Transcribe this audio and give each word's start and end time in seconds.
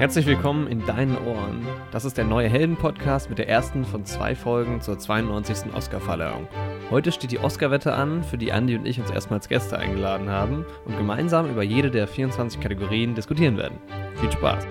Herzlich 0.00 0.24
willkommen 0.24 0.66
in 0.66 0.86
deinen 0.86 1.18
Ohren. 1.26 1.60
Das 1.90 2.06
ist 2.06 2.16
der 2.16 2.24
neue 2.24 2.48
Helden-Podcast 2.48 3.28
mit 3.28 3.38
der 3.38 3.50
ersten 3.50 3.84
von 3.84 4.06
zwei 4.06 4.34
Folgen 4.34 4.80
zur 4.80 4.98
92. 4.98 5.74
Oscar-Verleihung. 5.74 6.48
Heute 6.90 7.12
steht 7.12 7.32
die 7.32 7.38
Oscar-Wette 7.38 7.92
an, 7.92 8.24
für 8.24 8.38
die 8.38 8.48
Andy 8.48 8.76
und 8.76 8.86
ich 8.86 8.98
uns 8.98 9.10
erstmals 9.10 9.46
Gäste 9.50 9.78
eingeladen 9.78 10.30
haben 10.30 10.64
und 10.86 10.96
gemeinsam 10.96 11.50
über 11.50 11.62
jede 11.62 11.90
der 11.90 12.08
24 12.08 12.62
Kategorien 12.62 13.14
diskutieren 13.14 13.58
werden. 13.58 13.78
Viel 14.14 14.32
Spaß! 14.32 14.66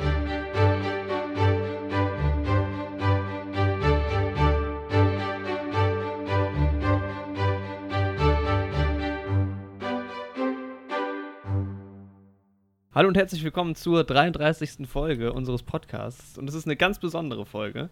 Hallo 13.00 13.08
und 13.08 13.16
herzlich 13.16 13.46
willkommen 13.46 13.76
zur 13.76 14.04
33. 14.04 14.86
Folge 14.86 15.32
unseres 15.32 15.64
Podcasts. 15.64 16.38
Und 16.38 16.50
es 16.50 16.54
ist 16.54 16.66
eine 16.66 16.76
ganz 16.76 17.00
besondere 17.00 17.46
Folge. 17.46 17.90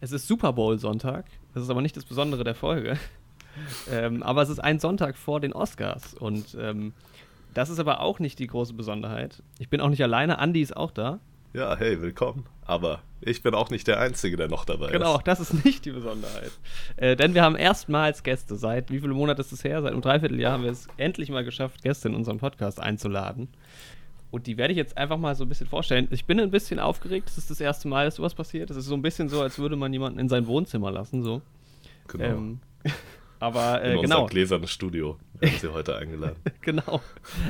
Es 0.00 0.10
ist 0.10 0.26
Super 0.26 0.52
Bowl 0.52 0.76
Sonntag. 0.76 1.26
Das 1.54 1.62
ist 1.62 1.70
aber 1.70 1.80
nicht 1.82 1.96
das 1.96 2.04
Besondere 2.04 2.42
der 2.42 2.56
Folge. 2.56 2.98
ähm, 3.92 4.24
aber 4.24 4.42
es 4.42 4.48
ist 4.48 4.58
ein 4.58 4.80
Sonntag 4.80 5.16
vor 5.16 5.38
den 5.38 5.52
Oscars. 5.52 6.14
Und 6.14 6.56
ähm, 6.60 6.94
das 7.54 7.70
ist 7.70 7.78
aber 7.78 8.00
auch 8.00 8.18
nicht 8.18 8.40
die 8.40 8.48
große 8.48 8.74
Besonderheit. 8.74 9.40
Ich 9.60 9.68
bin 9.68 9.80
auch 9.80 9.88
nicht 9.88 10.02
alleine. 10.02 10.38
Andy 10.40 10.62
ist 10.62 10.76
auch 10.76 10.90
da. 10.90 11.20
Ja, 11.52 11.76
hey, 11.76 12.02
willkommen. 12.02 12.44
Aber 12.66 13.02
ich 13.20 13.44
bin 13.44 13.54
auch 13.54 13.70
nicht 13.70 13.86
der 13.86 14.00
Einzige, 14.00 14.36
der 14.36 14.48
noch 14.48 14.64
dabei 14.64 14.90
genau, 14.90 15.14
ist. 15.14 15.18
Genau, 15.18 15.20
das 15.24 15.38
ist 15.38 15.64
nicht 15.64 15.84
die 15.84 15.92
Besonderheit. 15.92 16.50
Äh, 16.96 17.14
denn 17.14 17.34
wir 17.34 17.42
haben 17.42 17.54
erstmals 17.54 18.24
Gäste. 18.24 18.56
Seit 18.56 18.90
wie 18.90 18.98
viele 18.98 19.14
Monate 19.14 19.42
ist 19.42 19.52
es 19.52 19.62
her? 19.62 19.80
Seit 19.80 19.92
einem 19.92 20.02
Dreivierteljahr 20.02 20.52
haben 20.54 20.64
wir 20.64 20.72
es 20.72 20.88
endlich 20.96 21.30
mal 21.30 21.44
geschafft, 21.44 21.84
Gäste 21.84 22.08
in 22.08 22.16
unserem 22.16 22.38
Podcast 22.38 22.80
einzuladen. 22.80 23.48
Und 24.30 24.46
die 24.46 24.56
werde 24.56 24.72
ich 24.72 24.76
jetzt 24.76 24.96
einfach 24.96 25.18
mal 25.18 25.34
so 25.34 25.44
ein 25.44 25.48
bisschen 25.48 25.66
vorstellen. 25.66 26.06
Ich 26.10 26.24
bin 26.24 26.38
ein 26.38 26.50
bisschen 26.50 26.78
aufgeregt. 26.78 27.26
Das 27.26 27.38
ist 27.38 27.50
das 27.50 27.60
erste 27.60 27.88
Mal, 27.88 28.04
dass 28.04 28.16
sowas 28.16 28.34
passiert. 28.34 28.70
Es 28.70 28.76
ist 28.76 28.86
so 28.86 28.94
ein 28.94 29.02
bisschen 29.02 29.28
so, 29.28 29.40
als 29.40 29.58
würde 29.58 29.76
man 29.76 29.92
jemanden 29.92 30.18
in 30.18 30.28
sein 30.28 30.46
Wohnzimmer 30.46 30.90
lassen. 30.90 31.22
So. 31.22 31.42
Genau. 32.06 32.24
Ähm, 32.24 32.60
aber 33.40 33.82
äh, 33.82 33.94
in 33.94 34.02
genau. 34.02 34.22
unser 34.22 34.30
gläsernes 34.30 34.70
Studio 34.70 35.18
werden 35.40 35.58
sie 35.58 35.72
heute 35.72 35.96
eingeladen. 35.96 36.36
genau. 36.60 37.00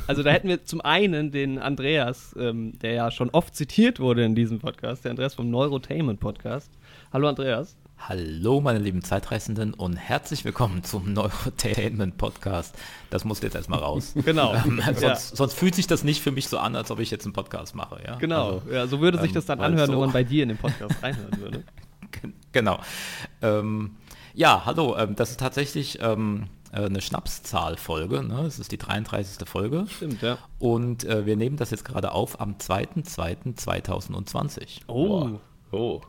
Also 0.07 0.23
da 0.23 0.31
hätten 0.31 0.49
wir 0.49 0.65
zum 0.65 0.81
einen 0.81 1.31
den 1.31 1.59
Andreas, 1.59 2.35
ähm, 2.39 2.79
der 2.79 2.93
ja 2.93 3.11
schon 3.11 3.29
oft 3.31 3.55
zitiert 3.55 4.01
wurde 4.01 4.25
in 4.25 4.35
diesem 4.35 4.59
Podcast, 4.59 5.05
der 5.05 5.11
Andreas 5.11 5.35
vom 5.35 5.51
Neurotainment 5.51 6.19
Podcast. 6.19 6.71
Hallo 7.13 7.29
Andreas. 7.29 7.77
Hallo, 8.09 8.61
meine 8.63 8.79
lieben 8.79 9.03
Zeitreisenden 9.03 9.75
und 9.75 9.95
herzlich 9.95 10.45
willkommen 10.47 10.83
zum 10.83 11.13
Neurotainment 11.13 12.17
Podcast. 12.17 12.75
Das 13.11 13.25
muss 13.27 13.43
jetzt 13.43 13.55
erstmal 13.55 13.81
raus. 13.81 14.15
Genau. 14.25 14.55
Ähm, 14.55 14.81
sonst, 14.85 15.03
ja. 15.03 15.15
sonst, 15.17 15.53
fühlt 15.55 15.75
sich 15.75 15.87
das 15.87 16.03
nicht 16.03 16.23
für 16.23 16.31
mich 16.33 16.49
so 16.49 16.57
an, 16.59 16.75
als 16.77 16.91
ob 16.91 16.99
ich 16.99 17.11
jetzt 17.11 17.27
einen 17.27 17.35
Podcast 17.35 17.75
mache. 17.75 18.01
Ja? 18.05 18.15
Genau. 18.17 18.53
Also, 18.55 18.71
ja, 18.73 18.87
so 18.87 19.01
würde 19.01 19.19
sich 19.19 19.29
ähm, 19.31 19.35
das 19.35 19.45
dann 19.47 19.61
anhören, 19.61 19.87
so- 19.89 19.93
wenn 19.93 20.01
man 20.01 20.13
bei 20.13 20.25
dir 20.31 20.43
in 20.45 20.49
den 20.49 20.57
Podcast 20.59 21.03
reinhören 21.03 21.39
würde. 21.39 21.63
genau. 22.53 22.81
Ähm, 23.43 23.97
ja, 24.35 24.63
hallo, 24.65 24.97
ähm, 24.97 25.15
das 25.15 25.31
ist 25.33 25.41
tatsächlich 25.41 25.99
ähm, 26.01 26.47
äh, 26.73 26.85
eine 26.87 27.03
Schnapszahlfolge. 27.03 28.23
Ne? 28.23 28.41
Es 28.47 28.59
ist 28.59 28.73
die 28.73 28.79
33. 28.79 29.47
Folge. 29.49 29.85
Stimmt, 29.89 30.23
ja. 30.23 30.39
Und 30.59 31.05
äh, 31.05 31.27
wir 31.27 31.37
nehmen 31.37 31.57
das 31.59 31.71
jetzt 31.71 31.85
gerade 31.85 32.13
auf 32.13 32.41
am 32.41 32.55
2.2.2020. 32.55 34.81
Oh, 34.87 35.39
Boah. 35.71 35.73
Oh, 35.73 36.01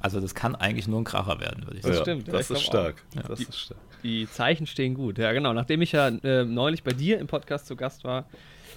Also 0.00 0.20
das 0.20 0.34
kann 0.34 0.54
eigentlich 0.54 0.88
nur 0.88 1.00
ein 1.00 1.04
Kracher 1.04 1.40
werden, 1.40 1.64
würde 1.64 1.76
ich 1.76 1.82
Das 1.82 1.96
sagen. 1.96 2.02
stimmt, 2.04 2.26
ja, 2.28 2.32
Das 2.34 2.50
ist 2.50 2.62
stark. 2.62 3.02
Das 3.14 3.38
Die- 3.38 3.44
ist 3.44 3.58
stark. 3.58 3.78
die 4.02 4.28
Zeichen 4.30 4.66
stehen 4.66 4.94
gut. 4.94 5.18
Ja, 5.18 5.32
genau. 5.32 5.52
Nachdem 5.52 5.82
ich 5.82 5.92
ja 5.92 6.08
äh, 6.08 6.44
neulich 6.44 6.82
bei 6.82 6.92
dir 6.92 7.18
im 7.18 7.26
Podcast 7.26 7.66
zu 7.66 7.76
Gast 7.76 8.04
war, 8.04 8.26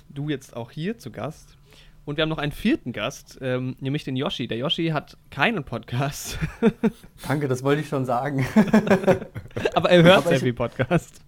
du 0.09 0.29
jetzt 0.29 0.55
auch 0.55 0.71
hier 0.71 0.97
zu 0.97 1.11
Gast. 1.11 1.57
Und 2.05 2.17
wir 2.17 2.23
haben 2.23 2.29
noch 2.29 2.37
einen 2.37 2.51
vierten 2.51 2.91
Gast, 2.91 3.39
ähm, 3.41 3.77
nämlich 3.79 4.03
den 4.03 4.17
Yoshi. 4.17 4.47
Der 4.49 4.57
Yoshi 4.57 4.87
hat 4.89 5.15
keinen 5.29 5.63
Podcast, 5.63 6.37
Danke, 7.27 7.47
das 7.47 7.63
wollte 7.63 7.79
ich 7.81 7.87
schon 7.87 8.03
sagen. 8.05 8.45
aber 9.73 9.89
er 9.89 10.03
hört 10.03 10.17
Aber 10.17 10.27
sehr 10.27 10.37
ich- 10.37 10.43
viel 10.43 10.53
Podcast. 10.53 11.21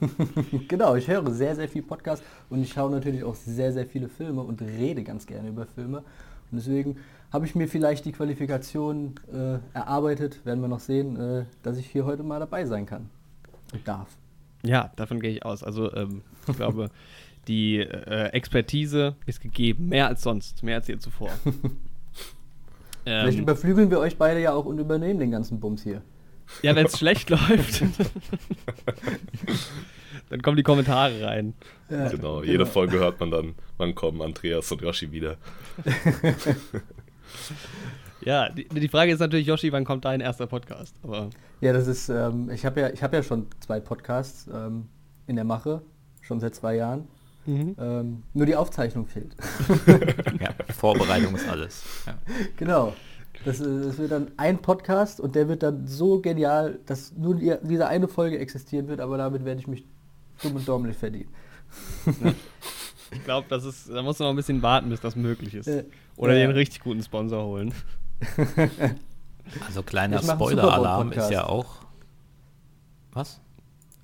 genau, 0.68 0.96
ich 0.96 1.06
höre 1.06 1.30
sehr, 1.30 1.54
sehr 1.54 1.68
viel 1.68 1.82
Podcast 1.82 2.22
und 2.50 2.62
ich 2.62 2.72
schaue 2.72 2.90
natürlich 2.90 3.22
auch 3.24 3.34
sehr, 3.34 3.72
sehr 3.72 3.86
viele 3.86 4.08
Filme 4.08 4.40
und 4.40 4.60
rede 4.62 5.02
ganz 5.04 5.26
gerne 5.26 5.48
über 5.50 5.66
Filme. 5.66 5.98
Und 5.98 6.58
deswegen 6.58 6.96
habe 7.32 7.46
ich 7.46 7.54
mir 7.54 7.66
vielleicht 7.66 8.04
die 8.04 8.12
Qualifikation 8.12 9.14
äh, 9.32 9.58
erarbeitet, 9.74 10.44
werden 10.44 10.60
wir 10.60 10.68
noch 10.68 10.80
sehen, 10.80 11.16
äh, 11.16 11.44
dass 11.62 11.78
ich 11.78 11.86
hier 11.86 12.04
heute 12.04 12.22
mal 12.22 12.38
dabei 12.38 12.66
sein 12.66 12.84
kann 12.86 13.08
und 13.72 13.86
darf. 13.88 14.08
Ja, 14.62 14.92
davon 14.96 15.20
gehe 15.20 15.30
ich 15.30 15.44
aus. 15.44 15.64
Also 15.64 15.92
ähm, 15.94 16.22
ich 16.46 16.56
glaube, 16.56 16.90
die 17.48 17.78
äh, 17.78 18.28
Expertise 18.28 19.16
ist 19.26 19.40
gegeben, 19.40 19.88
mehr 19.88 20.08
als 20.08 20.22
sonst, 20.22 20.62
mehr 20.62 20.76
als 20.76 20.88
je 20.88 20.98
zuvor. 20.98 21.30
Vielleicht 23.04 23.38
ähm, 23.38 23.42
überflügeln 23.42 23.90
wir 23.90 23.98
euch 23.98 24.16
beide 24.16 24.40
ja 24.40 24.52
auch 24.52 24.64
und 24.64 24.78
übernehmen 24.78 25.18
den 25.18 25.32
ganzen 25.32 25.58
Bums 25.58 25.82
hier. 25.82 26.02
ja, 26.62 26.76
wenn 26.76 26.86
es 26.86 26.98
schlecht 26.98 27.30
läuft, 27.30 27.82
dann 30.28 30.40
kommen 30.42 30.56
die 30.56 30.62
Kommentare 30.62 31.20
rein. 31.24 31.54
Ja, 31.90 32.08
Genau, 32.10 32.44
jede 32.44 32.64
Folge 32.64 33.00
hört 33.00 33.18
man 33.18 33.32
dann, 33.32 33.54
wann 33.76 33.96
kommen 33.96 34.22
Andreas 34.22 34.70
und 34.70 34.82
Yoshi 34.82 35.10
wieder. 35.10 35.36
Ja, 38.24 38.48
die, 38.48 38.64
die 38.68 38.88
Frage 38.88 39.12
ist 39.12 39.18
natürlich, 39.18 39.46
Yoshi, 39.46 39.72
wann 39.72 39.84
kommt 39.84 40.04
dein 40.04 40.20
erster 40.20 40.46
Podcast? 40.46 40.94
Aber 41.02 41.30
Ja, 41.60 41.72
das 41.72 41.86
ist, 41.88 42.08
ähm, 42.08 42.50
ich 42.50 42.64
habe 42.64 42.80
ja, 42.80 42.90
ich 42.90 43.02
hab 43.02 43.12
ja 43.12 43.22
schon 43.22 43.46
zwei 43.60 43.80
Podcasts 43.80 44.48
ähm, 44.52 44.88
in 45.26 45.36
der 45.36 45.44
Mache, 45.44 45.82
schon 46.20 46.38
seit 46.38 46.54
zwei 46.54 46.76
Jahren. 46.76 47.08
Ähm, 47.44 48.22
nur 48.34 48.46
die 48.46 48.54
Aufzeichnung 48.54 49.06
fehlt. 49.06 49.34
Ja, 50.40 50.50
Vorbereitung 50.74 51.34
ist 51.34 51.48
alles. 51.48 51.82
Ja. 52.06 52.14
Genau. 52.56 52.94
Das, 53.44 53.60
äh, 53.60 53.64
das 53.64 53.98
wird 53.98 54.12
dann 54.12 54.30
ein 54.36 54.58
Podcast 54.58 55.20
und 55.20 55.34
der 55.34 55.48
wird 55.48 55.62
dann 55.62 55.86
so 55.86 56.20
genial, 56.20 56.78
dass 56.86 57.12
nur 57.16 57.34
die, 57.34 57.54
diese 57.62 57.88
eine 57.88 58.06
Folge 58.08 58.38
existieren 58.38 58.88
wird, 58.88 59.00
aber 59.00 59.18
damit 59.18 59.44
werde 59.44 59.60
ich 59.60 59.66
mich 59.66 59.84
dumm 60.42 60.56
und 60.56 60.66
däumlich 60.66 60.96
verdienen. 60.96 61.28
ich 63.10 63.24
glaube, 63.24 63.46
das 63.48 63.64
ist, 63.64 63.88
da 63.88 64.02
muss 64.02 64.18
man 64.18 64.26
noch 64.26 64.32
ein 64.34 64.36
bisschen 64.36 64.62
warten, 64.62 64.90
bis 64.90 65.00
das 65.00 65.16
möglich 65.16 65.54
ist. 65.54 65.66
Äh, 65.66 65.84
Oder 66.16 66.34
ja. 66.34 66.46
den 66.46 66.54
richtig 66.54 66.80
guten 66.80 67.02
Sponsor 67.02 67.44
holen. 67.44 67.74
Also 69.66 69.82
kleiner 69.82 70.22
Spoiler-Alarm 70.22 71.12
ist 71.12 71.30
ja 71.30 71.46
auch. 71.46 71.76
Was? 73.12 73.40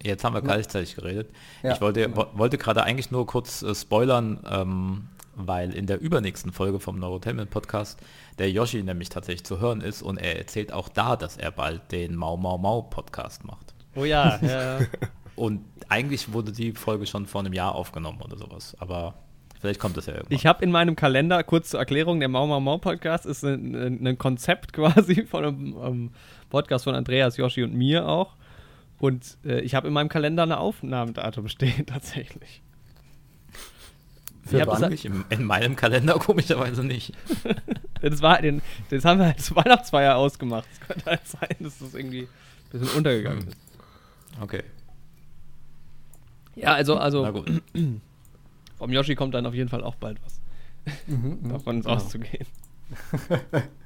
Jetzt 0.02 0.22
haben 0.22 0.34
wir 0.34 0.42
gleichzeitig 0.42 0.94
geredet. 0.94 1.30
Ja, 1.62 1.74
ich 1.74 1.80
wollte, 1.80 2.02
genau. 2.02 2.28
wo, 2.32 2.38
wollte 2.38 2.58
gerade 2.58 2.84
eigentlich 2.84 3.10
nur 3.10 3.26
kurz 3.26 3.62
äh, 3.62 3.74
spoilern, 3.74 4.40
ähm, 4.48 5.08
weil 5.34 5.74
in 5.74 5.86
der 5.86 6.00
übernächsten 6.00 6.52
Folge 6.52 6.78
vom 6.78 6.98
Neurotainment 6.98 7.50
Podcast 7.50 7.98
der 8.38 8.50
Yoshi 8.50 8.82
nämlich 8.82 9.08
tatsächlich 9.08 9.44
zu 9.44 9.58
hören 9.58 9.80
ist 9.80 10.02
und 10.02 10.18
er 10.18 10.38
erzählt 10.38 10.72
auch 10.72 10.88
da, 10.88 11.16
dass 11.16 11.36
er 11.36 11.50
bald 11.50 11.90
den 11.90 12.14
Mau 12.14 12.36
Mau 12.36 12.58
Mau 12.58 12.82
Podcast 12.82 13.44
macht. 13.44 13.74
Oh 13.96 14.04
ja, 14.04 14.38
ja. 14.42 14.78
Und 15.34 15.64
eigentlich 15.88 16.32
wurde 16.32 16.52
die 16.52 16.72
Folge 16.72 17.06
schon 17.06 17.26
vor 17.26 17.40
einem 17.40 17.52
Jahr 17.52 17.74
aufgenommen 17.74 18.20
oder 18.22 18.36
sowas, 18.36 18.76
aber 18.78 19.14
vielleicht 19.60 19.80
kommt 19.80 19.96
das 19.96 20.06
ja 20.06 20.14
irgendwann. 20.14 20.34
Ich 20.34 20.46
habe 20.46 20.64
in 20.64 20.70
meinem 20.70 20.96
Kalender, 20.96 21.42
kurz 21.42 21.70
zur 21.70 21.80
Erklärung, 21.80 22.20
der 22.20 22.28
Mau 22.28 22.46
Mau 22.46 22.60
Mau 22.60 22.78
Podcast 22.78 23.26
ist 23.26 23.44
ein, 23.44 23.74
ein, 23.74 24.06
ein 24.06 24.18
Konzept 24.18 24.72
quasi 24.74 25.24
von 25.24 25.44
einem 25.44 25.76
ähm, 25.82 26.10
Podcast 26.50 26.84
von 26.84 26.94
Andreas, 26.94 27.36
Yoshi 27.36 27.62
und 27.62 27.74
mir 27.74 28.08
auch. 28.08 28.34
Und 28.98 29.38
äh, 29.44 29.60
ich 29.60 29.74
habe 29.74 29.88
in 29.88 29.94
meinem 29.94 30.08
Kalender 30.08 30.42
eine 30.42 30.58
Aufnahmedatum 30.58 31.48
stehen, 31.48 31.86
tatsächlich. 31.86 32.62
Für 34.44 34.60
Ich 34.60 34.66
wann? 34.66 34.84
Eigentlich 34.84 35.04
im, 35.04 35.24
in 35.28 35.44
meinem 35.44 35.76
Kalender 35.76 36.14
komischerweise 36.18 36.82
nicht. 36.82 37.12
Das, 38.00 38.22
war, 38.22 38.40
den, 38.40 38.62
das 38.90 39.04
haben 39.04 39.20
wir 39.20 39.26
als 39.26 39.54
Weihnachtsfeier 39.54 40.16
ausgemacht. 40.16 40.66
Es 40.72 40.80
könnte 40.80 41.04
halt 41.06 41.26
sein, 41.26 41.56
dass 41.60 41.78
das 41.78 41.94
irgendwie 41.94 42.22
ein 42.22 42.28
bisschen 42.78 42.96
untergegangen 42.96 43.48
ist. 43.48 43.56
Okay. 44.40 44.62
Ja, 46.54 46.74
also, 46.74 46.96
also 46.96 47.22
Na 47.22 47.30
gut. 47.30 47.50
vom 48.78 48.92
Yoshi 48.92 49.14
kommt 49.14 49.34
dann 49.34 49.46
auf 49.46 49.54
jeden 49.54 49.68
Fall 49.68 49.82
auch 49.82 49.96
bald 49.96 50.18
was. 50.24 50.40
Mhm, 51.06 51.48
Davon 51.48 51.78
ist 51.78 51.84
genau. 51.84 51.96
auszugehen. 51.96 52.46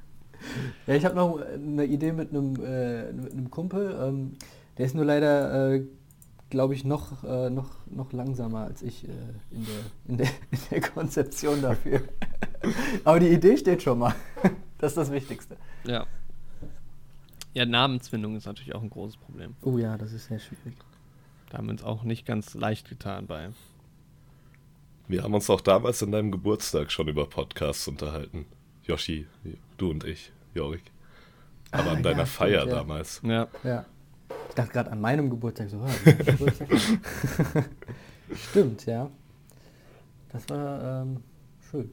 Ja, 0.87 0.95
ich 0.95 1.05
habe 1.05 1.15
noch 1.15 1.39
eine 1.39 1.85
Idee 1.85 2.11
mit 2.11 2.29
einem, 2.31 2.55
äh, 2.63 3.11
mit 3.13 3.31
einem 3.31 3.49
Kumpel. 3.51 3.97
Ähm, 4.01 4.33
der 4.77 4.85
ist 4.85 4.95
nur 4.95 5.05
leider, 5.05 5.73
äh, 5.73 5.83
glaube 6.49 6.73
ich, 6.73 6.83
noch, 6.83 7.23
äh, 7.23 7.49
noch, 7.49 7.69
noch 7.87 8.11
langsamer 8.11 8.65
als 8.65 8.81
ich 8.81 9.05
äh, 9.07 9.11
in, 9.51 9.65
der, 9.65 9.75
in, 10.07 10.17
der, 10.17 10.27
in 10.51 10.59
der 10.71 10.81
Konzeption 10.81 11.61
dafür. 11.61 12.01
Aber 13.03 13.19
die 13.19 13.29
Idee 13.29 13.57
steht 13.57 13.83
schon 13.83 13.99
mal. 13.99 14.15
Das 14.79 14.91
ist 14.91 14.97
das 14.97 15.11
Wichtigste. 15.11 15.57
Ja. 15.85 16.05
Ja, 17.53 17.65
Namensfindung 17.65 18.35
ist 18.35 18.45
natürlich 18.45 18.73
auch 18.73 18.81
ein 18.81 18.89
großes 18.89 19.17
Problem. 19.17 19.55
Oh 19.61 19.77
ja, 19.77 19.97
das 19.97 20.11
ist 20.11 20.25
sehr 20.25 20.39
schwierig. 20.39 20.77
Da 21.49 21.59
haben 21.59 21.67
wir 21.67 21.71
uns 21.71 21.83
auch 21.83 22.03
nicht 22.03 22.25
ganz 22.25 22.55
leicht 22.55 22.89
getan 22.89 23.27
bei. 23.27 23.49
Wir 25.07 25.23
haben 25.23 25.33
uns 25.33 25.49
auch 25.49 25.61
damals 25.61 26.01
in 26.01 26.11
deinem 26.11 26.31
Geburtstag 26.31 26.91
schon 26.91 27.07
über 27.07 27.25
Podcasts 27.27 27.87
unterhalten. 27.87 28.45
Yoshi, 28.83 29.27
du 29.77 29.91
und 29.91 30.03
ich, 30.03 30.31
Jorik. 30.53 30.83
Aber 31.71 31.91
Ah, 31.91 31.93
an 31.93 32.03
deiner 32.03 32.19
ja, 32.19 32.25
Feier 32.25 32.59
stimmt, 32.61 32.71
ja. 32.71 32.77
damals. 32.79 33.21
Ja. 33.23 33.47
Ja. 33.63 33.85
Ich 34.49 34.55
dachte 34.55 34.71
gerade 34.71 34.91
an 34.91 35.01
meinem 35.01 35.29
Geburtstag 35.29 35.69
so. 35.69 35.79
ah, 35.81 35.89
Geburtstag. 36.25 36.67
Stimmt, 38.35 38.85
ja. 38.85 39.09
Das 40.31 40.47
war 40.49 41.01
ähm, 41.03 41.17
schön. 41.69 41.91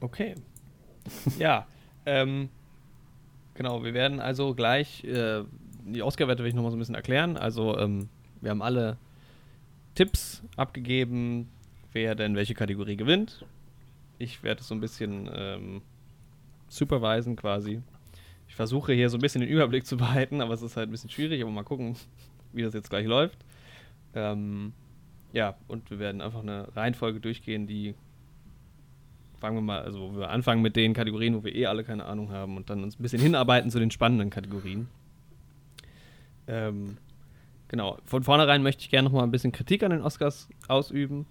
Okay. 0.00 0.34
ja, 1.38 1.66
ähm, 2.06 2.48
genau, 3.54 3.84
wir 3.84 3.94
werden 3.94 4.20
also 4.20 4.54
gleich, 4.54 5.04
äh, 5.04 5.44
die 5.84 6.02
Oscar-Wette 6.02 6.42
will 6.42 6.48
ich 6.48 6.54
nochmal 6.54 6.70
so 6.70 6.76
ein 6.76 6.80
bisschen 6.80 6.94
erklären. 6.94 7.36
Also, 7.36 7.76
ähm, 7.78 8.08
wir 8.40 8.50
haben 8.50 8.62
alle 8.62 8.96
Tipps 9.94 10.42
abgegeben, 10.56 11.48
wer 11.92 12.14
denn 12.14 12.36
welche 12.36 12.54
Kategorie 12.54 12.96
gewinnt. 12.96 13.44
Ich 14.18 14.42
werde 14.42 14.60
es 14.60 14.68
so 14.68 14.74
ein 14.74 14.80
bisschen 14.80 15.30
ähm, 15.32 15.82
supervisen 16.68 17.36
quasi. 17.36 17.82
Ich 18.48 18.54
versuche 18.54 18.92
hier 18.92 19.08
so 19.08 19.16
ein 19.16 19.20
bisschen 19.20 19.40
den 19.40 19.50
Überblick 19.50 19.86
zu 19.86 19.96
behalten, 19.98 20.40
aber 20.40 20.54
es 20.54 20.62
ist 20.62 20.76
halt 20.76 20.88
ein 20.88 20.92
bisschen 20.92 21.10
schwierig, 21.10 21.42
aber 21.42 21.50
mal 21.50 21.62
gucken, 21.62 21.96
wie 22.52 22.62
das 22.62 22.74
jetzt 22.74 22.90
gleich 22.90 23.06
läuft. 23.06 23.38
Ähm, 24.14 24.72
ja, 25.32 25.56
und 25.68 25.90
wir 25.90 25.98
werden 25.98 26.20
einfach 26.20 26.40
eine 26.40 26.74
Reihenfolge 26.74 27.20
durchgehen, 27.20 27.66
die 27.66 27.94
fangen 29.38 29.56
wir 29.56 29.62
mal, 29.62 29.80
also 29.82 30.16
wir 30.16 30.28
anfangen 30.28 30.60
mit 30.60 30.76
den 30.76 30.92
Kategorien, 30.92 31.34
wo 31.34 31.44
wir 31.44 31.54
eh 31.54 31.66
alle 31.66 31.82
keine 31.82 32.04
Ahnung 32.04 32.30
haben 32.30 32.56
und 32.56 32.68
dann 32.70 32.82
uns 32.82 32.98
ein 32.98 33.02
bisschen 33.02 33.20
hinarbeiten 33.22 33.70
zu 33.70 33.78
den 33.78 33.90
spannenden 33.90 34.30
Kategorien. 34.30 34.88
Ähm, 36.46 36.98
genau, 37.68 37.98
von 38.04 38.22
vornherein 38.22 38.62
möchte 38.62 38.82
ich 38.82 38.90
gerne 38.90 39.08
noch 39.08 39.16
mal 39.16 39.22
ein 39.22 39.30
bisschen 39.30 39.52
Kritik 39.52 39.82
an 39.82 39.92
den 39.92 40.02
Oscars 40.02 40.48
ausüben, 40.68 41.26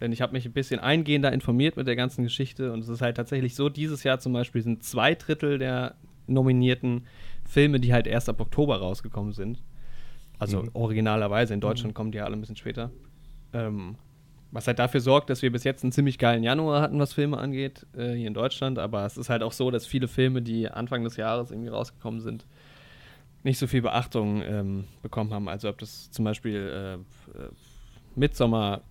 denn 0.00 0.12
ich 0.12 0.20
habe 0.20 0.32
mich 0.32 0.44
ein 0.46 0.52
bisschen 0.52 0.80
eingehender 0.80 1.32
informiert 1.32 1.76
mit 1.76 1.86
der 1.86 1.96
ganzen 1.96 2.22
Geschichte 2.24 2.72
und 2.72 2.80
es 2.80 2.88
ist 2.88 3.00
halt 3.00 3.16
tatsächlich 3.16 3.54
so, 3.54 3.68
dieses 3.68 4.02
Jahr 4.04 4.18
zum 4.18 4.32
Beispiel 4.32 4.62
sind 4.62 4.82
zwei 4.84 5.14
Drittel 5.14 5.58
der 5.58 5.94
nominierten 6.26 7.06
Filme, 7.44 7.80
die 7.80 7.92
halt 7.92 8.06
erst 8.06 8.28
ab 8.28 8.40
Oktober 8.40 8.78
rausgekommen 8.78 9.32
sind. 9.32 9.62
Also 10.38 10.62
Mhm. 10.62 10.70
originalerweise, 10.74 11.54
in 11.54 11.60
Deutschland 11.60 11.94
kommen 11.94 12.12
die 12.12 12.18
ja 12.18 12.24
alle 12.24 12.36
ein 12.36 12.40
bisschen 12.40 12.56
später. 12.56 12.90
Ähm, 13.52 13.94
was 14.50 14.66
halt 14.66 14.78
dafür 14.78 15.00
sorgt, 15.00 15.30
dass 15.30 15.42
wir 15.42 15.50
bis 15.50 15.64
jetzt 15.64 15.82
einen 15.82 15.92
ziemlich 15.92 16.18
geilen 16.18 16.42
Januar 16.42 16.80
hatten, 16.82 16.98
was 16.98 17.12
Filme 17.12 17.38
angeht, 17.38 17.86
äh, 17.96 18.12
hier 18.12 18.28
in 18.28 18.34
Deutschland. 18.34 18.78
Aber 18.78 19.04
es 19.06 19.16
ist 19.16 19.28
halt 19.30 19.42
auch 19.42 19.52
so, 19.52 19.70
dass 19.70 19.86
viele 19.86 20.08
Filme, 20.08 20.42
die 20.42 20.68
Anfang 20.68 21.04
des 21.04 21.16
Jahres 21.16 21.50
irgendwie 21.50 21.68
rausgekommen 21.68 22.20
sind, 22.20 22.46
nicht 23.44 23.58
so 23.58 23.66
viel 23.66 23.82
Beachtung 23.82 24.42
ähm, 24.42 24.84
bekommen 25.02 25.32
haben. 25.32 25.48
Also 25.48 25.68
ob 25.68 25.78
das 25.78 26.10
zum 26.10 26.24
Beispiel 26.24 26.56
äh, 26.56 26.94
äh, 26.94 27.48
Midsommar 28.14 28.82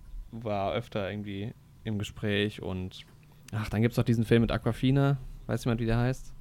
war 0.44 0.72
öfter 0.74 1.10
irgendwie 1.10 1.52
im 1.84 1.98
Gespräch 1.98 2.62
und 2.62 3.04
ach, 3.52 3.68
dann 3.68 3.82
gibt 3.82 3.92
es 3.92 3.98
noch 3.98 4.04
diesen 4.04 4.24
Film 4.24 4.42
mit 4.42 4.50
Aquafina. 4.50 5.18
Weiß 5.46 5.64
jemand, 5.64 5.80
wie 5.80 5.86
der 5.86 5.98
heißt? 5.98 6.32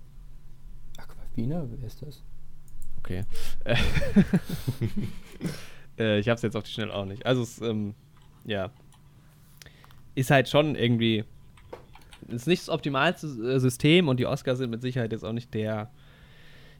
Aquafina, 0.98 1.68
wer 1.70 1.88
ist 1.88 2.02
das? 2.02 2.24
Okay. 3.00 3.24
Äh, 5.98 6.20
ich 6.20 6.28
hab's 6.30 6.42
jetzt 6.42 6.56
auf 6.56 6.64
die 6.64 6.72
Schnelle 6.72 6.94
auch 6.94 7.06
nicht. 7.06 7.26
Also 7.26 7.44
es, 7.44 7.62
ähm, 7.62 7.94
ja. 8.46 8.72
Ist 10.14 10.32
halt 10.32 10.50
schon 10.50 10.76
irgendwie. 10.76 11.24
Ist 12.28 12.48
nicht 12.48 12.64
das 12.64 12.70
optimalste 12.70 13.60
System 13.60 14.08
und 14.08 14.20
die 14.20 14.26
Oscars 14.26 14.58
sind 14.58 14.72
mit 14.72 14.82
Sicherheit 14.82 15.12
jetzt 15.12 15.24
auch 15.24 15.34
nicht 15.34 15.54
der 15.54 15.92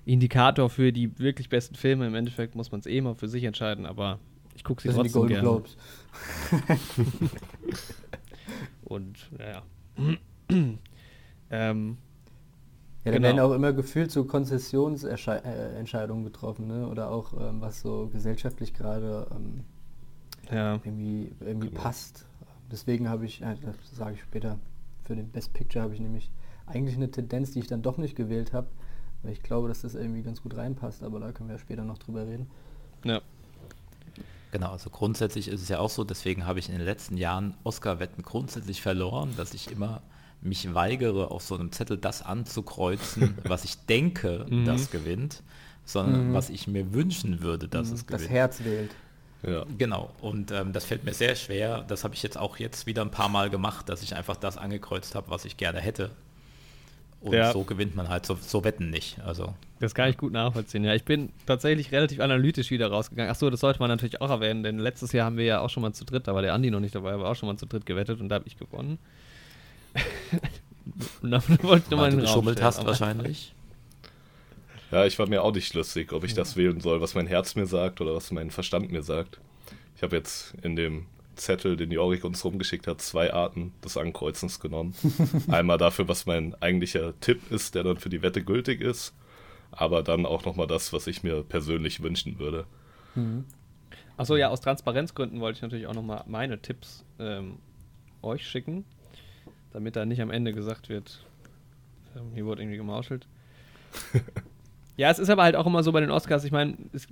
Indikator 0.04 0.70
für 0.70 0.92
die 0.92 1.18
wirklich 1.20 1.50
besten 1.50 1.76
Filme. 1.76 2.08
Im 2.08 2.16
Endeffekt 2.16 2.56
muss 2.56 2.72
man 2.72 2.80
es 2.80 2.88
eh 2.88 3.00
mal 3.02 3.16
für 3.16 3.28
sich 3.28 3.44
entscheiden, 3.44 3.86
aber 3.86 4.20
ich 4.56 4.64
gucke 4.64 4.82
sie 4.82 4.88
Das 4.88 4.96
sind 4.96 5.04
die 5.06 5.12
trotzdem 5.12 5.12
Golden. 5.12 5.40
Globes. 5.42 5.78
Und 8.86 9.30
ja. 9.40 9.64
ähm, 11.52 11.98
Ja, 13.04 13.12
da 13.12 13.12
Genau. 13.12 13.28
werden 13.28 13.40
auch 13.40 13.52
immer 13.54 13.74
gefühlt 13.74 14.12
so 14.12 14.26
Konzessionsentscheidungen 14.26 16.24
getroffen, 16.24 16.68
ne? 16.68 16.88
Oder 16.88 17.12
auch 17.12 17.34
ähm, 17.40 17.62
was 17.62 17.82
so 17.82 18.08
gesellschaftlich 18.12 18.74
gerade 18.74 19.28
ähm, 19.32 19.64
ja. 20.52 20.76
irgendwie, 20.84 21.32
irgendwie 21.40 21.70
Genau. 21.70 21.82
passt. 21.82 22.26
Deswegen 22.72 23.10
habe 23.10 23.26
ich, 23.26 23.42
äh, 23.42 23.56
das 23.62 23.76
sage 23.96 24.16
ich 24.16 24.22
später, 24.22 24.58
für 25.04 25.16
den 25.16 25.30
Best 25.30 25.54
Picture 25.54 25.84
habe 25.84 25.94
ich 25.94 26.00
nämlich 26.00 26.32
eigentlich 26.66 26.96
eine 26.96 27.12
Tendenz, 27.12 27.52
die 27.52 27.60
ich 27.60 27.68
dann 27.68 27.84
doch 27.84 27.98
nicht 27.98 28.16
gewählt 28.16 28.54
habe, 28.54 28.68
weil 29.22 29.34
ich 29.34 29.44
glaube, 29.44 29.68
dass 29.68 29.82
das 29.82 29.94
irgendwie 29.96 30.24
ganz 30.24 30.42
gut 30.42 30.58
reinpasst, 30.58 31.04
aber 31.04 31.20
da 31.20 31.32
können 31.32 31.50
wir 31.50 31.60
später 31.60 31.84
noch 31.84 31.98
drüber 32.00 32.26
reden. 32.28 32.48
ja. 33.04 33.22
Genau, 34.56 34.72
also 34.72 34.90
grundsätzlich 34.90 35.50
ist 35.50 35.62
es 35.62 35.68
ja 35.68 35.80
auch 35.80 35.90
so, 35.90 36.06
deswegen 36.06 36.46
habe 36.46 36.60
ich 36.60 36.70
in 36.70 36.76
den 36.78 36.86
letzten 36.86 37.18
Jahren 37.18 37.56
Oscar-Wetten 37.66 38.24
grundsätzlich 38.24 38.82
verloren, 38.82 39.34
dass 39.36 39.54
ich 39.54 39.70
immer 39.70 40.02
mich 40.42 40.74
weigere, 40.74 41.30
auf 41.30 41.42
so 41.44 41.56
einem 41.56 41.74
Zettel 41.74 41.98
das 41.98 42.22
anzukreuzen, 42.22 43.38
was 43.44 43.66
ich 43.66 43.76
denke, 43.86 44.46
Mhm. 44.50 44.64
das 44.64 44.92
gewinnt, 44.92 45.44
sondern 45.84 46.30
Mhm. 46.30 46.34
was 46.34 46.50
ich 46.50 46.68
mir 46.68 46.94
wünschen 46.94 47.42
würde, 47.42 47.68
dass 47.68 47.88
es 47.92 48.06
das 48.06 48.22
gewinnt. 48.22 48.30
Herz 48.32 48.64
wählt. 48.64 48.92
Ja. 49.44 49.66
Genau, 49.78 50.10
und 50.22 50.52
ähm, 50.52 50.72
das 50.72 50.86
fällt 50.86 51.04
mir 51.04 51.14
sehr 51.14 51.36
schwer. 51.36 51.84
Das 51.90 52.06
habe 52.06 52.16
ich 52.16 52.24
jetzt 52.24 52.38
auch 52.38 52.56
jetzt 52.58 52.86
wieder 52.86 53.02
ein 53.02 53.12
paar 53.12 53.28
Mal 53.28 53.50
gemacht, 53.50 53.90
dass 53.90 54.04
ich 54.04 54.16
einfach 54.16 54.38
das 54.38 54.58
angekreuzt 54.58 55.16
habe, 55.16 55.30
was 55.30 55.44
ich 55.44 55.58
gerne 55.58 55.82
hätte. 55.82 56.12
Und 57.26 57.34
Ja. 57.34 57.52
so 57.52 57.64
gewinnt 57.64 57.96
man 57.96 58.08
halt 58.08 58.26
so, 58.26 58.36
so 58.40 58.64
Wetten 58.64 58.92
nicht. 58.92 59.18
Also 59.26 59.56
Das 59.80 59.96
kann 59.96 60.10
ich 60.10 60.18
gut 60.18 60.32
nachvollziehen. 60.32 60.84
Ja, 60.84 60.94
ich 60.94 61.04
bin 61.04 61.30
tatsächlich 61.48 61.92
relativ 61.92 62.20
analytisch 62.20 62.70
wieder 62.70 62.88
rausgegangen. 62.92 63.32
Achso, 63.32 63.50
das 63.50 63.62
sollte 63.62 63.80
man 63.80 63.90
natürlich 63.90 64.22
auch 64.22 64.30
erwähnen, 64.30 64.62
denn 64.62 64.78
letztes 64.78 65.12
Jahr 65.12 65.26
haben 65.26 65.38
wir 65.38 65.46
ja 65.46 65.60
auch 65.60 65.70
schon 65.72 65.82
mal 65.82 65.92
zu 65.92 66.06
dritt, 66.06 66.28
da 66.28 66.36
war 66.36 66.44
der 66.44 66.54
Andi 66.54 66.70
noch 66.70 66.80
nicht 66.80 66.94
dabei, 66.94 67.14
aber 67.14 67.28
auch 67.30 67.36
schon 67.36 67.48
mal 67.50 67.58
zu 67.58 67.66
dritt 67.66 67.86
gewettet 67.88 68.22
und 68.22 68.30
da 68.30 68.36
habe 68.36 68.48
ich 68.48 68.58
gewonnen. 68.58 69.00
und 71.22 71.32
dann 71.32 71.42
wollte 71.48 71.58
ich 71.58 71.68
weil 71.68 71.80
nochmal 71.90 72.12
du 72.12 72.18
geschummelt 72.18 72.62
hast 72.62 72.80
aber- 72.80 72.90
wahrscheinlich. 72.90 73.54
Ja, 74.92 75.04
ich 75.06 75.18
war 75.18 75.28
mir 75.28 75.42
auch 75.44 75.54
nicht 75.54 75.68
schlüssig, 75.68 76.14
ob 76.14 76.24
ich 76.24 76.36
das 76.36 76.56
wählen 76.56 76.80
soll, 76.80 77.02
was 77.02 77.16
mein 77.16 77.26
Herz 77.28 77.56
mir 77.56 77.66
sagt 77.66 78.02
oder 78.02 78.14
was 78.16 78.32
mein 78.32 78.52
Verstand 78.52 78.92
mir 78.92 79.02
sagt. 79.02 79.40
Ich 79.98 80.04
habe 80.04 80.16
jetzt 80.16 80.54
in 80.62 80.76
dem 80.76 81.08
Zettel, 81.36 81.78
den 81.78 81.92
Jorik 81.92 82.24
uns 82.24 82.44
rumgeschickt 82.44 82.88
hat, 82.88 83.02
zwei 83.02 83.34
Arten 83.34 83.74
des 83.84 83.98
Ankreuzens 83.98 84.60
genommen. 84.60 84.94
Einmal 85.48 85.78
dafür, 85.78 86.08
was 86.08 86.26
mein 86.26 86.56
eigentlicher 86.62 87.14
Tipp 87.20 87.52
ist, 87.52 87.76
der 87.76 87.84
dann 87.84 87.98
für 87.98 88.10
die 88.10 88.22
Wette 88.22 88.44
gültig 88.44 88.82
ist, 88.82 89.14
aber 89.72 90.04
dann 90.04 90.26
auch 90.26 90.46
nochmal 90.46 90.68
das, 90.68 90.94
was 90.94 91.08
ich 91.08 91.24
mir 91.24 91.44
persönlich 91.44 92.02
wünschen 92.02 92.40
würde. 92.40 92.66
Achso, 94.18 94.36
ja, 94.36 94.50
aus 94.50 94.62
Transparenzgründen 94.62 95.40
wollte 95.40 95.58
ich 95.58 95.62
natürlich 95.62 95.88
auch 95.88 95.94
nochmal 95.94 96.24
meine 96.28 96.62
Tipps 96.62 97.04
ähm, 97.20 97.58
euch 98.22 98.48
schicken, 98.48 98.86
damit 99.74 99.96
da 99.96 100.06
nicht 100.06 100.22
am 100.22 100.32
Ende 100.32 100.54
gesagt 100.54 100.90
wird, 100.90 101.26
ähm, 102.16 102.32
hier 102.34 102.46
wurde 102.46 102.62
irgendwie 102.62 102.78
gemauschelt. 102.78 103.28
ja, 104.98 105.10
es 105.10 105.20
ist 105.20 105.30
aber 105.30 105.44
halt 105.44 105.56
auch 105.56 105.66
immer 105.66 105.84
so 105.84 105.92
bei 105.92 106.00
den 106.02 106.12
Oscars, 106.12 106.44
ich 106.44 106.52
meine, 106.52 106.78
es- 106.94 107.08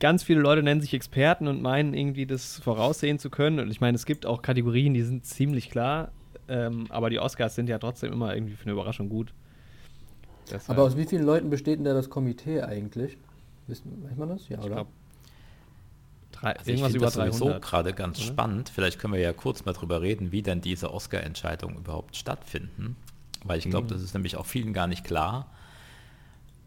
ganz 0.00 0.22
viele 0.24 0.40
Leute 0.40 0.62
nennen 0.62 0.80
sich 0.80 0.92
Experten 0.94 1.46
und 1.46 1.62
meinen 1.62 1.94
irgendwie 1.94 2.26
das 2.26 2.58
voraussehen 2.58 3.18
zu 3.18 3.30
können. 3.30 3.60
Und 3.60 3.70
ich 3.70 3.80
meine, 3.80 3.94
es 3.96 4.06
gibt 4.06 4.26
auch 4.26 4.42
Kategorien, 4.42 4.94
die 4.94 5.02
sind 5.02 5.24
ziemlich 5.24 5.70
klar, 5.70 6.10
ähm, 6.48 6.86
aber 6.88 7.10
die 7.10 7.18
Oscars 7.20 7.54
sind 7.54 7.68
ja 7.68 7.78
trotzdem 7.78 8.12
immer 8.12 8.34
irgendwie 8.34 8.54
für 8.54 8.64
eine 8.64 8.72
Überraschung 8.72 9.08
gut. 9.08 9.32
Deshalb- 10.50 10.70
Aber 10.70 10.82
aus 10.88 10.96
wie 10.96 11.04
vielen 11.04 11.24
Leuten 11.24 11.48
besteht 11.50 11.78
denn 11.78 11.84
da 11.84 11.94
das 11.94 12.10
Komitee 12.10 12.62
eigentlich? 12.62 13.16
Wissen, 13.68 14.02
weiß 14.04 14.16
man 14.16 14.30
das? 14.30 14.48
Ja, 14.48 14.58
ich 14.58 14.64
oder? 14.64 14.74
glaub, 14.76 14.88
drei, 16.32 16.56
Also 16.56 16.62
ich 16.62 16.68
irgendwas 16.68 16.86
finde 16.92 16.96
über 16.98 17.06
das 17.06 17.14
sowieso 17.14 17.44
300. 17.44 17.62
gerade 17.62 17.92
ganz 17.92 18.18
oder? 18.18 18.26
spannend. 18.26 18.68
Vielleicht 18.74 18.98
können 18.98 19.12
wir 19.12 19.20
ja 19.20 19.32
kurz 19.32 19.64
mal 19.64 19.72
drüber 19.74 20.02
reden, 20.02 20.32
wie 20.32 20.42
denn 20.42 20.60
diese 20.60 20.92
Oscar-Entscheidungen 20.92 21.76
überhaupt 21.76 22.16
stattfinden. 22.16 22.96
Weil 23.44 23.58
ich 23.58 23.68
glaube, 23.70 23.84
Mhm. 23.86 23.90
das 23.90 24.02
ist 24.02 24.14
nämlich 24.14 24.36
auch 24.36 24.46
vielen 24.46 24.72
gar 24.72 24.86
nicht 24.86 25.04
klar. 25.04 25.50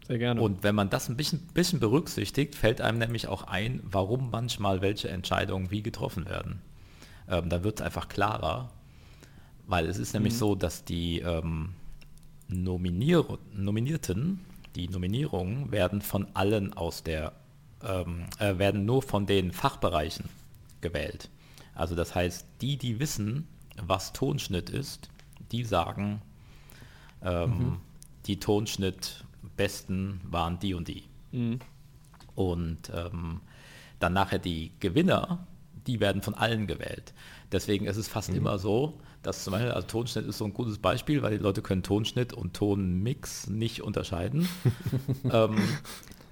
Sehr 0.06 0.18
gerne. 0.18 0.40
Und 0.40 0.62
wenn 0.62 0.74
man 0.74 0.90
das 0.90 1.08
ein 1.08 1.16
bisschen, 1.16 1.40
bisschen 1.54 1.80
berücksichtigt, 1.80 2.54
fällt 2.54 2.80
einem 2.80 2.98
nämlich 2.98 3.26
auch 3.26 3.44
ein, 3.44 3.80
warum 3.84 4.30
manchmal 4.30 4.82
welche 4.82 5.08
Entscheidungen 5.08 5.70
wie 5.70 5.82
getroffen 5.82 6.26
werden. 6.26 6.60
Ähm, 7.28 7.48
da 7.48 7.64
wird 7.64 7.80
es 7.80 7.86
einfach 7.86 8.08
klarer, 8.08 8.70
weil 9.66 9.86
es 9.86 9.96
ist 9.96 10.12
nämlich 10.12 10.36
so, 10.36 10.54
dass 10.54 10.84
die 10.84 11.20
ähm, 11.20 11.70
Nominier 12.48 13.24
Nominierten, 13.54 14.40
die 14.76 14.88
Nominierungen 14.88 15.72
werden 15.72 16.02
von 16.02 16.26
allen 16.34 16.74
aus 16.74 17.02
der, 17.02 17.32
ähm, 17.82 18.26
äh, 18.38 18.58
werden 18.58 18.84
nur 18.84 19.00
von 19.00 19.24
den 19.24 19.52
Fachbereichen 19.52 20.26
gewählt. 20.82 21.30
Also 21.74 21.94
das 21.94 22.14
heißt, 22.14 22.46
die, 22.60 22.76
die 22.76 23.00
wissen, 23.00 23.48
was 23.82 24.12
Tonschnitt 24.12 24.68
ist, 24.68 25.08
die 25.50 25.64
sagen, 25.64 26.20
ähm, 27.22 27.78
die 28.26 28.38
Tonschnittbesten 29.44 30.20
waren 30.24 30.58
die 30.58 30.74
und 30.74 30.88
die. 30.88 31.04
Mhm. 31.32 31.60
Und 32.34 32.90
ähm, 32.94 33.40
dann 34.00 34.12
nachher 34.12 34.38
die 34.38 34.72
Gewinner, 34.80 35.46
die 35.86 36.00
werden 36.00 36.22
von 36.22 36.34
allen 36.34 36.66
gewählt. 36.66 37.12
Deswegen 37.52 37.86
ist 37.86 37.96
es 37.96 38.08
fast 38.08 38.30
immer 38.30 38.58
so, 38.58 38.98
dass 39.22 39.44
zum 39.44 39.52
Beispiel, 39.52 39.70
also 39.70 39.86
Tonschnitt 39.86 40.26
ist 40.26 40.38
so 40.38 40.44
ein 40.44 40.54
gutes 40.54 40.78
Beispiel, 40.78 41.22
weil 41.22 41.36
die 41.36 41.42
Leute 41.42 41.62
können 41.62 41.82
Tonschnitt 41.82 42.32
und 42.32 42.54
Tonmix 42.54 43.48
nicht 43.48 43.82
unterscheiden. 43.82 44.48
ähm, 45.30 45.56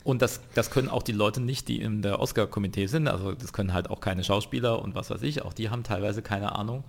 und 0.04 0.20
das, 0.20 0.40
das 0.54 0.70
können 0.70 0.88
auch 0.88 1.04
die 1.04 1.12
Leute 1.12 1.40
nicht, 1.40 1.68
die 1.68 1.80
in 1.80 2.02
der 2.02 2.18
Oscar-Komitee 2.18 2.86
sind. 2.86 3.06
Also 3.06 3.32
das 3.32 3.52
können 3.52 3.72
halt 3.72 3.88
auch 3.88 4.00
keine 4.00 4.24
Schauspieler 4.24 4.82
und 4.82 4.94
was 4.96 5.10
weiß 5.10 5.22
ich. 5.22 5.42
Auch 5.42 5.52
die 5.52 5.70
haben 5.70 5.84
teilweise 5.84 6.22
keine 6.22 6.56
Ahnung. 6.56 6.82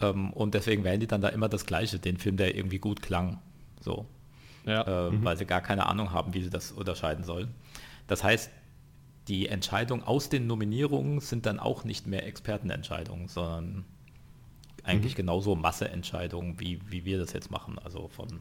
Ähm, 0.00 0.32
und 0.32 0.54
deswegen 0.54 0.82
wählen 0.82 1.00
die 1.00 1.06
dann 1.06 1.20
da 1.20 1.28
immer 1.28 1.48
das 1.48 1.66
Gleiche, 1.66 1.98
den 1.98 2.16
Film, 2.16 2.38
der 2.38 2.56
irgendwie 2.56 2.78
gut 2.78 3.02
klang. 3.02 3.40
So 3.80 4.06
ja. 4.64 5.08
äh, 5.08 5.24
weil 5.24 5.36
sie 5.36 5.46
gar 5.46 5.60
keine 5.60 5.86
Ahnung 5.86 6.12
haben, 6.12 6.34
wie 6.34 6.42
sie 6.42 6.50
das 6.50 6.72
unterscheiden 6.72 7.24
sollen. 7.24 7.54
Das 8.06 8.22
heißt, 8.22 8.50
die 9.28 9.48
Entscheidungen 9.48 10.02
aus 10.02 10.28
den 10.28 10.46
Nominierungen 10.46 11.20
sind 11.20 11.46
dann 11.46 11.58
auch 11.58 11.84
nicht 11.84 12.06
mehr 12.06 12.26
Expertenentscheidungen, 12.26 13.28
sondern 13.28 13.84
eigentlich 14.82 15.14
genauso 15.14 15.54
Masseentscheidungen, 15.54 16.60
wie, 16.60 16.80
wie 16.90 17.04
wir 17.04 17.18
das 17.18 17.32
jetzt 17.32 17.50
machen, 17.50 17.78
also 17.82 18.08
von 18.08 18.40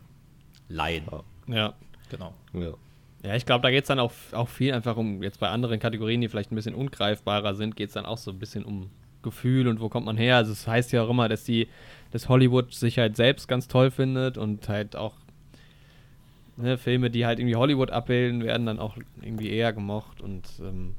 Laien. 0.67 1.05
Ja. 1.47 1.73
Genau. 2.09 2.33
Ja. 2.53 2.73
Ja, 3.25 3.35
ich 3.35 3.45
glaube, 3.45 3.61
da 3.61 3.71
geht 3.71 3.83
es 3.83 3.87
dann 3.87 3.99
auch, 3.99 4.11
auch 4.33 4.49
viel 4.49 4.73
einfach 4.73 4.97
um, 4.97 5.23
jetzt 5.23 5.39
bei 5.39 5.47
anderen 5.47 5.79
Kategorien, 5.79 6.19
die 6.19 6.27
vielleicht 6.27 6.51
ein 6.51 6.55
bisschen 6.55 6.75
ungreifbarer 6.75 7.55
sind, 7.55 7.77
geht 7.77 7.87
es 7.87 7.93
dann 7.93 8.05
auch 8.05 8.17
so 8.17 8.31
ein 8.31 8.39
bisschen 8.39 8.65
um 8.65 8.89
Gefühl 9.21 9.69
und 9.69 9.79
wo 9.79 9.87
kommt 9.87 10.05
man 10.05 10.17
her. 10.17 10.35
Also 10.35 10.51
es 10.51 10.67
heißt 10.67 10.91
ja 10.91 11.03
auch 11.03 11.09
immer, 11.09 11.29
dass 11.29 11.45
die, 11.45 11.69
dass 12.11 12.27
Hollywood 12.27 12.73
sich 12.73 12.99
halt 12.99 13.15
selbst 13.15 13.47
ganz 13.47 13.69
toll 13.69 13.91
findet 13.91 14.37
und 14.37 14.67
halt 14.67 14.97
auch 14.97 15.15
ne, 16.57 16.77
Filme, 16.77 17.09
die 17.09 17.25
halt 17.25 17.39
irgendwie 17.39 17.55
Hollywood 17.55 17.91
abbilden, 17.91 18.43
werden 18.43 18.65
dann 18.65 18.79
auch 18.79 18.97
irgendwie 19.21 19.49
eher 19.49 19.73
gemocht 19.73 20.21
und 20.21 20.47
ähm 20.61 20.95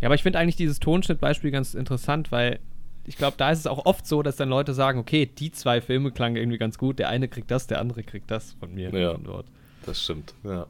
ja, 0.00 0.08
aber 0.08 0.14
ich 0.16 0.22
finde 0.22 0.38
eigentlich 0.38 0.56
dieses 0.56 0.80
Tonschnittbeispiel 0.80 1.50
ganz 1.50 1.72
interessant, 1.74 2.30
weil 2.32 2.58
ich 3.06 3.16
glaube, 3.16 3.36
da 3.38 3.50
ist 3.50 3.60
es 3.60 3.66
auch 3.66 3.86
oft 3.86 4.06
so, 4.06 4.22
dass 4.22 4.36
dann 4.36 4.48
Leute 4.48 4.74
sagen, 4.74 4.98
okay, 4.98 5.26
die 5.26 5.50
zwei 5.52 5.80
Filme 5.80 6.10
klangen 6.10 6.36
irgendwie 6.36 6.58
ganz 6.58 6.78
gut, 6.78 6.98
der 6.98 7.08
eine 7.08 7.28
kriegt 7.28 7.50
das, 7.50 7.66
der 7.66 7.80
andere 7.80 8.02
kriegt 8.02 8.30
das 8.30 8.52
von 8.54 8.74
mir. 8.74 8.90
Ja. 8.94 9.14
Dort. 9.14 9.46
Das 9.86 10.02
stimmt. 10.02 10.34
Ja. 10.42 10.66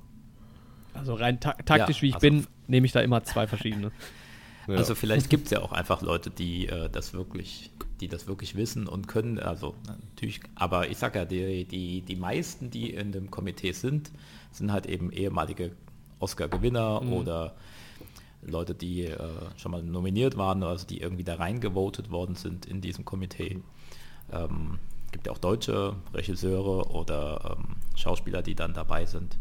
Also 0.92 1.14
rein 1.14 1.40
ta 1.40 1.52
taktisch, 1.64 1.96
Ja, 1.98 2.02
wie 2.02 2.08
ich 2.08 2.14
also- 2.14 2.26
bin, 2.28 2.46
nehme 2.68 2.86
ich 2.86 2.92
da 2.92 3.00
immer 3.00 3.24
zwei 3.24 3.46
verschiedene. 3.46 3.90
ja. 4.68 4.74
Also 4.74 4.94
vielleicht 4.94 5.30
gibt 5.30 5.46
es 5.46 5.50
ja 5.50 5.60
auch 5.62 5.72
einfach 5.72 6.02
Leute, 6.02 6.30
die 6.30 6.68
äh, 6.68 6.88
das 6.90 7.12
wirklich, 7.14 7.70
die 8.04 8.08
das 8.08 8.26
wirklich 8.26 8.54
wissen 8.54 8.86
und 8.86 9.08
können. 9.08 9.38
Also 9.38 9.74
natürlich, 9.86 10.40
aber 10.54 10.88
ich 10.90 10.98
sag 10.98 11.16
ja, 11.16 11.24
die, 11.24 11.64
die, 11.64 12.02
die 12.02 12.16
meisten, 12.16 12.70
die 12.70 12.90
in 12.90 13.12
dem 13.12 13.30
Komitee 13.30 13.72
sind, 13.72 14.10
sind 14.52 14.70
halt 14.70 14.84
eben 14.84 15.10
ehemalige 15.10 15.72
Oscar-Gewinner 16.20 17.02
oder 17.02 17.54
Leute, 18.42 18.74
die 18.74 19.06
äh, 19.06 19.18
schon 19.56 19.72
mal 19.72 19.82
nominiert 19.82 20.36
waren, 20.36 20.62
also 20.62 20.86
die 20.86 21.00
irgendwie 21.00 21.24
da 21.24 21.36
reingevotet 21.36 22.10
worden 22.10 22.34
sind 22.34 22.66
in 22.66 22.82
diesem 22.82 23.06
Komitee. 23.06 23.62
Ähm, 24.30 24.78
gibt 25.10 25.26
ja 25.26 25.32
auch 25.32 25.38
deutsche 25.38 25.96
Regisseure 26.12 26.90
oder 26.90 27.56
ähm, 27.56 27.76
Schauspieler, 27.96 28.42
die 28.42 28.54
dann 28.54 28.74
dabei 28.74 29.06
sind. 29.06 29.38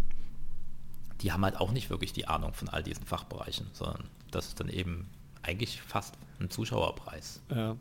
Die 1.21 1.33
haben 1.33 1.43
halt 1.43 1.59
auch 1.59 1.71
nicht 1.71 1.89
wirklich 1.89 2.13
die 2.13 2.27
Ahnung 2.29 2.53
von 2.53 2.69
all 2.69 2.81
diesen 2.81 3.05
Fachbereichen, 3.05 3.67
sondern 3.73 4.05
das 4.31 4.47
ist 4.47 4.59
dann 4.59 4.69
eben 4.69 5.09
eigentlich 5.41 5.81
fast 5.81 6.15
ein 6.39 6.49
Zuschauerpreis. 6.49 7.41
Ja. 7.49 7.75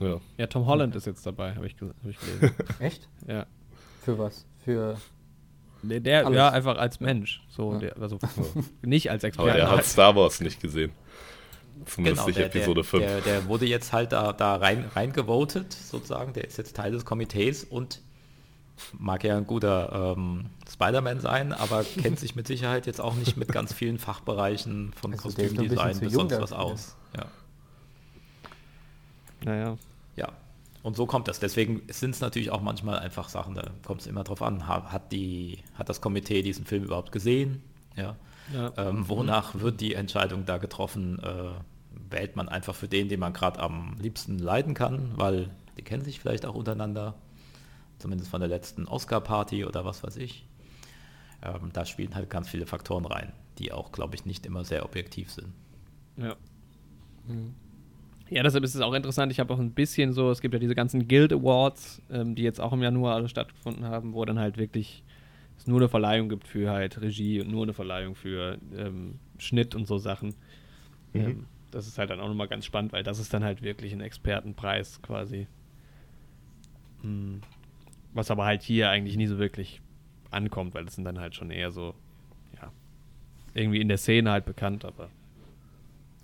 Ja. 0.00 0.20
ja, 0.38 0.46
Tom 0.46 0.66
Holland 0.66 0.96
ist 0.96 1.06
jetzt 1.06 1.24
dabei, 1.26 1.54
habe 1.54 1.66
ich, 1.66 1.76
hab 1.80 2.10
ich 2.10 2.18
gelesen. 2.18 2.54
Echt? 2.80 3.08
ja. 3.26 3.46
Für 4.02 4.18
was? 4.18 4.46
Für. 4.64 4.96
Der, 5.82 6.00
der 6.00 6.26
Alles. 6.26 6.36
ja, 6.36 6.48
einfach 6.50 6.76
als 6.76 7.00
Mensch. 7.00 7.42
So, 7.48 7.72
Ja. 7.74 7.78
der, 7.78 7.96
also 7.98 8.18
nicht 8.82 9.10
als 9.10 9.24
Aber 9.24 9.28
Experte. 9.28 9.58
er 9.58 9.68
hat 9.70 9.76
halt. 9.76 9.86
Star 9.86 10.14
Wars 10.16 10.40
nicht 10.40 10.60
gesehen. 10.60 10.92
Zumindest 11.86 12.26
nicht 12.26 12.36
Genau, 12.36 12.48
der, 12.48 12.56
Episode 12.60 12.80
der, 12.82 12.84
5. 12.84 13.04
Der, 13.04 13.20
der 13.22 13.48
wurde 13.48 13.64
jetzt 13.66 13.92
halt 13.92 14.12
da, 14.12 14.32
da 14.34 14.56
rein, 14.56 14.84
reingevotet, 14.94 15.72
sozusagen. 15.72 16.34
Der 16.34 16.44
ist 16.44 16.58
jetzt 16.58 16.76
Teil 16.76 16.92
des 16.92 17.06
Komitees 17.06 17.64
und 17.64 18.02
mag 18.98 19.24
ja 19.24 19.36
ein 19.38 19.46
guter 19.46 20.14
ähm, 20.16 20.46
Spider-Man 20.70 21.20
sein, 21.20 21.52
aber 21.52 21.84
kennt 21.84 22.18
sich 22.18 22.34
mit 22.34 22.46
Sicherheit 22.46 22.86
jetzt 22.86 23.00
auch 23.00 23.14
nicht 23.14 23.36
mit 23.38 23.48
ganz 23.48 23.72
vielen 23.72 23.98
Fachbereichen 23.98 24.92
von 24.94 25.12
Also 25.12 25.30
der 25.30 25.48
Kostümdesign 25.48 26.00
bis 26.00 26.12
sonst 26.12 26.38
was 26.40 26.52
aus. 26.52 26.96
Ja. 27.16 27.26
Naja. 29.44 29.76
Und 30.82 30.96
so 30.96 31.06
kommt 31.06 31.28
das. 31.28 31.40
Deswegen 31.40 31.82
sind 31.90 32.14
es 32.14 32.20
natürlich 32.20 32.50
auch 32.50 32.62
manchmal 32.62 32.98
einfach 32.98 33.28
Sachen, 33.28 33.54
da 33.54 33.70
kommt 33.84 34.00
es 34.00 34.06
immer 34.06 34.24
drauf 34.24 34.40
an. 34.42 34.66
Ha- 34.66 34.90
Hat, 34.92 35.12
die, 35.12 35.58
hat 35.74 35.88
das 35.88 36.00
Komitee 36.00 36.42
diesen 36.42 36.64
Film 36.64 36.84
überhaupt 36.84 37.12
gesehen? 37.12 37.62
Ja. 37.96 38.16
Ja. 38.54 38.72
Ähm, 38.76 39.08
wonach 39.08 39.54
wird 39.60 39.80
die 39.80 39.94
Entscheidung 39.94 40.46
da 40.46 40.56
getroffen? 40.58 41.18
Äh, 41.22 41.50
wählt 42.08 42.34
man 42.34 42.48
einfach 42.48 42.74
für 42.74 42.88
den, 42.88 43.08
den 43.08 43.20
man 43.20 43.32
gerade 43.32 43.60
am 43.60 43.96
liebsten 44.00 44.38
leiden 44.38 44.74
kann, 44.74 45.12
weil 45.16 45.50
die 45.76 45.82
kennen 45.82 46.02
sich 46.04 46.18
vielleicht 46.18 46.46
auch 46.46 46.54
untereinander, 46.54 47.14
zumindest 47.98 48.30
von 48.30 48.40
der 48.40 48.48
letzten 48.48 48.86
Oscar-Party 48.88 49.64
oder 49.64 49.84
was 49.84 50.02
weiß 50.02 50.16
ich. 50.16 50.46
Ähm, 51.42 51.70
da 51.72 51.84
spielen 51.84 52.14
halt 52.14 52.30
ganz 52.30 52.48
viele 52.48 52.66
Faktoren 52.66 53.04
rein, 53.04 53.32
die 53.58 53.70
auch, 53.72 53.92
glaube 53.92 54.14
ich, 54.14 54.24
nicht 54.24 54.46
immer 54.46 54.64
sehr 54.64 54.84
objektiv 54.84 55.30
sind. 55.30 55.52
Ja. 56.16 56.34
Ja, 58.30 58.44
deshalb 58.44 58.62
ist 58.62 58.76
es 58.76 58.80
auch 58.80 58.94
interessant. 58.94 59.32
Ich 59.32 59.40
habe 59.40 59.52
auch 59.52 59.58
ein 59.58 59.72
bisschen 59.72 60.12
so, 60.12 60.30
es 60.30 60.40
gibt 60.40 60.54
ja 60.54 60.60
diese 60.60 60.76
ganzen 60.76 61.08
Guild 61.08 61.32
Awards, 61.32 62.00
ähm, 62.10 62.36
die 62.36 62.42
jetzt 62.42 62.60
auch 62.60 62.72
im 62.72 62.82
Januar 62.82 63.16
alle 63.16 63.28
stattgefunden 63.28 63.84
haben, 63.84 64.14
wo 64.14 64.24
dann 64.24 64.38
halt 64.38 64.56
wirklich 64.56 65.02
es 65.58 65.66
nur 65.66 65.78
eine 65.78 65.88
Verleihung 65.88 66.28
gibt 66.28 66.46
für 66.46 66.70
halt 66.70 67.00
Regie 67.00 67.40
und 67.40 67.50
nur 67.50 67.64
eine 67.64 67.74
Verleihung 67.74 68.14
für 68.14 68.56
ähm, 68.76 69.18
Schnitt 69.38 69.74
und 69.74 69.86
so 69.86 69.98
Sachen. 69.98 70.34
Mhm. 71.12 71.20
Ähm, 71.20 71.46
das 71.72 71.86
ist 71.86 71.98
halt 71.98 72.10
dann 72.10 72.20
auch 72.20 72.28
nochmal 72.28 72.48
ganz 72.48 72.64
spannend, 72.64 72.92
weil 72.92 73.02
das 73.02 73.18
ist 73.18 73.34
dann 73.34 73.44
halt 73.44 73.62
wirklich 73.62 73.92
ein 73.92 74.00
Expertenpreis 74.00 75.02
quasi. 75.02 75.46
Hm. 77.02 77.40
Was 78.12 78.30
aber 78.30 78.44
halt 78.44 78.62
hier 78.62 78.90
eigentlich 78.90 79.16
nie 79.16 79.26
so 79.26 79.38
wirklich 79.38 79.80
ankommt, 80.30 80.74
weil 80.74 80.84
das 80.84 80.94
sind 80.94 81.04
dann 81.04 81.20
halt 81.20 81.34
schon 81.34 81.50
eher 81.50 81.70
so, 81.70 81.94
ja, 82.60 82.72
irgendwie 83.54 83.80
in 83.80 83.88
der 83.88 83.98
Szene 83.98 84.30
halt 84.30 84.44
bekannt, 84.44 84.84
aber 84.84 85.10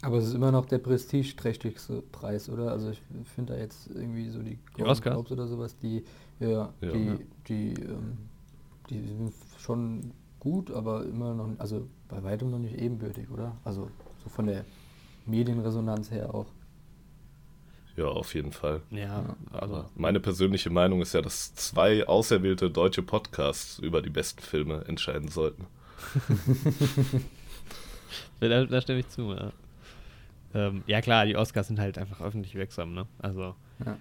Aber 0.07 0.19
es 0.19 0.27
ist 0.29 0.35
immer 0.35 0.53
noch 0.53 0.67
der 0.67 0.79
prestigeträchtigste 0.79 2.01
Preis, 2.13 2.49
oder? 2.49 2.71
Also 2.71 2.91
ich 2.91 3.03
finde 3.35 3.55
da 3.55 3.59
jetzt 3.59 3.89
irgendwie 3.93 4.29
so 4.29 4.41
die 4.41 4.57
Golden? 4.75 5.01
Globes 5.01 5.33
oder 5.33 5.47
sowas, 5.49 5.77
die, 5.79 6.05
ja, 6.39 6.73
Ja. 6.81 6.93
die, 6.93 7.07
Ja. 7.07 7.17
die, 7.49 7.73
ähm, 7.83 8.19
die 8.89 9.01
sind 9.01 9.33
schon 9.59 10.13
gut, 10.39 10.71
aber 10.71 11.05
immer 11.05 11.35
noch, 11.35 11.49
also 11.59 11.89
bei 12.09 12.23
weitem 12.23 12.51
noch 12.53 12.61
nicht 12.61 12.77
ebenbürtig, 12.79 13.29
oder? 13.31 13.57
Also 13.65 13.91
so 14.23 14.29
von 14.31 14.47
der 14.47 14.65
Medienresonanz 15.27 16.13
her 16.13 16.33
auch. 16.33 16.47
Ja, 17.97 18.05
auf 18.05 18.33
jeden 18.35 18.53
Fall. 18.53 18.83
ja, 18.91 19.35
also 19.51 19.75
Aber 19.75 19.91
meine 19.97 20.21
persönliche 20.21 20.71
Meinung 20.71 21.01
ist 21.01 21.15
ja, 21.15 21.23
dass 21.23 21.53
zwei 21.57 22.07
auserwählte 22.07 22.71
deutsche 22.71 23.03
Podcasts 23.03 23.81
über 23.81 24.03
die 24.03 24.11
besten 24.11 24.41
Filme 24.43 24.85
entscheiden 24.87 25.29
sollten. 25.31 25.67
Da, 28.41 28.65
da 28.67 28.81
stimme 28.81 29.01
ich 29.01 29.09
zu, 29.09 29.33
ja. 29.33 29.51
Ähm, 30.55 30.83
ja 30.87 31.01
klar, 31.01 31.27
die 31.27 31.37
Oscars 31.37 31.67
sind 31.69 31.79
halt 31.79 31.99
einfach 31.99 32.21
öffentlich 32.21 32.55
wirksam, 32.55 32.95
ne? 32.95 33.07
Also, 33.19 33.55
Ja. 33.85 33.97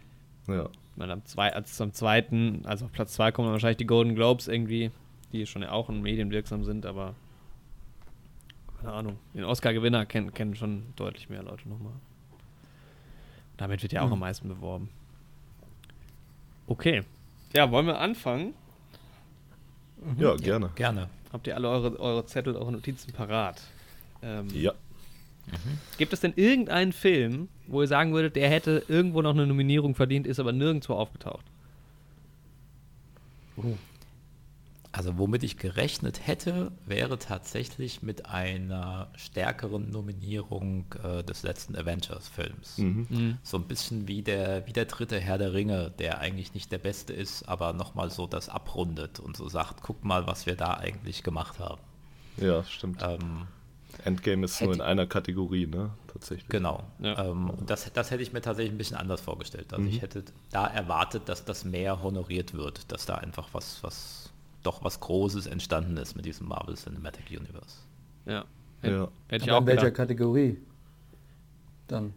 Ja. 0.48 0.66
ich 0.66 0.98
meine, 0.98 1.14
am, 1.14 1.26
zwei, 1.26 1.52
als 1.54 1.80
am 1.82 1.92
zweiten, 1.94 2.62
also 2.66 2.86
auf 2.86 2.92
Platz 2.92 3.14
zwei 3.14 3.32
kommen 3.32 3.48
dann 3.48 3.54
wahrscheinlich 3.54 3.78
die 3.78 3.88
Golden 3.88 4.16
Globes 4.16 4.48
irgendwie, 4.48 4.92
die 5.32 5.46
schon 5.48 5.64
ja 5.64 5.72
auch 5.72 5.90
in 5.90 6.02
Medien 6.02 6.30
wirksam 6.32 6.64
sind, 6.64 6.86
aber 6.86 7.16
keine 8.80 8.94
Ahnung. 8.94 9.18
Den 9.34 9.44
Oscar-Gewinner 9.44 10.06
kennen, 10.06 10.34
kennen 10.34 10.56
schon 10.56 10.84
deutlich 10.96 11.30
mehr 11.30 11.42
Leute 11.44 11.68
nochmal. 11.68 11.94
Damit 13.58 13.82
wird 13.82 13.92
ja 13.94 14.02
auch 14.02 14.06
Hm. 14.08 14.14
am 14.14 14.20
meisten 14.20 14.48
beworben. 14.48 14.90
Okay. 16.68 17.04
Ja, 17.54 17.70
wollen 17.72 17.88
wir 17.88 18.00
anfangen? 18.00 18.54
ja, 20.20 20.36
gerne. 20.36 20.70
Gerne. 20.76 21.10
Habt 21.34 21.48
ihr 21.48 21.56
alle 21.56 21.70
eure, 21.70 22.00
eure 22.00 22.26
Zettel, 22.28 22.56
eure 22.56 22.72
Notizen 22.72 23.12
parat? 23.14 23.62
Ähm, 24.22 24.48
Ja. 24.50 24.74
Gibt 25.98 26.14
es 26.14 26.20
denn 26.20 26.34
irgendeinen 26.36 26.92
Film, 26.92 27.50
wo 27.68 27.82
ihr 27.82 27.88
sagen 27.88 28.14
würdet, 28.14 28.36
der 28.36 28.50
hätte 28.50 28.84
irgendwo 28.88 29.22
noch 29.22 29.34
eine 29.34 29.48
Nominierung 29.48 29.96
verdient, 29.96 30.28
ist 30.28 30.40
aber 30.40 30.52
nirgendwo 30.52 30.94
aufgetaucht? 30.94 31.46
Also 34.92 35.18
womit 35.18 35.44
ich 35.44 35.58
gerechnet 35.58 36.26
hätte, 36.26 36.72
wäre 36.86 37.20
tatsächlich 37.20 38.02
mit 38.02 38.28
einer 38.28 39.10
stärkeren 39.18 39.92
Nominierung 39.92 40.86
äh, 41.04 41.22
des 41.22 41.44
letzten 41.44 41.76
Avengers-Films. 41.76 42.78
Mhm. 42.78 43.38
So 43.44 43.58
ein 43.58 43.66
bisschen 43.66 44.08
wie 44.08 44.22
der, 44.22 44.66
wie 44.68 44.74
der 44.74 44.86
dritte 44.86 45.20
Herr 45.20 45.38
der 45.38 45.54
Ringe, 45.54 45.92
der 46.00 46.20
eigentlich 46.20 46.54
nicht 46.54 46.72
der 46.72 46.78
beste 46.78 47.12
ist, 47.12 47.44
aber 47.44 47.74
nochmal 47.74 48.10
so 48.10 48.26
das 48.26 48.48
abrundet 48.48 49.20
und 49.20 49.36
so 49.36 49.50
sagt, 49.50 49.82
guck 49.82 50.06
mal, 50.06 50.28
was 50.28 50.46
wir 50.46 50.56
da 50.56 50.76
eigentlich 50.76 51.24
gemacht 51.24 51.60
haben. 51.60 51.82
Ja, 52.38 52.64
stimmt. 52.64 53.02
Ähm, 53.04 53.48
Endgame 54.04 54.46
ist 54.46 54.60
nur 54.62 54.72
in 54.74 54.80
hätte- 54.80 54.86
einer 54.90 55.06
Kategorie, 55.08 55.68
ne? 55.68 55.92
Tatsächlich. 56.08 56.48
Genau. 56.50 56.84
Ja. 57.00 57.26
Ähm, 57.26 57.50
und 57.50 57.70
das, 57.70 57.92
das 57.94 58.12
hätte 58.12 58.24
ich 58.24 58.34
mir 58.34 58.42
tatsächlich 58.42 58.74
ein 58.74 58.78
bisschen 58.78 58.98
anders 58.98 59.22
vorgestellt. 59.22 59.72
Also 59.74 59.82
Mhm. 59.84 59.90
ich 59.90 60.02
hätte 60.02 60.24
da 60.52 60.68
erwartet, 60.68 61.24
dass 61.30 61.46
das 61.46 61.66
mehr 61.66 62.02
honoriert 62.04 62.54
wird, 62.54 62.92
dass 62.92 63.06
da 63.06 63.16
einfach 63.16 63.50
was, 63.54 63.84
was 63.84 64.32
doch 64.64 64.84
was 64.84 65.00
Großes 65.00 65.46
entstanden 65.48 65.98
ist 65.98 66.16
mit 66.16 66.26
diesem 66.26 66.48
Marvel 66.48 66.76
Cinematic 66.76 67.26
Universe. 67.30 67.78
Ja. 68.26 68.46
Ja. 68.82 69.08
Hätte 69.28 69.44
ich 69.46 69.50
Aber 69.52 69.58
auch 69.58 69.62
in 69.62 69.68
welcher 69.68 69.82
gedacht. 69.86 69.96
Kategorie? 69.98 70.58
Dann. 71.88 72.14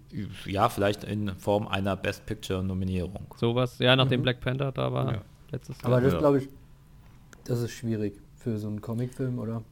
Ja, 0.46 0.68
vielleicht 0.70 1.04
in 1.04 1.34
Form 1.36 1.68
einer 1.68 1.94
Best 1.96 2.24
Picture 2.24 2.62
Nominierung. 2.62 3.26
Sowas, 3.36 3.78
ja, 3.78 3.94
nachdem 3.96 4.20
Mhm. 4.20 4.24
Black 4.24 4.40
Panther 4.40 4.72
da 4.72 4.92
war 4.92 5.12
Ja. 5.12 5.22
letztes 5.50 5.76
Jahr. 5.82 5.86
Aber 5.92 6.00
das 6.00 6.14
Ja. 6.14 6.18
glaube 6.20 6.38
ich, 6.38 6.48
das 7.44 7.60
ist 7.60 7.72
schwierig 7.72 8.14
für 8.36 8.56
so 8.56 8.68
einen 8.68 8.80
Comicfilm, 8.80 9.38
oder? 9.38 9.62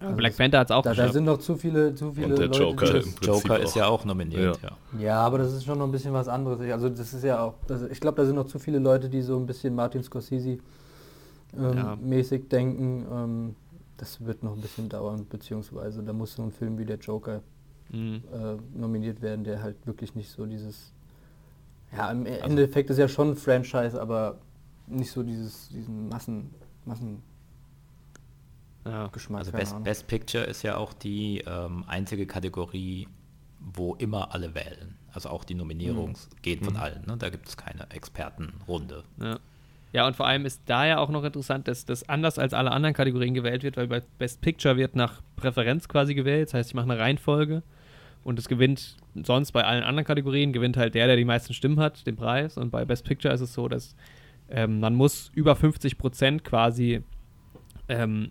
Ja, 0.00 0.12
Black 0.12 0.36
Panther 0.36 0.58
hat 0.60 0.70
es 0.70 0.76
auch 0.76 0.82
Da, 0.82 0.90
da 0.90 0.94
geschafft. 0.94 1.12
sind 1.14 1.24
noch 1.24 1.38
zu 1.38 1.56
viele, 1.56 1.94
zu 1.94 2.12
viele 2.12 2.28
Und 2.28 2.38
der 2.38 2.46
Leute, 2.48 2.62
Joker 2.62 2.94
im 2.94 3.12
Prinzip 3.14 3.26
Joker 3.26 3.60
ist 3.60 3.74
ja 3.74 3.86
auch 3.86 4.04
nominiert, 4.04 4.58
ja. 4.62 4.76
Ja, 4.98 5.20
aber 5.20 5.38
das 5.38 5.52
ist 5.52 5.64
schon 5.64 5.78
noch 5.78 5.84
ein 5.86 5.92
bisschen 5.92 6.12
was 6.14 6.26
anderes. 6.28 6.60
Also 6.72 6.88
das 6.88 7.12
ist 7.12 7.22
ja 7.22 7.42
auch, 7.44 7.54
das, 7.66 7.82
ich 7.82 8.00
glaube, 8.00 8.16
da 8.16 8.24
sind 8.24 8.36
noch 8.36 8.46
zu 8.46 8.58
viele 8.58 8.78
Leute, 8.78 9.08
die 9.10 9.20
so 9.20 9.36
ein 9.36 9.46
bisschen 9.46 9.74
Martin 9.74 10.02
Scorsese 10.02 10.58
ähm, 11.58 11.76
Ja. 11.76 11.96
mäßig 11.96 12.48
denken. 12.48 13.04
Ähm, 13.12 13.56
das 13.98 14.24
wird 14.24 14.42
noch 14.42 14.54
ein 14.54 14.60
bisschen 14.62 14.88
dauern, 14.88 15.26
beziehungsweise 15.28 16.02
da 16.02 16.14
muss 16.14 16.34
so 16.34 16.42
ein 16.42 16.50
Film 16.52 16.78
wie 16.78 16.86
der 16.86 16.96
Joker 16.98 17.42
Mhm. 17.90 18.22
äh, 18.32 18.78
nominiert 18.78 19.20
werden, 19.20 19.44
der 19.44 19.62
halt 19.62 19.84
wirklich 19.86 20.14
nicht 20.14 20.30
so 20.30 20.46
dieses, 20.46 20.92
Ja, 21.94 22.10
im 22.12 22.24
Endeffekt 22.24 22.88
ist 22.88 22.98
ja 22.98 23.08
schon 23.08 23.30
ein 23.32 23.36
Franchise, 23.36 24.00
aber 24.00 24.38
nicht 24.86 25.10
so 25.10 25.22
dieses, 25.24 25.68
diesen 25.70 26.08
Massen, 26.08 26.50
Massen 26.86 27.20
Ja. 28.84 29.08
Geschmack. 29.08 29.40
Also 29.40 29.52
Best. 29.52 29.82
Best 29.84 30.06
Picture 30.06 30.44
ist 30.44 30.62
ja 30.62 30.76
auch 30.76 30.92
die 30.92 31.42
ähm, 31.46 31.84
einzige 31.86 32.26
Kategorie, 32.26 33.08
wo 33.58 33.94
immer 33.94 34.34
alle 34.34 34.54
wählen. 34.54 34.96
Also 35.12 35.28
auch 35.28 35.44
die 35.44 35.54
Nominierungen 35.54 36.16
gehen 36.42 36.62
von 36.62 36.76
allen. 36.76 37.04
Ne? 37.06 37.16
Da 37.18 37.30
gibt 37.30 37.48
es 37.48 37.56
keine 37.56 37.90
Expertenrunde. 37.90 39.04
Ja. 39.20 39.38
ja, 39.92 40.06
und 40.06 40.14
vor 40.14 40.26
allem 40.26 40.46
ist 40.46 40.62
da 40.66 40.86
ja 40.86 40.98
auch 40.98 41.10
noch 41.10 41.24
interessant, 41.24 41.66
dass 41.66 41.84
das 41.84 42.08
anders 42.08 42.38
als 42.38 42.54
alle 42.54 42.70
anderen 42.70 42.94
Kategorien 42.94 43.34
gewählt 43.34 43.62
wird, 43.62 43.76
weil 43.76 43.88
bei 43.88 44.02
Best 44.18 44.40
Picture 44.40 44.76
wird 44.76 44.94
nach 44.94 45.20
Präferenz 45.36 45.88
quasi 45.88 46.14
gewählt. 46.14 46.48
Das 46.48 46.54
heißt, 46.54 46.70
ich 46.70 46.74
mache 46.74 46.90
eine 46.90 46.98
Reihenfolge 46.98 47.62
und 48.22 48.38
es 48.38 48.48
gewinnt 48.48 48.96
sonst 49.24 49.52
bei 49.52 49.64
allen 49.64 49.82
anderen 49.82 50.06
Kategorien, 50.06 50.52
gewinnt 50.52 50.76
halt 50.76 50.94
der, 50.94 51.06
der 51.06 51.16
die 51.16 51.24
meisten 51.24 51.52
Stimmen 51.52 51.80
hat, 51.80 52.06
den 52.06 52.16
Preis. 52.16 52.56
Und 52.56 52.70
bei 52.70 52.84
Best 52.84 53.04
Picture 53.04 53.34
ist 53.34 53.40
es 53.40 53.52
so, 53.52 53.66
dass 53.66 53.96
ähm, 54.48 54.80
man 54.80 54.94
muss 54.94 55.30
über 55.34 55.56
50 55.56 55.98
Prozent 55.98 56.44
quasi 56.44 57.02
ähm, 57.88 58.30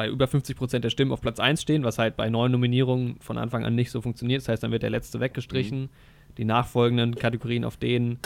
bei 0.00 0.08
über 0.08 0.26
50 0.26 0.56
Prozent 0.56 0.82
der 0.82 0.88
Stimmen 0.88 1.12
auf 1.12 1.20
Platz 1.20 1.38
1 1.38 1.60
stehen, 1.60 1.84
was 1.84 1.98
halt 1.98 2.16
bei 2.16 2.30
neuen 2.30 2.52
Nominierungen 2.52 3.20
von 3.20 3.36
Anfang 3.36 3.66
an 3.66 3.74
nicht 3.74 3.90
so 3.90 4.00
funktioniert. 4.00 4.40
Das 4.40 4.48
heißt, 4.48 4.62
dann 4.62 4.72
wird 4.72 4.82
der 4.82 4.88
letzte 4.88 5.20
weggestrichen. 5.20 5.90
Die 6.38 6.46
nachfolgenden 6.46 7.16
Kategorien 7.16 7.66
auf 7.66 7.76
denen 7.76 8.18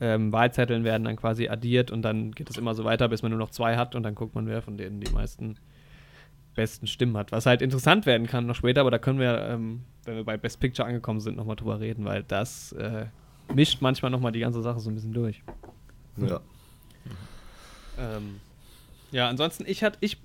ähm, 0.00 0.32
Wahlzetteln 0.32 0.84
werden 0.84 1.02
dann 1.02 1.16
quasi 1.16 1.48
addiert 1.48 1.90
und 1.90 2.02
dann 2.02 2.30
geht 2.30 2.48
es 2.48 2.56
immer 2.56 2.76
so 2.76 2.84
weiter, 2.84 3.08
bis 3.08 3.22
man 3.22 3.32
nur 3.32 3.40
noch 3.40 3.50
zwei 3.50 3.76
hat 3.76 3.96
und 3.96 4.04
dann 4.04 4.14
guckt 4.14 4.36
man, 4.36 4.46
wer 4.46 4.62
von 4.62 4.76
denen 4.76 5.00
die 5.00 5.10
meisten 5.10 5.56
besten 6.54 6.86
Stimmen 6.86 7.16
hat. 7.16 7.32
Was 7.32 7.44
halt 7.44 7.60
interessant 7.60 8.06
werden 8.06 8.28
kann 8.28 8.46
noch 8.46 8.54
später, 8.54 8.82
aber 8.82 8.92
da 8.92 8.98
können 8.98 9.18
wir, 9.18 9.36
ähm, 9.48 9.80
wenn 10.04 10.14
wir 10.14 10.24
bei 10.24 10.36
Best 10.36 10.60
Picture 10.60 10.86
angekommen 10.86 11.18
sind, 11.18 11.36
nochmal 11.36 11.56
drüber 11.56 11.80
reden, 11.80 12.04
weil 12.04 12.22
das 12.22 12.70
äh, 12.74 13.06
mischt 13.52 13.82
manchmal 13.82 14.12
nochmal 14.12 14.30
die 14.30 14.40
ganze 14.40 14.62
Sache 14.62 14.78
so 14.78 14.90
ein 14.90 14.94
bisschen 14.94 15.12
durch. 15.12 15.42
Ja. 16.18 16.40
Ähm, 17.98 18.36
ja, 19.12 19.28
ansonsten, 19.28 19.64
ich, 19.66 19.82
hat, 19.82 19.98
ich 20.00 20.18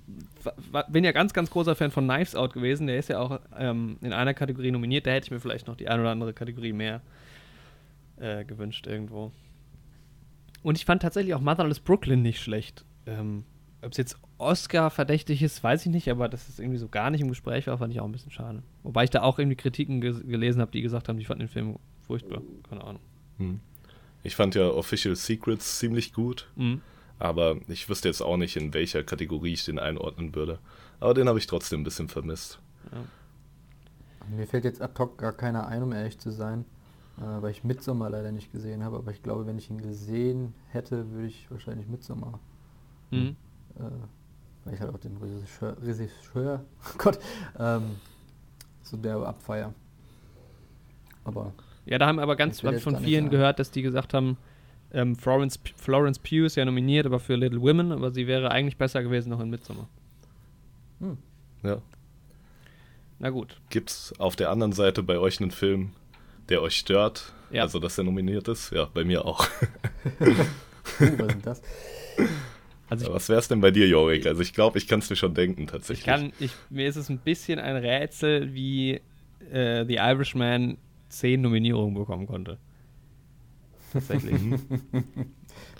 bin 0.90 1.04
ja 1.04 1.12
ganz, 1.12 1.32
ganz 1.32 1.50
großer 1.50 1.74
Fan 1.74 1.90
von 1.90 2.06
Knives 2.06 2.34
Out 2.34 2.52
gewesen. 2.52 2.86
Der 2.86 2.98
ist 2.98 3.08
ja 3.08 3.18
auch 3.18 3.40
ähm, 3.58 3.98
in 4.00 4.12
einer 4.12 4.34
Kategorie 4.34 4.70
nominiert. 4.70 5.06
Da 5.06 5.10
hätte 5.10 5.26
ich 5.26 5.30
mir 5.30 5.40
vielleicht 5.40 5.66
noch 5.66 5.76
die 5.76 5.88
ein 5.88 6.00
oder 6.00 6.10
andere 6.10 6.32
Kategorie 6.32 6.72
mehr 6.72 7.00
äh, 8.18 8.44
gewünscht 8.44 8.86
irgendwo. 8.86 9.32
Und 10.62 10.76
ich 10.78 10.84
fand 10.84 11.02
tatsächlich 11.02 11.34
auch 11.34 11.40
Motherless 11.40 11.80
Brooklyn 11.80 12.22
nicht 12.22 12.40
schlecht. 12.40 12.84
Ähm, 13.06 13.44
Ob 13.82 13.92
es 13.92 13.98
jetzt 13.98 14.16
Oscar 14.38 14.90
verdächtig 14.90 15.42
ist, 15.42 15.62
weiß 15.62 15.86
ich 15.86 15.92
nicht, 15.92 16.10
aber 16.10 16.28
dass 16.28 16.48
es 16.48 16.58
irgendwie 16.58 16.78
so 16.78 16.88
gar 16.88 17.10
nicht 17.10 17.20
im 17.20 17.28
Gespräch 17.28 17.66
war, 17.68 17.78
fand 17.78 17.92
ich 17.92 18.00
auch 18.00 18.04
ein 18.04 18.12
bisschen 18.12 18.32
schade. 18.32 18.62
Wobei 18.82 19.04
ich 19.04 19.10
da 19.10 19.22
auch 19.22 19.38
irgendwie 19.38 19.56
Kritiken 19.56 20.02
ges- 20.02 20.26
gelesen 20.26 20.60
habe, 20.60 20.72
die 20.72 20.82
gesagt 20.82 21.08
haben, 21.08 21.18
die 21.18 21.24
fanden 21.24 21.44
den 21.44 21.48
Film 21.48 21.76
furchtbar. 22.06 22.42
Keine 22.68 22.84
Ahnung. 22.84 23.02
Hm. 23.38 23.60
Ich 24.22 24.34
fand 24.34 24.54
ja 24.56 24.68
Official 24.68 25.14
Secrets 25.14 25.78
ziemlich 25.78 26.12
gut, 26.12 26.48
Mhm. 26.56 26.80
Aber 27.18 27.56
ich 27.68 27.88
wüsste 27.88 28.08
jetzt 28.08 28.20
auch 28.22 28.36
nicht, 28.36 28.56
in 28.56 28.74
welcher 28.74 29.02
Kategorie 29.02 29.54
ich 29.54 29.64
den 29.64 29.78
einordnen 29.78 30.34
würde. 30.34 30.58
Aber 31.00 31.14
den 31.14 31.28
habe 31.28 31.38
ich 31.38 31.46
trotzdem 31.46 31.80
ein 31.80 31.84
bisschen 31.84 32.08
vermisst. 32.08 32.58
Mir 34.28 34.46
fällt 34.46 34.64
jetzt 34.64 34.82
ad 34.82 34.94
hoc 34.98 35.18
gar 35.18 35.32
keiner 35.32 35.66
ein, 35.68 35.82
um 35.82 35.92
ehrlich 35.92 36.18
zu 36.18 36.30
sein, 36.30 36.64
äh, 37.18 37.42
weil 37.42 37.50
ich 37.52 37.64
Midsommar 37.64 38.10
leider 38.10 38.32
nicht 38.32 38.52
gesehen 38.52 38.82
habe. 38.82 38.96
Aber 38.96 39.10
ich 39.12 39.22
glaube, 39.22 39.46
wenn 39.46 39.58
ich 39.58 39.70
ihn 39.70 39.80
gesehen 39.80 40.54
hätte, 40.70 41.10
würde 41.12 41.28
ich 41.28 41.50
wahrscheinlich 41.50 41.86
Midsommar, 41.86 42.40
Mhm. 43.10 43.36
äh, 43.76 43.82
weil 44.64 44.74
ich 44.74 44.80
halt 44.80 44.92
auch 44.92 44.98
den 44.98 45.16
Regisseur, 45.16 45.76
Regisseur 45.80 46.64
oh 46.84 46.98
Gott, 46.98 47.18
ähm, 47.58 47.96
so 48.82 48.96
der 48.96 49.16
abfeier. 49.16 49.72
Aber 51.24 51.52
Ja, 51.84 51.98
da 51.98 52.06
haben 52.06 52.18
aber 52.18 52.36
ganz 52.36 52.60
von 52.60 52.98
vielen 52.98 53.30
gehört, 53.30 53.58
dass 53.58 53.70
die 53.70 53.82
gesagt 53.82 54.12
haben, 54.14 54.36
ähm, 54.96 55.14
Florence, 55.16 55.58
P- 55.58 55.72
Florence 55.76 56.18
Pugh 56.18 56.46
ist 56.46 56.56
ja 56.56 56.64
nominiert, 56.64 57.06
aber 57.06 57.20
für 57.20 57.36
Little 57.36 57.60
Women, 57.60 57.92
aber 57.92 58.10
sie 58.10 58.26
wäre 58.26 58.50
eigentlich 58.50 58.76
besser 58.76 59.02
gewesen 59.02 59.30
noch 59.30 59.40
in 59.40 59.50
Midsommar. 59.50 59.88
hm, 61.00 61.18
Ja. 61.62 61.80
Na 63.18 63.30
gut. 63.30 63.60
Gibt's 63.70 64.12
auf 64.18 64.36
der 64.36 64.50
anderen 64.50 64.72
Seite 64.72 65.02
bei 65.02 65.18
euch 65.18 65.40
einen 65.40 65.50
Film, 65.50 65.92
der 66.48 66.60
euch 66.62 66.76
stört? 66.76 67.32
Ja. 67.50 67.62
Also, 67.62 67.78
dass 67.78 67.96
er 67.96 68.04
nominiert 68.04 68.48
ist? 68.48 68.70
Ja, 68.72 68.86
bei 68.92 69.04
mir 69.04 69.24
auch. 69.24 69.46
uh, 70.20 70.34
was 70.98 71.34
ist 71.34 71.46
das? 71.46 71.62
Also 72.88 73.06
ich, 73.06 73.12
Was 73.14 73.28
wär's 73.28 73.48
denn 73.48 73.60
bei 73.60 73.70
dir, 73.70 73.86
Jorik? 73.88 74.26
Also, 74.26 74.42
ich 74.42 74.52
glaube, 74.52 74.78
ich 74.78 74.86
kann 74.86 74.98
es 75.00 75.08
mir 75.10 75.16
schon 75.16 75.34
denken, 75.34 75.62
ich 75.62 75.68
tatsächlich. 75.70 76.04
kann, 76.06 76.32
ich, 76.38 76.52
mir 76.70 76.86
ist 76.88 76.96
es 76.96 77.08
ein 77.08 77.18
bisschen 77.18 77.58
ein 77.58 77.76
Rätsel, 77.76 78.52
wie 78.54 79.00
äh, 79.50 79.84
The 79.86 79.94
Irishman 79.96 80.76
zehn 81.08 81.40
Nominierungen 81.40 81.94
bekommen 81.94 82.26
konnte. 82.26 82.58
Tatsächlich. 83.92 84.32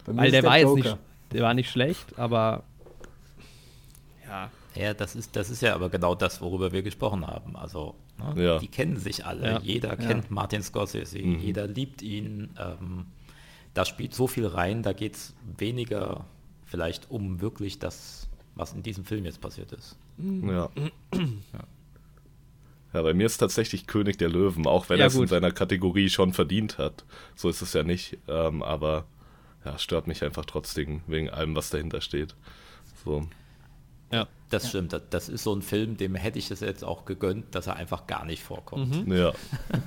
Bei 0.05 0.13
mir 0.13 0.19
Weil 0.19 0.27
ist 0.27 0.33
der 0.33 0.43
war 0.45 0.59
jetzt 0.59 0.67
Joker. 0.69 0.83
nicht, 0.83 0.99
der 1.33 1.43
war 1.43 1.55
nicht 1.55 1.71
schlecht, 1.71 2.19
aber 2.19 2.63
ja, 4.27 4.51
Ja, 4.75 4.95
das 4.95 5.17
ist, 5.17 5.35
das 5.37 5.51
ist 5.51 5.63
ja 5.63 5.75
aber 5.75 5.89
genau 5.89 6.15
das, 6.15 6.41
worüber 6.41 6.71
wir 6.73 6.83
gesprochen 6.83 7.27
haben. 7.27 7.57
Also, 7.57 7.95
ne, 8.35 8.45
Ja. 8.45 8.59
die 8.59 8.69
kennen 8.69 8.97
sich 8.99 9.25
alle. 9.25 9.47
Ja. 9.53 9.61
Jeder 9.61 9.89
Ja. 9.91 9.97
kennt 9.97 10.31
Martin 10.31 10.63
Scorsese, 10.63 11.19
Mhm. 11.19 11.39
jeder 11.41 11.67
liebt 11.67 12.03
ihn. 12.03 12.51
Ähm, 12.59 13.07
da 13.75 13.85
spielt 13.85 14.15
so 14.15 14.27
viel 14.27 14.47
rein, 14.47 14.83
da 14.83 14.93
geht 14.93 15.15
es 15.17 15.35
weniger 15.59 16.25
vielleicht 16.65 17.11
um 17.11 17.41
wirklich 17.41 17.79
das, 17.79 18.29
was 18.55 18.73
in 18.73 18.83
diesem 18.83 19.05
Film 19.05 19.25
jetzt 19.25 19.41
passiert 19.41 19.73
ist. 19.73 19.97
Ja. 20.19 20.69
Ja, 21.15 21.61
bei 22.93 23.15
mir 23.15 23.27
ist 23.27 23.39
tatsächlich 23.39 23.87
König 23.87 24.17
der 24.19 24.29
Löwen, 24.29 24.67
auch 24.67 24.89
wenn 24.89 24.99
Ja, 24.99 25.05
er 25.05 25.09
es 25.09 25.17
in 25.17 25.27
seiner 25.27 25.51
Kategorie 25.51 26.09
schon 26.09 26.33
verdient 26.33 26.79
hat. 26.79 27.05
So 27.35 27.49
ist 27.49 27.61
es 27.63 27.73
ja 27.73 27.83
nicht, 27.83 28.19
ähm, 28.29 28.63
aber 28.63 29.07
ja, 29.65 29.79
stört 29.79 30.07
mich 30.07 30.23
einfach 30.25 30.45
trotzdem 30.45 31.03
wegen 31.07 31.29
allem, 31.31 31.55
was 31.57 31.71
dahinter 31.71 32.01
steht. 32.01 32.35
So, 33.05 33.27
ja. 34.13 34.27
Das 34.49 34.69
stimmt, 34.69 34.93
das, 34.93 35.03
das 35.11 35.29
ist 35.29 35.43
so 35.43 35.53
ein 35.53 35.61
Film, 35.61 35.97
dem 35.97 36.15
hätte 36.15 36.39
ich 36.39 36.53
es 36.53 36.61
jetzt 36.61 36.85
auch 36.85 37.05
gegönnt, 37.05 37.53
dass 37.57 37.67
er 37.67 37.75
einfach 37.75 38.07
gar 38.07 38.25
nicht 38.25 38.45
vorkommt. 38.45 39.05
Mhm. 39.07 39.13
ja, 39.13 39.33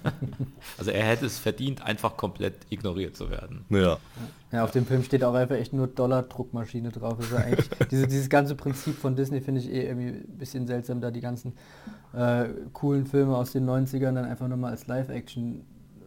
Also 0.77 0.91
er 0.91 1.03
hätte 1.05 1.25
es 1.25 1.39
verdient, 1.39 1.81
einfach 1.81 2.17
komplett 2.17 2.55
ignoriert 2.69 3.15
zu 3.15 3.29
werden. 3.29 3.63
ja, 3.69 3.97
Ja, 4.51 4.63
auf 4.65 4.71
dem 4.71 4.85
Film 4.85 5.03
steht 5.03 5.23
auch 5.23 5.33
einfach 5.33 5.55
echt 5.55 5.71
nur 5.71 5.87
Dollar-Druckmaschine 5.87 6.89
drauf. 6.91 7.17
Ja 7.31 7.37
eigentlich, 7.37 7.69
diese, 7.91 8.07
dieses 8.07 8.29
ganze 8.29 8.55
Prinzip 8.55 8.97
von 8.97 9.15
Disney 9.15 9.39
finde 9.39 9.61
ich 9.61 9.69
eh 9.69 9.87
irgendwie 9.87 10.09
ein 10.09 10.37
bisschen 10.37 10.67
seltsam, 10.67 10.99
da 10.99 11.09
die 11.11 11.21
ganzen 11.21 11.53
äh, 12.13 12.49
coolen 12.73 13.05
Filme 13.05 13.37
aus 13.37 13.53
den 13.53 13.65
90ern 13.65 14.13
dann 14.13 14.25
einfach 14.25 14.47
nochmal 14.49 14.71
als 14.71 14.87
Live-Action 14.87 15.61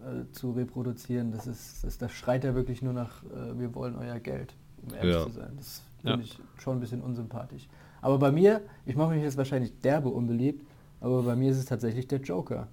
äh, 0.05 0.31
zu 0.33 0.51
reproduzieren. 0.53 1.33
Das 1.33 1.46
ist, 1.46 1.85
das, 1.85 1.96
das 1.96 2.12
schreit 2.12 2.44
ja 2.44 2.55
wirklich 2.55 2.83
nur 2.83 2.92
nach, 2.92 3.22
äh, 3.25 3.59
wir 3.59 3.75
wollen 3.75 3.96
euer 3.96 4.18
Geld, 4.20 4.55
um 4.87 4.92
ehrlich 4.94 5.14
Ja. 5.14 5.22
zu 5.25 5.31
sein. 5.31 5.53
Das 5.57 5.83
Ja. 6.03 6.11
finde 6.11 6.25
ich 6.27 6.38
schon 6.59 6.77
ein 6.77 6.81
bisschen 6.81 7.01
unsympathisch. 7.01 7.66
Aber 8.02 8.18
bei 8.18 8.30
mir, 8.30 8.60
ich 8.84 8.96
mache 8.96 9.14
mich 9.14 9.22
jetzt 9.22 9.38
wahrscheinlich 9.38 9.78
derbe 9.80 10.10
unbeliebt, 10.10 10.66
aber 11.00 11.22
bei 11.22 11.34
mir 11.36 11.50
ist 11.50 11.56
es 11.58 11.64
tatsächlich 11.64 12.06
der 12.08 12.20
Joker. 12.20 12.68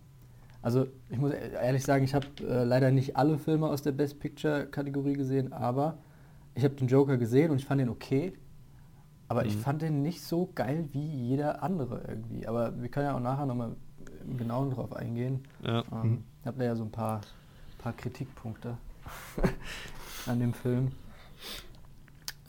Also 0.62 0.88
ich 1.10 1.18
muss 1.18 1.32
ehrlich 1.32 1.84
sagen, 1.84 2.04
ich 2.04 2.14
habe 2.14 2.28
äh, 2.42 2.66
leider 2.66 2.92
nicht 2.92 3.16
alle 3.16 3.38
Filme 3.38 3.68
aus 3.68 3.82
der 3.82 3.94
Best 3.94 4.20
Picture 4.20 4.66
Kategorie 4.66 5.14
gesehen, 5.14 5.54
aber 5.54 5.98
ich 6.56 6.66
habe 6.66 6.76
den 6.76 6.88
Joker 6.90 7.18
gesehen 7.18 7.52
und 7.52 7.60
ich 7.60 7.66
fand 7.66 7.80
den 7.80 7.90
okay. 7.90 8.34
Aber 9.30 9.46
ich 9.46 9.56
fand 9.56 9.84
den 9.84 10.02
nicht 10.02 10.24
so 10.24 10.50
geil 10.56 10.90
wie 10.92 11.06
jeder 11.06 11.62
andere 11.62 12.02
irgendwie. 12.08 12.48
Aber 12.48 12.82
wir 12.82 12.90
können 12.90 13.06
ja 13.06 13.16
auch 13.16 13.20
nachher 13.20 13.46
nochmal 13.46 13.76
im 14.28 14.38
Genauen 14.38 14.72
drauf 14.72 14.92
eingehen. 14.96 15.44
ja. 15.64 15.84
Ähm, 15.92 16.24
Ich 16.42 16.48
habe 16.48 16.58
da 16.58 16.66
ja 16.66 16.76
so 16.76 16.84
ein 16.84 16.92
paar, 16.92 17.22
paar 17.78 17.94
Kritikpunkte 17.94 18.76
an 20.26 20.40
dem 20.40 20.54
Film. 20.54 20.92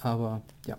Aber 0.01 0.41
ja. 0.67 0.79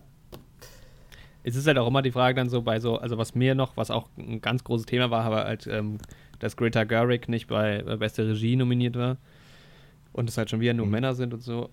Es 1.44 1.56
ist 1.56 1.66
halt 1.68 1.78
auch 1.78 1.88
immer 1.88 2.02
die 2.02 2.12
Frage 2.12 2.36
dann 2.36 2.50
so 2.50 2.62
bei 2.62 2.80
so, 2.80 2.98
also 2.98 3.18
was 3.18 3.34
mir 3.36 3.56
noch, 3.56 3.76
was 3.78 3.90
auch 3.90 4.10
ein 4.18 4.42
ganz 4.42 4.64
großes 4.64 4.86
Thema 4.86 5.10
war, 5.10 5.24
aber 5.24 5.46
halt, 5.46 5.68
ähm, 5.68 5.98
dass 6.40 6.56
Greta 6.56 6.84
Gerwig 6.84 7.30
nicht 7.30 7.48
bei 7.48 7.78
äh, 7.80 7.98
beste 7.98 8.28
Regie 8.28 8.56
nominiert 8.56 8.96
war 8.96 9.18
und 10.14 10.30
es 10.30 10.38
halt 10.38 10.50
schon 10.50 10.60
wieder 10.60 10.74
nur 10.74 10.86
Mhm. 10.86 10.92
Männer 10.92 11.16
sind 11.16 11.34
und 11.34 11.42
so. 11.42 11.70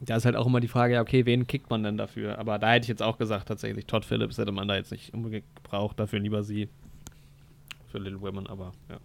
Da 0.00 0.16
ist 0.16 0.24
halt 0.24 0.36
auch 0.36 0.46
immer 0.46 0.60
die 0.60 0.68
Frage, 0.68 0.94
ja, 0.94 1.00
okay, 1.02 1.24
wen 1.24 1.46
kickt 1.46 1.70
man 1.70 1.82
denn 1.82 1.96
dafür? 1.96 2.38
Aber 2.38 2.58
da 2.58 2.72
hätte 2.72 2.84
ich 2.84 2.88
jetzt 2.88 3.02
auch 3.02 3.16
gesagt, 3.18 3.48
tatsächlich, 3.48 3.86
Todd 3.86 4.04
Phillips 4.04 4.38
hätte 4.38 4.52
man 4.52 4.68
da 4.68 4.76
jetzt 4.76 4.90
nicht 4.90 5.14
unbedingt 5.14 5.44
gebraucht, 5.54 5.98
dafür 5.98 6.18
lieber 6.18 6.42
sie 6.42 6.68
für 7.86 7.98
Little 7.98 8.20
Women, 8.20 8.46
aber 8.46 8.72
ja. 8.90 8.98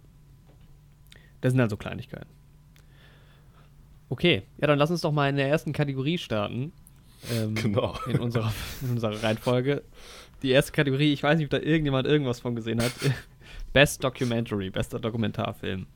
Das 1.40 1.52
sind 1.52 1.60
halt 1.60 1.70
so 1.70 1.76
Kleinigkeiten. 1.76 2.28
Okay, 4.08 4.42
ja, 4.58 4.66
dann 4.66 4.78
lass 4.78 4.90
uns 4.90 5.00
doch 5.02 5.12
mal 5.12 5.30
in 5.30 5.36
der 5.36 5.48
ersten 5.48 5.72
Kategorie 5.72 6.18
starten. 6.18 6.72
Ähm, 7.32 7.54
Genau. 7.54 7.96
In 8.06 8.18
unserer, 8.20 8.52
in 8.82 8.90
unserer 8.90 9.22
Reihenfolge. 9.22 9.82
Die 10.42 10.50
erste 10.50 10.72
Kategorie, 10.72 11.12
ich 11.12 11.22
weiß 11.22 11.36
nicht, 11.38 11.52
ob 11.52 11.60
da 11.60 11.64
irgendjemand 11.66 12.06
irgendwas 12.06 12.40
von 12.40 12.54
gesehen 12.54 12.80
hat. 12.82 12.92
Best 13.72 14.02
Documentary, 14.02 14.70
bester 14.70 14.98
Dokumentarfilm. 14.98 15.86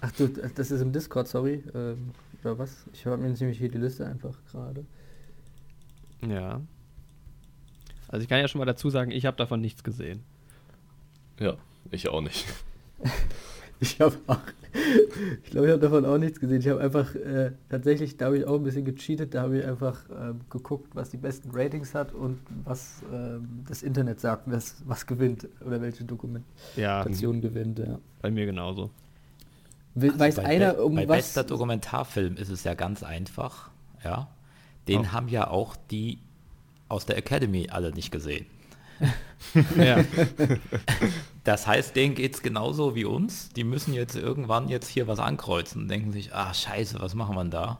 Ach 0.00 0.12
du, 0.12 0.28
das 0.28 0.70
ist 0.70 0.80
im 0.80 0.92
Discord, 0.92 1.26
sorry. 1.26 1.64
Ähm, 1.74 2.12
oder 2.44 2.58
was? 2.58 2.84
Ich 2.92 3.04
habe 3.06 3.16
mir 3.16 3.28
nämlich 3.30 3.58
hier 3.58 3.68
die 3.70 3.78
Liste 3.78 4.06
einfach 4.06 4.34
gerade. 4.52 4.84
Ja. 6.26 6.60
Also 8.06 8.22
ich 8.22 8.28
kann 8.28 8.38
ja 8.40 8.46
schon 8.48 8.60
mal 8.60 8.64
dazu 8.66 8.90
sagen, 8.90 9.10
ich 9.10 9.26
habe 9.26 9.36
davon 9.36 9.60
nichts 9.60 9.82
gesehen. 9.82 10.22
ja, 11.40 11.56
ich 11.90 12.08
auch 12.08 12.20
nicht. 12.20 12.46
Ich 13.80 14.00
habe 14.00 14.16
auch 14.26 14.40
ich 15.44 15.50
glaube, 15.50 15.66
ich 15.66 15.72
habe 15.72 15.80
davon 15.82 16.04
auch 16.04 16.18
nichts 16.18 16.40
gesehen. 16.40 16.60
Ich 16.60 16.68
habe 16.68 16.80
einfach 16.80 17.14
äh, 17.14 17.52
tatsächlich, 17.68 18.16
da 18.16 18.26
habe 18.26 18.38
ich 18.38 18.46
auch 18.46 18.56
ein 18.56 18.62
bisschen 18.62 18.84
gecheatet. 18.84 19.34
Da 19.34 19.42
habe 19.42 19.58
ich 19.58 19.64
einfach 19.66 19.98
ähm, 20.10 20.40
geguckt, 20.50 20.94
was 20.94 21.10
die 21.10 21.16
besten 21.16 21.50
Ratings 21.52 21.94
hat 21.94 22.12
und 22.12 22.38
was 22.64 23.02
ähm, 23.12 23.64
das 23.68 23.82
Internet 23.82 24.20
sagt, 24.20 24.50
was, 24.50 24.76
was 24.86 25.06
gewinnt 25.06 25.48
oder 25.64 25.80
welche 25.80 26.04
Dokumentation 26.04 27.34
Ja, 27.36 27.40
gewinnt. 27.40 27.78
Ja. 27.78 27.98
bei 28.22 28.30
mir 28.30 28.46
genauso. 28.46 28.90
We- 29.94 30.08
Also 30.08 30.18
Weiß 30.18 30.36
bei 30.36 30.44
einer, 30.44 30.74
Be- 30.74 30.84
um 30.84 30.94
bei 30.94 31.08
was... 31.08 31.16
bester 31.18 31.44
Dokumentarfilm 31.44 32.36
ist 32.36 32.50
es 32.50 32.64
ja 32.64 32.74
ganz 32.74 33.02
einfach. 33.02 33.70
Ja, 34.04 34.28
den 34.86 35.00
Oh. 35.00 35.06
haben 35.12 35.28
ja 35.28 35.48
auch 35.50 35.76
die 35.90 36.18
aus 36.88 37.04
der 37.04 37.16
Academy 37.18 37.68
alle 37.70 37.92
nicht 37.92 38.10
gesehen. 38.12 38.46
Ja. 39.76 40.04
Das 41.44 41.66
heißt, 41.66 41.94
denen 41.96 42.14
geht 42.14 42.34
es 42.34 42.42
genauso 42.42 42.94
wie 42.94 43.04
uns. 43.04 43.48
Die 43.50 43.64
müssen 43.64 43.94
jetzt 43.94 44.16
irgendwann 44.16 44.68
jetzt 44.68 44.88
hier 44.88 45.06
was 45.06 45.18
ankreuzen 45.18 45.82
und 45.82 45.88
denken 45.88 46.12
sich, 46.12 46.34
ah 46.34 46.52
scheiße, 46.52 47.00
was 47.00 47.14
machen 47.14 47.34
wir 47.36 47.44
da? 47.44 47.78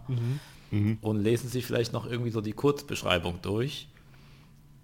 Und 1.00 1.20
lesen 1.22 1.48
sich 1.48 1.66
vielleicht 1.66 1.92
noch 1.92 2.06
irgendwie 2.06 2.30
so 2.30 2.40
die 2.40 2.52
Kurzbeschreibung 2.52 3.40
durch. 3.42 3.88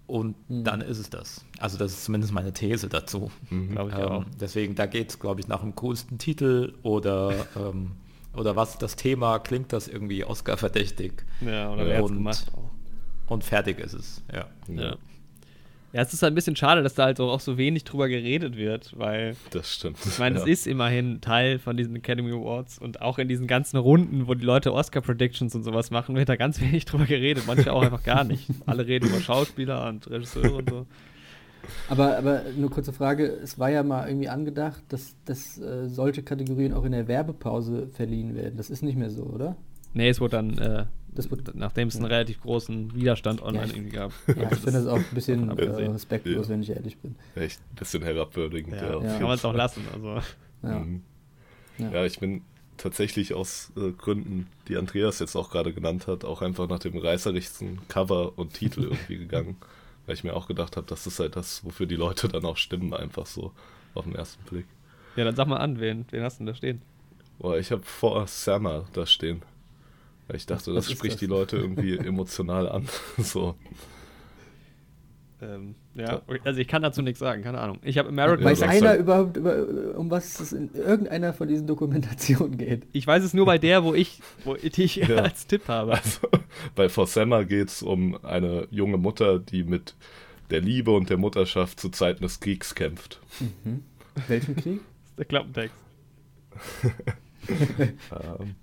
Und 0.07 0.35
dann 0.49 0.81
ist 0.81 0.99
es 0.99 1.09
das. 1.09 1.45
Also 1.59 1.77
das 1.79 1.91
ist 1.93 2.05
zumindest 2.05 2.31
meine 2.33 2.53
These 2.53 2.89
dazu. 2.89 3.31
Glaube 3.71 3.89
ich 3.89 3.95
auch. 3.95 4.21
Ähm, 4.21 4.25
deswegen, 4.39 4.75
da 4.75 4.85
geht 4.85 5.09
es, 5.09 5.19
glaube 5.19 5.39
ich, 5.41 5.47
nach 5.47 5.61
dem 5.61 5.73
coolsten 5.75 6.17
Titel 6.19 6.73
oder, 6.83 7.33
ähm, 7.55 7.91
oder 8.35 8.55
was 8.55 8.77
das 8.77 8.95
Thema, 8.95 9.39
klingt 9.39 9.73
das 9.73 9.87
irgendwie 9.87 10.23
Oscar-verdächtig. 10.25 11.23
Ja, 11.41 12.01
und- 12.03 12.13
gemacht 12.17 12.51
auch. 12.53 12.69
Und 13.31 13.43
fertig 13.43 13.79
ist 13.79 13.93
es. 13.93 14.21
Ja. 14.31 14.45
Ja. 14.67 14.95
Ja, 15.95 16.01
es 16.01 16.13
ist 16.13 16.21
halt 16.23 16.33
ein 16.33 16.35
bisschen 16.35 16.57
schade, 16.57 16.83
dass 16.83 16.93
da 16.93 17.05
halt 17.05 17.15
so 17.15 17.29
auch 17.29 17.39
so 17.39 17.57
wenig 17.57 17.85
drüber 17.85 18.09
geredet 18.09 18.57
wird, 18.57 18.99
weil 18.99 19.37
Das 19.51 19.73
stimmt. 19.73 19.97
ich 20.05 20.19
meine, 20.19 20.35
ja. 20.35 20.41
es 20.41 20.47
ist 20.47 20.67
immerhin 20.67 21.21
Teil 21.21 21.57
von 21.57 21.77
diesen 21.77 21.95
Academy 21.95 22.33
Awards 22.33 22.79
und 22.79 23.01
auch 23.01 23.17
in 23.17 23.29
diesen 23.29 23.47
ganzen 23.47 23.77
Runden, 23.77 24.27
wo 24.27 24.33
die 24.33 24.43
Leute 24.43 24.73
Oscar-Predictions 24.73 25.55
und 25.55 25.63
sowas 25.63 25.91
machen, 25.91 26.17
wird 26.17 26.27
da 26.27 26.35
ganz 26.35 26.59
wenig 26.61 26.83
drüber 26.83 27.05
geredet. 27.05 27.45
Manche 27.47 27.71
auch 27.71 27.81
einfach 27.81 28.03
gar 28.03 28.25
nicht. 28.25 28.45
Alle 28.65 28.85
reden 28.85 29.07
über 29.07 29.21
Schauspieler 29.21 29.87
und 29.87 30.09
Regisseure 30.09 30.55
und 30.55 30.69
so. 30.69 30.85
Aber, 31.87 32.17
aber 32.17 32.41
eine 32.41 32.67
kurze 32.67 32.91
Frage, 32.91 33.27
es 33.27 33.57
war 33.57 33.69
ja 33.69 33.81
mal 33.81 34.09
irgendwie 34.09 34.27
angedacht, 34.27 34.83
dass, 34.89 35.15
dass 35.23 35.57
äh, 35.57 35.87
solche 35.87 36.23
Kategorien 36.23 36.73
auch 36.73 36.83
in 36.83 36.91
der 36.91 37.07
Werbepause 37.07 37.87
verliehen 37.93 38.35
werden. 38.35 38.57
Das 38.57 38.69
ist 38.69 38.83
nicht 38.83 38.97
mehr 38.97 39.11
so, 39.11 39.23
oder? 39.23 39.55
Nee, 39.93 40.09
es 40.09 40.19
wurde 40.19 40.31
dann, 40.31 40.57
äh, 40.57 40.85
nachdem 41.53 41.87
es 41.87 41.95
einen 41.95 42.05
relativ 42.05 42.41
großen 42.41 42.93
Widerstand 42.95 43.41
online 43.41 43.65
Ja, 43.65 43.69
ich- 43.71 43.75
irgendwie 43.77 43.95
gab. 43.95 44.11
Ja, 44.27 44.51
ich 44.51 44.57
finde 44.59 44.71
das 44.73 44.87
auch 44.87 44.97
ein 44.97 45.05
bisschen 45.13 45.49
äh, 45.49 45.63
respektlos, 45.63 46.47
Ja. 46.47 46.53
wenn 46.53 46.61
ich 46.61 46.69
ehrlich 46.69 46.97
bin. 46.97 47.15
Echt 47.35 47.59
ein 47.71 47.75
bisschen 47.75 48.03
herabwürdigend. 48.03 48.75
Ja, 48.75 48.99
kann 48.99 49.23
man 49.23 49.31
es 49.35 49.45
auch 49.45 49.53
lassen. 49.53 49.83
Also. 49.93 50.21
Ja. 50.63 50.79
Mhm. 50.79 51.01
Ja. 51.77 51.91
Ja, 51.91 52.05
ich 52.05 52.19
bin 52.19 52.41
tatsächlich 52.77 53.33
aus 53.33 53.71
äh, 53.77 53.91
Gründen, 53.91 54.47
die 54.67 54.77
Andreas 54.77 55.19
jetzt 55.19 55.35
auch 55.35 55.49
gerade 55.49 55.73
genannt 55.73 56.07
hat, 56.07 56.25
auch 56.25 56.41
einfach 56.41 56.67
nach 56.67 56.79
dem 56.79 56.97
reißerischsten 56.97 57.79
Cover 57.87 58.37
und 58.37 58.53
Titel 58.53 58.83
irgendwie 58.91 59.17
gegangen. 59.17 59.57
Weil 60.05 60.15
ich 60.15 60.23
mir 60.23 60.35
auch 60.35 60.47
gedacht 60.47 60.77
habe, 60.77 60.85
das 60.87 61.07
ist 61.07 61.19
halt 61.19 61.35
das, 61.35 61.63
wofür 61.65 61.85
die 61.87 61.95
Leute 61.95 62.27
dann 62.27 62.45
auch 62.45 62.57
stimmen, 62.57 62.93
einfach 62.93 63.25
so 63.25 63.51
auf 63.95 64.03
den 64.05 64.13
ersten 64.15 64.43
Blick. 64.43 64.65
Ja, 65.15 65.23
dann 65.23 65.35
sag 65.35 65.47
mal 65.47 65.57
an, 65.57 65.79
wen, 65.79 66.05
wen 66.11 66.21
hast 66.23 66.35
du 66.35 66.39
denn 66.43 66.47
da 66.47 66.53
stehen? 66.55 66.81
Boah, 67.39 67.57
ich 67.57 67.71
habe 67.71 67.81
vor 67.83 68.27
Sama 68.27 68.85
da 68.93 69.05
stehen. 69.05 69.41
Weil 70.27 70.37
ich 70.37 70.45
dachte, 70.45 70.73
das 70.73 70.89
spricht 70.91 71.13
das? 71.15 71.19
die 71.19 71.25
Leute 71.27 71.57
irgendwie 71.57 71.97
emotional 71.97 72.67
an. 72.69 72.87
so. 73.17 73.55
Ähm, 75.41 75.75
ja, 75.95 76.21
also 76.45 76.59
ich 76.61 76.67
kann 76.67 76.81
dazu 76.81 77.01
nichts 77.01 77.19
sagen, 77.19 77.43
keine 77.43 77.59
Ahnung. 77.59 77.77
Ich 77.83 77.97
habe 77.97 78.07
American 78.09 78.39
Ja, 78.39 78.45
Weiß 78.51 78.59
sag's 78.59 78.71
einer 78.77 78.89
halt. 78.89 79.01
überhaupt, 79.01 79.37
über, 79.37 79.65
um 79.97 80.09
was 80.09 80.39
es 80.39 80.53
in 80.53 80.73
irgendeiner 80.73 81.33
von 81.33 81.47
diesen 81.47 81.67
Dokumentationen 81.67 82.57
geht? 82.57 82.83
Ich 82.93 83.05
weiß 83.05 83.21
es 83.23 83.33
nur 83.33 83.45
bei 83.45 83.57
der, 83.57 83.83
wo 83.83 83.93
ich, 83.93 84.21
wo 84.45 84.55
ich 84.55 84.71
die 84.75 84.83
ich 84.83 84.95
Ja. 84.95 85.17
als 85.17 85.45
Tipp 85.45 85.67
habe. 85.67 85.93
Also, 85.93 86.27
bei 86.73 86.87
For 86.89 87.05
Sama 87.05 87.43
geht 87.43 87.67
es 87.67 87.83
um 87.83 88.17
eine 88.23 88.67
junge 88.71 88.97
Mutter, 88.97 89.37
die 89.39 89.63
mit 89.63 89.93
der 90.51 90.61
Liebe 90.61 90.91
und 90.91 91.09
der 91.09 91.17
Mutterschaft 91.17 91.79
zu 91.81 91.89
Zeiten 91.89 92.23
des 92.23 92.39
Kriegs 92.39 92.73
kämpft. 92.73 93.19
Welchen 94.27 94.55
Krieg? 94.55 94.79
Das 95.01 95.09
ist 95.09 95.17
der 95.19 95.25
Klappentext. 95.25 95.75
Ähm, 98.11 98.55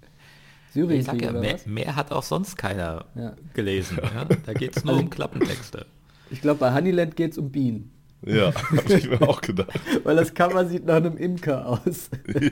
Sag 0.74 1.20
ja, 1.22 1.32
mehr, 1.32 1.58
mehr 1.66 1.96
hat 1.96 2.12
auch 2.12 2.22
sonst 2.22 2.56
keiner 2.56 3.04
Ja. 3.14 3.34
gelesen. 3.54 3.98
Ja? 4.14 4.24
Da 4.24 4.52
geht 4.54 4.76
es 4.76 4.84
nur 4.84 4.94
Also- 4.94 5.04
um 5.04 5.10
Klappentexte. 5.10 5.86
Ich 6.30 6.40
glaube, 6.40 6.60
bei 6.60 6.72
Honeyland 6.74 7.14
geht 7.16 7.32
es 7.32 7.38
um 7.38 7.50
Bienen. 7.50 7.90
ja, 8.24 8.52
habe 8.70 8.94
ich 8.94 9.08
mir 9.10 9.20
auch 9.22 9.40
gedacht. 9.40 9.68
Weil 10.04 10.16
das 10.16 10.32
Cover 10.32 10.64
sieht 10.66 10.84
nach 10.86 10.96
einem 10.96 11.16
Imker 11.18 11.66
aus. 11.66 12.08
Ja. 12.26 12.50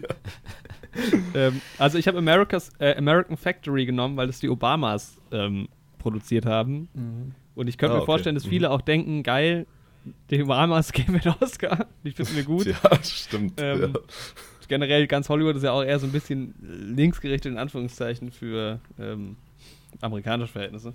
ähm, 1.34 1.60
also 1.78 1.96
ich 1.98 2.08
habe 2.08 2.18
America's, 2.18 2.70
äh, 2.78 2.94
American 2.96 3.36
Factory 3.36 3.86
genommen, 3.86 4.16
weil 4.16 4.26
das 4.26 4.40
die 4.40 4.48
Obamas 4.48 5.16
ähm, 5.30 5.68
produziert 5.98 6.46
haben. 6.46 6.88
Mhm. 6.94 7.34
Und 7.54 7.68
ich 7.68 7.78
könnte 7.78 7.92
Ah, 7.92 7.96
mir 7.96 8.02
okay. 8.02 8.06
vorstellen, 8.12 8.34
dass 8.34 8.44
Mhm. 8.46 8.50
viele 8.50 8.70
auch 8.70 8.80
denken, 8.80 9.22
geil, 9.22 9.66
die 10.30 10.42
Obamas 10.42 10.92
geben 10.92 11.20
den 11.20 11.32
Oscar. 11.40 11.86
Die 12.04 12.10
finden 12.10 12.36
wir 12.36 12.44
gut. 12.44 12.66
Ja, 12.66 12.76
stimmt. 13.02 13.54
Ähm, 13.62 13.80
ja. 13.80 13.88
Generell 14.70 15.08
ganz 15.08 15.28
Hollywood 15.28 15.56
ist 15.56 15.64
ja 15.64 15.72
auch 15.72 15.82
eher 15.82 15.98
so 15.98 16.06
ein 16.06 16.12
bisschen 16.12 16.54
linksgerichtet 16.62 17.50
in 17.50 17.58
Anführungszeichen 17.58 18.30
für 18.30 18.78
ähm, 19.00 19.34
amerikanische 20.00 20.52
Verhältnisse. 20.52 20.92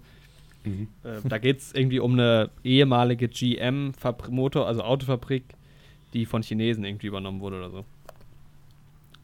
Mhm. 0.63 0.87
Äh, 1.03 1.19
da 1.27 1.37
geht 1.39 1.59
es 1.59 1.73
irgendwie 1.73 1.99
um 1.99 2.13
eine 2.13 2.51
ehemalige 2.63 3.27
GM 3.27 3.91
Fabri- 4.01 4.31
Motor, 4.31 4.65
also 4.65 4.81
Autofabrik, 4.81 5.43
die 6.13 6.25
von 6.25 6.41
Chinesen 6.41 6.85
irgendwie 6.85 7.07
übernommen 7.07 7.41
wurde 7.41 7.57
oder 7.57 7.69
so. 7.69 7.85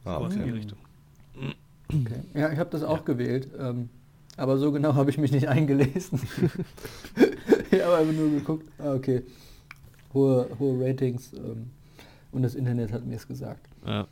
Ah, 0.04 0.18
Sowas 0.18 0.34
in 0.34 0.42
die 0.42 0.50
okay. 0.50 0.58
Richtung. 0.58 0.78
Okay. 1.88 2.20
Ja, 2.34 2.52
ich 2.52 2.58
habe 2.58 2.68
das 2.68 2.82
auch 2.82 3.06
gewählt. 3.06 3.48
Ähm, 3.58 3.88
aber 4.36 4.58
so 4.58 4.70
genau 4.70 4.94
habe 4.96 5.08
ich 5.08 5.16
mich 5.16 5.32
nicht 5.32 5.48
eingelesen. 5.48 6.20
ich 7.70 7.82
habe 7.82 7.96
einfach 7.96 8.12
nur 8.12 8.30
geguckt, 8.32 8.68
ah, 8.78 8.92
okay, 8.92 9.22
hohe, 10.12 10.46
hohe 10.58 10.86
Ratings 10.86 11.32
ähm, 11.32 11.70
und 12.32 12.42
das 12.42 12.54
Internet 12.54 12.92
hat 12.92 13.06
mir 13.06 13.16
es 13.16 13.26
gesagt. 13.26 13.66
Ja. 13.86 14.06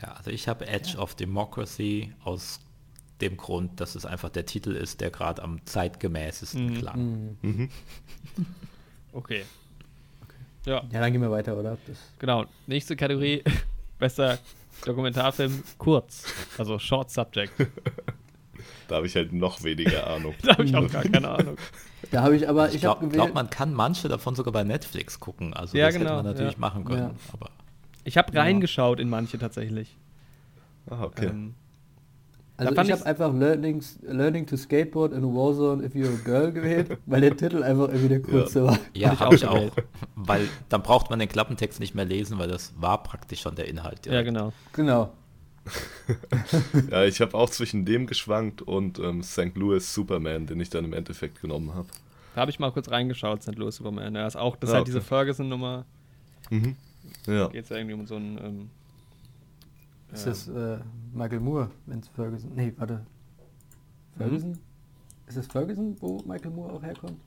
Ja, 0.00 0.12
also 0.12 0.30
ich 0.30 0.48
habe 0.48 0.66
Edge 0.66 0.96
of 0.98 1.14
Democracy 1.14 2.12
aus 2.24 2.60
dem 3.20 3.36
Grund, 3.36 3.80
dass 3.80 3.94
es 3.96 4.06
einfach 4.06 4.30
der 4.30 4.46
Titel 4.46 4.70
ist, 4.72 5.00
der 5.00 5.10
gerade 5.10 5.42
am 5.42 5.64
zeitgemäßesten 5.66 6.66
Mhm. 6.66 6.74
klang. 6.74 7.36
Mhm. 7.42 7.50
Mhm. 7.50 7.70
Okay. 9.12 9.44
Ja, 10.66 10.82
Ja, 10.92 11.00
dann 11.00 11.10
gehen 11.12 11.20
wir 11.20 11.30
weiter, 11.32 11.56
oder? 11.56 11.76
Das, 11.86 11.98
genau. 12.18 12.44
Nächste 12.66 12.94
Kategorie, 12.94 13.42
bester 13.98 14.38
Dokumentarfilm, 14.84 15.62
kurz. 15.78 16.24
Also 16.58 16.78
Short 16.78 17.10
Subject. 17.10 17.52
Da 18.88 18.96
habe 18.96 19.06
ich 19.06 19.14
halt 19.14 19.32
noch 19.32 19.62
weniger 19.62 20.04
Ahnung. 20.08 20.34
da 20.42 20.52
habe 20.52 20.64
ich 20.64 20.74
auch 20.74 20.90
gar 20.90 21.02
keine 21.04 21.28
Ahnung. 21.30 21.56
da 22.10 22.22
habe 22.22 22.34
ich 22.36 22.48
aber, 22.48 22.68
Ich 22.68 22.74
ich 22.74 22.80
glaube, 22.80 23.06
glaub, 23.08 23.32
man 23.34 23.48
kann 23.48 23.72
manche 23.72 24.08
davon 24.08 24.34
sogar 24.34 24.52
bei 24.52 24.64
Netflix 24.64 25.20
gucken. 25.20 25.54
Also 25.54 25.78
Ja, 25.78 25.86
das 25.86 25.94
genau, 25.94 26.06
hätte 26.10 26.16
man 26.16 26.24
natürlich 26.26 26.52
ja. 26.54 26.58
machen 26.58 26.84
können. 26.84 26.98
Ja. 26.98 27.14
Aber 27.32 27.50
Ich 28.04 28.16
habe 28.16 28.32
Ja. 28.34 28.42
reingeschaut 28.42 29.00
in 29.00 29.08
manche 29.08 29.38
tatsächlich. 29.38 29.96
Ah, 30.88 31.04
okay. 31.04 31.26
Ähm, 31.26 31.54
Also 32.56 32.72
ich 32.74 32.92
habe 32.92 33.06
einfach 33.06 33.32
Learning, 33.32 33.82
Learning 34.02 34.46
to 34.46 34.56
Skateboard 34.56 35.12
in 35.12 35.24
a 35.24 35.26
Warzone 35.26 35.82
if 35.84 35.94
you're 35.94 36.12
a 36.14 36.24
girl 36.24 36.52
gewählt, 36.52 36.98
weil 37.06 37.22
der 37.22 37.34
Titel 37.36 37.62
einfach 37.62 37.88
irgendwie 37.88 38.08
der 38.08 38.20
kurze 38.22 38.64
war. 38.64 38.78
ja, 38.94 39.12
ich 39.14 39.20
habe 39.20 39.34
ich 39.34 39.46
auch. 39.46 39.72
Weil 40.14 40.46
dann 40.68 40.82
braucht 40.82 41.08
man 41.08 41.18
den 41.18 41.28
Klappentext 41.28 41.80
nicht 41.80 41.94
mehr 41.94 42.04
lesen, 42.04 42.38
weil 42.38 42.48
das 42.48 42.74
war 42.78 43.02
praktisch 43.02 43.40
schon 43.40 43.54
der 43.54 43.66
Inhalt. 43.68 44.04
ja, 44.06 44.12
direkt. 44.12 44.26
genau. 44.28 44.52
Genau. 44.74 45.12
Ja, 46.90 47.04
ich 47.04 47.20
habe 47.20 47.34
auch 47.34 47.48
zwischen 47.50 47.84
dem 47.84 48.06
geschwankt 48.06 48.62
und 48.62 48.98
ähm, 48.98 49.22
St. 49.22 49.54
Louis 49.56 49.94
Superman, 49.94 50.46
den 50.46 50.58
ich 50.60 50.70
dann 50.70 50.84
im 50.84 50.92
Endeffekt 50.92 51.40
genommen 51.40 51.74
habe. 51.74 51.86
Da 52.34 52.40
habe 52.42 52.50
ich 52.50 52.58
mal 52.58 52.72
kurz 52.72 52.90
reingeschaut, 52.90 53.42
St. 53.42 53.54
Louis 53.56 53.76
Superman. 53.76 54.14
Ja, 54.14 54.26
ist 54.26 54.36
auch, 54.36 54.56
das 54.56 54.70
ist 54.70 54.72
Ah, 54.72 54.76
halt 54.78 54.82
okay. 54.82 54.92
diese 54.92 55.00
Ferguson-Nummer. 55.00 55.84
Mhm. 56.50 56.76
Ja. 57.26 57.48
Geht 57.48 57.64
es 57.64 57.68
ja 57.70 57.76
irgendwie 57.76 57.94
um 57.94 58.06
so 58.06 58.16
einen. 58.16 58.38
Ähm, 58.38 58.70
Ist 60.12 60.26
ähm, 60.26 60.30
das 60.32 60.48
äh, 60.48 60.78
Michael 61.12 61.40
Moore, 61.40 61.70
wenn 61.86 62.00
es 62.00 62.08
Ferguson. 62.08 62.50
Nee, 62.54 62.72
warte. 62.76 63.04
Ferguson? 64.16 64.58
Ist 65.26 65.36
es 65.36 65.46
Ferguson, 65.46 65.96
wo 66.00 66.22
Michael 66.26 66.50
Moore 66.50 66.72
auch 66.74 66.82
herkommt? 66.82 67.18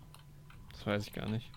Das 0.74 0.86
weiß 0.86 1.08
ich 1.08 1.14
gar 1.14 1.30
nicht. 1.30 1.50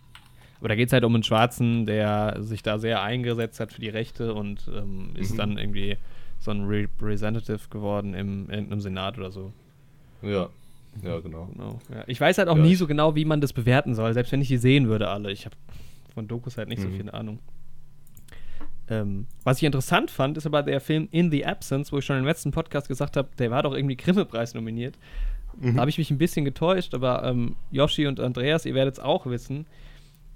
Aber 0.61 0.69
da 0.69 0.75
geht 0.77 0.87
es 0.89 0.93
halt 0.93 1.05
um 1.05 1.15
einen 1.15 1.23
Schwarzen, 1.25 1.85
der 1.87 2.37
sich 2.43 2.63
da 2.63 2.79
sehr 2.79 3.03
eingesetzt 3.03 3.61
hat 3.61 3.73
für 3.73 3.81
die 3.81 3.89
Rechte 3.89 4.33
und 4.35 4.71
ähm, 4.75 5.11
ist 5.17 5.33
Mhm. 5.33 5.37
dann 5.37 5.59
irgendwie 5.59 5.97
so 6.39 6.51
ein 6.51 6.65
Representative 6.65 7.69
geworden 7.69 8.15
im, 8.15 8.49
in 8.51 8.67
einem 8.67 8.81
Senat 8.81 9.19
oder 9.19 9.31
so. 9.31 9.53
Ja. 10.23 10.49
Ja, 11.03 11.19
genau. 11.21 11.47
Genau. 11.53 11.79
Ja. 11.93 12.05
Ich 12.07 12.21
weiß 12.21 12.39
halt 12.39 12.49
auch 12.49 12.57
Ja, 12.57 12.63
nie 12.63 12.75
so 12.75 12.87
genau, 12.87 13.15
wie 13.15 13.27
man 13.27 13.41
das 13.43 13.53
bewerten 13.53 13.95
soll, 13.95 14.15
selbst 14.15 14.33
wenn 14.33 14.41
ich 14.41 14.49
die 14.49 14.57
sehen 14.57 14.89
würde, 14.89 15.09
alle. 15.09 15.31
Ich 15.31 15.45
habe 15.45 15.57
von 16.15 16.27
Dokus 16.27 16.57
halt 16.57 16.69
nicht 16.69 16.81
so 16.81 16.89
Mhm. 16.89 16.93
viel 16.97 17.11
Ahnung. 17.11 17.39
Ähm, 18.89 19.27
was 19.45 19.57
ich 19.59 19.65
interessant 19.65 20.11
fand, 20.11 20.37
ist 20.37 20.47
aber 20.47 20.63
der 20.63 20.81
Film 20.81 21.09
In 21.11 21.31
the 21.31 21.45
Absence, 21.45 21.93
wo 21.93 21.99
ich 21.99 22.05
schon 22.05 22.19
im 22.19 22.25
letzten 22.25 22.51
Podcast 22.53 22.89
gesagt 22.89 23.17
habe, 23.17 23.29
der 23.39 23.51
war 23.51 23.63
doch 23.63 23.75
irgendwie 23.75 23.97
Grimme-Preis 23.97 24.55
nominiert. 24.55 24.97
Mhm. 25.61 25.75
Da 25.75 25.81
habe 25.81 25.91
ich 25.91 25.99
mich 25.99 26.11
ein 26.11 26.19
bisschen 26.19 26.45
getäuscht, 26.45 26.95
aber 26.95 27.25
ähm, 27.25 27.57
Yoshi 27.71 28.07
und 28.07 28.21
Andreas, 28.21 28.65
ihr 28.67 28.75
werdet 28.75 28.95
es 28.95 29.01
auch 29.01 29.27
wissen. 29.27 29.67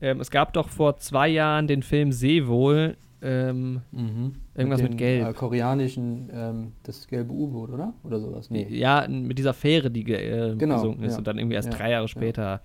Ähm, 0.00 0.18
es 0.20 0.30
gab 0.30 0.52
doch 0.54 0.68
vor 0.68 0.96
zwei 0.96 1.28
Jahren 1.28 1.66
den 1.68 1.82
Film 1.82 2.10
Seewohl, 2.12 2.96
Ähm, 3.22 3.82
Mhm. 3.92 4.32
Irgendwas 4.54 4.80
mit 4.80 4.92
den, 4.92 4.96
Gelb. 4.96 5.28
Äh, 5.28 5.32
koreanischen, 5.34 6.30
ähm, 6.32 6.72
das 6.84 7.06
gelbe 7.06 7.32
U-Boot, 7.34 7.68
oder? 7.68 7.92
Oder 8.02 8.18
sowas? 8.18 8.48
Nee. 8.48 8.66
Ja, 8.70 9.06
mit 9.06 9.36
dieser 9.38 9.52
Fähre, 9.52 9.90
die 9.90 10.04
ge 10.04 10.16
äh, 10.16 10.56
Genau, 10.56 10.76
gesunken 10.76 11.04
ist 11.04 11.12
ja. 11.12 11.18
und 11.18 11.26
dann 11.26 11.38
irgendwie 11.38 11.56
erst 11.56 11.68
Ja, 11.70 11.76
drei 11.76 11.90
Jahre 11.90 12.04
ja. 12.04 12.08
später 12.08 12.62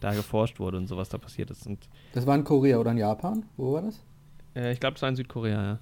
da 0.00 0.12
geforscht 0.12 0.60
wurde 0.60 0.76
und 0.76 0.88
so, 0.88 0.98
was 0.98 1.08
da 1.08 1.16
passiert 1.16 1.50
ist. 1.50 1.66
Und 1.66 1.88
Das 2.12 2.26
war 2.26 2.34
in 2.36 2.44
Korea 2.44 2.76
oder 2.78 2.90
in 2.90 2.98
Japan? 2.98 3.46
Wo 3.56 3.72
war 3.72 3.80
das? 3.82 3.98
Äh, 4.58 4.72
ich 4.72 4.80
glaube, 4.80 4.96
es 4.96 5.02
war 5.02 5.08
in 5.08 5.16
Südkorea, 5.16 5.62
ja. 5.62 5.78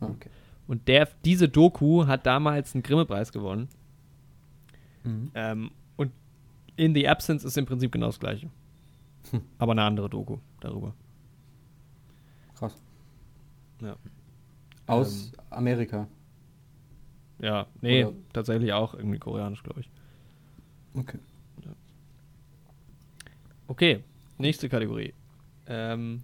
Ah, 0.00 0.06
okay. 0.06 0.30
Und 0.66 0.88
der, 0.88 1.08
diese 1.24 1.48
Doku 1.48 2.06
hat 2.06 2.26
damals 2.26 2.74
einen 2.74 2.82
Grimme-Preis 2.82 3.32
gewonnen. 3.32 3.68
Mhm. 5.04 5.30
Ähm, 5.34 5.70
und 5.96 6.12
In 6.76 6.94
the 6.94 7.06
Absence 7.08 7.44
ist 7.44 7.56
im 7.58 7.66
Prinzip 7.66 7.92
genau 7.92 8.06
das 8.06 8.18
gleiche. 8.18 8.50
Hm. 9.30 9.42
Aber 9.58 9.72
eine 9.72 9.82
andere 9.82 10.08
Doku 10.10 10.38
darüber. 10.60 10.94
Krass. 12.54 12.82
Ja. 13.80 13.96
Aus 14.86 15.32
Amerika. 15.50 16.08
Ja, 17.38 17.66
nee, 17.80 18.04
Oder- 18.04 18.16
tatsächlich 18.32 18.72
auch 18.72 18.94
irgendwie 18.94 19.18
koreanisch, 19.18 19.62
glaube 19.62 19.80
ich. 19.80 19.90
Okay. 20.94 21.18
Okay, 23.66 24.04
nächste 24.38 24.68
Kategorie. 24.68 25.14
Ähm, 25.66 26.22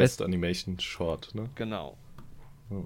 Best 0.00 0.22
Animation 0.22 0.78
Short, 0.78 1.34
ne? 1.34 1.48
genau. 1.54 1.96
Oh. 2.70 2.84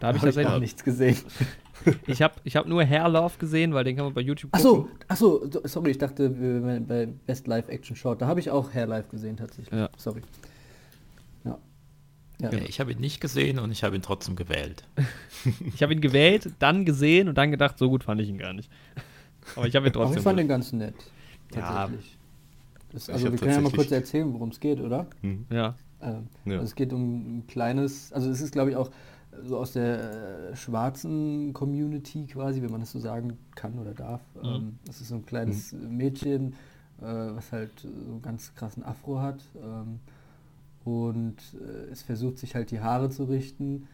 Da 0.00 0.08
habe 0.08 0.16
ich 0.18 0.22
Hab 0.22 0.28
ich 0.28 0.34
tatsächlich. 0.34 0.52
noch 0.52 0.60
nichts 0.60 0.84
gesehen. 0.84 1.16
Ich 2.06 2.22
habe 2.22 2.34
ich 2.44 2.56
hab 2.56 2.66
nur 2.66 2.82
Hair 2.82 3.10
Love 3.10 3.34
gesehen, 3.38 3.74
weil 3.74 3.84
den 3.84 3.96
kann 3.96 4.06
man 4.06 4.14
bei 4.14 4.22
YouTube 4.22 4.54
Achso, 4.54 4.88
achso, 5.06 5.44
so- 5.50 5.60
sorry, 5.64 5.90
ich 5.90 5.98
dachte 5.98 6.30
bei 6.30 7.04
Best 7.26 7.46
Live 7.46 7.68
Action 7.68 7.94
Short. 7.94 8.22
Da 8.22 8.26
habe 8.26 8.40
ich 8.40 8.50
auch 8.50 8.72
Hair 8.72 8.86
Live 8.86 9.08
gesehen 9.10 9.36
tatsächlich. 9.36 9.78
Ja. 9.78 9.90
Sorry. 9.98 10.22
Ja. 11.44 11.58
Ja. 12.40 12.50
Nee, 12.52 12.64
ich 12.68 12.80
habe 12.80 12.92
ihn 12.92 13.00
nicht 13.00 13.20
gesehen 13.20 13.58
und 13.58 13.70
ich 13.70 13.84
habe 13.84 13.96
ihn 13.96 14.02
trotzdem 14.02 14.34
gewählt. 14.36 14.84
Ich 15.74 15.82
habe 15.82 15.92
ihn 15.92 16.00
gewählt, 16.00 16.52
dann 16.58 16.86
gesehen 16.86 17.28
und 17.28 17.36
dann 17.36 17.50
gedacht, 17.50 17.76
so 17.76 17.90
gut 17.90 18.02
fand 18.04 18.18
ich 18.22 18.30
ihn 18.30 18.38
gar 18.38 18.54
nicht. 18.54 18.70
Aber 19.56 19.66
ich 19.66 19.76
habe 19.76 19.86
ihn 19.86 19.90
Aber 19.94 20.04
trotzdem. 20.04 20.18
ich 20.18 20.24
fand 20.24 20.38
den 20.38 20.48
ganz 20.48 20.72
nett. 20.72 20.94
Ja. 21.54 21.90
Das, 22.94 23.10
also 23.10 23.30
wir 23.30 23.38
können 23.38 23.52
ja 23.52 23.60
mal 23.60 23.72
kurz 23.72 23.90
erzählen, 23.90 24.32
worum 24.32 24.50
es 24.50 24.60
geht, 24.60 24.80
oder? 24.80 25.06
Hm. 25.20 25.46
ja. 25.50 25.74
Ähm, 26.00 26.28
Ja. 26.44 26.54
also 26.54 26.64
es 26.64 26.74
geht 26.74 26.92
um 26.92 27.38
ein 27.38 27.46
kleines, 27.46 28.12
also 28.12 28.30
es 28.30 28.40
ist 28.40 28.52
glaube 28.52 28.70
ich 28.70 28.76
auch 28.76 28.90
so 29.42 29.58
aus 29.58 29.72
der 29.72 30.50
äh, 30.52 30.56
schwarzen 30.56 31.52
Community 31.52 32.26
quasi, 32.26 32.62
wenn 32.62 32.70
man 32.70 32.80
das 32.80 32.92
so 32.92 33.00
sagen 33.00 33.36
kann 33.56 33.78
oder 33.80 33.92
darf. 33.92 34.22
Mhm. 34.40 34.48
Ähm, 34.48 34.78
das 34.86 35.00
ist 35.00 35.08
so 35.08 35.16
ein 35.16 35.26
kleines 35.26 35.72
Mädchen, 35.72 36.52
äh, 37.00 37.04
was 37.04 37.50
halt 37.50 37.80
so 37.80 37.88
einen 37.88 38.22
ganz 38.22 38.54
krassen 38.54 38.84
Afro 38.84 39.20
hat 39.20 39.42
ähm, 39.60 39.98
und 40.84 41.36
äh, 41.54 41.90
es 41.90 42.02
versucht 42.02 42.38
sich 42.38 42.54
halt 42.54 42.70
die 42.70 42.80
Haare 42.80 43.10
zu 43.10 43.24
richten. 43.24 43.88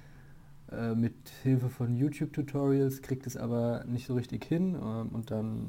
Äh, 0.70 0.94
mit 0.94 1.14
Hilfe 1.42 1.68
von 1.70 1.96
YouTube-Tutorials 1.96 3.00
kriegt 3.02 3.26
es 3.26 3.36
aber 3.36 3.84
nicht 3.88 4.06
so 4.06 4.14
richtig 4.14 4.44
hin 4.44 4.74
ähm, 4.74 5.08
und 5.12 5.30
dann 5.30 5.66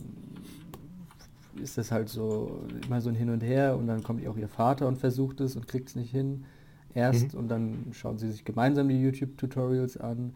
ist 1.56 1.78
das 1.78 1.92
halt 1.92 2.10
so 2.10 2.64
immer 2.86 3.02
so 3.02 3.10
ein 3.10 3.16
Hin 3.16 3.30
und 3.30 3.42
Her 3.42 3.78
und 3.78 3.88
dann 3.88 4.04
kommt 4.04 4.26
auch 4.28 4.38
ihr 4.38 4.48
Vater 4.48 4.88
und 4.88 4.98
versucht 4.98 5.42
es 5.42 5.56
und 5.56 5.68
kriegt 5.68 5.90
es 5.90 5.96
nicht 5.96 6.12
hin. 6.12 6.46
Erst 6.94 7.34
Mhm. 7.34 7.40
und 7.40 7.48
dann 7.48 7.86
schauen 7.94 8.18
sie 8.18 8.30
sich 8.32 8.44
gemeinsam 8.44 8.90
die 8.90 9.02
YouTube-Tutorials 9.02 9.98
an 9.98 10.34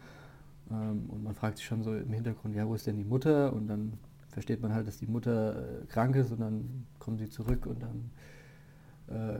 ähm, 0.70 1.04
und 1.08 1.22
man 1.22 1.34
fragt 1.34 1.58
sich 1.58 1.66
schon 1.66 1.82
so 1.82 1.94
im 1.94 2.12
Hintergrund, 2.12 2.54
ja, 2.54 2.66
wo 2.66 2.74
ist 2.74 2.86
denn 2.86 2.96
die 2.96 3.04
Mutter? 3.04 3.52
Und 3.52 3.68
dann 3.68 3.92
versteht 4.28 4.62
man 4.62 4.72
halt, 4.72 4.86
dass 4.86 4.98
die 4.98 5.06
Mutter 5.06 5.82
äh, 5.82 5.86
krank 5.86 6.16
ist 6.16 6.32
und 6.32 6.40
dann 6.40 6.86
kommen 6.98 7.18
sie 7.18 7.28
zurück 7.28 7.66
und 7.66 7.82
dann 7.82 8.10
äh, 9.08 9.38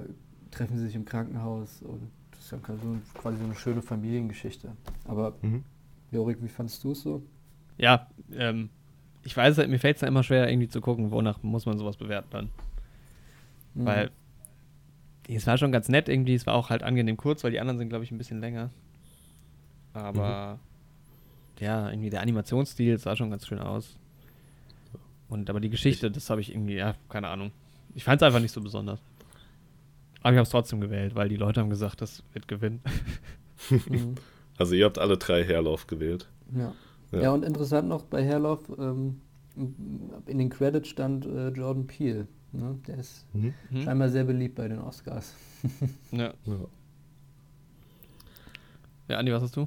treffen 0.51 0.77
sie 0.79 0.85
sich 0.85 0.95
im 0.95 1.05
Krankenhaus 1.05 1.83
und 1.83 2.03
das 2.31 2.41
ist 2.41 2.53
dann 2.53 2.63
quasi 2.63 2.81
so, 2.83 2.97
quasi 3.21 3.39
so 3.39 3.45
eine 3.45 3.55
schöne 3.55 3.83
Familiengeschichte. 3.83 4.73
Aber 5.05 5.35
Mhm. 5.43 5.65
Jorik, 6.13 6.43
wie 6.43 6.49
fandest 6.49 6.85
du 6.85 6.93
es 6.93 7.01
so? 7.03 7.23
Ja, 7.79 8.09
ähm, 8.33 8.71
ich 9.27 9.37
weiß, 9.37 9.57
mir 9.67 9.79
fällt 9.81 9.97
es 9.97 10.03
immer 10.03 10.23
schwer, 10.23 10.49
irgendwie 10.49 10.69
zu 10.69 10.81
gucken, 10.81 11.11
wonach 11.11 11.43
muss 11.43 11.67
man 11.67 11.79
sowas 11.79 11.97
bewerten 11.97 12.29
dann. 12.31 12.51
Mhm. 13.75 13.85
Weil 13.85 14.11
es 15.29 15.47
war 15.47 15.59
schon 15.59 15.73
ganz 15.73 15.89
nett 15.89 16.09
irgendwie, 16.09 16.35
es 16.35 16.47
war 16.47 16.55
auch 16.55 16.71
halt 16.71 16.85
angenehm 16.85 17.17
kurz, 17.17 17.43
weil 17.43 17.51
die 17.51 17.59
anderen 17.59 17.79
sind, 17.79 17.89
glaube 17.89 18.05
ich, 18.05 18.13
ein 18.13 18.19
bisschen 18.19 18.41
länger. 18.41 18.71
Aber 19.93 20.61
ja, 21.59 21.91
irgendwie 21.91 22.11
der 22.11 22.21
Animationsstil 22.21 22.95
es 22.95 23.03
sah 23.03 23.17
schon 23.17 23.31
ganz 23.31 23.47
schön 23.47 23.59
aus. 23.59 23.99
Und 25.29 25.51
aber 25.51 25.59
die 25.59 25.71
Geschichte, 25.71 26.11
das 26.11 26.31
habe 26.31 26.41
ich 26.41 26.53
irgendwie, 26.53 26.77
ja, 26.77 26.95
keine 27.09 27.29
Ahnung. 27.29 27.51
Ich 27.95 28.05
fand 28.05 28.23
es 28.23 28.27
einfach 28.27 28.41
nicht 28.41 28.53
so 28.53 28.61
besonders. 28.61 29.01
Aber 30.21 30.33
ich 30.33 30.37
habe 30.37 30.43
es 30.43 30.51
trotzdem 30.51 30.81
gewählt, 30.81 31.17
weil 31.17 31.29
die 31.29 31.37
Leute 31.37 31.61
haben 31.61 31.71
gesagt, 31.71 32.01
das 32.01 32.23
wird 32.33 32.49
gewinnen. 32.49 32.81
Mhm. 33.71 34.17
Also 34.59 34.75
ihr 34.75 34.85
habt 34.85 34.99
alle 34.99 35.17
drei 35.17 35.43
Hairlauf 35.43 35.87
gewählt. 35.87 36.29
Ja. 36.55 36.75
Ja. 37.17 37.23
ja. 37.23 37.33
und 37.33 37.45
interessant 37.45 37.89
noch 37.89 38.03
bei 38.05 38.25
Hairloff, 38.25 38.61
ähm, 38.79 39.21
in 40.27 40.39
den 40.39 40.51
Credits 40.51 40.89
stand 40.89 41.25
äh, 41.27 41.49
Jordan 41.49 41.87
Peele. 41.87 42.27
Ne? 42.53 42.79
Der 42.87 42.99
ist 42.99 43.25
Mhm. 43.33 43.55
Hm? 43.71 43.83
scheinbar 43.83 44.09
sehr 44.09 44.25
beliebt 44.25 44.55
bei 44.55 44.69
den 44.69 44.79
Oscars. 44.79 45.35
Ja. 46.13 46.33
Ja. 46.45 46.55
ja, 49.09 49.19
Andi, 49.19 49.33
was 49.33 49.43
hast 49.43 49.57
du? 49.57 49.67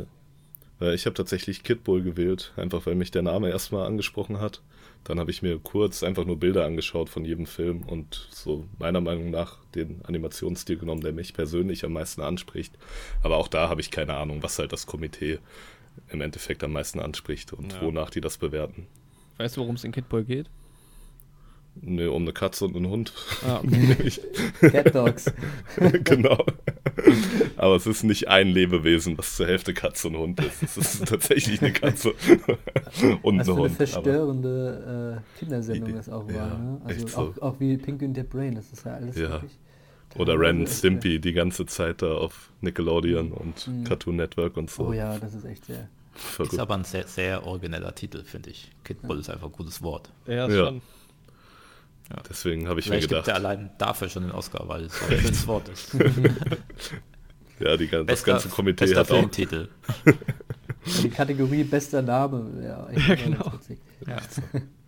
Äh, 0.82 0.94
Ich 0.96 1.06
habe 1.06 1.14
tatsächlich 1.14 1.64
Kid 1.64 1.84
Bull 1.84 2.02
gewählt, 2.04 2.54
einfach 2.56 2.86
weil 2.86 2.96
mich 2.96 3.12
der 3.12 3.22
Name 3.22 3.50
erstmal 3.50 3.86
angesprochen 3.88 4.40
hat. 4.40 4.62
Dann 5.06 5.18
habe 5.20 5.32
ich 5.32 5.42
mir 5.42 5.58
kurz 5.60 6.04
einfach 6.04 6.26
nur 6.26 6.38
Bilder 6.40 6.66
angeschaut 6.66 7.10
von 7.10 7.24
jedem 7.24 7.46
Film 7.46 7.84
und 7.84 8.28
so 8.32 8.66
meiner 8.80 9.00
Meinung 9.00 9.30
nach 9.32 9.58
den 9.74 10.04
Animationsstil 10.06 10.78
genommen, 10.78 11.02
der 11.02 11.14
mich 11.14 11.34
persönlich 11.34 11.86
am 11.86 11.94
meisten 11.94 12.22
anspricht. 12.22 12.74
Aber 13.24 13.38
auch 13.38 13.48
da 13.48 13.70
habe 13.70 13.80
ich 13.82 13.92
keine 13.92 14.16
Ahnung, 14.16 14.44
was 14.44 14.60
halt 14.60 14.74
das 14.74 14.88
Komitee 14.88 15.40
im 16.10 16.22
Endeffekt 16.22 16.64
am 16.64 16.72
meisten 16.74 17.00
anspricht 17.00 17.54
und 17.54 17.74
Ja. 17.74 17.82
wonach 17.82 18.10
die 18.10 18.22
das 18.22 18.38
bewerten. 18.38 18.88
Weißt 19.38 19.58
du, 19.58 19.62
worum 19.62 19.76
es 19.76 19.84
in 19.84 19.92
Kid 19.92 20.10
Boy 20.10 20.24
geht? 20.24 20.50
Nö, 21.82 22.10
um 22.10 22.24
eine 22.24 22.34
Katze 22.34 22.66
und 22.66 22.76
einen 22.76 22.90
Hund. 22.90 23.14
Ah, 23.48 23.60
okay. 23.64 24.12
Cat 24.70 24.94
Dogs. 24.94 25.32
genau. 26.04 26.44
Aber 27.56 27.76
es 27.76 27.86
ist 27.88 28.04
nicht 28.04 28.28
ein 28.28 28.50
Lebewesen, 28.50 29.18
was 29.18 29.38
zur 29.38 29.48
Hälfte 29.48 29.74
Katze 29.74 30.10
und 30.10 30.18
Hund 30.18 30.40
ist. 30.42 30.62
Es 30.64 30.76
ist 30.78 31.08
tatsächlich 31.08 31.62
eine 31.62 31.72
Katze 31.72 32.10
und 33.22 33.40
Was 33.40 33.48
ein 33.48 33.54
eine 33.54 33.62
Hund. 33.62 33.66
aber- 33.66 33.70
verstörende 33.70 35.22
äh, 35.22 35.40
Kindersendung 35.40 35.90
I- 35.92 35.94
das 35.94 36.10
auch 36.10 36.26
war. 36.28 36.34
ja, 36.34 36.58
Ne? 36.58 36.82
Also 36.84 37.06
auch, 37.18 37.36
so. 37.36 37.42
auch 37.42 37.60
wie 37.62 37.78
Pink 37.78 38.02
in 38.02 38.14
the 38.14 38.24
Brain, 38.24 38.56
das 38.56 38.72
ist 38.74 38.86
ja 38.86 38.96
alles 38.96 39.16
Ja. 39.16 39.30
wirklich. 39.30 39.58
Oder 40.16 40.40
Ren 40.40 40.66
Stimpy 40.66 41.20
die 41.20 41.34
ganze 41.34 41.66
Zeit 41.66 42.02
da 42.02 42.14
auf 42.16 42.52
Nickelodeon 42.62 43.32
und 43.32 43.68
Mhm. 43.68 43.84
Cartoon 43.84 44.16
Network 44.16 44.58
und 44.58 44.70
so. 44.70 44.88
Oh 44.88 44.94
ja, 44.94 45.18
das 45.20 45.34
ist 45.34 45.46
echt 45.46 45.66
sehr. 45.66 45.88
Verrückt. 46.14 46.54
Ist 46.54 46.60
aber 46.60 46.74
ein 46.76 46.84
sehr, 46.84 47.08
sehr 47.08 47.46
origineller 47.46 47.94
Titel, 47.96 48.24
finde 48.24 48.50
ich. 48.50 48.72
Kid 48.84 49.02
Bull 49.04 49.20
ist 49.20 49.30
einfach 49.30 49.48
ein 49.48 49.54
gutes 49.54 49.82
Wort. 49.82 50.10
ja, 50.26 50.48
ist 50.48 50.56
Ja. 50.56 50.66
schon. 50.68 50.82
Deswegen 52.28 52.68
habe 52.68 52.80
ich 52.80 52.88
mir 52.88 52.94
Vielleicht 52.94 53.10
gibt 53.10 53.24
gedacht, 53.24 53.28
er 53.28 53.36
allein 53.36 53.70
dafür 53.78 54.10
schon 54.10 54.24
den 54.24 54.32
Oscar, 54.32 54.68
weil 54.68 54.86
es 54.86 55.00
ein 55.04 55.20
schönes 55.20 55.46
Wort 55.48 55.70
ist. 55.70 55.94
ja, 57.60 57.78
die, 57.78 57.88
das 57.88 58.06
Bester- 58.08 58.32
ganze 58.32 58.50
Komitee 58.50 58.86
bester 58.86 59.00
hat 59.02 59.12
auch. 59.12 59.18
Filmtitel. 59.20 59.70
Ja, 60.06 60.14
die 61.04 61.10
Kategorie 61.10 61.64
bester 61.64 62.02
Name. 62.02 62.64
Ja, 62.64 62.90
echt 62.90 63.08
Ja, 63.08 63.16
genau. 63.16 63.54
witzig. 63.54 63.78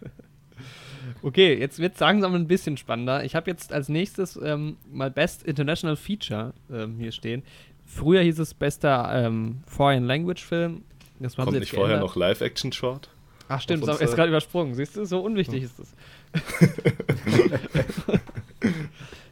Okay, 1.23 1.53
jetzt 1.57 1.79
wird 1.79 1.93
es 1.93 1.99
langsam 1.99 2.33
ein 2.33 2.47
bisschen 2.47 2.77
spannender. 2.77 3.23
Ich 3.23 3.35
habe 3.35 3.49
jetzt 3.49 3.73
als 3.73 3.89
nächstes 3.89 4.39
ähm, 4.41 4.77
mal 4.91 5.11
Best 5.11 5.43
International 5.43 5.95
Feature 5.95 6.53
ähm, 6.71 6.97
hier 6.97 7.11
stehen. 7.11 7.43
Früher 7.85 8.21
hieß 8.21 8.39
es 8.39 8.53
bester 8.53 9.11
ähm, 9.13 9.61
Foreign 9.67 10.05
Language 10.05 10.43
Film. 10.43 10.83
Das 11.19 11.35
Kommt 11.35 11.51
nicht 11.51 11.69
vorher 11.69 11.97
geändert. 11.97 12.09
noch 12.09 12.15
Live-Action-Short? 12.15 13.09
Ach 13.47 13.61
stimmt, 13.61 13.87
das 13.87 14.01
ist 14.01 14.15
gerade 14.15 14.29
übersprungen. 14.29 14.73
Siehst 14.73 14.95
du, 14.95 15.05
so 15.05 15.19
unwichtig 15.19 15.63
ist 15.63 15.77
das. 15.77 15.93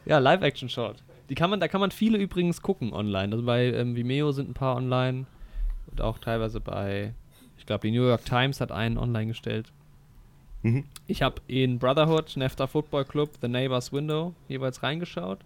ja, 0.06 0.20
Live-Action-Short. 0.20 1.02
Die 1.30 1.36
kann 1.36 1.50
man, 1.50 1.60
da 1.60 1.68
kann 1.68 1.80
man 1.80 1.92
viele 1.92 2.18
übrigens 2.18 2.62
gucken 2.62 2.94
online. 2.94 3.32
Also 3.32 3.46
bei 3.46 3.66
ähm, 3.68 3.96
Vimeo 3.96 4.32
sind 4.32 4.50
ein 4.50 4.54
paar 4.54 4.76
online 4.76 5.26
und 5.90 6.02
auch 6.02 6.20
teilweise 6.20 6.60
bei, 6.60 7.14
ich 7.58 7.66
glaube, 7.66 7.88
die 7.88 7.92
New 7.92 8.06
York 8.06 8.26
Times 8.26 8.62
hat 8.62 8.72
einen 8.72 8.98
online 8.98 9.28
gestellt. 9.28 9.72
Mhm. 10.62 10.84
Ich 11.08 11.22
habe 11.22 11.42
in 11.48 11.80
Brotherhood, 11.80 12.36
Nefta 12.36 12.68
Football 12.68 13.06
Club, 13.06 13.30
The 13.42 13.48
Neighbor's 13.48 13.94
Window 13.94 14.34
jeweils 14.48 14.84
reingeschaut. 14.84 15.40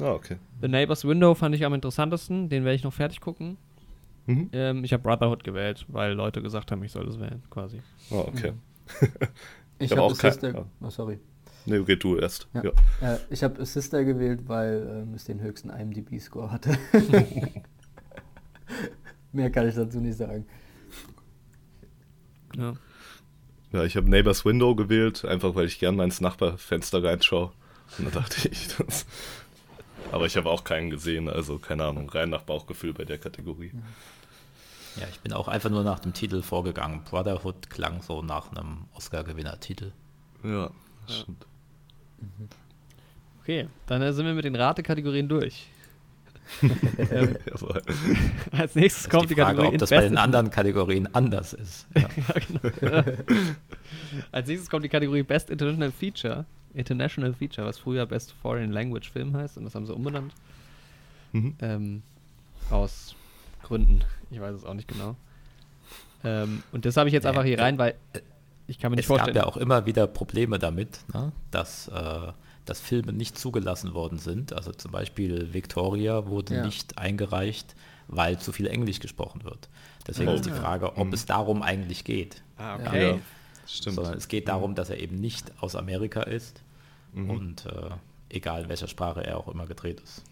Ah, 0.00 0.12
okay. 0.12 0.36
The 0.60 0.68
Neighbor's 0.68 1.04
Window 1.04 1.34
fand 1.34 1.54
ich 1.56 1.64
am 1.64 1.74
interessantesten, 1.74 2.48
den 2.48 2.64
werde 2.64 2.76
ich 2.76 2.84
noch 2.84 2.92
fertig 2.92 3.20
gucken. 3.20 3.56
Mhm. 4.26 4.50
Ähm, 4.52 4.84
ich 4.84 4.92
habe 4.92 5.02
Brotherhood 5.02 5.42
gewählt, 5.42 5.84
weil 5.88 6.12
Leute 6.12 6.40
gesagt 6.42 6.70
haben, 6.70 6.84
ich 6.84 6.92
soll 6.92 7.06
das 7.06 7.18
wählen, 7.18 7.42
quasi. 7.50 7.80
Ah, 8.10 8.20
okay. 8.28 8.52
Ich 9.80 9.92
hab 9.92 9.98
habe 9.98 10.12
auch 10.12 10.18
kein- 10.18 10.32
Sister. 10.32 10.54
ja. 10.54 10.64
Oh, 10.80 10.90
sorry. 10.90 11.20
Nee, 11.64 11.76
red 11.76 12.02
du 12.02 12.16
erst. 12.16 12.48
Ja. 12.52 12.62
Ja. 12.64 13.14
Äh, 13.14 13.18
ich 13.30 13.44
habe 13.44 13.64
Sister 13.64 14.04
gewählt, 14.04 14.40
weil 14.48 15.04
ähm, 15.06 15.14
es 15.14 15.24
den 15.24 15.40
höchsten 15.40 15.70
IMDb-Score 15.70 16.50
hatte. 16.50 16.76
Mehr 19.32 19.50
kann 19.50 19.68
ich 19.68 19.74
dazu 19.76 20.00
nicht 20.00 20.16
sagen. 20.18 20.46
Ja. 22.56 22.74
Ja, 23.72 23.84
ich 23.84 23.96
habe 23.96 24.08
Neighbors 24.08 24.44
Window 24.44 24.74
gewählt, 24.74 25.24
einfach 25.24 25.54
weil 25.54 25.66
ich 25.66 25.78
gern 25.78 25.96
mal 25.96 26.04
ins 26.04 26.20
Nachbarfenster 26.20 27.02
reinschaue. 27.02 27.52
Und 27.98 28.06
da 28.06 28.20
dachte 28.20 28.48
ich, 28.48 28.68
das 28.78 29.06
Aber 30.10 30.26
ich 30.26 30.36
habe 30.36 30.48
auch 30.48 30.64
keinen 30.64 30.90
gesehen, 30.90 31.28
also 31.28 31.58
keine 31.58 31.84
Ahnung, 31.84 32.08
rein 32.10 32.30
nach 32.30 32.42
Bauchgefühl 32.42 32.94
bei 32.94 33.04
der 33.04 33.18
Kategorie. 33.18 33.72
Ja, 34.96 35.06
ich 35.10 35.20
bin 35.20 35.32
auch 35.32 35.48
einfach 35.48 35.70
nur 35.70 35.84
nach 35.84 36.00
dem 36.00 36.12
Titel 36.12 36.42
vorgegangen. 36.42 37.02
Brotherhood 37.04 37.70
klang 37.70 38.02
so 38.02 38.22
nach 38.22 38.50
einem 38.50 38.86
Oscar-Gewinner-Titel. 38.94 39.92
Ja, 40.42 40.70
stimmt. 41.06 41.46
Okay, 43.42 43.68
dann 43.86 44.12
sind 44.12 44.26
wir 44.26 44.34
mit 44.34 44.44
den 44.44 44.56
Ratekategorien 44.56 45.28
durch. 45.28 45.68
Jawohl. 47.46 47.82
Als 48.52 48.74
nächstes 48.74 49.08
kommt 49.08 49.24
die 49.30 49.34
die, 49.34 49.40
Frage, 49.40 49.56
Kategorie 49.56 49.74
ob 49.74 49.78
das 49.78 49.90
bei 49.90 50.00
den 50.00 50.12
Best- 50.12 50.22
anderen 50.22 50.50
Kategorien 50.50 51.08
anders 51.14 51.52
ist. 51.52 51.86
Ja. 51.94 52.08
Ja, 52.28 52.70
genau. 52.80 53.02
Als 54.32 54.48
nächstes 54.48 54.70
kommt 54.70 54.84
die 54.84 54.88
Kategorie 54.88 55.22
Best 55.22 55.50
International 55.50 55.92
Feature. 55.92 56.44
International 56.74 57.32
Feature, 57.34 57.66
was 57.66 57.78
früher 57.78 58.06
Best 58.06 58.32
Foreign 58.42 58.72
Language 58.72 59.10
Film 59.10 59.36
heißt 59.36 59.56
und 59.58 59.64
das 59.64 59.74
haben 59.74 59.86
sie 59.86 59.94
umbenannt. 59.94 60.32
Mhm. 61.32 61.54
Ähm, 61.60 62.02
aus 62.70 63.14
Gründen. 63.62 64.04
Ich 64.30 64.40
weiß 64.40 64.54
es 64.54 64.64
auch 64.64 64.74
nicht 64.74 64.88
genau. 64.88 65.16
Ähm, 66.24 66.62
und 66.72 66.84
das 66.84 66.96
habe 66.96 67.08
ich 67.08 67.12
jetzt 67.14 67.26
einfach 67.26 67.44
hier 67.44 67.58
rein, 67.58 67.78
weil 67.78 67.94
ich 68.66 68.78
kann 68.78 68.90
mir 68.90 68.96
nicht 68.96 69.04
Es 69.04 69.08
gab 69.08 69.18
vorstellen. 69.18 69.36
ja 69.36 69.44
auch 69.46 69.56
immer 69.56 69.86
wieder 69.86 70.06
Probleme 70.06 70.58
damit, 70.58 71.00
ne? 71.14 71.32
dass, 71.50 71.88
äh, 71.88 72.32
dass 72.68 72.80
Filme 72.80 73.12
nicht 73.12 73.38
zugelassen 73.38 73.94
worden 73.94 74.18
sind. 74.18 74.52
Also 74.52 74.72
zum 74.72 74.90
Beispiel 74.92 75.52
Victoria 75.54 76.26
wurde 76.26 76.54
Ja. 76.56 76.64
nicht 76.66 76.98
eingereicht, 76.98 77.74
weil 78.08 78.38
zu 78.38 78.52
viel 78.52 78.66
Englisch 78.66 79.00
gesprochen 79.00 79.44
wird. 79.44 79.68
Deswegen 80.06 80.30
Oh. 80.30 80.34
ist 80.34 80.46
die 80.46 80.50
Frage, 80.50 80.96
ob 80.96 81.06
Mhm. 81.08 81.12
es 81.12 81.26
darum 81.26 81.62
eigentlich 81.62 82.04
geht. 82.04 82.42
ah, 82.56 82.78
Ja. 82.78 82.86
okay. 82.86 83.10
Ja, 83.12 83.18
stimmt. 83.66 83.96
Sondern 83.96 84.14
es 84.14 84.28
geht 84.28 84.48
darum, 84.48 84.74
dass 84.74 84.90
er 84.90 84.98
eben 84.98 85.16
nicht 85.20 85.52
aus 85.62 85.74
Amerika 85.76 86.22
ist 86.22 86.62
Mhm. 87.12 87.30
und 87.30 87.66
äh, 87.66 87.90
egal 88.30 88.62
in 88.64 88.68
welcher 88.68 88.88
Sprache 88.88 89.24
er 89.24 89.38
auch 89.38 89.48
immer 89.48 89.66
gedreht 89.66 90.00
ist. 90.00 90.22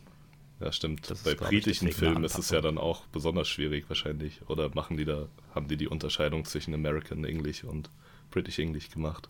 Ja, 0.61 0.73
stimmt. 0.73 1.11
Das 1.11 1.19
ist, 1.19 1.25
Bei 1.25 1.33
ich, 1.33 1.39
britischen 1.39 1.93
Filmen 1.93 2.25
ist 2.25 2.39
es 2.39 2.49
ja 2.51 2.63
dann 2.63 2.79
auch 2.79 3.05
besonders 3.13 3.47
schwierig 3.47 3.85
wahrscheinlich. 3.89 4.41
Oder 4.49 4.71
machen 4.75 4.97
die 4.97 5.05
da, 5.05 5.27
haben 5.55 5.69
die 5.69 5.77
die 5.77 5.87
Unterscheidung 5.89 6.47
zwischen 6.47 6.73
American 6.73 7.25
English 7.25 7.63
und 7.65 7.91
British 8.31 8.59
English 8.59 8.89
gemacht? 8.91 9.29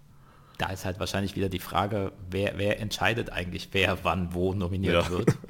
Da 0.59 0.71
ist 0.71 0.85
halt 0.85 0.99
wahrscheinlich 1.01 1.37
wieder 1.37 1.49
die 1.49 1.59
Frage, 1.59 2.13
wer, 2.31 2.57
wer 2.57 2.81
entscheidet 2.81 3.31
eigentlich, 3.31 3.69
wer 3.73 4.05
wann 4.05 4.33
wo 4.35 4.55
nominiert 4.55 4.95
Ja. 5.05 5.11
wird. 5.11 5.37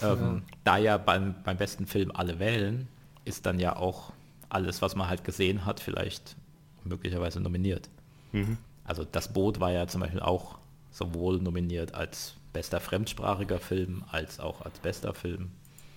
Ähm, 0.00 0.42
Da 0.62 0.76
ja 0.76 0.96
beim, 0.96 1.34
beim 1.42 1.56
besten 1.56 1.84
Film 1.86 2.12
alle 2.14 2.38
wählen, 2.38 2.86
ist 3.24 3.46
dann 3.46 3.58
ja 3.58 3.74
auch 3.74 4.12
alles, 4.48 4.80
was 4.80 4.94
man 4.94 5.08
halt 5.08 5.24
gesehen 5.24 5.64
hat, 5.66 5.80
vielleicht 5.80 6.36
möglicherweise 6.84 7.40
nominiert. 7.40 7.88
Mhm. 8.30 8.58
Also 8.84 9.04
das 9.04 9.32
Boot 9.32 9.58
war 9.58 9.72
ja 9.72 9.88
zum 9.88 10.00
Beispiel 10.02 10.20
auch 10.20 10.58
sowohl 10.92 11.40
nominiert 11.40 11.94
als 11.94 12.34
bester 12.52 12.78
fremdsprachiger 12.78 13.58
Film 13.58 14.04
als 14.12 14.38
auch 14.38 14.62
als 14.62 14.78
bester 14.78 15.14
Film. 15.14 15.50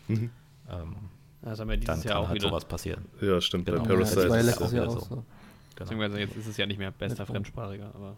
Mhm. 0.07 0.31
Ähm, 0.71 0.95
Das 1.43 1.59
haben 1.59 1.69
wir 1.69 1.77
dann 1.77 1.81
dieses 1.81 2.01
kann 2.03 2.09
Jahr 2.09 2.19
auch 2.21 2.27
halt 2.29 2.35
wieder. 2.39 2.49
sowas 2.49 2.65
passieren. 2.65 3.05
Ja, 3.21 3.39
stimmt. 3.39 3.67
Genau. 3.67 3.83
Bei 3.83 3.93
Ja, 3.93 3.99
das 3.99 4.15
Parasite 4.15 4.29
war 4.31 4.37
ja 4.37 4.41
ist 4.41 4.47
es 4.47 4.59
letztes 4.59 4.67
auch 4.67 4.73
Jahr 4.73 4.87
auch 4.87 4.93
so. 4.93 4.99
so. 5.01 5.07
Genau. 5.15 5.25
Beziehungsweise 5.75 6.19
jetzt 6.19 6.35
ist 6.37 6.47
es 6.47 6.57
ja 6.57 6.65
nicht 6.65 6.79
mehr 6.79 6.89
bester 6.91 7.25
Fremdsprachiger, 7.27 7.91
aber. 7.93 8.17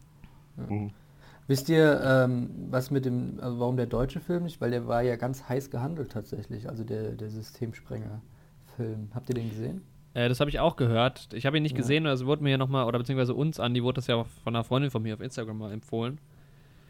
Mhm. 0.57 0.91
Wisst 1.47 1.67
ihr, 1.67 2.01
ähm, 2.05 2.49
was 2.69 2.89
mit 2.89 3.03
dem, 3.05 3.39
also 3.41 3.59
warum 3.59 3.75
der 3.75 3.85
deutsche 3.85 4.21
Film 4.21 4.43
nicht? 4.43 4.61
Weil 4.61 4.71
der 4.71 4.87
war 4.87 5.01
ja 5.01 5.17
ganz 5.17 5.49
heiß 5.49 5.69
gehandelt 5.71 6.11
tatsächlich, 6.11 6.69
also 6.69 6.83
der, 6.85 7.11
der 7.11 7.29
Systemsprenger-Film. 7.29 9.09
Habt 9.13 9.29
ihr 9.29 9.35
den 9.35 9.49
gesehen? 9.49 9.81
Äh, 10.13 10.29
das 10.29 10.39
habe 10.39 10.49
ich 10.49 10.59
auch 10.59 10.75
gehört. 10.77 11.29
Ich 11.33 11.45
habe 11.45 11.57
ihn 11.57 11.63
nicht 11.63 11.73
Ja. 11.73 11.77
gesehen, 11.79 12.05
also 12.07 12.25
wurde 12.27 12.43
mir 12.43 12.51
ja 12.51 12.57
nochmal, 12.57 12.85
oder 12.85 12.97
beziehungsweise 12.99 13.33
uns 13.33 13.59
an, 13.59 13.73
die 13.73 13.83
wurde 13.83 13.95
das 13.95 14.07
ja 14.07 14.15
auch 14.15 14.27
von 14.43 14.55
einer 14.55 14.63
Freundin 14.63 14.89
von 14.91 15.01
mir 15.03 15.15
auf 15.15 15.21
Instagram 15.21 15.57
mal 15.57 15.71
empfohlen. 15.73 16.17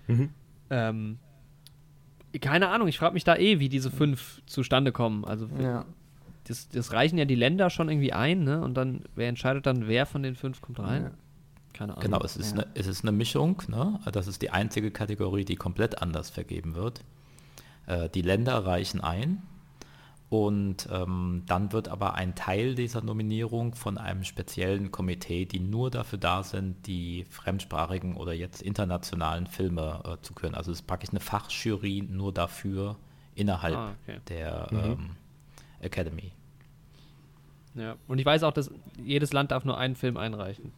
Mhm. 0.07 0.29
Ähm, 0.69 1.17
keine 2.41 2.69
Ahnung, 2.69 2.87
ich 2.87 2.97
frage 2.97 3.13
mich 3.13 3.23
da 3.23 3.35
eh, 3.35 3.59
wie 3.59 3.69
diese 3.69 3.89
fünf 3.91 4.41
zustande 4.45 4.91
kommen. 4.91 5.23
Also 5.25 5.47
Ja. 5.59 5.85
das, 6.45 6.67
das 6.69 6.91
reichen 6.93 7.17
ja 7.17 7.25
die 7.25 7.35
Länder 7.35 7.69
schon 7.69 7.89
irgendwie 7.89 8.13
ein, 8.13 8.43
ne? 8.43 8.61
Und 8.61 8.75
dann, 8.75 9.01
wer 9.15 9.29
entscheidet 9.29 9.65
dann, 9.65 9.87
wer 9.87 10.05
von 10.05 10.21
den 10.23 10.35
fünf 10.35 10.61
kommt 10.61 10.79
rein? 10.79 11.03
Ja. 11.03 11.11
Keine 11.73 11.93
Ahnung. 11.93 12.03
Genau, 12.03 12.19
es 12.23 12.37
ist, 12.37 12.55
Ja. 12.55 12.63
eine, 12.63 12.71
es 12.75 12.87
ist 12.87 13.03
eine 13.03 13.11
Mischung. 13.11 13.61
Ne? 13.67 13.99
Das 14.11 14.27
ist 14.27 14.41
die 14.41 14.51
einzige 14.51 14.91
Kategorie, 14.91 15.43
die 15.45 15.55
komplett 15.55 16.01
anders 16.01 16.29
vergeben 16.29 16.75
wird. 16.75 17.03
Äh, 17.87 18.09
die 18.09 18.21
Länder 18.21 18.65
reichen 18.65 19.01
ein 19.01 19.41
und 20.29 20.87
ähm, 20.91 21.43
dann 21.47 21.71
wird 21.73 21.87
aber 21.89 22.13
ein 22.15 22.33
Teil 22.35 22.75
dieser 22.75 23.01
Nominierung 23.03 23.75
von 23.75 23.97
einem 23.97 24.23
speziellen 24.23 24.91
Komitee, 24.91 25.45
die 25.45 25.59
nur 25.59 25.91
dafür 25.91 26.17
da 26.19 26.43
sind, 26.43 26.87
die 26.87 27.25
fremdsprachigen 27.29 28.15
oder 28.15 28.33
jetzt 28.33 28.61
internationalen 28.61 29.47
Filme 29.47 30.01
äh, 30.05 30.21
zu 30.23 30.33
küren. 30.33 30.55
Also 30.55 30.71
es 30.71 30.79
ist 30.79 30.87
praktisch 30.87 31.09
eine 31.11 31.19
Fachjury 31.19 32.03
nur 32.09 32.33
dafür 32.33 32.95
innerhalb 33.35 33.75
Ah, 33.75 33.91
okay. 34.03 34.19
der 34.29 34.67
Mhm. 34.71 34.77
ähm, 34.79 35.09
Academy. 35.81 36.31
Ja. 37.75 37.95
Und 38.07 38.19
ich 38.19 38.25
weiß 38.25 38.43
auch, 38.43 38.53
dass 38.53 38.71
jedes 39.03 39.33
Land 39.33 39.51
darf 39.51 39.65
nur 39.65 39.77
einen 39.77 39.95
Film 39.95 40.17
einreichen. 40.17 40.71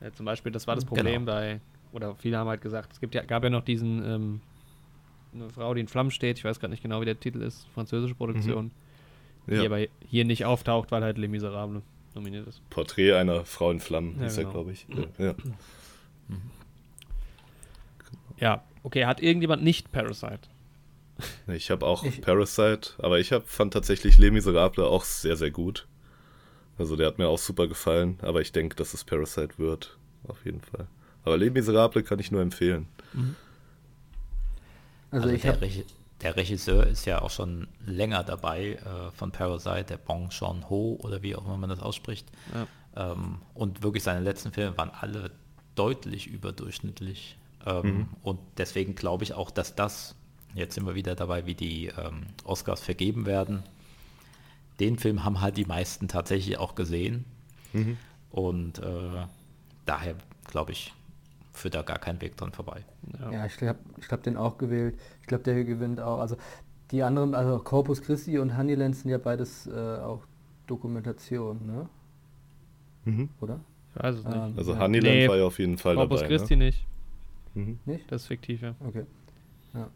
Ja, 0.00 0.12
zum 0.12 0.26
Beispiel, 0.26 0.52
das 0.52 0.66
war 0.66 0.74
das 0.74 0.84
Genau. 0.84 0.94
Problem 0.96 1.24
bei, 1.24 1.60
oder 1.92 2.14
viele 2.16 2.38
haben 2.38 2.48
halt 2.48 2.60
gesagt, 2.60 2.92
es 2.92 3.00
gibt 3.00 3.14
ja, 3.14 3.22
gab 3.22 3.42
ja 3.44 3.50
noch 3.50 3.64
diesen, 3.64 4.04
ähm, 4.04 4.40
eine 5.34 5.50
Frau, 5.50 5.74
die 5.74 5.80
in 5.80 5.88
Flammen 5.88 6.10
steht, 6.10 6.38
ich 6.38 6.44
weiß 6.44 6.60
gerade 6.60 6.70
nicht 6.70 6.82
genau, 6.82 7.00
wie 7.00 7.04
der 7.04 7.18
Titel 7.18 7.42
ist, 7.42 7.66
französische 7.74 8.14
Produktion, 8.14 8.70
die 9.46 9.54
Ja. 9.54 9.64
aber 9.64 9.78
hier 10.08 10.24
nicht 10.24 10.44
auftaucht, 10.44 10.90
weil 10.92 11.02
halt 11.02 11.18
Les 11.18 11.28
Miserables 11.28 11.82
nominiert 12.14 12.46
ist. 12.46 12.62
Porträt 12.70 13.12
einer 13.14 13.44
Frau 13.44 13.70
in 13.70 13.80
Flammen 13.80 14.16
Ja, 14.20 14.26
ist 14.26 14.36
ja, 14.36 14.42
genau. 14.44 14.52
glaube 14.52 14.72
ich. 14.72 14.86
Ja. 14.88 15.26
Ja. 15.26 15.34
Ja, 18.38 18.62
okay, 18.82 19.04
hat 19.06 19.20
irgendjemand 19.20 19.62
nicht 19.62 19.90
Parasite? 19.92 20.40
Ich 21.48 21.70
habe 21.70 21.84
auch 21.84 22.04
Ich- 22.04 22.20
Parasite, 22.20 22.90
aber 22.98 23.18
ich 23.18 23.32
hab, 23.32 23.48
fand 23.48 23.72
tatsächlich 23.72 24.18
Les 24.18 24.30
Miserables 24.30 24.86
auch 24.86 25.02
sehr, 25.02 25.36
sehr 25.36 25.50
gut. 25.50 25.86
Also 26.78 26.96
der 26.96 27.08
hat 27.08 27.18
mir 27.18 27.28
auch 27.28 27.38
super 27.38 27.66
gefallen, 27.66 28.18
aber 28.22 28.40
ich 28.40 28.52
denke, 28.52 28.76
dass 28.76 28.94
es 28.94 29.04
Parasite 29.04 29.58
wird, 29.58 29.96
auf 30.26 30.44
jeden 30.44 30.60
Fall. 30.60 30.86
Aber 31.24 31.36
Les 31.36 31.52
Miserables 31.52 32.06
kann 32.06 32.18
ich 32.18 32.30
nur 32.30 32.40
empfehlen. 32.40 32.86
Also, 35.10 35.24
Also 35.24 35.34
ich 35.34 35.42
der, 35.42 35.52
habe 35.52 35.62
Regi 35.62 35.84
der 36.22 36.36
Regisseur 36.36 36.86
ist 36.86 37.04
ja 37.04 37.22
auch 37.22 37.30
schon 37.30 37.68
länger 37.86 38.24
dabei 38.24 38.72
äh, 38.72 39.10
von 39.16 39.30
Parasite, 39.30 39.84
der 39.84 39.98
Bong 39.98 40.30
Joon-ho 40.30 40.98
oder 41.00 41.22
wie 41.22 41.36
auch 41.36 41.44
immer 41.44 41.56
man 41.56 41.70
das 41.70 41.80
ausspricht. 41.80 42.26
Ja. 42.52 43.12
Ähm, 43.12 43.38
und 43.54 43.82
wirklich 43.82 44.02
seine 44.02 44.20
letzten 44.20 44.52
Filme 44.52 44.76
waren 44.76 44.90
alle 44.90 45.30
deutlich 45.76 46.26
überdurchschnittlich. 46.26 47.38
Ähm, 47.66 48.08
Und 48.22 48.40
deswegen 48.56 48.94
glaube 48.94 49.24
ich 49.24 49.34
auch, 49.34 49.50
dass 49.50 49.76
das, 49.76 50.16
jetzt 50.54 50.74
sind 50.74 50.86
wir 50.86 50.94
wieder 50.96 51.14
dabei, 51.14 51.46
wie 51.46 51.54
die 51.54 51.86
ähm, 51.86 52.26
Oscars 52.44 52.80
vergeben 52.80 53.26
werden. 53.26 53.62
Den 54.80 54.98
Film 54.98 55.24
haben 55.24 55.40
halt 55.40 55.56
die 55.56 55.64
meisten 55.64 56.08
tatsächlich 56.08 56.58
auch 56.58 56.74
gesehen. 56.74 57.24
Und 58.30 58.78
äh, 58.78 59.26
daher 59.86 60.14
glaube 60.46 60.72
ich, 60.72 60.92
führt 61.52 61.74
da 61.74 61.82
gar 61.82 61.98
kein 61.98 62.20
Weg 62.20 62.36
dran 62.36 62.52
vorbei. 62.52 62.84
Ja. 63.20 63.30
ja, 63.32 63.46
ich 63.46 63.60
habe 63.62 63.78
ich 64.00 64.08
glaub, 64.08 64.22
den 64.22 64.36
auch 64.36 64.58
gewählt. 64.58 64.98
Ich 65.20 65.26
glaube, 65.26 65.44
der 65.44 65.64
gewinnt 65.64 66.00
auch. 66.00 66.20
Also 66.20 66.36
die 66.90 67.02
anderen, 67.02 67.34
also 67.34 67.58
Corpus 67.58 68.00
Christi 68.02 68.38
und 68.38 68.56
Honeyland 68.56 68.96
sind 68.96 69.10
ja 69.10 69.18
beides 69.18 69.66
äh, 69.66 69.70
auch 69.98 70.22
Dokumentation, 70.66 71.66
ne? 71.66 71.88
Mhm. 73.04 73.28
Oder? 73.40 73.60
Ich 73.94 74.02
weiß 74.02 74.16
es 74.16 74.24
nicht. 74.24 74.36
Ähm, 74.36 74.54
Also 74.56 74.72
ja. 74.74 74.78
Honeyland 74.80 75.16
Nee, 75.16 75.28
war 75.28 75.36
ja 75.36 75.44
auf 75.44 75.58
jeden 75.58 75.78
Fall 75.78 75.96
Corpus 75.96 76.20
dabei. 76.20 76.28
Christi 76.36 76.56
Ne? 76.56 76.64
nicht, 76.66 76.86
Mhm. 77.54 77.78
Nicht? 77.86 78.10
das 78.12 78.22
ist 78.22 78.28
fiktiv, 78.28 78.62
ja. 78.62 78.74
Okay. 78.86 79.04
Ja. 79.74 79.88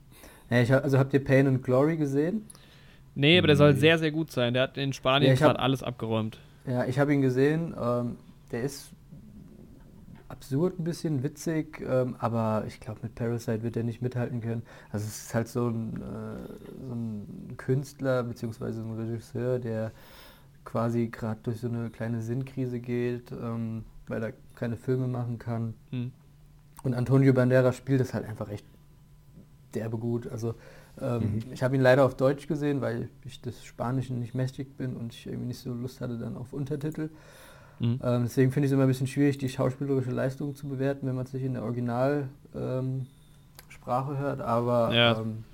ja 0.50 0.62
ich, 0.62 0.72
hab- 0.72 0.82
also 0.84 0.98
habt 0.98 1.12
ihr 1.14 1.22
Pain 1.24 1.46
and 1.46 1.62
Glory 1.62 1.96
gesehen? 1.96 2.46
Nee, 3.14 3.38
aber 3.38 3.46
der 3.46 3.56
soll 3.56 3.74
sehr, 3.74 3.98
sehr 3.98 4.10
gut 4.10 4.30
sein. 4.30 4.54
Der 4.54 4.64
hat 4.64 4.78
in 4.78 4.92
Spanien 4.92 5.32
Ja, 5.32 5.38
gerade 5.38 5.60
alles 5.60 5.82
abgeräumt. 5.82 6.38
Ja, 6.66 6.84
ich 6.84 6.98
habe 6.98 7.12
ihn 7.12 7.20
gesehen. 7.20 7.74
Ähm, 7.80 8.16
der 8.50 8.62
ist 8.62 8.92
absurd 10.28 10.78
ein 10.78 10.84
bisschen 10.84 11.22
witzig, 11.22 11.84
ähm, 11.86 12.16
aber 12.18 12.64
ich 12.66 12.80
glaube, 12.80 13.00
mit 13.02 13.14
Parasite 13.14 13.62
wird 13.62 13.76
er 13.76 13.82
nicht 13.82 14.00
mithalten 14.00 14.40
können. 14.40 14.62
Also 14.90 15.06
es 15.06 15.26
ist 15.26 15.34
halt 15.34 15.48
so 15.48 15.68
ein, 15.68 15.96
äh, 15.96 16.86
so 16.86 16.94
ein 16.94 17.54
Künstler 17.58 18.22
bzw. 18.22 18.64
ein 18.64 18.94
Regisseur, 18.98 19.58
der 19.58 19.92
quasi 20.64 21.08
gerade 21.08 21.40
durch 21.42 21.60
so 21.60 21.68
eine 21.68 21.90
kleine 21.90 22.22
Sinnkrise 22.22 22.80
geht, 22.80 23.30
ähm, 23.32 23.84
weil 24.06 24.22
er 24.22 24.32
keine 24.54 24.76
Filme 24.76 25.06
machen 25.06 25.38
kann. 25.38 25.74
Hm. 25.90 26.12
Und 26.82 26.94
Antonio 26.94 27.32
Banderas 27.32 27.76
spielt 27.76 28.00
das 28.00 28.14
halt 28.14 28.24
einfach 28.26 28.48
echt 28.48 28.64
derbe 29.74 29.98
gut. 29.98 30.26
Also 30.26 30.54
ähm, 31.00 31.40
ich 31.52 31.62
habe 31.62 31.74
ihn 31.74 31.80
leider 31.80 32.04
auf 32.04 32.16
Deutsch 32.16 32.46
gesehen, 32.46 32.80
weil 32.80 33.08
ich 33.24 33.40
des 33.40 33.64
Spanischen 33.64 34.20
nicht 34.20 34.34
mächtig 34.34 34.76
bin 34.76 34.96
und 34.96 35.12
ich 35.14 35.26
irgendwie 35.26 35.48
nicht 35.48 35.60
so 35.60 35.72
Lust 35.72 36.00
hatte 36.00 36.18
dann 36.18 36.36
auf 36.36 36.52
Untertitel. 36.52 37.10
Hm. 37.78 37.98
Ähm, 38.02 38.22
deswegen 38.24 38.52
finde 38.52 38.66
ich 38.66 38.70
es 38.70 38.74
immer 38.74 38.84
ein 38.84 38.88
bisschen 38.88 39.06
schwierig, 39.06 39.38
die 39.38 39.48
schauspielerische 39.48 40.10
Leistung 40.10 40.54
zu 40.54 40.68
bewerten, 40.68 41.06
wenn 41.06 41.14
man 41.14 41.24
es 41.24 41.32
nicht 41.32 41.44
in 41.44 41.54
der 41.54 41.62
Originalsprache 41.62 42.28
ähm, 42.54 44.18
hört. 44.18 44.40
Aber 44.40 44.92
Ja, 44.94 45.18
ähm, 45.18 45.44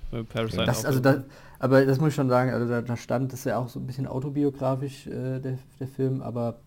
das, 0.65 0.85
also 0.85 0.99
da, 0.99 1.23
aber 1.59 1.85
das 1.85 1.99
muss 1.99 2.09
ich 2.09 2.15
schon 2.15 2.29
sagen, 2.29 2.51
also 2.51 2.67
da, 2.67 2.81
da 2.81 2.97
stand, 2.97 3.31
das 3.31 3.39
ist 3.39 3.45
ja 3.45 3.57
auch 3.57 3.69
so 3.69 3.79
ein 3.79 3.87
bisschen 3.87 4.07
autobiografisch, 4.07 5.07
äh, 5.07 5.39
der, 5.39 5.57
der 5.79 5.87
Film, 5.87 6.21
aber 6.21 6.59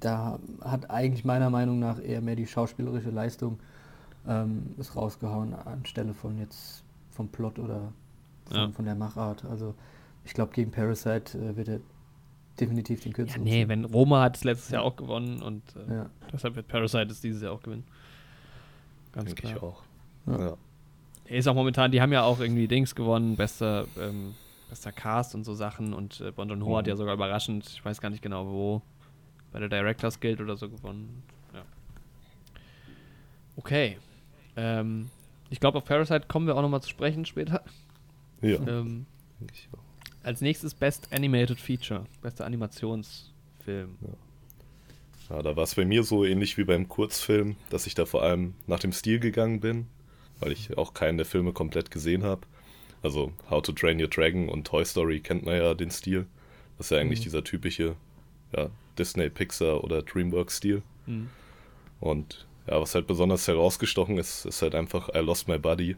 da 0.00 0.38
hat 0.62 0.90
eigentlich 0.90 1.24
meiner 1.24 1.50
Meinung 1.50 1.78
nach 1.78 2.02
eher 2.02 2.20
mehr 2.20 2.36
die 2.36 2.46
schauspielerische 2.46 3.10
Leistung 3.10 3.60
ähm, 4.26 4.74
ist 4.78 4.96
rausgehauen 4.96 5.54
anstelle 5.54 6.14
von 6.14 6.38
jetzt 6.38 6.81
vom 7.12 7.28
Plot 7.28 7.58
oder 7.58 7.92
von, 8.46 8.56
Ja. 8.56 8.70
von 8.70 8.84
der 8.84 8.94
Machart. 8.94 9.44
Also 9.44 9.74
ich 10.24 10.34
glaube, 10.34 10.52
gegen 10.52 10.70
Parasite 10.70 11.38
äh, 11.38 11.56
wird 11.56 11.68
er 11.68 11.80
definitiv 12.60 13.02
den 13.02 13.12
Ja, 13.12 13.16
kürzeren. 13.16 13.44
nee, 13.44 13.50
ziehen. 13.60 13.68
wenn 13.68 13.84
Roma 13.84 14.22
hat 14.22 14.36
es 14.36 14.44
letztes 14.44 14.70
Jahr 14.70 14.82
auch 14.82 14.96
gewonnen 14.96 15.40
und 15.42 15.62
äh, 15.76 15.94
Ja. 15.94 16.10
deshalb 16.32 16.56
wird 16.56 16.68
Parasite 16.68 17.06
es 17.10 17.20
dieses 17.20 17.42
Jahr 17.42 17.52
auch 17.52 17.62
gewinnen. 17.62 17.84
Ganz 19.12 19.26
Denke 19.26 19.42
klar. 19.42 19.56
ich 19.56 19.62
auch. 19.62 19.82
Ja. 20.26 20.40
Ja. 20.48 20.56
Er 21.26 21.38
ist 21.38 21.46
auch 21.48 21.54
momentan, 21.54 21.92
die 21.92 22.00
haben 22.02 22.12
ja 22.12 22.22
auch 22.24 22.40
irgendwie 22.40 22.68
Dings 22.68 22.94
gewonnen, 22.94 23.36
bester, 23.36 23.86
ähm, 23.98 24.34
bester 24.68 24.92
Cast 24.92 25.34
und 25.34 25.44
so 25.44 25.54
Sachen 25.54 25.94
und 25.94 26.20
äh, 26.20 26.30
Bon 26.32 26.48
Joon-ho 26.48 26.76
hat 26.76 26.84
Mhm. 26.86 26.90
ja 26.90 26.96
sogar 26.96 27.14
überraschend, 27.14 27.66
ich 27.68 27.84
weiß 27.84 28.00
gar 28.00 28.10
nicht 28.10 28.22
genau 28.22 28.46
wo, 28.46 28.82
bei 29.52 29.58
der 29.60 29.68
Directors 29.68 30.20
Guild 30.20 30.40
oder 30.40 30.56
so 30.56 30.68
gewonnen. 30.68 31.22
Ja. 31.54 31.62
Okay. 33.56 33.98
Ähm, 34.56 35.08
ich 35.52 35.60
glaube, 35.60 35.78
auf 35.78 35.84
Parasite 35.84 36.26
kommen 36.26 36.46
wir 36.46 36.56
auch 36.56 36.62
nochmal 36.62 36.82
zu 36.82 36.88
sprechen 36.88 37.24
später. 37.24 37.62
Ja, 38.40 38.56
Ähm, 38.66 39.06
denke 39.38 39.54
ich 39.54 39.68
auch. 39.72 39.78
als 40.26 40.40
nächstes 40.40 40.74
Best 40.74 41.12
Animated 41.12 41.60
Feature, 41.60 42.06
bester 42.22 42.44
Animationsfilm. 42.46 43.96
Ja, 45.30 45.42
da 45.42 45.54
war 45.56 45.62
es 45.64 45.74
bei 45.74 45.84
mir 45.84 46.02
so 46.02 46.24
ähnlich 46.24 46.58
wie 46.58 46.64
beim 46.64 46.88
Kurzfilm, 46.88 47.56
dass 47.70 47.86
ich 47.86 47.94
da 47.94 48.04
vor 48.06 48.22
allem 48.22 48.54
nach 48.66 48.80
dem 48.80 48.92
Stil 48.92 49.18
gegangen 49.20 49.60
bin, 49.60 49.86
weil 50.40 50.52
ich 50.52 50.76
auch 50.76 50.94
keinen 50.94 51.16
der 51.16 51.26
Filme 51.26 51.52
komplett 51.52 51.90
gesehen 51.90 52.24
habe. 52.24 52.42
Also 53.02 53.32
How 53.50 53.62
to 53.62 53.72
Train 53.72 54.00
Your 54.00 54.08
Dragon 54.08 54.48
und 54.48 54.66
Toy 54.66 54.84
Story 54.84 55.20
kennt 55.20 55.44
man 55.44 55.56
ja 55.56 55.74
den 55.74 55.90
Stil. 55.90 56.26
Das 56.78 56.86
ist 56.86 56.90
ja 56.90 56.98
eigentlich 56.98 57.20
Mhm. 57.20 57.24
dieser 57.24 57.44
typische 57.44 57.96
ja, 58.56 58.68
Disney, 58.98 59.30
Pixar 59.30 59.82
oder 59.84 60.02
Dreamworks-Stil. 60.02 60.82
Mhm. 61.06 61.28
Und 62.00 62.46
ja, 62.66 62.80
was 62.80 62.94
halt 62.94 63.06
besonders 63.06 63.46
herausgestochen 63.48 64.18
ist, 64.18 64.44
ist 64.44 64.62
halt 64.62 64.74
einfach 64.74 65.08
I 65.14 65.18
Lost 65.18 65.48
My 65.48 65.58
Buddy 65.58 65.96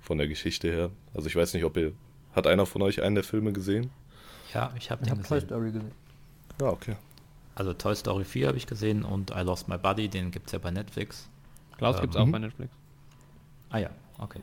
von 0.00 0.18
der 0.18 0.28
Geschichte 0.28 0.68
her. 0.70 0.90
Also 1.14 1.28
ich 1.28 1.36
weiß 1.36 1.54
nicht, 1.54 1.64
ob 1.64 1.76
ihr, 1.76 1.92
hat 2.34 2.46
einer 2.46 2.66
von 2.66 2.82
euch 2.82 3.02
einen 3.02 3.14
der 3.14 3.24
Filme 3.24 3.52
gesehen? 3.52 3.90
Ja, 4.52 4.72
ich 4.76 4.90
habe 4.90 5.08
habe 5.08 5.22
Toy 5.22 5.38
gesehen. 5.38 5.48
Story 5.48 5.72
gesehen. 5.72 5.92
Ja, 6.60 6.68
okay. 6.68 6.96
Also 7.54 7.72
Toy 7.72 7.94
Story 7.94 8.24
4 8.24 8.48
habe 8.48 8.56
ich 8.56 8.66
gesehen 8.66 9.04
und 9.04 9.30
I 9.30 9.40
Lost 9.40 9.68
My 9.68 9.78
Buddy, 9.78 10.08
den 10.08 10.30
gibt 10.30 10.46
es 10.46 10.52
ja 10.52 10.58
bei 10.58 10.70
Netflix. 10.70 11.28
Klaus 11.78 11.96
Ähm, 11.96 12.02
gibt 12.02 12.14
es 12.14 12.20
auch 12.20 12.26
mhm. 12.26 12.32
bei 12.32 12.38
Netflix. 12.38 12.72
Ah 13.70 13.78
ja, 13.78 13.90
okay. 14.18 14.40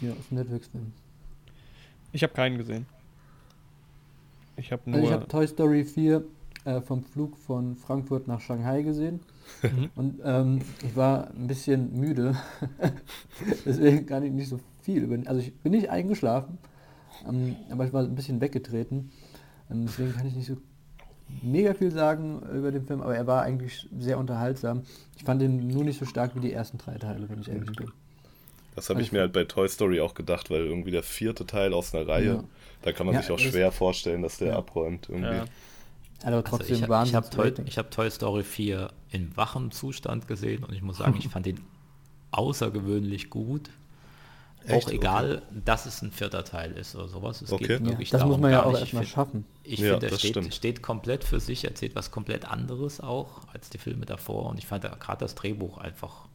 Ja, 0.00 0.12
ist 0.12 0.30
ein 0.30 0.36
Netflix-Film. 0.36 0.92
Ich 2.12 2.22
habe 2.22 2.32
keinen 2.32 2.58
gesehen. 2.58 2.86
Ich 4.56 4.72
habe 4.72 4.82
nur. 4.88 4.96
Also 4.96 5.08
ich 5.08 5.14
habe 5.14 5.28
Toy 5.28 5.46
Story 5.46 5.84
4 5.84 6.24
äh, 6.64 6.80
vom 6.80 7.02
Flug 7.02 7.36
von 7.36 7.76
Frankfurt 7.76 8.26
nach 8.28 8.40
Shanghai 8.40 8.82
gesehen. 8.82 9.20
Mhm. 9.62 9.90
Und 9.94 10.20
ähm, 10.24 10.60
ich 10.84 10.96
war 10.96 11.28
ein 11.30 11.46
bisschen 11.46 11.98
müde. 11.98 12.36
Deswegen 13.66 14.06
kann 14.06 14.22
ich 14.24 14.32
nicht 14.32 14.48
so 14.48 14.60
viel 14.82 15.02
über. 15.02 15.16
Also 15.28 15.40
ich 15.40 15.54
bin 15.54 15.72
nicht 15.72 15.90
eingeschlafen, 15.90 16.58
ähm, 17.28 17.56
aber 17.70 17.84
ich 17.86 17.92
war 17.92 18.02
ein 18.02 18.14
bisschen 18.14 18.40
weggetreten. 18.40 19.10
Ähm, 19.70 19.86
deswegen 19.86 20.12
kann 20.12 20.26
ich 20.26 20.34
nicht 20.34 20.46
so 20.48 20.56
mega 21.42 21.74
viel 21.74 21.92
sagen 21.92 22.42
über 22.54 22.72
den 22.72 22.86
Film, 22.86 23.02
aber 23.02 23.14
er 23.14 23.26
war 23.26 23.42
eigentlich 23.42 23.88
sehr 23.98 24.18
unterhaltsam. 24.18 24.82
Ich 25.16 25.24
fand 25.24 25.42
ihn 25.42 25.68
nur 25.68 25.84
nicht 25.84 25.98
so 25.98 26.04
stark 26.06 26.34
wie 26.34 26.40
die 26.40 26.52
ersten 26.52 26.78
drei 26.78 26.96
Teile, 26.96 27.28
wenn 27.28 27.40
ich 27.40 27.48
ehrlich 27.48 27.70
bin. 27.72 27.90
Das 28.74 28.88
habe 28.88 29.00
ich 29.00 29.08
Also- 29.08 29.16
mir 29.16 29.20
halt 29.22 29.32
bei 29.32 29.44
Toy 29.44 29.68
Story 29.68 30.00
auch 30.00 30.14
gedacht, 30.14 30.50
weil 30.50 30.62
irgendwie 30.64 30.90
der 30.90 31.02
vierte 31.02 31.46
Teil 31.46 31.72
aus 31.74 31.94
einer 31.94 32.08
Reihe, 32.08 32.24
Ja. 32.24 32.44
da 32.82 32.92
kann 32.92 33.06
man 33.06 33.14
Ja, 33.14 33.22
sich 33.22 33.30
auch 33.30 33.38
schwer 33.38 33.70
vorstellen, 33.72 34.22
dass 34.22 34.38
der 34.38 34.48
Ja. 34.48 34.56
abräumt 34.58 35.08
irgendwie. 35.08 35.42
Ja. 36.22 36.26
Aber 36.28 36.36
Also 36.36 36.48
trotzdem 36.56 36.76
ich, 36.76 36.82
ich 36.82 36.88
Wahnsinn. 36.88 37.16
habe 37.16 37.30
Toy, 37.30 37.52
ich 37.66 37.78
hab 37.78 37.90
Toy 37.90 38.10
Story 38.10 38.42
4 38.44 38.90
in 39.10 39.36
wachem 39.36 39.70
Zustand 39.70 40.28
gesehen 40.28 40.64
und 40.64 40.74
ich 40.74 40.82
muss 40.82 40.98
sagen, 40.98 41.16
ich 41.18 41.28
fand 41.30 41.46
ihn 41.46 41.60
außergewöhnlich 42.32 43.30
gut. 43.30 43.70
Echt? 44.66 44.86
Auch 44.86 44.90
egal, 44.90 45.40
dass 45.64 45.86
es 45.86 46.02
ein 46.02 46.12
vierter 46.12 46.44
Teil 46.44 46.72
ist 46.72 46.94
oder 46.94 47.08
sowas. 47.08 47.40
Es 47.40 47.50
Okay. 47.50 47.66
geht 47.66 47.80
ja, 47.80 47.86
wirklich 47.86 48.10
das 48.10 48.18
darum 48.20 48.32
muss 48.32 48.40
man 48.42 48.52
ja 48.52 48.62
auch 48.62 48.66
nicht. 48.72 48.74
Ich 48.76 48.80
erstmal 48.82 49.06
schaffen. 49.06 49.46
Ich 49.64 49.80
Ja, 49.80 49.92
finde, 49.92 50.06
er 50.08 50.10
das 50.10 50.20
steht, 50.20 50.54
steht 50.54 50.82
komplett 50.82 51.24
für 51.24 51.40
sich, 51.40 51.64
erzählt 51.64 51.94
was 51.94 52.10
komplett 52.10 52.44
anderes 52.44 53.00
auch 53.00 53.40
als 53.54 53.70
die 53.70 53.78
Filme 53.78 54.04
davor 54.04 54.50
und 54.50 54.58
ich 54.58 54.66
fand 54.66 54.82
gerade 54.84 55.20
das 55.20 55.34
Drehbuch 55.34 55.78
einfach 55.78 56.26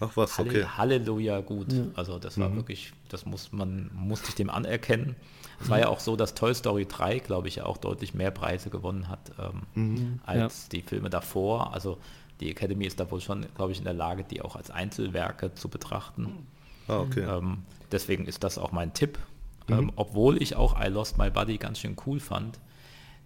Ach 0.00 0.10
was, 0.16 0.38
Halle- 0.38 0.50
okay. 0.50 0.64
Halleluja 0.76 1.40
gut. 1.40 1.72
Ja. 1.72 1.82
Also 1.94 2.18
das 2.20 2.38
war 2.38 2.48
Mhm. 2.48 2.56
wirklich, 2.56 2.92
das 3.08 3.26
muss 3.26 3.50
man, 3.52 3.90
musste 3.94 4.28
ich 4.28 4.34
dem 4.36 4.50
anerkennen. 4.50 5.16
Es 5.60 5.68
war 5.70 5.78
ja 5.78 5.88
auch 5.88 6.00
so, 6.00 6.16
dass 6.16 6.34
Toy 6.34 6.54
Story 6.54 6.86
3, 6.86 7.18
glaube 7.20 7.48
ich, 7.48 7.56
ja 7.56 7.66
auch 7.66 7.76
deutlich 7.76 8.14
mehr 8.14 8.30
Preise 8.30 8.70
gewonnen 8.70 9.08
hat 9.08 9.32
ähm, 9.38 9.62
Mhm. 9.74 10.20
als 10.26 10.68
die 10.68 10.82
Filme 10.82 11.10
davor. 11.10 11.72
Also 11.74 11.98
die 12.40 12.50
Academy 12.50 12.84
ist 12.86 12.98
da 13.00 13.10
wohl 13.10 13.20
schon, 13.20 13.46
glaube 13.54 13.72
ich, 13.72 13.78
in 13.78 13.84
der 13.84 13.94
Lage, 13.94 14.24
die 14.24 14.42
auch 14.42 14.56
als 14.56 14.70
Einzelwerke 14.70 15.54
zu 15.54 15.68
betrachten. 15.68 16.46
Ah, 16.88 16.98
okay. 16.98 17.20
Ähm, 17.22 17.58
deswegen 17.92 18.26
ist 18.26 18.42
das 18.44 18.58
auch 18.58 18.72
mein 18.72 18.92
Tipp. 18.92 19.18
Mhm. 19.68 19.74
Ähm, 19.78 19.92
obwohl 19.96 20.42
ich 20.42 20.56
auch 20.56 20.78
I 20.78 20.88
Lost 20.88 21.16
My 21.16 21.30
Buddy 21.30 21.56
ganz 21.58 21.78
schön 21.78 21.96
cool 22.06 22.20
fand. 22.20 22.58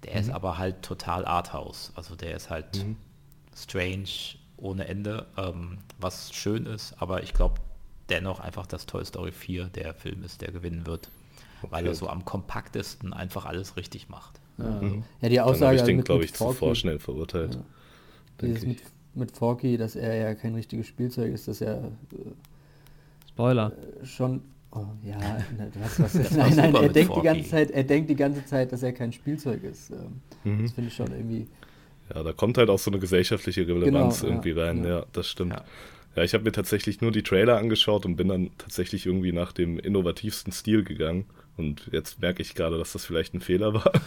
Der 0.05 0.13
Mhm. 0.15 0.21
ist 0.21 0.31
aber 0.31 0.59
halt 0.59 0.83
total 0.83 1.25
Arthouse. 1.25 1.93
Also 1.97 2.15
der 2.15 2.37
ist 2.37 2.51
halt 2.51 2.85
strange 3.57 4.09
ohne 4.57 4.87
Ende, 4.87 5.27
ähm, 5.37 5.79
was 5.99 6.33
schön 6.33 6.67
ist. 6.67 6.95
Aber 7.01 7.23
ich 7.23 7.33
glaube 7.33 7.61
dennoch 8.09 8.41
einfach, 8.41 8.67
dass 8.67 8.87
Toy 8.87 9.05
Story 9.05 9.33
4 9.33 9.65
der 9.67 9.95
Film 9.95 10.23
ist, 10.23 10.41
der 10.41 10.53
gewinnen 10.53 10.87
wird. 10.87 11.09
Weil 11.63 11.81
Okay. 11.85 11.89
er 11.89 11.95
so 11.95 12.09
am 12.09 12.25
kompaktesten 12.25 13.13
einfach 13.13 13.45
alles 13.47 13.77
richtig 13.77 14.09
macht. 14.09 14.41
Ja, 14.59 14.65
Mhm. 14.81 15.05
ja 15.21 15.29
die 15.29 15.37
Dann 15.37 15.45
Aussage 15.47 15.77
ich 15.77 15.81
also 15.83 15.91
den, 15.91 15.97
mit, 15.99 16.07
glaube 16.07 16.25
ich, 16.25 16.33
zuvor 16.35 16.55
Forky, 16.55 16.77
schnell 16.77 16.99
verurteilt. 16.99 17.55
Ja. 17.55 17.61
dieses 18.43 18.63
ich. 18.63 18.69
mit, 18.69 18.83
mit 19.15 19.37
Forky, 19.37 19.77
dass 19.77 19.97
er 19.97 20.15
ja 20.15 20.35
kein 20.35 20.55
richtiges 20.55 20.87
Spielzeug 20.87 21.33
ist, 21.33 21.49
dass 21.49 21.61
er 21.61 21.91
Spoiler. 23.29 23.73
äh, 24.03 24.05
schon. 24.07 24.41
Oh, 24.71 24.85
ja, 25.03 25.17
was, 25.81 25.99
was, 26.01 26.13
Das 26.13 26.31
nein, 26.37 26.55
nein, 26.57 26.75
er 26.75 26.89
denkt 26.91 27.17
die 27.17 27.23
ganze 27.23 27.49
Zeit, 27.49 27.71
er 27.71 27.85
denkt 27.85 28.11
die 28.11 28.17
ganze 28.17 28.45
Zeit, 28.45 28.71
dass 28.73 28.83
er 28.83 28.93
kein 28.93 29.13
Spielzeug 29.13 29.63
ist. 29.65 29.91
Ähm, 29.91 30.21
Mhm. 30.45 30.63
Das 30.63 30.73
finde 30.73 30.89
ich 30.89 30.95
schon 30.95 31.11
irgendwie. 31.11 31.49
Ja, 32.15 32.23
da 32.23 32.33
kommt 32.33 32.59
halt 32.59 32.71
auch 32.71 32.79
so 32.79 32.91
eine 32.93 33.01
gesellschaftliche 33.01 33.67
Relevanz 33.67 34.21
Genau, 34.21 34.29
ja, 34.31 34.37
irgendwie 34.37 34.51
rein. 34.53 34.85
Ja, 34.85 34.91
ja. 35.01 35.07
das 35.13 35.27
stimmt. 35.29 35.53
Ja. 35.53 35.65
Ja, 36.17 36.23
ich 36.23 36.33
habe 36.33 36.45
mir 36.45 36.53
tatsächlich 36.53 37.01
nur 37.01 37.11
die 37.11 37.23
Trailer 37.25 37.59
angeschaut 37.59 38.07
und 38.07 38.15
bin 38.17 38.29
dann 38.29 38.51
tatsächlich 38.57 39.05
irgendwie 39.07 39.33
nach 39.33 39.53
dem 39.53 39.79
innovativsten 39.79 40.53
Stil 40.53 40.85
gegangen. 40.85 41.27
Und 41.59 41.89
jetzt 41.93 42.21
merke 42.23 42.41
ich 42.41 42.55
gerade, 42.55 42.79
dass 42.79 42.93
das 42.93 43.05
vielleicht 43.05 43.35
ein 43.35 43.41
Fehler 43.41 43.75
war. 43.75 43.93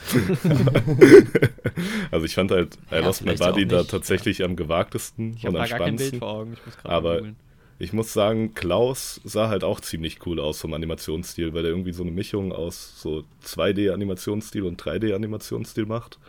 also 2.12 2.26
ich 2.26 2.36
fand 2.36 2.52
halt 2.52 2.76
I 2.92 2.96
Ja, 2.96 3.00
Lost 3.02 3.26
My 3.26 3.36
Body 3.36 3.66
da 3.68 3.84
tatsächlich 3.84 4.44
am 4.44 4.56
gewagtesten 4.56 5.34
Ich 5.36 5.46
und 5.46 5.56
habe 5.56 5.60
am 5.64 5.70
da 5.70 5.78
gar 5.78 5.86
kein 5.86 5.96
Bild 5.98 6.16
spannendsten. 6.16 6.20
vor 6.20 6.30
Augen. 6.30 6.54
Ich 6.54 6.66
muss 6.66 6.78
gerade 6.78 6.96
Aber- 6.96 7.16
googeln. 7.18 7.36
Ich 7.80 7.94
muss 7.94 8.14
sagen, 8.14 8.54
Klaus 8.54 9.20
sah 9.24 9.50
halt 9.50 9.64
auch 9.64 9.80
ziemlich 9.80 10.24
cool 10.28 10.40
aus 10.40 10.62
vom 10.62 10.76
Animationsstil, 10.76 11.56
weil 11.56 11.66
er 11.66 11.72
irgendwie 11.72 11.94
so 11.94 12.04
eine 12.04 12.12
Mischung 12.12 12.52
aus 12.54 13.02
so 13.02 13.24
2D-Animationsstil 13.44 14.62
und 14.62 14.80
3D-Animationsstil 14.80 15.88
macht. 15.88 16.20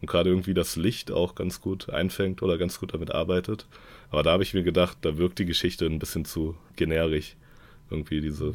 Und 0.00 0.08
gerade 0.08 0.30
irgendwie 0.30 0.54
das 0.54 0.76
Licht 0.76 1.10
auch 1.12 1.34
ganz 1.34 1.60
gut 1.60 1.90
einfängt 1.90 2.42
oder 2.42 2.56
ganz 2.56 2.80
gut 2.80 2.94
damit 2.94 3.10
arbeitet. 3.10 3.66
Aber 4.10 4.22
da 4.22 4.30
habe 4.32 4.42
ich 4.42 4.54
mir 4.54 4.62
gedacht, 4.62 4.96
da 5.02 5.18
wirkt 5.18 5.38
die 5.38 5.44
Geschichte 5.44 5.84
ein 5.84 5.98
bisschen 5.98 6.24
zu 6.24 6.56
generisch. 6.76 7.36
Irgendwie 7.90 8.22
diese, 8.22 8.54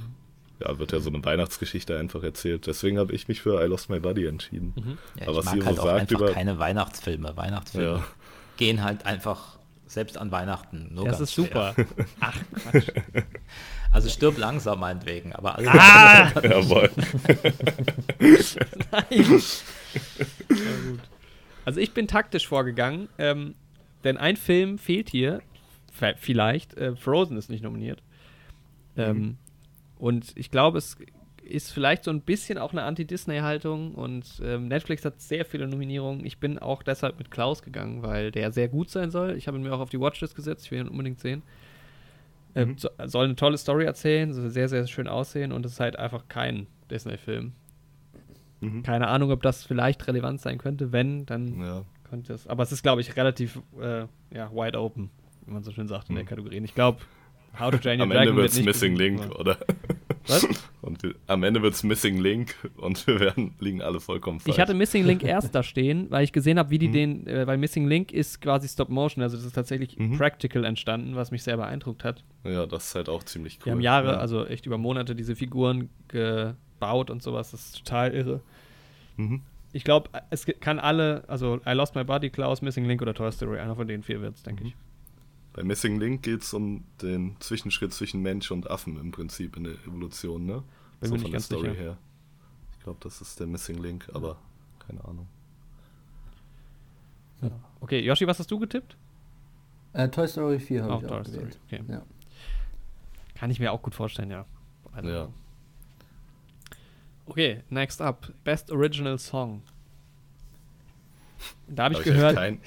ja, 0.60 0.78
wird 0.80 0.92
ja 0.92 1.00
so 1.00 1.10
eine 1.10 1.24
Weihnachtsgeschichte 1.24 1.98
einfach 1.98 2.24
erzählt. 2.24 2.66
Deswegen 2.68 2.98
habe 2.98 3.14
ich 3.14 3.28
mich 3.28 3.42
für 3.42 3.64
I 3.64 3.68
Lost 3.68 3.90
My 3.90 4.00
Body 4.00 4.26
entschieden. 4.26 4.74
Mhm. 4.76 4.98
Ja, 5.20 5.28
Aber 5.28 5.32
ich 5.32 5.38
was 5.38 5.46
mag 5.46 5.56
ihr 5.56 5.62
so 5.62 5.68
halt 5.68 5.80
auch 5.80 5.86
sagt 5.86 6.00
einfach 6.02 6.20
über- 6.20 6.32
keine 6.32 6.60
Weihnachtsfilme. 6.60 7.38
Weihnachtsfilme 7.38 7.88
Ja. 7.98 8.04
gehen 8.58 8.84
halt 8.84 9.06
einfach 9.06 9.58
selbst 9.86 10.18
an 10.18 10.32
Weihnachten. 10.32 10.90
Nur 10.94 11.06
Das 11.06 11.20
ganz 11.20 11.30
ist 11.30 11.34
schwer. 11.36 11.74
super. 11.76 12.06
Ach, 12.20 12.38
Quatsch. 12.72 12.88
Also 13.90 14.10
stirb 14.10 14.38
langsam 14.38 14.82
meinetwegen, 14.82 15.34
aber 15.34 15.56
alles 15.56 15.70
Ah! 15.72 16.30
Jawohl. 16.44 16.92
Nein. 18.20 19.06
Ja, 19.10 19.24
gut. 20.90 21.00
Also 21.66 21.80
ich 21.80 21.94
bin 21.94 22.08
taktisch 22.08 22.48
vorgegangen, 22.48 23.08
ähm, 23.18 23.56
denn 24.04 24.18
ein 24.18 24.36
Film 24.38 24.78
fehlt 24.78 25.10
hier, 25.10 25.42
vielleicht. 26.20 26.76
Äh, 26.78 26.96
Frozen 26.96 27.38
ist 27.38 27.50
nicht 27.50 27.64
nominiert. 27.64 28.04
Ähm, 28.98 29.38
Und 30.00 30.32
ich 30.36 30.52
glaube, 30.52 30.78
es 30.78 30.98
ist 31.44 31.72
vielleicht 31.72 32.04
so 32.04 32.12
ein 32.12 32.22
bisschen 32.22 32.58
auch 32.58 32.72
eine 32.74 32.84
Anti-Disney-Haltung 32.84 33.96
und 33.96 34.42
ähm, 34.44 34.68
Netflix 34.68 35.06
hat 35.06 35.22
sehr 35.22 35.46
viele 35.46 35.68
Nominierungen. 35.68 36.26
Ich 36.26 36.40
bin 36.40 36.60
auch 36.60 36.84
deshalb 36.84 37.18
mit 37.18 37.32
Klaus 37.32 37.62
gegangen, 37.62 38.04
weil 38.04 38.32
der 38.32 38.52
sehr 38.52 38.68
gut 38.68 38.90
sein 38.90 39.12
soll. 39.12 39.36
Ich 39.38 39.48
habe 39.48 39.58
ihn 39.58 39.64
mir 39.64 39.74
auch 39.74 39.80
auf 39.80 39.90
die 39.90 40.00
Watchlist 40.00 40.36
gesetzt, 40.36 40.66
ich 40.66 40.72
will 40.72 40.80
ihn 40.82 40.88
unbedingt 40.90 41.20
sehen. 41.20 41.42
Ähm, 42.54 42.76
so, 42.78 42.90
soll 43.06 43.26
eine 43.26 43.36
tolle 43.36 43.58
Story 43.58 43.86
erzählen, 43.86 44.34
soll 44.34 44.50
sehr, 44.50 44.68
sehr 44.68 44.88
schön 44.88 45.08
aussehen 45.08 45.52
und 45.52 45.66
es 45.66 45.74
ist 45.74 45.80
halt 45.80 45.98
einfach 45.98 46.28
kein 46.28 46.68
Disney-Film. 46.92 47.54
Mhm. 48.60 48.84
Keine 48.84 49.08
Ahnung, 49.08 49.32
ob 49.32 49.42
das 49.42 49.64
vielleicht 49.64 50.06
relevant 50.08 50.42
sein 50.42 50.58
könnte. 50.58 50.92
Wenn, 50.92 51.26
dann 51.28 51.62
Ja. 51.62 51.86
könnte 52.10 52.34
es. 52.34 52.48
Aber 52.48 52.64
es 52.64 52.72
ist, 52.72 52.82
glaube 52.84 53.02
ich, 53.02 53.16
relativ 53.16 53.62
äh, 53.80 54.06
ja, 54.36 54.52
wide 54.52 54.80
open, 54.80 55.12
wie 55.46 55.52
man 55.54 55.64
so 55.64 55.72
schön 55.72 55.88
sagt 55.88 56.10
in 56.10 56.16
der 56.16 56.24
Mhm. 56.24 56.28
Kategorie. 56.30 56.58
Und 56.58 56.66
Ich 56.66 56.74
glaube, 56.76 57.00
How 57.60 57.72
to 57.72 57.78
Train 57.78 58.00
Your 58.00 58.04
Am 58.04 58.10
Dragon 58.12 58.28
Ende 58.30 58.36
wird 58.36 58.44
wird's 58.44 58.56
nicht 58.58 58.66
Missing 58.66 58.96
Link, 58.96 59.22
aber- 59.22 59.40
oder? 59.40 59.58
Was? 60.28 60.48
Und 60.82 61.04
wir, 61.04 61.16
am 61.28 61.44
Ende 61.44 61.62
wird's 61.62 61.84
Missing 61.84 62.18
Link 62.20 62.56
und 62.78 63.06
wir 63.08 63.20
werden, 63.20 63.54
liegen 63.60 63.82
alle 63.82 64.00
vollkommen 64.00 64.40
falsch. 64.40 64.56
Ich 64.56 64.62
hatte 64.62 64.74
Missing 64.74 65.06
Link 65.06 65.22
erst 65.26 65.54
da 65.54 65.62
stehen, 65.62 66.10
weil 66.12 66.24
ich 66.24 66.32
gesehen 66.32 66.58
habe, 66.60 66.70
wie 66.70 66.78
die 66.80 66.88
Mhm. 66.88 66.94
den, 66.94 67.28
äh, 67.28 67.46
weil 67.46 67.58
Missing 67.58 67.88
Link 67.90 68.14
ist 68.14 68.40
quasi 68.42 68.70
Stop 68.70 68.88
Motion, 68.88 69.22
also 69.22 69.36
das 69.36 69.46
ist 69.46 69.52
tatsächlich 69.54 69.98
Mhm. 69.98 70.18
practical 70.18 70.64
entstanden, 70.64 71.16
was 71.18 71.32
mich 71.32 71.44
sehr 71.44 71.58
beeindruckt 71.58 72.06
hat. 72.06 72.24
Ja, 72.46 72.66
das 72.66 72.88
ist 72.88 72.96
halt 72.96 73.10
auch 73.10 73.24
ziemlich 73.24 73.58
cool. 73.60 73.66
Wir 73.66 73.72
haben 73.74 73.82
Jahre, 73.82 74.12
ja. 74.14 74.18
also 74.18 74.46
echt 74.46 74.66
über 74.66 74.78
Monate 74.78 75.14
diese 75.14 75.36
Figuren 75.36 75.90
ge 76.08 76.54
baut 76.80 77.10
und 77.10 77.22
sowas. 77.22 77.52
Das 77.52 77.66
ist 77.66 77.80
total 77.86 78.14
irre. 78.14 78.40
Mhm. 79.18 79.42
Ich 79.74 79.84
glaube, 79.84 80.10
es 80.30 80.46
kann 80.62 80.80
alle, 80.80 81.26
also 81.28 81.60
I 81.68 81.72
Lost 81.74 81.96
My 81.96 82.06
Body, 82.06 82.30
Klaus, 82.30 82.62
Missing 82.62 82.86
Link 82.86 83.02
oder 83.02 83.14
Toy 83.14 83.30
Story, 83.32 83.60
einer 83.60 83.76
von 83.76 83.88
den 83.90 84.04
vier 84.04 84.22
wird 84.22 84.36
es, 84.36 84.44
denke 84.44 84.64
ich. 84.66 84.76
Bei 85.58 85.64
Missing 85.64 86.00
Link 86.00 86.22
geht 86.22 86.44
es 86.44 86.54
um 86.54 86.84
den 87.02 87.36
Zwischenschritt 87.40 87.92
zwischen 87.92 88.22
Mensch 88.22 88.52
und 88.52 88.70
Affen 88.70 88.96
im 89.00 89.10
Prinzip 89.10 89.58
in 89.58 89.64
der 89.64 89.74
Evolution, 89.88 90.46
ne? 90.46 90.64
Bin 91.00 91.10
mir 91.10 91.18
nicht 91.18 91.32
ganz 91.32 91.48
sicher. 91.48 91.74
her. 91.74 91.98
Ich 92.78 92.84
glaube, 92.84 93.00
das 93.02 93.22
ist 93.22 93.40
der 93.40 93.48
Missing 93.48 93.82
Link, 93.82 94.08
aber 94.14 94.38
keine 94.88 95.04
Ahnung. 95.04 95.28
Okay, 97.82 98.02
Yoshi, 98.02 98.28
was 98.28 98.38
hast 98.38 98.52
du 98.52 98.60
getippt? 98.60 98.96
Äh, 99.94 100.10
Toy 100.10 100.28
Story 100.28 100.60
4 100.60 100.84
habe 100.84 100.94
Auch 100.94 101.02
ich 101.02 101.08
Toy 101.08 101.18
auch 101.20 101.24
Story, 101.26 101.38
gewählt. 101.40 101.60
okay. 101.66 101.84
Ja. 101.88 102.04
Kann 103.34 103.50
ich 103.50 103.60
mir 103.60 103.72
auch 103.72 103.82
gut 103.82 103.96
vorstellen, 103.96 104.30
ja. 104.30 104.46
Also- 104.92 105.10
Ja. 105.10 105.28
Okay, 107.26 107.64
next 107.72 108.00
up. 108.00 108.32
Best 108.44 108.72
Original 108.72 109.18
Song. 109.18 109.64
Da 111.68 111.86
habe 111.86 111.96
ich 111.96 112.04
gehört, 112.04 112.36
kein, 112.36 112.60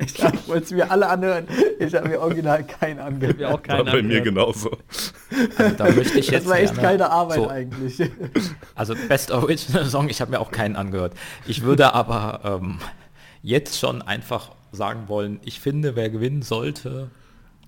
Ich 0.00 0.22
wollte 0.48 0.64
es 0.64 0.70
mir 0.72 0.90
alle 0.90 1.08
anhören. 1.08 1.46
Ich 1.78 1.94
habe 1.94 2.08
mir 2.08 2.20
original 2.20 2.64
keinen 2.64 2.98
angehört. 2.98 3.38
wir 3.38 3.48
auch 3.48 3.52
war 3.52 3.62
keinen 3.62 3.86
bei 3.86 4.02
mir 4.02 4.20
genauso. 4.20 4.76
Also, 5.56 5.76
da 5.76 5.84
möchte 5.92 6.18
ich 6.18 6.28
jetzt 6.30 6.44
Das 6.44 6.50
war 6.50 6.58
echt 6.58 6.74
gerne 6.74 6.88
keine 6.88 7.10
Arbeit 7.10 7.36
so, 7.36 7.48
eigentlich. 7.48 8.02
Also 8.74 8.94
Best 9.08 9.30
Original 9.30 9.86
Song, 9.86 10.08
ich 10.08 10.20
habe 10.20 10.32
mir 10.32 10.40
auch 10.40 10.50
keinen 10.50 10.76
angehört. 10.76 11.14
Ich 11.46 11.62
würde 11.62 11.94
aber 11.94 12.60
ähm, 12.62 12.78
jetzt 13.42 13.78
schon 13.78 14.02
einfach 14.02 14.50
sagen 14.72 15.08
wollen, 15.08 15.40
ich 15.44 15.60
finde, 15.60 15.96
wer 15.96 16.10
gewinnen 16.10 16.42
sollte, 16.42 17.10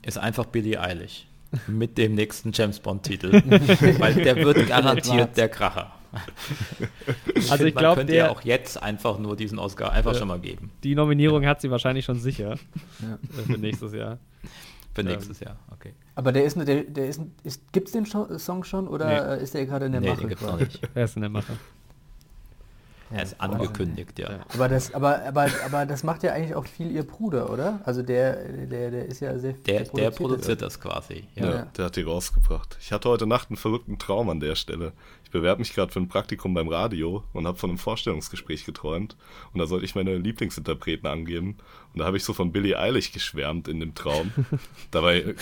ist 0.04 0.18
einfach 0.18 0.46
Billie 0.46 0.80
Eilish. 0.80 1.26
Mit 1.66 1.96
dem 1.96 2.14
nächsten 2.14 2.52
James 2.52 2.78
Bond-Titel. 2.78 3.32
Weil 3.98 4.14
der 4.14 4.36
wird 4.36 4.68
garantiert 4.68 5.36
der 5.36 5.48
Kracher. 5.48 5.97
Also 7.50 7.64
ich 7.64 7.74
man 7.74 7.80
glaube, 7.82 7.96
könnte 8.00 8.14
ja 8.14 8.24
der 8.24 8.32
auch 8.32 8.42
jetzt 8.42 8.82
einfach 8.82 9.18
nur 9.18 9.36
diesen 9.36 9.58
Oscar 9.58 9.92
einfach 9.92 10.12
Ja. 10.12 10.18
schon 10.18 10.28
mal 10.28 10.40
geben. 10.40 10.70
die 10.82 10.94
Nominierung 10.94 11.46
hat 11.46 11.60
sie 11.60 11.70
wahrscheinlich 11.70 12.04
schon 12.04 12.18
sicher 12.18 12.56
Ja. 13.00 13.14
äh, 13.14 13.42
für 13.52 13.58
nächstes 13.58 13.92
Jahr. 13.92 14.18
Für 14.94 15.02
Ähm. 15.02 15.08
nächstes 15.08 15.40
Jahr. 15.40 15.56
Okay. 15.72 15.92
Aber 16.14 16.32
der 16.32 16.44
ist, 16.44 16.56
der, 16.56 16.82
der 16.84 17.08
ist, 17.08 17.20
ist 17.44 17.72
gibt's 17.72 17.92
den 17.92 18.06
Song 18.06 18.64
schon 18.64 18.88
oder 18.88 19.06
Nee. 19.36 19.40
äh, 19.40 19.42
ist 19.42 19.54
der 19.54 19.66
gerade 19.66 19.86
in 19.86 19.92
der 19.92 20.00
Nee, 20.00 20.08
Mache? 20.10 20.20
den 20.20 20.28
gibt's 20.30 20.42
noch 20.44 20.50
quasi? 20.58 20.64
nicht. 20.64 20.80
Wer 20.94 21.04
ist 21.04 21.16
in 21.16 21.22
der 21.22 21.30
Mache? 21.30 21.52
Er 23.10 23.22
ist 23.22 23.40
angekündigt, 23.40 24.18
ja. 24.18 24.32
Ja. 24.32 24.38
Aber 24.52 24.68
das, 24.68 24.92
aber, 24.92 25.22
aber, 25.24 25.48
aber 25.64 25.86
das 25.86 26.02
macht 26.04 26.22
ja 26.24 26.34
eigentlich 26.34 26.54
auch 26.54 26.66
viel 26.66 26.90
ihr 26.90 27.04
Bruder, 27.06 27.48
oder? 27.50 27.80
Also 27.86 28.02
der, 28.02 28.36
der, 28.66 28.90
der 28.90 29.06
ist 29.06 29.20
ja 29.20 29.38
sehr 29.38 29.54
Der, 29.54 29.78
der 29.78 29.84
produziert 29.86 30.16
produziert 30.16 30.60
das 30.62 30.78
quasi. 30.78 31.24
Ja. 31.34 31.44
Ja. 31.46 31.54
Ja. 31.54 31.62
der 31.74 31.84
hat 31.86 31.96
die 31.96 32.02
rausgebracht. 32.02 32.76
Ich 32.82 32.92
hatte 32.92 33.08
heute 33.08 33.26
Nacht 33.26 33.48
einen 33.48 33.56
verrückten 33.56 33.98
Traum 33.98 34.28
an 34.28 34.40
der 34.40 34.56
Stelle. 34.56 34.92
Ich 35.28 35.32
bewerbe 35.32 35.58
mich 35.58 35.74
gerade 35.74 35.92
für 35.92 36.00
ein 36.00 36.08
Praktikum 36.08 36.54
beim 36.54 36.68
Radio 36.68 37.22
und 37.34 37.46
habe 37.46 37.58
von 37.58 37.68
einem 37.68 37.78
Vorstellungsgespräch 37.78 38.64
geträumt. 38.64 39.14
Und 39.52 39.60
da 39.60 39.66
sollte 39.66 39.84
ich 39.84 39.94
meine 39.94 40.16
Lieblingsinterpreten 40.16 41.06
angeben. 41.06 41.58
Und 41.92 41.98
da 42.00 42.06
habe 42.06 42.16
ich 42.16 42.24
so 42.24 42.32
von 42.32 42.50
Billie 42.50 42.78
Eilish 42.78 43.12
geschwärmt 43.12 43.68
in 43.68 43.78
dem 43.78 43.94
Traum. 43.94 44.32
Dabei 44.90 45.18
äh, 45.18 45.34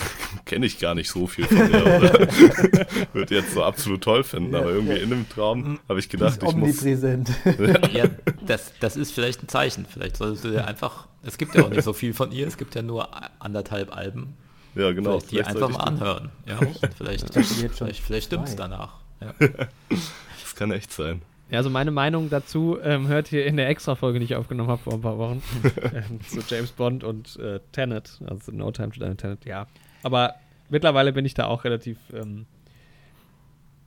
kenne 0.43 0.65
ich 0.65 0.79
gar 0.79 0.93
nicht 0.93 1.09
so 1.09 1.25
viel 1.25 1.45
von 1.45 1.71
der. 1.71 1.99
Oder? 1.99 3.13
Würde 3.13 3.35
jetzt 3.35 3.53
so 3.53 3.63
absolut 3.63 4.03
toll 4.03 4.25
finden. 4.25 4.51
Ja, 4.51 4.59
aber 4.59 4.71
irgendwie 4.71 4.97
ja. 4.97 5.03
in 5.03 5.09
dem 5.09 5.29
Traum 5.29 5.79
habe 5.87 5.99
ich 6.01 6.09
gedacht, 6.09 6.35
ich 6.35 6.43
muss. 6.43 6.53
omnipräsent. 6.53 7.31
Ja, 7.93 8.09
das, 8.45 8.73
das 8.81 8.97
ist 8.97 9.13
vielleicht 9.13 9.41
ein 9.43 9.47
Zeichen. 9.47 9.85
Vielleicht 9.89 10.17
solltest 10.17 10.43
du 10.43 10.49
dir 10.49 10.67
einfach, 10.67 11.07
es 11.23 11.37
gibt 11.37 11.55
ja 11.55 11.63
auch 11.63 11.69
nicht 11.69 11.83
so 11.83 11.93
viel 11.93 12.13
von 12.13 12.33
ihr, 12.33 12.45
es 12.45 12.57
gibt 12.57 12.75
ja 12.75 12.81
nur 12.81 13.07
anderthalb 13.41 13.95
Alben. 13.95 14.35
Ja, 14.75 14.91
genau. 14.91 15.21
vielleicht 15.21 15.31
die 15.31 15.39
einfach 15.39 15.59
sollte 15.59 15.77
mal 15.77 15.83
anhören. 15.85 16.31
Ja, 16.45 16.59
vielleicht, 16.97 17.33
schon 17.33 17.43
vielleicht, 17.71 18.01
vielleicht 18.01 18.25
stimmt's 18.25 18.57
danach. 18.57 19.06
Ja. 19.21 19.33
Das 19.89 20.55
kann 20.55 20.71
echt 20.71 20.91
sein. 20.91 21.21
Ja, 21.49 21.59
also 21.59 21.69
meine 21.69 21.91
Meinung 21.91 22.29
dazu 22.29 22.77
ähm, 22.81 23.07
hört 23.07 23.31
ihr 23.31 23.45
in 23.45 23.57
der 23.57 23.69
Extra-Folge, 23.69 24.19
die 24.19 24.25
ich 24.25 24.35
aufgenommen 24.35 24.69
habe 24.69 24.81
vor 24.81 24.93
ein 24.93 25.01
paar 25.01 25.17
Wochen, 25.17 25.43
ähm, 25.93 26.19
zu 26.27 26.39
James 26.47 26.71
Bond 26.71 27.03
und 27.03 27.37
äh, 27.37 27.59
Tenet, 27.73 28.19
also 28.27 28.51
No 28.51 28.71
Time 28.71 28.89
to 28.89 28.99
Die 28.99 29.05
und 29.05 29.17
Tenet, 29.17 29.45
ja. 29.45 29.67
Aber 30.03 30.35
mittlerweile 30.69 31.13
bin 31.13 31.25
ich 31.25 31.33
da 31.33 31.45
auch 31.45 31.63
relativ 31.63 31.97
ähm, 32.13 32.45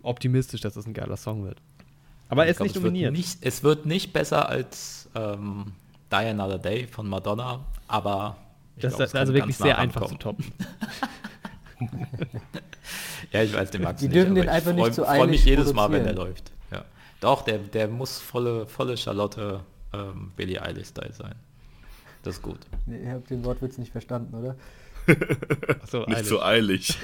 optimistisch, 0.02 0.60
dass 0.60 0.74
das 0.74 0.86
ein 0.86 0.94
geiler 0.94 1.16
Song 1.16 1.44
wird. 1.44 1.60
Aber 2.28 2.44
er 2.44 2.50
ist 2.50 2.58
glaub, 2.58 2.66
nicht 2.66 2.76
es 2.76 2.82
wird 2.82 2.92
nominiert. 2.92 3.12
Nicht, 3.12 3.38
es 3.42 3.62
wird 3.62 3.86
nicht 3.86 4.12
besser 4.12 4.48
als 4.48 5.10
ähm, 5.14 5.72
Die 6.12 6.16
Another 6.16 6.58
Day 6.58 6.86
von 6.86 7.08
Madonna, 7.08 7.64
aber 7.88 8.36
ich 8.76 8.82
das 8.82 8.96
glaub, 8.96 9.06
ist 9.06 9.16
also 9.16 9.34
wirklich 9.34 9.56
sehr 9.56 9.74
nah 9.74 9.80
einfach 9.80 10.06
zu 10.06 10.16
toppen. 10.16 10.44
Ja, 13.32 13.42
ich 13.42 13.52
weiß, 13.54 13.70
den 13.70 13.82
magst 13.82 14.02
Die 14.02 14.08
du 14.08 14.14
dürfen 14.14 14.32
nicht, 14.34 14.44
den 14.44 14.48
aber 14.48 14.58
ich 14.58 14.66
einfach 14.66 14.72
nicht 14.74 14.84
freu, 14.86 14.90
zu 14.90 15.04
freu 15.04 15.12
mich 15.26 15.40
eilig 15.40 15.44
jedes 15.44 15.72
Mal, 15.72 15.90
wenn 15.92 16.04
der 16.04 16.14
läuft. 16.14 16.50
Ja. 16.72 16.84
Doch, 17.20 17.42
der, 17.42 17.58
der 17.58 17.88
muss 17.88 18.18
volle, 18.18 18.66
volle 18.66 18.96
Charlotte 18.96 19.60
ähm, 19.92 20.32
Billie 20.36 20.60
Eilish-Style 20.60 21.12
sein. 21.12 21.34
Das 22.22 22.36
ist 22.36 22.42
gut. 22.42 22.58
Nee, 22.86 23.02
ihr 23.04 23.12
habt 23.12 23.30
den 23.30 23.44
Wortwitz 23.44 23.78
nicht 23.78 23.92
verstanden, 23.92 24.34
oder? 24.34 24.56
Achso, 25.82 26.04
Nicht 26.06 26.16
eilig. 26.18 26.28
so 26.28 26.42
eilig. 26.42 26.98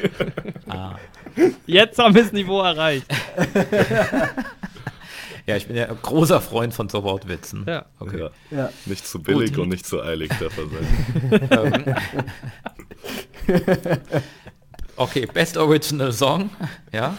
Ah. 0.69 0.97
Jetzt 1.67 1.99
haben 1.99 2.15
wir 2.15 2.23
das 2.23 2.33
Niveau 2.33 2.61
erreicht. 2.61 3.07
Ja, 5.49 5.55
ich 5.55 5.69
bin 5.69 5.77
ja 5.77 5.87
ein 5.89 5.99
großer 6.03 6.41
Freund 6.41 6.75
von 6.75 6.89
so 6.89 7.05
Wortwitzen. 7.05 7.65
Ja. 7.69 7.85
Okay. 8.01 8.19
Ja. 8.19 8.31
Ja. 8.51 8.71
Nicht 8.85 9.07
zu 9.07 9.23
billig 9.23 9.53
Gut. 9.53 9.63
und 9.63 9.69
nicht 9.69 9.87
zu 9.87 10.03
eilig 10.03 10.29
darf 10.41 10.59
er 10.59 10.67
sein. 11.63 11.97
Okay, 14.97 15.27
Best 15.27 15.57
Original 15.57 16.13
Song. 16.13 16.51
Ja. 16.93 17.17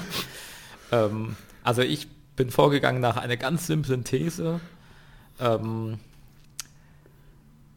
Ähm, 0.91 1.36
also 1.63 1.82
ich 1.82 2.07
bin 2.36 2.49
vorgegangen 2.49 3.01
nach 3.01 3.17
einer 3.17 3.38
ganz 3.38 3.67
simplen 3.67 4.03
These. 4.03 4.59
Ähm, 5.39 5.99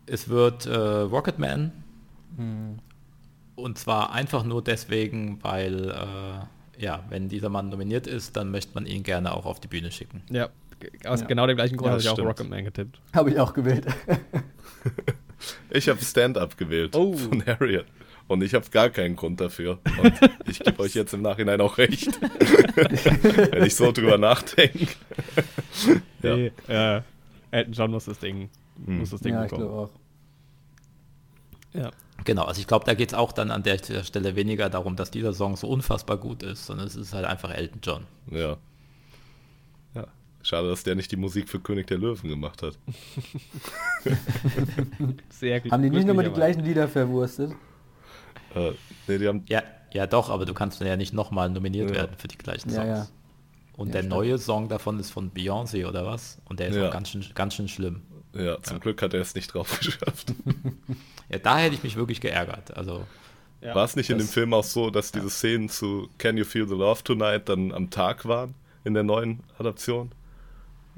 es 0.07 0.29
wird 0.29 0.67
äh, 0.67 0.75
Rocketman. 0.77 1.73
Und 3.57 3.79
zwar 3.79 4.13
einfach 4.13 4.45
nur 4.45 4.63
deswegen, 4.65 5.39
weil 5.43 5.91
äh, 5.91 6.83
ja, 6.83 7.05
wenn 7.11 7.29
dieser 7.29 7.51
Mann 7.51 7.69
nominiert 7.69 8.07
ist, 8.07 8.37
dann 8.37 8.51
möchte 8.51 8.73
man 8.75 8.87
ihn 8.87 9.03
gerne 9.03 9.35
auch 9.35 9.45
auf 9.45 9.61
die 9.61 9.69
Bühne 9.69 9.91
schicken. 9.91 10.23
Ja, 10.31 10.49
aus 11.05 11.21
Ja. 11.21 11.27
genau 11.27 11.47
dem 11.47 11.57
gleichen 11.57 11.77
Grund 11.77 11.89
Ja, 11.89 11.93
habe 11.93 12.03
ich 12.03 12.09
auch. 12.09 12.19
Rocketman 12.27 12.65
getippt. 12.65 12.99
Habe 13.15 13.31
ich 13.31 13.39
auch 13.39 13.53
gewählt. 13.53 13.87
Ich 15.71 15.89
habe 15.89 15.99
Stand-Up 16.05 16.59
gewählt 16.59 16.95
Oh. 16.95 17.15
von 17.17 17.45
Harriet. 17.47 17.87
Und 18.31 18.43
ich 18.45 18.55
habe 18.55 18.65
gar 18.71 18.91
keinen 18.91 19.17
Grund 19.17 19.41
dafür. 19.41 19.81
Und 20.01 20.13
ich 20.47 20.61
gebe 20.61 20.79
euch 20.79 20.95
jetzt 20.95 21.13
im 21.13 21.21
Nachhinein 21.21 21.61
auch 21.61 21.79
recht. 21.79 22.07
Wenn 22.77 23.65
ich 23.65 23.75
so 23.75 23.91
drüber 23.91 24.19
nachdenke. 24.19 24.87
Ja. 26.23 26.37
Nee, 26.37 26.53
äh, 26.69 27.01
Elton 27.51 27.73
John 27.73 27.91
muss 27.91 28.05
das 28.05 28.19
Ding, 28.21 28.49
Hm. 28.85 28.99
muss 28.99 29.11
das 29.11 29.21
Ding 29.21 29.33
Ja, 29.35 29.45
ich 29.47 29.51
bekommen. 29.51 29.69
auch. 29.71 29.91
Ja. 31.73 31.91
Genau, 32.25 32.45
also 32.45 32.61
ich 32.61 32.67
glaube, 32.69 32.85
da 32.85 32.95
geht 32.95 33.09
es 33.09 33.15
auch 33.15 33.33
dann 33.33 33.51
an 33.51 33.63
der 33.65 33.79
Stelle 34.05 34.37
weniger 34.37 34.69
darum, 34.71 34.95
dass 34.95 35.11
dieser 35.11 35.33
Song 35.33 35.57
so 35.57 35.67
unfassbar 35.69 36.19
gut 36.19 36.43
ist, 36.45 36.67
sondern 36.67 36.87
es 36.87 36.95
ist 36.95 37.13
halt 37.15 37.25
einfach 37.25 37.51
Elton 37.51 37.81
John. 37.83 38.05
Ja. 38.31 38.59
ja. 39.95 40.07
Schade, 40.43 40.69
dass 40.69 40.85
der 40.85 40.95
nicht 40.95 41.11
die 41.11 41.17
Musik 41.17 41.49
für 41.49 41.59
König 41.59 41.87
der 41.89 41.99
Löwen 41.99 42.29
gemacht 42.29 42.63
hat. 42.63 42.79
Sehr 45.31 45.61
gut. 45.61 45.73
Haben 45.73 45.83
die 45.83 45.91
nicht 45.91 46.07
nochmal 46.07 46.27
die 46.27 46.33
gleichen 46.33 46.65
Lieder 46.65 46.87
verwurstet? 46.87 47.53
Äh, 48.55 48.73
nee, 49.07 49.19
die 49.19 49.29
haben. 49.29 49.45
Ja, 49.49 49.63
ja 49.93 50.07
doch, 50.07 50.31
aber 50.31 50.45
du 50.47 50.55
kannst 50.55 50.81
ja 50.81 50.97
nicht 50.97 51.13
nochmal 51.13 51.51
nominiert 51.51 51.91
Ja. 51.91 51.97
werden 51.97 52.17
für 52.17 52.29
die 52.29 52.39
gleichen 52.39 52.71
Songs. 52.71 52.87
ja. 52.87 53.07
Und 53.77 53.89
Ja, 53.89 53.93
der 53.95 53.99
stimmt. 54.01 54.15
neue 54.15 54.39
Song 54.39 54.69
davon 54.69 54.99
ist 55.01 55.11
von 55.11 55.31
Beyoncé 55.33 55.87
oder 55.87 56.05
was? 56.05 56.39
Und 56.45 56.61
der 56.61 56.69
ist 56.69 56.77
Ja. 56.77 56.89
auch 56.89 56.93
ganz 56.93 57.11
schön, 57.11 57.25
ganz 57.35 57.55
schön 57.55 57.69
schlimm. 57.69 58.03
Ja, 58.35 58.61
zum 58.63 58.79
Glück 58.79 59.01
hat 59.03 59.15
er 59.15 59.21
es 59.23 59.35
nicht 59.35 59.55
drauf 59.55 59.79
geschafft. 59.81 60.35
Ja, 61.31 61.39
da 61.39 61.59
hätte 61.59 61.75
ich 61.77 61.83
mich 61.83 61.97
wirklich 61.97 62.21
geärgert. 62.21 62.77
Also, 62.77 63.07
Ja. 63.63 63.75
War 63.75 63.85
es 63.85 63.95
nicht 63.97 64.09
in 64.11 64.17
dem 64.19 64.27
das- 64.27 64.33
Film 64.35 64.55
auch 64.55 64.65
so, 64.65 64.91
dass 64.91 65.13
diese 65.13 65.29
Szenen 65.31 65.69
zu 65.69 66.09
Can 66.19 66.37
You 66.39 66.45
Feel 66.45 66.67
the 66.69 66.75
Love 66.75 67.03
Tonight 67.05 67.49
dann 67.49 67.73
am 67.73 67.91
Tag 67.91 68.27
waren 68.27 68.55
in 68.85 68.95
der 68.95 69.03
neuen 69.03 69.41
Adaption? 69.59 70.13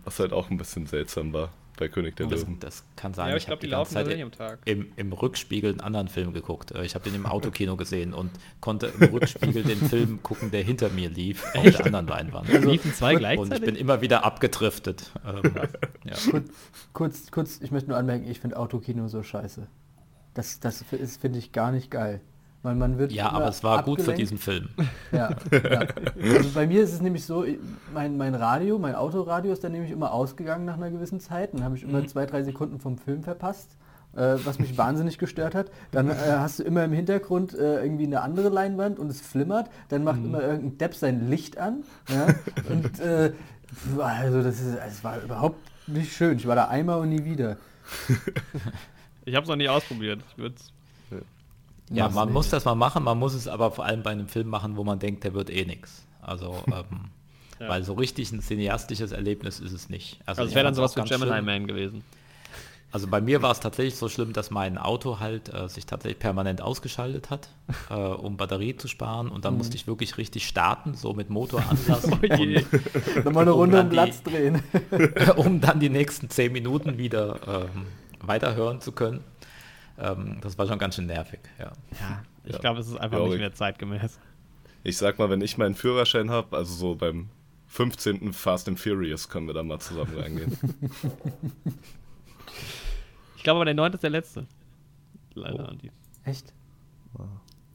Was 0.05 0.19
halt 0.19 0.33
auch 0.33 0.49
ein 0.51 0.57
bisschen 0.59 0.87
seltsam 0.87 1.33
war 1.33 1.51
bei 1.83 1.89
König 1.89 2.17
der 2.17 2.27
das, 2.27 2.43
Löwen. 2.43 2.61
das 2.61 2.85
kann 2.97 3.13
Ja, 3.13 3.17
sein. 3.17 3.29
aber 3.31 3.37
ich 3.39 3.49
hab 3.49 3.59
glaube, 3.61 3.61
die 3.61 3.69
ganze 3.69 3.95
laufen 3.95 4.11
Zeit 4.11 4.23
am 4.23 4.31
Tag. 4.33 4.61
im, 4.67 4.93
im 4.97 5.13
Rückspiegel 5.13 5.71
einen 5.73 5.81
anderen 5.81 6.09
Film 6.09 6.33
geguckt. 6.33 6.71
Äh, 6.73 6.85
Ich 6.85 6.95
habe 6.95 7.05
den 7.05 7.15
im 7.15 7.27
Autokino 7.27 7.77
gesehen 7.77 8.15
und 8.15 8.31
konnte 8.61 8.87
im 8.99 9.09
Rückspiegel 9.11 9.65
den 9.65 9.79
Film 9.89 10.23
gucken, 10.23 10.51
der 10.51 10.63
hinter 10.63 10.89
mir 10.91 11.11
lief, 11.11 11.45
auf 11.55 11.65
der 11.65 11.87
anderen 11.87 12.07
Leinwand. 12.07 12.49
Liefen 12.49 12.93
zwei 12.95 13.11
und 13.11 13.15
ich 13.15 13.19
gleichzeitig? 13.21 13.65
bin 13.65 13.75
immer 13.77 14.01
wieder 14.01 14.25
abgedriftet. 14.25 15.11
Ähm, 15.27 15.43
ja. 16.05 16.15
Kurz, 16.31 16.51
kurz, 16.93 17.31
kurz, 17.31 17.61
ich 17.61 17.71
möchte 17.73 17.89
nur 17.91 17.99
anmerken, 17.99 18.27
ich 18.29 18.41
finde 18.41 18.57
Autokino 18.59 19.09
so 19.09 19.23
scheiße. 19.23 19.67
Das, 20.35 20.61
das 20.61 20.83
ist, 20.93 21.21
finde 21.21 21.39
ich, 21.39 21.53
gar 21.53 21.73
nicht 21.73 21.91
geil. 21.91 22.21
Weil 22.63 22.77
man 22.77 22.97
wird 22.99 23.11
ja, 23.13 23.31
aber 23.31 23.49
es 23.49 23.65
war 23.65 23.83
gut 23.83 24.01
für 24.01 24.13
abgelenkt. 24.13 24.21
diesen 24.21 24.39
Film. 24.39 24.69
Ja, 25.13 25.31
ja. 25.51 25.87
Also 26.37 26.51
bei 26.55 26.67
mir 26.67 26.83
ist 26.83 26.93
es 26.93 27.01
nämlich 27.01 27.25
so, 27.25 27.45
mein, 27.93 28.17
mein 28.17 28.35
Radio, 28.35 28.79
mein 28.79 28.95
Autoradio 28.95 29.53
ist 29.53 29.65
dann 29.65 29.73
nämlich 29.73 29.91
immer 29.91 30.13
ausgegangen 30.13 30.65
nach 30.65 30.75
einer 30.77 30.91
gewissen 30.91 31.19
Zeit. 31.21 31.55
Dann 31.55 31.65
habe 31.65 31.77
ich 31.77 31.83
immer 31.83 32.07
zwei, 32.07 32.25
drei 32.25 32.43
Sekunden 32.45 32.79
vom 32.79 32.99
Film 32.99 33.23
verpasst. 33.25 33.77
äh, 34.15 34.37
was 34.45 34.59
mich 34.59 34.77
wahnsinnig 34.79 35.19
gestört 35.19 35.55
hat. 35.55 35.71
Dann 35.91 36.11
äh, 36.11 36.15
hast 36.15 36.59
du 36.59 36.63
immer 36.63 36.85
im 36.85 36.93
Hintergrund 36.93 37.55
äh, 37.55 37.83
irgendwie 37.83 38.05
eine 38.05 38.21
andere 38.21 38.49
Leinwand 38.51 38.99
und 38.99 39.11
es 39.11 39.21
flimmert. 39.21 39.69
Dann 39.89 40.05
macht 40.05 40.23
immer 40.25 40.43
irgendein 40.43 40.79
Depp 40.79 40.95
sein 40.95 41.29
Licht 41.31 41.59
an. 41.59 41.83
Ja? 42.09 42.27
Und 42.71 43.01
äh, 43.01 43.33
also 43.99 44.43
das 44.43 44.61
ist, 44.61 44.77
es 44.87 45.03
war 45.03 45.19
überhaupt 45.23 45.59
nicht 45.87 46.13
schön. 46.13 46.37
Ich 46.37 46.47
war 46.47 46.55
da 46.55 46.67
einmal 46.69 47.01
und 47.01 47.09
nie 47.09 47.25
wieder. 47.25 47.57
Ich 49.25 49.35
habe 49.37 49.45
es 49.45 49.49
noch 49.49 49.57
nie 49.57 49.69
ausprobiert. 49.69 50.21
Ich 50.31 50.39
würd's. 50.39 50.73
Ja, 51.97 52.09
man 52.09 52.29
nicht. 52.29 52.35
muss 52.35 52.49
das 52.51 52.65
mal 52.65 52.75
machen, 52.75 53.03
man 53.05 53.19
muss 53.19 53.35
es 53.35 53.49
aber 53.49 53.71
vor 53.71 53.85
allem 53.85 54.03
bei 54.03 54.11
einem 54.11 54.29
Film 54.29 54.49
machen, 54.49 54.77
wo 54.77 54.85
man 54.85 54.99
denkt, 54.99 55.25
der 55.25 55.35
wird 55.35 55.51
eh 55.51 55.65
nix. 55.65 56.05
Also, 56.21 56.63
ähm, 56.69 57.11
Ja. 57.61 57.69
weil 57.69 57.83
so 57.85 57.93
richtig 57.95 58.33
ein 58.33 58.41
cineastisches 58.41 59.13
Erlebnis 59.13 59.61
ist 59.61 59.73
es 59.73 59.89
nicht. 59.89 60.19
Also 60.27 60.43
ich 60.45 60.55
wäre 60.55 60.65
dann 60.65 60.75
sowas 60.75 60.97
wie 60.97 61.03
Gemini 61.03 61.31
schlimm. 61.31 61.45
Man 61.45 61.67
gewesen. 61.67 62.03
Also 62.95 63.07
bei 63.07 63.23
mir 63.23 63.41
war 63.41 63.53
es 63.53 63.61
tatsächlich 63.61 63.97
so 63.97 64.11
schlimm, 64.11 64.35
dass 64.35 64.51
mein 64.51 64.77
Auto 64.77 65.19
halt 65.19 65.49
äh, 65.55 65.67
sich 65.67 65.87
tatsächlich 65.87 66.19
permanent 66.19 66.61
ausgeschaltet 66.61 67.31
hat, 67.31 67.49
äh, 67.91 67.95
um 67.95 68.37
Batterie 68.37 68.77
zu 68.77 68.87
sparen 68.87 69.29
und 69.29 69.39
Mhm. 69.39 69.43
dann 69.43 69.57
musste 69.57 69.77
ich 69.77 69.87
wirklich 69.87 70.19
richtig 70.19 70.47
starten, 70.47 70.95
so 70.95 71.15
mit 71.15 71.31
Motor 71.31 71.63
anlassen, 71.71 72.19
Oh 72.23 72.35
je. 72.35 72.65
Nochmal 73.25 73.43
eine 73.45 73.55
Um 73.55 73.61
Runde 73.61 73.77
dann 73.79 73.87
um 73.87 73.91
die- 73.91 73.97
Platz 73.97 74.23
drehen. 74.23 74.63
um 75.37 75.61
dann 75.63 75.81
die 75.81 75.89
nächsten 75.89 76.29
zehn 76.29 76.53
Minuten 76.53 76.99
wieder 76.99 77.39
ähm, 77.47 77.87
weiterhören 78.21 78.81
zu 78.83 78.93
können. 78.93 79.25
Ähm, 79.99 80.39
das 80.41 80.57
war 80.59 80.67
schon 80.67 80.79
ganz 80.79 80.95
schön 80.97 81.07
nervig, 81.07 81.41
ja. 81.59 81.73
Ja, 82.01 82.23
ich 82.45 82.53
Ja. 82.55 82.59
glaube, 82.59 82.81
es 82.81 82.89
ist 82.89 82.97
einfach 82.97 83.19
Ja, 83.19 83.25
nicht 83.29 83.39
mehr 83.39 83.53
zeitgemäß. 83.55 84.19
Ich 84.85 84.97
sag 84.97 85.19
mal, 85.19 85.31
wenn 85.31 85.41
ich 85.41 85.59
meinen 85.59 85.75
Führerschein 85.75 86.31
habe, 86.31 86.57
also 86.57 86.75
so 86.75 86.95
beim 86.95 87.29
15. 87.69 88.33
Fast 88.33 88.69
and 88.69 88.79
Furious 88.81 89.29
können 89.29 89.47
wir 89.47 89.55
da 89.55 89.63
mal 89.63 89.79
zusammen 89.81 90.17
reingehen. 90.19 90.57
Ich 93.37 93.43
glaube 93.45 93.59
aber, 93.59 93.65
der 93.65 93.75
neunte 93.75 93.97
ist 93.97 94.03
der 94.03 94.11
letzte. 94.11 94.47
Leider, 95.35 95.69
Andi. 95.69 95.91
Echt? 96.25 96.53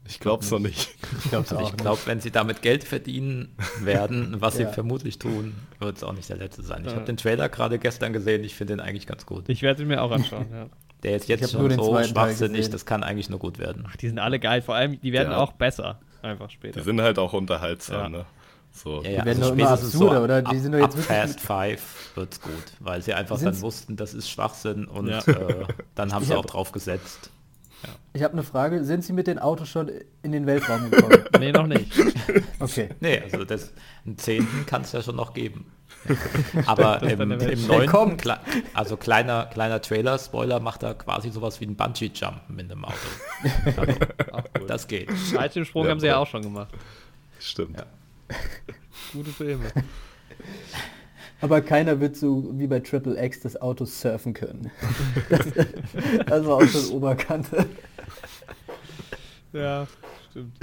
Ich 0.06 0.18
glaub's 0.20 0.50
noch 0.50 0.58
nicht. 0.60 0.96
Ich 1.24 1.30
glaube 1.30 1.46
Also 1.50 1.68
ich 1.68 1.76
glaube, 1.76 2.00
wenn 2.06 2.20
sie 2.22 2.30
damit 2.30 2.62
Geld 2.62 2.84
verdienen 2.84 3.54
werden, 3.80 4.40
was 4.40 4.56
Ja. 4.58 4.66
sie 4.68 4.72
vermutlich 4.72 5.18
tun, 5.18 5.54
wird 5.78 5.98
es 5.98 6.02
auch 6.04 6.14
nicht 6.14 6.28
der 6.30 6.38
letzte 6.38 6.62
sein. 6.62 6.82
Ich 6.86 6.90
Ja. 6.92 6.94
habe 6.96 7.04
den 7.04 7.18
Trailer 7.18 7.50
gerade 7.50 7.78
gestern 7.78 8.14
gesehen, 8.14 8.42
ich 8.44 8.54
finde 8.54 8.76
den 8.76 8.80
eigentlich 8.80 9.06
ganz 9.06 9.26
gut. 9.26 9.46
Ich 9.50 9.60
werde 9.60 9.82
ihn 9.82 9.88
mir 9.88 10.00
auch 10.02 10.10
anschauen. 10.10 10.46
Ja. 10.50 10.68
Der 11.02 11.16
ist 11.16 11.28
jetzt 11.28 11.50
schon 11.52 11.60
nur 11.60 11.68
den 11.68 11.78
so 11.78 12.02
schwachsinnig, 12.02 12.70
das 12.70 12.84
kann 12.86 13.02
eigentlich 13.04 13.30
nur 13.30 13.38
gut 13.38 13.58
werden. 13.58 13.84
Ach, 13.88 13.96
die 13.96 14.08
sind 14.08 14.18
alle 14.18 14.38
geil. 14.40 14.62
Vor 14.62 14.74
allem, 14.74 15.00
die 15.00 15.12
werden 15.12 15.30
Ja. 15.30 15.38
auch 15.38 15.52
besser. 15.52 16.00
Einfach 16.22 16.50
später. 16.50 16.80
Die 16.80 16.84
sind 16.84 17.00
halt 17.00 17.18
auch 17.18 17.32
unterhaltsam, 17.32 18.00
Ja. 18.12 18.18
ne? 18.20 18.26
So. 18.72 19.02
Ja, 19.02 19.10
ja, 19.10 19.24
werden 19.24 19.42
also 19.42 19.52
immer 19.54 19.66
spätestens 19.66 19.94
absurder, 19.94 20.24
oder? 20.24 20.42
Die 20.42 20.46
ab, 20.48 20.56
sind 20.56 20.72
doch 20.72 20.78
jetzt 20.80 20.96
ab 20.98 21.04
Fast 21.04 21.40
Five 21.40 22.10
wird's 22.16 22.40
gut, 22.40 22.52
weil 22.80 23.00
sie 23.02 23.14
einfach 23.14 23.36
Sind's- 23.38 23.58
dann 23.58 23.62
wussten, 23.62 23.96
das 23.96 24.14
ist 24.14 24.28
Schwachsinn 24.28 24.86
und 24.86 25.08
Ja. 25.08 25.20
äh, 25.20 25.64
dann 25.94 26.12
haben 26.12 26.22
Ich 26.22 26.28
sie 26.28 26.34
hab- 26.34 26.40
auch 26.40 26.46
drauf 26.46 26.72
gesetzt. 26.72 27.30
Ich 28.12 28.24
habe 28.24 28.32
eine 28.32 28.42
Frage. 28.42 28.82
Sind 28.84 29.04
Sie 29.04 29.12
mit 29.12 29.28
den 29.28 29.38
Autos 29.38 29.68
schon 29.68 29.88
in 30.22 30.32
den 30.32 30.46
Weltraum 30.46 30.90
gekommen? 30.90 31.22
nee, 31.38 31.52
noch 31.52 31.68
nicht. 31.68 31.92
Okay. 32.58 32.88
Nee, 32.98 33.20
also 33.20 33.44
das, 33.44 33.72
einen 34.04 34.18
Zehnten 34.18 34.66
kann 34.66 34.82
es 34.82 34.90
ja 34.90 35.00
schon 35.00 35.14
noch 35.14 35.32
geben. 35.32 35.66
Aber 36.66 37.02
im, 37.02 37.30
im 37.32 37.86
Kommt. 37.86 38.22
Kle 38.22 38.38
also 38.74 38.96
kleiner, 38.96 39.46
kleiner 39.46 39.80
Trailer-Spoiler, 39.80 40.60
macht 40.60 40.82
er 40.82 40.94
quasi 40.94 41.30
sowas 41.30 41.60
wie 41.60 41.66
ein 41.66 41.76
Bungee-Jump 41.76 42.48
mit 42.48 42.70
dem 42.70 42.84
Auto. 42.84 42.96
Also, 43.76 43.92
cool. 44.58 44.66
das 44.66 44.88
geht. 44.88 45.10
Fallschirmsprung 45.10 45.84
Ja, 45.84 45.90
haben 45.90 46.00
sie 46.00 46.06
ja 46.06 46.16
auch 46.16 46.26
schon 46.26 46.42
gemacht. 46.42 46.68
Stimmt. 47.38 47.78
Ja. 47.78 47.86
Gute 49.12 49.30
Filme. 49.30 49.66
Aber 51.40 51.60
keiner 51.60 52.00
wird 52.00 52.16
so 52.16 52.50
wie 52.54 52.66
bei 52.66 52.80
Triple 52.80 53.22
X 53.22 53.40
das 53.40 53.60
Auto 53.60 53.84
surfen 53.84 54.34
können. 54.34 54.70
Das, 55.28 55.46
das 56.26 56.46
war 56.46 56.56
auch 56.56 56.66
schon 56.66 56.90
Oberkante. 56.90 57.66
Ja, 59.52 59.86
stimmt. 60.30 60.58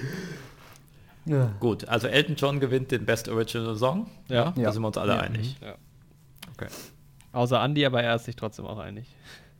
Ja. 1.26 1.51
Gut, 1.59 1.88
also 1.88 2.07
Elton 2.07 2.36
John 2.36 2.59
gewinnt 2.59 2.91
den 2.91 3.05
Best 3.05 3.28
Original 3.30 3.76
Song. 3.76 4.09
Ja. 4.30 4.51
Da 4.55 4.61
Ja. 4.61 4.71
sind 4.71 4.82
wir 4.84 4.88
uns 4.88 4.97
alle 4.97 5.13
Ja. 5.13 5.19
einig. 5.21 5.57
Ja. 5.61 5.76
Okay. 6.53 6.67
Außer 7.32 7.59
Andi, 7.59 7.86
aber 7.86 8.01
er 8.03 8.15
ist 8.15 8.26
sich 8.26 8.36
trotzdem 8.36 8.65
auch 8.65 8.78
einig. 8.80 9.07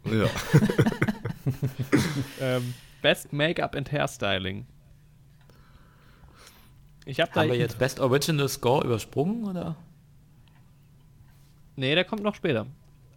Ja. 0.06 0.26
Ähm, 2.42 2.74
Best 3.02 3.34
Make-up 3.34 3.76
and 3.76 3.92
Hairstyling. 3.92 4.66
Ich 7.06 7.20
habe 7.20 7.30
da. 7.34 7.42
Haben 7.42 7.50
wir 7.52 7.58
jetzt 7.58 7.78
Best 7.78 8.00
Original 8.00 8.50
Score 8.50 8.84
übersprungen 8.84 9.44
oder? 9.46 9.76
Nee, 11.76 11.94
der 11.94 12.04
kommt 12.06 12.24
noch 12.24 12.34
später. 12.36 12.66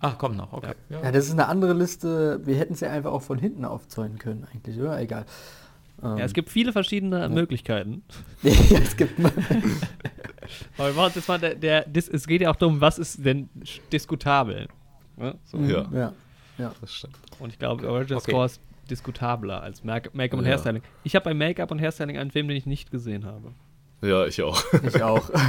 Ach, 0.01 0.17
komm 0.19 0.37
noch, 0.37 0.53
okay. 0.53 0.75
ja, 0.91 1.11
das 1.11 1.25
ist 1.27 1.33
eine 1.33 1.49
andere 1.49 1.73
Liste. 1.73 2.41
Wir 2.45 2.57
hätten 2.57 2.75
es 2.75 2.81
ja 2.81 2.91
einfach 2.91 3.11
auch 3.11 3.23
von 3.23 3.39
hinten 3.39 3.65
aufzäunen 3.65 4.19
können, 4.19 4.47
eigentlich, 4.53 4.79
oder? 4.79 5.01
Egal. 5.01 5.25
Ähm, 6.03 6.17
Ja, 6.19 6.25
es 6.25 6.33
gibt 6.33 6.49
viele 6.51 6.73
verschiedene 6.73 7.29
Möglichkeiten. 7.29 8.03
ja, 8.43 8.53
es 8.79 8.97
gibt. 8.97 9.19
Aber 10.79 10.89
wir 10.89 10.95
machen 10.95 11.13
jetzt 11.15 11.29
mal, 11.29 11.39
der, 11.39 11.55
der, 11.55 11.85
dis, 11.89 12.09
es 12.09 12.27
geht 12.27 12.41
ja 12.41 12.51
auch 12.51 12.57
darum, 12.57 12.81
was 12.81 12.99
ist 12.99 13.25
denn 13.25 13.49
diskutabel. 13.93 14.69
Ne? 15.17 15.35
So. 15.45 15.59
Ja. 15.59 15.87
ja. 15.93 16.13
ja. 16.59 16.73
Das 16.81 16.93
stimmt. 16.93 17.17
Und 17.39 17.51
ich 17.53 17.59
glaube, 17.59 17.89
Original 17.91 18.19
Okay. 18.21 18.31
Score 18.31 18.47
ist 18.47 18.61
diskutabler 18.91 19.63
als 19.63 19.85
Make- 19.85 20.11
Make-up 20.15 20.39
und 20.39 20.45
Ja. 20.47 20.53
Hairstyling. 20.53 20.83
Ich 21.05 21.15
habe 21.15 21.25
bei 21.25 21.35
Make-up 21.35 21.71
und 21.71 21.81
Hairstyling 21.81 22.17
einen 22.17 22.31
Film, 22.31 22.49
den 22.49 22.57
ich 22.57 22.65
nicht 22.67 22.91
gesehen 22.91 23.25
habe. 23.27 23.53
Ja, 24.01 24.25
ich 24.27 24.41
auch. 24.43 24.63
Ich 24.83 25.03
auch. 25.03 25.31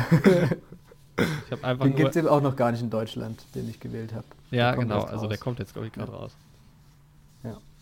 Ich 1.46 1.52
habe 1.52 1.66
einfach 1.66 1.84
Den 1.86 1.96
gibt 1.98 2.12
es 2.12 2.16
eben 2.16 2.30
auch 2.30 2.42
noch 2.42 2.56
gar 2.56 2.72
nicht 2.72 2.82
in 2.82 2.90
Deutschland, 2.90 3.44
den 3.54 3.70
ich 3.70 3.82
gewählt 3.82 4.14
habe. 4.14 4.24
Ja, 4.52 4.72
Der 4.72 4.80
genau. 4.80 5.02
Also 5.04 5.28
der 5.28 5.32
raus. 5.38 5.40
kommt 5.42 5.60
jetzt, 5.60 5.74
glaube 5.74 5.88
ich, 5.88 5.94
gerade 5.94 6.10
Ja. 6.14 6.18
raus. 6.18 6.34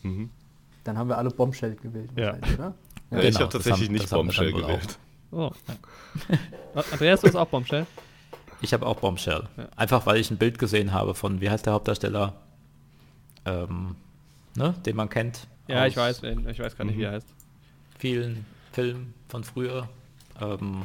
Mhm. 0.01 0.32
Dann 0.88 0.98
haben 0.98 1.10
wir 1.10 1.18
alle 1.18 1.30
Bombshell 1.30 1.76
gewählt, 1.76 2.10
Ja. 2.16 2.36
oder? 2.36 2.40
Ja, 2.48 2.74
Genau, 3.10 3.22
ich 3.24 3.36
habe 3.36 3.44
das 3.46 3.52
tatsächlich 3.54 3.90
haben- 3.90 3.94
nicht 3.94 4.10
Bombshell 4.10 4.54
gewählt. 4.54 4.98
Oh. 5.32 5.52
Andreas, 6.94 7.20
du 7.20 7.28
hast 7.28 7.36
auch 7.36 7.48
Bombshell? 7.48 7.86
Ich 8.62 8.72
habe 8.74 8.86
auch 8.86 8.96
Bombshell. 8.96 9.44
Ja. 9.58 9.68
Einfach 9.76 10.06
weil 10.06 10.16
ich 10.18 10.32
ein 10.32 10.38
Bild 10.38 10.58
gesehen 10.60 10.94
habe 10.94 11.14
von, 11.14 11.42
wie 11.42 11.50
heißt 11.50 11.66
der 11.66 11.74
Hauptdarsteller, 11.74 12.34
ähm, 13.46 13.96
ne, 14.56 14.74
den 14.86 14.96
man 14.96 15.10
kennt. 15.10 15.48
Ja, 15.68 15.86
ich 15.86 15.98
weiß, 15.98 16.22
wen- 16.22 16.48
ich 16.48 16.60
weiß 16.60 16.78
gar 16.78 16.86
nicht, 16.86 16.98
wie 16.98 17.04
er 17.04 17.12
heißt. 17.12 17.28
Vielen 18.00 18.46
Filmen 18.72 19.14
von 19.28 19.44
früher. 19.44 19.90
Ähm, 20.40 20.84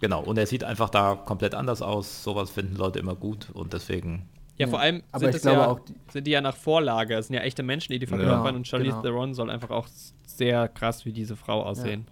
genau, 0.00 0.22
und 0.24 0.38
er 0.38 0.46
sieht 0.48 0.64
einfach 0.64 0.90
da 0.90 1.14
komplett 1.14 1.54
anders 1.54 1.82
aus. 1.82 2.24
Sowas 2.24 2.50
finden 2.50 2.74
Leute 2.74 2.98
immer 2.98 3.14
gut 3.14 3.50
und 3.52 3.72
deswegen, 3.72 4.28
Ja, 4.58 4.66
Ja. 4.66 4.70
vor 4.70 4.80
allem 4.80 5.02
Aber 5.12 5.20
sind, 5.26 5.36
ich 5.36 5.42
glaube 5.42 5.60
ja, 5.60 5.66
auch 5.68 5.80
die- 5.80 5.94
sind 6.12 6.26
die 6.26 6.30
ja 6.32 6.40
nach 6.40 6.56
Vorlage. 6.56 7.14
Es 7.14 7.28
sind 7.28 7.36
ja 7.36 7.42
echte 7.42 7.62
Menschen, 7.62 7.92
die 7.92 7.98
die 7.98 8.06
verkörpern. 8.06 8.54
Ja, 8.54 8.56
und 8.58 8.66
Charlize 8.66 8.90
genau. 8.90 9.02
Theron 9.02 9.34
soll 9.34 9.50
einfach 9.50 9.70
auch 9.70 9.86
sehr 10.26 10.68
krass 10.68 11.04
wie 11.04 11.12
diese 11.12 11.36
Frau 11.36 11.62
aussehen. 11.62 12.06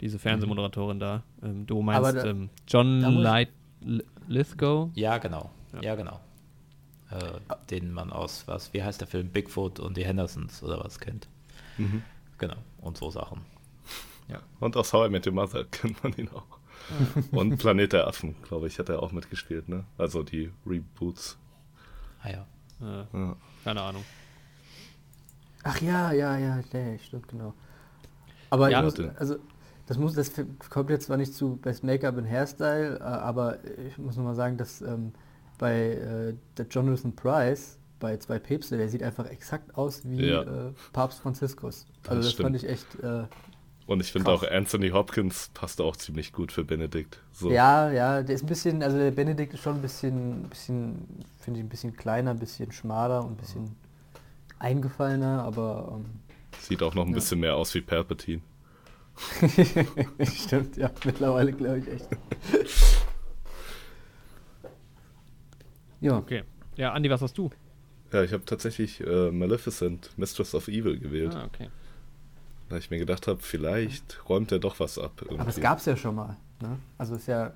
Diese 0.00 0.18
Fernsehmoderatorin 0.18 0.98
da. 1.00 1.22
Ähm, 1.42 1.66
du 1.66 1.82
meinst 1.82 2.14
da- 2.16 2.24
ähm, 2.24 2.48
John 2.68 3.00
Light 3.00 3.50
Lithgow? 4.28 4.90
ja, 4.94 5.18
genau. 5.18 5.50
Ja. 5.74 5.82
Ja, 5.82 5.94
genau. 5.94 6.20
Äh, 7.10 7.40
den 7.70 7.92
man 7.92 8.12
aus, 8.12 8.44
was, 8.46 8.72
wie 8.72 8.82
heißt 8.82 9.00
der 9.00 9.08
Film? 9.08 9.28
Bigfoot 9.30 9.80
und 9.80 9.96
die 9.96 10.04
Hendersons 10.04 10.62
oder 10.62 10.82
was 10.84 11.00
kennt. 11.00 11.28
Mhm. 11.78 12.02
Genau, 12.38 12.56
und 12.80 12.96
so 12.96 13.10
Sachen. 13.10 13.40
Und 14.60 14.76
aus 14.76 14.92
How 14.92 15.08
I 15.08 15.10
Met 15.10 15.26
Your 15.26 15.32
Mother 15.32 15.64
kennt 15.72 16.02
man 16.04 16.12
ihn 16.16 16.28
auch. 16.28 16.58
Und 17.32 17.58
Planet 17.58 17.92
der 17.94 18.06
Affen, 18.06 18.36
glaube 18.42 18.68
ich, 18.68 18.78
hat 18.78 18.88
er 18.88 19.02
auch 19.02 19.10
mitgespielt, 19.10 19.68
ne? 19.68 19.84
Also 19.98 20.22
die 20.22 20.50
Reboots. 20.66 21.36
Ah 22.22 22.28
ja. 22.30 22.46
Äh, 22.82 23.04
Ja. 23.12 23.36
keine 23.64 23.80
Ahnung. 23.82 24.04
Ach 25.62 25.80
ja, 25.80 26.12
ja, 26.12 26.38
ja, 26.38 26.60
nee, 26.72 26.98
stimmt, 26.98 27.28
genau. 27.28 27.52
Aber 28.48 28.70
Ja, 28.70 28.78
ich 28.78 28.84
muss, 28.84 28.98
also 29.18 29.36
das 29.86 29.98
muss, 29.98 30.14
das 30.14 30.32
kommt 30.70 30.90
jetzt 30.90 31.06
zwar 31.06 31.16
nicht 31.16 31.34
zu 31.34 31.56
Best 31.56 31.84
Make-up 31.84 32.16
und 32.16 32.24
Hairstyle, 32.24 32.98
äh, 32.98 33.02
aber 33.02 33.58
ich 33.86 33.98
muss 33.98 34.16
nochmal 34.16 34.34
sagen, 34.34 34.56
dass 34.56 34.80
ähm, 34.80 35.12
bei 35.58 35.90
äh, 35.92 36.34
der 36.56 36.66
Jonathan 36.68 37.14
Price, 37.14 37.78
bei 37.98 38.16
zwei 38.16 38.38
Päpste, 38.38 38.78
der 38.78 38.88
sieht 38.88 39.02
einfach 39.02 39.26
exakt 39.26 39.74
aus 39.76 40.02
wie 40.08 40.24
Ja. 40.30 40.42
äh, 40.42 40.72
Papst 40.92 41.20
Franziskus. 41.20 41.86
Also 42.08 42.22
Das 42.22 42.32
das, 42.36 42.42
fand 42.42 42.56
ich 42.56 42.66
echt, 42.66 42.86
äh, 43.02 43.24
Und 43.90 43.98
ich 44.00 44.12
finde 44.12 44.30
auch 44.30 44.44
Anthony 44.48 44.90
Hopkins 44.90 45.50
passt 45.52 45.80
auch 45.80 45.96
ziemlich 45.96 46.32
gut 46.32 46.52
für 46.52 46.62
Benedikt. 46.62 47.18
So. 47.32 47.50
ja, 47.50 47.90
ja, 47.90 48.22
der 48.22 48.36
ist 48.36 48.44
ein 48.44 48.46
bisschen, 48.46 48.84
also 48.84 48.96
der 48.96 49.10
Benedikt 49.10 49.52
ist 49.52 49.62
schon 49.64 49.74
ein 49.74 49.82
bisschen, 49.82 50.44
bisschen 50.44 51.08
finde 51.40 51.58
ich 51.58 51.66
ein 51.66 51.68
bisschen 51.68 51.96
kleiner, 51.96 52.30
ein 52.30 52.38
bisschen 52.38 52.70
schmaler 52.70 53.24
und 53.24 53.32
ein 53.32 53.36
bisschen 53.36 53.74
eingefallener, 54.60 55.42
aber 55.42 55.96
ähm, 55.96 56.04
Sieht 56.60 56.84
auch 56.84 56.94
noch 56.94 57.02
ein 57.04 57.08
Ja. 57.08 57.14
bisschen 57.16 57.40
mehr 57.40 57.56
aus 57.56 57.74
wie 57.74 57.80
Palpatine. 57.80 58.42
Stimmt, 60.24 60.76
ja, 60.76 60.88
mittlerweile 61.04 61.52
glaube 61.52 61.80
ich 61.80 61.88
echt. 61.88 62.06
ja, 66.00 66.16
Okay. 66.16 66.44
Ja, 66.76 66.92
Andi, 66.92 67.10
was 67.10 67.22
hast 67.22 67.36
du? 67.36 67.50
Ja, 68.12 68.22
ich 68.22 68.32
habe 68.32 68.44
tatsächlich 68.44 69.00
äh, 69.04 69.32
Maleficent, 69.32 70.16
Mistress 70.16 70.54
of 70.54 70.68
Evil 70.68 70.96
gewählt, 71.00 71.34
Ah, 71.34 71.46
okay. 71.46 71.70
Weil 72.70 72.78
ich 72.78 72.90
mir 72.90 72.98
gedacht 72.98 73.26
habe, 73.26 73.40
vielleicht 73.40 74.28
räumt 74.28 74.52
er 74.52 74.58
doch 74.60 74.80
was 74.80 74.98
ab. 74.98 75.12
aber 75.22 75.32
es 75.32 75.38
irgendwie. 75.38 75.60
gab 75.60 75.78
es 75.78 75.84
ja 75.86 75.96
schon 75.96 76.14
mal. 76.14 76.36
Ne? 76.62 76.78
Also 76.96 77.16
ist 77.16 77.26
ja 77.26 77.52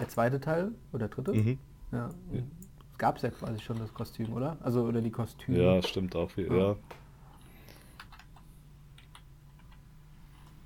der 0.00 0.08
zweite 0.08 0.40
Teil 0.40 0.72
oder 0.92 1.08
dritte? 1.08 1.32
Mhm. 1.32 1.58
Ja. 1.92 2.10
gab 2.98 3.16
es 3.16 3.22
ja 3.22 3.30
quasi 3.30 3.60
schon 3.60 3.78
das 3.78 3.94
Kostüm, 3.94 4.32
oder? 4.32 4.56
Also 4.60 4.82
oder 4.82 5.00
die 5.00 5.10
Kostüme. 5.10 5.62
Ja, 5.62 5.82
stimmt 5.82 6.16
auch. 6.16 6.30
Ja. 6.36 6.54
ja. 6.54 6.76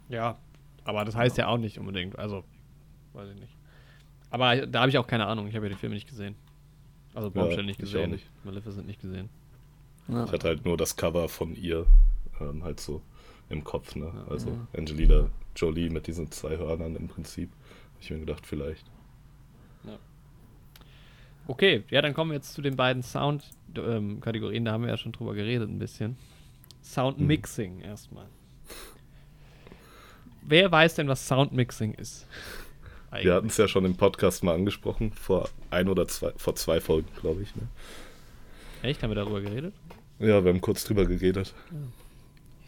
Ja, 0.08 0.38
aber 0.84 1.04
das 1.04 1.14
heißt 1.14 1.36
ja 1.38 1.46
auch 1.46 1.58
nicht 1.58 1.78
unbedingt. 1.78 2.18
Also, 2.18 2.42
weiß 3.12 3.28
ich 3.30 3.40
nicht. 3.40 3.56
Aber 4.30 4.66
da 4.66 4.80
habe 4.80 4.90
ich 4.90 4.98
auch 4.98 5.06
keine 5.06 5.26
Ahnung. 5.26 5.46
Ich 5.46 5.54
habe 5.54 5.66
ja 5.66 5.72
die 5.72 5.78
Filme 5.78 5.94
nicht 5.94 6.08
gesehen. 6.08 6.34
Also 7.14 7.30
Bombshell 7.30 7.58
Ja, 7.60 7.62
nicht 7.64 7.80
ich 7.80 7.88
auch 7.88 7.92
gesehen. 7.92 8.10
nicht. 8.12 8.26
Maleficent 8.44 8.86
nicht 8.86 9.00
gesehen. 9.00 9.28
Ja. 10.08 10.24
Ich 10.24 10.32
hatte 10.32 10.48
halt 10.48 10.64
nur 10.64 10.76
das 10.76 10.96
Cover 10.96 11.28
von 11.28 11.54
ihr 11.54 11.86
ähm, 12.40 12.64
halt 12.64 12.80
so 12.80 13.02
im 13.50 13.62
Kopf, 13.64 13.94
ne? 13.94 14.10
Also. 14.28 14.56
Angelina 14.76 15.28
Jolie 15.54 15.90
mit 15.90 16.06
diesen 16.06 16.30
zwei 16.30 16.56
Hörnern 16.56 16.96
im 16.96 17.08
Prinzip. 17.08 17.50
Hab 17.94 18.02
ich 18.02 18.10
mir 18.10 18.20
gedacht, 18.20 18.46
vielleicht. 18.46 18.86
Okay, 21.46 21.82
ja, 21.90 22.00
dann 22.00 22.14
kommen 22.14 22.30
wir 22.30 22.36
jetzt 22.36 22.54
zu 22.54 22.62
den 22.62 22.76
beiden 22.76 23.02
Sound-Kategorien. 23.02 24.64
da 24.64 24.72
haben 24.72 24.82
wir 24.84 24.90
ja 24.90 24.96
schon 24.96 25.10
drüber 25.10 25.34
geredet 25.34 25.68
ein 25.68 25.80
bisschen. 25.80 26.16
Sound 26.80 27.18
Mhm. 27.18 27.26
Mixing 27.26 27.80
erstmal. 27.80 28.26
Wer 30.42 30.70
weiß 30.70 30.94
denn, 30.94 31.08
was 31.08 31.26
Sound 31.26 31.52
Mixing 31.52 31.94
ist? 31.94 32.26
Wir 33.12 33.34
hatten 33.34 33.48
es 33.48 33.56
ja 33.56 33.66
schon 33.66 33.84
im 33.84 33.96
Podcast 33.96 34.44
mal 34.44 34.54
angesprochen, 34.54 35.12
vor 35.12 35.48
ein 35.70 35.88
oder 35.88 36.06
zwei, 36.06 36.30
vor 36.36 36.54
zwei 36.54 36.80
Folgen, 36.80 37.08
glaube 37.20 37.42
ich. 37.42 37.56
Ne? 37.56 37.62
Echt? 38.82 39.02
Haben 39.02 39.10
wir 39.10 39.16
darüber 39.16 39.40
geredet? 39.40 39.74
Ja, 40.20 40.44
wir 40.44 40.52
haben 40.52 40.60
kurz 40.60 40.84
drüber 40.84 41.04
geredet. 41.04 41.52
Ja, 41.72 41.78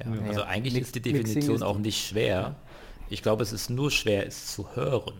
Ja. 0.04 0.28
also 0.28 0.42
eigentlich 0.42 0.74
Mix- 0.74 0.86
ist 0.88 0.94
die 0.96 1.02
Definition 1.02 1.56
ist- 1.56 1.62
auch 1.62 1.78
nicht 1.78 2.06
schwer. 2.06 2.56
Ich 3.08 3.22
glaube, 3.22 3.42
es 3.42 3.52
ist 3.52 3.68
nur 3.70 3.90
schwer, 3.90 4.26
es 4.26 4.46
zu 4.54 4.74
hören, 4.74 5.14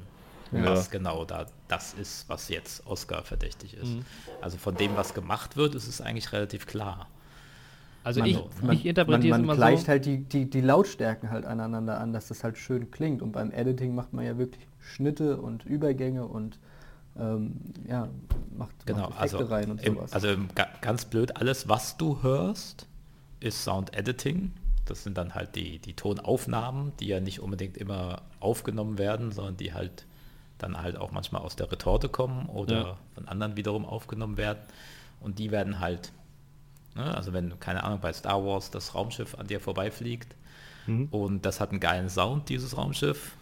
Ja. 0.51 0.65
was 0.65 0.91
genau 0.91 1.25
da 1.25 1.47
das 1.69 1.95
ist, 1.95 2.29
was 2.29 2.49
jetzt 2.49 2.87
Oscar 2.87 3.23
verdächtig 3.23 3.75
ist. 3.75 3.89
Mhm. 3.89 4.05
Also 4.41 4.57
von 4.59 4.75
dem, 4.77 4.97
was 4.97 5.15
gemacht 5.15 5.57
wird, 5.57 5.75
ist 5.75 5.87
es 5.89 6.01
eigentlich 6.01 6.33
relativ 6.33 6.67
klar. 6.67 7.09
Also 8.05 8.21
Man- 8.21 8.29
ich, 8.31 8.39
man, 8.63 8.77
ich 8.77 8.87
interpretiere 8.87 9.27
es 9.27 9.31
man, 9.31 9.41
immer 9.41 9.47
man 9.49 9.57
gleicht 9.57 9.83
so. 9.83 9.89
halt 9.89 10.07
die, 10.07 10.19
die, 10.25 10.51
die 10.51 10.61
Lautstärken 10.61 11.31
halt 11.31 11.45
aneinander 11.45 12.01
an, 12.01 12.13
dass 12.13 12.29
das 12.29 12.43
halt 12.45 12.59
schön 12.59 12.91
klingt. 12.91 13.23
Und 13.23 13.33
beim 13.33 13.51
Editing 13.53 13.95
macht 13.95 14.13
man 14.13 14.25
ja 14.27 14.37
wirklich 14.39 14.67
Schnitte 14.81 15.37
und 15.37 15.65
Übergänge 15.65 16.27
und 16.27 16.59
ähm, 17.19 17.57
ja, 17.89 18.09
macht, 18.57 18.75
Genau, 18.87 19.11
macht 19.11 19.19
Effekte 19.19 19.37
also, 19.39 19.53
rein 19.55 19.71
und 19.71 19.83
im, 19.87 19.95
sowas. 19.95 20.13
also 20.15 20.29
im, 20.29 20.49
ga- 20.55 20.69
ganz 20.81 21.05
blöd, 21.05 21.37
alles, 21.37 21.69
was 21.69 21.97
du 21.99 22.23
hörst, 22.23 22.87
ist 23.41 23.63
Sound 23.63 23.95
Editing. 23.95 24.51
Das 24.85 25.05
sind 25.05 25.17
dann 25.17 25.35
halt 25.35 25.55
die, 25.57 25.79
die 25.79 25.95
Tonaufnahmen, 25.95 26.93
die 26.99 27.07
ja 27.07 27.21
nicht 27.21 27.41
unbedingt 27.41 27.77
immer 27.77 28.23
aufgenommen 28.41 28.99
werden, 28.99 29.31
sondern 29.33 29.57
die 29.57 29.73
halt 29.73 30.07
dann 30.59 30.81
halt 30.81 30.97
auch 30.97 31.11
manchmal 31.13 31.43
aus 31.43 31.57
der 31.57 31.71
Retorte 31.73 32.09
kommen 32.09 32.47
oder 32.47 32.75
Ja. 32.83 32.97
von 33.15 33.27
anderen 33.29 33.57
wiederum 33.57 33.85
aufgenommen 33.85 34.37
werden. 34.37 34.59
Und 35.21 35.39
die 35.39 35.51
werden 35.51 35.81
halt, 35.81 36.13
ne, 36.95 37.15
also 37.17 37.33
wenn, 37.33 37.59
keine 37.61 37.83
Ahnung, 37.85 38.01
bei 38.01 38.13
Star 38.13 38.45
Wars 38.45 38.71
das 38.71 38.95
Raumschiff 38.95 39.35
an 39.37 39.47
dir 39.49 39.61
vorbeifliegt 39.61 40.35
Mhm. 40.87 41.09
und 41.11 41.47
das 41.47 41.61
hat 41.61 41.71
einen 41.71 41.81
geilen 41.81 42.09
Sound, 42.09 42.49
dieses 42.49 42.77
Raumschiff, 42.77 43.33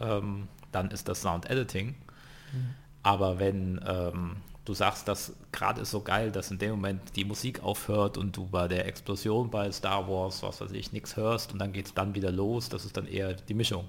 ähm, 0.00 0.48
dann 0.72 0.90
ist 0.90 1.08
das 1.08 1.22
Sound 1.22 1.48
Editing. 1.50 1.94
Mhm. 2.52 2.74
Aber 3.02 3.38
wenn 3.38 3.80
ähm, 3.86 4.36
du 4.70 4.74
sagst, 4.74 5.08
dass 5.08 5.32
gerade 5.52 5.80
ist 5.82 5.90
so 5.90 6.00
geil, 6.00 6.30
dass 6.30 6.50
in 6.50 6.58
dem 6.58 6.70
Moment 6.70 7.00
die 7.16 7.24
Musik 7.24 7.62
aufhört 7.62 8.16
und 8.16 8.36
du 8.36 8.46
bei 8.46 8.68
der 8.68 8.86
Explosion 8.86 9.50
bei 9.50 9.70
Star 9.72 10.08
Wars, 10.08 10.42
was 10.42 10.60
weiß 10.60 10.70
ich, 10.72 10.92
nichts 10.92 11.16
hörst 11.16 11.52
und 11.52 11.58
dann 11.58 11.72
geht 11.72 11.86
es 11.86 11.94
dann 11.94 12.14
wieder 12.14 12.30
los, 12.30 12.68
das 12.68 12.84
ist 12.84 12.96
dann 12.96 13.06
eher 13.06 13.34
die 13.34 13.54
Mischung. 13.54 13.86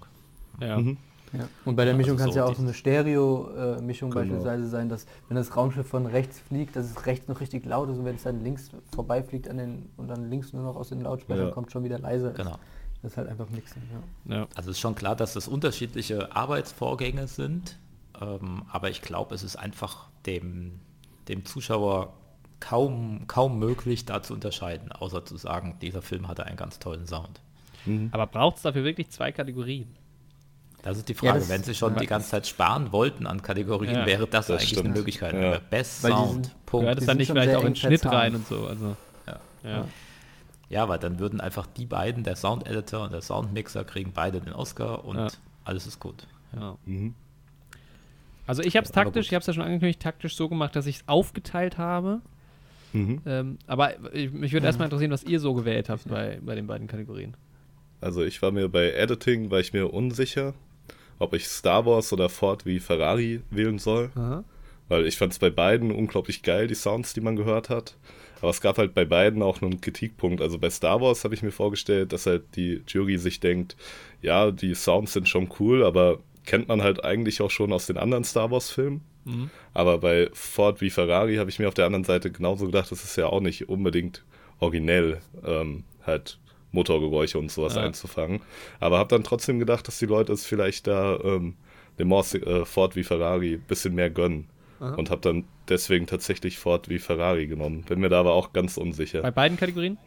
Ja. 0.59 0.77
Mhm. 0.79 0.97
Ja. 1.34 1.47
Und 1.63 1.77
bei 1.77 1.86
der 1.86 1.93
Ja, 1.93 1.97
Mischung 1.97 2.19
also 2.19 2.23
kann 2.23 2.29
es 2.29 2.34
so 2.34 2.39
ja 2.39 2.45
auch 2.45 2.55
so 2.55 2.61
eine 2.63 2.73
Stereo-Mischung 2.73 4.11
Genau. 4.11 4.21
beispielsweise 4.21 4.67
sein, 4.67 4.89
dass 4.89 5.05
wenn 5.29 5.38
das 5.38 5.55
Raumschiff 5.55 5.88
von 5.88 6.05
rechts 6.05 6.39
fliegt, 6.39 6.75
dass 6.75 6.88
es 6.91 7.05
rechts 7.05 7.27
noch 7.29 7.39
richtig 7.39 7.65
laut 7.65 7.89
ist 7.89 7.97
und 7.99 8.03
wenn 8.05 8.15
es 8.17 8.23
dann 8.23 8.43
links 8.43 8.69
vorbeifliegt 8.93 9.47
an 9.47 9.57
den, 9.57 9.89
und 9.95 10.09
dann 10.09 10.29
links 10.29 10.51
nur 10.51 10.63
noch 10.63 10.75
aus 10.75 10.89
den 10.89 11.01
Lautsprechern 11.01 11.47
Ja. 11.47 11.51
kommt, 11.53 11.71
schon 11.71 11.84
wieder 11.86 11.99
leiser 11.99 12.32
ist. 12.32 12.38
Genau. 12.38 12.57
Das 13.01 13.13
ist 13.13 13.17
halt 13.17 13.29
einfach 13.29 13.47
ja. 14.27 14.36
Ja. 14.36 14.47
Also 14.55 14.71
ist 14.71 14.79
schon 14.79 14.93
klar, 14.95 15.15
dass 15.15 15.34
das 15.34 15.47
unterschiedliche 15.47 16.36
Arbeitsvorgänge 16.36 17.27
sind, 17.27 17.77
ähm, 18.19 18.63
aber 18.71 18.89
ich 18.89 19.01
glaube, 19.01 19.34
es 19.34 19.41
ist 19.43 19.55
einfach 19.55 20.09
dem, 20.26 20.80
dem 21.28 21.45
Zuschauer 21.45 22.13
kaum, 22.59 23.26
kaum 23.28 23.57
möglich, 23.59 24.05
da 24.05 24.22
zu 24.22 24.34
unterscheiden, 24.34 24.91
außer 24.91 25.26
zu 25.26 25.38
sagen, 25.38 25.78
dieser 25.82 26.01
Film 26.01 26.28
hatte 26.28 26.45
einen 26.45 26.57
ganz 26.57 26.80
tollen 26.80 27.07
Sound. 27.07 27.41
Mhm. 27.86 28.09
Aber 28.11 28.28
braucht 28.28 28.57
es 28.57 28.61
dafür 28.63 28.84
wirklich 28.84 29.09
zwei 29.09 29.32
Kategorien? 29.32 29.88
Das 30.84 30.97
ist 30.97 31.09
die 31.09 31.13
Ja, 31.13 31.19
Frage. 31.19 31.39
das- 31.39 31.49
Wenn 31.49 31.63
sie 31.63 31.76
schon 31.76 31.95
die 31.95 32.07
ganze 32.07 32.30
Zeit 32.30 32.47
sparen 32.47 32.91
wollten 32.91 33.28
an 33.28 33.41
Kategorien, 33.41 33.93
Ja, 33.95 34.05
wäre 34.05 34.28
das, 34.28 34.47
das 34.47 34.57
eigentlich 34.57 34.69
stimmt. 34.69 34.86
eine 34.88 34.95
Möglichkeit. 34.95 35.34
Ja. 35.34 35.59
Best 35.69 36.03
Weil 36.03 36.11
Sound, 36.11 36.45
sind- 36.45 36.65
Punkt. 36.65 36.84
Gehört 36.86 36.99
es 36.99 37.05
dann 37.05 37.17
nicht 37.17 37.28
vielleicht 37.30 37.55
auch 37.55 37.63
in 37.63 37.76
Schnitt 37.76 38.05
rein 38.05 38.36
und 38.36 38.47
so? 38.47 38.65
Also, 38.67 38.95
Ja. 39.28 39.39
ja. 39.63 39.86
Ja, 40.69 40.88
weil 40.89 40.99
dann 40.99 41.19
würden 41.19 41.41
einfach 41.41 41.67
die 41.67 41.86
beiden, 41.86 42.24
der 42.24 42.36
Sound-Editor 42.36 43.03
und 43.03 43.11
der 43.11 43.22
Soundmixer, 43.22 43.84
kriegen 43.84 44.11
beide 44.13 44.39
den 44.39 44.53
Oscar 44.53 45.03
und 45.03 45.17
Ja. 45.17 45.28
alles 45.65 45.86
ist 45.88 45.99
gut. 45.99 46.28
ja. 46.55 46.78
Mhm. 46.86 47.13
Also 48.52 48.64
ich 48.64 48.76
habe 48.76 48.84
es 48.84 48.91
taktisch, 48.91 49.28
ich 49.28 49.34
habe 49.34 49.39
es 49.39 49.47
ja 49.47 49.54
schon 49.54 49.64
angekündigt, 49.64 50.02
taktisch 50.02 50.36
so 50.36 50.49
gemacht, 50.49 50.76
dass 50.76 50.86
ich 50.86 50.97
es 50.97 51.04
aufgeteilt 51.08 51.78
habe. 51.78 52.20
Mhm. 52.91 53.22
Ähm, 53.26 53.58
aber 53.66 53.93
ich, 54.14 54.30
mich 54.34 54.52
würde 54.52 54.66
erstmal 54.66 54.88
interessieren, 54.88 55.12
was 55.12 55.24
ihr 55.24 55.39
so 55.39 55.54
gewählt 55.54 55.88
habt 55.88 56.06
bei, 56.10 56.38
bei 56.41 56.54
den 56.54 56.68
beiden 56.68 56.88
Kategorien. 56.88 57.38
Also 58.02 58.26
ich 58.26 58.41
war 58.41 58.52
mir 58.52 58.68
bei 58.68 58.91
Editing, 58.91 59.52
war 59.52 59.62
ich 59.62 59.72
mir 59.72 59.93
unsicher, 59.93 60.54
ob 61.18 61.34
ich 61.34 61.47
Star 61.47 61.86
Wars 61.86 62.12
oder 62.12 62.28
Ford 62.28 62.66
wie 62.66 62.82
Ferrari 62.82 63.39
wählen 63.52 63.80
soll. 63.80 64.12
Aha. 64.16 64.43
Weil 64.89 65.08
ich 65.08 65.18
fand 65.18 65.32
es 65.32 65.39
bei 65.39 65.49
beiden 65.49 65.89
unglaublich 65.89 66.43
geil, 66.43 66.68
die 66.68 66.76
Sounds, 66.76 67.14
die 67.14 67.22
man 67.22 67.38
gehört 67.38 67.70
hat. 67.70 67.95
Aber 68.41 68.49
es 68.49 68.60
gab 68.60 68.78
halt 68.78 68.93
bei 68.93 69.06
beiden 69.06 69.43
auch 69.43 69.62
einen 69.62 69.80
Kritikpunkt. 69.80 70.41
Also 70.41 70.60
bei 70.60 70.70
Star 70.70 70.99
Wars 70.99 71.24
habe 71.24 71.36
ich 71.36 71.41
mir 71.41 71.52
vorgestellt, 71.52 72.12
dass 72.12 72.26
halt 72.26 72.43
die 72.58 72.82
Jury 72.86 73.18
sich 73.18 73.39
denkt, 73.39 73.78
ja, 74.22 74.52
die 74.52 74.76
Sounds 74.76 75.14
sind 75.14 75.30
schon 75.30 75.47
cool, 75.58 75.86
aber 75.86 76.20
kennt 76.45 76.67
man 76.67 76.81
halt 76.81 77.03
eigentlich 77.03 77.41
auch 77.41 77.51
schon 77.51 77.71
aus 77.73 77.85
den 77.87 77.97
anderen 77.97 78.23
Star 78.23 78.51
Wars-Filmen. 78.51 79.01
Mhm. 79.25 79.49
Aber 79.73 79.99
bei 79.99 80.29
Ford 80.33 80.81
wie 80.81 80.89
Ferrari 80.89 81.35
habe 81.35 81.49
ich 81.49 81.59
mir 81.59 81.67
auf 81.67 81.73
der 81.73 81.85
anderen 81.85 82.03
Seite 82.03 82.31
genauso 82.31 82.65
gedacht, 82.65 82.91
das 82.91 83.03
ist 83.03 83.15
ja 83.15 83.27
auch 83.27 83.39
nicht 83.41 83.69
unbedingt 83.69 84.23
originell, 84.59 85.19
ähm, 85.45 85.83
halt 86.05 86.39
Motorgeräusche 86.71 87.37
und 87.37 87.51
sowas 87.51 87.75
Ja. 87.75 87.81
einzufangen. 87.83 88.41
Aber 88.79 88.97
habe 88.97 89.09
dann 89.09 89.23
trotzdem 89.23 89.59
gedacht, 89.59 89.87
dass 89.87 89.99
die 89.99 90.05
Leute 90.05 90.33
es 90.33 90.45
vielleicht 90.45 90.87
da 90.87 91.19
ähm, 91.23 91.55
dem 91.99 92.07
Morse, 92.07 92.37
äh, 92.39 92.65
Ford 92.65 92.95
wie 92.95 93.03
Ferrari 93.03 93.53
ein 93.55 93.61
bisschen 93.61 93.93
mehr 93.93 94.09
gönnen. 94.09 94.47
Aha. 94.79 94.95
Und 94.95 95.11
habe 95.11 95.21
dann 95.21 95.43
deswegen 95.69 96.07
tatsächlich 96.07 96.57
Ford 96.57 96.89
wie 96.89 96.97
Ferrari 96.97 97.45
genommen. 97.45 97.83
Bin 97.83 97.99
mir 97.99 98.09
da 98.09 98.19
aber 98.21 98.33
auch 98.33 98.51
ganz 98.53 98.77
unsicher. 98.77 99.21
Bei 99.21 99.29
beiden 99.29 99.57
Kategorien? 99.57 99.97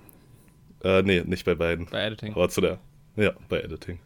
Äh, 0.83 1.03
nee, 1.03 1.23
nicht 1.25 1.45
bei 1.45 1.55
beiden. 1.55 1.87
Bei 1.87 2.05
Editing. 2.07 2.33
Aber 2.35 2.49
zu 2.49 2.61
der. 2.61 2.79
Ja, 3.17 3.33
bei 3.49 3.61
Editing. 3.61 4.01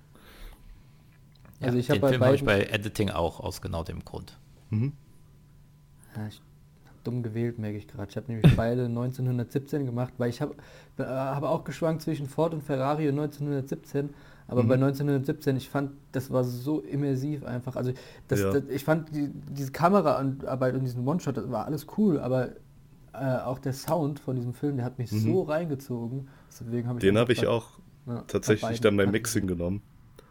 Also 1.60 1.74
ja, 1.76 1.80
ich 1.80 1.90
hab 1.90 1.96
den 1.96 2.00
bei 2.02 2.08
Film 2.10 2.24
habe 2.24 2.34
ich 2.36 2.44
beiden- 2.44 2.68
bei 2.68 2.74
Editing 2.74 3.10
auch 3.10 3.40
aus 3.40 3.60
genau 3.60 3.82
dem 3.84 4.04
Grund. 4.04 4.38
Ja, 4.70 6.26
ich 6.28 6.40
hab 6.86 7.04
dumm 7.04 7.22
gewählt, 7.22 7.58
merke 7.58 7.78
ich 7.78 7.88
gerade. 7.88 8.08
Ich 8.10 8.16
habe 8.16 8.30
nämlich 8.32 8.54
beide 8.56 8.84
1917 8.86 9.86
gemacht, 9.86 10.12
weil 10.18 10.30
ich 10.30 10.40
habe 10.40 10.54
äh, 10.98 11.02
habe 11.04 11.48
auch 11.48 11.64
geschwankt 11.64 12.02
zwischen 12.02 12.26
Ford 12.26 12.54
und 12.54 12.62
Ferrari 12.62 13.08
und 13.08 13.18
1917. 13.18 14.10
Aber 14.46 14.62
Mhm. 14.62 14.68
bei 14.68 14.74
1917, 14.76 15.56
ich 15.56 15.68
fand, 15.68 15.90
das 16.12 16.30
war 16.30 16.42
so 16.42 16.80
immersiv 16.80 17.44
einfach. 17.44 17.76
Also 17.76 17.92
das, 18.28 18.40
Ja. 18.40 18.52
das, 18.52 18.64
ich 18.70 18.82
fand 18.82 19.14
die, 19.14 19.28
diese 19.50 19.70
Kameraarbeit 19.72 20.74
und 20.74 20.84
diesen 20.84 21.06
One-Shot, 21.06 21.36
das 21.36 21.50
war 21.50 21.66
alles 21.66 21.86
cool, 21.98 22.18
aber 22.18 22.50
äh, 23.12 23.38
auch 23.44 23.58
der 23.58 23.72
Sound 23.74 24.20
von 24.20 24.36
diesem 24.36 24.54
Film, 24.54 24.76
der 24.76 24.86
hat 24.86 24.98
mich 24.98 25.12
Mhm. 25.12 25.18
so 25.18 25.42
reingezogen. 25.42 26.28
Deswegen 26.48 26.88
habe 26.88 26.98
ich 26.98 27.02
Den 27.02 27.18
habe 27.18 27.32
ich 27.32 27.46
auch 27.46 27.78
ja, 28.06 28.22
tatsächlich 28.26 28.62
beiden 28.62 28.82
dann 28.82 28.96
beim. 28.96 29.10
Mixing 29.10 29.46
genommen. 29.46 29.82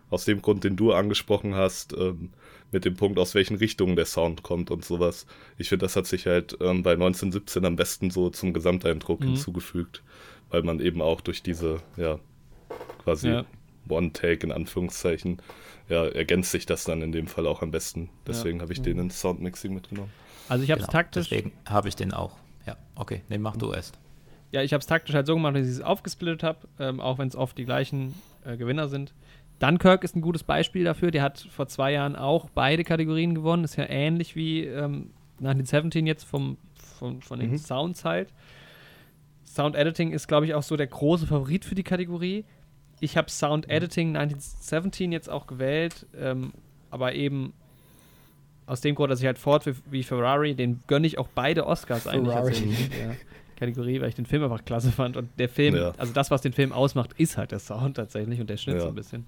Aus 0.10 0.26
dem 0.26 0.41
Grund, 0.41 0.64
den 0.64 0.76
du 0.78 0.93
angesprochen 0.93 1.53
hast, 1.55 1.93
ähm, 1.93 2.30
mit 2.72 2.86
dem 2.86 2.95
Punkt, 2.95 3.20
aus 3.20 3.36
welchen 3.36 3.58
Richtungen 3.58 3.95
der 3.95 4.05
Sound 4.05 4.43
kommt 4.43 4.72
und 4.72 4.84
sowas. 4.86 5.26
Ich 5.58 5.70
finde, 5.70 5.86
das 5.86 5.95
hat 5.95 6.05
sich 6.08 6.26
halt 6.28 6.58
ähm, 6.62 6.84
bei 6.84 6.93
1917 6.93 7.66
am 7.66 7.76
besten 7.76 8.10
so 8.12 8.30
zum 8.30 8.53
Gesamteindruck 8.53 9.22
Mhm. 9.22 9.26
hinzugefügt, 9.26 10.03
weil 10.49 10.64
man 10.64 10.80
eben 10.80 11.01
auch 11.01 11.22
durch 11.22 11.43
diese, 11.43 11.82
ja, 11.97 12.20
quasi 13.03 13.30
Ja. 13.30 13.45
One-Take 13.89 14.45
in 14.45 14.51
Anführungszeichen, 14.51 15.41
ja, 15.88 16.05
ergänzt 16.05 16.51
sich 16.51 16.66
das 16.66 16.84
dann 16.84 17.01
in 17.01 17.12
dem 17.14 17.28
Fall 17.28 17.47
auch 17.47 17.62
am 17.62 17.72
besten. 17.72 18.10
Deswegen 18.26 18.62
habe 18.62 18.74
ich 18.74 18.80
Mhm. 18.80 18.84
den 18.84 18.99
ins 18.99 19.22
Soundmixing 19.22 19.74
mitgenommen. 19.74 20.12
Also 20.49 20.64
ich 20.64 20.72
habe 20.72 20.82
es 20.82 20.88
Genau, 20.88 20.91
taktisch, 20.99 21.30
Deswegen 21.30 21.51
habe 21.66 21.88
ich 21.88 21.95
den 21.95 22.14
auch. 22.14 22.36
Ja, 22.66 22.76
okay, 22.95 23.22
nee, 23.30 23.38
mach 23.38 23.55
du 23.55 23.72
erst. 23.72 23.97
ja, 24.51 24.62
ich 24.62 24.74
habe 24.74 24.82
es 24.82 24.88
taktisch 24.88 25.16
halt 25.16 25.26
so 25.28 25.36
gemacht, 25.36 25.55
dass 25.55 25.66
ich 25.66 25.72
es 25.74 25.82
aufgesplittet 25.82 26.43
habe, 26.43 26.68
ähm, 26.80 26.99
auch 26.99 27.18
wenn 27.18 27.28
es 27.30 27.36
oft 27.38 27.58
die 27.58 27.64
gleichen 27.66 28.14
äh, 28.45 28.58
Gewinner 28.58 28.89
sind. 28.89 29.14
Dunkirk 29.60 30.03
ist 30.03 30.16
ein 30.16 30.22
gutes 30.22 30.43
Beispiel 30.43 30.84
dafür. 30.84 31.12
Der 31.12 31.24
hat 31.24 31.39
vor 31.49 31.68
zwei 31.68 31.93
Jahren 31.93 32.16
auch 32.16 32.49
beide 32.49 32.84
Kategorien 32.84 33.34
gewonnen. 33.34 33.64
Ist 33.64 33.76
ja 33.76 33.86
ähnlich 33.89 34.36
wie 34.36 34.66
ähm, 34.66 35.12
1917 35.39 36.05
jetzt 36.05 36.24
vom, 36.26 36.58
vom, 36.99 37.22
von 37.22 37.39
den 37.39 37.51
Mhm. 37.51 37.58
Sounds 37.58 38.05
halt. 38.05 38.34
Sound 39.45 39.76
Editing 39.76 40.12
ist, 40.12 40.28
glaube 40.28 40.45
ich, 40.45 40.53
auch 40.53 40.64
so 40.64 40.76
der 40.76 40.88
große 40.88 41.26
Favorit 41.26 41.66
für 41.66 41.76
die 41.76 41.84
Kategorie. 41.84 42.45
Ich 42.99 43.18
habe 43.18 43.30
Sound 43.30 43.70
Editing 43.70 44.16
1917 44.16 45.12
jetzt 45.12 45.30
auch 45.30 45.47
gewählt, 45.47 46.05
ähm, 46.16 46.51
aber 46.91 47.14
eben 47.16 47.53
aus 48.66 48.82
dem 48.82 48.95
Grund, 48.95 49.12
dass 49.12 49.20
ich 49.22 49.26
halt 49.26 49.39
Ford 49.39 49.64
wie, 49.89 50.03
Ferrari, 50.03 50.53
den 50.53 50.82
gönne 50.88 51.08
ich 51.08 51.18
auch 51.18 51.30
beide 51.34 51.66
Oscars 51.66 52.05
eigentlich 52.05 52.34
Ferrari. 52.34 52.51
tatsächlich 52.51 52.86
in 52.86 52.91
der 52.91 53.16
Kategorie, 53.58 53.99
weil 53.99 54.10
ich 54.10 54.16
den 54.16 54.26
Film 54.26 54.43
einfach 54.43 54.64
klasse 54.64 54.91
fand. 54.91 55.18
Und 55.18 55.30
der 55.38 55.49
Film, 55.49 55.76
Ja. 55.76 55.93
also 55.97 56.14
das, 56.14 56.32
was 56.32 56.41
den 56.41 56.53
Film 56.53 56.72
ausmacht, 56.72 57.12
ist 57.18 57.36
halt 57.38 57.51
der 57.51 57.60
Sound 57.60 57.97
tatsächlich 57.97 58.39
und 58.39 58.49
der 58.49 58.58
Schnitt 58.58 58.76
Ja. 58.78 58.82
so 58.84 58.88
ein 58.88 58.95
bisschen. 58.95 59.26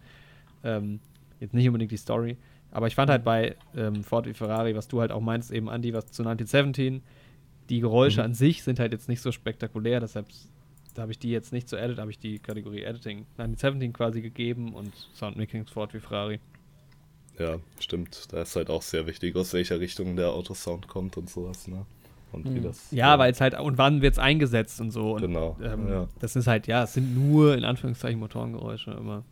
Ähm, 0.63 0.99
jetzt 1.39 1.53
nicht 1.53 1.67
unbedingt 1.67 1.91
die 1.91 1.97
Story. 1.97 2.37
Aber 2.71 2.87
ich 2.87 2.95
fand 2.95 3.09
halt 3.09 3.23
bei 3.23 3.55
ähm, 3.75 4.03
Ford 4.03 4.25
wie 4.27 4.33
Ferrari, 4.33 4.75
was 4.75 4.87
du 4.87 5.01
halt 5.01 5.11
auch 5.11 5.21
meinst, 5.21 5.51
eben 5.51 5.67
Andy, 5.69 5.93
was 5.93 6.05
zu 6.11 6.21
1917, 6.23 7.01
die 7.69 7.79
Geräusche 7.81 8.19
Mhm. 8.21 8.25
an 8.25 8.33
sich 8.35 8.63
sind 8.63 8.79
halt 8.79 8.91
jetzt 8.93 9.09
nicht 9.09 9.21
so 9.21 9.31
spektakulär, 9.31 9.99
deshalb 9.99 10.27
da 10.95 11.03
habe 11.03 11.11
ich 11.11 11.19
die 11.19 11.29
jetzt 11.29 11.53
nicht 11.53 11.69
zu 11.69 11.77
edit, 11.77 11.97
habe 11.99 12.11
ich 12.11 12.17
die 12.19 12.39
Kategorie 12.39 12.81
Editing 12.83 13.19
1917 13.37 13.93
quasi 13.93 14.21
gegeben 14.21 14.73
und 14.73 14.91
Soundmaking 15.13 15.65
Ford 15.67 15.93
wie 15.93 15.99
Ferrari. 15.99 16.39
Ja, 17.37 17.57
stimmt. 17.79 18.33
Da 18.33 18.41
ist 18.41 18.55
halt 18.55 18.69
auch 18.69 18.81
sehr 18.81 19.07
wichtig, 19.07 19.35
aus 19.37 19.53
welcher 19.53 19.79
Richtung 19.79 20.15
der 20.17 20.31
Autosound 20.31 20.87
kommt 20.87 21.15
und 21.15 21.29
sowas, 21.29 21.67
ne? 21.67 21.85
Und 22.31 22.45
wie 22.53 22.59
Mhm. 22.59 22.63
das. 22.63 22.91
Ja, 22.91 23.17
weil 23.19 23.31
es 23.31 23.41
halt, 23.41 23.59
und 23.59 23.77
wann 23.77 24.01
wird 24.01 24.13
es 24.13 24.19
eingesetzt 24.19 24.79
und 24.81 24.91
so. 24.91 25.13
Und, 25.15 25.21
Genau, 25.21 25.57
Ähm, 25.61 25.87
ja. 25.89 26.07
Das 26.19 26.35
ist 26.35 26.47
halt, 26.47 26.67
ja, 26.67 26.83
es 26.83 26.93
sind 26.93 27.15
nur 27.15 27.55
in 27.57 27.65
Anführungszeichen 27.65 28.19
Motorengeräusche 28.19 28.91
immer. 28.91 29.23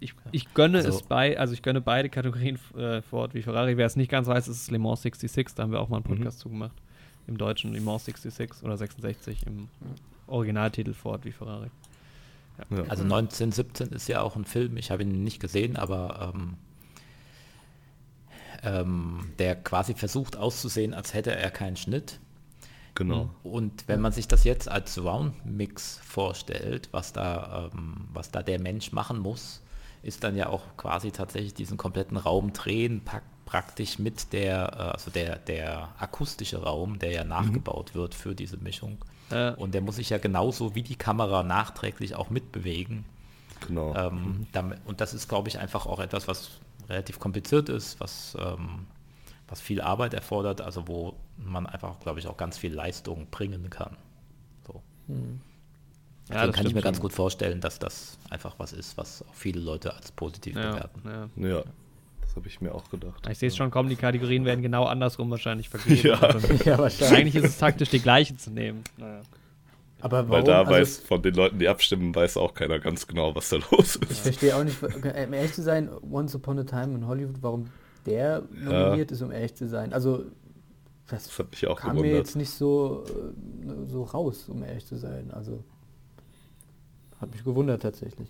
Ich, 0.00 0.14
ich 0.30 0.54
gönne 0.54 0.78
Also- 0.78 0.90
es 0.90 1.02
bei, 1.02 1.38
also 1.38 1.52
ich 1.54 1.62
gönne 1.62 1.80
beide 1.80 2.08
Kategorien 2.08 2.56
äh, 2.76 3.02
Ford 3.02 3.34
wie 3.34 3.42
Ferrari. 3.42 3.76
Wer 3.76 3.86
es 3.86 3.96
nicht 3.96 4.10
ganz 4.10 4.28
weiß, 4.28 4.46
ist 4.46 4.62
es 4.62 4.70
Le 4.70 4.78
Mans 4.78 5.02
66, 5.02 5.54
da 5.56 5.64
haben 5.64 5.72
wir 5.72 5.80
auch 5.80 5.88
mal 5.88 5.96
einen 5.96 6.04
Mhm. 6.08 6.16
Podcast 6.18 6.38
zugemacht. 6.38 6.76
Im 7.26 7.36
Deutschen 7.36 7.72
Le 7.72 7.80
Mans 7.80 8.04
66 8.04 8.62
oder 8.62 8.76
66 8.76 9.44
im 9.46 9.68
Originaltitel 10.28 10.94
Ford 10.94 11.24
wie 11.24 11.32
Ferrari. 11.32 11.68
ja. 12.70 12.82
Also 12.88 13.02
1917 13.04 13.88
ist 13.88 14.08
ja 14.08 14.20
auch 14.22 14.36
ein 14.36 14.44
Film, 14.44 14.76
ich 14.76 14.90
habe 14.92 15.02
ihn 15.02 15.24
nicht 15.24 15.40
gesehen, 15.40 15.76
aber 15.76 16.32
ähm, 16.34 16.54
ähm, 18.62 19.32
der 19.38 19.56
quasi 19.56 19.94
versucht 19.94 20.36
auszusehen, 20.36 20.94
als 20.94 21.14
hätte 21.14 21.34
er 21.34 21.50
keinen 21.50 21.76
Schnitt. 21.76 22.18
genau. 22.94 23.30
Und 23.42 23.86
wenn 23.88 24.00
man 24.00 24.12
sich 24.12 24.28
das 24.28 24.44
jetzt 24.44 24.68
als 24.68 24.94
Surround-Mix 24.94 26.00
vorstellt, 26.04 26.88
was 26.92 27.12
da, 27.12 27.70
ähm, 27.72 28.08
was 28.12 28.30
da 28.30 28.42
der 28.42 28.60
Mensch 28.60 28.92
machen 28.92 29.18
muss, 29.18 29.62
ist 30.02 30.24
dann 30.24 30.36
ja 30.36 30.48
auch 30.48 30.62
quasi 30.76 31.10
tatsächlich 31.10 31.54
diesen 31.54 31.76
kompletten 31.76 32.16
Raum 32.16 32.52
drehen, 32.52 33.02
praktisch 33.44 33.98
mit 33.98 34.32
der, 34.32 34.72
äh, 34.72 34.82
also 34.94 35.10
der, 35.10 35.36
der 35.36 35.88
akustische 35.98 36.62
Raum, 36.62 36.98
der 36.98 37.10
ja 37.12 37.24
nachgebaut 37.24 37.94
wird 37.94 38.14
für 38.14 38.34
diese 38.34 38.58
Mischung. 38.58 38.98
Äh, 39.30 39.52
Und 39.52 39.74
der 39.74 39.80
muss 39.80 39.96
sich 39.96 40.10
ja 40.10 40.18
genauso 40.18 40.74
wie 40.74 40.82
die 40.82 40.96
Kamera 40.96 41.42
nachträglich 41.42 42.14
auch 42.14 42.30
mitbewegen. 42.30 43.04
Genau. 43.66 43.94
Ähm, 43.94 44.46
damit, 44.52 44.78
und 44.86 45.00
das 45.00 45.14
ist, 45.14 45.28
glaube 45.28 45.48
ich, 45.48 45.58
einfach 45.58 45.86
auch 45.86 45.98
etwas, 45.98 46.28
was 46.28 46.50
relativ 46.88 47.18
kompliziert 47.18 47.68
ist, 47.68 48.00
was, 48.00 48.36
ähm, 48.40 48.86
was 49.48 49.60
viel 49.60 49.80
Arbeit 49.80 50.14
erfordert, 50.14 50.60
also 50.60 50.88
wo 50.88 51.14
man 51.36 51.66
einfach, 51.66 52.00
glaube 52.00 52.18
ich, 52.18 52.26
auch 52.26 52.36
ganz 52.36 52.58
viel 52.58 52.72
Leistung 52.74 53.26
bringen 53.30 53.70
kann. 53.70 53.96
So. 54.66 54.82
ja, 55.08 55.14
Deswegen 56.28 56.46
das 56.46 56.56
kann 56.56 56.66
ich 56.66 56.74
mir 56.74 56.82
ganz 56.82 57.00
gut 57.00 57.12
vorstellen, 57.12 57.60
dass 57.60 57.78
das 57.78 58.18
einfach 58.30 58.54
was 58.58 58.72
ist, 58.72 58.96
was 58.98 59.22
auch 59.22 59.34
viele 59.34 59.60
Leute 59.60 59.94
als 59.94 60.12
positiv 60.12 60.56
Ja, 60.56 60.70
bewerten. 60.72 61.02
ja. 61.40 61.48
ja, 61.48 61.62
das 62.20 62.36
habe 62.36 62.46
ich 62.48 62.60
mir 62.60 62.74
auch 62.74 62.90
gedacht. 62.90 63.26
Ich 63.30 63.38
sehe 63.38 63.48
es 63.48 63.56
schon 63.56 63.70
kommen, 63.70 63.88
die 63.88 63.96
Kategorien 63.96 64.44
werden 64.44 64.60
genau 64.60 64.84
andersrum 64.84 65.30
wahrscheinlich 65.30 65.68
vergeben. 65.70 66.08
Ja. 66.08 66.20
Also, 66.20 66.46
Ja, 66.64 66.76
wahrscheinlich. 66.78 67.18
eigentlich 67.18 67.34
ist 67.36 67.44
es 67.50 67.58
taktisch, 67.58 67.88
die 67.90 68.00
gleiche 68.00 68.36
zu 68.36 68.50
nehmen. 68.50 68.84
Naja. 68.98 69.22
Aber 70.00 70.28
Weil 70.28 70.28
warum? 70.28 70.44
da 70.46 70.58
Also, 70.60 70.70
weiß, 70.72 70.98
von 71.00 71.22
den 71.22 71.34
Leuten, 71.34 71.58
die 71.58 71.68
abstimmen, 71.68 72.14
weiß 72.14 72.36
auch 72.36 72.54
keiner 72.54 72.78
ganz 72.78 73.06
genau, 73.06 73.34
was 73.34 73.48
da 73.48 73.56
los 73.72 73.98
Ich 74.04 74.10
ist. 74.10 74.20
verstehe 74.20 74.54
auch 74.56 74.62
nicht, 74.64 74.80
um 74.82 75.32
ehrlich 75.32 75.52
zu 75.52 75.62
sein, 75.62 75.88
Once 76.10 76.34
Upon 76.36 76.58
a 76.60 76.64
Time 76.64 76.94
in 76.94 77.06
Hollywood, 77.06 77.36
warum 77.42 77.68
der 78.06 78.42
nominiert 78.52 79.10
ist, 79.10 79.22
um 79.22 79.32
ehrlich 79.32 79.54
zu 79.54 79.66
sein. 79.66 79.92
Also, 79.92 80.24
das, 81.08 81.24
Das 81.24 81.38
hat 81.38 81.50
mich 81.50 81.66
auch 81.66 81.80
kam 81.80 81.96
mir 81.96 82.02
gewundert. 82.02 82.18
jetzt 82.26 82.36
nicht 82.36 82.50
so, 82.50 83.04
äh, 83.08 83.88
so 83.88 84.04
raus, 84.04 84.48
um 84.48 84.62
ehrlich 84.62 84.86
zu 84.86 84.96
sein. 84.96 85.30
Also, 85.32 85.64
hat 87.20 87.32
mich 87.32 87.42
gewundert 87.42 87.82
tatsächlich. 87.82 88.28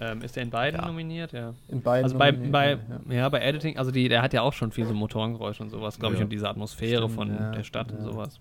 Ähm, 0.00 0.22
ist 0.22 0.34
der 0.36 0.42
in 0.42 0.50
beiden 0.50 0.80
Ja. 0.80 0.86
nominiert? 0.86 1.32
Ja. 1.32 1.54
In 1.68 1.80
beiden 1.80 2.04
Also 2.04 2.18
bei, 2.18 2.30
nominiert, 2.32 2.52
bei, 2.52 2.70
ja. 3.10 3.14
ja, 3.22 3.28
bei 3.28 3.40
Editing, 3.40 3.78
also 3.78 3.90
die, 3.90 4.08
der 4.08 4.22
hat 4.22 4.32
ja 4.32 4.42
auch 4.42 4.52
schon 4.52 4.72
viel 4.72 4.86
so 4.86 4.94
Motorengeräusche 4.94 5.62
und 5.62 5.70
sowas, 5.70 5.98
glaube 5.98 6.14
ich, 6.14 6.20
Ja. 6.20 6.24
und 6.24 6.30
diese 6.30 6.48
Atmosphäre 6.48 7.02
Stimmt, 7.04 7.14
von 7.14 7.28
ja, 7.30 7.50
der 7.52 7.62
Stadt 7.62 7.92
und 7.92 7.98
ja. 7.98 8.04
sowas. 8.04 8.40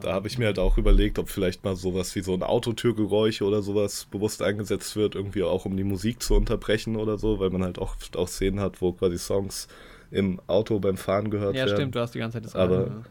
Da 0.00 0.12
habe 0.12 0.26
ich 0.26 0.38
mir 0.38 0.46
halt 0.46 0.58
auch 0.58 0.76
überlegt, 0.76 1.18
ob 1.20 1.28
vielleicht 1.28 1.64
mal 1.64 1.76
sowas 1.76 2.14
wie 2.16 2.20
so 2.22 2.34
ein 2.34 2.42
Autotürgeräusch 2.42 3.42
oder 3.42 3.62
sowas 3.62 4.06
bewusst 4.10 4.42
eingesetzt 4.42 4.96
wird, 4.96 5.14
irgendwie 5.14 5.44
auch 5.44 5.66
um 5.66 5.76
die 5.76 5.84
Musik 5.84 6.20
zu 6.22 6.34
unterbrechen 6.34 6.96
oder 6.96 7.16
so, 7.16 7.38
weil 7.38 7.50
man 7.50 7.62
halt 7.62 7.78
oft 7.78 8.16
auch 8.16 8.26
Szenen 8.26 8.58
hat, 8.60 8.82
wo 8.82 8.92
quasi 8.92 9.18
Songs 9.18 9.68
im 10.10 10.40
Auto 10.48 10.80
beim 10.80 10.96
Fahren 10.96 11.30
gehört 11.30 11.54
Ja, 11.54 11.66
werden. 11.66 11.76
stimmt, 11.76 11.94
du 11.94 12.00
hast 12.00 12.14
die 12.14 12.18
ganze 12.18 12.38
Zeit 12.38 12.46
das 12.46 12.56
Aber- 12.56 12.86
an, 12.86 13.06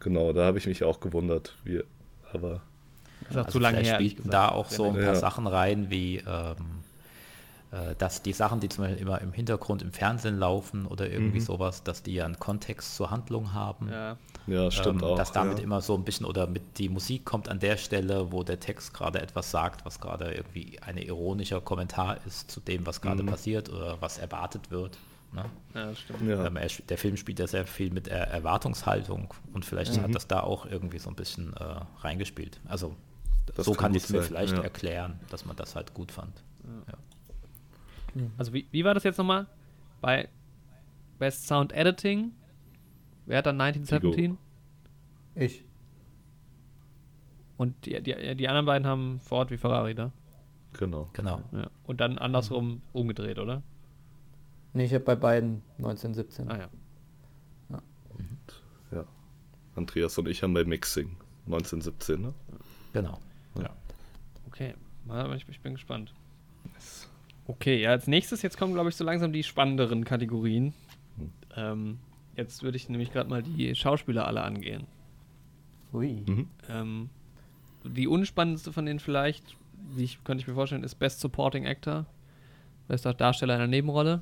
Genau, 0.00 0.32
da 0.32 0.44
habe 0.46 0.56
ich 0.58 0.66
mich 0.66 0.82
auch 0.84 1.00
gewundert. 1.00 1.56
Wie, 1.64 1.82
aber 2.32 2.48
ja. 2.48 2.60
Ist 3.28 3.36
auch 3.36 3.44
Also 3.46 3.50
zu 3.52 3.58
lange 3.58 3.78
her. 3.80 3.98
gesagt. 3.98 4.32
da 4.32 4.48
auch 4.48 4.70
so 4.70 4.84
ein 4.86 4.94
paar 4.94 5.02
Ja. 5.02 5.14
Sachen 5.14 5.46
rein, 5.46 5.90
wie 5.90 6.16
ähm, 6.18 6.56
äh, 7.70 7.94
dass 7.98 8.22
die 8.22 8.32
Sachen, 8.32 8.60
die 8.60 8.68
zum 8.70 8.84
Beispiel 8.84 9.02
immer 9.02 9.20
im 9.20 9.32
Hintergrund 9.32 9.82
im 9.82 9.92
Fernsehen 9.92 10.38
laufen 10.38 10.86
oder 10.86 11.08
irgendwie 11.10 11.38
Mhm. 11.38 11.44
sowas, 11.44 11.82
dass 11.84 12.02
die 12.02 12.14
ja 12.14 12.24
einen 12.24 12.38
Kontext 12.38 12.96
zur 12.96 13.10
Handlung 13.10 13.52
haben. 13.52 13.88
Ja, 13.90 14.16
ja, 14.50 14.70
stimmt 14.70 15.02
ähm, 15.02 15.08
auch. 15.08 15.16
dass 15.16 15.32
damit 15.32 15.58
ja. 15.58 15.64
immer 15.64 15.80
so 15.80 15.94
ein 15.94 16.04
bisschen 16.04 16.26
oder 16.26 16.46
mit 16.46 16.78
die 16.78 16.88
Musik 16.88 17.24
kommt 17.24 17.48
an 17.48 17.58
der 17.60 17.76
Stelle, 17.76 18.30
wo 18.32 18.42
der 18.42 18.60
Text 18.60 18.92
gerade 18.94 19.20
etwas 19.20 19.50
sagt, 19.50 19.84
was 19.84 20.00
gerade 20.00 20.32
irgendwie 20.32 20.78
ein 20.80 20.96
ironischer 20.98 21.60
Kommentar 21.60 22.18
ist 22.26 22.50
zu 22.50 22.60
dem, 22.60 22.86
was 22.86 23.00
gerade 23.00 23.22
Mhm. 23.22 23.26
passiert 23.28 23.68
oder 23.70 24.00
was 24.00 24.18
erwartet 24.18 24.70
wird. 24.70 24.98
Ne? 25.32 25.44
ja, 25.74 25.94
stimmt. 25.94 26.22
ja. 26.28 26.44
Ähm, 26.46 26.56
er, 26.56 26.68
der 26.88 26.98
Film 26.98 27.16
spielt 27.16 27.38
ja 27.38 27.46
sehr 27.46 27.64
viel 27.64 27.90
mit 27.92 28.08
er 28.08 28.26
Erwartungshaltung 28.28 29.32
und 29.52 29.64
vielleicht 29.64 29.96
Mhm. 29.96 30.02
hat 30.02 30.14
das 30.14 30.26
da 30.26 30.40
auch 30.40 30.66
irgendwie 30.66 30.98
so 30.98 31.08
ein 31.08 31.14
bisschen 31.16 31.52
äh, 31.54 31.64
reingespielt. 32.00 32.60
Also 32.66 32.96
Das 33.54 33.66
so 33.66 33.72
kann 33.74 33.94
ich 33.94 34.02
es 34.04 34.10
mir 34.10 34.22
vielleicht 34.22 34.54
ja. 34.56 34.62
erklären, 34.62 35.20
dass 35.30 35.44
man 35.44 35.54
das 35.56 35.76
halt 35.76 35.94
gut 35.94 36.10
fand. 36.10 36.42
Also 38.38 38.52
wie, 38.52 38.66
wie 38.72 38.84
war 38.84 38.92
das 38.94 39.04
jetzt 39.04 39.18
nochmal? 39.18 39.46
Bei 40.00 40.28
Best 41.20 41.46
Sound 41.46 41.72
Editing? 41.72 42.32
Wer 43.30 43.38
hat 43.38 43.46
dann 43.46 43.60
1917? 43.60 44.36
Ich. 45.36 45.64
Und 47.58 47.86
die, 47.86 48.02
die, 48.02 48.34
die 48.34 48.48
anderen 48.48 48.66
beiden 48.66 48.88
haben 48.88 49.20
Ford 49.20 49.52
wie 49.52 49.56
Ferrari 49.56 49.94
da. 49.94 50.10
Genau. 50.72 51.08
Genau. 51.12 51.40
Ja. 51.52 51.70
Und 51.84 52.00
dann 52.00 52.18
andersrum 52.18 52.82
umgedreht, 52.92 53.38
oder? 53.38 53.62
Nee, 54.72 54.86
ich 54.86 54.94
habe 54.94 55.04
bei 55.04 55.14
beiden 55.14 55.62
1917. 55.78 56.50
Ah 56.50 56.58
ja. 56.58 56.68
Ja. 58.90 59.04
Andreas 59.76 60.18
und 60.18 60.26
ich 60.26 60.42
haben 60.42 60.52
bei 60.52 60.64
Mixing 60.64 61.16
1917, 61.46 62.20
ne? 62.20 62.34
Genau. 62.92 63.20
Ja. 63.62 63.70
Okay, 64.48 64.74
mal, 65.06 65.32
ich, 65.36 65.48
ich 65.48 65.60
bin 65.60 65.74
gespannt. 65.74 66.12
Okay, 67.46 67.80
ja, 67.80 67.90
als 67.90 68.08
nächstes, 68.08 68.42
jetzt 68.42 68.58
kommen, 68.58 68.74
glaube 68.74 68.88
ich, 68.88 68.96
so 68.96 69.04
langsam 69.04 69.32
die 69.32 69.44
spannenderen 69.44 70.04
Kategorien. 70.04 70.74
Hm. 71.16 71.32
Ähm, 71.54 71.98
jetzt 72.36 72.62
würde 72.62 72.76
ich 72.76 72.88
nämlich 72.88 73.12
gerade 73.12 73.28
mal 73.30 73.42
die 73.42 73.74
Schauspieler 73.74 74.26
alle 74.26 74.42
angehen. 74.42 74.86
Ui. 75.92 76.22
Mhm. 76.26 76.48
Ähm, 76.68 77.10
die 77.84 78.06
unspannendste 78.08 78.72
von 78.72 78.86
denen 78.86 79.00
vielleicht, 79.00 79.56
wie 79.94 80.04
ich, 80.04 80.22
könnte 80.24 80.42
ich 80.42 80.48
mir 80.48 80.54
vorstellen, 80.54 80.84
ist 80.84 80.96
Best 80.96 81.20
Supporting 81.20 81.66
Actor. 81.66 82.06
Bester 82.88 83.14
Darsteller 83.14 83.54
in 83.54 83.60
einer 83.60 83.68
Nebenrolle. 83.70 84.20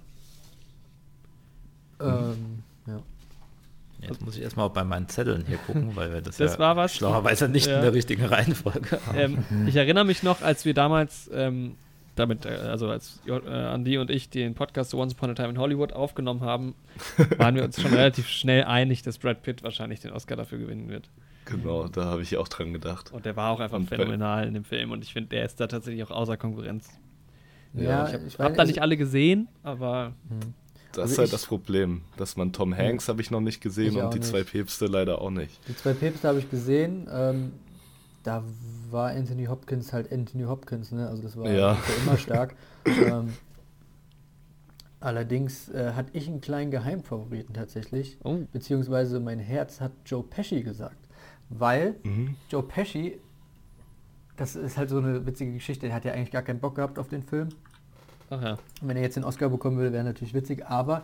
Ähm, 2.00 2.62
ja. 2.86 3.00
Jetzt 4.00 4.24
muss 4.24 4.36
ich 4.36 4.42
erstmal 4.42 4.70
bei 4.70 4.84
meinen 4.84 5.08
Zetteln 5.08 5.44
hier 5.46 5.58
gucken, 5.58 5.90
weil 5.96 6.12
wir 6.12 6.20
das, 6.20 6.36
Das 6.36 6.52
ja 6.54 6.58
war 6.58 6.76
was. 6.76 6.94
schlauerweise 6.94 7.48
nicht 7.48 7.66
Ja. 7.66 7.76
in 7.76 7.82
der 7.82 7.94
richtigen 7.94 8.24
Reihenfolge 8.24 9.00
haben. 9.06 9.18
ähm, 9.18 9.66
ich 9.66 9.74
erinnere 9.76 10.04
mich 10.04 10.22
noch, 10.22 10.42
als 10.42 10.64
wir 10.64 10.74
damals 10.74 11.28
ähm, 11.32 11.74
damit, 12.18 12.44
äh, 12.46 12.48
also 12.50 12.88
als 12.88 13.20
äh, 13.26 13.32
Andy 13.74 13.98
und 13.98 14.10
ich 14.10 14.30
den 14.30 14.54
Podcast 14.54 14.94
Once 14.94 15.14
Upon 15.14 15.30
a 15.30 15.34
Time 15.34 15.50
in 15.50 15.58
Hollywood 15.58 15.92
aufgenommen 15.92 16.40
haben, 16.40 16.74
waren 17.38 17.54
wir 17.54 17.64
uns 17.64 17.80
schon 17.80 17.92
relativ 17.92 18.28
schnell 18.28 18.64
einig, 18.64 19.02
dass 19.02 19.18
Brad 19.18 19.42
Pitt 19.42 19.62
wahrscheinlich 19.62 20.00
den 20.00 20.12
Oscar 20.12 20.36
dafür 20.36 20.58
gewinnen 20.58 20.88
wird. 20.88 21.08
Genau, 21.44 21.88
da 21.88 22.04
habe 22.04 22.20
ich 22.22 22.36
auch 22.36 22.48
dran 22.48 22.72
gedacht. 22.74 23.10
Und 23.12 23.24
der 23.24 23.34
war 23.36 23.50
auch 23.52 23.60
einfach 23.60 23.78
Und 23.78 23.88
phänomenal 23.88 24.46
in 24.46 24.54
dem 24.54 24.64
Film 24.64 24.90
und 24.90 25.02
ich 25.02 25.12
finde, 25.14 25.30
der 25.30 25.44
ist 25.46 25.58
da 25.60 25.66
tatsächlich 25.66 26.02
auch 26.04 26.10
außer 26.10 26.36
Konkurrenz. 26.36 26.88
Ja, 27.74 28.06
ich 28.08 28.14
habe 28.14 28.24
ich 28.26 28.38
hab 28.38 28.54
da 28.54 28.60
also- 28.60 28.70
nicht 28.70 28.82
alle 28.82 28.96
gesehen, 28.96 29.48
aber 29.62 30.12
Das 30.92 31.00
Also 31.02 31.12
ist 31.12 31.18
halt 31.18 31.26
ich- 31.28 31.32
das 31.32 31.46
Problem, 31.46 32.02
dass 32.16 32.36
man 32.36 32.52
Tom 32.52 32.74
Hanks 32.76 33.08
habe 33.08 33.20
ich 33.22 33.30
noch 33.30 33.40
nicht 33.40 33.60
gesehen 33.60 33.96
und 33.96 34.12
die 34.14 34.18
nicht. 34.20 34.28
zwei 34.28 34.42
Päpste 34.42 34.86
leider 34.86 35.20
auch 35.20 35.30
nicht. 35.30 35.58
Die 35.68 35.76
zwei 35.76 35.92
Päpste 35.92 36.28
habe 36.28 36.38
ich 36.38 36.50
gesehen. 36.50 37.06
Ähm, 37.12 37.52
da 38.28 38.44
war 38.90 39.10
Anthony 39.10 39.46
Hopkins 39.46 39.92
halt 39.92 40.12
Anthony 40.12 40.44
Hopkins, 40.44 40.92
ne? 40.92 41.08
Also 41.08 41.22
das 41.22 41.36
war, 41.36 41.50
Ja. 41.50 41.74
das 41.74 41.88
war 41.88 42.02
immer 42.06 42.16
stark. 42.18 42.54
ähm, 42.86 43.32
allerdings 45.00 45.68
äh, 45.70 45.92
hatte 45.94 46.10
ich 46.12 46.28
einen 46.28 46.40
kleinen 46.40 46.70
Geheimfavoriten 46.70 47.54
tatsächlich. 47.54 48.18
Oh. 48.24 48.38
Beziehungsweise 48.52 49.20
mein 49.20 49.38
Herz 49.38 49.80
hat 49.80 49.92
Joe 50.06 50.22
Pesci 50.22 50.62
gesagt. 50.62 50.96
Weil 51.48 51.94
Mhm. 52.04 52.36
Joe 52.50 52.62
Pesci, 52.62 53.18
das 54.36 54.56
ist 54.56 54.76
halt 54.76 54.90
so 54.90 54.98
eine 54.98 55.24
witzige 55.26 55.52
Geschichte, 55.52 55.86
der 55.86 55.94
hat 55.94 56.04
ja 56.04 56.12
eigentlich 56.12 56.30
gar 56.30 56.42
keinen 56.42 56.60
Bock 56.60 56.74
gehabt 56.76 56.98
auf 56.98 57.08
den 57.08 57.22
Film. 57.22 57.48
ach 58.30 58.42
ja. 58.42 58.58
Wenn 58.82 58.96
er 58.96 59.02
jetzt 59.02 59.16
den 59.16 59.24
Oscar 59.24 59.48
bekommen 59.48 59.78
würde, 59.78 59.92
wäre 59.92 60.04
natürlich 60.04 60.34
witzig, 60.34 60.66
aber 60.66 61.02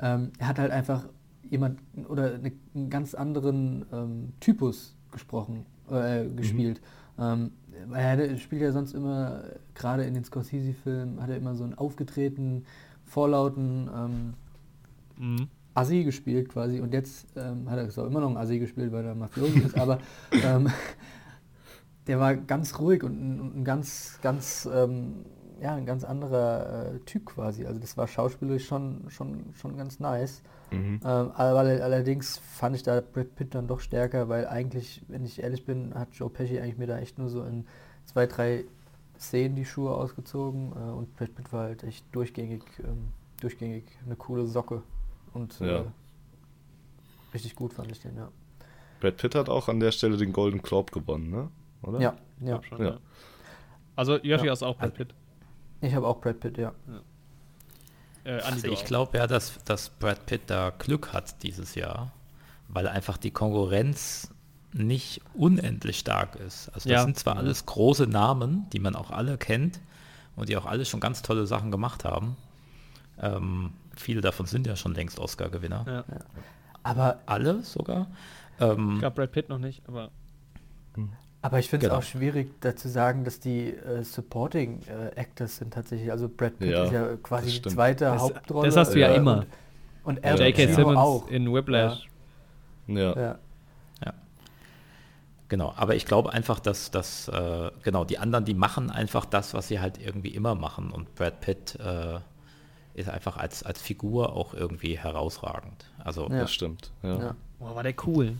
ähm, 0.00 0.32
er 0.38 0.48
hat 0.48 0.58
halt 0.58 0.72
einfach 0.72 1.06
jemand 1.48 1.80
oder 2.08 2.34
eine, 2.34 2.52
einen 2.74 2.90
ganz 2.90 3.14
anderen 3.14 3.86
ähm, 3.92 4.32
Typus 4.40 4.94
gesprochen, 5.12 5.64
äh, 5.90 6.26
gespielt. 6.28 6.80
Ähm, 7.18 7.52
er 7.92 8.36
spielt 8.38 8.62
ja 8.62 8.72
sonst 8.72 8.94
immer, 8.94 9.44
gerade 9.74 10.04
in 10.04 10.14
den 10.14 10.24
Scorsese-Filmen, 10.24 11.20
hat 11.20 11.30
er 11.30 11.36
immer 11.36 11.54
so 11.54 11.64
einen 11.64 11.74
aufgetretenen, 11.74 12.64
vorlauten 13.04 13.88
ähm, 13.94 14.34
Mhm. 15.18 15.48
Assi 15.74 16.04
gespielt 16.04 16.48
quasi 16.48 16.80
und 16.80 16.92
jetzt 16.94 17.26
ähm, 17.36 17.70
hat 17.70 17.78
er 17.78 17.88
zwar 17.90 18.06
immer 18.06 18.20
noch 18.20 18.28
einen 18.28 18.38
Assi 18.38 18.58
gespielt, 18.58 18.92
weil 18.92 19.04
er 19.04 19.14
Mafiosi 19.14 19.60
ist, 19.60 19.78
aber 19.78 19.98
ähm, 20.32 20.70
der 22.06 22.18
war 22.18 22.34
ganz 22.34 22.78
ruhig 22.78 23.02
und 23.02 23.20
ein, 23.20 23.40
und 23.40 23.56
ein 23.58 23.64
ganz, 23.64 24.18
ganz, 24.22 24.68
ähm, 24.72 25.26
ja, 25.60 25.74
ein 25.74 25.86
ganz 25.86 26.04
anderer 26.04 26.94
äh, 26.94 26.98
Typ 27.00 27.26
quasi. 27.26 27.66
Also 27.66 27.80
das 27.80 27.96
war 27.96 28.06
schauspielerisch 28.08 28.66
schon, 28.66 29.04
schon, 29.08 29.54
schon 29.54 29.76
ganz 29.76 30.00
nice. 30.00 30.42
Mhm. 30.70 31.00
Ähm, 31.04 31.30
aber 31.32 31.60
allerdings 31.60 32.38
fand 32.38 32.76
ich 32.76 32.82
da 32.82 33.00
Brad 33.00 33.34
Pitt 33.36 33.54
dann 33.54 33.66
doch 33.66 33.80
stärker, 33.80 34.28
weil 34.28 34.46
eigentlich, 34.46 35.02
wenn 35.08 35.24
ich 35.24 35.42
ehrlich 35.42 35.64
bin, 35.64 35.94
hat 35.94 36.08
Joe 36.12 36.28
Pesci 36.30 36.58
eigentlich 36.60 36.76
mir 36.78 36.86
da 36.86 36.98
echt 36.98 37.18
nur 37.18 37.28
so 37.30 37.42
in 37.44 37.66
zwei, 38.04 38.26
drei 38.26 38.64
Szenen 39.18 39.54
die 39.56 39.64
Schuhe 39.64 39.94
ausgezogen 39.94 40.72
äh, 40.72 40.90
und 40.92 41.14
Brad 41.16 41.34
Pitt 41.34 41.52
war 41.52 41.64
halt 41.64 41.84
echt 41.84 42.04
durchgängig, 42.12 42.62
ähm, 42.84 43.08
durchgängig 43.40 43.84
eine 44.04 44.16
coole 44.16 44.46
Socke 44.46 44.82
und 45.32 45.60
äh, 45.60 45.66
Ja. 45.76 45.84
richtig 47.32 47.54
gut 47.54 47.72
fand 47.72 47.90
ich 47.92 48.00
den, 48.00 48.16
ja. 48.16 48.28
Brad 49.00 49.16
Pitt 49.16 49.34
hat 49.34 49.48
auch 49.48 49.68
an 49.68 49.80
der 49.80 49.92
Stelle 49.92 50.16
den 50.16 50.32
Golden 50.32 50.60
Globe 50.62 50.90
gewonnen, 50.92 51.30
ne? 51.30 51.48
Oder? 51.82 52.00
Ja, 52.00 52.14
ja. 52.40 52.62
Schon, 52.62 52.78
Ja. 52.80 52.84
ja. 52.90 52.98
Also 53.94 54.16
Yoshi 54.18 54.46
Ja. 54.46 54.52
ist 54.52 54.62
auch 54.62 54.76
Brad 54.76 54.94
Pitt. 54.94 55.14
Ich 55.80 55.94
habe 55.94 56.06
auch 56.06 56.20
Brad 56.20 56.40
Pitt, 56.40 56.58
ja. 56.58 56.72
Äh, 58.24 58.40
Andi, 58.40 58.44
Also 58.44 58.66
ich 58.68 58.84
glaube 58.84 59.18
ja, 59.18 59.26
dass, 59.26 59.62
dass 59.64 59.90
Brad 59.90 60.26
Pitt 60.26 60.42
da 60.46 60.70
Glück 60.70 61.12
hat 61.12 61.42
dieses 61.42 61.74
Jahr, 61.74 62.12
weil 62.68 62.88
einfach 62.88 63.16
die 63.16 63.30
Konkurrenz 63.30 64.30
nicht 64.72 65.20
unendlich 65.34 65.98
stark 65.98 66.36
ist. 66.36 66.68
Also 66.68 66.88
das 66.88 66.92
Ja. 66.98 67.02
sind 67.04 67.18
zwar 67.18 67.36
alles 67.36 67.64
große 67.66 68.06
Namen, 68.06 68.66
die 68.72 68.78
man 68.80 68.94
auch 68.96 69.10
alle 69.10 69.38
kennt 69.38 69.80
und 70.34 70.48
die 70.48 70.56
auch 70.56 70.66
alle 70.66 70.84
schon 70.84 71.00
ganz 71.00 71.22
tolle 71.22 71.46
Sachen 71.46 71.70
gemacht 71.70 72.04
haben. 72.04 72.36
Ähm, 73.18 73.72
viele 73.96 74.20
davon 74.20 74.46
sind 74.46 74.66
ja 74.66 74.76
schon 74.76 74.94
längst 74.94 75.18
Oscar-Gewinner. 75.18 75.84
Ja. 75.86 76.04
Aber, 76.82 77.20
Alle 77.26 77.62
sogar. 77.62 78.06
Ähm, 78.60 78.94
Ich 78.94 78.98
glaube 79.00 79.16
Brad 79.16 79.32
Pitt 79.32 79.48
noch 79.48 79.58
nicht, 79.58 79.82
aber 79.88 80.10
aber 81.46 81.58
ich 81.58 81.68
finde 81.68 81.86
es 81.86 81.90
Genau. 81.90 81.98
auch 82.00 82.04
schwierig, 82.04 82.50
dazu 82.60 82.88
sagen, 82.88 83.24
dass 83.24 83.40
die 83.40 83.70
äh, 83.74 84.02
Supporting 84.02 84.80
äh, 84.88 85.14
Actors 85.18 85.56
sind 85.56 85.72
tatsächlich. 85.74 86.10
Also 86.10 86.28
Brad 86.28 86.58
Pitt 86.58 86.70
Ja, 86.70 86.84
ist 86.84 86.92
ja 86.92 87.16
quasi 87.22 87.60
die 87.60 87.68
zweite 87.68 88.04
Das- 88.06 88.22
Hauptrolle. 88.22 88.66
das 88.66 88.76
hast 88.76 88.94
du 88.94 88.98
ja 89.00 89.08
äh, 89.08 89.16
immer. 89.16 89.46
Und, 90.04 90.18
und 90.18 90.24
Ja. 90.24 90.34
J.K. 90.36 90.72
Simmons 90.74 90.96
auch. 90.98 91.28
in 91.28 91.52
Whiplash. 91.52 92.06
Ja. 92.86 93.16
Ja. 93.20 93.38
Genau, 95.48 95.72
aber 95.76 95.94
ich 95.94 96.06
glaube 96.06 96.32
einfach, 96.32 96.58
dass, 96.58 96.90
dass 96.90 97.28
äh, 97.28 97.70
genau 97.84 98.04
die 98.04 98.18
anderen, 98.18 98.44
die 98.44 98.54
machen 98.54 98.90
einfach 98.90 99.24
das, 99.24 99.54
was 99.54 99.68
sie 99.68 99.78
halt 99.78 99.96
irgendwie 100.04 100.30
immer 100.30 100.56
machen. 100.56 100.90
Und 100.90 101.14
Brad 101.14 101.40
Pitt 101.40 101.78
äh, 101.78 102.18
ist 102.94 103.08
einfach 103.08 103.36
als, 103.36 103.62
als 103.62 103.80
Figur 103.80 104.32
auch 104.34 104.54
irgendwie 104.54 104.98
herausragend. 104.98 105.84
Also 106.02 106.28
Ja. 106.28 106.40
Das 106.40 106.52
stimmt. 106.52 106.90
Ja, 107.04 107.16
Ja. 107.18 107.34
Boah, 107.60 107.76
war 107.76 107.82
der 107.84 107.94
cool. 108.06 108.34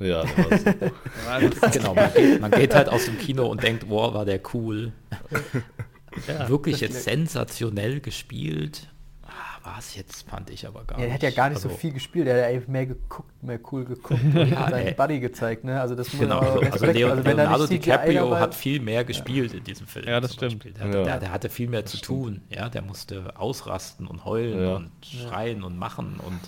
Ja. 0.00 0.24
so. 0.26 0.34
Genau, 1.72 1.94
man 1.94 2.12
geht, 2.14 2.40
man 2.40 2.50
geht 2.50 2.74
halt 2.74 2.88
aus 2.88 3.04
dem 3.06 3.18
Kino 3.18 3.46
und 3.46 3.62
denkt, 3.62 3.88
wow, 3.88 4.12
war 4.14 4.24
der 4.24 4.40
cool. 4.52 4.92
ja. 6.28 6.48
Wirklich 6.48 6.74
das 6.76 6.80
jetzt 6.82 6.92
schlägt. 7.04 7.04
sensationell 7.04 8.00
gespielt. 8.00 8.88
Ah, 9.22 9.64
War 9.64 9.78
es 9.78 9.94
jetzt, 9.96 10.28
fand 10.28 10.50
ich 10.50 10.66
aber 10.66 10.84
gar 10.84 10.98
Ja, 10.98 11.04
nicht. 11.06 11.10
er 11.10 11.14
hat 11.14 11.22
ja 11.22 11.30
gar 11.30 11.48
nicht 11.48 11.60
so 11.60 11.68
Also, 11.68 11.78
viel 11.80 11.92
gespielt, 11.92 12.26
er 12.28 12.34
hat 12.34 12.42
ja 12.42 12.48
eigentlich 12.48 12.68
mehr 12.68 12.86
geguckt, 12.86 13.42
mehr 13.42 13.58
cool 13.72 13.84
geguckt 13.84 14.20
und 14.22 14.34
Ja, 14.50 14.70
seinen 14.70 14.86
ey. 14.88 14.94
Buddy 14.94 15.20
gezeigt, 15.20 15.64
ne? 15.64 15.80
Also 15.80 15.94
das 15.94 16.12
muss 16.12 16.20
Genau, 16.20 16.36
man 16.36 16.44
also, 16.44 16.58
also 16.60 16.70
Respekt- 16.72 16.94
Leo, 16.94 17.10
also 17.10 17.24
wenn 17.24 17.36
Leonardo 17.36 17.66
DiCaprio 17.66 18.24
dabei- 18.24 18.40
hat 18.40 18.54
viel 18.54 18.80
mehr 18.80 19.04
gespielt 19.04 19.54
in 19.54 19.64
diesem 19.64 19.86
Film. 19.86 20.06
Ja, 20.06 20.20
das 20.20 20.34
stimmt. 20.34 20.64
Der, 20.64 20.86
Ja. 20.86 21.04
der, 21.04 21.18
der 21.20 21.32
hatte 21.32 21.48
viel 21.48 21.68
mehr 21.68 21.86
zu 21.86 21.96
tun. 21.98 22.42
Ja, 22.50 22.68
der 22.68 22.82
musste 22.82 23.32
ausrasten 23.38 24.06
und 24.06 24.24
heulen 24.24 24.60
Ja. 24.62 24.76
und 24.76 24.90
schreien 25.02 25.62
und 25.64 25.78
machen 25.78 26.20
und 26.24 26.38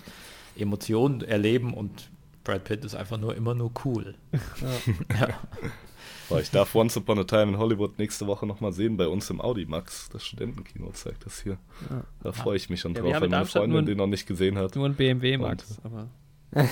Emotionen 0.55 1.21
erleben 1.21 1.73
und 1.73 2.09
Brad 2.47 2.63
Pitt 2.63 2.85
ist 2.85 2.95
einfach 2.95 3.17
nur 3.17 3.35
immer 3.35 3.53
nur 3.53 3.71
cool. 3.85 4.15
Ja. 5.19 5.29
Boah, 6.29 6.39
ich 6.41 6.49
darf 6.51 6.75
Once 6.75 6.95
Upon 6.97 7.19
a 7.19 7.23
Time 7.23 7.43
in 7.53 7.57
Hollywood 7.57 7.97
nächste 7.99 8.27
Woche 8.27 8.45
nochmal 8.45 8.73
sehen 8.73 8.97
bei 8.97 9.07
uns 9.07 9.29
im 9.29 9.39
Audi 9.39 9.65
Max. 9.65 10.09
Das 10.09 10.25
Studentenkino 10.25 10.89
zeigt 10.91 11.25
das 11.25 11.41
hier. 11.41 11.57
Da 12.21 12.31
freue 12.33 12.57
ich 12.57 12.69
mich 12.69 12.81
schon 12.81 12.93
Ja, 12.95 13.01
drauf, 13.01 13.13
weil 13.15 13.23
in 13.25 13.31
meine 13.31 13.45
Freundin 13.45 13.85
den 13.85 13.97
noch 13.97 14.07
nicht 14.07 14.27
gesehen 14.27 14.57
hat. 14.57 14.75
Nur 14.75 14.87
ein 14.87 14.95
BMW 14.95 15.37
Max, 15.37 15.77
aber 15.83 16.07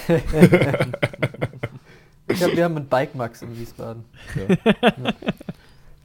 Ich 2.28 2.38
glaub, 2.40 2.56
wir 2.56 2.64
haben 2.64 2.76
einen 2.78 2.88
Bike 2.88 3.16
Max 3.16 3.42
in 3.42 3.58
Wiesbaden. 3.58 4.04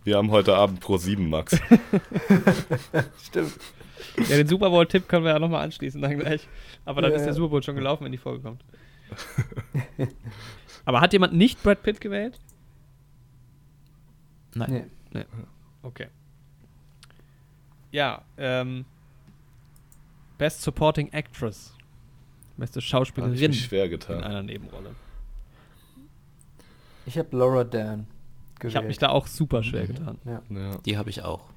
Wir 0.04 0.16
haben 0.16 0.30
heute 0.30 0.54
Abend 0.56 0.80
Pro 0.80 0.96
7 0.96 1.28
Max. 1.28 1.58
Stimmt. 3.22 3.52
ja, 4.28 4.36
den 4.36 4.46
Super 4.48 4.70
Bowl 4.70 4.86
Tipp 4.86 5.06
können 5.08 5.24
wir 5.24 5.32
ja 5.32 5.38
nochmal 5.38 5.62
anschließen 5.62 6.00
dann 6.00 6.18
gleich. 6.18 6.48
Aber 6.86 7.02
dann 7.02 7.10
Ja, 7.10 7.16
ist 7.18 7.24
der 7.24 7.32
ja. 7.32 7.36
Super 7.36 7.48
Bowl 7.50 7.62
schon 7.62 7.74
gelaufen, 7.76 8.04
wenn 8.04 8.12
die 8.12 8.18
Folge 8.18 8.42
kommt. 8.42 8.62
aber 10.84 11.00
hat 11.00 11.12
jemand 11.12 11.34
nicht 11.34 11.62
Brad 11.62 11.82
Pitt 11.82 12.00
gewählt? 12.00 12.38
Nein. 14.54 14.90
Nee. 15.12 15.24
Okay. 15.82 16.08
Ja, 17.92 18.22
ähm 18.36 18.84
Best 20.38 20.62
Supporting 20.62 21.12
Actress. 21.12 21.74
Beste 22.56 22.80
Schauspielerin 22.80 23.32
mich 23.32 23.64
schwer 23.64 23.84
in 23.84 23.90
getan. 23.90 24.22
einer 24.24 24.42
Nebenrolle. 24.42 24.94
Ich 27.06 27.18
habe 27.18 27.36
Laura 27.36 27.64
Dern 27.64 28.06
gewählt. 28.54 28.72
Ich 28.72 28.76
habe 28.76 28.86
mich 28.86 28.98
da 28.98 29.08
auch 29.10 29.26
super 29.26 29.62
schwer 29.62 29.86
getan. 29.86 30.18
ja. 30.24 30.42
Ja. 30.50 30.78
Die 30.78 30.96
habe 30.96 31.10
ich 31.10 31.22
auch. 31.22 31.48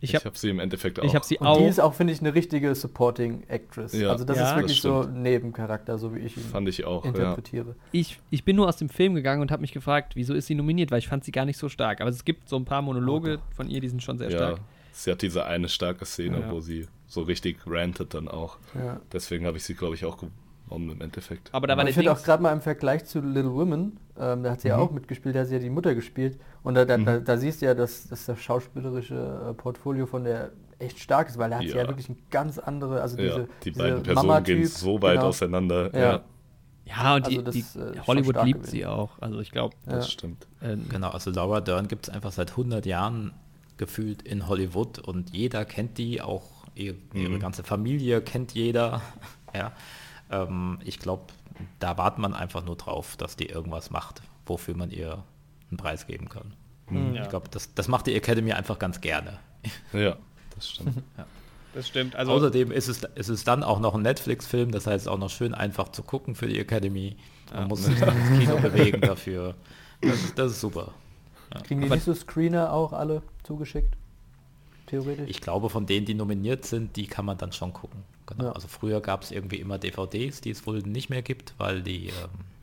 Ich 0.00 0.14
habe 0.14 0.26
habe 0.26 0.38
sie 0.38 0.48
im 0.50 0.60
Endeffekt 0.60 1.00
auch. 1.00 1.04
ich 1.04 1.14
hab 1.14 1.24
sie 1.24 1.38
Und 1.38 1.46
auch. 1.46 1.58
die 1.58 1.64
ist 1.64 1.80
auch, 1.80 1.92
finde 1.94 2.12
ich, 2.12 2.20
eine 2.20 2.32
richtige 2.34 2.74
Supporting 2.74 3.42
Actress. 3.48 3.92
Ja. 3.92 4.10
also 4.10 4.24
das 4.24 4.36
Ja, 4.36 4.42
ist 4.44 4.50
das 4.50 4.56
wirklich 4.58 4.80
so 4.80 5.02
stimmt. 5.02 5.16
ein 5.16 5.22
Nebencharakter, 5.22 5.98
so 5.98 6.14
wie 6.14 6.20
ich 6.20 6.36
ihn 6.36 6.42
Fand 6.44 6.68
ich 6.68 6.84
auch, 6.84 7.04
ja. 7.04 7.10
interpretiere. 7.10 7.74
ich, 7.92 8.20
ich 8.30 8.44
bin 8.44 8.54
nur 8.56 8.68
aus 8.68 8.76
dem 8.76 8.88
Film 8.88 9.14
gegangen 9.14 9.42
und 9.42 9.50
habe 9.50 9.60
mich 9.62 9.72
gefragt, 9.72 10.14
wieso 10.14 10.34
ist 10.34 10.46
sie 10.46 10.54
nominiert, 10.54 10.90
weil 10.92 10.98
ich 11.00 11.08
fand 11.08 11.24
sie 11.24 11.32
gar 11.32 11.44
nicht 11.44 11.58
so 11.58 11.68
stark. 11.68 12.00
Aber 12.00 12.10
es 12.10 12.24
gibt 12.24 12.48
so 12.48 12.56
ein 12.56 12.64
paar 12.64 12.82
Monologe 12.82 13.40
von 13.56 13.68
ihr, 13.68 13.80
die 13.80 13.88
sind 13.88 14.02
schon 14.02 14.18
sehr 14.18 14.30
Ja, 14.30 14.36
stark. 14.36 14.60
sie 14.92 15.10
hat 15.10 15.22
diese 15.22 15.44
eine 15.46 15.68
starke 15.68 16.04
Szene, 16.04 16.40
Ja. 16.40 16.50
wo 16.52 16.60
sie 16.60 16.86
so 17.08 17.22
richtig 17.22 17.58
rantet 17.66 18.14
dann 18.14 18.28
auch. 18.28 18.58
Ja. 18.74 19.00
Deswegen 19.12 19.46
habe 19.46 19.56
ich 19.56 19.64
sie, 19.64 19.74
glaube 19.74 19.94
ich, 19.96 20.04
auch 20.04 20.22
gewonnen 20.68 20.90
im 20.90 21.00
Endeffekt. 21.00 21.52
Aber 21.52 21.66
da 21.66 21.76
war 21.76 21.80
Aber 21.80 21.88
ich 21.90 21.94
finde 21.96 22.12
auch 22.12 22.22
gerade 22.22 22.42
mal 22.42 22.52
im 22.52 22.60
Vergleich 22.60 23.04
zu 23.04 23.20
Little 23.20 23.52
Women, 23.54 23.98
ähm, 24.18 24.42
da 24.42 24.50
hat 24.52 24.60
sie 24.60 24.68
ja 24.68 24.76
Mhm. 24.76 24.82
auch 24.82 24.90
mitgespielt, 24.90 25.34
da 25.34 25.40
hat 25.40 25.48
sie 25.48 25.54
ja 25.54 25.60
die 25.60 25.70
Mutter 25.70 25.94
gespielt. 25.94 26.38
Und 26.62 26.74
da, 26.74 26.84
da, 26.84 26.96
da, 26.98 27.18
da 27.20 27.36
siehst 27.36 27.62
du 27.62 27.66
ja, 27.66 27.74
dass, 27.74 28.08
dass 28.08 28.26
das 28.26 28.38
schauspielerische 28.40 29.48
äh, 29.50 29.54
Portfolio 29.54 30.06
von 30.06 30.24
der 30.24 30.50
echt 30.78 30.98
stark 31.00 31.28
ist, 31.28 31.38
weil 31.38 31.50
da 31.50 31.56
hat 31.56 31.62
sie 31.64 31.70
ja 31.70 31.78
Ja. 31.82 31.88
wirklich 31.88 32.08
eine 32.08 32.18
ganz 32.30 32.58
andere, 32.58 33.00
also 33.02 33.16
ja, 33.16 33.22
diese, 33.24 33.48
die 33.64 33.70
diese 33.72 33.82
beiden 33.82 34.02
Personen 34.02 34.26
Mama-Typ, 34.28 34.56
gehen 34.58 34.66
so 34.66 35.02
weit 35.02 35.14
genau. 35.16 35.26
auseinander. 35.28 35.94
Ja. 35.94 36.00
Ja, 36.00 36.22
ja, 36.84 37.14
und 37.16 37.24
Also 37.26 37.30
die, 37.38 37.44
das, 37.44 37.54
die 37.54 37.78
äh, 37.80 38.00
Hollywood 38.06 38.44
liebt 38.44 38.60
gewesen. 38.60 38.70
sie 38.70 38.86
auch. 38.86 39.10
Also 39.20 39.40
ich 39.40 39.50
glaube, 39.50 39.74
Ja. 39.86 39.92
das 39.96 40.10
stimmt. 40.10 40.46
äh, 40.60 40.76
Genau, 40.88 41.10
also 41.10 41.30
Laura 41.30 41.60
Dern 41.60 41.88
gibt 41.88 42.08
es 42.08 42.14
einfach 42.14 42.32
seit 42.32 42.52
100 42.52 42.86
Jahren 42.86 43.32
gefühlt 43.76 44.22
in 44.22 44.48
Hollywood 44.48 44.98
und 44.98 45.30
jeder 45.30 45.64
kennt 45.64 45.98
die, 45.98 46.20
auch 46.22 46.42
ihr, 46.74 46.94
ihre 47.14 47.30
Mhm. 47.34 47.40
ganze 47.40 47.62
Familie 47.62 48.20
kennt 48.20 48.52
jeder. 48.54 49.02
ja. 49.54 49.72
Ähm, 50.30 50.78
ich 50.84 50.98
glaube, 50.98 51.24
da 51.78 51.98
wartet 51.98 52.18
man 52.18 52.34
einfach 52.34 52.64
nur 52.64 52.76
drauf, 52.76 53.16
dass 53.16 53.36
die 53.36 53.46
irgendwas 53.46 53.90
macht, 53.90 54.22
wofür 54.46 54.76
man 54.76 54.90
ihr 54.90 55.24
einen 55.70 55.76
Preis 55.78 56.06
geben 56.06 56.28
kann. 56.28 56.54
Mhm. 56.88 57.14
Ja. 57.14 57.22
Ich 57.22 57.28
glaube, 57.28 57.48
das, 57.50 57.74
das 57.74 57.88
macht 57.88 58.06
die 58.06 58.14
Academy 58.14 58.52
einfach 58.52 58.78
ganz 58.78 59.00
gerne. 59.00 59.38
Ja, 59.92 60.16
das 60.54 60.70
stimmt. 60.70 61.02
das 61.74 61.88
stimmt. 61.88 62.16
Also 62.16 62.32
Außerdem 62.32 62.70
ist 62.70 62.88
es, 62.88 63.02
ist 63.14 63.28
es 63.28 63.44
dann 63.44 63.62
auch 63.62 63.80
noch 63.80 63.94
ein 63.94 64.02
Netflix-Film, 64.02 64.70
das 64.70 64.86
heißt 64.86 65.08
auch 65.08 65.18
noch 65.18 65.30
schön 65.30 65.54
einfach 65.54 65.90
zu 65.90 66.02
gucken 66.02 66.34
für 66.34 66.46
die 66.46 66.58
Academy. 66.58 67.16
Man 67.52 67.62
Ja. 67.62 67.68
muss 67.68 67.84
sich 67.84 67.98
dann 67.98 68.16
ins 68.16 68.38
Kino 68.38 68.56
bewegen 68.60 69.00
dafür. 69.00 69.54
Das 70.00 70.14
ist, 70.14 70.38
das 70.38 70.52
ist 70.52 70.60
super. 70.60 70.92
Kriegen 71.64 71.80
die 71.80 71.88
nicht 71.88 72.04
so 72.04 72.14
Screener 72.14 72.72
auch 72.72 72.92
alle 72.92 73.22
zugeschickt? 73.42 73.94
Theoretisch? 74.88 75.28
Ich 75.30 75.40
glaube, 75.40 75.70
von 75.70 75.86
denen, 75.86 76.06
die 76.06 76.14
nominiert 76.14 76.64
sind, 76.64 76.96
die 76.96 77.06
kann 77.06 77.24
man 77.24 77.38
dann 77.38 77.52
schon 77.52 77.72
gucken. 77.72 78.02
Genau. 78.26 78.44
Ja. 78.46 78.52
Also 78.52 78.68
früher 78.68 79.00
gab 79.00 79.22
es 79.22 79.30
irgendwie 79.30 79.56
immer 79.56 79.78
DVDs, 79.78 80.40
die 80.40 80.50
es 80.50 80.66
wohl 80.66 80.78
nicht 80.80 81.08
mehr 81.10 81.22
gibt, 81.22 81.54
weil 81.58 81.82
die 81.82 82.08
ähm, 82.08 82.12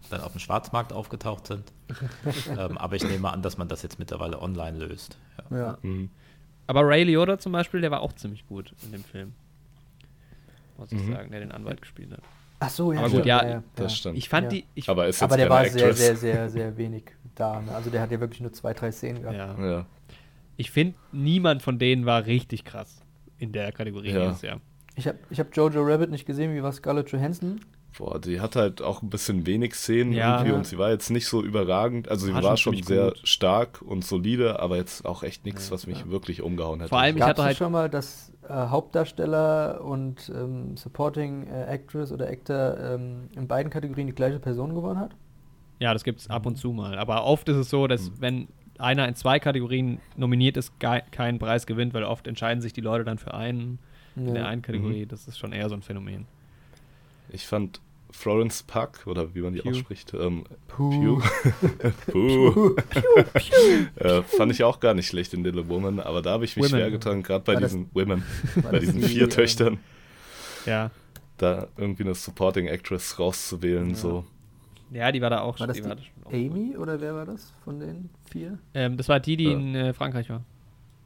dann 0.10 0.22
auf 0.22 0.32
dem 0.34 0.40
Schwarzmarkt 0.40 0.94
aufgetaucht 0.94 1.48
sind. 1.48 1.72
ähm, 2.50 2.78
aber 2.78 2.96
ich 2.96 3.04
nehme 3.04 3.32
an, 3.32 3.42
dass 3.42 3.58
man 3.58 3.68
das 3.68 3.82
jetzt 3.84 3.98
mittlerweile 4.00 4.42
online 4.42 4.78
löst. 4.78 5.18
Ja. 5.52 5.58
ja. 5.58 5.78
Mhm. 5.82 6.10
Aber 6.68 6.82
Ray 6.88 7.04
Liotta 7.04 7.38
zum 7.38 7.52
Beispiel, 7.52 7.82
der 7.82 7.92
war 7.92 8.02
auch 8.02 8.14
ziemlich 8.14 8.48
gut 8.48 8.74
in 8.84 8.92
dem 8.92 9.04
Film. 9.04 9.34
Muss 10.78 10.92
ich 10.92 11.00
Mhm. 11.02 11.14
sagen, 11.14 11.32
der 11.32 11.40
den 11.40 11.52
Anwalt 11.52 11.82
gespielt 11.82 12.12
hat. 12.12 12.20
Ach 12.60 12.70
so, 12.70 12.92
ja, 12.92 13.00
Aber 13.00 13.08
stimmt, 13.10 13.24
gut, 13.24 13.28
ja, 13.28 13.64
Das 13.76 13.96
stimmt. 13.98 14.18
Ich 14.18 14.30
fand 14.30 14.46
Ja. 14.46 14.50
die, 14.50 14.66
ich, 14.76 14.90
aber 14.90 15.04
Aber 15.20 15.38
der 15.38 15.50
war 15.50 15.64
sehr, 15.66 15.88
Actress. 15.90 15.98
sehr, 16.00 16.16
sehr, 16.16 16.50
sehr 16.50 16.78
wenig 16.78 17.04
da. 17.36 17.62
Ne? 17.62 17.72
Also 17.74 17.90
der 17.90 18.02
hat 18.02 18.12
ja 18.12 18.20
wirklich 18.20 18.42
nur 18.42 18.54
zwei, 18.54 18.74
drei 18.74 18.92
Szenen 18.92 19.22
gehabt. 19.22 19.60
ja. 19.60 19.86
Ja. 20.58 20.62
ich 20.62 20.72
finde, 20.72 20.96
niemand 21.12 21.62
von 21.62 21.80
denen 21.80 22.06
war 22.06 22.26
richtig 22.26 22.64
krass 22.66 23.02
in 23.38 23.52
der 23.52 23.72
Kategorie 23.72 24.12
Ja. 24.12 24.26
dieses 24.28 24.42
Jahr. 24.42 24.62
Ich 24.96 25.08
habe 25.08 25.18
ich 25.30 25.40
hab 25.40 25.56
Jojo 25.56 25.82
Rabbit 25.84 26.10
nicht 26.10 26.26
gesehen, 26.26 26.56
wie 26.56 26.64
war 26.64 26.72
Scarlett 26.72 27.10
Johansson? 27.12 27.60
Boah, 27.98 28.20
die 28.20 28.42
hat 28.42 28.56
halt 28.58 28.82
auch 28.82 29.02
ein 29.02 29.10
bisschen 29.10 29.46
wenig 29.46 29.74
Szenen 29.74 30.12
Ja. 30.14 30.34
irgendwie 30.36 30.52
Ja. 30.52 30.58
und 30.58 30.66
sie 30.66 30.78
war 30.78 30.90
jetzt 30.90 31.10
nicht 31.10 31.28
so 31.28 31.42
überragend. 31.44 32.10
Also 32.10 32.26
sie 32.26 32.34
War 32.34 32.44
war, 32.44 32.58
schon 32.58 32.76
schon 32.76 32.84
sehr 32.84 33.06
gut. 33.08 33.22
stark 33.28 33.82
und 33.82 34.04
solide, 34.04 34.60
aber 34.60 34.76
jetzt 34.78 35.06
auch 35.06 35.24
echt 35.24 35.46
nichts, 35.46 35.68
Ja. 35.68 35.74
was 35.74 35.88
mich 35.88 36.10
wirklich 36.10 36.42
umgehauen 36.42 36.80
hätte. 36.80 36.90
Vor 36.90 37.00
allem, 37.00 37.16
ich 37.18 37.24
hatte 37.24 37.42
es 37.42 37.46
halt- 37.48 37.58
schon 37.58 37.72
mal, 37.72 37.90
dass 37.90 38.32
äh, 38.48 38.54
Hauptdarsteller 38.54 39.82
und 39.84 40.32
ähm, 40.34 40.78
Supporting 40.78 41.48
äh, 41.48 41.64
Actress 41.66 42.12
oder 42.12 42.30
Actor 42.30 42.78
ähm, 42.80 43.30
in 43.36 43.48
beiden 43.48 43.72
Kategorien 43.72 44.08
die 44.08 44.14
gleiche 44.14 44.40
Person 44.40 44.74
gewonnen 44.76 45.00
hat? 45.00 45.16
Ja, 45.80 45.94
das 45.94 46.04
gibt 46.04 46.20
es 46.22 46.30
ab 46.30 46.46
und 46.46 46.56
zu 46.56 46.72
mal. 46.72 46.98
Aber 46.98 47.26
oft 47.26 47.50
ist 47.50 47.58
es 47.58 47.70
so, 47.70 47.88
dass 47.88 48.12
wenn 48.22 48.48
einer 48.80 49.08
in 49.08 49.16
zwei 49.16 49.40
Kategorien 49.40 50.00
nominiert 50.18 50.58
ist, 50.58 50.74
keinen 50.80 51.40
Preis 51.40 51.66
gewinnt, 51.66 51.94
weil 51.94 52.04
oft 52.04 52.28
entscheiden 52.28 52.62
sich 52.62 52.74
die 52.74 52.82
Leute 52.82 53.04
dann 53.06 53.18
für 53.18 53.34
einen 53.34 53.80
in 54.16 54.34
der 54.34 54.48
einen 54.48 54.62
Kategorie. 54.62 55.06
Das 55.06 55.28
ist 55.28 55.38
schon 55.38 55.52
eher 55.52 55.68
so 55.70 55.76
ein 55.76 55.82
Phänomen. 55.82 56.26
Ich 57.30 57.46
fand 57.46 57.82
Florence 58.12 58.64
Puck, 58.64 59.08
oder 59.08 59.36
wie 59.36 59.42
man 59.42 59.54
die 59.54 59.60
Pew. 59.60 59.72
ausspricht, 59.72 60.14
ähm, 60.14 60.46
Puh. 60.70 61.22
Puh. 62.12 62.76
äh, 63.98 64.22
fand 64.24 64.52
ich 64.54 64.64
auch 64.64 64.80
gar 64.80 64.94
nicht 64.94 65.08
schlecht 65.08 65.34
in 65.34 65.44
Little 65.44 65.68
Woman, 65.68 66.00
aber 66.00 66.22
da 66.22 66.32
habe 66.32 66.46
ich 66.46 66.56
mich 66.56 66.66
Women. 66.66 66.80
schwer 66.80 66.92
getan, 66.92 67.24
gerade 67.24 67.44
bei 67.44 67.56
War 67.56 67.62
das- 67.62 67.72
diesen 67.72 67.90
Women, 67.94 68.24
bei 68.72 68.80
diesen 68.80 69.02
die, 69.02 69.08
vier 69.08 69.24
ähm, 69.24 69.30
Töchtern, 69.30 69.80
Ja. 70.66 70.92
da 71.38 71.68
irgendwie 71.78 72.04
eine 72.04 72.16
Supporting 72.16 72.68
Actress 72.68 73.20
rauszuwählen, 73.20 73.90
Ja. 73.90 73.96
so. 73.96 74.26
Ja, 74.96 75.12
die 75.12 75.22
war 75.22 75.30
da 75.30 75.42
auch 75.42 75.60
War 75.60 75.68
das 75.68 75.78
die 75.78 75.84
die 76.32 76.48
Amy 76.48 76.78
oder 76.78 77.02
wer 77.02 77.14
war 77.14 77.26
das 77.26 77.52
von 77.64 77.80
den 77.80 78.10
vier? 78.32 78.58
Ähm, 78.74 78.96
das 78.98 79.10
war 79.10 79.20
die, 79.20 79.36
die 79.36 79.44
Ja. 79.46 79.52
in 79.52 79.76
äh, 79.76 79.94
Frankreich 79.94 80.30
war. 80.30 80.44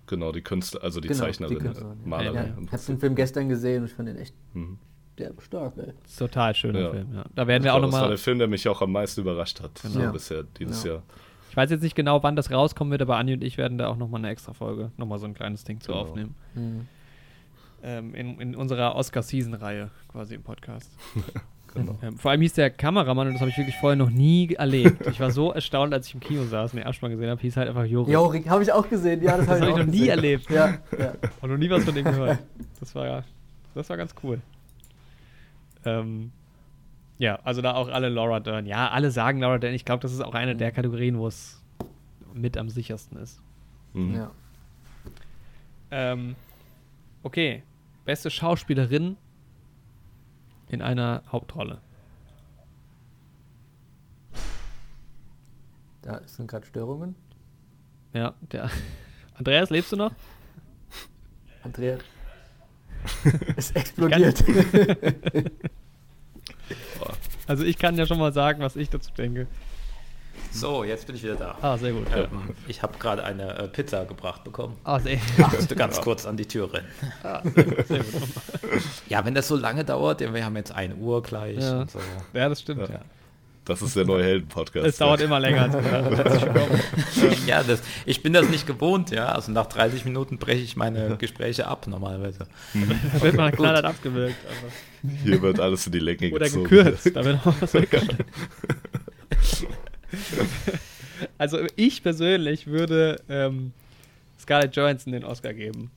Genau, 0.05 0.31
die 0.31 0.41
Künstler, 0.41 0.83
also 0.83 0.99
die 1.01 1.07
Genau, 1.07 1.19
die 1.19 1.25
Zeichnerin, 1.25 1.57
Künstlerin, 1.59 1.97
äh. 2.05 2.07
Malerin. 2.07 2.35
Ja, 2.35 2.41
Ja, 2.43 2.53
ich 2.65 2.71
habe 2.71 2.83
den 2.87 2.99
Film 2.99 3.15
gestern 3.15 3.49
gesehen 3.49 3.81
und 3.81 3.89
ich 3.89 3.93
fand 3.95 4.07
den 4.09 4.17
echt 4.17 4.35
Mhm. 4.53 4.77
derbe 5.17 5.41
stark, 5.41 5.73
ey. 5.77 5.93
Das 6.03 6.11
ist 6.11 6.17
total 6.19 6.53
schöner 6.55 6.79
Ja. 6.81 6.89
Film, 6.91 7.13
ja. 7.13 7.25
Da 7.35 7.47
werden 7.47 7.63
wir 7.63 7.73
auch 7.73 7.77
glaub, 7.79 7.85
Das 7.89 7.93
war 7.93 7.99
nochmal. 8.01 8.09
der 8.09 8.17
Film, 8.19 8.37
der 8.39 8.47
mich 8.47 8.67
auch 8.67 8.81
am 8.81 8.91
meisten 8.91 9.21
überrascht 9.21 9.61
hat, 9.61 9.81
Genau. 9.81 10.11
bisher 10.11 10.43
dieses 10.59 10.83
Ja. 10.83 10.93
Jahr. 10.93 11.03
Ich 11.49 11.57
weiß 11.57 11.71
jetzt 11.71 11.81
nicht 11.81 11.95
genau, 11.95 12.21
wann 12.21 12.35
das 12.35 12.51
rauskommen 12.51 12.91
wird, 12.91 13.01
aber 13.01 13.17
Anja 13.17 13.33
und 13.33 13.43
ich 13.43 13.57
werden 13.57 13.79
da 13.79 13.87
auch 13.87 13.97
nochmal 13.97 14.21
eine 14.21 14.29
extra 14.29 14.53
Folge, 14.53 14.91
nochmal 14.97 15.17
so 15.17 15.25
ein 15.25 15.33
kleines 15.33 15.63
Ding 15.63 15.79
zu 15.81 15.91
Genau. 15.91 16.03
aufnehmen. 16.03 16.35
Mhm. 16.53 16.87
Ähm, 17.81 18.13
in, 18.13 18.39
in 18.39 18.55
unserer 18.55 18.95
Oscar-Season-Reihe 18.95 19.89
quasi 20.11 20.35
im 20.35 20.43
Podcast. 20.43 20.91
Genau. 21.73 21.97
Ähm, 22.01 22.17
vor 22.17 22.31
allem 22.31 22.41
hieß 22.41 22.53
der 22.53 22.69
Kameramann, 22.71 23.27
und 23.27 23.33
das 23.33 23.41
habe 23.41 23.51
ich 23.51 23.57
wirklich 23.57 23.75
vorher 23.77 23.95
noch 23.95 24.09
nie 24.09 24.53
erlebt. 24.53 25.05
Ich 25.07 25.19
war 25.19 25.31
so 25.31 25.51
erstaunt, 25.53 25.93
als 25.93 26.07
ich 26.07 26.15
im 26.15 26.19
Kino 26.19 26.43
saß 26.43 26.73
und 26.73 26.77
den 26.79 26.87
Abspann 26.87 27.11
gesehen 27.11 27.29
habe, 27.29 27.41
hieß 27.41 27.57
halt 27.57 27.69
einfach 27.69 27.85
Jorik. 27.85 28.11
Jorik, 28.13 28.49
habe 28.49 28.63
ich 28.63 28.71
auch 28.71 28.87
gesehen, 28.89 29.21
ja, 29.21 29.37
das 29.37 29.45
das 29.45 29.55
habe 29.55 29.59
ich 29.59 29.65
ich 29.67 29.73
auch 29.73 29.77
noch 29.79 29.85
nie 29.85 29.91
gesehen. 29.91 30.09
erlebt. 30.09 30.49
Ja, 30.49 30.77
ja. 30.97 31.13
Und 31.41 31.51
noch 31.51 31.57
nie 31.57 31.69
was 31.69 31.83
von 31.85 31.93
dem 31.95 32.05
gehört. 32.05 32.39
Das 32.79 32.95
war 32.95 33.05
ja, 33.05 33.23
das 33.75 33.89
war 33.89 33.97
ganz 33.97 34.15
cool. 34.23 34.41
Ähm, 35.85 36.31
ja, 37.17 37.39
also 37.43 37.61
da 37.61 37.75
auch 37.75 37.89
alle 37.89 38.09
Laura 38.09 38.39
Dern. 38.39 38.65
Ja, 38.65 38.89
alle 38.89 39.11
sagen 39.11 39.39
Laura 39.39 39.57
Dern. 39.57 39.73
Ich 39.73 39.85
glaube, 39.85 40.01
das 40.01 40.13
ist 40.13 40.21
auch 40.21 40.33
eine 40.33 40.55
der 40.55 40.71
Kategorien, 40.71 41.17
wo 41.17 41.27
es 41.27 41.61
mit 42.33 42.57
am 42.57 42.69
sichersten 42.69 43.17
ist. 43.17 43.41
Mhm. 43.93 44.15
ja. 44.15 44.31
Ähm, 45.91 46.35
okay, 47.23 47.63
beste 48.05 48.29
Schauspielerin 48.29 49.17
in 50.69 50.81
einer 50.81 51.23
Hauptrolle. 51.31 51.81
Da 56.01 56.21
sind 56.25 56.47
gerade 56.47 56.65
Störungen. 56.65 57.15
Ja, 58.13 58.33
der. 58.51 58.69
Andreas, 59.35 59.69
lebst 59.69 59.91
du 59.91 59.97
noch? 59.97 60.11
Andrea 61.63 61.97
ist 63.57 63.75
explodiert. 63.75 64.43
Also 67.47 67.63
ich 67.63 67.79
kann 67.79 67.97
ja 67.97 68.05
schon 68.05 68.19
mal 68.19 68.31
sagen, 68.31 68.61
was 68.61 68.75
ich 68.75 68.91
dazu 68.91 69.11
denke. 69.11 69.47
So, 70.51 70.83
jetzt 70.83 71.05
bin 71.07 71.15
ich 71.15 71.23
wieder 71.23 71.35
da. 71.35 71.55
Ah, 71.61 71.77
sehr 71.77 71.91
gut. 71.93 72.07
Ähm, 72.15 72.27
ich 72.67 72.81
habe 72.81 72.97
gerade 72.97 73.23
eine 73.23 73.57
äh, 73.57 73.67
Pizza 73.67 74.05
gebracht 74.05 74.43
bekommen. 74.43 74.75
Ah, 74.83 74.99
sehr, 74.99 75.13
Ich 75.13 75.37
musste 75.37 75.75
ganz 75.75 76.01
kurz 76.01 76.25
an 76.25 76.37
die 76.37 76.47
Tür 76.47 76.73
rennen. 76.73 76.87
ah, 77.23 77.41
sehr 77.55 77.63
gut. 77.63 77.87
Sehr 77.87 77.99
gut. 77.99 78.07
Ja, 79.07 79.23
wenn 79.25 79.35
das 79.35 79.47
so 79.47 79.55
lange 79.55 79.85
dauert, 79.85 80.21
denn 80.21 80.33
wir 80.33 80.43
haben 80.43 80.55
jetzt 80.55 80.71
1 80.71 80.95
Uhr 80.99 81.21
gleich 81.21 81.59
Ja. 81.59 81.81
und 81.81 81.91
so. 81.91 81.99
Ja, 82.33 82.49
das 82.49 82.61
stimmt. 82.61 82.81
Ja. 82.81 82.95
Ja. 82.95 83.01
Das 83.65 83.83
ist 83.83 83.95
der 83.95 84.05
neue 84.05 84.23
Helden-Podcast. 84.23 84.87
Es 84.87 84.97
dauert 84.97 85.21
immer 85.21 85.39
länger 85.39 85.69
ja, 87.45 87.61
das, 87.61 87.81
ich 88.07 88.23
bin 88.23 88.33
das 88.33 88.49
nicht 88.49 88.65
gewohnt, 88.65 89.11
ja. 89.11 89.27
Also 89.27 89.51
nach 89.51 89.67
30 89.67 90.05
Minuten 90.05 90.39
breche 90.39 90.63
ich 90.63 90.75
meine 90.75 91.15
Gespräche 91.17 91.67
ab 91.67 91.85
normalerweise. 91.85 92.47
Da 93.13 93.21
wird 93.21 93.35
man 93.35 93.51
knallhart 93.51 93.85
abgewürgt. 93.85 94.35
Hier 95.23 95.39
wird 95.43 95.59
alles 95.59 95.85
in 95.85 95.91
die 95.91 95.99
Länge 95.99 96.31
Oder 96.31 96.45
gezogen. 96.47 96.63
gekürzt. 96.63 97.15
Da 97.15 97.23
wird 97.23 97.45
auch 97.45 97.53
was. 97.59 97.73
Also 101.37 101.59
ich 101.75 102.01
persönlich 102.01 102.67
würde 102.67 103.21
ähm, 103.27 103.73
Scarlett 104.39 104.73
Johansson 104.75 105.11
den 105.11 105.25
Oscar 105.25 105.53
geben. 105.53 105.91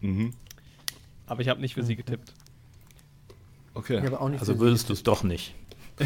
Mhm. 0.00 0.32
Aber 1.26 1.40
ich 1.42 1.48
habe 1.48 1.60
nicht 1.60 1.74
für 1.74 1.82
sie 1.82 1.96
getippt. 1.96 2.32
Okay. 3.74 3.98
Ich 3.98 4.04
habe 4.04 4.20
auch 4.20 4.28
nicht 4.28 4.38
Also 4.40 4.60
würdest 4.60 4.88
du 4.88 4.92
es 4.92 5.02
doch 5.02 5.22
nicht. 5.24 5.54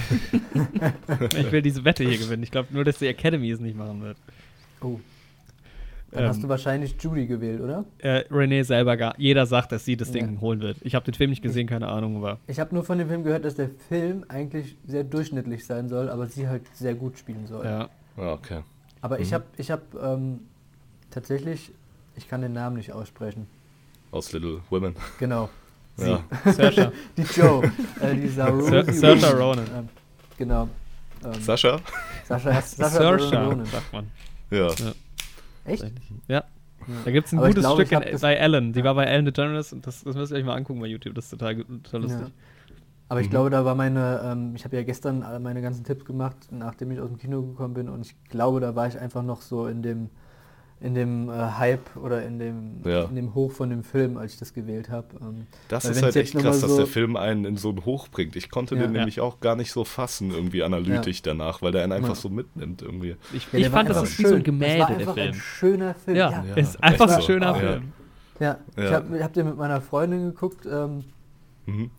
Ich 1.37 1.53
will 1.53 1.61
diese 1.61 1.85
Wette 1.85 2.05
hier 2.09 2.17
gewinnen. 2.17 2.43
Ich 2.43 2.51
glaube 2.51 2.69
nur, 2.73 2.85
dass 2.85 2.99
die 2.99 3.07
Academy 3.07 3.51
es 3.51 3.61
nicht 3.61 3.77
machen 3.77 4.01
wird. 4.03 4.17
sie- 4.17 4.87
Oh. 4.87 5.01
Dann 6.13 6.25
Ähm, 6.25 6.29
hast 6.29 6.43
du 6.43 6.49
wahrscheinlich 6.49 6.95
Judy 7.01 7.27
gewählt, 7.27 7.61
oder? 7.63 7.85
Äh, 7.99 8.25
Renee 8.31 8.63
selber 8.63 8.97
gar. 8.99 9.15
Jeder 9.19 9.47
sagt, 9.47 9.73
dass 9.73 9.85
sie 9.87 9.97
das 9.97 10.13
Ding 10.13 10.35
Ja. 10.35 10.41
holen 10.43 10.61
wird. 10.61 10.77
Ich 10.83 10.95
habe 10.95 11.05
den 11.07 11.15
Film 11.15 11.31
nicht 11.31 11.43
gesehen, 11.43 11.67
keine 11.67 11.89
Ahnung, 11.89 12.17
aber. 12.19 12.39
Ich 12.47 12.61
habe 12.61 12.75
nur 12.75 12.85
von 12.85 12.99
dem 12.99 13.09
Film 13.09 13.25
gehört, 13.25 13.45
dass 13.47 13.55
der 13.55 13.71
Film 13.89 14.25
eigentlich 14.29 14.77
sehr 14.87 15.05
durchschnittlich 15.05 15.65
sein 15.65 15.89
soll, 15.89 16.11
aber 16.11 16.27
sie 16.27 16.47
halt 16.49 16.63
sehr 16.75 16.95
gut 16.95 17.19
spielen 17.19 17.47
soll. 17.47 17.65
Ja. 17.65 17.89
Okay. 18.17 18.61
Aber 19.01 19.21
ich 19.21 19.31
Mhm. 19.31 19.35
habe 19.37 19.45
ich 19.57 19.71
hab, 19.71 19.81
ähm, 20.03 20.41
tatsächlich, 21.11 21.73
ich 22.15 22.29
kann 22.29 22.43
den 22.43 22.53
Namen 22.53 22.77
nicht 22.77 22.93
aussprechen. 22.93 23.47
Aus 24.11 24.33
Little 24.33 24.61
Women. 24.69 24.95
Genau. 25.19 25.49
Sie. 25.97 26.11
Ja. 26.11 26.23
Saoirse. 26.45 26.93
Die 27.17 27.23
Joe. 27.23 27.65
äh, 28.01 28.15
die 28.15 28.29
Saoirse 28.29 28.85
Sa- 28.93 28.93
Saoirse 29.17 29.39
Ronan. 29.39 29.67
Ähm, 29.77 29.89
genau. 30.39 30.69
Ähm, 31.25 31.41
Sascha? 31.41 31.79
Sascha, 32.27 32.61
Sascha 32.63 33.11
Ronan. 33.11 33.65
sagt 33.67 33.93
man. 33.95 34.11
Ja. 34.51 34.69
Echt? 35.65 35.85
Ja. 36.29 36.45
Da 37.05 37.11
gibt 37.13 37.27
es 37.29 37.33
ein 37.33 37.39
Aber 37.39 37.49
gutes 37.49 37.63
glaube, 37.63 37.87
Stück 37.87 38.21
bei 38.21 38.35
Ellen. 38.35 38.73
Die 38.73 38.81
Ja. 38.81 38.85
war 38.87 38.95
bei 38.97 39.05
Ellen 39.05 39.25
DeGeneres 39.25 39.73
und 39.73 39.87
das, 39.87 40.03
das 40.03 40.17
müsst 40.17 40.33
ihr 40.33 40.39
euch 40.39 40.45
mal 40.45 40.57
angucken 40.57 40.81
bei 40.81 40.87
YouTube. 40.87 41.15
Das 41.15 41.27
ist 41.27 41.31
total, 41.31 41.57
total 41.65 42.03
lustig. 42.03 42.21
Ja. 42.23 42.31
Aber 43.09 43.21
ich 43.21 43.27
Mhm. 43.29 43.31
glaube, 43.31 43.51
da 43.51 43.65
war 43.65 43.75
meine, 43.75 44.21
ähm, 44.25 44.55
ich 44.57 44.65
habe 44.65 44.75
ja 44.77 44.83
gestern 44.83 45.21
meine 45.43 45.63
ganzen 45.63 45.85
Tipps 45.85 46.05
gemacht, 46.05 46.37
nachdem 46.51 46.91
ich 46.91 46.99
aus 47.01 47.09
dem 47.09 47.19
Kino 47.19 47.43
gekommen 47.43 47.75
bin 47.75 47.89
und 47.89 48.07
ich 48.07 48.17
glaube, 48.25 48.59
da 48.61 48.75
war 48.75 48.89
ich 48.89 48.99
einfach 48.99 49.23
noch 49.23 49.43
so 49.43 49.67
in 49.67 49.83
dem, 49.83 50.11
in 50.83 50.95
dem 50.95 51.29
äh, 51.29 51.33
Hype 51.33 51.97
oder 51.97 52.25
in 52.25 52.39
dem, 52.39 52.81
Ja. 52.85 53.05
in 53.05 53.15
dem 53.15 53.35
Hoch 53.35 53.53
von 53.53 53.71
dem 53.71 53.85
Film, 53.85 54.17
als 54.19 54.33
ich 54.35 54.39
das 54.41 54.53
gewählt 54.53 54.91
habe. 54.91 55.07
Ähm, 55.21 55.47
Das 55.69 55.85
ist 55.85 56.03
halt 56.03 56.17
echt 56.17 56.35
krass, 56.37 56.61
dass 56.61 56.71
so- 56.71 56.77
der 56.79 56.87
Film 56.87 57.15
einen 57.17 57.45
in 57.45 57.57
so 57.57 57.69
einen 57.69 57.85
Hoch 57.85 58.09
bringt. 58.09 58.35
Ich 58.37 58.51
konnte 58.51 58.75
Ja. 58.75 58.81
den 58.83 58.93
Ja. 58.93 58.99
nämlich 59.01 59.21
auch 59.21 59.39
gar 59.41 59.55
nicht 59.57 59.71
so 59.71 59.85
fassen, 59.85 60.31
irgendwie 60.33 60.63
analytisch 60.65 61.23
danach, 61.23 61.63
weil 61.63 61.71
der 61.73 61.85
einen 61.85 61.93
einfach 61.93 62.11
Ja. 62.11 62.15
so 62.17 62.29
mitnimmt 62.29 62.83
irgendwie. 62.83 63.17
Ich, 63.33 63.47
ja, 63.53 63.59
ich 63.61 63.69
fand, 63.69 63.89
das 63.91 64.03
ist 64.03 64.19
wie 64.19 64.23
so 64.23 64.29
ein 64.31 64.35
schön. 64.35 64.43
Gemälde, 64.43 64.87
der 64.87 64.99
einfach 64.99 65.15
Film. 65.15 65.29
ein 65.29 65.35
schöner 65.35 65.95
Film. 65.95 66.17
Ja, 66.17 66.31
ja. 66.31 66.45
Ja, 66.49 66.55
ist 66.57 66.83
einfach 66.83 67.05
echt 67.07 67.15
ein 67.15 67.21
so. 67.21 67.27
schöner 67.27 67.47
Ja. 67.47 67.55
Film. 67.55 67.93
Ja, 68.41 68.59
ich 68.77 68.85
Ja. 68.85 68.91
habe 68.93 69.23
hab 69.23 69.33
den 69.35 69.47
mit 69.47 69.57
meiner 69.57 69.81
Freundin 69.81 70.25
geguckt 70.33 70.67
ähm, 70.69 71.05
Mhm. 71.67 71.91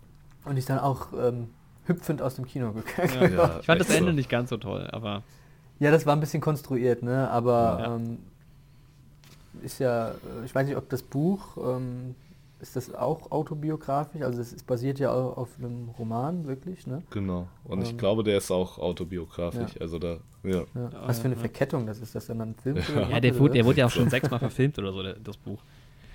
und 0.44 0.56
ist 0.58 0.68
dann 0.68 0.78
auch 0.80 1.06
ähm, 1.18 1.48
hüpfend 1.86 2.20
aus 2.20 2.34
dem 2.36 2.44
Kino 2.44 2.72
gegangen. 2.72 3.32
Ja. 3.32 3.44
Ja, 3.44 3.56
Ich 3.60 3.66
fand 3.66 3.80
das 3.80 3.88
Ende 3.90 4.10
so. 4.10 4.16
nicht 4.16 4.28
ganz 4.28 4.50
so 4.50 4.58
toll, 4.58 4.88
aber 4.92 5.22
Ja, 5.80 5.90
das 5.90 6.04
war 6.06 6.14
ein 6.14 6.20
bisschen 6.20 6.40
konstruiert, 6.42 7.02
ne? 7.02 7.30
Aber 7.30 7.78
Ja. 7.80 7.94
ähm, 7.96 8.18
ist 9.64 9.78
ja, 9.80 10.10
äh, 10.10 10.14
ich 10.44 10.54
weiß 10.54 10.66
nicht, 10.66 10.76
ob 10.76 10.88
das 10.88 11.02
Buch, 11.02 11.56
ähm, 11.56 12.14
ist 12.60 12.76
das 12.76 12.94
auch 12.94 13.30
autobiografisch? 13.30 14.22
Also 14.22 14.40
es 14.40 14.52
ist 14.52 14.66
basiert 14.66 14.98
ja 14.98 15.12
au- 15.12 15.32
auf 15.32 15.48
einem 15.58 15.90
Roman, 15.98 16.46
wirklich, 16.46 16.86
ne? 16.86 17.02
Genau. 17.10 17.46
Und 17.64 17.82
ich 17.82 17.90
Ähm. 17.90 17.98
glaube, 17.98 18.22
der 18.24 18.38
ist 18.38 18.50
auch 18.50 18.78
autobiografisch. 18.78 19.74
Ja. 19.74 19.80
Also 19.80 19.98
da, 19.98 20.18
ja. 20.44 20.50
Ja. 20.52 20.64
Ja, 20.74 20.90
Was 21.06 21.18
für 21.18 21.26
eine. 21.26 21.36
Verkettung 21.36 21.86
das 21.86 21.98
ist, 21.98 22.14
das 22.14 22.26
dann 22.26 22.40
ein 22.40 22.54
Film? 22.54 22.76
Ja. 22.94 23.08
ja, 23.10 23.20
der, 23.20 23.38
wurde, 23.38 23.54
der 23.54 23.64
wurde 23.66 23.80
ja 23.80 23.86
auch 23.86 23.90
schon 23.90 24.08
sechsmal 24.08 24.38
verfilmt 24.38 24.78
oder 24.78 24.92
so, 24.92 25.02
der, 25.02 25.14
das 25.14 25.36
Buch. 25.36 25.60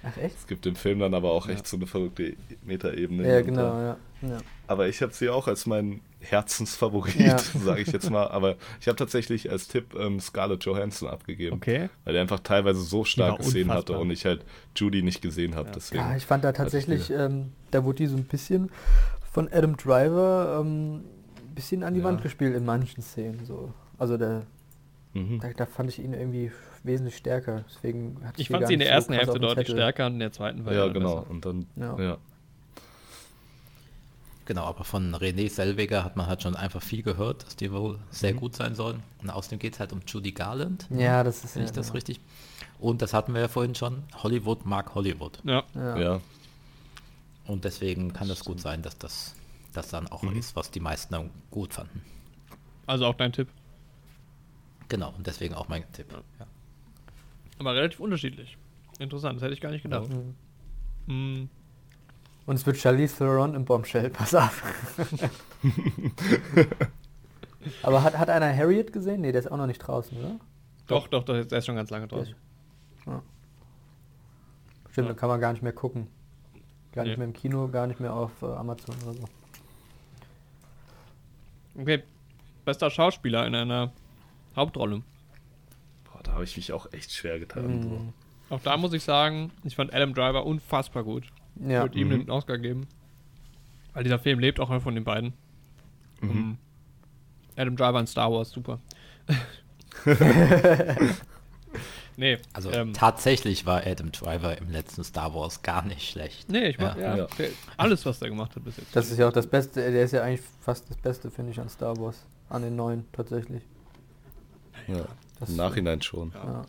Ach 0.03 0.15
echt? 0.17 0.35
Es 0.37 0.47
gibt 0.47 0.65
im 0.65 0.75
Film 0.75 0.99
dann 0.99 1.13
aber 1.13 1.31
auch 1.31 1.47
Ja. 1.47 1.53
echt 1.53 1.67
so 1.67 1.77
eine 1.77 1.87
verrückte 1.87 2.35
Metaebene. 2.63 3.27
Ja, 3.27 3.41
genau, 3.41 3.77
ja. 3.79 3.97
ja. 4.21 4.37
Aber 4.67 4.87
ich 4.87 5.01
habe 5.01 5.13
sie 5.13 5.29
auch 5.29 5.47
als 5.47 5.65
mein 5.65 6.01
Herzensfavorit, 6.21 7.15
Ja. 7.19 7.37
sage 7.63 7.81
ich 7.81 7.87
jetzt 7.91 8.09
mal. 8.09 8.27
Aber 8.29 8.55
ich 8.79 8.87
habe 8.87 8.95
tatsächlich 8.97 9.51
als 9.51 9.67
Tipp 9.67 9.95
ähm, 9.99 10.19
Scarlett 10.19 10.63
Johansson 10.65 11.09
abgegeben. 11.09 11.55
Okay. 11.57 11.89
Weil 12.05 12.15
er 12.15 12.21
einfach 12.21 12.39
teilweise 12.39 12.81
so 12.81 13.03
starke 13.03 13.43
Szenen 13.43 13.71
hatte 13.71 13.97
und 13.97 14.09
ich 14.11 14.25
halt 14.25 14.45
Judy 14.75 15.01
nicht 15.01 15.21
gesehen 15.21 15.55
habe. 15.55 15.67
Ja. 15.69 15.73
Deswegen. 15.75 16.01
Ja, 16.01 16.15
ich 16.15 16.25
fand 16.25 16.43
da 16.43 16.51
tatsächlich, 16.51 17.09
ähm, 17.11 17.51
da 17.71 17.83
wurde 17.83 17.97
die 17.97 18.07
so 18.07 18.15
ein 18.17 18.23
bisschen 18.25 18.69
von 19.31 19.47
Adam 19.51 19.75
Driver 19.77 20.59
ähm, 20.61 20.95
ein 21.49 21.55
bisschen 21.55 21.83
an 21.83 21.93
die 21.93 21.99
Ja. 21.99 22.05
Wand 22.05 22.21
gespielt 22.21 22.55
in 22.55 22.65
manchen 22.65 23.01
Szenen. 23.03 23.45
So. 23.45 23.73
Also 23.97 24.17
da, 24.17 24.43
Mhm. 25.13 25.39
da, 25.41 25.49
da 25.55 25.65
fand 25.65 25.89
ich 25.89 25.99
ihn 25.99 26.13
irgendwie 26.13 26.51
wesentlich 26.83 27.17
stärker. 27.17 27.63
Deswegen 27.69 28.17
hatte 28.23 28.41
Ich 28.41 28.49
fand 28.49 28.67
sie 28.67 28.73
in 28.73 28.79
der 28.79 28.89
so 28.89 28.93
ersten 28.93 29.13
krass 29.13 29.25
Hälfte 29.25 29.39
deutlich 29.39 29.67
Zettel. 29.67 29.75
stärker 29.81 30.05
und 30.07 30.13
in 30.13 30.19
der 30.19 30.31
zweiten 30.31 30.65
war 30.65 30.73
Ja, 30.73 30.87
genau. 30.87 31.17
besser. 31.17 31.29
Und 31.31 31.45
dann, 31.45 31.65
Ja. 31.75 31.99
ja. 31.99 32.17
Genau, 34.45 34.63
aber 34.63 34.83
von 34.83 35.13
René 35.15 35.47
Selweger 35.47 36.03
hat 36.03 36.15
man 36.15 36.25
halt 36.25 36.41
schon 36.41 36.55
einfach 36.55 36.81
viel 36.81 37.03
gehört, 37.03 37.45
dass 37.45 37.55
die 37.55 37.71
wohl 37.71 37.99
sehr 38.09 38.33
gut 38.33 38.55
sein 38.55 38.73
sollen. 38.73 39.03
Und 39.21 39.29
außerdem 39.29 39.59
geht 39.59 39.73
es 39.75 39.79
halt 39.79 39.93
um 39.93 40.01
Judy 40.07 40.31
Garland, 40.31 40.87
Ja, 40.89 41.23
das 41.23 41.43
ist 41.43 41.55
wenn 41.55 41.61
ja, 41.63 41.69
ich 41.69 41.75
das 41.75 41.87
genau. 41.87 41.93
richtig. 41.95 42.19
Und 42.79 43.03
das 43.03 43.13
hatten 43.13 43.33
wir 43.35 43.41
ja 43.41 43.47
vorhin 43.47 43.75
schon, 43.75 44.01
Hollywood 44.23 44.65
mag 44.65 44.95
Hollywood. 44.95 45.39
Ja. 45.43 45.63
Ja. 45.75 45.97
Ja. 45.99 46.21
Und 47.45 47.63
deswegen 47.63 48.11
kann 48.11 48.27
das 48.27 48.43
gut 48.43 48.59
sein, 48.59 48.81
dass 48.81 48.97
das, 48.97 49.35
das 49.73 49.89
dann 49.89 50.07
auch 50.07 50.23
ist, 50.33 50.55
was 50.55 50.71
die 50.71 50.79
meisten 50.79 51.13
dann 51.13 51.29
gut 51.51 51.73
fanden. 51.75 52.01
Also 52.87 53.05
auch 53.05 53.15
dein 53.15 53.31
Tipp. 53.31 53.49
Genau, 54.87 55.13
und 55.15 55.27
deswegen 55.27 55.53
auch 55.53 55.67
mein 55.67 55.83
Tipp. 55.93 56.07
Ja. 56.39 56.47
Aber 57.59 57.75
relativ 57.75 57.99
unterschiedlich. 57.99 58.57
Interessant, 58.99 59.35
das 59.37 59.43
hätte 59.43 59.53
ich 59.53 59.61
gar 59.61 59.71
nicht 59.71 59.83
gedacht. 59.83 60.09
Mm, 61.07 61.43
Und 62.45 62.55
es 62.55 62.65
wird 62.65 62.77
Charlize 62.77 63.17
Theron 63.17 63.53
im 63.55 63.65
Bombshell, 63.65 64.09
pass 64.11 64.33
auf. 64.35 64.63
Aber 67.83 68.03
hat, 68.03 68.17
hat 68.17 68.29
einer 68.29 68.55
Harriet 68.55 68.93
gesehen? 68.93 69.21
Nee, 69.21 69.31
der 69.31 69.39
ist 69.41 69.51
auch 69.51 69.57
noch 69.57 69.67
nicht 69.67 69.79
draußen, 69.79 70.17
oder? 70.17 70.39
doch, 70.87 71.07
doch, 71.07 71.23
doch, 71.23 71.45
der 71.45 71.57
ist 71.59 71.65
schon 71.65 71.75
ganz 71.75 71.89
lange 71.91 72.07
draußen. 72.07 72.33
Stimmt, 74.91 75.07
Ja. 75.07 75.13
da 75.13 75.13
kann 75.13 75.29
man 75.29 75.39
gar 75.39 75.51
nicht 75.53 75.61
mehr 75.61 75.73
gucken. 75.73 76.07
Gar 76.93 77.03
nicht 77.03 77.11
Nee. 77.13 77.17
mehr 77.17 77.27
im 77.27 77.33
Kino, 77.33 77.67
gar 77.67 77.85
nicht 77.87 77.99
mehr 77.99 78.13
auf 78.13 78.31
äh, 78.41 78.45
Amazon 78.47 78.95
oder 79.03 79.13
so. 79.13 79.25
Okay, 81.79 82.01
bester 82.65 82.89
Schauspieler 82.89 83.45
in 83.45 83.53
einer 83.55 83.91
Hauptrolle. 84.55 85.03
Boah, 86.19 86.23
da 86.23 86.31
habe 86.33 86.43
ich 86.43 86.57
mich 86.57 86.73
auch 86.73 86.91
echt 86.91 87.11
schwer 87.13 87.39
getan. 87.39 87.81
So. 87.83 87.89
Mhm. 87.89 88.13
Auch 88.49 88.59
da 88.61 88.75
muss 88.77 88.91
ich 88.93 89.03
sagen, 89.03 89.51
ich 89.63 89.75
fand 89.75 89.93
Adam 89.93 90.13
Driver 90.13 90.45
unfassbar 90.45 91.03
gut. 91.03 91.23
Ich 91.55 91.67
Ja. 91.71 91.83
würde 91.83 91.97
ihm 91.97 92.07
Mhm. 92.07 92.19
den 92.25 92.29
Oscar 92.29 92.57
geben. 92.57 92.87
Weil 93.93 94.03
dieser 94.03 94.19
Film 94.19 94.39
lebt 94.39 94.59
auch 94.59 94.81
von 94.81 94.95
den 94.95 95.03
beiden. 95.03 95.33
Mhm. 96.21 96.29
Um, 96.29 96.57
Adam 97.55 97.75
Driver 97.77 97.99
in 97.99 98.07
Star 98.07 98.31
Wars, 98.31 98.49
super. 98.51 98.79
nee, 102.17 102.37
Also 102.53 102.71
ähm, 102.71 102.93
tatsächlich 102.93 103.65
war 103.65 103.85
Adam 103.85 104.11
Driver 104.11 104.57
im 104.57 104.69
letzten 104.71 105.03
Star 105.03 105.33
Wars 105.33 105.61
gar 105.61 105.83
nicht 105.85 106.09
schlecht. 106.09 106.49
nee, 106.49 106.69
ich 106.69 106.79
mag 106.79 106.97
Ja. 106.97 107.15
ja, 107.17 107.27
Ja. 107.37 107.45
alles, 107.77 108.05
was 108.05 108.19
der 108.19 108.29
gemacht 108.29 108.55
hat 108.55 108.63
bis 108.63 108.77
jetzt. 108.77 108.95
Das 108.95 109.09
ist 109.11 109.17
ja 109.19 109.27
auch 109.27 109.33
das 109.33 109.47
Beste, 109.47 109.91
der 109.91 110.03
ist 110.03 110.11
ja 110.11 110.23
eigentlich 110.23 110.41
fast 110.61 110.89
das 110.89 110.97
Beste, 110.97 111.29
finde 111.31 111.51
ich, 111.51 111.59
an 111.59 111.69
Star 111.69 111.95
Wars. 111.97 112.25
An 112.49 112.63
den 112.63 112.75
neuen, 112.75 113.05
tatsächlich. 113.11 113.61
Ja. 114.87 115.05
Das- 115.39 115.49
Im 115.49 115.55
Nachhinein 115.57 116.01
schon. 116.01 116.31
Ja. 116.33 116.65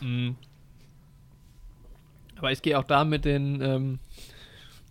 Mhm. 0.00 0.36
Aber 2.36 2.52
ich 2.52 2.62
gehe 2.62 2.78
auch 2.78 2.84
da 2.84 3.04
mit 3.04 3.24
den, 3.24 3.60
ähm, 3.60 3.98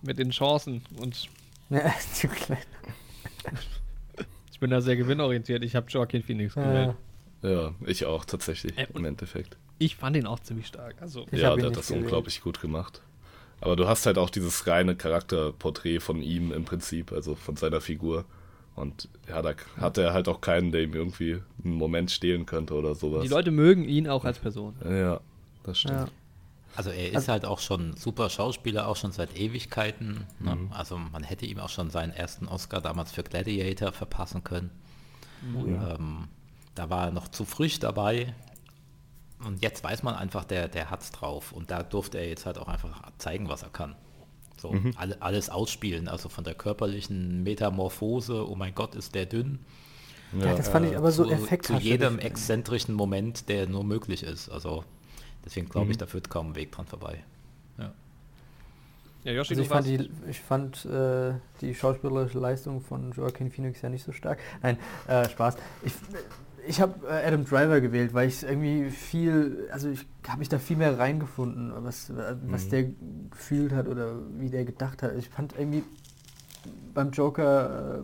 mit 0.01 0.19
den 0.19 0.31
Chancen 0.31 0.81
und 0.97 1.29
Ja, 1.69 1.93
zu 2.13 2.27
klein. 2.27 2.57
ich 4.51 4.59
bin 4.59 4.69
da 4.69 4.81
sehr 4.81 4.95
gewinnorientiert. 4.95 5.63
Ich 5.63 5.75
habe 5.75 5.87
Joaquin 5.89 6.23
Phoenix 6.23 6.55
gewählt. 6.55 6.95
Ja. 7.43 7.49
Ja, 7.49 7.73
ich 7.85 8.05
auch 8.05 8.25
tatsächlich 8.25 8.77
Äh, 8.77 8.87
im 8.93 9.05
Endeffekt. 9.05 9.57
Ich 9.79 9.95
fand 9.95 10.15
ihn 10.15 10.25
auch 10.25 10.39
ziemlich 10.39 10.65
stark. 10.67 10.95
Also, 11.01 11.25
Ich 11.31 11.39
ja, 11.39 11.55
der 11.55 11.67
hat 11.67 11.77
das 11.77 11.87
gewählt. 11.89 12.05
unglaublich 12.05 12.41
gut 12.41 12.59
gemacht. 12.61 13.01
Aber 13.61 13.75
du 13.75 13.87
hast 13.87 14.05
halt 14.05 14.17
auch 14.17 14.29
dieses 14.29 14.65
reine 14.67 14.95
Charakterporträt 14.95 15.99
von 15.99 16.21
ihm 16.21 16.51
im 16.51 16.65
Prinzip, 16.65 17.11
also 17.11 17.35
von 17.35 17.55
seiner 17.55 17.79
Figur. 17.81 18.25
Und 18.77 19.09
ja, 19.27 19.41
da 19.41 19.53
hat 19.81 19.97
er 19.97 20.13
halt 20.13 20.27
auch 20.29 20.39
keinen, 20.39 20.71
der 20.71 20.83
ihm 20.83 20.93
irgendwie 20.93 21.41
einen 21.63 21.73
Moment 21.73 22.11
stehlen 22.11 22.45
könnte 22.45 22.75
oder 22.75 22.93
sowas. 22.95 23.23
die 23.23 23.27
Leute 23.27 23.51
mögen 23.51 23.83
ihn 23.83 24.07
auch 24.07 24.23
als 24.23 24.37
Person. 24.39 24.75
Ja, 24.87 25.19
das 25.63 25.79
stimmt. 25.79 25.97
Ja. 25.97 26.07
Also 26.75 26.91
er 26.91 27.09
ist 27.09 27.15
Also- 27.15 27.31
halt 27.31 27.45
auch 27.45 27.59
schon 27.59 27.97
super 27.97 28.29
Schauspieler, 28.29 28.87
auch 28.87 28.95
schon 28.95 29.11
seit 29.11 29.35
Ewigkeiten. 29.35 30.25
Ne? 30.39 30.55
Also 30.69 30.95
man 30.97 31.23
hätte 31.23 31.47
ihm 31.47 31.59
auch 31.59 31.69
schon 31.69 31.89
seinen 31.89 32.11
ersten 32.13 32.47
Oscar 32.47 32.79
damals 32.79 33.11
für 33.11 33.23
Gladiator 33.23 33.91
verpassen 33.91 34.43
können. 34.43 34.69
Ähm, 35.55 36.27
da 36.75 36.89
war 36.91 37.05
er 37.07 37.11
noch 37.11 37.27
zu 37.29 37.45
frisch 37.45 37.79
dabei. 37.79 38.35
Und 39.43 39.61
jetzt 39.63 39.83
weiß 39.83 40.03
man 40.03 40.13
einfach, 40.15 40.45
der, 40.45 40.67
der 40.67 40.91
hat's 40.91 41.11
drauf. 41.11 41.51
Und 41.51 41.71
da 41.71 41.81
durfte 41.83 42.19
er 42.19 42.27
jetzt 42.29 42.45
halt 42.45 42.57
auch 42.59 42.67
einfach 42.67 43.01
zeigen, 43.17 43.49
was 43.49 43.63
er 43.63 43.69
kann. 43.69 43.95
So, 44.57 44.75
alle, 44.95 45.21
alles 45.21 45.49
ausspielen, 45.49 46.07
also 46.07 46.29
von 46.29 46.43
der 46.43 46.55
körperlichen 46.55 47.43
Metamorphose, 47.43 48.47
oh 48.49 48.55
mein 48.55 48.73
Gott, 48.73 48.95
ist 48.95 49.13
der 49.13 49.25
dünn, 49.27 49.59
Ja, 50.39 50.55
das 50.55 50.67
fand 50.69 50.87
ich 50.87 50.97
aber 50.97 51.11
so 51.11 51.25
zu, 51.25 51.31
Effekt. 51.31 51.67
zu 51.67 51.75
jedem 51.75 52.19
exzentrischen 52.19 52.95
Moment, 52.95 53.49
der 53.49 53.67
nur 53.67 53.83
möglich 53.83 54.23
ist. 54.23 54.49
Also 54.49 54.83
deswegen 55.45 55.69
glaube 55.69 55.91
ich, 55.91 55.97
da 55.97 56.05
führt 56.07 56.29
kaum 56.29 56.49
ein 56.51 56.55
Weg 56.55 56.71
dran 56.71 56.87
vorbei. 56.87 57.23
Ja. 57.77 57.93
Ja, 59.23 59.31
Yoshi, 59.33 59.51
Also 59.53 59.61
ich 59.61 59.67
fand, 59.67 59.87
die, 59.87 60.09
ich 60.29 60.39
fand 60.39 60.85
äh, 60.85 61.33
die 61.61 61.75
schauspielerische 61.75 62.39
Leistung 62.39 62.81
von 62.81 63.11
Joaquin 63.11 63.51
Phoenix 63.51 63.81
ja 63.81 63.89
nicht 63.89 64.03
so 64.03 64.11
stark. 64.11 64.39
Nein, 64.63 64.77
äh, 65.07 65.27
Spaß. 65.29 65.55
Ich, 65.83 65.93
ich 66.67 66.81
habe 66.81 67.07
äh, 67.07 67.25
Adam 67.27 67.45
Driver 67.45 67.81
gewählt, 67.81 68.13
weil 68.13 68.27
ich 68.27 68.43
irgendwie 68.43 68.89
viel, 68.89 69.67
also 69.71 69.89
ich 69.89 70.05
habe 70.27 70.39
mich 70.39 70.49
da 70.49 70.59
viel 70.59 70.77
mehr 70.77 70.97
reingefunden, 70.99 71.71
was, 71.77 72.09
äh, 72.09 72.35
was 72.47 72.69
der 72.69 72.85
gefühlt 73.31 73.71
hat 73.73 73.87
oder 73.87 74.15
wie 74.37 74.49
der 74.49 74.65
gedacht 74.65 75.03
hat. 75.03 75.15
Ich 75.17 75.29
fand 75.29 75.53
irgendwie 75.57 75.83
beim 76.93 77.11
Joker, 77.11 77.99
äh, 77.99 78.03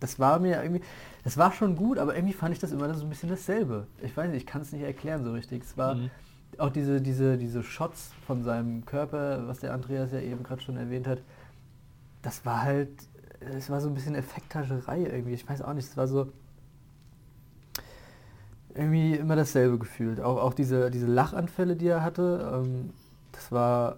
das 0.00 0.18
war 0.18 0.38
mir 0.38 0.62
irgendwie, 0.62 0.82
das 1.24 1.36
war 1.36 1.52
schon 1.52 1.76
gut, 1.76 1.98
aber 1.98 2.14
irgendwie 2.14 2.34
fand 2.34 2.52
ich 2.52 2.58
das 2.60 2.72
immer 2.72 2.92
so 2.94 3.04
ein 3.04 3.08
bisschen 3.08 3.28
dasselbe. 3.30 3.86
Ich 4.02 4.16
weiß 4.16 4.28
nicht, 4.30 4.42
ich 4.42 4.46
kann 4.46 4.62
es 4.62 4.72
nicht 4.72 4.82
erklären 4.82 5.24
so 5.24 5.32
richtig. 5.32 5.62
Es 5.64 5.76
war 5.76 5.94
Mhm. 5.94 6.10
auch 6.58 6.70
diese, 6.70 7.00
diese, 7.00 7.36
diese 7.38 7.62
Shots 7.62 8.10
von 8.26 8.42
seinem 8.44 8.84
Körper, 8.84 9.46
was 9.48 9.60
der 9.60 9.72
Andreas 9.72 10.12
ja 10.12 10.20
eben 10.20 10.42
gerade 10.42 10.60
schon 10.62 10.76
erwähnt 10.76 11.06
hat, 11.06 11.22
das 12.22 12.44
war 12.44 12.62
halt, 12.62 12.90
es 13.40 13.70
war 13.70 13.80
so 13.80 13.88
ein 13.88 13.94
bisschen 13.94 14.14
Effekttascherei 14.14 15.00
irgendwie. 15.04 15.34
Ich 15.34 15.48
weiß 15.48 15.62
auch 15.62 15.72
nicht, 15.74 15.88
es 15.88 15.96
war 15.96 16.08
so 16.08 16.32
irgendwie 18.76 19.14
immer 19.14 19.36
dasselbe 19.36 19.78
gefühlt. 19.78 20.20
Auch, 20.20 20.38
auch 20.40 20.54
diese, 20.54 20.90
diese 20.90 21.06
Lachanfälle, 21.06 21.76
die 21.76 21.88
er 21.88 22.02
hatte, 22.02 22.50
ähm, 22.54 22.90
das 23.32 23.50
war, 23.52 23.96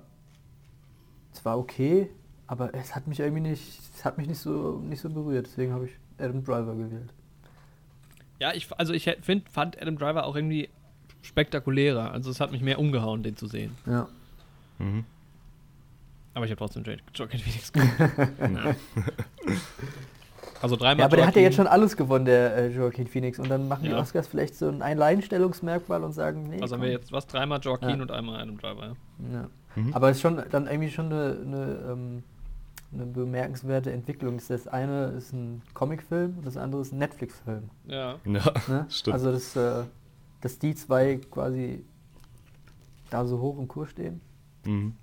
das 1.32 1.44
war 1.44 1.58
okay, 1.58 2.10
aber 2.46 2.74
es 2.74 2.94
hat 2.96 3.06
mich 3.06 3.20
irgendwie 3.20 3.42
nicht, 3.42 3.80
es 3.94 4.04
hat 4.04 4.18
mich 4.18 4.26
nicht 4.28 4.38
so, 4.40 4.80
nicht 4.84 5.00
so 5.00 5.08
berührt. 5.10 5.46
Deswegen 5.46 5.72
habe 5.72 5.86
ich 5.86 5.92
Adam 6.18 6.42
Driver 6.44 6.74
gewählt. 6.74 7.12
Ja, 8.40 8.52
ich, 8.54 8.68
also 8.78 8.92
ich 8.92 9.10
find, 9.22 9.48
fand 9.48 9.80
Adam 9.80 9.98
Driver 9.98 10.24
auch 10.24 10.36
irgendwie 10.36 10.68
spektakulärer. 11.22 12.12
Also 12.12 12.30
es 12.30 12.40
hat 12.40 12.52
mich 12.52 12.62
mehr 12.62 12.78
umgehauen, 12.78 13.22
den 13.22 13.36
zu 13.36 13.46
sehen. 13.48 13.74
Ja. 13.86 14.08
Mhm. 14.78 15.04
Aber 16.34 16.44
ich 16.44 16.50
habe 16.52 16.58
trotzdem 16.58 16.84
Jo- 16.84 16.92
Joaquin 17.14 17.40
Phoenix. 17.40 17.72
Also 20.60 20.76
dreimal 20.76 20.98
Ja, 21.00 21.04
aber 21.06 21.16
der 21.16 21.26
hat 21.26 21.34
ja 21.36 21.40
Joaquin. 21.40 21.42
jetzt 21.44 21.56
schon 21.56 21.66
alles 21.66 21.96
gewonnen, 21.96 22.24
der 22.24 22.56
äh, 22.56 22.68
Joaquin 22.68 23.06
Phoenix. 23.06 23.38
Und 23.38 23.48
dann 23.48 23.68
machen 23.68 23.84
die 23.84 23.90
Ja. 23.90 23.98
Oscars 24.00 24.26
vielleicht 24.26 24.54
so 24.56 24.68
ein 24.68 24.82
Alleinstellungsmerkmal 24.82 26.02
und 26.02 26.12
sagen, 26.12 26.48
nee. 26.48 26.60
Also 26.60 26.74
haben 26.74 26.80
komm. 26.80 26.86
wir 26.88 26.92
jetzt 26.92 27.12
was? 27.12 27.26
Dreimal 27.26 27.60
Joaquin 27.60 27.90
Ja. 27.90 28.02
und 28.02 28.10
einmal 28.10 28.40
Adam 28.40 28.58
Driver. 28.58 28.86
Ja. 28.86 28.94
Ja. 29.40 29.48
Mhm. 29.76 29.94
Aber 29.94 30.10
es 30.10 30.16
ist 30.16 30.22
schon 30.22 30.42
dann 30.50 30.66
irgendwie 30.66 30.90
schon 30.90 31.06
eine, 31.06 31.38
eine, 31.46 31.78
ähm, 31.92 32.22
eine 32.92 33.04
bemerkenswerte 33.06 33.92
Entwicklung. 33.92 34.40
Das 34.48 34.66
eine 34.66 35.06
ist 35.08 35.32
ein 35.32 35.62
Comicfilm 35.74 36.38
und 36.38 36.46
das 36.46 36.56
andere 36.56 36.80
ist 36.82 36.92
ein 36.92 36.98
Netflix-Film. 36.98 37.70
Ja. 37.86 38.16
Ja, 38.24 38.52
Ne? 38.66 38.86
stimmt. 38.90 39.14
Also 39.14 39.30
das, 39.30 39.54
äh, 39.56 39.84
dass 40.40 40.58
die 40.58 40.74
zwei 40.74 41.20
quasi 41.30 41.84
da 43.10 43.24
so 43.26 43.38
hoch 43.40 43.58
im 43.58 43.68
Kurs 43.68 43.90
stehen. 43.90 44.20
Mhm. 44.64 44.94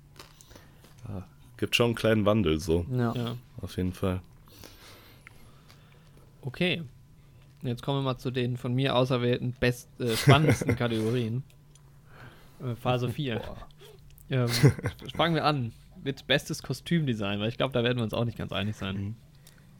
Ja, 1.08 1.24
gibt 1.56 1.76
schon 1.76 1.86
einen 1.86 1.94
kleinen 1.94 2.26
Wandel, 2.26 2.58
so, 2.60 2.84
Ja. 2.90 3.12
ja. 3.14 3.34
auf 3.62 3.76
jeden 3.76 3.92
Fall. 3.92 4.20
Okay. 6.46 6.82
Jetzt 7.62 7.82
kommen 7.82 7.98
wir 7.98 8.02
mal 8.02 8.18
zu 8.18 8.30
den 8.30 8.56
von 8.56 8.72
mir 8.72 8.94
auserwählten 8.94 9.52
best, 9.58 9.88
äh, 10.00 10.16
spannendsten 10.16 10.76
Kategorien. 10.76 11.42
Äh, 12.62 12.76
Phase 12.76 13.08
4. 13.10 13.42
Ähm, 14.30 14.48
fangen 15.16 15.34
wir 15.34 15.44
an 15.44 15.72
mit 16.04 16.26
bestes 16.28 16.62
Kostümdesign, 16.62 17.40
weil 17.40 17.48
ich 17.48 17.56
glaube, 17.56 17.72
da 17.72 17.82
werden 17.82 17.98
wir 17.98 18.04
uns 18.04 18.14
auch 18.14 18.24
nicht 18.24 18.38
ganz 18.38 18.52
einig 18.52 18.76
sein. 18.76 18.96
Mhm. 18.96 19.16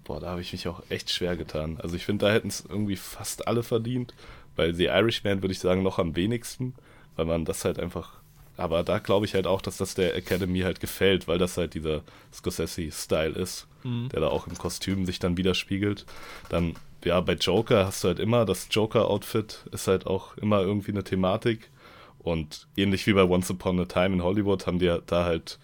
Boah, 0.03 0.21
da 0.21 0.31
habe 0.31 0.41
ich 0.41 0.53
mich 0.53 0.67
auch 0.67 0.83
echt 0.89 1.11
schwer 1.11 1.37
getan. 1.37 1.79
Also 1.81 1.95
ich 1.95 2.05
finde, 2.05 2.27
da 2.27 2.33
hätten 2.33 2.49
es 2.49 2.65
irgendwie 2.69 2.97
fast 2.97 3.47
alle 3.47 3.63
verdient. 3.63 4.15
Bei 4.57 4.73
The 4.73 4.87
Irishman 4.87 5.43
würde 5.43 5.53
ich 5.53 5.61
sagen 5.61 5.83
noch 5.83 5.99
am 5.99 6.17
wenigsten, 6.17 6.75
weil 7.15 7.27
man 7.27 7.45
das 7.45 7.65
halt 7.65 7.79
einfach. 7.79 8.21
Aber 8.57 8.83
da 8.83 8.99
glaube 8.99 9.27
ich 9.27 9.35
halt 9.35 9.47
auch, 9.47 9.61
dass 9.61 9.77
das 9.77 9.95
der 9.95 10.17
Academy 10.17 10.61
halt 10.61 10.81
gefällt, 10.81 11.29
weil 11.29 11.39
das 11.39 11.57
halt 11.57 11.75
dieser 11.75 12.03
Scorsese-Style 12.33 13.35
ist, 13.35 13.67
Mhm. 13.85 14.09
der 14.09 14.21
da 14.21 14.29
auch 14.29 14.47
im 14.47 14.57
Kostüm 14.57 15.05
sich 15.07 15.19
dann 15.19 15.37
widerspiegelt. 15.37 16.07
Dann, 16.49 16.75
ja, 17.05 17.21
bei 17.21 17.35
Joker 17.35 17.87
hast 17.87 18.03
du 18.03 18.09
halt 18.09 18.19
immer, 18.19 18.45
das 18.45 18.69
Joker-Outfit 18.71 19.67
ist 19.73 19.87
halt 19.89 20.07
auch 20.07 20.37
immer 20.39 20.61
irgendwie 20.61 20.93
eine 20.93 21.05
Thematik. 21.05 21.71
Und 22.19 22.67
ähnlich 22.77 23.07
wie 23.07 23.13
bei 23.13 23.23
Once 23.25 23.51
Upon 23.51 23.79
a 23.79 23.85
Time 23.85 24.15
in 24.17 24.23
Hollywood 24.23 24.67
haben 24.67 24.79
die 24.79 24.97
da 25.07 25.25
halt 25.25 25.59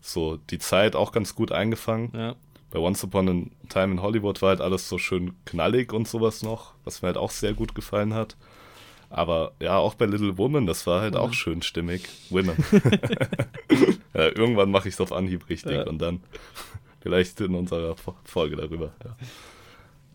so 0.00 0.36
die 0.50 0.58
Zeit 0.58 0.94
auch 0.94 1.10
ganz 1.12 1.34
gut 1.34 1.50
eingefangen. 1.50 2.10
Ja. 2.14 2.36
Bei 2.70 2.78
Once 2.78 3.02
Upon 3.04 3.28
a 3.28 3.68
Time 3.68 3.94
in 3.94 4.02
Hollywood 4.02 4.40
war 4.42 4.50
halt 4.50 4.60
alles 4.60 4.88
so 4.88 4.98
schön 4.98 5.32
knallig 5.46 5.92
und 5.92 6.06
sowas 6.06 6.42
noch, 6.42 6.74
was 6.84 7.02
mir 7.02 7.06
halt 7.06 7.16
auch 7.16 7.30
sehr 7.30 7.54
gut 7.54 7.74
gefallen 7.74 8.14
hat. 8.14 8.36
Aber 9.10 9.52
ja, 9.60 9.76
auch 9.78 9.94
bei 9.94 10.06
Little 10.06 10.36
Woman, 10.38 10.66
das 10.66 10.86
war 10.86 11.00
halt 11.00 11.16
auch 11.16 11.32
schön 11.32 11.62
stimmig. 11.62 12.08
Women. 12.30 12.56
ja, 14.14 14.26
irgendwann 14.36 14.70
mache 14.70 14.88
ich 14.88 14.94
es 14.94 15.00
auf 15.00 15.12
Anhieb 15.12 15.48
richtig 15.48 15.72
Ja. 15.72 15.86
und 15.86 15.98
dann 15.98 16.20
Vielleicht 17.04 17.38
in 17.42 17.54
unserer 17.54 17.96
Folge 18.24 18.56
darüber. 18.56 18.94
Ja. 19.04 19.14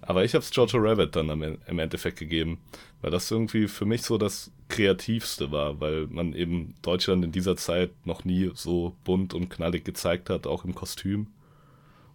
Aber 0.02 0.24
ich 0.26 0.34
habe 0.34 0.44
es 0.44 0.49
Jojo 0.56 0.80
Rabbit 0.80 1.16
dann 1.16 1.30
im 1.68 1.78
Endeffekt 1.78 2.18
gegeben, 2.18 2.57
weil 3.03 3.11
das 3.11 3.30
irgendwie 3.30 3.68
für 3.68 3.86
mich 3.86 4.02
so 4.02 4.18
das 4.18 4.52
kreativste 4.70 5.52
war, 5.52 5.80
weil 5.80 6.07
man 6.07 6.34
eben 6.34 6.74
Deutschland 6.82 7.24
in 7.24 7.32
dieser 7.32 7.56
Zeit 7.57 7.91
noch 8.07 8.26
nie 8.26 8.49
so 8.56 8.95
bunt 9.03 9.36
und 9.36 9.49
knallig 9.49 9.86
gezeigt 9.86 10.32
hat, 10.32 10.48
auch 10.48 10.66
im 10.66 10.74
Kostüm. 10.74 11.28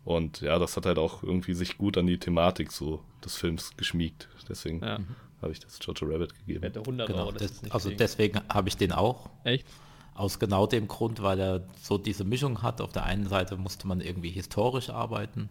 Und 0.04 0.40
ja, 0.40 0.58
das 0.58 0.76
hat 0.76 0.86
halt 0.86 0.98
auch 0.98 1.22
irgendwie 1.22 1.54
sich 1.54 1.78
gut 1.78 1.96
an 1.96 2.08
die 2.08 2.18
Thematik 2.18 2.72
so 2.72 3.00
des 3.24 3.36
Films 3.36 3.76
geschmiegt. 3.76 4.28
Deswegen 4.48 4.80
ja. 4.82 4.98
Habe 5.44 5.52
ich 5.52 5.60
das 5.60 5.78
Jojo 5.80 6.06
Rabbit 6.06 6.34
gegeben. 6.34 6.62
Hätte 6.62 6.80
100 6.80 7.06
genau, 7.06 7.20
Euro, 7.20 7.32
das 7.32 7.60
das, 7.60 7.70
also 7.70 7.90
deswegen 7.90 8.40
habe 8.48 8.68
ich 8.68 8.76
den 8.76 8.92
auch. 8.92 9.30
Echt? 9.44 9.66
Aus 10.14 10.38
genau 10.38 10.66
dem 10.66 10.88
Grund, 10.88 11.22
weil 11.22 11.40
er 11.40 11.66
so 11.82 11.98
diese 11.98 12.24
Mischung 12.24 12.62
hat. 12.62 12.80
Auf 12.80 12.92
der 12.92 13.04
einen 13.04 13.28
Seite 13.28 13.56
musste 13.56 13.86
man 13.86 14.00
irgendwie 14.00 14.30
historisch 14.30 14.90
arbeiten. 14.90 15.48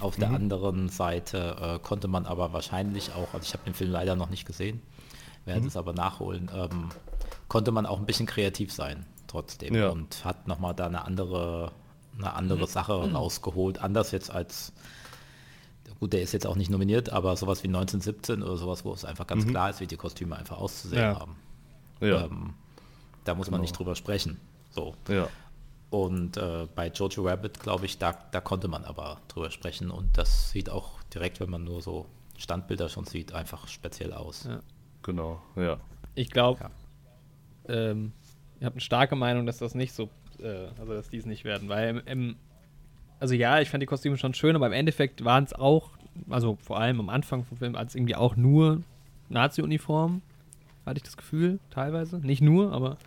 Auf 0.00 0.16
mhm. 0.16 0.20
der 0.20 0.30
anderen 0.30 0.88
Seite 0.88 1.56
äh, 1.60 1.78
konnte 1.78 2.08
man 2.08 2.26
aber 2.26 2.52
wahrscheinlich 2.52 3.12
auch, 3.12 3.32
also 3.32 3.44
ich 3.44 3.52
habe 3.52 3.64
den 3.64 3.74
Film 3.74 3.90
leider 3.90 4.16
noch 4.16 4.28
nicht 4.28 4.44
gesehen, 4.46 4.82
werde 5.44 5.62
mhm. 5.62 5.68
es 5.68 5.76
aber 5.76 5.92
nachholen, 5.92 6.50
ähm, 6.54 6.88
konnte 7.48 7.70
man 7.70 7.86
auch 7.86 7.98
ein 7.98 8.06
bisschen 8.06 8.26
kreativ 8.26 8.72
sein 8.72 9.06
trotzdem 9.26 9.74
ja. 9.74 9.88
und 9.88 10.24
hat 10.24 10.46
nochmal 10.46 10.74
da 10.74 10.86
eine 10.86 11.04
andere, 11.04 11.72
eine 12.18 12.34
andere 12.34 12.60
mhm. 12.60 12.66
Sache 12.66 13.12
rausgeholt. 13.12 13.78
Anders 13.80 14.10
jetzt 14.10 14.30
als, 14.30 14.72
gut, 16.00 16.12
der 16.12 16.22
ist 16.22 16.32
jetzt 16.32 16.46
auch 16.46 16.56
nicht 16.56 16.70
nominiert, 16.70 17.10
aber 17.10 17.36
sowas 17.36 17.62
wie 17.62 17.68
1917 17.68 18.42
oder 18.42 18.56
sowas, 18.56 18.84
wo 18.84 18.92
es 18.92 19.04
einfach 19.04 19.26
ganz 19.26 19.44
mhm. 19.44 19.50
klar 19.50 19.70
ist, 19.70 19.80
wie 19.80 19.86
die 19.86 19.96
Kostüme 19.96 20.36
einfach 20.36 20.58
auszusehen 20.58 21.02
ja. 21.02 21.18
haben. 21.18 21.36
Ja. 22.00 22.24
Ähm, 22.24 22.54
da 23.24 23.34
muss 23.34 23.46
genau. 23.46 23.56
man 23.56 23.62
nicht 23.62 23.78
drüber 23.78 23.94
sprechen. 23.94 24.38
So. 24.70 24.94
Ja. 25.08 25.28
Und 25.90 26.36
äh, 26.36 26.66
bei 26.74 26.88
Jojo 26.88 27.26
Rabbit, 27.26 27.60
glaube 27.60 27.86
ich, 27.86 27.98
da, 27.98 28.12
da 28.32 28.40
konnte 28.40 28.68
man 28.68 28.84
aber 28.84 29.20
drüber 29.28 29.50
sprechen. 29.50 29.90
Und 29.90 30.18
das 30.18 30.50
sieht 30.50 30.68
auch 30.68 31.00
direkt, 31.14 31.40
wenn 31.40 31.50
man 31.50 31.64
nur 31.64 31.82
so 31.82 32.06
Standbilder 32.36 32.88
schon 32.88 33.04
sieht, 33.04 33.32
einfach 33.32 33.68
speziell 33.68 34.12
aus. 34.12 34.44
Ja. 34.44 34.60
Genau, 35.02 35.40
ja. 35.54 35.78
Ich 36.14 36.30
glaube, 36.30 36.60
ja. 37.68 37.74
ähm, 37.74 38.12
ich 38.58 38.64
habe 38.64 38.74
eine 38.74 38.80
starke 38.80 39.16
Meinung, 39.16 39.46
dass 39.46 39.58
das 39.58 39.74
nicht 39.74 39.92
so, 39.92 40.08
äh, 40.40 40.68
also 40.78 40.94
dass 40.94 41.10
die 41.10 41.18
es 41.18 41.26
nicht 41.26 41.44
werden, 41.44 41.68
weil 41.68 41.90
im, 41.90 42.02
im, 42.06 42.36
also 43.20 43.34
ja, 43.34 43.60
ich 43.60 43.70
fand 43.70 43.82
die 43.82 43.86
Kostüme 43.86 44.16
schon 44.16 44.34
schön, 44.34 44.56
aber 44.56 44.66
im 44.66 44.72
Endeffekt 44.72 45.24
waren 45.24 45.44
es 45.44 45.52
auch, 45.52 45.90
also 46.28 46.56
vor 46.60 46.78
allem 46.78 47.00
am 47.00 47.08
Anfang 47.08 47.44
vom 47.44 47.58
Film, 47.58 47.76
als 47.76 47.94
irgendwie 47.94 48.16
auch 48.16 48.36
nur 48.36 48.82
Nazi-Uniformen, 49.28 50.22
hatte 50.86 50.98
ich 50.98 51.02
das 51.02 51.16
Gefühl, 51.16 51.58
teilweise. 51.70 52.18
Nicht 52.18 52.42
nur, 52.42 52.72
aber. 52.72 52.98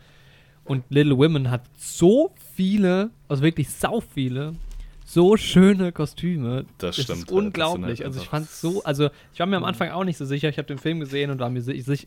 Und 0.64 0.84
Little 0.90 1.18
Women 1.18 1.50
hat 1.50 1.62
so 1.78 2.32
viele, 2.56 3.12
also 3.30 3.42
wirklich 3.42 3.70
sau 3.70 4.02
viele 4.02 4.54
so 5.10 5.38
schöne 5.38 5.94
Kostüme. 5.94 6.66
Das, 6.80 6.98
stimmt. 6.98 7.20
Ist 7.20 7.32
unglaublich. 7.32 8.00
Halt 8.00 8.08
also 8.08 8.20
ich 8.20 8.28
fand 8.28 8.46
es 8.46 8.60
so, 8.60 8.84
also 8.84 9.10
ich 9.34 9.40
war 9.40 9.48
mir 9.48 9.56
am 9.56 9.64
Anfang 9.64 9.90
auch 9.92 10.04
nicht 10.04 10.18
so 10.18 10.26
sicher. 10.26 10.50
Ich 10.50 10.58
habe 10.58 10.68
den 10.68 10.80
Film 10.80 11.00
gesehen 11.00 11.32
und 11.32 11.40
war 11.40 11.50
mir 11.50 11.62
sich, 11.62 12.06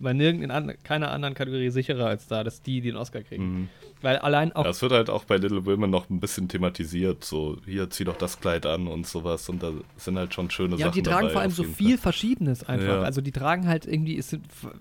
bei 0.00 0.12
nirgendwo 0.12 0.72
keiner 0.82 1.12
anderen 1.12 1.36
Kategorie 1.36 1.70
sicherer 1.70 2.06
als 2.06 2.26
da, 2.26 2.42
dass 2.42 2.60
die 2.60 2.80
den 2.80 2.96
Oscar 2.96 3.22
kriegen. 3.22 3.44
Mhm. 3.44 3.68
Weil 4.02 4.18
allein 4.18 4.50
auch. 4.50 4.64
Das 4.64 4.82
wird 4.82 4.90
halt 4.90 5.10
auch 5.10 5.24
bei 5.24 5.36
Little 5.36 5.64
Women 5.64 5.90
noch 5.90 6.10
ein 6.10 6.18
bisschen 6.18 6.48
thematisiert. 6.48 7.22
So, 7.22 7.56
hier 7.66 7.88
zieh 7.90 8.02
doch 8.02 8.16
das 8.16 8.40
Kleid 8.40 8.66
an 8.66 8.88
und 8.88 9.06
sowas. 9.06 9.48
Und 9.48 9.62
da 9.62 9.70
sind 9.96 10.18
halt 10.18 10.34
schon 10.34 10.50
schöne 10.50 10.72
ja, 10.72 10.78
Sachen. 10.78 10.88
Ja, 10.88 10.92
die 10.92 11.02
tragen 11.02 11.30
vor 11.30 11.40
allem 11.40 11.52
so 11.52 11.62
viel 11.62 11.90
Fall. 11.90 11.98
Verschiedenes 11.98 12.64
einfach. 12.64 12.86
Ja. 12.96 13.02
Also 13.02 13.20
die 13.20 13.30
tragen 13.30 13.68
halt 13.68 13.86
irgendwie, 13.86 14.14
ist, 14.14 14.36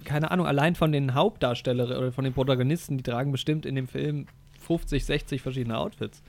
keine 0.06 0.32
Ahnung, 0.32 0.48
allein 0.48 0.74
von 0.74 0.92
den 0.92 1.14
Hauptdarstellern 1.14 1.92
oder 1.92 2.12
von 2.12 2.24
den 2.24 2.34
Protagonisten, 2.34 2.98
die 2.98 3.04
tragen 3.04 3.32
bestimmt 3.32 3.68
in 3.68 3.76
dem 3.76 3.88
Film 3.88 4.26
50, 4.66 5.06
60 5.06 5.42
verschiedene 5.44 5.78
Outfits. 5.78 6.24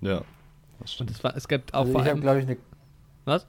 Ja. 0.00 0.22
Und 1.00 1.10
es, 1.10 1.24
war, 1.24 1.36
es 1.36 1.48
gibt 1.48 1.74
auch 1.74 1.80
also 1.80 1.92
vor 1.92 2.02
ich 2.02 2.08
habe, 2.08 2.20
glaube 2.20 2.38
ich, 2.40 2.46
eine. 2.46 2.56
Was? 3.24 3.46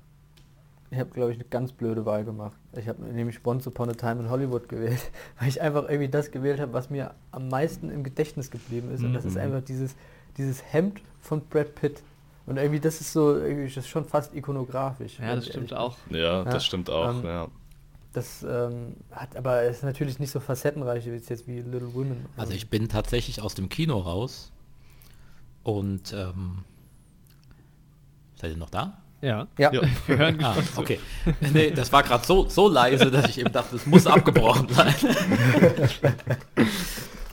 Ich 0.91 0.97
habe, 0.97 1.11
glaube 1.11 1.31
ich, 1.31 1.37
eine 1.37 1.47
ganz 1.47 1.71
blöde 1.71 2.05
Wahl 2.05 2.25
gemacht. 2.25 2.57
Ich 2.75 2.87
habe 2.87 3.03
nämlich 3.03 3.45
Once 3.45 3.67
Upon 3.67 3.89
a 3.89 3.93
Time 3.93 4.21
in 4.21 4.29
Hollywood 4.29 4.67
gewählt, 4.67 5.11
weil 5.39 5.49
ich 5.49 5.61
einfach 5.61 5.83
irgendwie 5.87 6.09
das 6.09 6.31
gewählt 6.31 6.59
habe, 6.59 6.73
was 6.73 6.89
mir 6.89 7.13
am 7.31 7.47
meisten 7.47 7.91
im 7.91 8.03
Gedächtnis 8.03 8.49
geblieben 8.49 8.91
ist. 8.91 9.03
Und 9.03 9.13
das 9.13 9.25
ist 9.25 9.35
mhm. 9.35 9.41
einfach 9.41 9.61
dieses, 9.61 9.95
dieses 10.37 10.63
Hemd 10.73 11.01
von 11.21 11.41
Brad 11.45 11.75
Pitt. 11.75 12.01
Und 12.47 12.57
irgendwie, 12.57 12.79
das 12.79 12.99
ist 12.99 13.13
so, 13.13 13.35
irgendwie, 13.35 13.67
das 13.67 13.85
ist 13.85 13.89
schon 13.89 14.05
fast 14.05 14.33
ikonografisch. 14.33 15.19
Ja, 15.19 15.35
das 15.35 15.47
stimmt 15.47 15.71
auch. 15.71 15.97
Ja, 16.09 16.17
ja, 16.17 16.43
das 16.45 16.65
stimmt 16.65 16.89
auch, 16.89 17.19
ähm, 17.19 17.23
ja. 17.23 17.47
Das 18.11 18.41
ähm, 18.41 18.95
hat 19.11 19.35
aber 19.35 19.61
ist 19.63 19.83
natürlich 19.83 20.17
nicht 20.17 20.31
so 20.31 20.39
facettenreich 20.39 21.05
wie 21.05 21.11
jetzt 21.11 21.47
wie 21.47 21.61
Little 21.61 21.93
Women. 21.93 22.25
Also 22.37 22.53
ich 22.53 22.67
bin 22.67 22.89
tatsächlich 22.89 23.39
aus 23.39 23.53
dem 23.53 23.69
Kino 23.69 23.99
raus 23.99 24.51
und 25.77 26.13
ähm, 26.13 26.63
seid 28.35 28.51
ihr 28.51 28.57
noch 28.57 28.69
da? 28.69 29.01
Ja. 29.21 29.47
Ja. 29.57 29.73
ja. 29.73 29.81
Wir 30.07 30.17
hören 30.17 30.43
ah, 30.43 30.55
okay. 30.75 30.99
Nee, 31.41 31.71
das 31.71 31.91
war 31.91 32.03
gerade 32.03 32.25
so, 32.25 32.47
so 32.47 32.67
leise, 32.67 33.11
dass 33.11 33.29
ich 33.29 33.39
eben 33.39 33.51
dachte, 33.51 33.75
es 33.75 33.85
muss 33.85 34.07
abgebrochen 34.07 34.69
sein. 34.69 34.95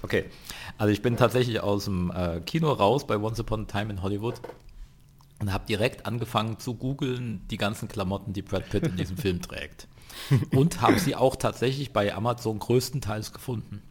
okay. 0.02 0.24
Also 0.78 0.92
ich 0.92 1.00
bin 1.00 1.16
tatsächlich 1.16 1.60
aus 1.60 1.84
dem 1.84 2.10
äh, 2.10 2.40
Kino 2.40 2.72
raus 2.72 3.06
bei 3.06 3.16
Once 3.16 3.40
Upon 3.40 3.62
a 3.62 3.64
Time 3.64 3.92
in 3.92 4.02
Hollywood 4.02 4.40
und 5.40 5.52
habe 5.52 5.64
direkt 5.66 6.06
angefangen 6.06 6.58
zu 6.58 6.74
googeln 6.74 7.46
die 7.50 7.56
ganzen 7.56 7.88
Klamotten, 7.88 8.32
die 8.32 8.42
Brad 8.42 8.68
Pitt 8.68 8.86
in 8.86 8.96
diesem 8.96 9.16
Film 9.16 9.40
trägt. 9.40 9.88
Und 10.50 10.80
habe 10.80 10.98
sie 10.98 11.14
auch 11.14 11.36
tatsächlich 11.36 11.92
bei 11.92 12.14
Amazon 12.14 12.58
größtenteils 12.58 13.32
gefunden. 13.32 13.82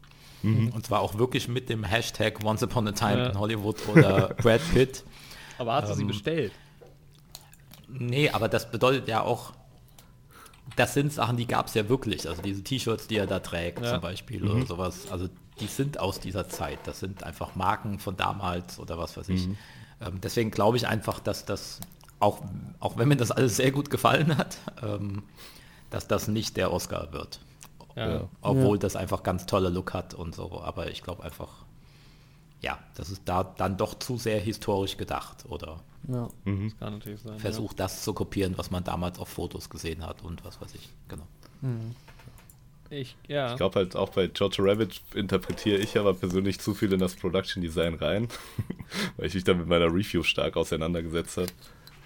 Mhm. 0.45 0.69
Und 0.69 0.85
zwar 0.85 1.01
auch 1.01 1.17
wirklich 1.17 1.47
mit 1.47 1.69
dem 1.69 1.83
Hashtag 1.83 2.43
Once 2.43 2.63
Upon 2.63 2.87
a 2.87 2.91
Time 2.91 3.17
ja. 3.17 3.29
in 3.29 3.39
Hollywood 3.39 3.87
oder 3.87 4.29
Brad 4.41 4.61
Pitt. 4.73 5.03
Aber 5.57 5.73
hast 5.73 5.87
du 5.87 5.91
ähm, 5.93 5.97
sie 5.97 6.05
bestellt? 6.05 6.51
Nee, 7.87 8.29
aber 8.29 8.49
das 8.49 8.71
bedeutet 8.71 9.07
ja 9.07 9.21
auch, 9.21 9.53
das 10.75 10.93
sind 10.93 11.13
Sachen, 11.13 11.37
die 11.37 11.47
gab 11.47 11.67
es 11.67 11.73
ja 11.73 11.87
wirklich. 11.89 12.27
Also 12.27 12.41
diese 12.41 12.63
T-Shirts, 12.63 13.07
die 13.07 13.17
er 13.17 13.27
da 13.27 13.39
trägt 13.39 13.81
ja. 13.81 13.93
zum 13.93 14.01
Beispiel 14.01 14.41
mhm. 14.41 14.51
oder 14.51 14.65
sowas. 14.65 15.11
Also 15.11 15.29
die 15.59 15.67
sind 15.67 15.99
aus 15.99 16.19
dieser 16.19 16.49
Zeit. 16.49 16.79
Das 16.85 16.99
sind 16.99 17.23
einfach 17.23 17.55
Marken 17.55 17.99
von 17.99 18.17
damals 18.17 18.79
oder 18.79 18.97
was 18.97 19.15
weiß 19.17 19.29
ich. 19.29 19.47
Mhm. 19.47 19.57
Ähm, 20.01 20.21
deswegen 20.21 20.51
glaube 20.51 20.77
ich 20.77 20.87
einfach, 20.87 21.19
dass 21.19 21.45
das, 21.45 21.79
auch, 22.19 22.41
auch 22.79 22.97
wenn 22.97 23.07
mir 23.07 23.15
das 23.15 23.31
alles 23.31 23.55
sehr 23.57 23.71
gut 23.71 23.89
gefallen 23.89 24.37
hat, 24.37 24.57
ähm, 24.83 25.23
dass 25.89 26.07
das 26.07 26.27
nicht 26.27 26.57
der 26.57 26.73
Oscar 26.73 27.13
wird. 27.13 27.39
Ja. 27.95 28.27
Obwohl 28.41 28.77
ja. 28.77 28.81
das 28.81 28.95
einfach 28.95 29.23
ganz 29.23 29.45
toller 29.45 29.69
Look 29.69 29.93
hat 29.93 30.13
und 30.13 30.35
so. 30.35 30.61
Aber 30.61 30.91
ich 30.91 31.01
glaube 31.01 31.23
einfach, 31.23 31.65
ja, 32.61 32.77
das 32.95 33.09
ist 33.09 33.23
da 33.25 33.43
dann 33.43 33.77
doch 33.77 33.97
zu 33.97 34.17
sehr 34.17 34.39
historisch 34.39 34.97
gedacht 34.97 35.45
oder 35.47 35.79
ja. 36.07 36.29
mhm. 36.43 36.69
das 36.69 36.79
kann 36.79 36.93
natürlich 36.93 37.21
sein, 37.21 37.39
versucht 37.39 37.79
das 37.79 38.03
zu 38.03 38.13
kopieren, 38.13 38.57
was 38.57 38.71
man 38.71 38.83
damals 38.83 39.19
auf 39.19 39.29
Fotos 39.29 39.69
gesehen 39.69 40.05
hat 40.05 40.23
und 40.23 40.43
was 40.43 40.59
weiß 40.59 40.75
ich. 40.75 40.89
Genau. 41.07 41.27
Mhm. 41.61 41.95
Ich, 42.91 43.15
ja. 43.27 43.51
ich 43.51 43.57
glaube 43.57 43.79
halt 43.79 43.95
auch 43.95 44.09
bei 44.09 44.27
George 44.27 44.57
Rabbit 44.59 45.01
interpretiere 45.15 45.79
ich 45.79 45.97
aber 45.97 46.13
persönlich 46.13 46.59
zu 46.59 46.75
viel 46.75 46.93
in 46.93 46.99
das 46.99 47.15
Production 47.15 47.61
Design 47.61 47.95
rein, 47.95 48.27
weil 49.17 49.27
ich 49.27 49.33
mich 49.33 49.43
da 49.43 49.53
mit 49.53 49.67
meiner 49.67 49.87
Review 49.87 50.21
stark 50.21 50.55
auseinandergesetzt 50.55 51.37
habe. 51.37 51.47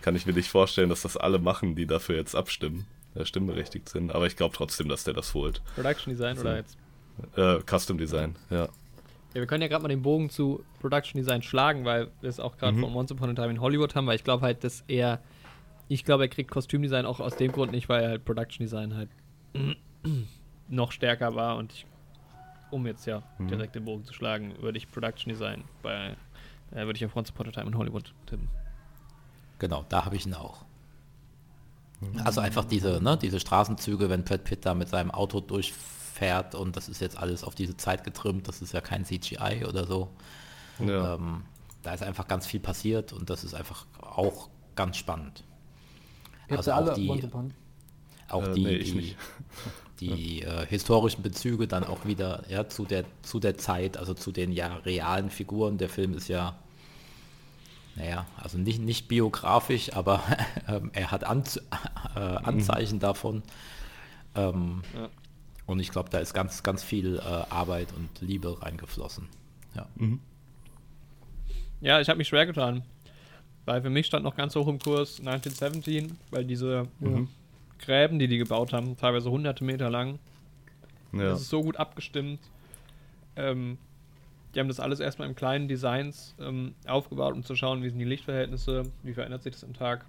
Kann 0.02 0.16
ich 0.16 0.26
mir 0.26 0.34
nicht 0.34 0.50
vorstellen, 0.50 0.88
dass 0.88 1.02
das 1.02 1.18
alle 1.18 1.40
machen, 1.40 1.76
die 1.76 1.86
dafür 1.86 2.16
jetzt 2.16 2.34
abstimmen 2.34 2.86
stimmberechtigt 3.26 3.90
sind. 3.90 4.14
Aber 4.14 4.28
ich 4.28 4.36
glaube 4.36 4.56
trotzdem, 4.56 4.90
dass 4.90 5.04
der 5.04 5.14
das 5.14 5.34
holt. 5.34 5.62
Production 5.76 6.12
Design 6.12 6.38
also, 6.38 6.42
oder 6.42 6.58
jetzt? 6.58 6.78
Äh, 7.36 7.60
Custom 7.66 7.98
Design, 7.98 8.36
ja. 8.50 8.70
Ja, 9.34 9.42
wir 9.42 9.46
können 9.46 9.62
ja 9.62 9.68
gerade 9.68 9.84
mal 9.84 9.90
den 9.90 10.02
Bogen 10.02 10.30
zu 10.30 10.64
Production 10.80 11.22
Design 11.22 11.44
schlagen, 11.44 11.86
weil 11.86 12.10
wir 12.22 12.30
es 12.30 12.40
auch 12.40 12.58
gerade 12.58 12.76
mhm. 12.78 12.82
von 12.82 12.96
Once 12.96 13.12
Upon 13.12 13.30
a 13.30 13.34
Time 13.34 13.52
in 13.52 13.62
Hollywood 13.62 13.94
haben, 13.94 14.08
weil 14.08 14.16
ich 14.16 14.24
glaube 14.24 14.44
halt, 14.44 14.64
dass 14.64 14.84
er, 14.88 15.22
ich 15.88 16.04
glaube, 16.04 16.24
er 16.24 16.30
kriegt 16.30 16.50
Kostümdesign 16.50 17.06
auch 17.06 17.20
aus 17.20 17.36
dem 17.36 17.52
Grund 17.52 17.72
nicht, 17.72 17.90
weil 17.90 18.04
er 18.04 18.10
halt 18.10 18.26
Production 18.26 18.64
Design 18.64 18.96
halt 18.96 19.10
noch 20.68 20.92
stärker 20.92 21.36
war 21.36 21.58
und 21.58 21.74
ich, 21.74 21.86
um 22.72 22.88
jetzt 22.88 23.06
ja 23.06 23.22
mhm. 23.38 23.50
direkt 23.50 23.76
den 23.76 23.86
Bogen 23.86 24.04
zu 24.04 24.14
schlagen, 24.14 24.54
würde 24.62 24.80
ich 24.80 24.90
Production 24.90 25.32
Design 25.32 25.64
bei, 25.84 26.16
äh, 26.72 26.86
würde 26.86 26.94
ich 26.94 27.06
auf 27.06 27.16
Once 27.16 27.30
Upon 27.30 27.50
a 27.50 27.52
Time 27.52 27.68
in 27.68 27.78
Hollywood 27.78 28.12
tippen. 28.26 28.48
Genau, 29.60 29.86
da 29.90 30.06
habe 30.06 30.16
ich 30.16 30.26
ihn 30.26 30.34
auch. 30.34 30.66
Also 32.24 32.42
einfach 32.42 32.66
diese, 32.66 33.02
ne, 33.04 33.18
diese 33.18 33.40
Straßenzüge, 33.40 34.10
wenn 34.10 34.24
Brad 34.24 34.44
Pitt 34.44 34.66
da 34.66 34.74
mit 34.74 34.90
seinem 34.90 35.12
Auto 35.12 35.42
durchfährt 35.42 36.56
und 36.56 36.78
das 36.78 36.88
ist 36.88 37.02
jetzt 37.02 37.18
alles 37.18 37.44
auf 37.44 37.56
diese 37.56 37.76
Zeit 37.76 38.04
getrimmt, 38.04 38.48
das 38.48 38.62
ist 38.62 38.74
ja 38.74 38.82
kein 38.82 39.06
CGI 39.06 39.66
oder 39.68 39.86
so. 39.86 40.10
Ja. 40.80 41.16
Ähm, 41.16 41.44
da 41.84 41.94
ist 41.94 42.04
einfach 42.04 42.28
ganz 42.28 42.46
viel 42.46 42.60
passiert 42.60 43.14
und 43.14 43.30
das 43.30 43.44
ist 43.44 43.54
einfach 43.54 43.86
auch 44.02 44.50
ganz 44.76 44.98
spannend. 44.98 45.44
also 46.50 46.72
auch 46.72 46.94
die, 46.94 47.24
auch 48.30 48.48
äh, 48.48 48.54
die, 48.54 48.64
nee, 48.64 48.80
die, 48.80 49.16
die 50.00 50.42
äh, 50.42 50.66
historischen 50.68 51.22
Bezüge 51.22 51.68
dann 51.68 51.84
auch 51.84 52.06
wieder 52.06 52.44
ja, 52.50 52.68
zu, 52.70 52.86
der, 52.86 53.04
zu 53.24 53.40
der 53.40 53.58
Zeit, 53.58 53.98
also 53.98 54.14
zu 54.14 54.32
den 54.32 54.52
ja 54.52 54.76
realen 54.78 55.30
Figuren. 55.30 55.78
Der 55.78 55.90
Film 55.90 56.14
ist 56.14 56.30
ja 56.30 56.58
naja, 58.00 58.26
also 58.38 58.58
nicht, 58.58 58.80
nicht 58.80 59.08
biografisch, 59.10 59.94
aber 59.94 60.24
ähm, 60.68 60.90
er 60.94 61.12
hat 61.12 61.24
Anz 61.26 61.58
äh, 62.16 62.20
Anzeichen 62.20 62.96
mhm. 62.96 63.02
davon. 63.02 63.44
Ähm, 64.36 64.82
ja. 64.96 65.10
Und 65.66 65.80
ich 65.80 65.92
glaube, 65.92 66.10
da 66.10 66.18
ist 66.20 66.34
ganz, 66.34 66.64
ganz 66.64 66.82
viel 66.84 67.18
äh, 67.18 67.22
Arbeit 67.22 67.90
und 67.96 68.10
Liebe 68.22 68.60
reingeflossen. 68.62 69.28
Ja, 69.76 69.86
mhm. 69.96 70.20
ja 71.82 72.00
ich 72.00 72.10
habe 72.10 72.18
mich 72.18 72.28
schwer 72.30 72.46
getan. 72.46 72.84
weil 73.66 73.82
für 73.84 73.90
mich 73.92 74.08
stand 74.08 74.24
noch 74.24 74.36
ganz 74.36 74.56
hoch 74.56 74.68
im 74.68 74.80
Kurs 74.80 75.20
1917, 75.20 76.18
weil 76.32 76.46
diese 76.46 76.88
Mhm. 77.00 77.28
Gräben, 77.78 78.18
die 78.18 78.28
die 78.28 78.38
gebaut 78.40 78.74
haben, 78.74 78.98
teilweise 78.98 79.30
hunderte 79.30 79.64
Meter 79.64 79.90
lang, 79.90 80.18
Ja. 81.12 81.30
das 81.32 81.42
ist 81.42 81.50
so 81.50 81.62
gut 81.62 81.78
abgestimmt. 81.78 82.40
Ähm, 83.36 83.78
die 84.54 84.60
haben 84.60 84.68
das 84.68 84.80
alles 84.80 85.00
erstmal 85.00 85.28
im 85.28 85.36
kleinen 85.36 85.68
Designs 85.68 86.36
ähm, 86.40 86.74
aufgebaut, 86.88 87.34
um 87.34 87.44
zu 87.44 87.56
schauen, 87.56 87.84
wie 87.84 87.90
sind 87.90 88.00
die 88.00 88.06
Lichtverhältnisse, 88.06 88.84
wie 89.04 89.14
verändert 89.14 89.44
sich 89.44 89.54
das 89.54 89.64
im 89.64 89.74
Tag. 89.74 90.06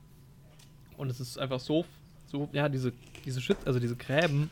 Und 0.96 1.10
es 1.10 1.20
ist 1.20 1.38
einfach 1.38 1.60
so, 1.60 1.84
so 2.26 2.48
ja, 2.52 2.68
diese, 2.68 2.92
diese 3.24 3.40
Schütz, 3.40 3.58
also 3.66 3.78
diese 3.78 3.96
Gräben, 3.96 4.50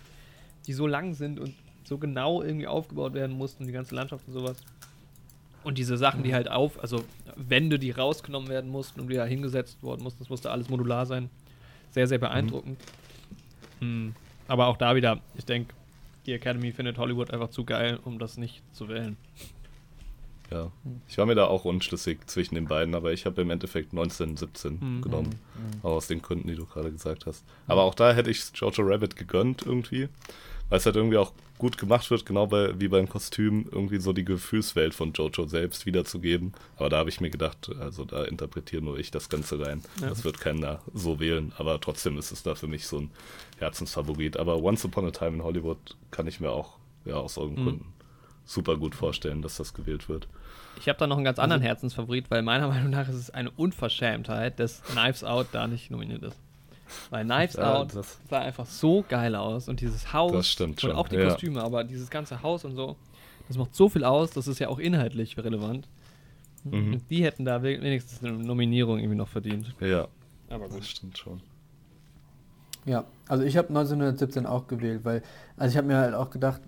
die 0.66 0.72
so 0.72 0.86
lang 0.86 1.14
sind 1.14 1.40
und 1.40 1.54
so 1.84 1.96
genau 1.96 2.42
irgendwie 2.42 2.66
aufgebaut 2.66 3.14
werden 3.14 3.36
mussten, 3.36 3.66
die 3.66 3.72
ganze 3.72 3.94
Landschaft 3.94 4.26
und 4.26 4.34
sowas. 4.34 4.58
Und 5.64 5.78
diese 5.78 5.96
Sachen, 5.96 6.22
die 6.22 6.34
halt 6.34 6.50
auf, 6.50 6.80
also 6.80 7.04
Wände, 7.36 7.78
die 7.78 7.90
rausgenommen 7.90 8.48
werden 8.48 8.70
mussten 8.70 9.00
und 9.00 9.08
wieder 9.08 9.24
hingesetzt 9.24 9.82
worden 9.82 10.02
mussten, 10.02 10.20
das 10.20 10.28
musste 10.28 10.50
alles 10.50 10.68
modular 10.68 11.06
sein. 11.06 11.30
Sehr, 11.90 12.06
sehr 12.06 12.18
beeindruckend. 12.18 12.78
Hm. 13.80 14.14
Aber 14.46 14.66
auch 14.66 14.76
da 14.76 14.94
wieder, 14.94 15.20
ich 15.36 15.44
denke, 15.44 15.74
die 16.26 16.32
Academy 16.32 16.72
findet 16.72 16.98
Hollywood 16.98 17.30
einfach 17.30 17.50
zu 17.50 17.64
geil, 17.64 17.98
um 18.04 18.18
das 18.18 18.36
nicht 18.36 18.62
zu 18.74 18.88
wählen. 18.88 19.16
Ja, 20.50 20.70
ich 21.08 21.18
war 21.18 21.26
mir 21.26 21.34
da 21.34 21.46
auch 21.46 21.64
unschlüssig 21.66 22.26
zwischen 22.26 22.54
den 22.54 22.64
beiden, 22.66 22.94
aber 22.94 23.12
ich 23.12 23.26
habe 23.26 23.42
im 23.42 23.50
Endeffekt 23.50 23.92
1917 23.92 24.78
Mhm. 24.80 25.02
genommen. 25.02 25.34
Auch 25.82 25.90
aus 25.96 26.06
den 26.06 26.22
Gründen, 26.22 26.48
die 26.48 26.54
du 26.54 26.64
gerade 26.64 26.90
gesagt 26.90 27.26
hast. 27.26 27.44
Aber 27.66 27.82
auch 27.82 27.94
da 27.94 28.12
hätte 28.14 28.30
ich 28.30 28.42
Jojo 28.54 28.82
Rabbit 28.82 29.16
gegönnt 29.16 29.62
irgendwie, 29.66 30.08
weil 30.70 30.78
es 30.78 30.86
halt 30.86 30.96
irgendwie 30.96 31.18
auch 31.18 31.32
gut 31.58 31.76
gemacht 31.76 32.08
wird, 32.10 32.24
genau 32.24 32.46
bei, 32.46 32.78
wie 32.80 32.88
beim 32.88 33.08
Kostüm, 33.08 33.66
irgendwie 33.70 33.98
so 34.00 34.12
die 34.12 34.24
Gefühlswelt 34.24 34.94
von 34.94 35.12
Jojo 35.12 35.46
selbst 35.46 35.84
wiederzugeben. 35.86 36.52
Aber 36.76 36.88
da 36.88 36.98
habe 36.98 37.10
ich 37.10 37.20
mir 37.20 37.30
gedacht, 37.30 37.70
also 37.80 38.04
da 38.06 38.24
interpretiere 38.24 38.80
nur 38.80 38.98
ich 38.98 39.10
das 39.10 39.28
Ganze 39.28 39.60
rein. 39.60 39.82
Ja. 40.00 40.08
Das 40.08 40.24
wird 40.24 40.40
keiner 40.40 40.80
so 40.94 41.18
wählen, 41.20 41.52
aber 41.58 41.78
trotzdem 41.80 42.16
ist 42.16 42.30
es 42.30 42.42
da 42.42 42.54
für 42.54 42.68
mich 42.68 42.86
so 42.86 42.98
ein 43.00 43.10
Herzensfavorit. 43.58 44.36
Aber 44.36 44.62
Once 44.62 44.84
Upon 44.84 45.06
a 45.06 45.10
Time 45.10 45.36
in 45.36 45.42
Hollywood 45.42 45.96
kann 46.10 46.26
ich 46.26 46.40
mir 46.40 46.50
auch, 46.52 46.78
ja, 47.04 47.14
aus 47.16 47.36
irgendeinen 47.36 47.64
Mhm. 47.64 47.70
Gründen 47.70 47.92
super 48.46 48.78
gut 48.78 48.94
vorstellen, 48.94 49.42
dass 49.42 49.58
das 49.58 49.74
gewählt 49.74 50.08
wird. 50.08 50.26
Ich 50.80 50.88
habe 50.88 50.98
da 50.98 51.06
noch 51.06 51.16
einen 51.16 51.24
ganz 51.24 51.38
anderen 51.38 51.62
Herzensfavorit, 51.62 52.30
weil 52.30 52.42
meiner 52.42 52.68
Meinung 52.74 52.90
nach 52.90 53.08
ist 53.08 53.14
es 53.16 53.30
eine 53.30 53.50
Unverschämtheit, 53.50 54.58
dass 54.60 54.82
Knives 54.84 55.24
Out 55.24 55.48
da 55.52 55.66
nicht 55.66 55.90
nominiert 55.90 56.22
ist. 56.22 56.38
Weil 57.10 57.24
Knives 57.24 57.54
Ja, 57.54 57.76
Out 57.76 57.94
das- 57.94 58.18
sah 58.30 58.40
einfach 58.40 58.66
so 58.66 59.04
geil 59.08 59.34
aus 59.34 59.68
und 59.68 59.80
dieses 59.80 60.12
Haus 60.12 60.32
Das 60.32 60.48
stimmt 60.48 60.70
und 60.70 60.80
schon, 60.80 60.92
auch 60.92 61.08
die 61.08 61.16
ja. 61.16 61.28
Kostüme, 61.28 61.62
aber 61.62 61.84
dieses 61.84 62.08
ganze 62.10 62.42
Haus 62.42 62.64
und 62.64 62.74
so, 62.74 62.96
das 63.48 63.56
macht 63.58 63.74
so 63.74 63.88
viel 63.88 64.04
aus, 64.04 64.30
das 64.30 64.46
ist 64.48 64.58
ja 64.58 64.68
auch 64.68 64.78
inhaltlich 64.78 65.36
relevant. 65.36 65.88
Mhm. 66.64 67.00
Die 67.10 67.22
hätten 67.24 67.44
da 67.44 67.62
we- 67.62 67.80
wenigstens 67.80 68.22
eine 68.24 68.32
Nominierung 68.38 68.98
irgendwie 68.98 69.16
noch 69.16 69.28
verdient. 69.28 69.74
Ja, 69.80 70.08
Aber 70.50 70.68
das 70.68 70.88
stimmt 70.88 71.16
schon. 71.18 71.40
Ja, 72.84 73.04
also 73.28 73.44
ich 73.44 73.56
habe 73.56 73.68
1917 73.68 74.46
auch 74.46 74.66
gewählt, 74.66 75.00
weil, 75.04 75.22
also 75.56 75.70
ich 75.72 75.76
habe 75.76 75.86
mir 75.86 75.98
halt 75.98 76.14
auch 76.14 76.30
gedacht, 76.30 76.62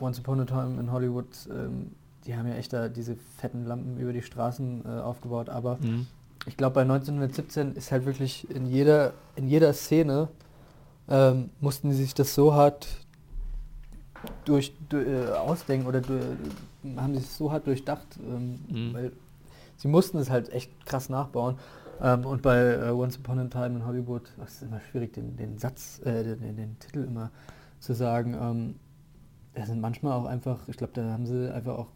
Once 0.00 0.18
Upon 0.20 0.40
a 0.40 0.44
Time 0.44 0.78
in 0.80 0.90
Hollywood, 0.92 1.26
ähm, 1.50 1.92
die 2.26 2.36
haben 2.36 2.48
ja 2.48 2.54
echt 2.54 2.72
da 2.72 2.88
diese 2.88 3.16
fetten 3.38 3.64
Lampen 3.66 3.98
über 3.98 4.12
die 4.12 4.22
Straßen 4.22 4.84
äh, 4.84 4.88
aufgebaut, 5.00 5.48
aber 5.48 5.78
Mhm. 5.80 6.06
ich 6.46 6.56
glaube 6.56 6.74
bei 6.74 6.82
1917 6.82 7.74
ist 7.76 7.92
halt 7.92 8.06
wirklich 8.06 8.48
in 8.50 8.66
jeder, 8.66 9.12
in 9.36 9.48
jeder 9.48 9.72
Szene 9.72 10.28
ähm, 11.08 11.50
mussten 11.60 11.90
die 11.90 11.96
sich 11.96 12.14
das 12.14 12.34
so 12.34 12.54
hart 12.54 12.86
durch, 14.44 14.74
durch 14.88 15.06
äh, 15.06 15.32
ausdenken 15.32 15.86
oder 15.86 16.00
durch, 16.00 16.22
haben 16.96 17.14
sie 17.14 17.20
es 17.20 17.36
so 17.36 17.52
hart 17.52 17.66
durchdacht, 17.66 18.06
ähm, 18.22 18.58
Mhm. 18.68 18.94
weil 18.94 19.12
sie 19.76 19.88
mussten 19.88 20.18
es 20.18 20.30
halt 20.30 20.50
echt 20.52 20.86
krass 20.86 21.08
nachbauen. 21.08 21.56
Ähm, 22.00 22.24
und 22.26 22.42
bei 22.42 22.58
äh, 22.58 22.90
Once 22.90 23.18
Upon 23.18 23.38
a 23.38 23.44
Time 23.46 23.76
in 23.78 23.86
Hollywood, 23.86 24.22
das 24.38 24.54
ist 24.54 24.62
immer 24.62 24.80
schwierig, 24.80 25.12
den, 25.12 25.36
den 25.36 25.58
Satz, 25.58 26.00
äh, 26.04 26.24
den, 26.24 26.56
den 26.56 26.78
Titel 26.78 27.04
immer 27.04 27.30
zu 27.80 27.92
sagen. 27.92 28.34
Ähm, 28.40 28.74
da 29.54 29.64
sind 29.66 29.80
manchmal 29.80 30.14
auch 30.14 30.24
einfach, 30.24 30.66
ich 30.68 30.76
glaube, 30.76 30.92
da 30.94 31.04
haben 31.12 31.26
sie 31.26 31.52
einfach 31.54 31.78
auch 31.78 31.86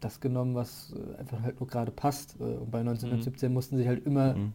das 0.00 0.20
genommen, 0.20 0.54
was 0.54 0.92
äh, 0.94 1.18
einfach 1.18 1.42
halt 1.42 1.60
nur 1.60 1.68
gerade 1.68 1.90
passt. 1.92 2.36
Äh, 2.40 2.44
und 2.44 2.70
bei 2.70 2.80
1917 2.80 3.52
mussten 3.52 3.76
sie 3.76 3.86
halt 3.86 4.04
immer, 4.06 4.34
Mhm. 4.34 4.52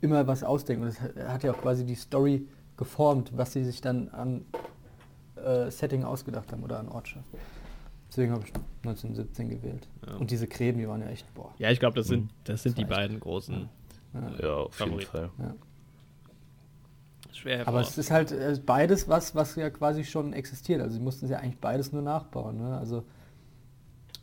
immer 0.00 0.26
was 0.26 0.42
ausdenken. 0.44 0.84
Und 0.84 0.88
das 0.90 1.00
hat- 1.28 1.44
ja 1.44 1.52
auch 1.52 1.60
quasi 1.60 1.84
die 1.84 1.94
Story 1.94 2.46
geformt, 2.76 3.32
was 3.36 3.52
sie 3.52 3.64
sich 3.64 3.80
dann 3.80 4.08
an 4.10 4.44
äh, 5.36 5.70
Setting 5.70 6.04
ausgedacht 6.04 6.52
haben 6.52 6.62
oder 6.62 6.78
an 6.78 6.88
Ortschaft. 6.88 7.26
Deswegen 8.08 8.32
habe 8.32 8.44
ich 8.46 8.52
1917 8.84 9.50
gewählt. 9.50 9.88
Ja. 10.06 10.14
Und 10.16 10.30
diese 10.30 10.46
Gräben, 10.46 10.78
die 10.78 10.88
waren 10.88 11.00
ja 11.02 11.08
echt, 11.08 11.32
boah. 11.34 11.52
Ja, 11.58 11.70
ich 11.70 11.80
glaube, 11.80 11.96
das 11.96 12.06
sind, 12.06 12.30
das 12.44 12.62
sind 12.62 12.78
Das 12.78 12.84
die 12.84 12.88
beiden 12.88 13.18
großen. 13.20 13.68
Ja. 14.14 14.20
Ja, 14.40 14.54
auf 14.54 14.78
jeden 14.78 14.90
Favorit. 14.90 15.08
Fall. 15.08 15.30
Ja. 15.38 15.54
Schwer 17.32 17.66
Aber 17.66 17.80
es 17.80 17.98
ist 17.98 18.10
halt 18.12 18.30
äh, 18.32 18.58
beides 18.64 19.08
was, 19.08 19.34
was 19.34 19.56
ja 19.56 19.68
quasi 19.70 20.04
schon 20.04 20.32
existiert. 20.32 20.80
Also 20.80 20.94
sie 20.96 21.02
mussten 21.02 21.24
es 21.26 21.30
ja 21.32 21.38
eigentlich 21.38 21.58
beides 21.58 21.92
nur 21.92 22.02
nachbauen. 22.02 22.58
Ne? 22.58 22.78
Also 22.78 23.04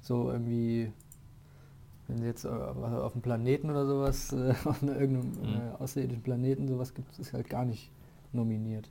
so 0.01 0.31
irgendwie, 0.31 0.91
wenn 2.07 2.17
sie 2.19 2.25
jetzt 2.25 2.45
äh, 2.45 2.49
auf 2.49 3.13
dem 3.13 3.21
Planeten 3.21 3.69
oder 3.69 3.85
sowas, 3.85 4.33
äh, 4.33 4.53
auf 4.65 4.81
irgendeinem 4.81 5.31
Mhm. 5.41 5.61
äh, 5.79 5.83
außerirdischen 5.83 6.23
Planeten 6.23 6.67
sowas 6.67 6.93
gibt, 6.93 7.17
ist 7.19 7.33
halt 7.33 7.49
gar 7.49 7.65
nicht 7.65 7.89
nominiert. 8.33 8.89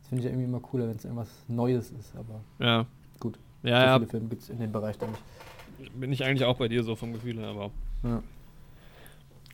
Das 0.00 0.08
finde 0.08 0.20
ich 0.20 0.24
ja 0.26 0.30
irgendwie 0.30 0.48
immer 0.48 0.60
cooler, 0.60 0.88
wenn 0.88 0.96
es 0.96 1.04
irgendwas 1.04 1.28
Neues 1.48 1.90
ist. 1.90 2.14
Aber 2.16 2.40
ja. 2.64 2.86
gut, 3.20 3.38
Ja, 3.62 3.80
so 3.80 3.86
ja, 3.86 3.94
viele 3.98 4.06
Filme 4.10 4.28
gibt 4.28 4.42
es 4.42 4.48
in 4.50 4.58
dem 4.58 4.70
Bereich 4.72 4.96
dann 4.98 5.10
nicht. 5.10 6.00
bin 6.00 6.12
ich 6.12 6.24
eigentlich 6.24 6.44
auch 6.44 6.56
bei 6.56 6.68
dir 6.68 6.82
so 6.84 6.94
vom 6.96 7.12
Gefühl 7.12 7.38
her, 7.38 7.48
aber. 7.48 7.70
Ja. 8.04 8.22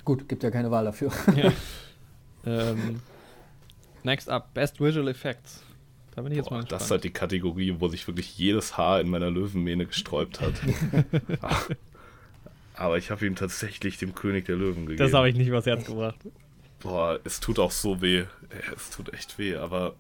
Gut, 0.04 0.28
gibt 0.28 0.42
ja 0.42 0.50
keine 0.50 0.70
Wahl 0.70 0.84
dafür. 0.84 1.10
ja. 1.36 1.52
ähm, 2.44 3.00
next 4.02 4.28
up, 4.28 4.52
Best 4.52 4.80
Visual 4.80 5.08
Effects. 5.08 5.62
Da 6.14 6.22
bin 6.22 6.32
ich 6.32 6.38
jetzt 6.38 6.48
Boah, 6.50 6.58
mal 6.58 6.64
das 6.64 6.84
ist 6.84 6.90
halt 6.90 7.04
die 7.04 7.10
Kategorie, 7.10 7.74
wo 7.78 7.88
sich 7.88 8.06
wirklich 8.06 8.36
jedes 8.38 8.76
Haar 8.76 9.00
in 9.00 9.08
meiner 9.08 9.30
Löwenmähne 9.30 9.86
gesträubt 9.86 10.40
hat. 10.40 10.52
Aber 12.74 12.98
ich 12.98 13.10
habe 13.10 13.26
ihm 13.26 13.36
tatsächlich 13.36 13.98
dem 13.98 14.14
König 14.14 14.46
der 14.46 14.56
Löwen 14.56 14.86
gegeben. 14.86 14.98
das 14.98 15.12
habe 15.12 15.28
ich 15.28 15.36
nicht 15.36 15.48
übers 15.48 15.66
Herz 15.66 15.84
gebracht. 15.86 16.16
Boah, 16.80 17.18
es 17.24 17.40
tut 17.40 17.58
auch 17.58 17.70
so 17.70 18.00
weh. 18.02 18.24
Es 18.74 18.90
tut 18.90 19.12
echt 19.14 19.38
weh, 19.38 19.56
aber 19.56 19.94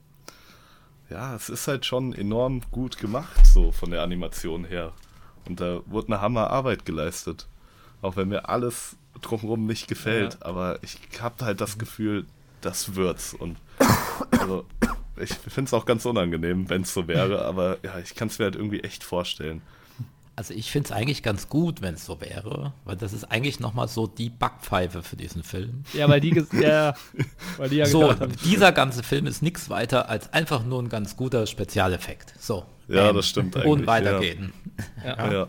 ja, 1.10 1.34
es 1.36 1.48
ist 1.48 1.68
halt 1.68 1.84
schon 1.86 2.12
enorm 2.14 2.62
gut 2.70 2.98
gemacht, 2.98 3.46
so 3.46 3.70
von 3.72 3.90
der 3.90 4.02
Animation 4.02 4.64
her. 4.64 4.92
Und 5.46 5.60
da 5.60 5.80
wurde 5.86 6.08
eine 6.08 6.20
Hammerarbeit 6.20 6.84
geleistet. 6.84 7.46
Auch 8.00 8.16
wenn 8.16 8.28
mir 8.28 8.48
alles 8.48 8.96
drumherum 9.20 9.66
nicht 9.66 9.86
gefällt, 9.88 10.34
Ja. 10.40 10.46
aber 10.46 10.78
ich 10.82 10.98
habe 11.20 11.44
halt 11.44 11.60
das 11.60 11.78
Gefühl, 11.78 12.24
das 12.62 12.94
wird's. 12.96 13.34
Und 13.34 13.58
also, 14.32 14.64
ich 15.22 15.34
finde 15.34 15.68
es 15.68 15.74
auch 15.74 15.86
ganz 15.86 16.04
unangenehm, 16.04 16.68
wenn 16.68 16.82
es 16.82 16.92
so 16.92 17.08
wäre, 17.08 17.44
aber 17.44 17.78
ja, 17.82 17.98
ich 17.98 18.14
kann 18.14 18.28
es 18.28 18.38
mir 18.38 18.46
halt 18.46 18.56
irgendwie 18.56 18.80
echt 18.80 19.04
vorstellen. 19.04 19.62
Also 20.34 20.54
ich 20.54 20.70
finde 20.70 20.86
es 20.86 20.92
eigentlich 20.92 21.22
ganz 21.22 21.50
gut, 21.50 21.82
wenn 21.82 21.94
es 21.94 22.06
so 22.06 22.20
wäre, 22.20 22.72
weil 22.84 22.96
das 22.96 23.12
ist 23.12 23.24
eigentlich 23.24 23.60
nochmal 23.60 23.86
so 23.86 24.06
die 24.06 24.30
Backpfeife 24.30 25.02
für 25.02 25.16
diesen 25.16 25.42
Film. 25.42 25.84
Ja, 25.92 26.08
weil 26.08 26.20
die, 26.20 26.30
ja, 26.60 26.94
weil 27.58 27.68
die 27.68 27.76
ja 27.76 27.86
so, 27.86 28.14
dieser 28.44 28.72
ganze 28.72 29.02
Film 29.02 29.26
ist 29.26 29.42
nichts 29.42 29.68
weiter 29.68 30.08
als 30.08 30.32
einfach 30.32 30.64
nur 30.64 30.82
ein 30.82 30.88
ganz 30.88 31.16
guter 31.16 31.46
Spezialeffekt. 31.46 32.32
So. 32.38 32.64
Ja, 32.88 33.08
bam. 33.08 33.16
das 33.16 33.28
stimmt 33.28 33.56
Und 33.56 33.64
eigentlich, 33.64 33.86
weitergehen. 33.86 34.52
Ja. 35.04 35.32
Ja. 35.32 35.48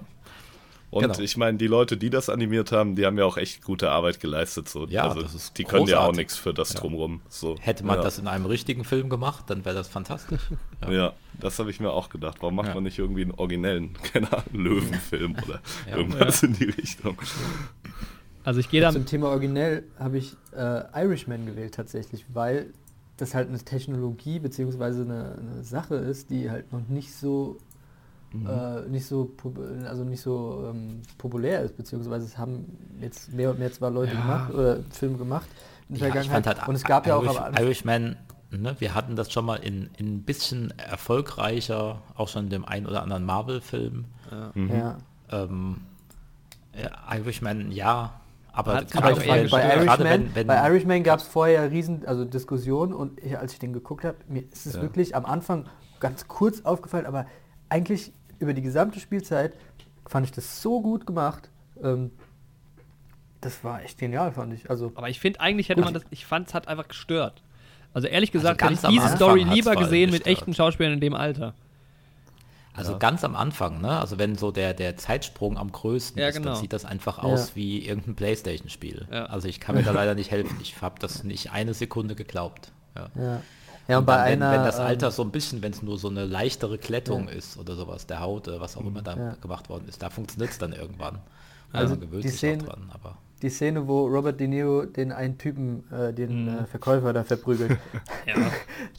Und 0.93 1.01
Genau. 1.01 1.19
ich 1.19 1.37
meine, 1.37 1.57
die 1.57 1.65
Leute, 1.67 1.97
die 1.97 2.09
das 2.11 2.29
animiert 2.29 2.71
haben, 2.71 2.95
die 2.95 3.05
haben 3.05 3.17
ja 3.17 3.25
auch 3.25 3.37
echt 3.37 3.63
gute 3.63 3.89
Arbeit 3.89 4.19
geleistet. 4.19 4.69
So. 4.69 4.85
Ja, 4.85 5.07
also, 5.07 5.21
das 5.23 5.33
ist 5.33 5.57
die 5.57 5.63
können 5.63 5.87
ja 5.87 5.99
auch 6.01 6.11
nichts 6.13 6.37
für 6.37 6.53
das 6.53 6.73
Ja. 6.73 6.79
drumrum. 6.81 7.21
So. 7.29 7.55
Hätte 7.59 7.83
man 7.83 7.97
ja. 7.97 8.03
das 8.03 8.19
in 8.19 8.27
einem 8.27 8.45
richtigen 8.45 8.83
Film 8.83 9.09
gemacht, 9.09 9.45
dann 9.47 9.65
wäre 9.65 9.75
das 9.75 9.87
fantastisch. 9.87 10.41
Ja. 10.83 10.91
Ja, 10.91 11.13
das 11.39 11.57
habe 11.59 11.69
ich 11.71 11.79
mir 11.79 11.91
auch 11.91 12.09
gedacht. 12.09 12.37
Warum 12.41 12.55
macht 12.55 12.67
Ja. 12.67 12.75
man 12.75 12.83
nicht 12.83 12.99
irgendwie 12.99 13.21
einen 13.23 13.31
originellen, 13.31 13.93
keine 14.13 14.31
Ahnung, 14.31 14.45
Löwenfilm 14.53 15.35
oder 15.45 15.61
Ja. 15.89 15.97
irgendwas 15.97 16.43
in 16.43 16.53
die 16.53 16.65
Richtung? 16.65 17.17
Also 18.43 18.59
ich 18.59 18.69
gehe 18.69 18.81
dann. 18.81 18.93
Zum 18.93 19.05
Thema 19.05 19.29
originell 19.29 19.83
habe 19.97 20.17
ich 20.17 20.35
äh, 20.55 20.83
Irishman 20.93 21.45
gewählt 21.45 21.73
tatsächlich, 21.73 22.25
weil 22.33 22.73
das 23.17 23.33
halt 23.33 23.47
eine 23.49 23.59
Technologie 23.59 24.39
beziehungsweise 24.39 25.03
eine, 25.03 25.37
eine 25.39 25.63
Sache 25.63 25.95
ist, 25.95 26.29
die 26.29 26.51
halt 26.51 26.71
noch 26.73 26.87
nicht 26.89 27.13
so 27.15 27.57
Mhm. 28.33 28.47
äh, 28.47 28.81
nicht 28.89 29.05
so 29.05 29.31
also 29.87 30.03
nicht 30.03 30.21
so 30.21 30.65
ähm, 30.69 31.01
populär 31.17 31.61
ist, 31.61 31.77
beziehungsweise 31.77 32.25
es 32.25 32.37
haben 32.37 32.65
jetzt 32.99 33.31
mehr 33.31 33.51
und 33.51 33.59
mehr 33.59 33.71
zwar 33.71 33.91
Leute 33.91 34.13
Ja. 34.15 34.21
gemacht 34.21 34.53
oder 34.53 34.79
Filme 34.89 35.17
gemacht 35.17 35.47
in 35.89 35.95
der 35.95 36.01
Ja, 36.01 36.07
ich 36.07 36.13
Vergangenheit. 36.27 36.45
fand 36.45 36.57
halt 36.59 36.67
und 36.67 36.75
es 36.75 36.83
gab 36.83 37.05
ja 37.07 37.15
auch 37.15 37.23
Irish, 37.23 37.37
Anfang- 37.37 37.63
Irishman, 37.63 38.15
ne, 38.51 38.75
wir 38.79 38.95
hatten 38.95 39.15
das 39.15 39.31
schon 39.31 39.45
mal 39.45 39.57
in, 39.57 39.89
in 39.97 40.15
ein 40.15 40.23
bisschen 40.23 40.73
erfolgreicher, 40.79 42.01
auch 42.15 42.27
schon 42.27 42.45
in 42.45 42.49
dem 42.49 42.65
einen 42.65 42.87
oder 42.87 43.03
anderen 43.03 43.23
Marvel-Film. 43.25 44.05
Mhm. 44.55 44.69
ja. 44.69 44.97
Ähm, 45.31 45.77
ja, 46.75 47.15
Irishman, 47.15 47.71
ja, 47.71 48.19
aber 48.51 48.83
gerade 48.85 49.15
bei, 49.15 49.47
bei 49.47 49.75
Irishman, 49.75 50.29
wenn, 50.33 50.47
bei 50.47 50.67
Irishman 50.69 51.03
gab 51.03 51.19
es 51.19 51.27
vorher 51.27 51.69
riesen 51.71 52.03
also 52.07 52.25
Diskussionen 52.25 52.93
und 52.93 53.19
ich, 53.23 53.37
als 53.37 53.53
ich 53.53 53.59
den 53.59 53.73
geguckt 53.73 54.03
habe, 54.03 54.17
mir 54.27 54.41
ist 54.51 54.65
es 54.65 54.73
Ja. 54.75 54.81
wirklich 54.81 55.15
am 55.15 55.25
Anfang 55.25 55.65
ganz 55.99 56.27
kurz 56.27 56.61
aufgefallen, 56.65 57.05
aber 57.05 57.25
eigentlich 57.69 58.11
über 58.39 58.53
die 58.53 58.61
gesamte 58.61 58.99
Spielzeit 58.99 59.53
fand 60.07 60.25
ich 60.25 60.31
das 60.31 60.61
so 60.61 60.81
gut 60.81 61.05
gemacht, 61.05 61.49
ähm, 61.81 62.11
das 63.41 63.63
war 63.63 63.83
echt 63.83 63.97
genial, 63.99 64.31
fand 64.31 64.53
ich. 64.53 64.69
Also, 64.69 64.91
Aber 64.95 65.09
ich 65.09 65.19
finde, 65.19 65.39
eigentlich 65.41 65.69
hätte 65.69 65.81
Gut. 65.81 65.85
man 65.85 65.93
das, 65.93 66.03
ich 66.11 66.25
fand 66.25 66.47
es 66.47 66.53
hat 66.53 66.67
einfach 66.67 66.87
gestört. 66.87 67.41
Also 67.93 68.07
ehrlich 68.07 68.31
gesagt, 68.31 68.61
hätte 68.61 68.73
ich 68.73 68.79
diese 68.79 69.01
Anfang 69.03 69.15
Story 69.17 69.43
lieber 69.43 69.75
gesehen 69.75 70.09
mit 70.11 70.23
gestört. 70.23 70.37
echten 70.39 70.53
Schauspielern 70.53 70.93
in 70.93 70.99
dem 71.01 71.13
Alter. 71.13 71.53
Also 72.75 72.97
ganz 72.97 73.23
am 73.23 73.35
Anfang, 73.35 73.81
ne? 73.81 73.99
Also 73.99 74.17
wenn 74.17 74.35
so 74.35 74.49
der, 74.51 74.73
der 74.73 74.97
Zeitsprung 74.97 75.59
am 75.59 75.71
größten 75.71 76.19
Ja, 76.19 76.29
ist, 76.29 76.37
genau. 76.37 76.51
dann 76.53 76.55
sieht 76.55 76.73
das 76.73 76.85
einfach 76.85 77.17
Ja. 77.19 77.23
aus 77.25 77.55
wie 77.55 77.85
irgendein 77.85 78.15
Playstation-Spiel. 78.15 79.07
Ja. 79.11 79.25
Also 79.25 79.47
ich 79.47 79.59
kann 79.59 79.75
mir 79.75 79.83
da 79.83 79.91
leider 79.93 80.15
nicht 80.15 80.31
helfen. 80.31 80.57
Ich 80.61 80.81
habe 80.81 80.95
das 80.99 81.23
nicht 81.23 81.51
eine 81.51 81.75
Sekunde 81.75 82.15
geglaubt. 82.15 82.71
Ja. 82.95 83.41
Ja. 83.87 83.93
Ja, 83.93 83.97
und 83.99 84.05
bei 84.05 84.15
Dann, 84.15 84.25
wenn, 84.25 84.43
einer. 84.43 84.57
wenn 84.57 84.65
das 84.65 84.79
ähm, 84.79 84.85
Alter 84.85 85.11
so 85.11 85.23
ein 85.23 85.31
bisschen, 85.31 85.61
wenn 85.61 85.71
es 85.73 85.81
nur 85.81 85.97
so 85.97 86.07
eine 86.09 86.25
leichtere 86.25 86.77
Klettung 86.77 87.27
Ja. 87.27 87.33
ist 87.33 87.57
oder 87.57 87.75
sowas, 87.75 88.05
der 88.07 88.21
Haut, 88.21 88.47
äh, 88.47 88.59
was 88.59 88.77
auch 88.77 88.85
immer 88.85 89.01
da 89.01 89.15
Ja. 89.15 89.35
gemacht 89.41 89.69
worden 89.69 89.85
ist, 89.87 90.01
da 90.01 90.09
funktioniert 90.09 90.51
es 90.51 90.57
dann 90.57 90.73
irgendwann. 90.73 91.19
Also 91.71 91.95
Also 91.95 92.05
die 92.05 92.21
sich 92.27 92.37
Szene- 92.37 92.63
auch 92.63 92.67
dran, 92.69 92.89
aber 92.93 93.17
die 93.41 93.49
Szene, 93.49 93.85
wo 93.87 94.05
Robert 94.07 94.39
De 94.39 94.47
Niro 94.47 94.85
den 94.85 95.11
einen 95.11 95.37
Typen, 95.37 95.83
äh, 95.91 96.13
den 96.13 96.47
äh, 96.47 96.65
Verkäufer 96.65 97.11
da 97.11 97.23
verprügelt. 97.25 97.77
Ja. 98.25 98.35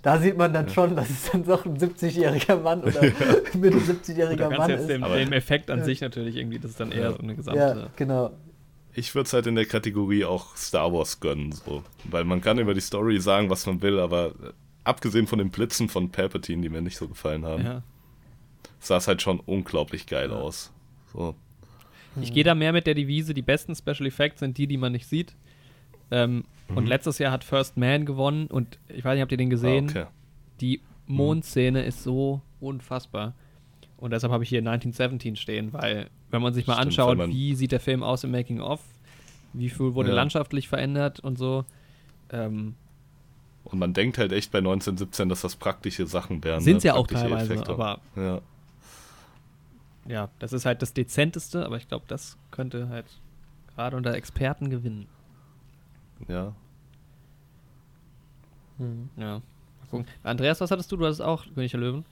da 0.03 0.19
sieht 0.19 0.37
man 0.37 0.53
dann 0.53 0.69
schon, 0.69 0.95
dass 0.97 1.09
es 1.09 1.31
dann 1.31 1.45
doch 1.45 1.65
ein 1.65 1.79
70-jähriger 1.79 2.57
Mann 2.61 2.83
oder 2.83 3.01
Mitte 3.55 3.79
Da 3.79 3.93
70-jähriger 3.93 4.37
kannst 4.37 4.59
Mann 4.59 4.71
jetzt 4.71 4.81
ist. 4.83 4.91
dem, 4.91 5.03
Aber- 5.05 5.17
dem 5.17 5.33
Effekt 5.33 5.71
an 5.71 5.79
Ja. 5.79 5.85
sich 5.87 6.03
natürlich 6.03 6.37
irgendwie, 6.37 6.59
das 6.59 6.73
ist 6.73 6.81
dann 6.81 6.93
eher 6.93 7.05
Ja. 7.05 7.13
so 7.13 7.19
eine 7.21 7.35
gesamte. 7.37 7.59
Ja, 7.61 7.87
genau. 7.97 8.33
Ich 8.93 9.15
würde 9.15 9.27
es 9.27 9.33
halt 9.33 9.47
in 9.47 9.55
der 9.55 9.65
Kategorie 9.65 10.25
auch 10.27 10.55
Star 10.57 10.93
Wars 10.93 11.21
gönnen, 11.21 11.53
so. 11.53 11.83
Weil 12.05 12.25
man 12.25 12.41
kann 12.43 12.59
über 12.59 12.75
die 12.75 12.81
Story 12.81 13.19
sagen, 13.21 13.49
was 13.51 13.65
man 13.67 13.81
will, 13.83 13.99
aber 13.99 14.33
abgesehen 14.85 15.27
von 15.27 15.39
den 15.39 15.51
Blitzen 15.51 15.89
von 15.89 16.11
Palpatine, 16.11 16.63
die 16.63 16.69
mir 16.69 16.81
nicht 16.83 16.97
so 16.97 17.09
gefallen 17.09 17.45
haben, 17.45 17.65
Ja. 17.65 17.83
sah 18.79 18.97
es 18.99 19.09
halt 19.09 19.23
schon 19.23 19.41
unglaublich 19.41 20.07
geil 20.07 20.31
aus. 20.31 20.73
So. 21.13 21.35
Ich 22.21 22.33
gehe 22.33 22.45
da 22.45 22.55
mehr 22.55 22.73
mit 22.73 22.87
der 22.87 22.95
Devise, 22.95 23.35
die 23.35 23.43
besten 23.43 23.75
Special 23.75 24.07
Effects 24.07 24.41
sind 24.41 24.57
die, 24.59 24.67
die 24.67 24.77
man 24.77 24.93
nicht 24.93 25.07
sieht. 25.07 25.35
Ähm, 26.11 26.45
Mhm. 26.69 26.77
Und 26.79 26.87
letztes 26.87 27.19
Jahr 27.19 27.31
hat 27.31 27.45
First 27.45 27.77
Man 27.77 28.07
gewonnen 28.07 28.47
und 28.47 28.79
ich 28.89 29.05
weiß 29.05 29.13
nicht, 29.15 29.21
habt 29.21 29.33
ihr 29.33 29.37
den 29.39 29.51
gesehen? 29.51 29.87
Ah, 29.89 29.91
okay. 29.91 30.07
Die 30.63 30.81
Mondszene 31.07 31.83
ist 31.85 32.03
so 32.03 32.41
unfassbar. 32.59 33.35
Und 33.99 34.13
deshalb 34.13 34.33
habe 34.33 34.45
ich 34.45 34.49
hier 34.49 34.61
1917 34.61 35.37
stehen, 35.37 35.75
weil 35.75 36.09
wenn 36.31 36.41
man 36.41 36.55
sich 36.55 36.67
mal 36.67 36.75
Stimmt, 36.77 36.99
anschaut, 36.99 37.29
wie 37.29 37.55
sieht 37.55 37.71
der 37.73 37.81
Film 37.81 38.03
aus 38.03 38.25
im 38.25 38.31
Making 38.31 38.61
of, 38.63 38.81
wie 39.53 39.69
viel 39.69 39.95
wurde 39.95 40.09
Ja. 40.09 40.15
landschaftlich 40.15 40.67
verändert 40.69 41.21
und 41.21 41.37
so, 41.37 41.67
ähm, 42.31 42.77
Und 43.65 43.79
man 43.79 43.95
denkt 43.95 44.19
halt 44.19 44.33
echt 44.33 44.53
bei 44.53 44.59
1917, 44.59 45.29
dass 45.29 45.41
das 45.41 45.57
praktische 45.57 46.07
Sachen 46.07 46.43
wären. 46.45 46.61
sind 46.61 46.79
ne? 46.79 46.89
ja 46.89 46.95
auch 46.95 47.07
Praktische 47.07 47.23
teilweise, 47.29 47.55
Effekte. 47.55 47.73
aber 47.73 48.01
Ja. 48.17 48.41
ja, 50.07 50.29
das 50.39 50.53
ist 50.53 50.67
halt 50.67 50.83
das 50.83 50.93
Dezenteste, 50.93 51.65
aber 51.65 51.77
ich 51.77 51.89
glaube, 51.89 52.05
das 52.07 52.37
könnte 52.51 52.89
halt 52.89 53.07
gerade 53.75 53.97
unter 53.97 54.15
Experten 54.15 54.71
gewinnen. 54.71 55.07
ja. 56.29 56.55
Mhm. 58.79 59.09
Ja. 59.17 59.35
Mal 59.35 59.43
gucken. 59.91 60.07
Andreas, 60.25 60.61
was 60.61 60.71
hattest 60.71 60.91
du? 60.91 60.97
Du 60.97 61.05
hattest 61.05 61.23
auch 61.23 61.45
König 61.55 61.71
der 61.71 61.79
Löwen. 61.81 62.05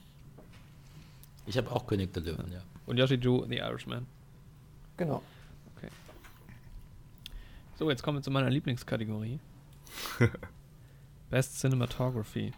ich 1.44 1.56
habe 1.58 1.70
auch 1.72 1.86
König 1.86 2.12
der 2.12 2.22
Löwen, 2.22 2.52
ja. 2.52 2.60
Und 2.86 2.98
Yoshi 2.98 3.16
Ju, 3.16 3.44
The 3.48 3.56
Irishman. 3.56 4.06
Genau. 4.96 5.22
So, 7.82 7.90
jetzt 7.90 8.04
kommen 8.04 8.18
wir 8.18 8.22
zu 8.22 8.30
meiner 8.30 8.48
Lieblingskategorie. 8.48 9.40
Best 11.32 11.58
Cinematography. 11.58 12.52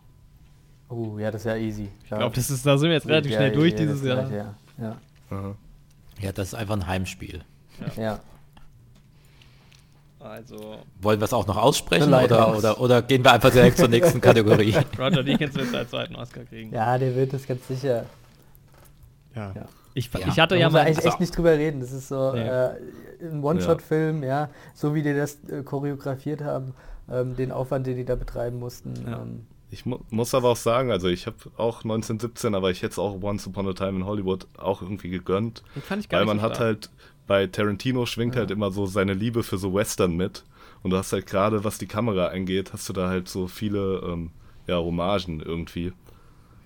Oh, 0.89 1.17
ja, 1.19 1.31
das 1.31 1.43
ist 1.43 1.47
ja 1.47 1.57
easy. 1.57 1.89
Ich 2.03 2.09
glaube, 2.09 2.35
das 2.35 2.51
ist, 2.51 2.67
da 2.67 2.77
sind 2.77 2.89
wir 2.89 2.95
jetzt 2.97 3.07
relativ 3.07 3.33
schnell 3.33 3.53
durch 3.53 3.75
dieses 3.75 4.03
Jahr. 4.03 4.29
Ja, 4.31 4.55
ja. 4.79 4.97
Ja, 6.21 6.33
das 6.33 6.49
ist 6.49 6.55
einfach 6.55 6.75
ein 6.75 6.87
Heimspiel. 6.87 7.43
ja. 7.97 8.19
Also, 10.21 10.79
Wollen 11.03 11.21
wir 11.21 11.25
es 11.27 11.33
auch 11.33 11.47
noch 11.47 11.57
aussprechen 11.57 12.13
oder, 12.13 12.57
oder, 12.57 12.81
oder 12.81 13.03
gehen 13.03 13.23
wir 13.23 13.33
einfach 13.33 13.51
direkt 13.51 13.77
zur 13.77 13.89
nächsten 13.89 14.21
Kategorie? 14.23 14.75
Roger 14.99 15.23
Deakins 15.23 15.55
wird 15.55 15.69
seinen 15.71 15.89
zweiten 15.89 16.17
Oscar 16.17 16.45
kriegen. 16.45 16.73
Ja, 16.73 16.97
der 16.99 17.15
wird 17.15 17.33
das 17.35 17.47
ganz 17.47 17.67
sicher. 17.69 18.07
Ja. 19.37 19.53
Ja. 19.55 19.67
Ich, 19.93 20.11
Ja. 20.13 20.21
ich 20.27 20.41
hatte 20.41 20.55
Da 20.55 20.61
ja 20.63 20.71
mal. 20.71 20.81
eigentlich 20.81 21.05
echt 21.05 21.21
nicht 21.21 21.37
drüber 21.37 21.53
reden. 21.53 21.81
Das 21.81 21.93
ist 21.93 22.09
so 22.09 22.33
Nee. 22.33 22.41
äh, 22.41 22.71
ein 23.23 23.45
One-Shot-Film, 23.45 24.23
ja. 24.25 24.49
So 24.75 24.95
wie 24.95 25.03
die 25.03 25.15
das 25.15 25.39
äh, 25.49 25.63
choreografiert 25.63 26.43
haben, 26.43 26.75
ähm, 27.11 27.37
den 27.37 27.53
Aufwand, 27.53 27.87
den 27.87 27.97
die 27.97 28.05
da 28.05 28.15
betreiben 28.17 28.59
mussten. 28.59 28.95
Ja. 29.07 29.23
Ähm, 29.23 29.47
Ich 29.71 29.87
mu 29.87 29.99
muss 30.11 30.35
aber 30.35 30.51
auch 30.51 30.57
sagen, 30.57 30.91
also 30.91 31.09
ich 31.09 31.27
habe 31.27 31.37
auch 31.57 31.83
1917, 31.85 32.55
aber 32.55 32.71
ich 32.71 32.83
hätte 32.83 32.93
es 32.93 32.99
auch 32.99 33.21
Once 33.23 33.47
Upon 33.47 33.69
a 33.69 33.73
Time 33.73 33.99
in 33.99 34.07
Hollywood 34.07 34.47
auch 34.57 34.83
irgendwie 34.83 35.11
gegönnt. 35.11 35.63
Den 35.75 35.83
fand 35.83 36.01
ich 36.03 36.09
gar 36.09 36.19
Weil 36.21 36.27
nicht 36.27 36.35
man 36.35 36.39
so 36.39 36.43
hat 36.45 36.57
stark. 36.57 36.67
halt, 36.67 36.91
bei 37.27 37.47
Tarantino 37.47 38.07
schwingt 38.07 38.37
halt 38.37 38.51
immer 38.51 38.71
so 38.71 38.87
seine 38.87 39.15
Liebe 39.15 39.43
für 39.43 39.59
so 39.59 39.73
Western 39.75 40.17
mit. 40.17 40.45
Und 40.83 40.91
du 40.91 40.97
hast 40.99 41.13
halt 41.13 41.27
gerade, 41.27 41.65
was 41.65 41.79
die 41.79 41.87
Kamera 41.87 42.27
angeht, 42.27 42.73
hast 42.75 42.89
du 42.89 42.93
da 42.93 43.09
halt 43.09 43.29
so 43.29 43.47
viele 43.49 44.01
ähm, 44.05 44.31
ja, 44.67 44.77
Hommagen 44.77 45.41
irgendwie. 45.41 45.93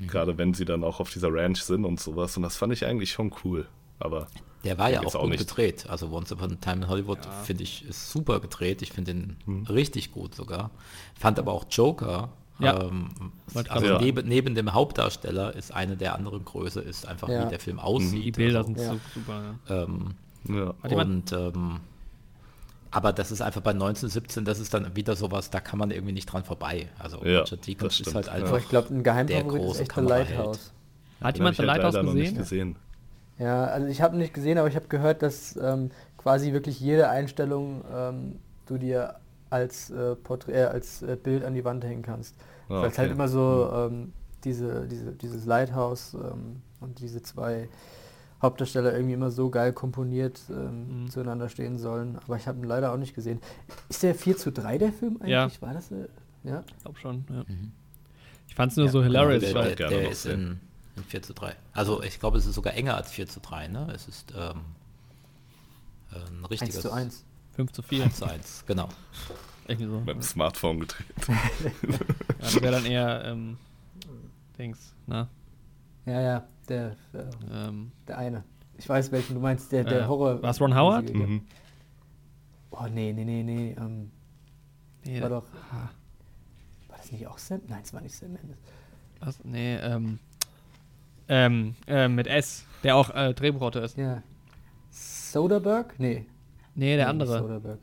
Gerade 0.00 0.38
wenn 0.38 0.54
sie 0.54 0.64
dann 0.64 0.84
auch 0.84 1.00
auf 1.00 1.10
dieser 1.10 1.32
Ranch 1.32 1.62
sind 1.62 1.84
und 1.84 1.98
sowas. 1.98 2.36
Und 2.36 2.42
das 2.44 2.56
fand 2.56 2.72
ich 2.72 2.84
eigentlich 2.86 3.10
schon 3.10 3.32
cool. 3.44 3.66
Aber 3.98 4.28
Der 4.64 4.76
war 4.78 4.90
ja 4.90 5.00
auch 5.00 5.14
auch 5.14 5.20
gut 5.22 5.30
nicht. 5.30 5.48
gedreht. 5.48 5.86
Also 5.88 6.10
Once 6.10 6.32
Upon 6.32 6.52
a 6.52 6.56
Time 6.56 6.84
in 6.84 6.88
Hollywood 6.88 7.24
Ja. 7.24 7.30
finde 7.44 7.62
ich 7.62 7.84
ist 7.88 8.10
super 8.10 8.40
gedreht. 8.40 8.82
Ich 8.82 8.92
finde 8.92 9.14
den 9.14 9.36
Mhm. 9.46 9.62
richtig 9.66 10.10
gut 10.12 10.34
sogar. 10.34 10.70
Fand 11.18 11.38
aber 11.38 11.52
auch 11.52 11.64
Joker. 11.70 12.30
Ja. 12.58 12.82
Ähm, 12.82 13.08
also 13.68 13.98
neben, 13.98 14.26
neben 14.26 14.54
dem 14.56 14.72
Hauptdarsteller 14.74 15.54
ist 15.54 15.72
eine 15.72 15.96
der 15.96 16.14
anderen 16.16 16.44
Größe 16.44 16.80
ist 16.80 17.06
einfach 17.06 17.28
Ja. 17.28 17.46
wie 17.46 17.50
der 17.50 17.60
Film 17.60 17.76
Die 17.76 17.82
aussieht. 17.84 18.36
Bilder 18.36 18.58
also, 18.60 18.74
sind 18.74 18.78
Ja. 18.84 18.92
so 18.94 19.00
super. 19.14 19.54
Ähm, 19.68 20.14
und 20.82 21.32
ähm, 21.32 21.80
aber 22.90 23.12
das 23.12 23.30
ist 23.30 23.42
einfach 23.42 23.60
bei 23.60 23.72
1917, 23.74 24.44
das 24.44 24.58
ist 24.58 24.72
dann 24.74 24.96
wieder 24.96 25.14
sowas, 25.14 25.50
da 25.50 25.60
kann 25.60 25.78
man 25.78 25.90
irgendwie 25.90 26.12
nicht 26.14 26.26
dran 26.26 26.42
vorbei. 26.42 26.88
Also 26.98 27.22
Ja, 27.24 27.40
Richard 27.42 27.66
Deakins 27.66 28.00
ist 28.00 28.14
halt 28.14 28.28
einfach. 28.28 28.58
ich 28.58 28.68
glaube, 28.68 28.92
ein 28.94 29.02
Geheimfavorit 29.02 29.46
ist 29.60 29.66
große 29.66 29.82
echt. 29.82 29.96
Lighthouse. 29.96 30.72
Hat 31.20 31.36
jemand 31.36 31.56
The 31.56 31.62
Lighthouse 31.64 31.94
gesehen? 31.94 32.14
nicht 32.14 32.36
gesehen. 32.36 32.76
Ja, 33.38 33.64
also 33.66 33.86
ich 33.86 34.02
habe 34.02 34.16
nicht 34.16 34.34
gesehen, 34.34 34.58
aber 34.58 34.68
ich 34.68 34.76
habe 34.76 34.88
gehört, 34.88 35.22
dass 35.22 35.56
ähm, 35.56 35.90
quasi 36.16 36.52
wirklich 36.52 36.80
jede 36.80 37.08
Einstellung 37.08 37.84
ähm, 37.94 38.36
du 38.66 38.78
dir 38.78 39.14
als, 39.50 39.90
äh, 39.90 40.14
Porträt, 40.16 40.52
äh, 40.52 40.64
als 40.64 41.02
äh, 41.02 41.16
Bild 41.16 41.44
an 41.44 41.54
die 41.54 41.64
Wand 41.64 41.84
hängen 41.84 42.02
kannst. 42.02 42.34
Ah, 42.68 42.82
Weil 42.82 42.90
es 42.90 42.98
halt 42.98 43.08
okay. 43.08 43.14
immer 43.14 43.28
so 43.28 43.70
ähm, 43.72 44.12
diese, 44.44 44.86
diese, 44.86 45.12
dieses 45.12 45.44
Lighthouse 45.46 46.14
ähm, 46.14 46.56
und 46.80 46.98
diese 47.00 47.22
zwei 47.22 47.68
Hauptdarsteller 48.42 48.92
irgendwie 48.92 49.14
immer 49.14 49.30
so 49.30 49.50
geil 49.50 49.72
komponiert 49.72 50.40
ähm, 50.50 51.04
Mhm. 51.04 51.10
zueinander 51.10 51.48
stehen 51.48 51.78
sollen. 51.78 52.18
Aber 52.24 52.36
ich 52.36 52.46
habe 52.46 52.58
ihn 52.58 52.64
leider 52.64 52.92
auch 52.92 52.96
nicht 52.98 53.14
gesehen. 53.14 53.40
Ist 53.88 54.02
der 54.02 54.14
4 54.14 54.36
zu 54.36 54.52
3 54.52 54.78
der 54.78 54.92
Film 54.92 55.16
eigentlich? 55.20 55.30
Ja. 55.30 55.50
War 55.60 55.74
das? 55.74 55.90
Äh, 55.90 56.08
ja? 56.44 56.62
Ich 56.76 56.82
glaube 56.82 56.98
schon, 56.98 57.24
ja. 57.30 57.44
Mhm. 57.48 57.72
Ich 58.48 58.54
fand 58.54 58.72
es 58.72 58.76
nur 58.76 58.86
Ja, 58.86 58.92
so 58.92 59.02
hilarious, 59.02 59.44
der, 59.44 59.54
weil 59.54 59.74
der, 59.74 59.88
der 59.88 60.02
noch 60.02 60.10
ist 60.10 60.26
in, 60.26 60.60
in 60.98 61.04
4 61.04 61.22
zu 61.22 61.32
3. 61.34 61.54
Also 61.72 62.02
ich 62.02 62.20
glaube, 62.20 62.38
es 62.38 62.46
ist 62.46 62.54
sogar 62.54 62.74
enger 62.74 62.96
als 62.96 63.10
4 63.10 63.26
zu 63.26 63.40
3, 63.40 63.68
ne? 63.68 63.90
Es 63.94 64.06
ist 64.08 64.32
ähm, 64.36 64.60
ein 66.12 66.36
1 66.42 66.50
richtiges 66.50 66.80
zu 66.80 66.90
1. 66.92 67.24
5 67.54 67.72
zu 67.72 67.82
4. 67.82 68.04
1 68.04 68.16
zu 68.16 68.24
1, 68.26 68.64
genau. 68.66 68.88
Irgendwie 69.66 69.86
so. 69.90 70.00
Mit 70.00 70.08
dem 70.08 70.22
Smartphone 70.22 70.80
gedreht. 70.80 71.06
Ja, 72.38 72.44
das 72.44 72.54
wäre 72.62 72.72
dann 72.72 72.86
eher, 72.86 73.24
ähm, 73.24 73.58
Dings, 74.56 74.94
na, 75.06 75.28
Ja, 76.06 76.20
ja, 76.20 76.48
der, 76.68 76.96
äh, 77.12 77.24
ähm, 77.50 77.90
der 78.06 78.16
eine. 78.18 78.44
Ich 78.78 78.88
weiß, 78.88 79.10
welchen 79.10 79.34
du 79.34 79.40
meinst, 79.40 79.72
der, 79.72 79.82
der 79.84 80.02
Äh, 80.02 80.06
Horror. 80.06 80.40
war's 80.40 80.60
Ron 80.60 80.74
Howard? 80.74 81.12
Mhm. 81.12 81.42
Oh, 82.70 82.86
nee, 82.88 83.12
nee, 83.12 83.24
nee, 83.24 83.42
nee. 83.42 83.74
Ähm, 83.76 84.10
nee, 85.04 85.20
war 85.20 85.28
doch. 85.30 85.44
ah, 85.72 85.88
War 86.88 86.96
das 86.98 87.10
nicht 87.10 87.26
auch 87.26 87.38
Sam? 87.38 87.60
Nein, 87.66 87.80
es 87.82 87.92
war 87.92 88.00
nicht 88.00 88.14
Sam 88.14 88.32
Mendes. 88.32 88.56
was, 89.20 89.44
nee, 89.44 89.76
ähm, 89.78 90.20
ähm, 91.28 91.74
ähm, 91.86 92.14
mit 92.14 92.26
S, 92.26 92.64
der 92.82 92.96
auch 92.96 93.10
äh, 93.14 93.34
Drehbuchautor 93.34 93.82
ist. 93.82 93.96
Ja. 93.96 94.22
Soderbergh? 94.90 95.94
Nee. 95.98 96.26
Nee, 96.74 96.96
der 96.96 97.06
nee, 97.06 97.10
andere. 97.10 97.38
Soderbergh. 97.38 97.80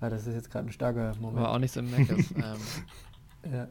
Ah, 0.00 0.10
das 0.10 0.26
ist 0.26 0.34
jetzt 0.34 0.50
gerade 0.50 0.68
ein 0.68 0.72
starker 0.72 1.14
Moment. 1.20 1.38
Aber 1.38 1.52
auch 1.52 1.58
nicht 1.58 1.72
so 1.72 1.80
im 1.80 1.90
Meckers. 1.90 2.30
ähm, 2.32 2.42
Ja. 3.52 3.68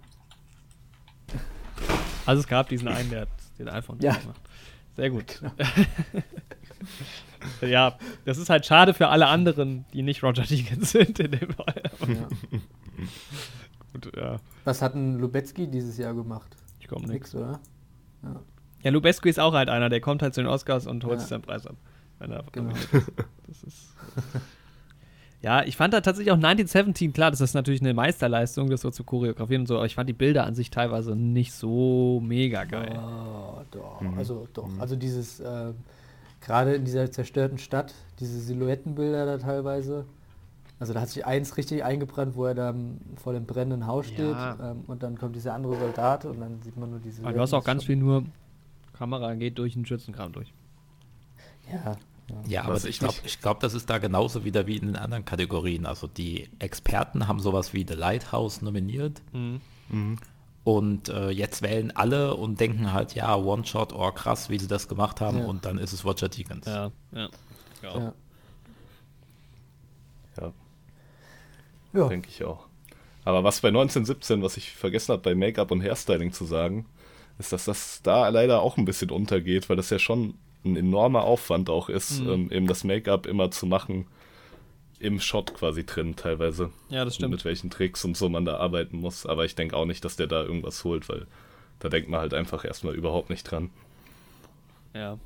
also 2.26 2.42
es 2.42 2.48
gab 2.48 2.68
diesen 2.70 2.88
einen, 2.90 3.10
der 3.10 3.22
hat 3.22 3.30
den 3.58 3.70
iPhone 3.70 4.00
Ja. 4.02 4.14
gemacht. 4.16 4.42
Sehr 4.96 5.10
gut. 5.10 5.42
ja, 7.62 7.98
das 8.26 8.38
ist 8.38 8.50
halt 8.50 8.66
schade 8.66 8.94
für 8.94 9.08
alle 9.08 9.28
anderen, 9.28 9.86
die 9.94 10.02
nicht 10.02 10.24
Roger 10.24 10.44
Deakins 10.44 10.92
sind 10.92 11.20
in 11.20 11.32
dem 11.32 11.52
Fall. 11.52 11.82
ja. 12.08 12.28
Gut, 13.94 14.16
ja, 14.16 14.38
Was 14.64 14.82
hat 14.82 14.96
ein 14.96 15.20
Lubetzky 15.20 15.68
dieses 15.68 15.98
Jahr 15.98 16.14
gemacht? 16.14 16.56
ich 16.80 16.88
komme. 16.88 17.08
Nix, 17.08 17.36
oder? 17.36 17.60
Ja. 18.24 18.42
Ja, 18.84 18.92
Lubescu 18.92 19.28
ist 19.30 19.40
auch 19.40 19.54
halt 19.54 19.70
einer, 19.70 19.90
der 19.90 20.02
kommt 20.02 20.22
halt 20.22 20.34
zu 20.34 20.42
den 20.42 20.48
Oscars 20.48 20.88
und 20.88 21.04
holt 21.04 21.14
Ja. 21.16 21.20
sich 21.20 21.30
seinen 21.30 21.42
Preis 21.44 21.68
ab. 21.68 21.76
Wenn 22.20 22.32
er 22.32 22.44
Genau. 22.52 22.74
Das 23.48 23.64
ist. 23.64 23.96
Ja, 25.44 25.64
ich 25.64 25.76
fand 25.76 25.92
da 25.92 26.02
tatsächlich 26.02 26.32
auch 26.32 26.36
1917, 26.36 27.14
klar, 27.14 27.32
das 27.32 27.42
ist 27.42 27.56
natürlich 27.56 27.82
eine 27.82 27.96
Meisterleistung, 27.96 28.70
das 28.70 28.82
so 28.82 28.92
zu 28.92 29.04
choreografieren 29.04 29.64
und 29.64 29.66
so, 29.68 29.78
aber 29.78 29.88
ich 29.88 29.96
fand 29.96 30.08
die 30.08 30.14
Bilder 30.14 30.46
an 30.46 30.54
sich 30.54 30.70
teilweise 30.70 31.16
nicht 31.16 31.52
so 31.54 32.22
mega 32.24 32.64
geil. 32.66 32.94
Oh, 32.96 33.60
doch. 33.72 34.02
Mhm. 34.02 34.20
Also 34.20 34.48
doch. 34.54 34.68
Mhm. 34.68 34.80
Also 34.80 34.96
dieses, 34.96 35.40
äh, 35.40 35.74
gerade 36.42 36.76
in 36.76 36.86
dieser 36.86 37.10
zerstörten 37.10 37.58
Stadt, 37.58 37.96
diese 38.20 38.40
Silhouettenbilder 38.40 39.26
da 39.26 39.38
teilweise. 39.40 40.06
Also 40.82 40.94
da 40.94 41.02
hat 41.02 41.10
sich 41.10 41.24
eins 41.28 41.58
richtig 41.58 41.84
eingebrannt, 41.84 42.36
wo 42.36 42.46
er 42.46 42.56
da 42.56 42.74
vor 43.24 43.34
dem 43.34 43.46
brennenden 43.46 43.86
Haus 43.86 44.08
steht 44.08 44.32
Ja. 44.32 44.72
ähm, 44.72 44.84
und 44.88 45.04
dann 45.04 45.16
kommt 45.18 45.36
dieser 45.36 45.54
andere 45.54 45.78
Soldat 45.78 46.26
und 46.26 46.40
dann 46.42 46.60
sieht 46.64 46.76
man 46.76 46.90
nur 46.90 47.00
diese. 47.00 47.22
Aber 47.24 47.34
du 47.34 47.40
hast 47.40 47.54
auch 47.54 47.64
ganz 47.64 47.84
viel 47.84 47.98
nur 47.98 48.24
Kamera 48.98 49.36
geht 49.36 49.60
durch 49.60 49.74
den 49.74 49.86
Schützenkram 49.86 50.32
durch. 50.34 50.52
Ja, 51.72 51.98
Ja, 52.48 52.64
aber 52.64 52.74
Was 52.74 52.86
ich 52.86 52.98
glaube, 53.00 53.14
ich 53.26 53.40
glaub, 53.42 53.60
das 53.60 53.74
ist 53.76 53.90
da 53.92 54.00
genauso 54.00 54.44
wieder 54.44 54.66
wie 54.66 54.78
in 54.78 54.88
den 54.88 54.96
anderen 54.96 55.24
Kategorien. 55.24 55.86
Also 55.86 56.08
die 56.08 56.50
Experten 56.60 57.28
haben 57.28 57.40
sowas 57.40 57.74
wie 57.74 57.86
The 57.88 57.94
Lighthouse 57.94 58.62
nominiert 58.64 59.22
und 60.64 61.10
äh, 61.10 61.30
jetzt 61.30 61.62
wählen 61.62 61.92
alle 61.96 62.36
und 62.36 62.60
denken 62.60 62.94
halt, 62.94 63.14
ja, 63.16 63.36
One-Shot, 63.36 63.94
oh 63.94 64.12
krass, 64.12 64.50
wie 64.50 64.58
sie 64.60 64.68
das 64.68 64.88
gemacht 64.88 65.20
haben 65.22 65.40
Ja. 65.40 65.46
und 65.46 65.66
dann 65.66 65.78
ist 65.78 65.94
es 65.94 66.06
Roger 66.06 66.30
Deakins. 66.30 66.66
Ja, 66.66 66.92
ja. 67.12 67.30
ja. 67.84 67.98
Ja, 68.00 68.14
ja. 71.94 72.08
denke 72.08 72.30
ich 72.30 72.44
auch. 72.44 72.68
Aber 73.24 73.44
was 73.44 73.62
bei 73.62 73.68
1917, 73.68 74.42
was 74.42 74.58
ich 74.58 74.72
vergessen 74.72 75.12
habe, 75.14 75.22
bei 75.22 75.36
Make-up 75.36 75.72
und 75.72 75.82
Hairstyling 75.82 76.32
zu 76.32 76.46
sagen, 76.46 76.86
ist, 77.38 77.54
dass 77.54 77.66
das 77.66 78.02
da 78.04 78.28
leider 78.30 78.62
auch 78.62 78.78
ein 78.78 78.86
bisschen 78.86 79.12
untergeht, 79.12 79.70
weil 79.70 79.78
das 79.78 79.90
ja 79.90 80.00
schon 80.00 80.36
ein 80.64 80.76
enormer 80.76 81.24
Aufwand 81.24 81.70
auch 81.70 81.90
ist, 81.90 82.20
ähm, 82.20 82.52
eben 82.52 82.68
das 82.68 82.84
Make-up 82.84 83.26
immer 83.26 83.52
zu 83.52 83.66
machen 83.66 84.08
im 85.00 85.20
Shot 85.20 85.54
quasi 85.56 85.84
drin 85.84 86.16
teilweise. 86.16 86.70
Ja, 86.90 87.04
das 87.04 87.16
stimmt. 87.16 87.32
Mit 87.32 87.44
welchen 87.44 87.72
Tricks 87.72 88.06
und 88.06 88.16
so 88.16 88.30
man 88.30 88.46
da 88.46 88.58
arbeiten 88.58 88.98
muss. 88.98 89.26
Aber 89.26 89.46
ich 89.46 89.56
denke 89.56 89.76
auch 89.76 89.86
nicht, 89.86 90.06
dass 90.06 90.16
der 90.16 90.28
da 90.28 90.44
irgendwas 90.44 90.84
holt, 90.84 91.10
weil 91.10 91.26
da 91.80 91.90
denkt 91.90 92.10
man 92.10 92.20
halt 92.20 92.36
einfach 92.36 92.64
erstmal 92.64 92.94
überhaupt 92.94 93.32
nicht 93.32 93.44
dran. 93.44 93.72
Ja. 94.94 95.18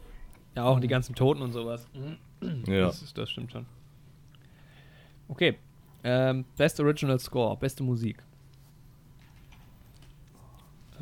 Ja, 0.55 0.63
auch 0.63 0.79
die 0.79 0.87
ganzen 0.87 1.15
Toten 1.15 1.41
und 1.41 1.51
sowas. 1.51 1.85
Ja. 2.65 2.85
Das, 2.85 3.01
ist, 3.01 3.17
das 3.17 3.29
stimmt 3.29 3.51
schon. 3.51 3.65
Okay. 5.27 5.57
Ähm, 6.07 6.45
Best 6.55 6.79
Original 6.79 7.19
Score, 7.19 7.57
beste 7.57 7.81
Musik. 7.83 8.21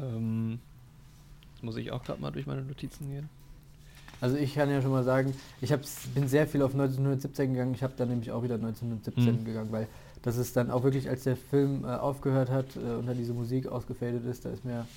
Ähm, 0.02 0.60
jetzt 1.54 1.62
muss 1.64 1.76
ich 1.76 1.92
auch 1.92 2.02
gerade 2.04 2.22
mal 2.22 2.32
durch 2.32 2.48
meine 2.48 2.62
Notizen 2.62 3.10
gehen. 3.10 3.30
Also 4.22 4.38
ich 4.38 4.54
kann 4.56 4.70
ja 4.70 4.82
schon 4.82 4.92
mal 4.92 5.04
sagen, 5.04 5.34
ich 5.60 5.74
hab's, 5.74 6.08
bin 6.16 6.30
sehr 6.30 6.48
viel 6.48 6.62
auf 6.62 6.72
1917 6.72 7.52
gegangen, 7.52 7.74
ich 7.74 7.84
habe 7.84 7.94
dann 7.98 8.08
nämlich 8.08 8.32
auch 8.32 8.44
wieder 8.44 8.56
1917 8.56 9.42
Mhm. 9.42 9.46
gegangen, 9.46 9.72
weil 9.74 9.88
das 10.22 10.38
ist 10.38 10.56
dann 10.56 10.72
auch 10.72 10.84
wirklich, 10.84 11.10
als 11.10 11.24
der 11.26 11.36
Film 11.36 11.84
äh, 11.84 11.88
aufgehört 11.88 12.50
hat 12.50 12.78
äh, 12.78 12.96
und 12.96 13.06
dann 13.06 13.18
diese 13.18 13.34
Musik 13.34 13.68
ausgefadet 13.68 14.26
ist, 14.26 14.46
da 14.46 14.52
ist 14.52 14.64
mir 14.64 14.88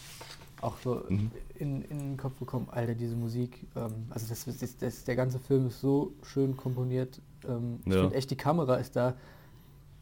auch 0.61 0.77
so 0.85 1.03
Mhm. 1.09 1.33
in, 1.59 1.83
in 1.83 1.99
den 1.99 2.17
Kopf 2.17 2.39
gekommen, 2.39 2.69
Alter, 2.71 2.95
diese 2.95 3.17
Musik, 3.17 3.67
ähm, 3.75 4.07
also 4.11 4.29
das, 4.29 4.45
das, 4.45 4.77
das, 4.77 5.03
der 5.03 5.17
ganze 5.17 5.41
Film 5.41 5.67
ist 5.67 5.81
so 5.81 6.13
schön 6.23 6.57
komponiert. 6.57 7.21
Ähm, 7.49 7.81
Ich 7.87 7.95
Ja. 7.95 8.03
finde 8.03 8.15
echt, 8.15 8.31
die 8.31 8.37
Kamera 8.37 8.77
ist 8.77 8.95
da 8.95 9.15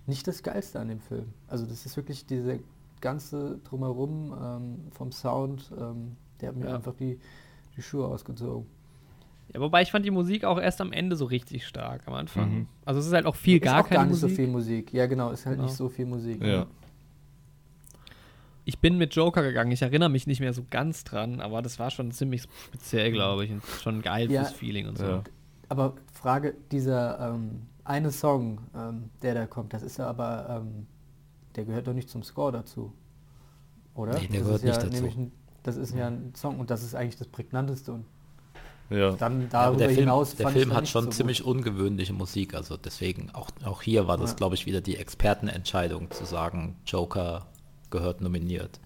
nicht 0.07 0.27
das 0.27 0.43
Geilste 0.43 0.81
an 0.81 0.89
dem 0.89 1.01
Film. 1.01 1.27
Also 1.49 1.67
das 1.67 1.87
ist 1.87 1.97
wirklich 1.97 2.27
diese 2.27 2.61
ganze 3.01 3.59
Drumherum 3.65 4.35
ähm, 4.41 4.79
vom 4.93 5.13
Sound, 5.13 5.71
ähm, 5.79 6.17
der 6.41 6.49
hat 6.51 6.57
mir 6.57 6.67
Ja. 6.69 6.75
einfach 6.77 6.95
die, 6.95 7.19
die 7.77 7.83
Schuhe 7.83 8.07
ausgezogen. 8.07 8.67
Ja, 9.53 9.61
wobei 9.61 9.83
ich 9.83 9.91
fand 9.91 10.05
die 10.07 10.11
Musik 10.11 10.45
auch 10.45 10.59
erst 10.59 10.81
am 10.81 10.91
Ende 10.93 11.17
so 11.17 11.27
richtig 11.27 11.67
stark, 11.67 12.03
am 12.07 12.15
Anfang. 12.15 12.51
Mhm. 12.61 12.67
Also 12.87 13.01
es 13.01 13.07
ist 13.07 13.13
halt 13.13 13.27
auch 13.27 13.37
viel 13.37 13.61
gar 13.61 13.81
ist 13.81 13.85
auch 13.85 13.89
keine 13.89 13.99
gar 13.99 14.05
nicht 14.07 14.21
Musik. 14.23 14.31
so 14.31 14.37
viel 14.37 14.47
Musik. 14.49 14.93
Ja, 14.95 15.07
genau, 15.07 15.31
ist 15.31 15.45
halt 15.45 15.57
Genau. 15.57 15.67
nicht 15.69 15.77
so 15.77 15.89
viel 15.91 16.07
Musik. 16.07 16.43
Ja. 16.43 16.67
Ich 18.67 18.79
bin 18.79 18.97
mit 18.97 19.15
Joker 19.15 19.43
gegangen, 19.43 19.71
ich 19.73 19.83
erinnere 19.83 20.09
mich 20.09 20.27
nicht 20.27 20.41
mehr 20.41 20.55
so 20.55 20.65
ganz 20.71 21.05
dran, 21.05 21.41
aber 21.41 21.61
das 21.61 21.79
war 21.79 21.91
schon 21.91 22.11
ziemlich 22.13 22.45
speziell, 22.65 23.13
glaube 23.13 23.45
ich. 23.45 23.51
Und 23.53 23.63
schon 23.83 24.01
geil 24.01 24.31
Ja. 24.31 24.43
fürs 24.45 24.55
Feeling 24.55 24.89
und 24.89 24.97
so. 24.97 25.05
Ja. 25.05 25.25
Aber 25.69 25.95
Frage, 26.15 26.55
dieser 26.73 27.35
ähm, 27.35 27.63
eine 27.85 28.11
Song, 28.13 28.61
ähm, 28.75 29.11
der 29.23 29.35
da 29.35 29.47
kommt, 29.47 29.73
das 29.73 29.83
ist 29.83 29.99
ja 29.99 30.07
aber, 30.09 30.47
ähm, 30.63 30.87
der 31.57 31.65
gehört 31.65 31.87
doch 31.87 31.95
nicht 31.95 32.11
zum 32.11 32.23
Score 32.23 32.53
dazu. 32.53 32.93
Oder? 33.95 34.15
Nee, 34.21 34.29
der 34.29 34.41
das 34.41 34.41
gehört 34.41 34.63
ist 34.63 34.65
ja 34.65 34.85
nicht 34.91 35.03
dazu. 35.03 35.19
Ein, 35.19 35.33
das 35.63 35.77
ist 35.77 35.95
ja 35.95 36.09
ein 36.09 36.33
Song 36.35 36.59
und 36.61 36.71
das 36.71 36.83
ist 36.83 36.95
eigentlich 36.95 37.17
das 37.17 37.29
prägnanteste 37.29 37.93
und 37.93 38.07
Ja. 38.91 39.17
dann 39.17 39.43
Ja, 39.43 39.49
darüber 39.49 39.79
der 39.79 39.89
Film, 39.91 40.01
hinaus 40.01 40.37
der 40.37 40.47
fand 40.47 40.57
ich 40.57 40.63
Film 40.63 40.75
hat 40.75 40.83
nicht 40.83 40.91
schon 40.91 41.05
so 41.05 41.11
gut. 41.11 41.17
ziemlich 41.17 41.45
ungewöhnliche 41.45 42.13
Musik, 42.13 42.55
also 42.55 42.77
deswegen 42.77 43.31
auch, 43.33 43.51
auch 43.65 43.83
hier 43.83 44.07
war 44.09 44.19
das, 44.19 44.31
Ja. 44.31 44.37
glaube 44.37 44.55
ich, 44.57 44.67
wieder 44.67 44.81
die 44.81 44.97
Expertenentscheidung 44.97 46.11
zu 46.11 46.25
sagen, 46.25 46.77
Joker 46.87 47.47
gehört 47.91 48.21
nominiert. 48.21 48.81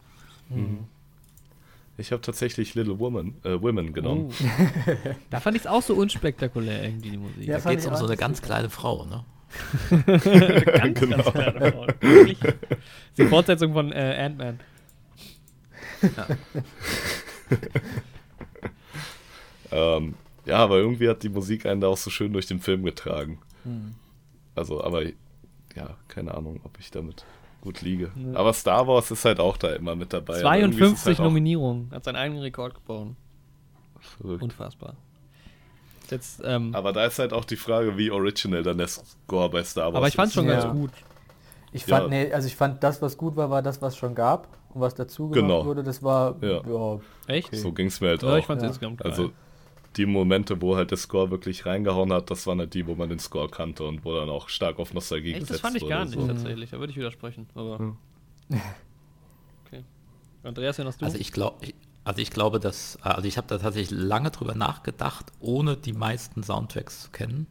Ich 1.99 2.13
habe 2.13 2.23
tatsächlich 2.23 2.75
Little 2.75 2.99
Woman, 2.99 3.35
äh, 3.45 3.61
Women 3.61 3.93
genommen. 3.93 4.31
Oh. 4.31 4.35
da 5.31 5.41
fand 5.41 5.57
ich 5.57 5.63
es 5.65 5.67
auch 5.67 5.83
so 5.83 5.95
unspektakulär, 5.95 6.85
irgendwie, 6.85 7.11
die 7.11 7.19
Musik. 7.19 7.47
Ja, 7.47 7.59
Da 7.59 7.71
geht 7.71 7.81
es 7.81 7.87
um 7.87 7.97
so 7.97 8.07
eine 8.07 8.17
ganz 8.17 8.41
kleine 8.41 8.71
Frau, 8.71 9.05
ne? 9.05 9.25
ganz, 10.07 11.01
ganz 11.01 11.25
kleine 11.33 11.73
Frau. 11.73 11.87
Wirklich. 12.01 12.39
Das 12.39 12.53
ist 12.53 13.19
Die 13.19 13.25
Fortsetzung 13.25 13.73
von 13.73 13.93
äh, 13.93 14.17
Ant-Man. 14.19 14.61
Ähm, 19.71 20.15
ja, 20.47 20.57
aber 20.57 20.79
irgendwie 20.79 21.09
hat 21.09 21.23
die 21.23 21.29
Musik 21.29 21.67
einen 21.67 21.81
da 21.81 21.89
auch 21.89 21.97
so 21.97 22.11
schön 22.11 22.33
durch 22.33 22.47
den 22.47 22.61
Film 22.61 22.85
getragen. 22.85 23.39
Hm. 23.65 23.95
Also, 24.55 24.83
aber 24.83 25.03
ja, 25.75 25.97
keine 26.09 26.35
Ahnung, 26.35 26.61
ob 26.65 26.79
ich 26.79 26.91
damit 26.91 27.25
gut 27.69 27.81
liege. 27.83 28.11
Nee. 28.15 28.35
Aber 28.37 28.53
Star 28.53 28.87
Wars 28.87 29.11
ist 29.11 29.25
halt 29.25 29.41
auch 29.41 29.57
da 29.57 29.69
immer 29.75 29.95
mit 29.95 30.13
dabei. 30.13 30.41
aber 30.45 30.57
irgendwie 30.59 30.83
ist 30.85 30.93
es 30.93 31.03
52 31.03 31.07
halt 31.07 31.21
auch 31.21 31.25
Nominierungen, 31.25 31.91
hat 31.93 32.05
seinen 32.05 32.17
eigenen 32.17 32.43
Rekord 32.43 32.75
gebrochen. 32.75 33.17
verrückt. 34.01 34.43
Unfassbar. 34.43 34.95
Jetzt, 36.11 36.41
ähm, 36.45 36.69
aber, 36.75 36.79
Aber 36.89 36.93
da 36.93 37.05
ist 37.07 37.19
halt 37.19 37.33
auch 37.33 37.45
die 37.45 37.57
Frage, 37.57 37.99
wie 37.99 38.11
original 38.11 38.63
dann 38.63 38.79
der 38.79 38.89
Score 38.89 39.51
bei 39.51 39.63
Star 39.65 39.93
Wars 39.93 40.09
ich 40.09 40.15
fand 40.15 40.33
schon 40.33 40.47
Ja. 40.47 40.61
ganz 40.61 40.73
gut. 40.73 40.91
Ich 41.73 41.85
fand, 41.85 42.05
Ja. 42.05 42.09
nee, 42.09 42.33
also 42.33 42.47
ich 42.49 42.57
fand, 42.57 42.83
das, 42.83 43.03
was 43.03 43.19
gut 43.19 43.37
war, 43.37 43.51
war 43.51 43.61
das, 43.61 43.83
was 43.83 43.97
schon 43.97 44.15
gab 44.15 44.49
und 44.73 44.81
was 44.81 44.95
dazu 44.95 45.29
gemacht 45.29 45.49
Genau. 45.49 45.65
wurde, 45.67 45.83
das 45.83 46.03
war, 46.03 46.37
Ja. 46.41 46.63
ja, 46.67 46.99
Echt? 47.27 47.55
So 47.55 47.73
ging 47.73 47.89
es 47.89 48.01
mir 48.01 48.09
halt 48.09 48.23
Ja, 48.23 48.31
auch. 48.33 48.37
ich 48.39 48.47
fand 48.47 48.59
es 48.59 48.63
Ja. 48.63 48.69
insgesamt 48.69 48.99
geil. 49.01 49.11
Also 49.11 49.31
die 49.99 50.07
Momente, 50.07 50.63
wo 50.63 50.77
halt 50.77 50.91
der 50.91 50.99
Score 50.99 51.31
wirklich 51.31 51.67
reingehauen 51.67 52.13
hat, 52.13 52.31
das 52.31 52.47
waren 52.47 52.59
halt 52.61 52.73
die, 52.75 52.87
wo 52.87 52.95
man 52.95 53.09
den 53.09 53.19
Score 53.19 53.49
kannte 53.49 53.85
und 53.85 54.05
wo 54.05 54.15
dann 54.15 54.31
auch 54.31 54.49
stark 54.49 54.79
auf 54.79 54.95
Nostalgie 54.95 55.31
Echt, 55.33 55.41
gesetzt 55.41 55.55
das 55.55 55.61
fand 55.61 55.77
ich 55.77 55.83
wurde. 55.83 55.95
gar 55.95 56.05
nicht 56.05 56.15
So. 56.15 56.27
tatsächlich. 56.27 56.71
Da 56.71 56.79
würde 56.79 56.91
ich 56.93 56.97
widersprechen. 56.97 57.47
Aber 57.55 57.79
Hm. 57.79 57.97
okay. 59.67 59.85
Andreas, 60.43 60.79
wen 60.79 60.87
hast 60.87 61.01
du? 61.01 61.05
Also 61.05 61.19
ich 61.19 61.33
glaube, 61.33 61.67
also 62.05 62.23
ich 62.23 62.31
glaube, 62.31 62.61
dass, 62.61 62.97
also 63.03 63.27
ich 63.29 63.37
habe 63.37 63.47
da 63.49 63.59
tatsächlich 63.59 63.99
lange 63.99 64.31
drüber 64.31 64.55
nachgedacht, 64.55 65.27
ohne 65.41 65.77
die 65.77 65.93
meisten 65.93 66.43
Soundtracks 66.43 67.03
zu 67.03 67.11
kennen. 67.11 67.47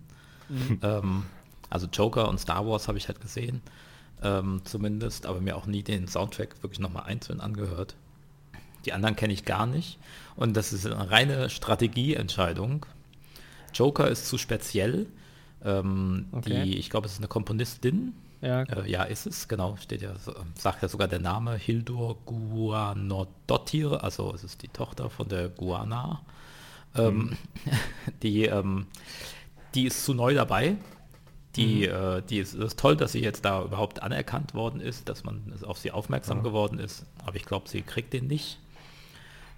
Mhm. 0.50 0.80
Ähm, 0.82 1.24
also 1.70 1.88
Joker 1.92 2.30
und 2.30 2.40
Star 2.40 2.66
Wars 2.66 2.88
habe 2.88 2.98
ich 2.98 3.08
halt 3.08 3.20
gesehen, 3.22 3.62
ähm, 4.24 4.62
zumindest, 4.64 5.26
aber 5.26 5.42
mir 5.42 5.58
auch 5.58 5.66
nie 5.66 5.84
den 5.84 6.08
Soundtrack 6.08 6.64
wirklich 6.64 6.80
nochmal 6.80 7.04
einzeln 7.04 7.40
angehört. 7.42 7.96
Die 8.86 8.94
anderen 8.94 9.16
kenne 9.18 9.34
ich 9.34 9.44
gar 9.44 9.66
nicht. 9.66 10.00
Und 10.38 10.56
das 10.56 10.72
ist 10.72 10.86
eine 10.86 11.10
reine 11.10 11.50
Strategieentscheidung. 11.50 12.86
Joker 13.74 14.08
ist 14.08 14.28
zu 14.28 14.38
speziell. 14.38 15.08
Ähm, 15.66 16.28
Okay. 16.32 16.64
Die, 16.64 16.78
ich 16.78 16.90
glaube, 16.90 17.08
es 17.08 17.14
ist 17.14 17.20
eine 17.20 17.28
Komponistin, 17.28 18.14
ja, 18.42 18.62
äh, 18.64 18.90
ja, 18.90 19.04
ist 19.04 19.26
es, 19.26 19.48
genau, 19.48 19.78
steht 19.78 20.02
ja, 20.02 20.16
so, 20.16 20.34
sagt 20.54 20.84
ja 20.84 20.88
sogar 20.88 21.08
der 21.08 21.20
Name 21.20 21.56
Hildur 21.56 22.18
Guanadottir, 22.26 24.04
also 24.04 24.34
es 24.34 24.44
ist 24.44 24.62
die 24.62 24.68
Tochter 24.68 25.10
von 25.10 25.28
der 25.28 25.50
Guana. 25.50 26.22
Ähm, 26.96 27.36
die, 28.24 28.46
ähm, 28.46 28.86
die 29.74 29.86
ist 29.86 30.06
zu 30.06 30.14
neu 30.14 30.34
dabei. 30.34 30.76
Die, 31.56 31.86
äh, 31.86 32.22
die 32.22 32.38
ist, 32.38 32.54
es 32.54 32.74
ist 32.74 32.80
toll, 32.80 32.96
dass 32.96 33.14
sie 33.14 33.22
jetzt 33.22 33.44
da 33.44 33.64
überhaupt 33.64 34.04
anerkannt 34.04 34.54
worden 34.54 34.80
ist, 34.80 35.10
dass 35.10 35.24
man 35.24 35.52
auf 35.64 35.80
sie 35.80 35.90
aufmerksam 35.90 36.44
geworden 36.44 36.78
ist, 36.78 37.04
aber 37.26 37.36
ich 37.36 37.46
glaube, 37.46 37.68
sie 37.68 37.82
kriegt 37.82 38.14
den 38.14 38.28
nicht. 38.28 38.60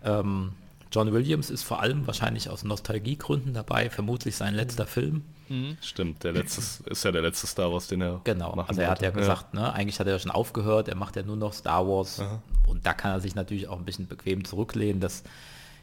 Ähm, 0.05 0.53
John 0.91 1.13
Williams 1.13 1.49
ist 1.49 1.63
vor 1.63 1.81
allem 1.81 2.07
wahrscheinlich 2.07 2.49
aus 2.49 2.63
Nostalgiegründen 2.63 3.53
dabei, 3.53 3.89
vermutlich 3.89 4.35
sein 4.35 4.55
letzter 4.55 4.87
Film. 4.87 5.23
Mhm. 5.47 5.77
Stimmt, 5.81 6.23
der 6.23 6.33
letzte 6.33 6.61
ist 6.89 7.03
ja 7.03 7.11
der 7.11 7.21
letzte 7.21 7.47
Star 7.47 7.71
Wars, 7.71 7.87
den 7.87 8.01
er 8.01 8.21
Genau, 8.23 8.55
machen 8.55 8.69
also 8.69 8.81
er 8.81 8.89
hat 8.89 9.01
ja 9.01 9.11
gesagt, 9.11 9.53
ne, 9.53 9.71
eigentlich 9.73 9.99
hat 9.99 10.07
er 10.07 10.13
ja 10.13 10.19
schon 10.19 10.31
aufgehört, 10.31 10.87
er 10.87 10.95
macht 10.95 11.15
ja 11.15 11.23
nur 11.23 11.35
noch 11.35 11.53
Star 11.53 11.87
Wars 11.87 12.19
Aha. 12.19 12.41
und 12.67 12.85
da 12.85 12.93
kann 12.93 13.11
er 13.11 13.19
sich 13.19 13.35
natürlich 13.35 13.67
auch 13.67 13.77
ein 13.77 13.85
bisschen 13.85 14.07
bequem 14.07 14.45
zurücklehnen. 14.45 14.99
Das 14.99 15.23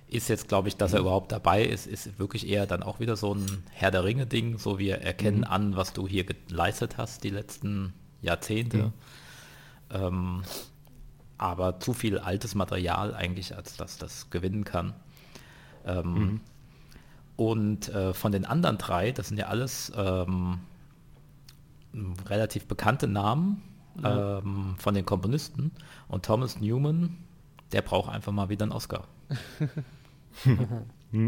ist 0.09 0.29
jetzt, 0.29 0.49
glaube 0.49 0.69
ich, 0.69 0.77
dass 0.77 0.93
er 0.93 1.01
überhaupt 1.01 1.33
dabei 1.33 1.65
ist, 1.65 1.87
ist 1.87 2.19
wirklich 2.19 2.49
eher 2.49 2.67
dann 2.67 2.83
auch 2.83 3.01
wieder 3.01 3.17
so 3.17 3.35
ein 3.35 3.65
Herr 3.73 3.91
der 3.91 4.05
Ringe-Ding, 4.05 4.59
so 4.59 4.79
wir 4.79 4.99
erkennen 4.99 5.45
an, 5.45 5.77
was 5.77 5.93
du 5.93 6.07
hier 6.07 6.25
geleistet 6.25 6.97
hast 6.97 7.25
die 7.25 7.31
letzten 7.31 7.93
Jahrzehnte. 8.23 8.93
Ähm, 9.91 10.43
aber 11.39 11.81
zu 11.81 11.93
viel 11.93 12.19
altes 12.19 12.55
Material 12.55 13.15
eigentlich, 13.15 13.57
als 13.57 13.77
dass 13.77 13.99
das 13.99 14.31
gewinnen 14.31 14.65
kann. 14.65 14.95
Ähm, 15.87 16.41
Und 17.37 17.89
äh, 17.91 18.15
von 18.15 18.33
den 18.33 18.47
anderen 18.47 18.79
drei, 18.79 19.13
das 19.13 19.29
sind 19.29 19.37
ja 19.39 19.47
alles 19.47 19.93
ähm, 19.95 20.59
relativ 22.27 22.67
bekannte 22.67 23.07
Namen 23.07 23.63
ähm, 24.03 24.75
von 24.79 24.95
den 24.95 25.05
Komponisten. 25.05 25.73
Und 26.09 26.25
Thomas 26.25 26.61
Newman, 26.61 27.17
der 27.73 27.83
braucht 27.83 28.11
einfach 28.11 28.33
mal 28.33 28.49
wieder 28.49 28.65
einen 28.65 28.73
Oscar. 28.73 29.05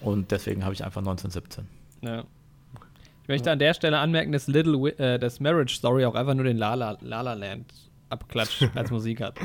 Und 0.00 0.30
deswegen 0.30 0.64
habe 0.64 0.72
ich 0.74 0.84
einfach 0.84 1.00
1917. 1.00 1.66
Ja. 2.02 2.24
Ich 3.22 3.28
möchte 3.28 3.50
an 3.50 3.58
der 3.58 3.74
Stelle 3.74 3.98
anmerken, 3.98 4.32
dass 4.32 4.46
Little 4.48 4.90
äh, 4.98 5.18
das 5.18 5.40
Marriage 5.40 5.74
Story 5.74 6.04
auch 6.04 6.14
einfach 6.14 6.34
nur 6.34 6.44
den 6.44 6.56
La 6.56 6.74
La, 6.74 6.96
La, 7.00 7.20
La 7.22 7.34
Land 7.34 7.72
Abklatsch 8.10 8.62
als 8.74 8.90
Musik 8.90 9.20
hat. 9.20 9.36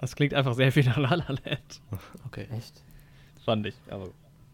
Das 0.00 0.14
klingt 0.14 0.34
einfach 0.34 0.54
sehr 0.54 0.70
viel 0.72 0.84
nach 0.84 0.96
La 0.98 1.14
La 1.14 1.26
Land. 1.28 1.80
Okay. 2.26 2.46
Echt? 2.56 2.82
Fand 3.44 3.66
ich. 3.66 3.74
Aber, 3.90 4.04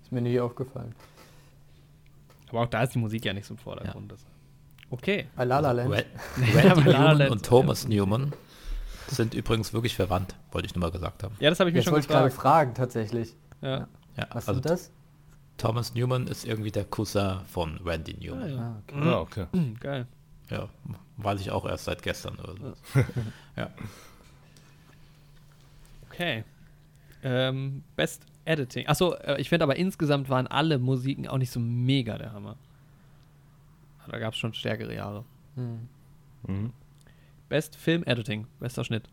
Ist 0.02 0.12
mir 0.12 0.20
nie 0.20 0.38
aufgefallen. 0.40 0.94
aber 2.50 2.60
auch 2.62 2.66
da 2.66 2.82
ist 2.82 2.94
die 2.94 2.98
Musik 2.98 3.24
ja 3.24 3.32
nicht 3.32 3.46
so 3.46 3.54
im 3.54 3.58
Vordergrund. 3.58 4.12
Das- 4.12 4.24
Okay. 4.90 5.26
Bei 5.36 5.44
La 5.44 5.58
La 5.60 5.72
Land. 5.72 5.90
Red, 5.90 6.06
Ja, 6.54 6.60
Randy 6.60 6.68
aber 6.68 6.80
La 6.84 6.90
La 6.90 6.98
Newman 6.98 7.18
Land- 7.18 7.30
und 7.30 7.46
Thomas 7.46 7.88
Newman 7.88 8.32
sind 9.08 9.32
übrigens 9.32 9.72
wirklich 9.72 9.96
verwandt, 9.96 10.34
wollte 10.52 10.66
ich 10.66 10.74
nur 10.74 10.80
mal 10.82 10.90
gesagt 10.90 11.22
haben. 11.22 11.34
Ja, 11.40 11.48
das 11.48 11.60
habe 11.60 11.70
ich 11.70 11.74
mir 11.74 11.78
Jetzt 11.78 11.84
schon 11.86 11.94
wollte 11.94 12.04
ich 12.04 12.08
gerade 12.10 12.26
gefragt. 12.28 12.42
fragen, 12.42 12.74
tatsächlich. 12.74 13.34
Ja. 13.62 13.88
Ja, 14.18 14.26
Was 14.32 14.48
also 14.48 14.60
ist 14.60 14.68
das? 14.68 14.90
Thomas 15.56 15.94
Newman 15.94 16.26
ist 16.26 16.44
irgendwie 16.44 16.70
der 16.70 16.84
Cousin 16.84 17.40
von 17.46 17.78
Randy 17.82 18.12
Ah, 18.12 18.20
Newman. 18.20 18.50
ja. 18.54 18.60
Ah, 18.60 18.76
okay. 18.82 19.00
Ah, 19.00 19.18
okay. 19.54 19.74
Geil. 19.80 20.06
Ja, 20.52 20.68
weiß 21.16 21.40
ich 21.40 21.50
auch 21.50 21.64
erst 21.66 21.84
seit 21.86 22.02
gestern 22.02 22.36
oder 22.38 22.54
so. 22.56 22.74
ja. 23.56 23.70
Okay. 26.10 26.44
Ähm, 27.22 27.82
Best 27.96 28.26
Editing. 28.44 28.86
Achso, 28.88 29.14
äh, 29.14 29.40
ich 29.40 29.48
finde 29.48 29.62
aber 29.64 29.76
insgesamt 29.76 30.28
waren 30.28 30.46
alle 30.46 30.78
Musiken 30.78 31.26
auch 31.28 31.38
nicht 31.38 31.50
so 31.52 31.60
mega 31.60 32.18
der 32.18 32.32
Hammer. 32.32 32.56
Da 34.08 34.18
gab 34.18 34.34
es 34.34 34.38
schon 34.38 34.52
stärkere 34.52 34.94
Jahre. 34.94 35.24
Hm. 35.54 35.88
Mhm. 36.46 36.72
Best 37.48 37.76
Film 37.76 38.02
Editing, 38.04 38.46
bester 38.58 38.84
Schnitt. 38.84 39.08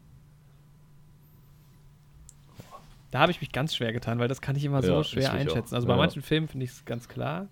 Da 3.12 3.20
habe 3.20 3.32
ich 3.32 3.40
mich 3.42 3.52
ganz 3.52 3.76
schwer 3.76 3.94
getan, 3.94 4.20
weil 4.20 4.28
das 4.28 4.42
kann 4.42 4.56
ich 4.56 4.64
immer 4.64 4.82
so 4.84 4.92
Ja, 4.94 5.04
schwer 5.04 5.24
ich 5.28 5.32
mich 5.34 5.42
einschätzen. 5.42 5.74
auch. 5.74 5.78
Also 5.78 5.88
bei 5.88 5.94
Ja. 5.94 5.98
manchen 5.98 6.22
Filmen 6.22 6.48
finde 6.48 6.66
ich 6.66 6.72
es 6.72 6.86
ganz 6.86 7.08
klar. 7.08 7.48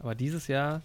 Aber 0.00 0.14
dieses 0.14 0.46
Jahr 0.48 0.82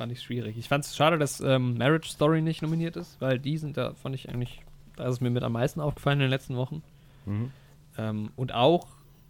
fand 0.00 0.12
ich 0.12 0.22
schwierig. 0.22 0.56
Ich 0.56 0.66
fand 0.66 0.82
es 0.86 0.96
schade, 0.96 1.18
dass 1.18 1.40
ähm, 1.42 1.76
Marriage 1.76 2.08
Story 2.08 2.40
nicht 2.40 2.62
nominiert 2.62 2.96
ist, 2.96 3.20
weil 3.20 3.38
die 3.38 3.58
sind 3.58 3.76
da, 3.76 3.92
fand 3.92 4.14
ich 4.14 4.30
eigentlich, 4.30 4.62
da 4.96 5.04
ist 5.04 5.10
es 5.16 5.20
mir 5.20 5.28
mit 5.28 5.42
am 5.42 5.52
meisten 5.52 5.78
aufgefallen 5.78 6.20
in 6.20 6.22
den 6.22 6.30
letzten 6.30 6.56
Wochen. 6.56 6.82
Mhm. 7.26 7.50
Ähm, 7.98 8.30
und 8.34 8.54
auch 8.54 8.86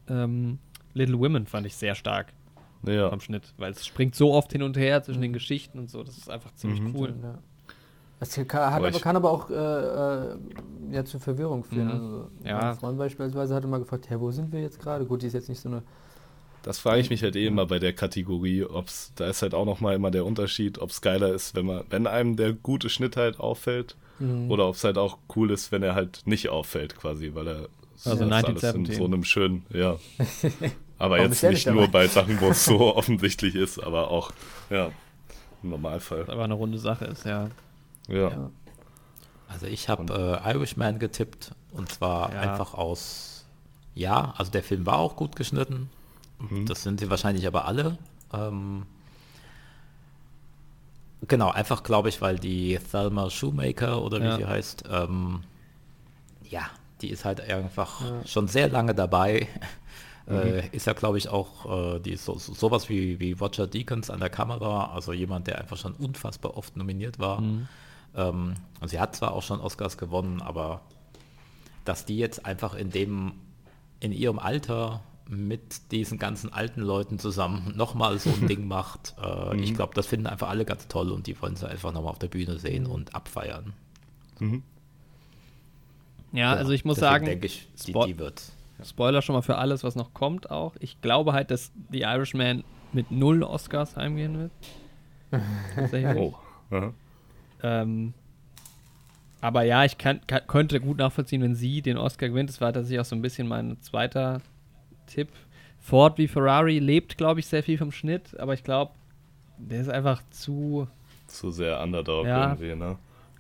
ähm, 0.09 0.61
Little 0.95 1.19
Women 1.19 1.47
fand 1.47 1.67
ich 1.67 1.75
sehr 1.75 1.97
stark 1.97 2.29
Ja. 2.87 3.11
vom 3.11 3.19
Schnitt, 3.21 3.53
weil 3.59 3.73
es 3.73 3.85
springt 3.85 4.15
so 4.15 4.33
oft 4.33 4.53
hin 4.53 4.63
und 4.63 4.77
her 4.77 5.03
zwischen 5.03 5.23
den 5.23 5.33
Geschichten 5.33 5.77
und 5.81 5.91
so. 5.91 6.05
Das 6.05 6.17
ist 6.17 6.31
einfach 6.31 6.55
ziemlich 6.55 6.81
Mhm. 6.81 6.95
cool. 6.95 7.15
Ja. 7.21 7.39
Das 8.21 8.35
kann, 8.47 8.71
hat 8.73 8.81
Aber 8.85 8.91
kann 9.01 9.17
aber 9.17 9.31
auch 9.33 9.51
äh, 9.51 9.55
äh, 9.55 10.37
ja, 10.93 11.05
zu 11.05 11.19
Verwirrung 11.19 11.65
führen. 11.65 11.87
Mhm. 11.89 11.93
Also, 11.95 12.31
Ja. 12.45 12.61
Mein 12.61 12.75
Freund 12.77 12.99
beispielsweise 12.99 13.57
hatte 13.57 13.67
mal 13.67 13.79
gefragt, 13.81 14.09
hey, 14.09 14.21
wo 14.21 14.31
sind 14.31 14.53
wir 14.53 14.61
jetzt 14.61 14.79
gerade? 14.79 15.05
Gut, 15.05 15.23
die 15.23 15.27
ist 15.27 15.33
jetzt 15.33 15.49
nicht 15.49 15.61
so 15.61 15.69
eine. 15.69 15.83
Das 16.62 16.78
frage 16.78 17.01
ich 17.01 17.09
mich 17.11 17.23
halt 17.23 17.37
eh 17.37 17.47
immer 17.47 17.65
bei 17.66 17.78
der 17.78 17.93
Kategorie, 17.95 18.65
ob's, 18.65 19.12
da 19.16 19.27
ist 19.28 19.41
halt 19.43 19.55
auch 19.55 19.65
nochmal 19.65 19.95
immer 19.95 20.11
der 20.11 20.27
Unterschied, 20.27 20.78
ob 20.78 20.91
es 20.91 21.01
geiler 21.01 21.32
ist, 21.32 21.55
wenn 21.55 21.65
man, 21.66 21.85
wenn 21.91 22.07
einem 22.07 22.37
der 22.37 22.53
gute 22.53 22.89
Schnitt 22.91 23.16
halt 23.16 23.41
auffällt, 23.41 23.97
Mhm. 24.19 24.51
oder 24.51 24.69
ob 24.69 24.74
es 24.74 24.85
halt 24.85 24.99
auch 24.99 25.16
cool 25.35 25.51
ist, 25.51 25.73
wenn 25.73 25.82
er 25.82 25.95
halt 25.95 26.20
nicht 26.27 26.51
auffällt, 26.51 26.95
quasi, 26.97 27.31
weil 27.35 27.49
er 27.49 27.55
Also 27.55 27.65
das 28.05 28.05
alles 28.05 28.20
in 28.20 28.31
1917. 28.32 28.95
so 28.97 29.05
einem 29.07 29.24
schönen, 29.24 29.65
ja. 29.70 29.97
Aber 30.99 31.16
Warum 31.16 31.31
jetzt 31.32 31.43
nicht 31.43 31.66
nur 31.66 31.87
dabei? 31.87 31.91
bei 32.05 32.09
Sachen, 32.09 32.39
wo 32.43 32.51
es 32.51 32.62
so 32.66 32.78
offensichtlich 32.97 33.55
ist, 33.55 33.78
aber 33.82 34.11
auch, 34.11 34.32
ja, 34.69 34.91
im 35.62 35.70
Normalfall. 35.70 36.27
Aber 36.28 36.45
eine 36.45 36.53
runde 36.53 36.77
Sache 36.78 37.07
ist, 37.07 37.24
ja. 37.24 37.49
Ja. 38.09 38.28
Ja. 38.28 38.51
Also 39.49 39.66
ich 39.66 39.89
habe 39.89 40.41
äh, 40.45 40.51
Irishman 40.53 40.99
getippt 40.99 41.53
und 41.73 41.91
zwar 41.91 42.35
Ja. 42.35 42.41
einfach 42.41 42.74
aus, 42.74 43.47
ja, 43.95 44.35
also 44.37 44.51
der 44.53 44.62
Film 44.62 44.85
war 44.85 44.99
auch 44.99 45.16
gut 45.16 45.35
geschnitten. 45.37 45.89
Mhm. 46.49 46.67
Das 46.67 46.83
sind 46.83 47.01
sie 47.01 47.11
wahrscheinlich 47.11 47.47
aber 47.47 47.67
alle. 47.67 47.99
Ähm, 48.33 48.85
genau, 51.29 51.51
einfach 51.51 51.83
glaube 51.83 52.09
ich, 52.09 52.21
weil 52.21 52.39
die 52.39 52.79
Thelma 52.91 53.31
Shoemaker 53.31 54.03
oder 54.03 54.21
wie 54.21 54.25
Ja. 54.25 54.37
sie 54.37 54.47
heißt, 54.47 54.85
ähm, 54.91 55.43
ja, 56.49 56.62
die 57.01 57.11
ist 57.11 57.25
halt 57.25 57.41
einfach 57.41 58.01
Ja. 58.01 58.27
schon 58.27 58.49
sehr 58.49 58.69
lange 58.69 58.95
dabei. 58.95 59.49
Äh, 60.29 60.69
ist 60.69 60.87
ja, 60.87 60.93
glaube 60.93 61.19
ich, 61.19 61.29
auch 61.29 61.97
äh, 61.97 61.99
die 61.99 62.12
ist 62.12 62.25
so, 62.25 62.39
so, 62.39 62.55
sowas 62.55 62.89
wie, 62.89 63.19
wie 63.19 63.33
Roger 63.33 63.67
Deakins 63.67 64.11
an 64.11 64.21
der 64.21 64.31
Kamera, 64.31 64.93
also 64.95 65.12
jemand, 65.12 65.49
der 65.49 65.59
einfach 65.59 65.77
schon 65.77 65.93
unfassbar 65.95 66.57
oft 66.57 66.77
nominiert 66.77 67.19
war. 67.19 67.41
Mhm. 67.41 67.67
Ähm, 68.15 68.55
und 68.81 68.89
sie 68.89 69.01
hat 69.01 69.17
zwar 69.17 69.33
auch 69.33 69.43
schon 69.43 69.61
Oscars 69.61 69.99
gewonnen, 69.99 70.41
aber 70.41 70.83
dass 71.85 72.05
die 72.05 72.17
jetzt 72.17 72.47
einfach 72.47 72.75
in 72.75 72.91
dem, 72.91 73.33
in 73.99 74.12
ihrem 74.12 74.39
Alter 74.39 75.01
mit 75.32 75.93
diesen 75.93 76.19
ganzen 76.19 76.52
alten 76.52 76.81
Leuten 76.81 77.19
zusammen 77.20 77.73
nochmal 77.77 78.19
so 78.19 78.31
ein 78.31 78.47
Ding 78.48 78.66
macht, 78.66 79.15
äh, 79.23 79.57
ich 79.61 79.74
glaube, 79.74 79.94
das 79.94 80.07
finden 80.07 80.27
einfach 80.27 80.48
alle 80.48 80.65
ganz 80.65 80.89
toll 80.89 81.11
und 81.12 81.27
die 81.28 81.40
wollen 81.40 81.55
sie 81.55 81.69
einfach 81.69 81.93
nochmal 81.93 82.11
auf 82.11 82.19
der 82.19 82.27
Bühne 82.28 82.59
sehen 82.59 82.86
und 82.86 83.15
abfeiern. 83.15 83.73
Mhm. 84.40 84.62
Ja, 86.32 86.52
also 86.52 86.73
ich 86.73 86.85
muss 86.85 86.98
sagen, 86.98 87.27
denke 87.27 87.47
ich, 87.47 87.69
die, 87.86 87.93
Spo- 87.93 88.07
die 88.07 88.19
wird. 88.19 88.43
Spoiler 88.85 89.20
schon 89.23 89.35
mal 89.35 89.43
für 89.43 89.57
alles, 89.59 89.85
was 89.85 89.94
noch 89.94 90.15
kommt 90.15 90.51
auch. 90.51 90.74
Ich 90.81 91.01
glaube 91.01 91.32
halt, 91.32 91.51
dass 91.51 91.70
The 91.90 92.01
Irishman 92.02 92.65
mit 92.93 93.11
null 93.11 93.43
Oscars 93.43 93.97
heimgehen 93.97 94.39
wird. 94.39 94.52
Tatsächlich. 95.74 96.32
Oh. 96.73 96.93
Ähm, 97.65 98.15
aber 99.40 99.62
ja, 99.65 99.85
ich 99.85 99.98
kann, 99.98 100.20
kann, 100.28 100.43
könnte 100.47 100.81
gut 100.81 100.98
nachvollziehen, 100.98 101.43
wenn 101.43 101.57
sie 101.57 101.82
den 101.82 101.97
Oscar 101.98 102.28
gewinnt. 102.28 102.48
Das 102.48 102.61
war 102.61 102.73
tatsächlich 102.73 103.01
auch 103.01 103.05
so 103.05 103.16
ein 103.16 103.23
bisschen 103.23 103.48
mein 103.48 103.77
zweiter 103.82 104.40
Tipp. 105.11 105.28
Ford 105.78 106.19
wie 106.19 106.28
Ferrari 106.28 106.78
lebt, 106.78 107.16
glaube 107.19 107.41
ich, 107.41 107.47
sehr 107.47 107.62
viel 107.62 107.78
vom 107.78 107.91
Schnitt, 107.93 108.39
aber 108.39 108.55
ich 108.55 108.65
glaube, 108.65 108.93
der 109.59 109.81
ist 109.81 109.89
einfach 109.91 110.23
zu, 110.31 110.87
Zu 111.27 111.51
sehr 111.51 111.81
Underdog 111.81 112.27
Ja. 112.27 112.51
irgendwie, 112.51 112.74
ne? 112.74 112.97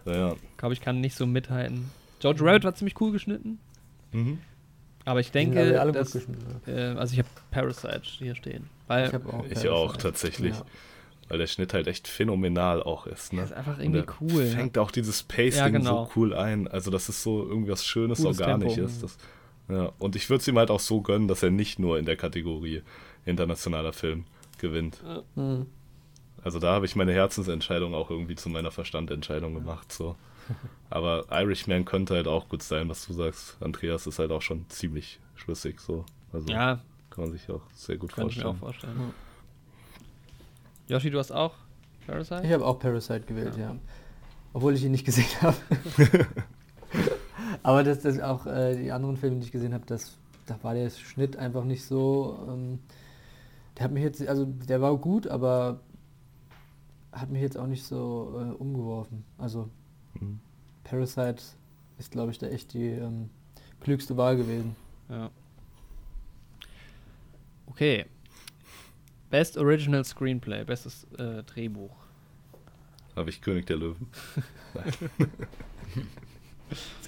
Ja, 0.06 0.12
ja. 0.28 0.34
glaube 0.56 0.72
ich, 0.74 0.80
kann 0.80 1.00
nicht 1.00 1.16
so 1.16 1.26
mithalten. 1.26 1.90
George 2.20 2.44
Rabbit 2.44 2.64
war 2.64 2.74
ziemlich 2.74 2.98
cool 3.00 3.12
geschnitten, 3.12 3.58
Mhm. 4.12 4.38
aber 5.04 5.20
ich 5.20 5.30
denke, 5.32 5.58
alle, 5.60 5.80
alle 5.80 5.92
dass, 5.92 6.14
äh, 6.66 6.94
also 6.96 7.12
ich 7.12 7.18
habe 7.18 7.28
Parasite 7.50 8.02
hier 8.18 8.34
stehen. 8.34 8.68
Weil 8.86 9.08
Ich, 9.08 9.14
auch 9.14 9.44
Ich 9.48 9.68
auch, 9.68 9.96
tatsächlich. 9.96 10.54
Ja. 10.56 10.64
Weil 11.28 11.38
der 11.38 11.46
Schnitt 11.46 11.74
halt 11.74 11.86
echt 11.86 12.08
phänomenal 12.08 12.82
auch 12.82 13.06
ist, 13.06 13.32
ne? 13.32 13.42
das 13.42 13.50
ist 13.52 13.56
einfach 13.56 13.78
irgendwie 13.78 14.02
der 14.02 14.14
cool. 14.20 14.46
Fängt 14.46 14.76
auch 14.78 14.90
dieses 14.90 15.22
Pacing 15.22 15.58
Ja, 15.58 15.68
genau. 15.68 16.06
so 16.06 16.10
cool 16.16 16.34
ein. 16.34 16.66
Also, 16.66 16.90
das 16.90 17.08
ist 17.08 17.22
so 17.22 17.46
irgendwas 17.46 17.84
Schönes, 17.86 18.20
Cooles 18.20 18.40
Organisches. 18.40 18.98
Tempo. 18.98 19.02
Das, 19.02 19.18
ja. 19.70 19.92
Und 19.98 20.16
ich 20.16 20.28
würde 20.28 20.40
es 20.40 20.48
ihm 20.48 20.58
halt 20.58 20.70
auch 20.70 20.80
so 20.80 21.00
gönnen, 21.00 21.28
dass 21.28 21.42
er 21.42 21.50
nicht 21.50 21.78
nur 21.78 21.98
in 21.98 22.04
der 22.04 22.16
Kategorie 22.16 22.82
internationaler 23.24 23.92
Film 23.92 24.24
gewinnt. 24.58 25.02
Mhm. 25.34 25.66
Also 26.42 26.58
da 26.58 26.72
habe 26.72 26.86
ich 26.86 26.96
meine 26.96 27.12
Herzensentscheidung 27.12 27.94
auch 27.94 28.10
irgendwie 28.10 28.34
zu 28.34 28.48
meiner 28.48 28.70
Verstandentscheidung 28.70 29.54
gemacht. 29.54 29.92
So. 29.92 30.16
Aber 30.88 31.26
Irishman 31.30 31.84
könnte 31.84 32.14
halt 32.14 32.26
auch 32.26 32.48
gut 32.48 32.62
sein, 32.62 32.88
was 32.88 33.06
du 33.06 33.12
sagst. 33.12 33.56
Andreas 33.60 34.06
ist 34.06 34.18
halt 34.18 34.32
auch 34.32 34.42
schon 34.42 34.68
ziemlich 34.68 35.20
schlüssig. 35.34 35.80
So. 35.80 36.04
Also 36.32 36.48
Ja, 36.48 36.80
kann 37.10 37.24
man 37.24 37.32
sich 37.32 37.48
auch 37.50 37.62
sehr 37.74 37.96
gut 37.98 38.12
könnte 38.12 38.30
ich 38.30 38.38
mir 38.38 38.54
vorstellen. 38.54 38.92
auch 38.92 38.94
vorstellen. 38.94 39.14
Yoshi, 40.88 41.10
du 41.10 41.18
hast 41.18 41.30
auch 41.30 41.54
Parasite? 42.06 42.42
Ich 42.44 42.52
habe 42.52 42.64
auch 42.64 42.78
Parasite 42.78 43.20
gewählt, 43.20 43.56
ja. 43.56 43.76
Obwohl 44.52 44.74
ich 44.74 44.82
ihn 44.82 44.90
nicht 44.90 45.04
gesehen 45.04 45.28
habe. 45.42 45.56
Aber 47.62 47.84
das, 47.84 48.00
das 48.00 48.20
auch 48.20 48.46
äh, 48.46 48.76
die 48.76 48.92
anderen 48.92 49.16
Filme, 49.16 49.36
die 49.38 49.46
ich 49.46 49.52
gesehen 49.52 49.74
habe, 49.74 49.86
das, 49.86 50.16
da 50.46 50.58
war 50.62 50.74
der 50.74 50.90
Schnitt 50.90 51.36
einfach 51.36 51.64
nicht 51.64 51.84
so. 51.84 52.46
Ähm, 52.48 52.80
der 53.76 53.84
hat 53.84 53.92
mich 53.92 54.02
jetzt, 54.02 54.26
also 54.26 54.44
der 54.44 54.80
war 54.80 54.96
gut, 54.96 55.26
aber 55.26 55.80
hat 57.12 57.30
mich 57.30 57.42
jetzt 57.42 57.56
auch 57.56 57.66
nicht 57.66 57.84
so 57.84 58.34
äh, 58.38 58.54
umgeworfen. 58.54 59.24
Also 59.38 59.68
Mhm. 60.14 60.40
Parasite 60.84 61.42
ist, 61.98 62.10
glaube 62.10 62.30
ich, 62.32 62.38
da 62.38 62.48
echt 62.48 62.72
die 62.72 62.88
ähm, 62.88 63.30
klügste 63.80 64.16
Wahl 64.16 64.36
gewesen. 64.36 64.74
Ja. 65.08 65.30
Okay. 67.66 68.06
Best 69.30 69.56
Original 69.56 70.04
Screenplay, 70.04 70.64
bestes 70.64 71.04
äh, 71.18 71.42
Drehbuch. 71.44 71.94
Habe 73.14 73.30
ich 73.30 73.40
König 73.40 73.66
der 73.66 73.76
Löwen. 73.76 74.08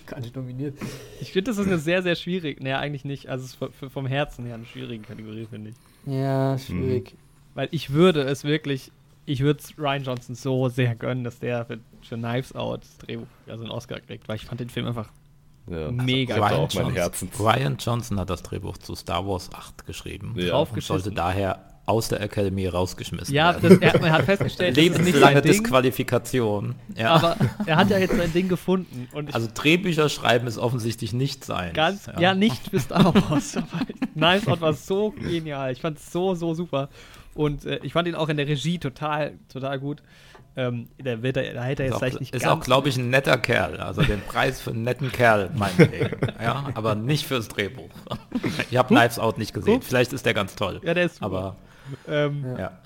gar 0.06 0.20
nicht 0.20 0.34
nominiert. 0.36 0.76
Ich 1.20 1.32
finde, 1.32 1.50
das 1.50 1.58
ist 1.58 1.66
eine 1.66 1.78
sehr, 1.78 2.02
sehr 2.02 2.16
schwierige, 2.16 2.62
naja, 2.62 2.78
eigentlich 2.80 3.04
nicht, 3.04 3.28
also 3.28 3.44
es 3.44 3.54
ist 3.82 3.92
vom 3.92 4.06
Herzen 4.06 4.44
her 4.46 4.54
eine 4.56 4.66
schwierige 4.66 5.02
Kategorie, 5.04 5.46
finde 5.48 5.70
ich. 5.70 5.76
Ja, 6.12 6.58
schwierig. 6.58 7.14
Weil 7.54 7.68
ich 7.70 7.90
würde 7.90 8.22
es 8.22 8.44
wirklich, 8.44 8.90
ich 9.26 9.40
würde 9.40 9.60
es 9.60 9.78
Ryan 9.78 10.02
Johnson 10.04 10.34
so 10.34 10.68
sehr 10.68 10.94
gönnen, 10.94 11.22
dass 11.24 11.38
der 11.38 11.64
für, 11.66 11.78
für 12.02 12.16
Knives 12.16 12.54
Out 12.54 12.82
das 12.82 12.98
Drehbuch, 12.98 13.26
also 13.46 13.62
einen 13.64 13.72
Oscar 13.72 14.00
kriegt, 14.00 14.28
weil 14.28 14.36
ich 14.36 14.44
fand 14.46 14.60
den 14.60 14.70
Film 14.70 14.86
einfach 14.86 15.08
Ja. 15.70 15.90
mega 15.92 16.34
Ryan 16.36 16.48
geil. 16.50 16.58
auch 16.58 16.74
mein 16.74 16.94
Herzens- 16.94 17.38
Ryan 17.40 17.76
Johnson 17.78 18.18
hat 18.18 18.30
das 18.30 18.42
Drehbuch 18.42 18.78
zu 18.78 18.94
Star 18.96 19.26
Wars 19.26 19.50
8 19.52 19.86
geschrieben 19.86 20.34
Ja. 20.36 20.56
Und 20.56 20.82
sollte 20.82 21.12
daher 21.12 21.71
aus 21.84 22.08
der 22.08 22.20
Akademie 22.20 22.66
rausgeschmissen 22.66 23.34
Ja, 23.34 23.60
werden. 23.60 23.80
das, 23.80 23.94
er, 23.94 24.12
hat 24.12 24.24
festgestellt, 24.24 24.76
Lebenslange 24.76 25.42
Disqualifikation. 25.42 26.76
Ja. 26.96 27.10
aber 27.10 27.36
er 27.66 27.76
hat 27.76 27.90
ja 27.90 27.98
jetzt 27.98 28.16
sein 28.16 28.32
Ding 28.32 28.48
gefunden. 28.48 29.08
Und 29.12 29.34
also 29.34 29.48
Drehbücher 29.52 30.08
schreiben 30.08 30.46
ist 30.46 30.58
offensichtlich 30.58 31.12
nicht 31.12 31.44
sein. 31.44 31.72
Ganz, 31.72 32.08
ja. 32.18 32.34
nicht 32.34 32.68
für 32.68 32.78
Star 32.78 33.12
Wars. 33.14 33.58
Knives 34.14 34.46
Out 34.46 34.60
war 34.60 34.74
so 34.74 35.10
genial. 35.10 35.72
Ich 35.72 35.80
fand 35.80 35.98
es 35.98 36.12
so, 36.12 36.34
so 36.34 36.54
super. 36.54 36.88
Und 37.34 37.64
äh, 37.64 37.80
ich 37.82 37.92
fand 37.92 38.06
ihn 38.06 38.14
auch 38.14 38.28
in 38.28 38.36
der 38.36 38.46
Regie 38.46 38.78
total, 38.78 39.38
total 39.52 39.80
gut. 39.80 40.02
Ähm, 40.54 40.88
da, 41.02 41.22
wird 41.22 41.38
er, 41.38 41.54
da 41.54 41.64
hätte 41.64 41.82
er 41.82 41.86
jetzt 41.86 41.94
auch, 41.94 41.98
vielleicht 42.00 42.20
nicht 42.20 42.34
ist 42.34 42.46
auch 42.46 42.60
glaube 42.60 42.90
ich, 42.90 42.98
ein 42.98 43.08
netter 43.08 43.38
Kerl. 43.38 43.78
Also 43.78 44.02
den 44.02 44.20
Preis 44.20 44.60
für 44.60 44.70
einen 44.70 44.84
netten 44.84 45.10
Kerl, 45.10 45.50
meinetwegen. 45.56 46.18
ja, 46.42 46.68
aber 46.74 46.94
nicht 46.94 47.26
fürs 47.26 47.48
Drehbuch. 47.48 47.88
Ich 48.70 48.76
habe 48.76 48.94
Knives 48.94 49.18
Out 49.18 49.38
nicht 49.38 49.54
gesehen. 49.54 49.76
Hup. 49.76 49.84
Vielleicht 49.84 50.12
ist 50.12 50.26
der 50.26 50.34
ganz 50.34 50.54
toll. 50.54 50.80
ja, 50.84 50.92
der 50.92 51.06
ist 51.06 51.16
super. 51.16 51.26
aber 51.26 51.56
ähm, 52.08 52.44
ja. 52.58 52.78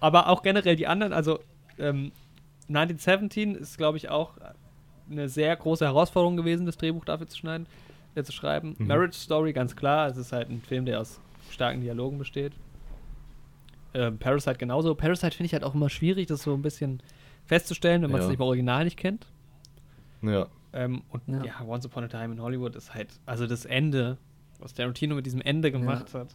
aber 0.00 0.28
auch 0.28 0.42
generell 0.42 0.76
die 0.76 0.86
anderen, 0.86 1.12
also 1.12 1.40
ähm, 1.78 2.12
1917 2.68 3.54
ist, 3.54 3.78
glaube 3.78 3.96
ich, 3.96 4.08
auch 4.08 4.34
eine 5.10 5.28
sehr 5.28 5.56
große 5.56 5.84
Herausforderung 5.84 6.36
gewesen, 6.36 6.66
das 6.66 6.76
Drehbuch 6.76 7.04
dafür 7.04 7.26
zu 7.26 7.38
schneiden, 7.38 7.66
äh, 8.14 8.22
zu 8.22 8.32
schreiben. 8.32 8.76
Marriage 8.78 9.16
Story, 9.18 9.52
ganz 9.52 9.74
klar. 9.74 10.08
Es 10.08 10.16
ist 10.16 10.32
halt 10.32 10.50
ein 10.50 10.60
Film, 10.60 10.84
der 10.84 11.00
aus 11.00 11.20
starken 11.50 11.80
Dialogen 11.80 12.18
besteht. 12.18 12.52
Ähm, 13.94 14.18
Parasite 14.18 14.58
genauso. 14.58 14.94
Parasite 14.94 15.34
finde 15.34 15.46
ich 15.46 15.52
halt 15.54 15.64
auch 15.64 15.74
immer 15.74 15.88
schwierig, 15.88 16.26
das 16.26 16.42
so 16.42 16.52
ein 16.52 16.60
bisschen 16.62 17.02
festzustellen, 17.46 18.02
wenn 18.02 18.10
man 18.10 18.20
es 18.20 18.26
Ja. 18.26 18.30
nicht 18.30 18.38
im 18.40 18.44
Original 18.44 18.84
nicht 18.84 18.98
kennt. 18.98 19.26
Ja. 20.20 20.46
Ähm, 20.74 21.02
und 21.08 21.22
ja. 21.26 21.42
Ja. 21.44 21.64
Once 21.66 21.86
Upon 21.86 22.04
a 22.04 22.08
Time 22.08 22.34
in 22.34 22.42
Hollywood 22.42 22.76
ist 22.76 22.92
halt, 22.92 23.08
also 23.24 23.46
das 23.46 23.64
Ende, 23.64 24.18
was 24.58 24.74
Tarantino 24.74 25.14
mit 25.14 25.24
diesem 25.24 25.40
Ende 25.40 25.72
gemacht 25.72 26.12
hat. 26.12 26.34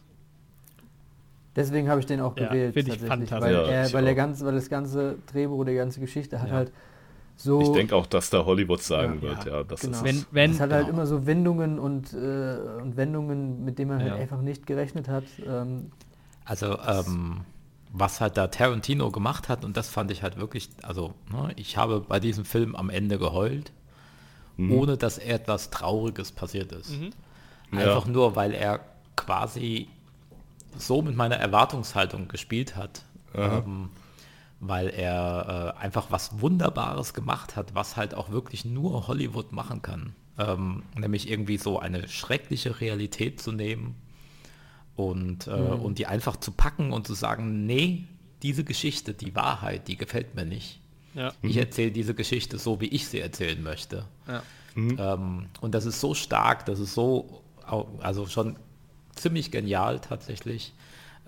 Deswegen 1.56 1.88
habe 1.88 2.00
ich 2.00 2.06
den 2.06 2.20
auch 2.20 2.36
Ja, 2.36 2.48
gewählt, 2.48 2.74
find 2.74 2.88
ich 2.88 2.94
tatsächlich. 2.94 3.30
fantastisch. 3.30 3.40
Weil, 3.40 3.54
Ja, 3.54 3.62
er, 3.72 3.86
ich 3.86 3.92
weil, 3.94 4.04
der 4.04 4.14
ganze, 4.14 4.44
weil 4.44 4.54
das 4.54 4.68
ganze 4.68 5.16
Drehbuch, 5.32 5.64
die 5.64 5.74
ganze 5.74 6.00
Geschichte 6.00 6.40
hat 6.40 6.48
Ja. 6.50 6.54
halt 6.56 6.72
so. 7.36 7.60
Ich 7.60 7.72
denke 7.72 7.94
auch, 7.94 8.06
dass 8.06 8.30
da 8.30 8.44
Hollywood 8.44 8.82
sagen 8.82 9.16
Ja. 9.16 9.22
wird, 9.22 9.44
ja, 9.46 9.62
das 9.64 9.80
Genau. 9.80 9.98
ist 9.98 10.04
Wenn, 10.04 10.16
es. 10.16 10.26
wenn, 10.32 10.50
es 10.50 10.60
hat 10.60 10.72
halt 10.72 10.86
genau. 10.86 10.98
immer 10.98 11.06
so 11.06 11.26
Wendungen 11.26 11.78
und, 11.78 12.12
äh, 12.12 12.56
und 12.82 12.96
Wendungen, 12.96 13.64
mit 13.64 13.78
denen 13.78 13.90
man 13.90 14.00
Ja. 14.00 14.12
halt 14.12 14.20
einfach 14.22 14.40
nicht 14.40 14.66
gerechnet 14.66 15.08
hat. 15.08 15.24
Ähm, 15.46 15.90
Also, 16.44 16.78
ähm, 16.80 17.40
was 17.92 18.20
halt 18.20 18.36
da 18.36 18.48
Tarantino 18.48 19.10
gemacht 19.10 19.48
hat, 19.48 19.64
und 19.64 19.76
das 19.76 19.88
fand 19.88 20.10
ich 20.10 20.22
halt 20.22 20.36
wirklich, 20.36 20.68
also, 20.82 21.14
ne, 21.30 21.52
ich 21.56 21.76
habe 21.76 22.00
bei 22.00 22.18
diesem 22.20 22.44
Film 22.44 22.74
am 22.74 22.90
Ende 22.90 23.18
geheult, 23.18 23.72
Mhm. 24.56 24.72
ohne 24.72 24.96
dass 24.96 25.18
etwas 25.18 25.70
Trauriges 25.70 26.32
passiert 26.32 26.72
ist. 26.72 26.90
Mhm. 26.90 27.10
Einfach 27.78 28.06
Ja. 28.06 28.12
nur, 28.12 28.36
weil 28.36 28.52
er 28.52 28.80
quasi 29.16 29.88
so 30.78 31.02
mit 31.02 31.16
meiner 31.16 31.36
Erwartungshaltung 31.36 32.28
gespielt 32.28 32.76
hat. 32.76 33.02
Ähm, 33.34 33.90
weil 34.60 34.88
er 34.88 35.74
äh, 35.76 35.82
einfach 35.82 36.10
was 36.10 36.40
Wunderbares 36.40 37.12
gemacht 37.12 37.56
hat, 37.56 37.74
was 37.74 37.96
halt 37.96 38.14
auch 38.14 38.30
wirklich 38.30 38.64
nur 38.64 39.08
Hollywood 39.08 39.52
machen 39.52 39.82
kann. 39.82 40.14
Ähm, 40.38 40.84
nämlich 40.96 41.28
irgendwie 41.28 41.58
so 41.58 41.78
eine 41.78 42.08
schreckliche 42.08 42.80
Realität 42.80 43.40
zu 43.40 43.52
nehmen 43.52 43.96
und, 44.96 45.46
äh, 45.48 45.50
und 45.50 45.98
die 45.98 46.06
einfach 46.06 46.36
zu 46.36 46.52
packen 46.52 46.92
und 46.92 47.06
zu 47.06 47.14
sagen, 47.14 47.66
nee, 47.66 48.04
diese 48.42 48.64
Geschichte, 48.64 49.14
die 49.14 49.34
Wahrheit, 49.34 49.88
die 49.88 49.96
gefällt 49.96 50.34
mir 50.34 50.44
nicht. 50.44 50.80
ja, 51.14 51.32
Ich 51.42 51.56
erzähle 51.56 51.90
diese 51.90 52.14
Geschichte 52.14 52.58
so, 52.58 52.80
wie 52.80 52.88
ich 52.88 53.08
sie 53.08 53.20
erzählen 53.20 53.62
möchte. 53.62 54.06
ja. 54.26 54.42
Ähm, 54.76 55.46
und 55.60 55.74
das 55.74 55.86
ist 55.86 56.00
so 56.00 56.14
stark, 56.14 56.66
das 56.66 56.80
ist 56.80 56.94
so, 56.94 57.42
also 58.00 58.26
schon 58.26 58.56
ziemlich 59.14 59.50
genial 59.50 60.00
tatsächlich. 60.00 60.72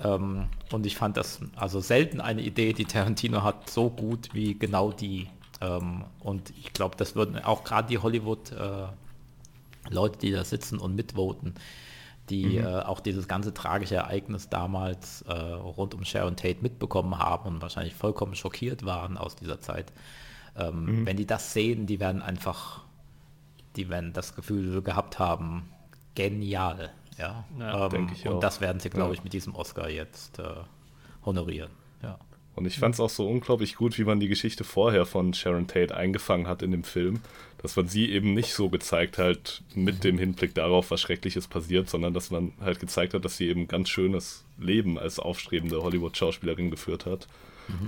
Ähm, 0.03 0.49
und 0.73 0.87
ich 0.87 0.97
fand 0.97 1.17
das 1.17 1.41
also 1.57 1.81
selten 1.81 2.21
eine 2.21 2.43
Idee, 2.43 2.73
die 2.73 2.85
Tarantino 2.85 3.43
hat, 3.43 3.71
so 3.71 3.91
gut 3.91 4.35
wie 4.35 4.59
genau 4.59 4.93
die. 4.93 5.29
Ähm, 5.61 6.05
und 6.21 6.51
ich 6.59 6.73
glaube, 6.73 6.97
das 6.97 7.17
würden 7.17 7.43
auch 7.43 7.65
gerade 7.65 7.89
die 7.89 7.99
Hollywood-Leute, 7.99 10.19
die 10.19 10.33
da 10.33 10.45
sitzen 10.45 10.79
und 10.79 10.95
mitvoten, 10.95 11.55
die 12.29 12.59
äh, 12.59 12.83
auch 12.83 13.01
dieses 13.01 13.29
ganze 13.29 13.55
tragische 13.55 13.95
Ereignis 13.95 14.49
damals 14.49 15.23
äh, 15.23 15.33
rund 15.33 15.95
um 15.95 16.05
Sharon 16.05 16.37
Tate 16.37 16.59
mitbekommen 16.61 17.19
haben 17.19 17.49
und 17.49 17.63
wahrscheinlich 17.63 17.95
vollkommen 17.95 18.35
schockiert 18.35 18.85
waren 18.85 19.17
aus 19.17 19.37
dieser 19.37 19.61
Zeit. 19.61 19.93
Ähm, 20.57 21.07
Wenn 21.07 21.17
die 21.17 21.27
das 21.27 21.53
sehen, 21.53 21.87
die 21.87 22.01
werden 22.01 22.23
einfach 22.23 22.87
die 23.77 23.89
werden 23.89 24.13
das 24.13 24.35
Gefühl 24.35 24.83
gehabt 24.83 25.19
haben, 25.19 25.69
genial. 26.15 26.91
Ja, 27.19 27.45
Ja, 27.59 27.85
ähm, 27.85 27.91
denke 27.91 28.15
ich 28.15 28.27
und 28.27 28.35
auch. 28.35 28.41
das 28.41 28.61
werden 28.61 28.81
sie, 28.81 28.91
glaube 28.91 29.15
ich, 29.15 29.25
mit 29.25 29.33
diesem 29.33 29.55
Oscar 29.55 29.89
jetzt 29.89 30.39
äh, 30.39 30.45
honorieren. 31.25 31.71
Ja. 32.03 32.19
Und 32.55 32.67
ich 32.67 32.79
fand 32.79 32.95
es 32.95 33.01
auch 33.01 33.11
so 33.11 33.29
unglaublich 33.29 33.77
gut, 33.77 33.99
wie 33.99 34.05
man 34.05 34.19
die 34.19 34.29
Geschichte 34.29 34.65
vorher 34.65 35.05
von 35.05 35.35
Sharon 35.35 35.67
Tate 35.67 35.95
eingefangen 35.95 36.47
hat 36.47 36.63
in 36.63 36.71
dem 36.71 36.85
Film, 36.85 37.21
dass 37.59 37.77
man 37.77 37.87
sie 37.87 38.11
eben 38.11 38.33
nicht 38.33 38.55
so 38.55 38.71
gezeigt 38.71 39.19
hat 39.19 39.63
mit 39.75 40.05
dem 40.05 40.17
Hinblick 40.19 40.55
darauf, 40.55 40.91
was 40.91 41.03
Schreckliches 41.03 41.49
passiert, 41.49 41.91
sondern 41.91 42.15
dass 42.15 42.31
man 42.31 42.53
halt 42.61 42.81
gezeigt 42.81 43.13
hat, 43.13 43.25
dass 43.27 43.37
sie 43.37 43.49
eben 43.49 43.63
ein 43.63 43.69
ganz 43.69 43.91
schönes 43.91 44.45
Leben 44.59 44.99
als 44.99 45.19
aufstrebende 45.19 45.83
Hollywood-Schauspielerin 45.83 46.71
geführt 46.71 47.05
hat. 47.05 47.29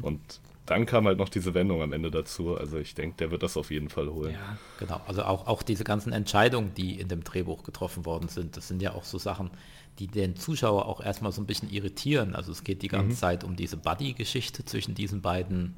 Und 0.02 0.20
dann 0.68 0.86
kam 0.86 1.06
halt 1.06 1.18
noch 1.18 1.28
diese 1.28 1.54
Wendung 1.54 1.82
am 1.82 1.92
Ende 1.92 2.10
dazu. 2.10 2.56
Also 2.56 2.78
ich 2.78 2.94
denke, 2.94 3.16
der 3.16 3.30
wird 3.30 3.42
das 3.42 3.56
auf 3.56 3.70
jeden 3.70 3.88
Fall 3.88 4.08
holen. 4.08 4.32
ja. 4.32 4.58
Genau, 4.78 5.00
also 5.06 5.22
auch, 5.24 5.46
auch 5.46 5.62
diese 5.62 5.84
ganzen 5.84 6.12
Entscheidungen, 6.12 6.74
die 6.74 7.00
in 7.00 7.08
dem 7.08 7.24
Drehbuch 7.24 7.62
getroffen 7.64 8.04
worden 8.06 8.28
sind, 8.28 8.56
das 8.56 8.68
sind 8.68 8.80
ja 8.82 8.94
auch 8.94 9.04
so 9.04 9.18
Sachen, 9.18 9.50
die 9.98 10.06
den 10.06 10.36
Zuschauer 10.36 10.86
auch 10.86 11.00
erstmal 11.00 11.32
so 11.32 11.40
ein 11.42 11.46
bisschen 11.46 11.70
irritieren. 11.70 12.34
Also 12.36 12.52
es 12.52 12.62
geht 12.62 12.82
die 12.82 12.88
ganze 12.88 13.16
Zeit 13.16 13.42
um 13.44 13.56
diese 13.56 13.76
Buddy-Geschichte 13.76 14.64
zwischen 14.64 14.94
diesen 14.94 15.22
beiden, 15.22 15.74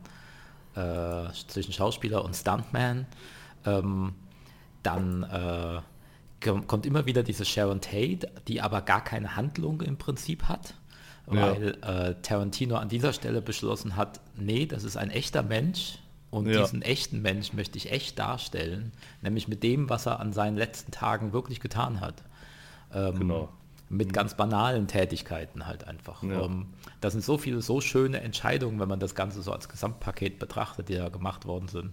äh, 0.74 1.24
zwischen 1.48 1.72
Schauspieler 1.72 2.24
und 2.24 2.34
Stuntman. 2.36 3.06
Ähm, 3.64 4.12
dann 4.82 5.22
äh, 5.22 5.80
kom- 6.44 6.66
kommt 6.66 6.84
immer 6.86 7.06
wieder 7.06 7.22
diese 7.22 7.44
Sharon 7.44 7.80
Tate, 7.80 8.30
die 8.48 8.60
aber 8.60 8.82
gar 8.82 9.02
keine 9.04 9.36
Handlung 9.36 9.80
im 9.82 9.96
Prinzip 9.96 10.44
hat. 10.44 10.74
Weil 11.30 11.78
äh, 11.82 12.14
Tarantino 12.22 12.76
an 12.76 12.88
dieser 12.88 13.12
Stelle 13.12 13.40
beschlossen 13.42 13.96
hat, 13.96 14.20
nee, 14.36 14.66
das 14.66 14.84
ist 14.84 14.96
ein 14.96 15.10
echter 15.10 15.42
Mensch 15.42 15.98
und 16.30 16.46
Ja. 16.48 16.60
diesen 16.62 16.82
echten 16.82 17.22
Mensch 17.22 17.52
möchte 17.52 17.76
ich 17.78 17.90
echt 17.92 18.18
darstellen, 18.18 18.92
nämlich 19.22 19.48
mit 19.48 19.62
dem, 19.62 19.88
was 19.88 20.06
er 20.06 20.20
an 20.20 20.32
seinen 20.32 20.56
letzten 20.56 20.92
Tagen 20.92 21.32
wirklich 21.32 21.60
getan 21.60 22.00
hat. 22.00 22.22
Ähm, 22.92 23.18
Genau. 23.18 23.48
Mit 23.92 24.12
ganz 24.12 24.36
banalen 24.36 24.86
Tätigkeiten 24.86 25.66
halt 25.66 25.88
einfach. 25.88 26.22
Ja. 26.22 26.44
Ähm, 26.44 26.66
das 27.00 27.12
sind 27.12 27.24
so 27.24 27.38
viele 27.38 27.60
so 27.60 27.80
schöne 27.80 28.20
Entscheidungen, 28.20 28.78
wenn 28.78 28.88
man 28.88 29.00
das 29.00 29.16
Ganze 29.16 29.42
so 29.42 29.52
als 29.52 29.68
Gesamtpaket 29.68 30.38
betrachtet, 30.38 30.88
die 30.88 30.94
da 30.94 31.08
gemacht 31.08 31.44
worden 31.44 31.66
sind. 31.66 31.92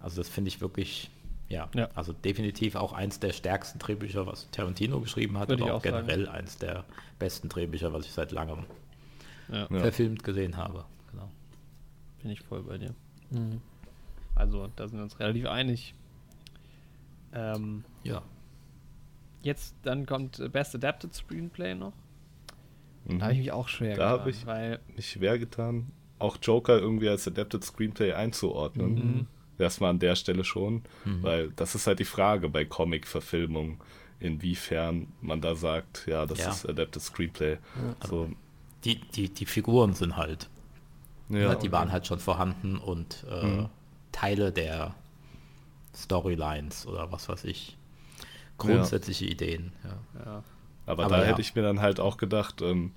Also 0.00 0.18
das 0.20 0.28
finde 0.28 0.48
ich 0.48 0.60
wirklich, 0.60 1.10
ja, 1.48 1.70
Ja. 1.74 1.88
also 1.94 2.12
definitiv 2.12 2.74
auch 2.74 2.92
eins 2.92 3.20
der 3.20 3.32
stärksten 3.32 3.78
Drehbücher, 3.78 4.26
was 4.26 4.50
Tarantino 4.50 5.00
geschrieben 5.00 5.38
hat, 5.38 5.48
Würde 5.48 5.62
aber 5.62 5.72
auch, 5.72 5.78
auch 5.78 5.82
generell 5.82 6.28
eins 6.28 6.58
der 6.58 6.84
besten 7.20 7.48
Drehbücher, 7.48 7.92
was 7.92 8.04
ich 8.06 8.12
seit 8.12 8.32
langem 8.32 8.64
ja. 9.52 9.68
Verfilmt 9.68 10.24
gesehen 10.24 10.56
habe. 10.56 10.84
Genau. 11.12 11.30
Bin 12.22 12.30
ich 12.32 12.40
voll 12.40 12.62
bei 12.64 12.78
dir. 12.78 12.92
Mhm. 13.30 13.60
Also, 14.34 14.68
da 14.74 14.88
sind 14.88 14.98
wir 14.98 15.04
uns 15.04 15.20
relativ 15.20 15.46
einig. 15.46 15.94
Ähm, 17.32 17.84
Ja. 18.02 18.22
jetzt, 19.42 19.74
dann 19.82 20.06
kommt 20.06 20.38
äh, 20.40 20.48
Best 20.48 20.74
Adapted 20.74 21.14
Screenplay 21.14 21.74
noch. 21.74 21.92
Mhm. 23.04 23.18
Da 23.18 23.24
habe 23.26 23.34
ich 23.34 23.40
mich 23.40 23.52
auch 23.52 23.68
schwer 23.68 23.96
Da 23.96 24.12
getan, 24.16 24.28
ich- 24.28 24.46
weil 24.46 24.80
Mich 24.96 25.10
schwer 25.10 25.38
getan, 25.38 25.92
auch 26.18 26.36
Joker 26.42 26.78
irgendwie 26.78 27.08
als 27.08 27.26
Adapted 27.28 27.64
Screenplay 27.64 28.12
einzuordnen. 28.12 28.94
Mhm. 28.94 29.26
Erstmal 29.58 29.90
an 29.90 29.98
der 29.98 30.16
Stelle 30.16 30.42
schon, 30.42 30.82
weil 31.04 31.50
das 31.50 31.74
ist 31.74 31.86
halt 31.86 31.98
die 31.98 32.06
Frage 32.06 32.48
bei 32.48 32.64
Comic-Verfilmungen, 32.64 33.78
inwiefern 34.20 35.08
man 35.20 35.40
da 35.40 35.54
sagt, 35.54 36.06
ja, 36.06 36.26
das 36.26 36.38
Ja. 36.38 36.50
ist 36.50 36.68
Adapted 36.68 37.02
Screenplay. 37.02 37.56
So, 38.06 38.30
Die, 38.84 38.96
die, 39.00 39.28
die 39.28 39.46
Figuren 39.46 39.94
sind 39.94 40.16
halt 40.16 40.48
ja, 41.28 41.50
Ne, 41.50 41.58
die 41.62 41.70
waren 41.70 41.92
halt 41.92 42.06
schon 42.06 42.18
vorhanden 42.18 42.76
und 42.76 43.24
äh, 43.30 43.44
Mhm. 43.44 43.68
Teile 44.12 44.50
der 44.52 44.94
Storylines 45.94 46.86
oder 46.86 47.10
was 47.12 47.28
weiß 47.28 47.44
ich. 47.44 47.76
Grundsätzliche 48.58 49.26
Ideen. 49.26 49.72
Ja. 49.84 49.98
ja, 50.24 50.44
Aber, 50.86 51.04
Aber 51.04 51.16
da 51.16 51.22
ja. 51.22 51.28
hätte 51.28 51.40
ich 51.40 51.54
mir 51.54 51.62
dann 51.62 51.80
halt 51.80 52.00
auch 52.00 52.16
gedacht, 52.16 52.60
ähm, 52.62 52.92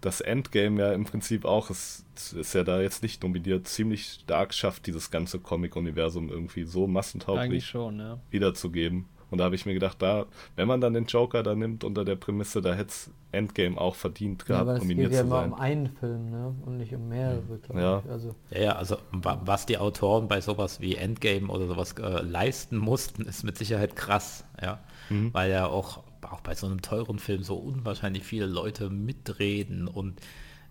das 0.00 0.20
Endgame 0.20 0.80
ja 0.80 0.92
im 0.92 1.04
Prinzip 1.04 1.44
auch, 1.44 1.70
es 1.70 2.04
ist 2.34 2.54
ja 2.54 2.64
da 2.64 2.80
jetzt 2.80 3.02
nicht 3.02 3.22
nominiert, 3.22 3.66
ziemlich 3.68 4.18
stark 4.22 4.54
schafft, 4.54 4.86
dieses 4.86 5.10
ganze 5.10 5.38
Comic-Universum 5.38 6.30
irgendwie 6.30 6.64
so 6.64 6.84
eigentlich 6.84 6.92
massentauglich 6.94 7.66
schon, 7.66 7.98
ja. 7.98 8.18
wiederzugeben. 8.30 9.06
Und 9.30 9.38
da 9.38 9.44
habe 9.44 9.54
ich 9.54 9.66
mir 9.66 9.74
gedacht, 9.74 9.96
da, 10.00 10.26
wenn 10.56 10.66
man 10.68 10.80
dann 10.80 10.94
den 10.94 11.04
Joker 11.06 11.42
da 11.42 11.54
nimmt 11.54 11.84
unter 11.84 12.04
der 12.04 12.16
Prämisse, 12.16 12.62
da 12.62 12.74
hätte 12.74 12.88
es 12.90 13.10
Endgame 13.30 13.78
auch 13.78 13.94
verdient 13.94 14.42
Ja, 14.42 14.46
gehabt, 14.46 14.62
aber 14.62 14.72
es 14.76 14.82
nominiert 14.82 15.10
geht 15.10 15.16
ja 15.16 15.20
zu 15.22 15.26
immer 15.26 15.40
sein. 15.42 15.52
um 15.52 15.60
einen 15.60 15.88
Film, 15.88 16.30
ne? 16.30 16.54
Und 16.64 16.78
nicht 16.78 16.94
um 16.94 17.08
mehrere, 17.08 17.58
glaube 17.62 17.80
Ja. 17.80 18.02
ich. 18.04 18.10
Also, 18.10 18.34
Ja, 18.50 18.60
ja, 18.60 18.72
also 18.76 18.96
wa- 19.12 19.40
was 19.44 19.66
die 19.66 19.76
Autoren 19.78 20.28
bei 20.28 20.40
sowas 20.40 20.80
wie 20.80 20.96
Endgame 20.96 21.48
oder 21.48 21.66
sowas 21.66 21.92
äh, 21.98 22.22
leisten 22.22 22.78
mussten, 22.78 23.22
ist 23.26 23.44
mit 23.44 23.58
Sicherheit 23.58 23.96
krass, 23.96 24.44
ja. 24.62 24.78
Mhm. 25.10 25.32
Weil 25.34 25.50
ja 25.50 25.66
auch, 25.66 26.02
auch 26.22 26.40
bei 26.40 26.54
so 26.54 26.66
einem 26.66 26.80
teuren 26.82 27.18
Film 27.18 27.42
so 27.42 27.56
unwahrscheinlich 27.56 28.22
viele 28.24 28.46
Leute 28.46 28.88
mitreden 28.90 29.88
und 29.88 30.20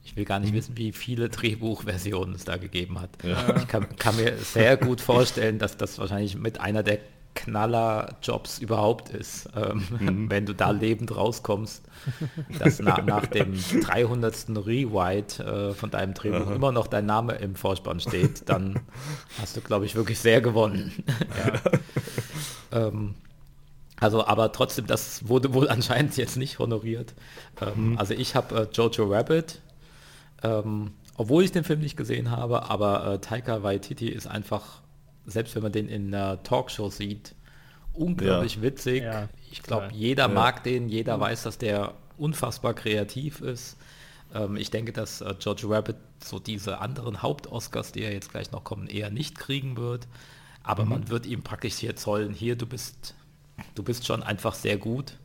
Ich 0.04 0.16
will 0.16 0.24
gar 0.26 0.40
nicht 0.40 0.54
wissen, 0.54 0.78
wie 0.78 0.94
viele 0.94 1.28
Drehbuchversionen 1.28 2.34
es 2.34 2.46
da 2.46 2.56
gegeben 2.56 3.02
hat. 3.02 3.10
Ja. 3.24 3.58
Ich 3.58 3.68
kann, 3.68 3.94
kann, 3.98 4.16
mir 4.16 4.38
sehr 4.38 4.78
gut 4.78 5.02
vorstellen, 5.02 5.60
dass 5.60 5.76
das 5.76 6.00
wahrscheinlich 6.00 6.38
mit 6.38 6.62
einer 6.62 6.82
der 6.82 7.00
Knaller-Jobs 7.38 8.60
überhaupt 8.60 9.10
ist, 9.10 9.48
ähm, 9.56 9.84
mhm. 10.00 10.30
wenn 10.30 10.46
du 10.46 10.54
da 10.54 10.72
lebend 10.72 11.16
rauskommst, 11.16 11.84
dass 12.60 12.80
na, 12.82 13.02
nach 13.02 13.28
dem 13.28 13.54
300. 13.82 14.48
Rewrite 14.66 15.44
äh, 15.44 15.74
von 15.74 15.92
deinem 15.92 16.14
Drehbuch 16.14 16.48
Aha. 16.48 16.56
immer 16.56 16.72
noch 16.72 16.88
dein 16.88 17.06
Name 17.06 17.34
im 17.36 17.56
Vorspann 17.56 18.00
steht, 18.00 18.50
dann 18.50 18.80
hast 19.40 19.56
du, 19.56 19.62
glaube 19.62 19.86
ich, 19.86 19.96
wirklich 19.96 20.20
sehr 20.20 20.42
gewonnen. 20.42 20.92
ja. 22.72 22.82
ähm, 22.88 23.16
also, 24.00 24.26
aber 24.26 24.52
trotzdem, 24.52 24.86
das 24.86 25.28
wurde 25.28 25.54
wohl 25.54 25.70
anscheinend 25.70 26.18
jetzt 26.18 26.38
nicht 26.38 26.60
honoriert. 26.60 27.14
Ähm, 27.62 27.92
mhm. 27.92 27.98
Also 27.98 28.14
ich 28.14 28.36
habe 28.36 28.56
äh, 28.62 28.68
Jojo 28.74 29.06
Rabbit, 29.06 29.62
ähm, 30.44 30.92
obwohl 31.16 31.44
ich 31.44 31.52
den 31.52 31.64
Film 31.64 31.80
nicht 31.80 31.98
gesehen 31.98 32.30
habe, 32.32 32.70
aber 32.70 33.14
äh, 33.14 33.20
Taika 33.20 33.64
Waititi 33.64 34.10
ist 34.10 34.28
einfach 34.28 34.82
selbst 35.28 35.56
wenn 35.56 35.64
man 35.64 35.72
den 35.72 35.90
in 35.90 36.14
einer 36.14 36.42
Talkshow 36.42 36.90
sieht, 36.90 37.36
unglaublich 37.94 38.56
ja. 38.56 38.62
witzig. 38.62 39.04
Ja, 39.04 39.30
ich 39.52 39.62
glaube, 39.62 39.90
jeder 39.94 40.24
ja. 40.24 40.34
mag 40.34 40.64
den, 40.64 40.90
jeder 40.90 41.20
weiß, 41.20 41.44
dass 41.44 41.58
der 41.58 41.94
unfassbar 42.18 42.74
kreativ 42.74 43.42
ist. 43.42 43.78
Ähm, 44.34 44.56
ich 44.56 44.72
denke, 44.72 44.94
dass 44.94 45.22
äh, 45.22 45.36
George 45.38 45.64
Rabbit 45.70 45.98
so 46.24 46.40
diese 46.40 46.80
anderen 46.80 47.22
Haupt-Oscars, 47.22 47.92
die 47.92 48.02
ja 48.02 48.10
jetzt 48.10 48.32
gleich 48.32 48.52
noch 48.52 48.64
kommen, 48.64 48.88
eher 48.88 49.10
nicht 49.10 49.38
kriegen 49.38 49.78
wird. 49.78 50.08
Aber 50.64 50.84
mhm. 50.84 50.90
man 50.90 51.10
wird 51.10 51.26
ihm 51.26 51.44
praktisch 51.44 51.76
hier 51.76 51.96
zollen, 51.96 52.34
hier, 52.34 52.56
du 52.56 52.66
bist, 52.66 53.16
du 53.76 53.84
bist 53.84 54.06
schon 54.06 54.24
einfach 54.24 54.54
sehr 54.54 54.78
gut. 54.78 55.18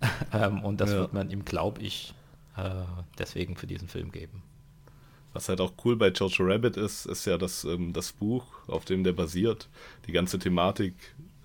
ähm, 0.32 0.62
und 0.64 0.80
das 0.80 0.90
wird 0.90 1.12
man 1.12 1.30
ihm, 1.30 1.44
glaube 1.44 1.82
ich, 1.82 2.14
äh, 2.56 2.70
deswegen 3.18 3.56
für 3.56 3.66
diesen 3.66 3.88
Film 3.88 4.12
geben. 4.12 4.42
Was 5.32 5.48
halt 5.48 5.60
auch 5.60 5.72
cool 5.84 5.96
bei 5.96 6.08
Jojo 6.08 6.44
Rabbit 6.44 6.76
ist, 6.76 7.06
ist 7.06 7.24
ja, 7.24 7.38
dass 7.38 7.64
ähm, 7.64 7.92
das 7.92 8.12
Buch, 8.12 8.44
auf 8.66 8.84
dem 8.84 9.04
der 9.04 9.12
basiert, 9.12 9.68
die 10.06 10.12
ganze 10.12 10.38
Thematik 10.38 10.94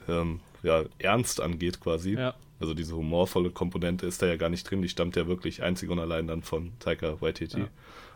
ähm, 0.07 0.39
ja, 0.63 0.83
ernst 0.97 1.39
angeht 1.39 1.79
quasi. 1.79 2.13
Ja. 2.13 2.33
Also 2.59 2.73
diese 2.73 2.95
humorvolle 2.95 3.51
Komponente 3.51 4.07
ist 4.07 4.21
da 4.21 4.27
ja 4.27 4.37
gar 4.37 4.49
nicht 4.49 4.69
drin, 4.69 4.81
die 4.81 4.89
stammt 4.89 5.15
ja 5.15 5.27
wirklich 5.27 5.61
einzig 5.61 5.89
und 5.89 5.99
allein 5.99 6.27
dann 6.27 6.41
von 6.41 6.71
Taika 6.79 7.21
Waititi. 7.21 7.59
Ja. 7.59 7.67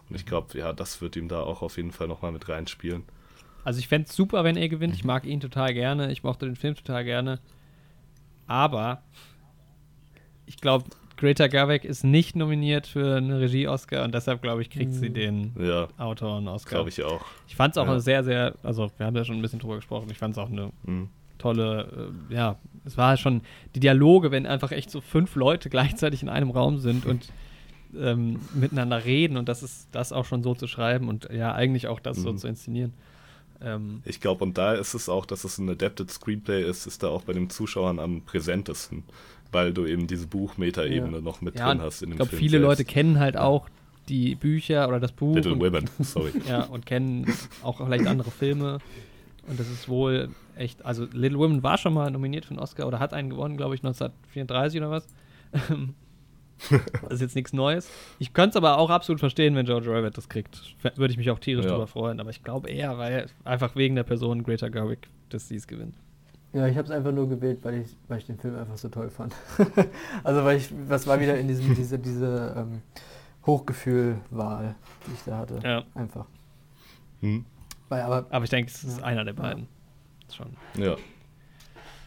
Und 0.10 0.16
ich 0.16 0.26
glaube, 0.26 0.58
ja, 0.58 0.74
das 0.74 1.02
wird 1.02 1.16
ihm 1.16 1.28
da 1.28 1.42
auch 1.42 1.62
auf 1.62 1.78
jeden 1.78 1.92
Fall 1.92 2.08
nochmal 2.08 2.32
mit 2.32 2.50
reinspielen. 2.50 3.04
Also 3.64 3.80
ich 3.80 3.88
fände 3.88 4.08
es 4.08 4.16
super, 4.16 4.44
wenn 4.44 4.58
er 4.58 4.70
gewinnt. 4.70 4.96
Ich 4.96 5.04
mag 5.04 5.26
ihn 5.26 5.40
total 5.40 5.74
gerne. 5.74 6.12
Ich 6.12 6.24
mochte 6.24 6.46
den 6.46 6.56
Film 6.56 6.76
total 6.76 7.04
gerne. 7.04 7.40
Aber 8.48 9.04
ich 10.48 10.58
glaube, 10.58 10.86
Greta 11.20 11.48
Garbeck 11.48 11.84
ist 11.84 12.06
nicht 12.06 12.38
nominiert 12.38 12.88
für 12.88 13.18
einen 13.18 13.34
Regie-Oscar 13.34 14.06
und 14.06 14.16
deshalb, 14.16 14.42
glaube 14.42 14.62
ich, 14.62 14.70
kriegt 14.70 14.94
sie 14.94 15.10
mhm. 15.10 15.14
den 15.14 15.56
ja, 15.60 15.90
Autoren-Oscar. 15.98 16.76
Glaube 16.76 16.90
ich 16.90 17.04
auch. 17.04 17.26
Ich 17.46 17.58
fand 17.58 17.76
es 17.76 17.78
auch 17.78 17.88
ja. 17.88 18.00
sehr, 18.00 18.24
sehr, 18.24 18.56
also 18.64 18.90
wir 18.96 19.06
haben 19.06 19.18
ja 19.18 19.26
schon 19.26 19.36
ein 19.36 19.42
bisschen 19.42 19.60
drüber 19.60 19.76
gesprochen, 19.76 20.08
ich 20.10 20.18
fand 20.18 20.36
es 20.36 20.38
auch 20.38 20.50
eine 20.50 20.72
mhm. 20.84 21.10
tolle, 21.38 22.14
äh, 22.30 22.34
ja, 22.34 22.58
es 22.86 22.98
war 22.98 23.18
schon 23.18 23.42
die 23.76 23.82
Dialoge, 23.82 24.32
wenn 24.32 24.46
einfach 24.46 24.72
echt 24.72 24.90
so 24.92 25.02
fünf 25.02 25.36
Leute 25.36 25.70
gleichzeitig 25.70 26.24
in 26.24 26.30
einem 26.30 26.52
Raum 26.52 26.78
sind 26.78 27.06
und 27.06 27.28
ähm, 28.00 28.40
miteinander 28.54 29.04
reden 29.04 29.36
und 29.36 29.50
das 29.50 29.62
ist 29.62 29.90
das 29.92 30.14
auch 30.14 30.24
schon 30.24 30.42
so 30.42 30.56
zu 30.56 30.68
schreiben 30.68 31.10
und 31.10 31.28
ja, 31.34 31.54
eigentlich 31.54 31.88
auch 31.88 32.00
das 32.00 32.18
mhm. 32.20 32.22
so 32.22 32.34
zu 32.34 32.48
inszenieren. 32.48 32.94
Ähm, 33.62 34.02
ich 34.06 34.22
glaube, 34.22 34.44
und 34.46 34.58
da 34.58 34.74
ist 34.74 34.94
es 34.94 35.10
auch, 35.10 35.26
dass 35.26 35.44
es 35.44 35.58
ein 35.58 35.70
Adapted 35.70 36.10
Screenplay 36.10 36.64
ist, 36.64 36.86
ist 36.88 37.04
da 37.04 37.10
auch 37.10 37.24
bei 37.24 37.34
den 37.34 37.50
Zuschauern 37.50 38.00
am 38.00 38.22
präsentesten 38.22 39.04
weil 39.52 39.74
du 39.74 39.86
eben 39.86 40.08
diese 40.08 40.28
Buchmeta-Ebene 40.28 41.18
ja. 41.18 41.22
noch 41.22 41.42
mit 41.42 41.58
ja, 41.58 41.68
drin 41.68 41.82
hast 41.82 42.02
in 42.02 42.10
dem 42.10 42.14
Ich 42.14 42.18
glaube, 42.18 42.36
viele 42.36 42.52
selbst. 42.52 42.66
Leute 42.66 42.86
kennen 42.86 43.20
halt 43.20 43.38
auch 43.38 43.70
die 44.08 44.36
Bücher 44.36 44.88
oder 44.88 45.00
das 45.00 45.12
Buch. 45.12 45.36
Little 45.36 45.54
und, 45.54 45.60
Women, 45.62 45.90
sorry. 46.00 46.32
Ja, 46.48 46.64
und 46.64 46.86
kennen 46.86 47.32
auch 47.64 47.78
vielleicht 47.78 48.08
andere 48.08 48.32
Filme. 48.32 48.80
Und 49.48 49.60
das 49.60 49.70
ist 49.70 49.88
wohl 49.88 50.30
echt, 50.56 50.86
also 50.86 51.06
Little 51.12 51.40
Women 51.40 51.64
war 51.64 51.78
schon 51.78 51.94
mal 51.94 52.12
nominiert 52.12 52.46
für 52.46 52.52
einen 52.52 52.60
Oscar 52.60 52.88
oder 52.88 53.00
hat 53.00 53.14
einen 53.14 53.30
gewonnen, 53.30 53.58
glaube 53.58 53.76
ich, 53.76 53.82
1934 53.84 54.80
oder 54.80 54.92
was. 54.92 55.08
das 57.02 57.14
ist 57.14 57.22
jetzt 57.22 57.36
nichts 57.36 57.54
Neues. 57.54 57.90
Ich 58.20 58.34
könnte 58.34 58.50
es 58.50 58.56
aber 58.58 58.78
auch 58.78 58.90
absolut 58.90 59.20
verstehen, 59.20 59.56
wenn 59.56 59.66
George 59.66 59.92
Rabbit 59.92 60.18
das 60.18 60.30
kriegt. 60.30 60.76
Würde 60.96 61.12
ich 61.12 61.18
mich 61.18 61.32
auch 61.32 61.40
tierisch 61.40 61.66
ja. 61.66 61.72
darüber 61.72 61.88
freuen. 61.88 62.20
Aber 62.20 62.30
ich 62.30 62.44
glaube 62.44 62.70
eher, 62.70 62.98
weil 62.98 63.28
einfach 63.44 63.76
wegen 63.76 63.96
der 63.96 64.04
Person 64.04 64.44
Greta 64.44 64.70
Gerwig, 64.70 65.08
dass 65.30 65.48
sie 65.48 65.56
es 65.56 65.68
gewinnt. 65.68 65.96
Ja, 66.52 66.68
ich 66.68 66.78
habe 66.78 66.86
es 66.86 66.92
einfach 66.92 67.12
nur 67.12 67.30
gewählt, 67.30 67.60
weil 67.64 67.82
ich, 67.82 67.96
weil 68.08 68.18
ich 68.18 68.26
den 68.26 68.38
Film 68.40 68.58
einfach 68.58 68.78
so 68.78 68.90
toll 68.90 69.10
fand. 69.10 69.36
also 70.24 70.44
weil 70.44 70.58
ich, 70.58 70.74
was 70.88 71.06
war 71.06 71.20
wieder 71.20 71.38
in 71.38 71.48
diesem, 71.48 71.76
diese, 71.76 72.00
diese 72.00 72.56
ähm, 72.58 72.82
Hochgefühl-Wahl, 73.46 74.76
die 75.06 75.14
ich 75.14 75.24
da 75.26 75.38
hatte. 75.38 75.60
Ja. 75.64 75.84
Einfach. 75.94 76.26
Hm. 77.20 77.46
Weil, 77.88 78.02
aber, 78.02 78.26
aber 78.30 78.44
ich 78.44 78.50
denke, 78.50 78.72
es 78.72 78.84
ist 78.84 79.00
ja. 79.00 79.04
einer 79.04 79.24
der 79.24 79.34
beiden. 79.34 79.68
Ja. 80.28 80.36
Schon. 80.36 80.58
Ja. 80.76 80.96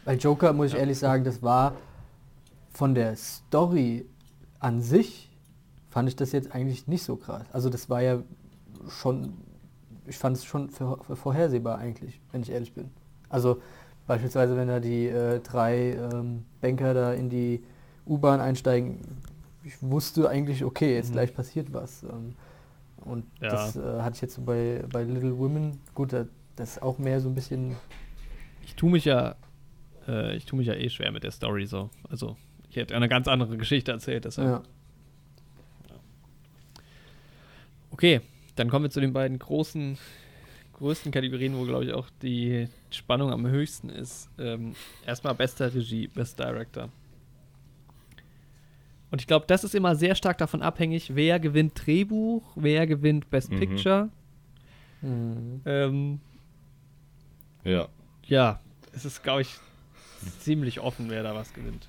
Bei 0.05 0.15
Joker 0.15 0.53
muss 0.53 0.69
ich 0.69 0.79
ehrlich 0.79 0.99
sagen, 0.99 1.23
das 1.23 1.43
war 1.43 1.75
von 2.73 2.95
der 2.95 3.15
Story 3.17 4.07
an 4.59 4.81
sich 4.81 5.31
fand 5.91 6.09
ich 6.09 6.17
das 6.17 6.33
jetzt 6.33 6.55
eigentlich 6.55 6.89
nicht 6.89 7.03
so 7.03 7.17
krass. 7.17 7.45
Also 7.53 7.69
das 7.69 7.91
war 7.91 8.01
ja 8.01 8.23
schon, 8.89 9.35
ich 10.07 10.17
fand 10.17 10.37
es 10.39 10.45
schon 10.45 10.71
für, 10.71 10.99
für 11.05 11.17
vorhersehbar 11.17 11.79
eigentlich, 11.79 12.21
wenn 12.33 12.43
ich 12.43 12.51
ehrlich 12.51 12.73
bin. 12.73 12.91
Also 13.29 13.61
Beispielsweise, 14.07 14.57
wenn 14.57 14.69
da 14.69 14.81
die 14.81 15.07
äh, 15.07 15.41
drei 15.41 15.93
ähm, 15.93 16.45
Banker 16.61 16.95
da 16.95 17.13
in 17.13 17.31
die 17.31 17.63
U-Bahn 18.07 18.41
einsteigen, 18.41 19.01
ich 19.65 19.81
wusste 19.81 20.29
eigentlich, 20.29 20.65
okay, 20.65 20.95
jetzt 20.95 21.11
mhm. 21.11 21.15
gleich 21.15 21.35
passiert 21.35 21.73
was. 21.73 22.03
Ähm, 22.03 22.35
und 23.05 23.25
ja. 23.41 23.51
das 23.51 23.77
äh, 23.77 24.01
hatte 24.01 24.17
ich 24.17 24.23
jetzt 24.23 24.35
so 24.35 24.43
bei, 24.43 24.85
bei 24.93 25.03
Little 25.03 25.39
Women, 25.39 25.81
gut, 25.95 26.13
das 26.13 26.27
ist 26.57 26.83
auch 26.83 26.99
mehr 26.99 27.21
so 27.21 27.29
ein 27.29 27.35
bisschen. 27.35 27.77
Ich 28.65 28.77
tue 28.77 28.91
mich 28.91 29.05
ja, 29.05 29.37
äh, 30.07 30.37
ich 30.37 30.47
tue 30.47 30.59
mich 30.59 30.69
ja 30.69 30.75
eh 30.75 30.89
schwer 30.89 31.11
mit 31.13 31.25
der 31.25 31.31
Story 31.31 31.67
so. 31.67 31.91
Also 32.09 32.37
ich 32.69 32.77
hätte 32.77 32.95
eine 32.95 33.09
ganz 33.09 33.29
andere 33.29 33.57
Geschichte 33.57 33.93
erzählt, 33.93 34.25
deshalb. 34.25 34.49
Ja. 34.49 34.63
Okay, 37.91 38.21
dann 38.57 38.71
kommen 38.71 38.85
wir 38.85 38.91
zu 38.91 39.01
den 39.01 39.13
beiden 39.13 39.39
großen 39.39 39.99
größten 40.83 41.13
Kategorien, 41.13 41.57
wo, 41.57 41.65
glaube 41.65 41.85
ich, 41.85 41.93
auch 41.93 42.09
die 42.23 42.69
Spannung 42.91 43.33
am 43.33 43.47
höchsten 43.47 43.89
ist. 43.89 44.29
Ähm, 44.39 44.75
erstmal 45.07 45.35
bester 45.35 45.73
Regie, 45.73 46.09
Best 46.09 46.39
Director. 46.39 46.89
Und 49.11 49.21
ich 49.21 49.27
glaube, 49.27 49.47
das 49.47 49.63
ist 49.63 49.75
immer 49.75 49.95
sehr 49.95 50.15
stark 50.15 50.39
davon 50.39 50.61
abhängig, 50.61 51.15
wer 51.15 51.39
gewinnt 51.39 51.87
Drehbuch, 51.87 52.43
wer 52.57 52.87
gewinnt 52.87 53.31
Best 53.31 53.53
mhm. 53.53 53.59
Picture. 53.61 54.09
Mhm. 55.03 55.61
Ähm, 55.65 56.21
ja. 57.63 57.89
Ja, 58.27 58.61
es 58.93 59.05
ist, 59.05 59.23
glaube 59.23 59.43
ich, 59.43 59.55
ziemlich 60.41 60.81
offen, 60.81 61.11
wer 61.11 61.23
da 61.23 61.35
was 61.35 61.53
gewinnt. 61.53 61.89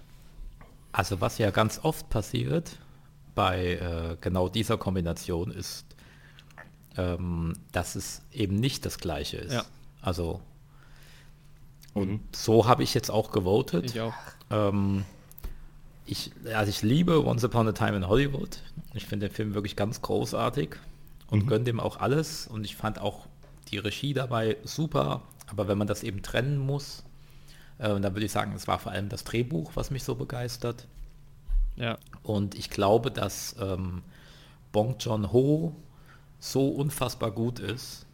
Also 0.91 1.19
was 1.19 1.39
ja 1.39 1.49
ganz 1.49 1.79
oft 1.81 2.09
passiert 2.09 2.77
bei 3.33 3.73
äh, 3.73 4.17
genau 4.21 4.49
dieser 4.49 4.77
Kombination 4.77 5.49
ist, 5.49 5.92
ähm, 6.97 7.53
dass 7.71 7.95
es 7.95 8.21
eben 8.31 8.55
nicht 8.55 8.85
das 8.85 8.97
gleiche 8.97 9.37
ist. 9.37 9.53
Ja. 9.53 9.65
Also 10.01 10.41
und 11.93 12.09
mhm. 12.09 12.19
so 12.31 12.67
habe 12.67 12.83
ich 12.83 12.93
jetzt 12.93 13.11
auch 13.11 13.31
gewotet. 13.31 13.85
Ich 13.85 14.01
auch. 14.01 14.13
Ähm, 14.49 15.05
ich, 16.05 16.31
also 16.53 16.69
ich 16.69 16.81
liebe 16.81 17.25
Once 17.25 17.43
Upon 17.43 17.67
a 17.67 17.71
Time 17.71 17.95
in 17.95 18.07
Hollywood. 18.07 18.59
Ich 18.93 19.05
finde 19.05 19.27
den 19.29 19.35
Film 19.35 19.53
wirklich 19.53 19.75
ganz 19.75 20.01
großartig 20.01 20.75
und 21.29 21.43
mhm. 21.43 21.47
gönne 21.47 21.63
dem 21.65 21.79
auch 21.79 21.99
alles. 21.99 22.47
Und 22.47 22.65
ich 22.65 22.75
fand 22.75 22.99
auch 22.99 23.27
die 23.71 23.77
Regie 23.77 24.13
dabei 24.13 24.57
super. 24.63 25.21
Aber 25.47 25.67
wenn 25.67 25.77
man 25.77 25.87
das 25.87 26.03
eben 26.03 26.23
trennen 26.23 26.57
muss, 26.57 27.03
äh, 27.77 27.87
dann 27.87 28.15
würde 28.15 28.25
ich 28.25 28.31
sagen, 28.31 28.53
es 28.55 28.67
war 28.67 28.79
vor 28.79 28.91
allem 28.91 29.09
das 29.09 29.23
Drehbuch, 29.23 29.71
was 29.75 29.91
mich 29.91 30.03
so 30.03 30.15
begeistert. 30.15 30.87
Ja. 31.75 31.97
Und 32.23 32.55
ich 32.55 32.69
glaube, 32.69 33.11
dass 33.11 33.55
ähm, 33.59 34.01
Bong 34.71 34.95
Joon-ho 34.99 35.75
so 36.43 36.67
unfassbar 36.67 37.31
gut 37.31 37.59
ist, 37.59 38.05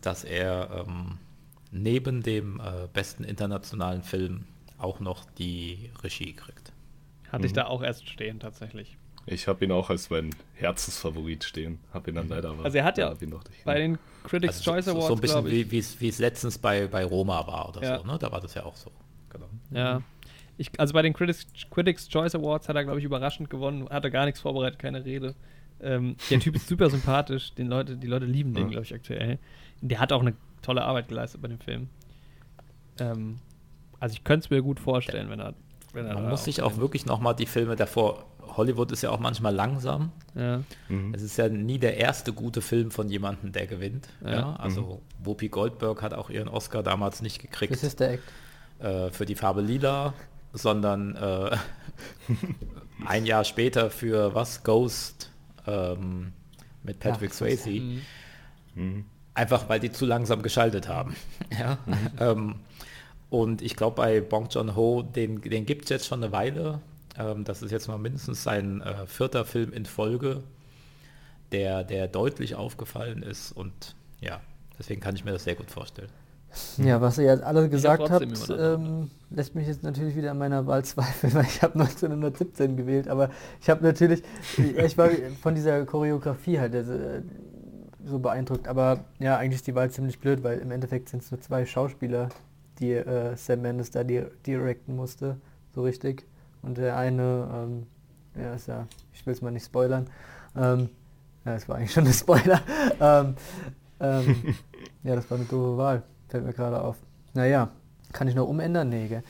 dass 0.00 0.24
er 0.24 0.84
ähm, 0.88 1.18
neben 1.70 2.24
dem 2.24 2.58
äh, 2.58 2.88
besten 2.92 3.22
internationalen 3.22 4.02
Film 4.02 4.44
auch 4.76 4.98
noch 4.98 5.24
die 5.38 5.90
Regie 6.02 6.32
kriegt. 6.32 6.72
Hatte 7.28 7.42
mhm. 7.42 7.44
ich 7.44 7.52
da 7.52 7.66
auch 7.66 7.82
erst 7.82 8.08
stehen 8.08 8.40
tatsächlich. 8.40 8.96
Ich 9.26 9.46
habe 9.46 9.64
ihn 9.64 9.70
auch 9.70 9.88
als 9.88 10.10
mein 10.10 10.30
Herzensfavorit 10.54 11.44
stehen. 11.44 11.78
Habe 11.94 12.10
ihn 12.10 12.16
dann 12.16 12.28
leider 12.28 12.50
aber. 12.50 12.64
Also 12.64 12.78
er 12.78 12.84
hat 12.84 12.98
ja 12.98 13.14
bei 13.64 13.78
den 13.78 13.98
Critics 14.24 14.56
also 14.56 14.72
Choice 14.72 14.88
Awards 14.88 15.06
so, 15.06 15.14
so 15.14 15.36
ein 15.38 15.44
bisschen 15.44 16.00
wie 16.00 16.08
es 16.08 16.18
letztens 16.18 16.58
bei, 16.58 16.88
bei 16.88 17.04
Roma 17.04 17.46
war 17.46 17.68
oder 17.68 17.82
ja. 17.82 17.98
so. 18.00 18.04
Ne? 18.04 18.18
Da 18.18 18.32
war 18.32 18.40
das 18.40 18.54
ja 18.54 18.64
auch 18.64 18.74
so. 18.74 18.90
Genau. 19.30 19.48
Ja. 19.70 20.02
Ich, 20.58 20.72
also 20.80 20.92
bei 20.92 21.02
den 21.02 21.12
Critics, 21.12 21.46
Critics 21.70 22.08
Choice 22.08 22.34
Awards 22.34 22.68
hat 22.68 22.74
er 22.74 22.82
glaube 22.82 22.98
ich 22.98 23.04
überraschend 23.04 23.48
gewonnen. 23.48 23.88
Hatte 23.88 24.10
gar 24.10 24.24
nichts 24.24 24.40
vorbereitet, 24.40 24.80
keine 24.80 25.04
Rede. 25.04 25.36
Ähm, 25.82 26.16
der 26.30 26.40
Typ 26.40 26.54
ist 26.54 26.68
super 26.68 26.90
sympathisch. 26.90 27.54
Den 27.54 27.68
Leute, 27.68 27.96
die 27.96 28.06
Leute 28.06 28.26
lieben 28.26 28.54
den, 28.54 28.64
ja. 28.64 28.70
glaube 28.70 28.84
ich, 28.84 28.94
aktuell. 28.94 29.38
Der 29.80 29.98
hat 30.00 30.12
auch 30.12 30.20
eine 30.20 30.34
tolle 30.62 30.82
Arbeit 30.84 31.08
geleistet 31.08 31.42
bei 31.42 31.48
dem 31.48 31.58
Film. 31.58 31.88
Ähm, 32.98 33.38
also 33.98 34.14
ich 34.14 34.24
könnte 34.24 34.44
es 34.44 34.50
mir 34.50 34.62
gut 34.62 34.80
vorstellen, 34.80 35.28
wenn 35.30 35.40
er. 35.40 35.54
Wenn 35.92 36.06
er 36.06 36.14
Man 36.14 36.30
muss 36.30 36.44
sich 36.44 36.62
auch 36.62 36.78
wirklich 36.78 37.04
nochmal 37.04 37.36
die 37.36 37.46
Filme 37.46 37.76
davor 37.76 38.24
Hollywood 38.56 38.92
ist 38.92 39.02
ja 39.02 39.10
auch 39.10 39.18
manchmal 39.18 39.54
langsam. 39.54 40.12
Ja. 40.34 40.62
Mhm. 40.88 41.14
Es 41.14 41.22
ist 41.22 41.36
ja 41.36 41.48
nie 41.48 41.78
der 41.78 41.96
erste 41.96 42.32
gute 42.32 42.60
Film 42.60 42.90
von 42.90 43.08
jemandem, 43.08 43.52
der 43.52 43.66
gewinnt. 43.66 44.08
Ja. 44.24 44.30
Ja. 44.30 44.56
Also 44.56 45.00
Whoopi 45.22 45.48
Goldberg 45.48 46.02
hat 46.02 46.14
auch 46.14 46.30
ihren 46.30 46.48
Oscar 46.48 46.82
damals 46.82 47.22
nicht 47.22 47.40
gekriegt 47.40 47.76
Sister 47.76 48.10
Act. 48.10 48.22
äh, 48.80 49.10
für 49.10 49.26
die 49.26 49.34
Farbe 49.34 49.60
Lila, 49.60 50.14
sondern 50.52 51.16
äh, 51.16 51.56
ein 53.06 53.26
Jahr 53.26 53.44
später 53.44 53.90
für 53.90 54.34
was? 54.34 54.64
Ghost 54.64 55.31
ähm, 55.66 56.32
mit 56.82 57.00
Patrick 57.00 57.30
Ach, 57.32 57.36
Swayze. 57.36 57.70
Mhm. 57.70 58.02
Mhm. 58.74 59.04
Einfach 59.34 59.68
weil 59.68 59.80
die 59.80 59.92
zu 59.92 60.04
langsam 60.04 60.42
geschaltet 60.42 60.88
haben. 60.88 61.16
ja. 61.58 61.78
ähm, 62.20 62.56
und 63.30 63.62
ich 63.62 63.76
glaube 63.76 63.96
bei 63.96 64.20
Bong 64.20 64.48
Joon-ho, 64.50 65.02
den, 65.02 65.40
den 65.40 65.64
gibt 65.64 65.84
es 65.84 65.90
jetzt 65.90 66.06
schon 66.06 66.22
eine 66.22 66.32
Weile. 66.32 66.80
Ähm, 67.18 67.44
das 67.44 67.62
ist 67.62 67.70
jetzt 67.70 67.88
mal 67.88 67.98
mindestens 67.98 68.42
sein 68.42 68.82
äh, 68.82 69.06
vierter 69.06 69.44
Film 69.44 69.72
in 69.72 69.86
Folge, 69.86 70.42
der, 71.50 71.84
der 71.84 72.08
deutlich 72.08 72.54
aufgefallen 72.54 73.22
ist. 73.22 73.52
Und 73.52 73.94
ja, 74.20 74.40
deswegen 74.78 75.00
kann 75.00 75.14
ich 75.14 75.24
mir 75.24 75.32
das 75.32 75.44
sehr 75.44 75.54
gut 75.54 75.70
vorstellen. 75.70 76.10
Ja, 76.78 77.00
was 77.00 77.18
ihr 77.18 77.24
jetzt 77.24 77.42
alle 77.42 77.68
gesagt 77.68 78.10
habt, 78.10 78.50
ähm, 78.50 79.10
lässt 79.30 79.54
mich 79.54 79.66
jetzt 79.66 79.82
natürlich 79.82 80.16
wieder 80.16 80.30
an 80.32 80.38
meiner 80.38 80.66
Wahl 80.66 80.84
zweifeln, 80.84 81.32
weil 81.34 81.44
ich 81.44 81.62
habe 81.62 81.74
1917 81.74 82.76
gewählt, 82.76 83.08
aber 83.08 83.30
ich 83.60 83.70
habe 83.70 83.82
natürlich, 83.84 84.22
ich 84.56 84.98
war 84.98 85.08
von 85.40 85.54
dieser 85.54 85.84
Choreografie 85.86 86.58
halt 86.58 86.74
äh, 86.74 87.22
so 88.04 88.18
beeindruckt, 88.18 88.68
aber 88.68 89.04
ja, 89.18 89.38
eigentlich 89.38 89.56
ist 89.56 89.66
die 89.66 89.74
Wahl 89.74 89.90
ziemlich 89.90 90.18
blöd, 90.18 90.42
weil 90.42 90.58
im 90.58 90.70
Endeffekt 90.70 91.08
sind 91.08 91.22
es 91.22 91.30
nur 91.30 91.40
zwei 91.40 91.64
Schauspieler, 91.64 92.28
die 92.80 92.92
äh, 92.92 93.36
Sam 93.36 93.62
Mendes 93.62 93.90
da 93.90 94.04
di 94.04 94.24
directen 94.46 94.96
musste, 94.96 95.36
so 95.74 95.82
richtig. 95.82 96.26
Und 96.62 96.78
der 96.78 96.96
eine, 96.96 97.48
ähm, 97.54 97.86
ja, 98.36 98.54
ist 98.54 98.68
ja, 98.68 98.86
ich 99.12 99.24
will 99.26 99.32
es 99.32 99.42
mal 99.42 99.50
nicht 99.50 99.66
spoilern, 99.66 100.06
ähm, 100.56 100.90
ja, 101.44 101.54
das 101.54 101.68
war 101.68 101.76
eigentlich 101.76 101.92
schon 101.92 102.06
ein 102.06 102.12
Spoiler, 102.12 102.60
ähm, 103.00 103.34
ähm, 104.00 104.54
ja, 105.02 105.16
das 105.16 105.30
war 105.30 105.38
eine 105.38 105.46
doofe 105.46 105.76
Wahl. 105.76 106.02
Fällt 106.32 106.46
mir 106.46 106.54
gerade 106.54 106.80
auf. 106.80 106.96
Naja, 107.34 107.68
kann 108.12 108.26
ich 108.26 108.34
noch 108.34 108.48
umändern? 108.48 108.88
Nee, 108.88 109.06
gell? 109.06 109.22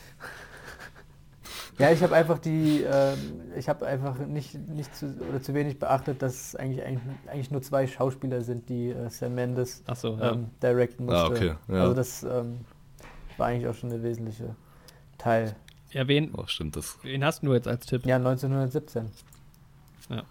ja, 1.81 1.91
ich 1.91 2.01
habe 2.01 2.15
einfach 2.15 2.39
die, 2.39 2.83
ähm, 2.83 3.19
ich 3.57 3.69
habe 3.69 3.85
einfach 3.85 4.19
nicht, 4.19 4.55
nicht 4.69 4.95
zu, 4.95 5.12
oder 5.29 5.43
zu 5.43 5.53
wenig 5.53 5.81
beachtet, 5.81 6.23
dass 6.23 6.35
es 6.35 6.55
eigentlich, 6.55 6.85
eigentlich, 6.85 7.03
eigentlich 7.27 7.51
nur 7.51 7.61
zwei 7.61 7.89
Schauspieler 7.89 8.43
sind, 8.43 8.69
die 8.69 8.91
äh, 8.91 9.11
Sam 9.11 9.35
Mendes 9.35 9.83
so, 9.97 10.16
ja. 10.16 10.31
ähm, 10.31 10.51
directen 10.62 11.07
musste. 11.07 11.20
Ah, 11.20 11.27
okay, 11.27 11.55
ja. 11.66 11.81
Also 11.81 11.95
das 11.95 12.23
ähm, 12.23 12.61
war 13.37 13.49
eigentlich 13.49 13.66
auch 13.66 13.74
schon 13.74 13.91
der 13.91 14.05
wesentliche 14.05 14.55
Teil. 15.19 15.57
ja, 15.91 16.07
wen, 16.07 16.33
Oh, 16.37 16.47
stimmt 16.47 16.77
das. 16.77 16.99
wen 17.03 17.24
hast 17.24 17.43
du 17.43 17.53
jetzt 17.53 17.66
als 17.66 17.85
Tipp? 17.85 18.07
Ja, 18.07 18.15
1917. 18.15 19.11
Ja, 20.09 20.23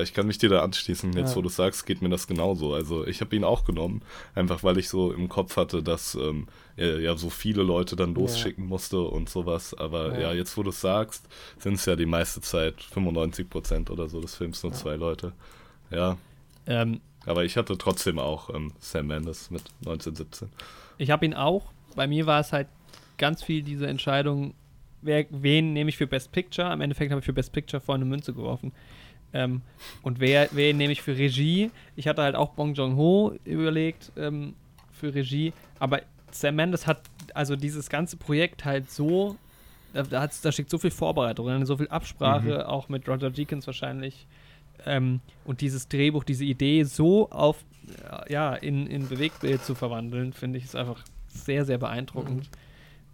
ich 0.00 0.14
kann 0.14 0.26
mich 0.26 0.38
dir 0.38 0.48
da 0.48 0.62
anschließen. 0.62 1.12
Jetzt, 1.12 1.30
Ja. 1.30 1.36
wo 1.36 1.42
du 1.42 1.48
sagst, 1.48 1.84
geht 1.86 2.00
mir 2.02 2.08
das 2.08 2.26
genauso. 2.26 2.72
Also 2.74 3.06
ich 3.06 3.20
habe 3.20 3.34
ihn 3.36 3.44
auch 3.44 3.64
genommen, 3.64 4.02
einfach 4.34 4.62
weil 4.64 4.78
ich 4.78 4.88
so 4.88 5.12
im 5.12 5.28
Kopf 5.28 5.56
hatte, 5.56 5.82
dass 5.82 6.14
ähm, 6.14 6.46
er 6.76 7.00
ja 7.00 7.16
so 7.16 7.28
viele 7.30 7.62
Leute 7.62 7.96
dann 7.96 8.14
losschicken 8.14 8.66
musste 8.66 9.00
und 9.02 9.28
sowas. 9.28 9.74
Aber 9.74 10.14
Ja. 10.14 10.20
ja, 10.28 10.32
jetzt, 10.34 10.56
wo 10.56 10.62
du 10.62 10.70
sagst, 10.70 11.26
sind 11.58 11.74
es 11.74 11.84
ja 11.86 11.96
die 11.96 12.06
meiste 12.06 12.40
Zeit 12.40 12.80
95 12.82 13.50
Prozent 13.50 13.90
oder 13.90 14.08
so 14.08 14.20
des 14.20 14.34
Films 14.36 14.62
nur 14.62 14.72
Ja. 14.72 14.78
zwei 14.78 14.96
Leute. 14.96 15.32
Ja, 15.90 16.16
Ähm, 16.66 17.00
aber 17.26 17.44
ich 17.44 17.56
hatte 17.56 17.76
trotzdem 17.76 18.18
auch 18.18 18.48
ähm, 18.54 18.72
Sam 18.78 19.08
Mendes 19.08 19.50
mit 19.50 19.62
1917. 19.80 20.48
ich 20.98 21.10
habe 21.10 21.26
ihn 21.26 21.34
auch. 21.34 21.72
Bei 21.96 22.06
mir 22.06 22.24
war 22.26 22.40
es 22.40 22.52
halt 22.52 22.68
ganz 23.18 23.42
viel 23.42 23.62
diese 23.62 23.86
Entscheidung, 23.86 24.54
wer, 25.02 25.26
wen 25.30 25.72
nehme 25.72 25.90
ich 25.90 25.96
für 25.98 26.06
Best 26.06 26.32
Picture. 26.32 26.72
Im 26.72 26.80
Endeffekt 26.80 27.10
habe 27.10 27.18
ich 27.20 27.24
für 27.26 27.32
Best 27.32 27.52
Picture 27.52 27.80
vorne 27.80 28.02
eine 28.02 28.10
Münze 28.10 28.32
geworfen. 28.32 28.72
Ähm, 29.34 29.62
und 30.02 30.20
wer, 30.20 30.48
wen 30.52 30.76
nehme 30.76 30.92
ich 30.92 31.02
für 31.02 31.16
Regie? 31.16 31.70
Ich 31.96 32.06
hatte 32.08 32.22
halt 32.22 32.34
auch 32.36 32.50
Bong 32.50 32.74
Joon-ho 32.74 33.34
überlegt 33.44 34.12
ähm, 34.16 34.54
für 34.92 35.14
Regie, 35.14 35.52
aber 35.78 36.02
Sam 36.30 36.56
Mendes 36.56 36.86
hat 36.86 37.02
also 37.34 37.56
dieses 37.56 37.88
ganze 37.88 38.16
Projekt 38.16 38.64
halt 38.64 38.90
so, 38.90 39.36
da, 39.92 40.02
da, 40.02 40.28
da 40.42 40.52
steckt 40.52 40.70
so 40.70 40.78
viel 40.78 40.90
Vorbereitung, 40.90 41.46
drin, 41.46 41.66
so 41.66 41.76
viel 41.76 41.88
Absprache, 41.88 42.68
auch 42.68 42.88
mit 42.88 43.08
Roger 43.08 43.30
Deakins 43.30 43.66
wahrscheinlich. 43.66 44.26
Ähm, 44.86 45.20
und 45.44 45.60
dieses 45.60 45.88
Drehbuch, 45.88 46.24
diese 46.24 46.44
Idee 46.44 46.82
so 46.84 47.30
auf, 47.30 47.64
äh, 48.10 48.32
ja, 48.32 48.54
in, 48.54 48.86
in 48.86 49.08
Bewegtbild 49.08 49.62
zu 49.64 49.74
verwandeln, 49.74 50.32
finde 50.32 50.58
ich, 50.58 50.64
ist 50.64 50.76
einfach 50.76 51.02
sehr, 51.28 51.64
sehr 51.64 51.78
beeindruckend. 51.78 52.50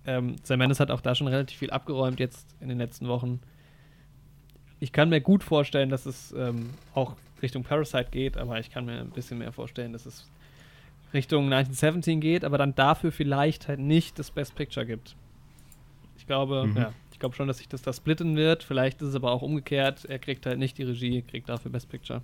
Ähm, 0.06 0.36
Sam 0.42 0.58
Mendes 0.58 0.80
hat 0.80 0.90
auch 0.90 1.00
da 1.00 1.14
schon 1.14 1.26
relativ 1.28 1.58
viel 1.58 1.70
abgeräumt 1.70 2.20
jetzt 2.20 2.46
in 2.60 2.68
den 2.68 2.78
letzten 2.78 3.08
Wochen. 3.08 3.40
Ich 4.80 4.92
kann 4.92 5.08
mir 5.08 5.20
gut 5.20 5.42
vorstellen, 5.42 5.90
dass 5.90 6.06
es 6.06 6.32
ähm, 6.32 6.70
auch 6.94 7.16
Richtung 7.42 7.64
Parasite 7.64 8.08
geht, 8.10 8.36
aber 8.36 8.58
ich 8.60 8.70
kann 8.70 8.84
mir 8.86 9.00
ein 9.00 9.10
bisschen 9.10 9.38
mehr 9.38 9.52
vorstellen, 9.52 9.92
dass 9.92 10.06
es 10.06 10.28
Richtung 11.12 11.44
1917 11.52 12.20
geht, 12.20 12.44
aber 12.44 12.58
dann 12.58 12.74
dafür 12.74 13.12
vielleicht 13.12 13.66
halt 13.68 13.80
nicht 13.80 14.18
das 14.18 14.30
Best 14.30 14.54
Picture 14.54 14.84
gibt. 14.86 15.16
Ich 16.16 16.26
glaube, 16.26 16.66
Mhm. 16.66 16.76
ja, 16.76 16.92
ich 17.12 17.18
glaube 17.18 17.34
schon, 17.34 17.48
dass 17.48 17.58
sich 17.58 17.68
das 17.68 17.82
da 17.82 17.92
splitten 17.92 18.36
wird. 18.36 18.62
Vielleicht 18.62 19.00
ist 19.02 19.08
es 19.08 19.14
aber 19.14 19.32
auch 19.32 19.42
umgekehrt. 19.42 20.04
Er 20.04 20.18
kriegt 20.18 20.46
halt 20.46 20.58
nicht 20.58 20.78
die 20.78 20.82
Regie, 20.84 21.22
kriegt 21.22 21.48
dafür 21.48 21.70
Best 21.72 21.88
Picture. 21.88 22.20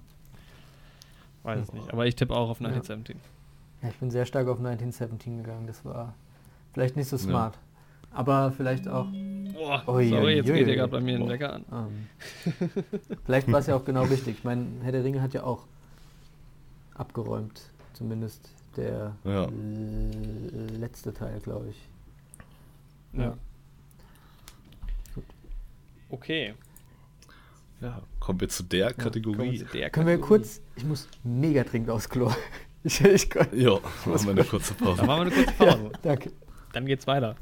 Weiß 1.43 1.61
es 1.61 1.73
nicht. 1.73 1.93
Aber 1.93 2.07
ich 2.07 2.15
tippe 2.17 2.35
auch 2.35 2.49
auf 2.51 2.61
Ja. 2.61 2.69
1917. 2.69 3.17
Ja, 3.83 3.89
ich 3.89 3.97
bin 3.97 4.11
sehr 4.11 4.25
stark 4.27 4.47
auf 4.49 4.59
1917 4.59 5.39
gegangen. 5.39 5.67
Das 5.67 5.85
war 5.85 6.15
vielleicht 6.73 6.97
nicht 6.97 7.09
so 7.09 7.17
Ja. 7.17 7.23
smart. 7.23 7.59
Aber 8.13 8.53
vielleicht 8.53 8.87
auch. 8.89 9.07
Boah, 9.55 9.83
Ui, 9.89 10.09
sorry, 10.09 10.35
jetzt 10.37 10.47
geht 10.47 10.67
hier 10.67 10.75
gerade 10.77 10.91
bei 10.93 11.01
mir 11.01 11.17
ein. 11.19 11.29
Wecker 11.29 11.55
an. 11.55 11.65
Ähm, 11.73 12.71
vielleicht 13.25 13.51
war 13.51 13.61
es 13.61 13.67
ja 13.69 13.77
auch 13.77 13.85
genau 13.85 14.03
richtig. 14.03 14.39
Ich 14.39 14.45
meine, 14.45 14.67
Herr 14.83 14.93
der 14.93 15.05
Ringe 15.05 15.23
hat 15.23 15.33
ja 15.35 15.45
auch 15.45 15.67
abgeräumt. 16.95 17.63
Zumindest 17.93 18.51
der 18.77 19.15
Ja. 19.25 19.49
letzte 20.79 21.15
Teil, 21.15 21.39
glaube 21.41 21.69
ich. 21.71 21.89
Ja. 23.19 23.37
Okay. 26.11 26.55
Ja, 27.81 28.03
kommen 28.21 28.41
wir 28.41 28.49
zu 28.49 28.63
der 28.63 28.93
Kategorie. 28.95 29.59
Sie 29.59 29.65
der 29.67 29.91
Können 29.91 30.07
wir 30.07 30.15
Kategorie. 30.17 30.41
kurz. 30.41 30.61
Ich 30.77 30.85
muss 30.85 31.09
mega 31.23 31.65
dringend 31.65 31.91
aufs 31.91 32.09
Klo. 32.09 32.31
Ich, 32.87 33.01
ich 33.01 33.31
kann, 33.31 33.47
Ja, 33.55 33.79
machen 34.05 34.25
wir 34.27 34.31
eine 34.33 34.45
kurze 34.45 34.75
Dann 34.75 34.87
Pause. 34.89 35.05
machen 35.07 35.31
wir 35.31 35.33
eine 35.35 35.45
kurze 35.47 35.53
Pause. 35.57 35.91
danke. 36.03 36.33
Dann 36.75 36.85
geht's 36.85 37.07
weiter. 37.07 37.35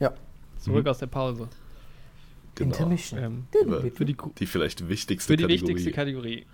Ja. 0.00 0.12
Zurück 0.58 0.84
Mhm. 0.84 0.90
aus 0.90 0.98
der 0.98 1.06
Pause. 1.06 1.48
Genau. 2.54 2.74
Intermission. 2.74 3.20
Ähm, 3.52 3.92
für 3.94 4.04
die, 4.04 4.16
Die 4.38 4.46
vielleicht 4.46 4.88
wichtigste 4.88 5.32
für 5.32 5.36
die 5.36 5.44
Kategorie. 5.44 5.68
wichtigste 5.68 5.92
Kategorie. 5.92 6.46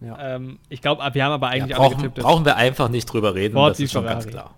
Ja. 0.00 0.36
Ähm, 0.36 0.58
ich 0.68 0.80
glaube, 0.80 1.02
wir 1.12 1.24
haben 1.24 1.32
aber 1.32 1.46
Ja, 1.48 1.52
eigentlich 1.64 1.76
alle 1.76 1.88
brauchen, 1.90 1.96
getippt. 2.02 2.18
brauchen 2.20 2.44
wir 2.44 2.56
einfach 2.56 2.88
nicht 2.88 3.06
drüber 3.06 3.34
reden, 3.34 3.54
Ford 3.54 3.70
das 3.72 3.80
ist 3.80 3.92
schon 3.92 4.04
Ferrari. 4.04 4.30
ganz 4.30 4.30
klar. 4.32 4.54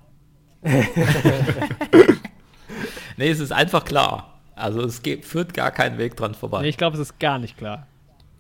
nee, 3.16 3.28
es 3.28 3.40
ist 3.40 3.52
einfach 3.52 3.84
klar. 3.84 4.32
Also 4.54 4.80
es 4.82 5.02
geht, 5.02 5.24
führt 5.24 5.54
gar 5.54 5.70
keinen 5.70 5.98
Weg 5.98 6.16
dran 6.16 6.34
vorbei. 6.34 6.62
Nee, 6.62 6.68
ich 6.68 6.76
glaube, 6.78 6.94
es 6.96 7.00
ist 7.02 7.18
gar 7.18 7.38
nicht 7.38 7.56
klar. 7.58 7.86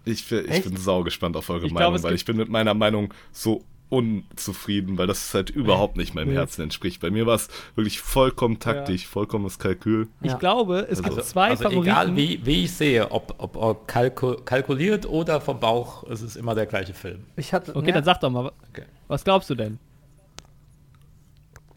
Ich, 0.04 0.28
bin- 0.28 0.50
ich 0.50 0.62
bin 0.62 0.76
saugespannt 0.76 1.36
auf 1.36 1.50
eure 1.50 1.66
Ich 1.66 1.72
Meinung, 1.72 1.94
glaub, 1.94 2.04
weil 2.04 2.14
ich 2.14 2.24
bin 2.24 2.36
mit 2.36 2.48
meiner 2.48 2.74
Meinung 2.74 3.12
so 3.32 3.64
unzufrieden, 3.88 4.98
weil 4.98 5.06
das 5.06 5.32
halt 5.32 5.50
überhaupt 5.50 5.96
nicht 5.96 6.14
meinem 6.14 6.30
Nee. 6.30 6.34
Herzen 6.34 6.62
entspricht. 6.62 7.00
Bei 7.00 7.10
mir 7.10 7.24
war 7.26 7.36
es 7.36 7.48
wirklich 7.76 8.00
vollkommen 8.00 8.58
taktisch, 8.58 9.06
vollkommenes 9.06 9.58
Kalkül. 9.58 10.08
Ich 10.22 10.32
Ja. 10.32 10.38
glaube, 10.38 10.86
es 10.90 10.98
Also- 10.98 11.02
gibt 11.14 11.24
zwei 11.24 11.50
also 11.50 11.62
Favoriten. 11.64 11.84
egal 11.84 12.16
wie, 12.16 12.44
wie 12.44 12.64
ich 12.64 12.72
sehe, 12.72 13.10
ob, 13.12 13.34
ob, 13.38 13.56
ob 13.56 13.86
kalku 13.86 14.34
kalkuliert 14.44 15.06
oder 15.06 15.40
vom 15.40 15.60
Bauch, 15.60 16.02
es 16.10 16.20
ist 16.22 16.36
immer 16.36 16.54
der 16.56 16.66
gleiche 16.66 16.94
Film. 16.94 17.24
Ich 17.36 17.52
hatte. 17.52 17.76
Okay, 17.76 17.88
ja, 17.88 17.94
dann 17.94 18.04
sag 18.04 18.20
doch 18.20 18.30
mal, 18.30 18.50
Okay. 18.70 18.84
was 19.06 19.22
glaubst 19.22 19.48
du 19.50 19.54
denn? 19.54 19.78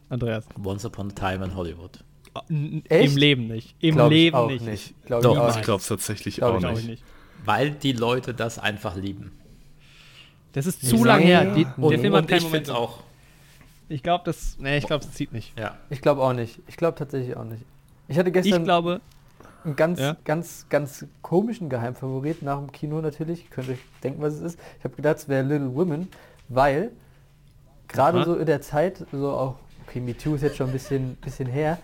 Andreas. 0.09 0.45
Once 0.63 0.85
Upon 0.85 1.11
a 1.11 1.13
Time 1.13 1.45
in 1.45 1.55
Hollywood. 1.55 2.03
N- 2.49 2.83
Echt? 2.89 3.11
Im 3.13 3.17
Leben 3.17 3.47
nicht. 3.47 3.75
Im 3.79 3.95
glaub 3.95 4.11
ich 4.11 4.17
Leben 4.17 4.35
auch 4.35 4.47
nicht. 4.49 4.65
nicht. 4.65 4.93
Glaub 5.05 5.21
Doch, 5.21 5.33
ich 5.33 5.39
auch 5.57 5.61
glaube 5.61 5.81
es 5.81 5.87
tatsächlich 5.87 6.35
Glaub 6.37 6.55
auch 6.63 6.69
nicht. 6.71 6.79
ich 6.83 6.87
nicht. 6.87 7.03
Weil 7.45 7.71
die 7.71 7.91
Leute 7.91 8.33
das 8.33 8.59
einfach 8.59 8.95
lieben. 8.95 9.31
Das 10.53 10.65
ist 10.65 10.87
zu 10.87 10.95
Nee. 10.97 11.03
lang 11.03 11.21
her. 11.21 11.53
Die, 11.53 11.65
Und, 11.77 11.91
der 11.91 11.99
Film 11.99 12.13
hat 12.13 12.27
keinen 12.27 12.37
ich 12.37 12.43
finde 12.45 12.47
Moment. 12.47 12.67
es 12.67 12.73
auch. 12.73 12.99
Ich 13.87 14.03
glaube, 14.03 14.23
das. 14.25 14.57
Nee, 14.59 14.77
ich 14.77 14.85
glaube, 14.85 15.03
es 15.05 15.11
zieht 15.13 15.31
nicht. 15.33 15.57
Ja. 15.57 15.77
Ich 15.89 16.01
glaube 16.01 16.21
auch 16.21 16.33
nicht. 16.33 16.59
Ich 16.67 16.77
glaube 16.77 16.97
tatsächlich 16.97 17.35
auch 17.35 17.43
nicht. 17.43 17.63
Ich 18.07 18.17
hatte 18.17 18.29
Ich 18.29 18.33
gestern 18.33 18.63
glaube, 18.63 19.01
einen 19.63 19.75
ganz, 19.75 19.99
Ja. 19.99 20.15
ganz, 20.25 20.65
ganz 20.69 21.05
komischen 21.21 21.69
Geheimfavorit 21.69 22.41
nach 22.41 22.57
dem 22.59 22.71
Kino 22.71 23.01
natürlich. 23.01 23.43
Ihr 23.45 23.49
könnt 23.49 23.69
euch 23.69 23.79
denken, 24.03 24.21
was 24.21 24.35
es 24.35 24.41
ist. 24.41 24.59
Ich 24.77 24.83
habe 24.83 24.95
gedacht, 24.95 25.17
es 25.17 25.27
wäre 25.27 25.43
Little 25.43 25.73
Women, 25.75 26.07
weil 26.49 26.91
gerade 27.87 28.23
so 28.23 28.35
in 28.35 28.45
der 28.45 28.61
Zeit, 28.61 29.05
so 29.11 29.31
auch, 29.31 29.55
okay, 29.87 29.99
MeToo 29.99 30.35
ist 30.35 30.41
jetzt 30.41 30.57
schon 30.57 30.67
ein 30.67 30.73
bisschen, 30.73 31.15
bisschen 31.15 31.47
her, 31.47 31.77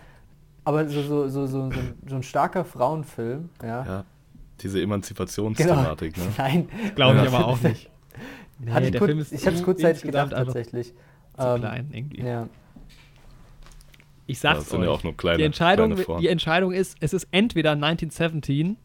aber 0.64 0.88
so, 0.88 1.02
so, 1.02 1.28
so, 1.28 1.46
so, 1.48 1.48
so, 1.48 1.62
ein, 1.64 1.94
so 2.08 2.16
ein 2.16 2.24
starker 2.24 2.66
Frauenfilm, 2.66 3.50
ja. 3.64 3.86
Ja, 3.86 4.06
diese 4.62 4.80
Emanzipationsthematik, 4.82 6.18
ne? 6.18 6.24
Nein, 6.38 6.70
glaube 6.96 7.20
ich 7.22 7.28
aber 7.28 7.46
auch 7.48 7.60
nicht. 7.62 7.90
Hatte 8.70 8.80
Nee, 8.82 8.86
ich, 8.86 8.92
der 8.92 9.00
kurz, 9.00 9.10
Film 9.10 9.20
ist 9.20 9.32
ich 9.32 9.42
habe 9.46 9.52
es 9.56 9.60
zu 9.60 9.66
kurzzeitig 9.66 10.02
gedacht 10.04 10.32
tatsächlich. 10.32 10.94
Zu 11.38 11.44
Ähm, 11.48 11.60
klein 11.62 11.90
irgendwie. 11.92 12.22
Ja. 12.22 12.48
Ich 14.28 14.40
Das 14.40 14.58
sag's 14.58 14.70
sind 14.70 14.80
euch. 14.80 14.86
ja 14.86 14.92
auch 14.92 15.04
nur 15.04 15.16
kleine, 15.16 15.38
die, 15.38 15.44
Entscheidung, 15.44 15.96
die 16.20 16.28
Entscheidung 16.28 16.72
ist, 16.72 16.98
es 17.00 17.14
ist 17.14 17.28
entweder 17.32 17.72
1917, 17.72 18.78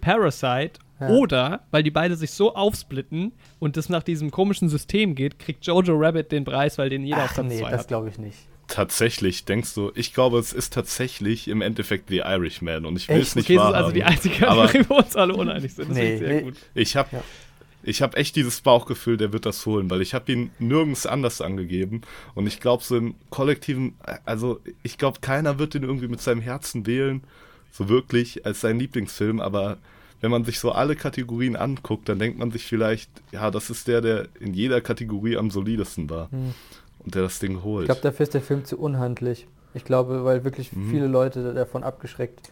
Parasite 0.00 0.80
Ja. 1.00 1.08
Oder, 1.08 1.60
weil 1.70 1.82
die 1.82 1.90
beide 1.90 2.16
sich 2.16 2.30
so 2.30 2.54
aufsplitten 2.54 3.32
und 3.58 3.76
es 3.76 3.88
nach 3.88 4.02
diesem 4.02 4.30
komischen 4.30 4.68
System 4.68 5.14
geht, 5.14 5.38
kriegt 5.38 5.66
Jojo 5.66 5.94
Rabbit 5.96 6.32
den 6.32 6.44
Preis, 6.44 6.78
weil 6.78 6.88
den 6.88 7.02
jeder 7.04 7.24
auf 7.24 7.30
Ach 7.30 7.34
Platz 7.34 7.46
nee, 7.48 7.60
2 7.60 7.70
das 7.70 7.86
glaube 7.86 8.08
ich 8.08 8.18
nicht. 8.18 8.38
Tatsächlich, 8.66 9.44
denkst 9.44 9.74
du, 9.74 9.92
ich 9.94 10.14
glaube, 10.14 10.38
es 10.38 10.54
ist 10.54 10.72
tatsächlich 10.72 11.48
im 11.48 11.60
Endeffekt 11.60 12.08
The 12.08 12.18
Irishman 12.24 12.86
und 12.86 12.96
ich 12.96 13.08
will 13.10 13.20
es 13.20 13.34
nicht 13.36 13.44
Okay, 13.44 13.56
das 13.56 13.64
ist 13.66 13.72
wahrhaben. 13.72 13.84
also 13.84 13.92
die 13.92 14.04
einzige 14.04 14.48
aber 14.48 14.72
wo 14.88 14.94
uns 14.94 15.14
alle 15.16 15.34
uneinig 15.34 15.74
sind. 15.74 15.90
Das 15.90 15.96
Nee, 15.98 16.14
ich 16.14 16.18
sehr 16.20 16.28
nee. 16.28 16.40
gut. 16.42 16.54
ich 16.74 16.96
habe 16.96 17.08
Ja. 17.12 17.22
Ich 17.84 18.02
habe 18.02 18.16
echt 18.16 18.34
dieses 18.36 18.60
Bauchgefühl, 18.60 19.16
der 19.16 19.32
wird 19.32 19.46
das 19.46 19.64
holen, 19.66 19.90
weil 19.90 20.02
ich 20.02 20.14
habe 20.14 20.32
ihn 20.32 20.50
nirgends 20.58 21.06
anders 21.06 21.40
angegeben 21.40 22.00
und 22.34 22.46
ich 22.46 22.60
glaube 22.60 22.82
so 22.82 22.96
im 22.96 23.14
kollektiven, 23.30 23.94
also 24.24 24.60
ich 24.82 24.98
glaube 24.98 25.20
keiner 25.20 25.58
wird 25.58 25.74
ihn 25.74 25.82
irgendwie 25.82 26.08
mit 26.08 26.20
seinem 26.20 26.40
Herzen 26.40 26.86
wählen, 26.86 27.22
so 27.70 27.88
wirklich 27.88 28.46
als 28.46 28.60
sein 28.60 28.78
Lieblingsfilm, 28.78 29.40
aber 29.40 29.78
wenn 30.20 30.30
man 30.30 30.44
sich 30.44 30.58
so 30.58 30.72
alle 30.72 30.96
Kategorien 30.96 31.54
anguckt, 31.56 32.08
dann 32.08 32.18
denkt 32.18 32.38
man 32.38 32.50
sich 32.50 32.64
vielleicht, 32.64 33.10
ja, 33.32 33.50
das 33.50 33.68
ist 33.68 33.88
der, 33.88 34.00
der 34.00 34.28
in 34.40 34.54
jeder 34.54 34.80
Kategorie 34.80 35.36
am 35.36 35.50
solidesten 35.50 36.08
war 36.08 36.28
und 37.00 37.14
der 37.14 37.22
das 37.22 37.38
Ding 37.40 37.62
holt. 37.62 37.82
Ich 37.84 37.88
glaube, 37.88 38.00
dafür 38.00 38.24
ist 38.24 38.32
der 38.34 38.40
Film 38.40 38.64
zu 38.64 38.78
unhandlich. 38.78 39.46
Ich 39.74 39.84
glaube, 39.84 40.24
weil 40.24 40.44
wirklich 40.44 40.72
Mhm. 40.72 40.90
viele 40.90 41.06
Leute 41.08 41.52
davon 41.52 41.82
abgeschreckt 41.82 42.50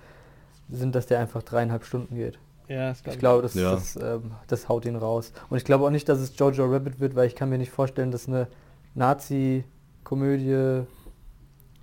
sind, 0.68 0.94
dass 0.94 1.06
der 1.06 1.20
einfach 1.20 1.42
dreieinhalb 1.42 1.84
Stunden 1.84 2.16
geht. 2.16 2.38
Ja, 2.68 2.89
das 2.90 3.02
Ich 3.06 3.18
glaube, 3.18 3.43
das, 3.43 3.55
Ja. 3.55 3.72
das, 3.72 3.97
ähm, 3.97 4.32
das 4.47 4.68
haut 4.68 4.84
ihn 4.84 4.97
raus. 4.97 5.32
Und 5.51 5.56
ich 5.59 5.64
glaube 5.64 5.84
auch 5.84 5.90
nicht, 5.90 6.09
dass 6.09 6.18
es 6.20 6.36
Jojo 6.39 6.64
Rabbit 6.66 7.01
wird, 7.01 7.14
weil 7.16 7.26
ich 7.26 7.34
kann 7.34 7.48
mir 7.51 7.59
nicht 7.59 7.70
vorstellen, 7.72 8.10
dass 8.10 8.28
eine 8.28 8.47
Nazi-Komödie, 8.94 10.86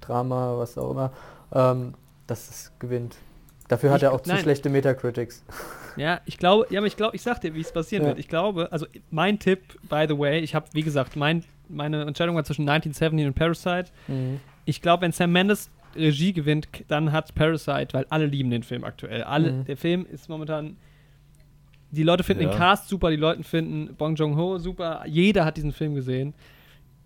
Drama, 0.01 0.57
was 0.57 0.77
auch 0.77 0.91
immer, 0.91 1.11
ähm, 1.53 1.93
dass 2.27 2.49
es 2.49 2.71
gewinnt. 2.79 3.15
Dafür 3.67 3.91
hat 3.91 3.97
Ich- 3.97 4.03
er 4.03 4.13
auch 4.13 4.21
zu 4.21 4.29
nein. 4.31 4.39
schlechte 4.41 4.69
Metacritics. 4.69 5.43
Ja, 5.97 6.21
ich 6.25 6.37
glaube, 6.37 6.67
ja, 6.69 6.79
aber 6.79 6.87
ich 6.87 6.95
glaube, 6.95 7.15
ich 7.15 7.21
sag 7.23 7.41
dir, 7.41 7.53
wie 7.55 7.59
es 7.61 7.73
passieren 7.73 8.03
Ja. 8.03 8.09
wird. 8.09 8.19
Ich 8.19 8.29
glaube, 8.29 8.71
also 8.71 8.85
mein 9.09 9.37
Tipp, 9.37 9.59
by 9.89 10.05
the 10.07 10.17
way, 10.17 10.39
ich 10.39 10.55
habe, 10.55 10.67
wie 10.71 10.83
gesagt, 10.83 11.17
mein, 11.17 11.43
meine 11.67 12.03
Entscheidung 12.03 12.35
war 12.37 12.43
zwischen 12.45 12.63
1917 12.69 13.27
und 13.27 13.33
Parasite. 13.33 13.91
Mhm. 14.07 14.39
Ich 14.63 14.81
glaube, 14.81 15.01
wenn 15.01 15.11
Sam 15.11 15.31
Mendes 15.33 15.69
Regie 15.95 16.33
gewinnt, 16.33 16.67
dann 16.87 17.11
hat 17.11 17.33
Parasite, 17.35 17.89
weil 17.93 18.05
alle 18.09 18.25
lieben 18.25 18.49
den 18.51 18.63
Film 18.63 18.83
aktuell. 18.83 19.23
Alle, 19.23 19.51
Mhm. 19.51 19.65
der 19.65 19.77
Film 19.77 20.05
ist 20.05 20.29
momentan. 20.29 20.77
Die 21.91 22.03
Leute 22.03 22.23
finden 22.23 22.43
Ja. 22.43 22.49
den 22.49 22.57
Cast 22.57 22.87
super, 22.87 23.09
die 23.09 23.15
Leute 23.15 23.43
finden 23.43 23.95
Bong 23.95 24.15
Joon-ho 24.15 24.59
super. 24.59 25.03
Jeder 25.07 25.43
hat 25.45 25.57
diesen 25.57 25.71
Film 25.71 25.95
gesehen. 25.95 26.33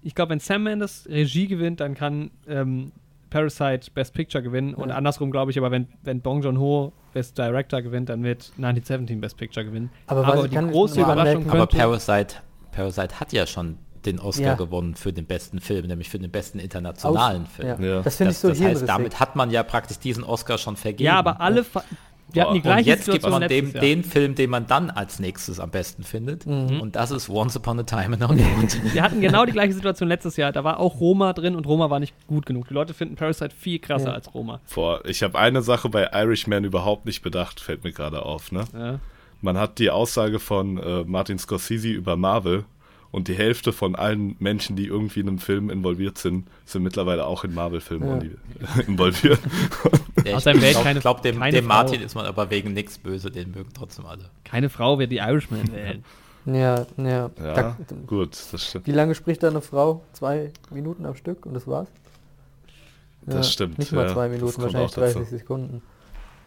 Ich 0.02 0.14
glaube, 0.14 0.32
wenn 0.32 0.40
Sam 0.40 0.64
Mendes 0.64 1.08
Regie 1.10 1.48
gewinnt, 1.48 1.80
dann 1.80 1.94
kann 1.96 2.32
ähm, 2.48 2.92
Parasite 3.30 3.90
Best 3.94 4.14
Picture 4.14 4.44
gewinnen. 4.44 4.74
Und 4.74 4.90
Ja. 4.90 4.96
andersrum 4.96 5.32
glaube 5.32 5.52
ich, 5.52 5.58
aber 5.58 5.72
wenn, 5.72 5.88
wenn 6.04 6.20
Bong 6.20 6.42
Joon-ho 6.44 6.92
Best 7.14 7.38
Director 7.38 7.82
gewinnt, 7.82 8.10
dann 8.10 8.24
wird 8.24 8.52
1917 8.58 9.22
Best 9.22 9.38
Picture 9.38 9.66
gewinnen. 9.66 9.90
Aber 10.08 10.28
was 10.28 10.44
ich 10.44 10.50
die 10.50 10.56
kann 10.58 10.70
große 10.72 11.00
Überraschung 11.00 11.20
anmerken- 11.44 11.50
Aber 11.50 11.60
könnte. 11.68 11.78
Parasite, 11.78 12.36
Parasite 12.72 13.20
hat 13.22 13.32
ja 13.32 13.48
schon 13.48 13.78
den 14.06 14.20
Oscar 14.20 14.44
Ja. 14.44 14.54
gewonnen 14.56 14.96
für 14.96 15.14
den 15.14 15.26
besten 15.26 15.60
Film, 15.60 15.88
nämlich 15.88 16.10
für 16.10 16.20
den 16.20 16.32
besten 16.32 16.60
internationalen 16.60 17.44
Aus- 17.44 17.50
Film. 17.56 17.68
Ja. 17.82 17.88
Ja. 17.96 18.02
Das 18.02 18.18
finde 18.18 18.32
ich 18.32 18.38
so 18.38 18.50
das 18.50 18.62
heißt, 18.62 18.88
damit 18.88 19.20
hat 19.20 19.36
man 19.36 19.50
ja 19.52 19.64
praktisch 19.64 20.00
diesen 20.00 20.24
Oscar 20.24 20.58
schon 20.58 20.76
vergeben. 20.76 21.06
ja, 21.06 21.16
aber 21.20 21.40
alle. 21.42 21.64
Fa- 21.64 21.84
Wir 22.32 22.44
hatten 22.44 22.54
die 22.54 22.60
Und 22.60 22.64
gleiche 22.64 22.90
jetzt 22.90 23.06
gibt 23.06 23.16
Situation 23.22 23.32
man 23.42 23.48
dem 23.48 23.66
letztes 23.66 23.74
Jahr. 23.76 23.82
den 23.82 24.04
Film, 24.04 24.34
den 24.34 24.50
man 24.50 24.66
dann 24.66 24.90
als 24.90 25.20
nächstes 25.20 25.60
am 25.60 25.70
besten 25.70 26.02
findet. 26.04 26.48
Mhm. 26.48 26.82
Und 26.82 26.96
das 26.96 27.12
ist 27.12 27.30
Once 27.30 27.56
Upon 27.56 27.80
a 27.82 27.84
Time 27.84 28.16
in 28.16 28.28
Hollywood. 28.28 28.76
Wir 28.94 29.04
hatten 29.04 29.22
genau 29.22 29.46
die 29.46 29.52
gleiche 29.52 29.74
Situation 29.74 30.10
letztes 30.10 30.36
Jahr. 30.38 30.52
Da 30.52 30.64
war 30.64 30.80
auch 30.80 31.00
Roma 31.00 31.34
drin 31.34 31.56
und 31.56 31.68
Roma 31.68 31.92
war 31.92 32.00
nicht 32.00 32.16
gut 32.26 32.48
genug. 32.48 32.68
Die 32.70 32.74
Leute 32.74 32.96
finden 32.96 33.18
Parasite 33.18 33.54
viel 33.56 33.78
krasser 33.78 34.08
Ja. 34.08 34.14
als 34.14 34.34
Roma. 34.34 34.62
Boah, 34.74 35.06
ich 35.06 35.22
habe 35.22 35.38
eine 35.38 35.62
Sache 35.62 35.90
bei 35.90 36.10
Irishman 36.12 36.64
überhaupt 36.64 37.06
nicht 37.06 37.22
bedacht, 37.22 37.60
fällt 37.60 37.84
mir 37.84 37.92
gerade 37.92 38.24
auf, 38.24 38.52
ne? 38.52 38.64
Ja. 38.74 39.00
Man 39.42 39.58
hat 39.60 39.78
die 39.78 39.92
Aussage 39.92 40.40
von 40.40 40.78
äh, 40.80 41.04
Martin 41.04 41.38
Scorsese 41.38 41.90
über 41.90 42.16
Marvel 42.18 42.64
und 43.14 43.30
die 43.30 43.36
Hälfte 43.36 43.72
von 43.72 43.96
allen 43.96 44.36
Menschen, 44.40 44.76
die 44.76 44.88
irgendwie 44.88 45.22
in 45.22 45.28
einem 45.30 45.38
Film 45.40 45.70
involviert 45.70 46.18
sind, 46.18 46.48
sind 46.66 46.84
mittlerweile 46.84 47.26
auch 47.26 47.44
in 47.46 47.54
Marvel-Filmen 47.54 48.10
Ja. 48.10 48.18
involvi- 48.18 48.88
involviert. 48.88 49.40
Ja, 50.26 50.40
seinem 50.42 50.62
Welt 50.62 50.78
glaub, 51.02 51.22
dem, 51.22 51.40
keine 51.40 51.58
dem. 51.58 51.66
Martin 51.68 52.02
ist 52.02 52.16
man 52.16 52.26
aber 52.26 52.50
wegen 52.50 52.74
nichts 52.74 52.98
böse, 52.98 53.32
den 53.32 53.52
mögen 53.52 53.70
trotzdem 53.74 54.06
alle. 54.08 54.26
Keine 54.44 54.70
Frau 54.70 55.00
wird 55.00 55.12
die 55.12 55.18
Irishman 55.18 55.72
wählen. 55.72 56.04
Ja, 56.46 56.86
ja. 56.98 57.06
Ja, 57.06 57.30
Da, 57.38 57.78
gut, 58.08 58.32
das 58.52 58.68
stimmt. 58.68 58.86
wie 58.88 58.92
lange 58.92 59.16
spricht 59.16 59.44
da 59.44 59.48
eine 59.48 59.62
Frau? 59.62 60.04
Zwei 60.12 60.52
Minuten 60.72 61.06
am 61.06 61.16
Stück 61.16 61.46
und 61.46 61.54
das 61.54 61.68
war's? 61.68 61.88
Das 63.26 63.54
stimmt, 63.54 63.78
Nicht 63.80 63.94
mal 63.94 64.08
ja. 64.08 64.14
zwei 64.14 64.28
Minuten, 64.28 64.62
wahrscheinlich 64.62 64.92
auch 64.92 64.96
dazu. 64.96 65.20
30 65.20 65.30
Sekunden. 65.30 65.82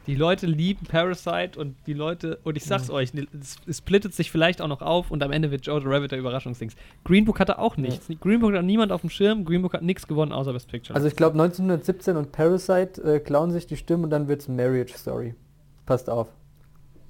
Die 0.07 0.15
Leute 0.15 0.47
lieben 0.47 0.87
Parasite 0.87 1.59
und 1.59 1.77
die 1.87 1.93
Leute, 1.93 2.39
und 2.45 2.57
ich 2.57 2.65
sag's 2.65 2.91
euch, 2.91 3.12
es, 3.15 3.57
es 3.66 3.78
splittet 3.78 4.15
sich 4.15 4.31
vielleicht 4.31 4.61
auch 4.61 4.69
noch 4.69 4.81
auf 4.81 5.11
und 5.11 5.23
am 5.23 5.33
Ende 5.33 5.51
wird 5.51 5.66
Jojo 5.66 5.89
Rabbit 5.89 6.12
der 6.12 6.19
Überraschungsdings. 6.19 6.77
Green 7.05 7.24
Book 7.24 7.41
hatte 7.41 7.59
auch 7.59 7.77
nichts. 7.77 8.07
Green 8.20 8.41
Book 8.41 8.55
hat 8.55 8.65
niemand 8.65 8.93
auf 8.93 9.01
dem 9.01 9.11
Schirm, 9.11 9.45
Green 9.45 9.62
Book 9.62 9.74
hat 9.74 9.83
nichts 9.83 10.07
gewonnen 10.07 10.33
außer 10.33 10.53
Best 10.53 10.69
Picture. 10.69 10.95
Also 10.95 11.09
ich 11.09 11.16
glaube 11.16 11.33
1917 11.33 12.16
und 12.16 12.31
Parasite 12.31 13.03
äh, 13.03 13.19
klauen 13.19 13.51
sich 13.51 13.66
die 13.66 13.77
Stimmen 13.77 14.05
und 14.05 14.11
dann 14.11 14.28
wird's 14.28 14.47
Marriage 14.47 14.97
Story. 14.97 15.35
Passt 15.87 16.09
auf. 16.09 16.28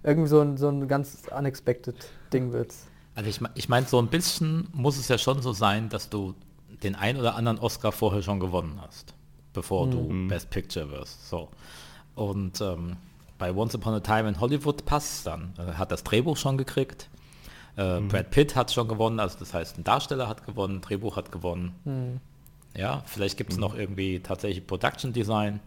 Irgendwie 0.03 0.29
so 0.29 0.41
ein, 0.41 0.57
so 0.57 0.69
ein 0.69 0.89
ganz 0.89 1.23
unexpected 1.37 1.97
Ding 2.33 2.53
wird's. 2.53 2.87
Also 3.15 3.29
ich, 3.29 3.41
ich 3.55 3.69
meine, 3.69 3.87
so 3.87 3.99
ein 3.99 4.09
bisschen 4.09 4.69
muss 4.73 4.99
es 4.99 5.09
ja 5.09 5.19
schon 5.19 5.43
so 5.43 5.53
sein, 5.53 5.91
dass 5.91 6.09
du 6.09 6.35
den 6.83 6.95
ein 6.95 7.19
oder 7.19 7.35
anderen 7.35 7.59
Oscar 7.59 7.93
vorher 7.93 8.23
schon 8.23 8.41
gewonnen 8.41 8.79
hast, 8.81 9.15
bevor 9.53 9.89
du 9.89 10.29
Best 10.29 10.51
Picture 10.51 10.91
wirst. 10.91 11.29
So. 11.29 11.49
Und 12.17 12.61
ähm, 12.61 12.97
bei 13.39 13.55
Once 13.55 13.77
Upon 13.77 13.95
a 13.95 14.01
Time 14.01 14.29
in 14.29 14.41
Hollywood 14.41 14.85
passt 14.85 15.27
dann. 15.27 15.53
Er 15.57 15.79
hat 15.79 15.93
das 15.93 16.03
Drehbuch 16.03 16.37
schon 16.37 16.59
gekriegt. 16.59 17.09
Äh, 17.77 18.01
Brad 18.01 18.31
Pitt 18.31 18.57
hat 18.57 18.73
schon 18.73 18.89
gewonnen, 18.89 19.21
also 19.21 19.39
das 19.39 19.53
heißt, 19.53 19.79
ein 19.79 19.85
Darsteller 19.85 20.29
hat 20.29 20.47
gewonnen, 20.47 20.81
Drehbuch 20.81 21.17
hat 21.17 21.31
gewonnen. 21.31 21.75
Hm. 21.85 22.21
Ja, 22.75 23.03
vielleicht 23.07 23.37
gibt 23.37 23.53
es 23.53 23.59
noch 23.59 23.77
irgendwie 23.77 24.21
tatsächlich 24.21 24.67
Production 24.67 25.13
Design. 25.13 25.61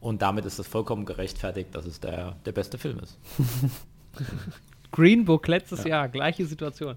Und 0.00 0.20
damit 0.20 0.44
ist 0.44 0.58
es 0.58 0.66
vollkommen 0.66 1.06
gerechtfertigt, 1.06 1.74
dass 1.74 1.86
es 1.86 2.00
der, 2.00 2.36
der 2.44 2.52
beste 2.52 2.76
Film 2.76 2.98
ist. 2.98 3.18
Green 4.92 5.24
Book 5.24 5.48
letztes 5.48 5.84
Jahr, 5.84 6.08
gleiche 6.08 6.46
Situation. 6.46 6.96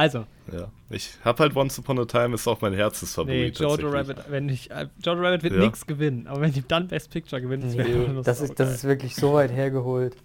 Also, 0.00 0.24
Ja. 0.52 0.70
Ich 0.88 1.12
habe 1.24 1.42
halt 1.42 1.54
Once 1.54 1.78
Upon 1.78 1.98
a 2.00 2.04
Time, 2.06 2.34
ist 2.34 2.48
auch 2.48 2.60
mein 2.62 2.72
Herzensfavorit. 2.72 3.58
nee, 3.60 3.64
Jojo. 3.66 3.88
Rabbit, 3.90 4.16
wenn 4.30 4.48
ich, 4.48 4.70
äh, 4.70 4.86
Jojo 5.04 5.20
Rabbit 5.20 5.42
wird 5.42 5.54
Ja. 5.54 5.60
nichts 5.60 5.86
gewinnen, 5.86 6.26
aber 6.26 6.40
wenn 6.40 6.52
die 6.52 6.66
dann 6.66 6.88
Best 6.88 7.10
Picture 7.10 7.40
gewinnt, 7.40 7.62
das 7.64 7.76
wäre 7.76 7.88
Nee, 7.88 8.22
das, 8.24 8.40
ist, 8.40 8.58
das 8.58 8.72
ist 8.74 8.84
wirklich 8.84 9.14
so 9.14 9.34
weit 9.34 9.52
hergeholt. 9.52 10.16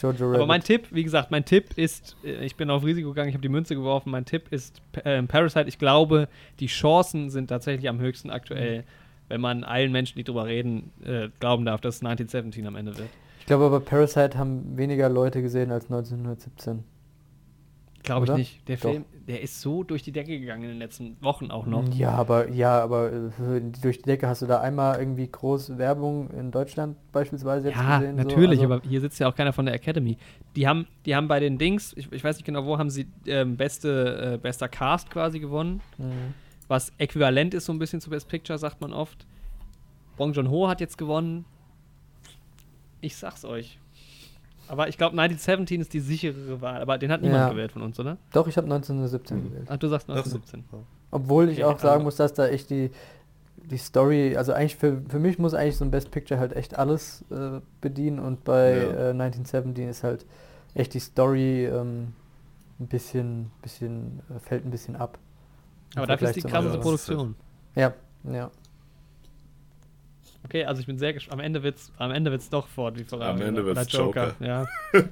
Jojo 0.00 0.26
Rabbit. 0.26 0.36
Aber 0.36 0.46
mein 0.46 0.62
Tipp, 0.62 0.86
wie 0.92 1.02
gesagt, 1.02 1.30
mein 1.32 1.44
Tipp 1.44 1.76
ist, 1.76 2.16
äh, 2.24 2.44
ich 2.44 2.54
bin 2.56 2.70
auf 2.70 2.84
Risiko 2.84 3.08
gegangen, 3.08 3.28
ich 3.30 3.34
habe 3.34 3.42
die 3.42 3.48
Münze 3.48 3.74
geworfen, 3.74 4.10
mein 4.10 4.24
Tipp 4.24 4.44
ist 4.52 4.80
äh, 5.04 5.20
Parasite. 5.24 5.66
Ich 5.68 5.78
glaube, 5.78 6.28
die 6.60 6.68
Chancen 6.68 7.30
sind 7.30 7.48
tatsächlich 7.48 7.88
am 7.88 7.98
höchsten 8.00 8.30
aktuell, 8.30 8.84
wenn 9.28 9.40
man 9.40 9.64
allen 9.64 9.90
Menschen, 9.92 10.16
die 10.18 10.24
drüber 10.24 10.46
reden, 10.46 10.92
äh, 11.04 11.28
glauben 11.40 11.64
darf, 11.64 11.80
dass 11.80 11.96
es 11.96 12.02
1917 12.02 12.66
am 12.66 12.76
Ende 12.76 12.96
wird. 12.96 13.08
ich 13.40 13.46
glaube 13.46 13.64
aber 13.64 13.80
Parasite 13.80 14.38
haben 14.38 14.76
weniger 14.78 15.08
Leute 15.08 15.42
gesehen 15.42 15.72
als 15.72 15.90
1917. 15.90 16.84
Glaube 18.08 18.26
ich 18.26 18.32
nicht. 18.32 18.68
Der 18.68 18.76
Doch. 18.76 18.90
Film, 18.90 19.04
der 19.26 19.40
ist 19.42 19.60
so 19.60 19.82
durch 19.84 20.02
die 20.02 20.12
Decke 20.12 20.38
gegangen 20.40 20.64
in 20.64 20.68
den 20.70 20.78
letzten 20.78 21.16
Wochen 21.22 21.50
auch 21.50 21.66
noch. 21.66 21.88
Ja, 21.94 22.10
aber 22.10 22.48
ja, 22.50 22.80
aber 22.82 23.12
äh, 23.12 23.60
durch 23.82 23.98
die 23.98 24.02
Decke 24.04 24.26
hast 24.28 24.42
du 24.42 24.46
da 24.46 24.60
einmal 24.60 24.98
irgendwie 24.98 25.28
groß 25.30 25.78
Werbung 25.78 26.30
in 26.30 26.50
Deutschland 26.50 26.96
beispielsweise 27.12 27.68
jetzt 27.68 27.76
Ja, 27.78 27.98
gesehen. 28.00 28.16
so? 28.18 28.24
natürlich, 28.24 28.60
Also- 28.60 28.74
aber 28.74 28.82
hier 28.88 29.00
sitzt 29.00 29.18
ja 29.20 29.28
auch 29.28 29.34
keiner 29.34 29.52
von 29.52 29.66
der 29.66 29.74
Academy. 29.74 30.16
Die 30.56 30.66
haben, 30.66 30.86
die 31.06 31.14
haben 31.14 31.28
bei 31.28 31.40
den 31.40 31.58
Dings, 31.58 31.92
ich, 31.96 32.10
ich 32.12 32.22
weiß 32.24 32.36
nicht 32.36 32.44
genau 32.44 32.64
wo, 32.66 32.78
haben 32.78 32.90
sie 32.90 33.06
ähm, 33.26 33.56
beste, 33.56 34.34
äh, 34.34 34.38
bester 34.38 34.68
Cast 34.68 35.10
quasi 35.10 35.38
gewonnen. 35.38 35.80
Mhm. 35.98 36.34
was 36.68 36.92
äquivalent 36.98 37.54
ist 37.54 37.64
so 37.64 37.72
ein 37.72 37.78
bisschen 37.78 38.00
zu 38.00 38.10
Best 38.10 38.28
Picture, 38.28 38.58
sagt 38.58 38.80
man 38.82 38.92
oft. 38.92 39.26
Bong 40.18 40.32
Joon-ho 40.32 40.68
hat 40.68 40.80
jetzt 40.80 40.98
gewonnen. 40.98 41.44
Ich 43.00 43.16
sag's 43.16 43.44
euch. 43.44 43.78
Aber 44.68 44.88
ich 44.88 44.96
glaube, 44.98 45.12
1917 45.18 45.80
ist 45.80 45.92
die 45.92 46.00
sicherere 46.00 46.60
Wahl. 46.60 46.80
Aber 46.82 46.98
den 46.98 47.10
hat 47.10 47.22
niemand 47.22 47.40
Ja. 47.40 47.48
gewählt 47.50 47.72
von 47.72 47.82
uns, 47.82 47.98
oder? 47.98 48.18
Doch, 48.32 48.46
ich 48.46 48.56
habe 48.56 48.66
1917 48.66 49.44
gewählt. 49.44 49.66
Ach, 49.70 49.76
du 49.76 49.88
sagst 49.88 50.08
1917. 50.08 50.64
Obwohl 51.10 51.48
ich 51.48 51.64
Okay, 51.64 51.64
auch 51.64 51.78
sagen 51.78 51.92
also- 51.94 52.04
muss, 52.04 52.16
dass 52.16 52.34
da 52.34 52.46
echt 52.48 52.70
die, 52.70 52.90
die 53.56 53.78
Story, 53.78 54.36
also 54.36 54.52
eigentlich 54.52 54.76
für, 54.76 55.02
für 55.08 55.18
mich 55.18 55.38
muss 55.38 55.54
eigentlich 55.54 55.76
so 55.76 55.84
ein 55.84 55.90
Best 55.90 56.10
Picture 56.10 56.38
halt 56.38 56.54
echt 56.54 56.78
alles 56.78 57.24
äh, 57.30 57.60
bedienen 57.80 58.18
und 58.18 58.44
bei 58.44 58.76
Ja. 58.76 59.08
äh, 59.08 59.14
1917 59.14 59.88
ist 59.88 60.04
halt 60.04 60.26
echt 60.74 60.94
die 60.94 61.00
Story 61.00 61.66
ähm, 61.66 62.12
ein 62.80 62.86
bisschen, 62.86 63.50
bisschen, 63.62 64.20
äh, 64.34 64.38
fällt 64.38 64.64
ein 64.64 64.70
bisschen 64.70 64.96
ab. 64.96 65.18
Aber 65.96 66.06
dafür 66.06 66.28
ist 66.28 66.36
die 66.36 66.42
krasseste. 66.42 66.78
Produktion. 66.78 67.34
Ja, 67.74 67.94
ja. 68.24 68.50
Okay, 70.44 70.64
also 70.64 70.80
ich 70.80 70.86
bin 70.86 70.98
sehr 70.98 71.12
gespannt. 71.12 71.40
Am 71.40 71.44
Ende 71.44 71.62
wird's, 71.62 71.92
am 71.98 72.10
Ende 72.10 72.30
wird's 72.30 72.48
doch 72.48 72.68
Ford 72.68 72.98
wie 72.98 73.04
Ferrari. 73.04 73.30
Am 73.30 73.40
Ende 73.42 73.62
oder 73.64 73.76
wird's 73.76 73.92
Joker. 73.92 74.34
Joker. 74.40 74.46
Ja. 74.46 74.66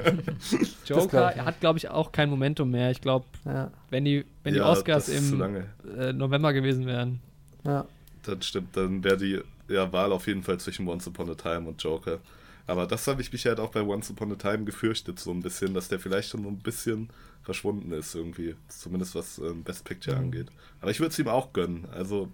glaub 0.87 1.03
Joker 1.03 1.27
auch. 1.31 1.37
hat, 1.45 1.61
glaube 1.61 1.79
ich, 1.79 1.89
auch 1.89 2.13
kein 2.13 2.31
Momentum 2.31 2.71
mehr. 2.71 2.91
Ich 2.91 3.01
glaube, 3.01 3.27
Ja, 3.45 3.71
wenn 3.91 4.05
die, 4.05 4.25
wenn 4.45 4.55
die 4.55 4.61
Ja, 4.61 4.71
Oscars 4.71 5.09
ist 5.09 5.29
zu 5.29 5.35
im 5.35 5.41
lange. 5.41 5.67
äh, 5.99 6.13
November 6.13 6.53
gewesen 6.53 6.87
wären. 6.87 7.21
ja. 7.65 7.87
Das 8.23 8.45
stimmt, 8.45 8.77
dann 8.77 9.05
wäre 9.05 9.17
die 9.19 9.41
ja, 9.69 9.93
Wahl 9.93 10.11
auf 10.11 10.27
jeden 10.27 10.43
Fall 10.43 10.59
zwischen 10.59 10.89
Once 10.89 11.07
Upon 11.07 11.31
a 11.31 11.35
Time 11.37 11.69
und 11.69 11.81
Joker. 11.81 12.19
Aber 12.67 12.85
das 12.89 13.07
habe 13.07 13.23
ich 13.23 13.33
mich 13.33 13.47
halt 13.47 13.61
auch 13.61 13.71
bei 13.71 13.83
Once 13.83 14.11
Upon 14.11 14.33
a 14.33 14.35
Time 14.35 14.65
gefürchtet, 14.65 15.21
so 15.21 15.31
ein 15.31 15.43
bisschen, 15.43 15.75
dass 15.75 15.87
der 15.89 16.01
vielleicht 16.01 16.31
schon 16.31 16.43
so 16.43 16.49
ein 16.49 16.59
bisschen 16.59 17.09
verschwunden 17.45 17.93
ist 17.93 18.17
irgendwie. 18.17 18.57
Zumindest 18.67 19.15
was 19.15 19.39
ähm, 19.39 19.63
Best 19.63 19.85
Picture 19.85 20.17
Mhm. 20.17 20.23
angeht. 20.25 20.47
Aber 20.81 20.91
ich 20.91 20.99
würde 20.99 21.11
es 21.13 21.19
ihm 21.21 21.29
auch 21.29 21.53
gönnen. 21.53 21.87
Also, 21.93 22.29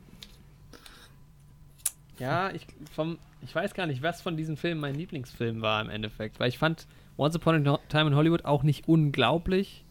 Ja, 2.22 2.50
ich, 2.52 2.66
vom, 2.94 3.18
ich 3.42 3.54
weiß 3.54 3.74
gar 3.74 3.86
nicht, 3.86 4.02
was 4.02 4.22
von 4.22 4.36
diesen 4.36 4.56
Filmen 4.56 4.80
mein 4.80 4.94
Lieblingsfilm 4.94 5.60
war 5.60 5.80
im 5.82 5.90
Endeffekt, 5.90 6.38
weil 6.40 6.48
ich 6.48 6.58
fand 6.58 6.86
Once 7.18 7.36
Upon 7.36 7.66
a 7.66 7.78
Time 7.88 8.08
in 8.08 8.14
Hollywood 8.14 8.44
auch 8.44 8.62
nicht 8.62 8.88
unglaublich. 8.88 9.84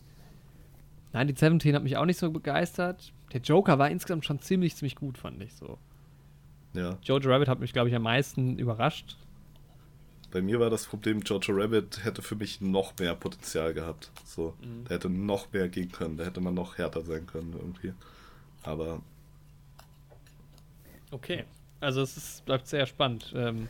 Nein, 1.13 1.27
die 1.27 1.35
17 1.35 1.75
hat 1.75 1.83
mich 1.83 1.97
auch 1.97 2.05
nicht 2.05 2.17
so 2.17 2.31
begeistert. 2.31 3.11
Der 3.33 3.41
Joker 3.41 3.77
war 3.79 3.89
insgesamt 3.89 4.25
schon 4.25 4.39
ziemlich, 4.39 4.75
ziemlich 4.75 4.95
gut, 4.95 5.17
fand 5.17 5.41
ich 5.43 5.53
so. 5.53 5.77
ja. 6.73 6.97
Jojo 7.03 7.29
Rabbit 7.29 7.47
hat 7.49 7.59
mich, 7.59 7.73
glaube 7.73 7.89
ich, 7.89 7.95
am 7.95 8.03
meisten 8.03 8.57
überrascht. 8.57 9.17
Bei 10.31 10.41
mir 10.41 10.61
war 10.61 10.69
das 10.69 10.85
Problem, 10.85 11.19
Jojo 11.19 11.51
Rabbit 11.53 12.05
hätte 12.05 12.21
für 12.21 12.35
mich 12.35 12.61
noch 12.61 12.97
mehr 12.97 13.13
Potenzial 13.15 13.73
gehabt. 13.73 14.09
So, 14.25 14.53
Mhm. 14.61 14.85
der 14.85 14.95
hätte 14.95 15.09
noch 15.09 15.51
mehr 15.51 15.67
gehen 15.67 15.91
können, 15.91 16.15
da 16.15 16.23
hätte 16.23 16.39
man 16.39 16.53
noch 16.53 16.77
härter 16.77 17.01
sein 17.01 17.27
können 17.27 17.53
irgendwie. 17.53 17.93
Aber 18.63 19.01
Okay. 21.11 21.43
Also 21.81 22.01
es 22.01 22.15
ist, 22.15 22.45
bleibt 22.45 22.67
sehr 22.67 22.85
spannend. 22.85 23.33
Ähm, 23.35 23.67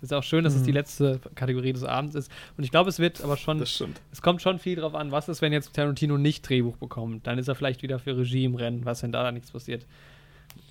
ist 0.00 0.14
auch 0.14 0.22
schön, 0.22 0.44
dass 0.44 0.54
es 0.54 0.62
die 0.62 0.70
letzte 0.70 1.20
Kategorie 1.34 1.72
des 1.72 1.82
Abends 1.82 2.14
ist. 2.14 2.30
Und 2.56 2.62
ich 2.62 2.70
glaube, 2.70 2.88
es 2.88 3.00
wird 3.00 3.22
aber 3.22 3.36
schon, 3.36 3.58
das 3.58 3.72
stimmt. 3.72 4.00
es 4.12 4.22
kommt 4.22 4.40
schon 4.40 4.60
viel 4.60 4.76
drauf 4.76 4.94
an, 4.94 5.10
was 5.10 5.28
ist, 5.28 5.42
wenn 5.42 5.52
jetzt 5.52 5.74
Tarantino 5.74 6.16
nicht 6.16 6.48
Drehbuch 6.48 6.76
bekommt. 6.76 7.26
Dann 7.26 7.36
ist 7.36 7.48
er 7.48 7.56
vielleicht 7.56 7.82
wieder 7.82 7.98
für 7.98 8.16
Regie 8.16 8.44
im 8.44 8.54
Rennen, 8.54 8.84
was 8.84 9.02
wenn 9.02 9.10
da 9.10 9.32
nichts 9.32 9.50
passiert. 9.50 9.86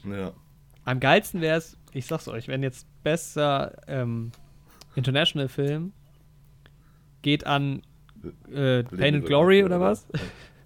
Ja. 0.05 0.31
Am 0.85 1.01
geilsten 1.01 1.41
wäre 1.41 1.57
es, 1.57 1.77
ich 1.91 2.05
sag's 2.05 2.30
euch, 2.30 2.47
wenn 2.47 2.64
jetzt 2.64 2.88
bester 3.03 3.73
ähm, 3.88 4.31
International 4.95 5.49
Film 5.49 5.91
geht 7.22 7.45
an 7.45 7.81
äh, 8.49 8.84
Pain 8.84 9.15
and 9.15 9.26
Glory 9.26 9.64
oder 9.64 9.81
was? 9.81 10.07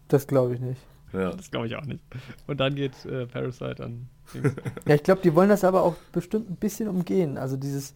Das 0.07 0.27
glaube 0.27 0.53
ich 0.53 0.59
nicht. 0.59 0.81
Ja. 1.13 1.31
Das 1.31 1.49
glaube 1.49 1.67
ich 1.67 1.75
auch 1.75 1.85
nicht. 1.85 2.03
Und 2.45 2.59
dann 2.59 2.75
geht 2.75 3.05
äh, 3.05 3.25
Parasite 3.25 3.83
an. 3.83 4.09
Ja, 4.87 4.95
ich 4.95 5.03
glaube, 5.03 5.21
die 5.21 5.35
wollen 5.35 5.49
das 5.49 5.63
aber 5.63 5.83
auch 5.83 5.95
bestimmt 6.11 6.49
ein 6.49 6.55
bisschen 6.55 6.87
umgehen. 6.87 7.37
Also 7.37 7.57
dieses, 7.57 7.93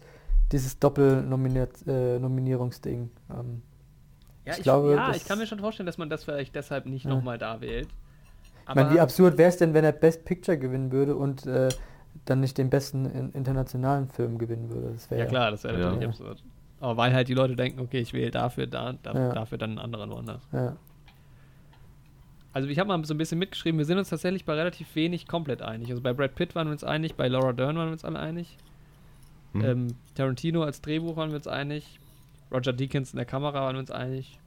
dieses 0.51 0.77
Doppel-Nominierungsding. 0.79 3.09
Ähm, 3.31 3.61
Ja, 4.45 4.53
Ich 4.53 4.59
ich, 4.59 4.63
glaube, 4.63 4.93
ja, 4.93 5.15
ich 5.15 5.25
kann 5.25 5.39
mir 5.39 5.47
schon 5.47 5.59
vorstellen, 5.59 5.87
dass 5.87 5.97
man 5.97 6.09
das 6.09 6.23
vielleicht 6.23 6.55
deshalb 6.55 6.85
nicht 6.85 7.05
Ja. 7.05 7.09
nochmal 7.11 7.37
da 7.37 7.61
wählt. 7.61 7.87
ich 8.69 8.75
meine, 8.75 8.93
wie 8.93 8.99
absurd 8.99 9.37
wäre 9.37 9.49
es 9.49 9.57
denn, 9.57 9.73
wenn 9.73 9.83
er 9.83 9.91
Best 9.91 10.25
Picture 10.25 10.57
gewinnen 10.57 10.91
würde 10.91 11.15
und 11.15 11.45
äh, 11.45 11.69
dann 12.25 12.39
nicht 12.41 12.57
den 12.57 12.69
besten 12.69 13.05
in, 13.05 13.31
internationalen 13.33 14.09
Film 14.09 14.37
gewinnen 14.37 14.69
würde? 14.69 14.91
Das 14.93 15.09
wäre 15.11 15.21
Ja 15.21 15.27
klar, 15.27 15.51
das 15.51 15.63
wäre 15.63 15.79
Ja. 15.79 15.85
natürlich 15.87 16.07
absurd. 16.07 16.43
Aber 16.79 16.97
weil 16.97 17.13
halt 17.13 17.27
die 17.27 17.33
Leute 17.33 17.55
denken, 17.55 17.79
okay, 17.79 17.99
ich 17.99 18.13
wähle 18.13 18.31
dafür, 18.31 18.67
da, 18.67 18.93
da 19.01 19.13
Ja. 19.13 19.33
dafür 19.33 19.57
dann 19.57 19.71
einen 19.71 19.79
anderen 19.79 20.09
woanders. 20.11 20.41
Ja. 20.51 20.75
Also 22.56 22.69
ich 22.69 22.80
habe 22.80 22.88
mal 22.88 23.03
so 23.03 23.14
ein 23.14 23.18
bisschen 23.18 23.38
mitgeschrieben, 23.38 23.77
wir 23.77 23.84
sind 23.84 23.98
uns 23.98 24.07
tatsächlich 24.07 24.45
bei 24.45 24.53
relativ 24.53 24.95
wenig 24.95 25.27
komplett 25.27 25.61
einig. 25.61 25.90
Also 25.90 26.02
bei 26.02 26.14
Brad 26.14 26.36
Pitt 26.36 26.56
waren 26.56 26.68
wir 26.68 26.72
uns 26.72 26.86
einig, 26.86 27.15
bei 27.15 27.27
Laura 27.27 27.52
Dern 27.52 27.76
waren 27.76 27.90
wir 27.90 27.91
uns 27.91 28.06
alle 28.06 28.18
einig. 28.18 28.56
Hm. 29.52 29.61
Ähm, 29.65 29.88
Tarantino 30.14 30.64
als 30.64 30.80
Drehbuch 30.80 31.18
waren 31.18 31.32
wir 31.32 31.36
uns 31.36 31.49
einig. 31.49 31.99
Roger 32.53 32.72
Deakins 32.72 33.11
in 33.11 33.18
der 33.18 33.26
Kamera 33.26 33.60
waren 33.60 33.76
wir 33.76 33.82
uns 33.82 33.91
einig. 33.91 34.40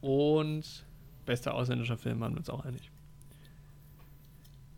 Und 0.00 0.84
bester 1.24 1.54
ausländischer 1.54 1.96
Film 1.96 2.18
waren 2.18 2.32
wir 2.32 2.38
uns 2.38 2.50
auch 2.50 2.64
einig. 2.64 2.90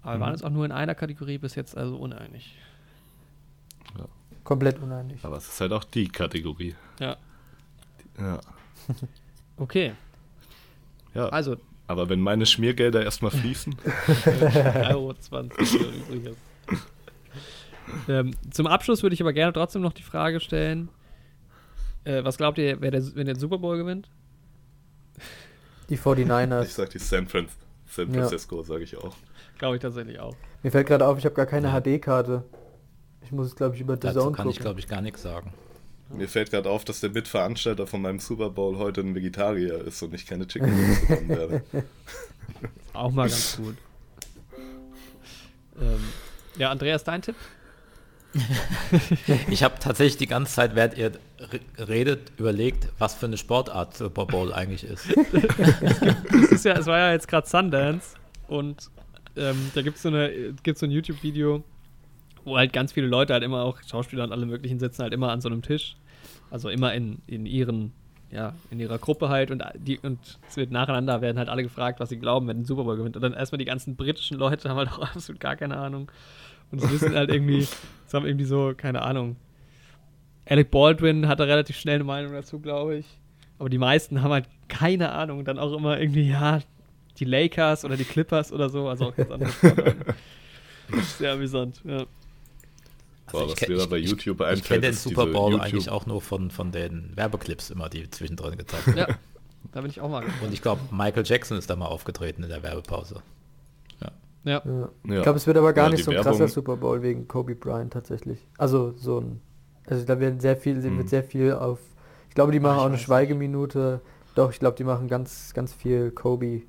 Aber 0.02 0.16
wir 0.16 0.20
waren 0.20 0.28
Mhm. 0.28 0.34
uns 0.34 0.42
auch 0.44 0.50
nur 0.50 0.66
in 0.66 0.72
einer 0.72 0.94
Kategorie 0.94 1.38
bis 1.38 1.54
jetzt 1.54 1.74
also 1.74 1.96
uneinig. 1.96 2.54
Komplett 4.42 4.78
uneinig. 4.78 5.24
Aber 5.24 5.38
es 5.38 5.48
ist 5.48 5.58
halt 5.58 5.72
auch 5.72 5.84
die 5.84 6.08
Kategorie. 6.08 6.74
Ja. 7.00 7.16
Ja. 8.18 8.40
Okay, 9.56 9.94
ja. 11.14 11.28
also 11.30 11.56
Aber 11.86 12.08
wenn 12.08 12.20
meine 12.20 12.46
Schmiergelder 12.46 13.02
erstmal 13.04 13.30
fließen, 13.30 13.74
3,20 13.74 14.90
Euro 14.94 15.10
übrig 15.12 16.24
ist. 16.26 16.38
Ähm, 18.08 18.34
zum 18.50 18.66
Abschluss 18.66 19.02
würde 19.02 19.14
ich 19.14 19.20
aber 19.20 19.32
gerne 19.34 19.52
trotzdem 19.52 19.82
noch 19.82 19.92
die 19.92 20.02
Frage 20.02 20.40
stellen: 20.40 20.88
äh, 22.04 22.24
Was 22.24 22.38
glaubt 22.38 22.56
ihr, 22.58 22.80
wer 22.80 22.90
der, 22.90 23.02
wenn 23.14 23.26
der 23.26 23.36
Super 23.36 23.58
Bowl 23.58 23.76
gewinnt? 23.76 24.08
Die 25.90 25.94
ich 25.94 26.00
49ers. 26.00 26.64
sag 26.64 26.90
die 26.90 26.98
San, 26.98 27.26
Fran 27.26 27.46
San 27.86 28.12
Ja. 28.14 28.20
Francisco, 28.20 28.62
sage 28.62 28.84
ich 28.84 28.96
auch. 28.96 29.14
Glaube 29.58 29.76
ich 29.76 29.82
tatsächlich 29.82 30.18
auch. 30.18 30.34
Mir 30.62 30.70
fällt 30.72 30.86
gerade 30.86 31.06
auf, 31.06 31.18
ich 31.18 31.26
habe 31.26 31.34
gar 31.34 31.46
keine 31.46 31.68
HD-Karte. 31.78 32.42
Ich 33.22 33.30
muss 33.32 33.48
es, 33.48 33.56
glaube 33.56 33.74
ich, 33.74 33.82
über 33.82 33.94
The 33.94 34.00
Dazu 34.00 34.20
Zone 34.20 34.36
kann 34.36 34.48
ich, 34.48 34.54
gucken. 34.56 34.62
glaube 34.64 34.80
ich, 34.80 34.88
gar 34.88 35.02
nichts 35.02 35.22
sagen. 35.22 35.52
Mir 36.10 36.28
fällt 36.28 36.50
gerade 36.50 36.70
auf, 36.70 36.84
dass 36.84 37.00
der 37.00 37.10
Mitveranstalter 37.10 37.86
von 37.86 38.02
meinem 38.02 38.20
Super 38.20 38.50
Bowl 38.50 38.76
heute 38.78 39.00
ein 39.00 39.14
Vegetarier 39.14 39.84
ist 39.84 40.02
und 40.02 40.14
ich 40.14 40.26
keine 40.26 40.46
Chicken 40.46 40.70
Wings 40.76 41.00
bekommen 41.00 41.28
werde. 41.28 41.62
Auch 42.92 43.10
mal 43.10 43.28
ganz 43.28 43.56
gut. 43.56 43.76
Ähm, 45.80 46.04
ja, 46.56 46.70
Andreas, 46.70 47.02
dein 47.02 47.22
Tipp? 47.22 47.34
Ich 49.48 49.62
habe 49.62 49.76
tatsächlich 49.80 50.16
die 50.16 50.26
ganze 50.26 50.54
Zeit, 50.54 50.74
während 50.74 50.96
ihr 50.98 51.12
re- 51.40 51.60
redet, 51.88 52.32
überlegt, 52.36 52.88
was 52.98 53.14
für 53.14 53.26
eine 53.26 53.36
Sportart 53.36 53.96
Super 53.96 54.26
Bowl 54.26 54.52
eigentlich 54.52 54.84
ist. 54.84 55.06
Es, 56.42 56.52
ist 56.52 56.64
ja, 56.64 56.74
es 56.74 56.86
war 56.86 56.98
ja 56.98 57.12
jetzt 57.12 57.28
gerade 57.28 57.48
Sundance 57.48 58.16
und 58.48 58.90
ähm, 59.36 59.70
da 59.74 59.82
gibt 59.82 59.98
so 59.98 60.14
es 60.14 60.54
gibt's 60.62 60.80
so 60.80 60.86
ein 60.86 60.90
YouTube-Video, 60.92 61.62
wo 62.44 62.56
halt 62.56 62.72
ganz 62.72 62.92
viele 62.92 63.06
Leute 63.06 63.32
halt 63.32 63.42
immer 63.42 63.62
auch, 63.62 63.78
Schauspieler 63.82 64.24
und 64.24 64.32
alle 64.32 64.46
möglichen 64.46 64.78
sitzen 64.78 65.02
halt 65.02 65.12
immer 65.12 65.30
an 65.30 65.40
so 65.40 65.48
einem 65.48 65.62
Tisch. 65.62 65.96
Also 66.50 66.68
immer 66.68 66.94
in, 66.94 67.18
in 67.26 67.46
ihren, 67.46 67.92
ja, 68.30 68.54
in 68.70 68.78
ihrer 68.78 68.98
Gruppe 68.98 69.28
halt 69.28 69.50
und 69.50 69.62
die 69.78 69.98
und 69.98 70.18
es 70.48 70.56
wird 70.56 70.70
nacheinander 70.70 71.20
werden 71.20 71.38
halt 71.38 71.48
alle 71.48 71.62
gefragt, 71.62 72.00
was 72.00 72.10
sie 72.10 72.18
glauben, 72.18 72.46
wenn 72.46 72.60
ein 72.60 72.64
Super 72.64 72.84
Bowl 72.84 72.96
gewinnt. 72.96 73.16
Und 73.16 73.22
dann 73.22 73.32
erstmal 73.32 73.58
die 73.58 73.64
ganzen 73.64 73.96
britischen 73.96 74.38
Leute 74.38 74.68
haben 74.68 74.76
halt 74.76 74.92
auch 74.92 75.14
absolut 75.14 75.40
gar 75.40 75.56
keine 75.56 75.76
Ahnung. 75.76 76.10
Und 76.70 76.82
es 76.82 76.90
wissen 76.90 77.14
halt 77.14 77.30
irgendwie, 77.30 77.60
es 78.06 78.14
haben 78.14 78.26
irgendwie 78.26 78.44
so, 78.44 78.72
keine 78.76 79.02
Ahnung. 79.02 79.36
Alec 80.46 80.70
Baldwin 80.70 81.26
hatte 81.26 81.46
relativ 81.46 81.76
schnell 81.76 81.96
eine 81.96 82.04
Meinung 82.04 82.32
dazu, 82.32 82.60
glaube 82.60 82.96
ich. 82.96 83.06
Aber 83.58 83.68
die 83.68 83.78
meisten 83.78 84.22
haben 84.22 84.32
halt 84.32 84.46
keine 84.68 85.12
Ahnung. 85.12 85.44
Dann 85.44 85.58
auch 85.58 85.72
immer 85.72 85.98
irgendwie, 85.98 86.28
ja, 86.28 86.60
die 87.18 87.24
Lakers 87.24 87.84
oder 87.84 87.96
die 87.96 88.04
Clippers 88.04 88.52
oder 88.52 88.68
so. 88.68 88.88
Also 88.88 89.06
auch 89.06 89.16
ganz 89.16 89.30
andere 89.30 89.50
Sportarten. 89.50 90.14
Sehr 91.18 91.32
amüsant, 91.32 91.80
ja. 91.84 92.04
Boah, 93.32 93.44
ich 93.44 93.52
was 93.52 93.56
kenn- 93.58 93.76
ich- 93.76 93.88
bei 93.88 93.96
ich- 93.98 94.10
YouTube 94.10 94.40
Ich 94.40 94.46
einfällt, 94.46 94.64
kenne 94.66 94.80
den 94.82 94.92
Super 94.94 95.26
Bowl 95.26 95.52
YouTube- 95.52 95.60
eigentlich 95.64 95.90
auch 95.90 96.06
nur 96.06 96.20
von, 96.20 96.50
von 96.50 96.72
den 96.72 97.12
Werbeclips 97.16 97.70
immer, 97.70 97.88
die 97.88 98.08
zwischendrin 98.10 98.56
gezeigt 98.58 98.86
werden. 98.88 98.98
Ja, 98.98 99.16
da 99.72 99.80
bin 99.80 99.90
ich 99.90 100.00
auch 100.00 100.08
mal 100.10 100.18
Und 100.22 100.26
gespannt. 100.26 100.52
ich 100.52 100.62
glaube, 100.62 100.80
Michael 100.90 101.24
Jackson 101.24 101.56
ist 101.58 101.70
da 101.70 101.76
mal 101.76 101.86
aufgetreten 101.86 102.42
in 102.42 102.48
der 102.50 102.62
Werbepause. 102.62 103.22
Ja. 104.00 104.10
Ja. 104.44 104.62
Ja. 104.64 104.88
Ich 105.16 105.22
glaube, 105.22 105.38
es 105.38 105.46
wird 105.46 105.56
aber 105.56 105.72
gar 105.72 105.86
Ja, 105.86 105.90
nicht 105.92 106.04
so 106.04 106.10
ein 106.10 106.16
Werbung- 106.18 106.32
krasser 106.32 106.48
Super 106.48 106.76
Bowl 106.76 107.02
wegen 107.02 107.26
Kobe 107.26 107.54
Bryant 107.54 107.92
tatsächlich. 107.92 108.38
Also 108.58 108.92
so 108.96 109.20
ein, 109.20 109.40
also 109.86 110.04
da 110.04 110.20
werden 110.20 110.38
sehr 110.40 110.56
viel, 110.56 110.74
Mhm. 110.76 110.98
wird 110.98 111.08
sehr 111.08 111.24
viel 111.24 111.52
auf. 111.54 111.78
Ich 112.28 112.34
glaube, 112.34 112.52
die 112.52 112.60
machen 112.60 112.76
ich 112.76 112.82
auch 112.82 112.86
eine. 112.86 112.98
Schweigeminute. 112.98 114.00
Doch, 114.34 114.50
ich 114.50 114.58
glaube, 114.58 114.76
die 114.76 114.84
machen 114.84 115.08
ganz, 115.08 115.54
ganz 115.54 115.72
viel 115.72 116.10
Kobe, 116.10 116.62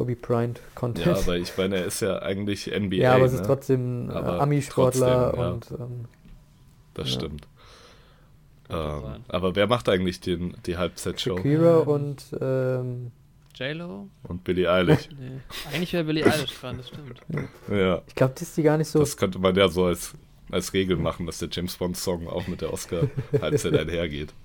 Kobe 0.00 0.16
Bryant 0.16 0.56
Ja, 0.58 0.64
Content. 0.74 1.06
aber 1.18 1.36
ich 1.36 1.54
meine, 1.58 1.76
er 1.76 1.84
ist 1.84 2.00
ja 2.00 2.22
eigentlich 2.22 2.66
NBA. 2.68 2.96
Ja, 2.96 3.14
aber 3.16 3.26
es 3.26 3.32
ne? 3.32 3.40
ist 3.40 3.46
trotzdem 3.46 4.08
äh, 4.08 4.14
Ami-Sportler 4.14 5.34
ja. 5.36 5.50
und 5.50 5.70
ähm, 5.72 6.04
Das 6.94 7.08
Ja. 7.08 7.14
stimmt. 7.20 7.46
Ähm, 8.70 9.02
aber 9.28 9.54
wer 9.56 9.66
macht 9.66 9.90
eigentlich 9.90 10.20
den, 10.20 10.56
die 10.64 10.78
Halbzeitshow? 10.78 11.36
Shakira 11.36 11.78
und 11.80 12.24
ähm, 12.40 13.10
J-Lo? 13.56 14.08
Und 14.22 14.42
Billie 14.44 14.72
Eilish. 14.72 15.10
Nee. 15.18 15.40
Eigentlich 15.70 15.92
wäre 15.92 16.04
Billie 16.04 16.24
Eilish 16.24 16.58
dran, 16.58 16.78
das 16.78 16.88
stimmt. 16.88 17.20
ja, 17.70 18.00
ich 18.06 18.14
glaube, 18.14 18.32
das 18.34 18.42
ist 18.44 18.56
die 18.56 18.62
gar 18.62 18.78
nicht 18.78 18.88
so. 18.88 19.00
das 19.00 19.18
könnte 19.18 19.38
man 19.38 19.54
ja 19.54 19.68
so 19.68 19.84
als, 19.84 20.14
als 20.50 20.72
Regel 20.72 20.96
machen, 20.96 21.26
dass 21.26 21.40
der 21.40 21.50
James 21.52 21.76
Bond-Song 21.76 22.26
auch 22.26 22.46
mit 22.46 22.62
der 22.62 22.72
Oscar-Halbzeit 22.72 23.74
einhergeht. 23.78 24.32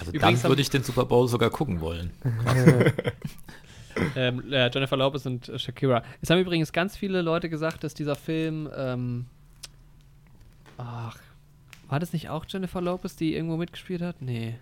Also 0.00 0.10
Übrigens 0.10 0.40
dann 0.40 0.50
würde 0.50 0.62
ich 0.62 0.70
den 0.70 0.82
Super 0.82 1.04
Bowl 1.04 1.28
sogar 1.28 1.50
gucken 1.50 1.80
wollen. 1.82 2.12
ähm, 4.16 4.52
äh, 4.52 4.70
Jennifer 4.72 4.96
Lopez 4.96 5.26
und 5.26 5.48
äh, 5.48 5.58
Shakira. 5.58 6.02
Es 6.20 6.30
haben 6.30 6.38
übrigens 6.40 6.72
ganz 6.72 6.96
viele 6.96 7.22
Leute 7.22 7.48
gesagt, 7.48 7.84
dass 7.84 7.94
dieser 7.94 8.14
Film, 8.16 8.68
ähm, 8.76 9.26
ach, 10.78 11.18
war 11.88 12.00
das 12.00 12.12
nicht 12.12 12.28
auch 12.28 12.44
Jennifer 12.48 12.80
Lopez, 12.80 13.16
die 13.16 13.34
irgendwo 13.34 13.56
mitgespielt 13.56 14.02
hat? 14.02 14.20
Nee. 14.20 14.56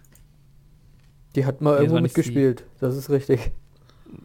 Die 1.35 1.47
hat 1.47 1.61
mal 1.61 1.77
Nee, 1.77 1.83
irgendwo 1.85 2.01
nicht 2.01 2.15
sie. 2.15 2.21
mitgespielt. 2.21 2.65
Das 2.81 2.97
ist 2.97 3.09
richtig. 3.11 3.53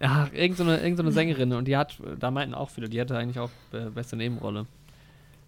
Ach, 0.02 0.28
irgendeine 0.34 0.56
so 0.56 0.64
eine, 0.64 0.78
irgend 0.82 0.98
so 0.98 1.04
eine 1.04 1.12
Sängerin 1.14 1.54
und 1.54 1.66
die 1.66 1.78
hat, 1.78 1.98
da 2.20 2.30
meinten 2.32 2.54
auch 2.54 2.70
viele, 2.70 2.90
die 2.90 3.00
hatte 3.00 3.18
eigentlich 3.18 3.40
auch 3.40 3.52
äh, 3.72 3.90
beste 3.90 4.18
Nebenrolle 4.18 4.66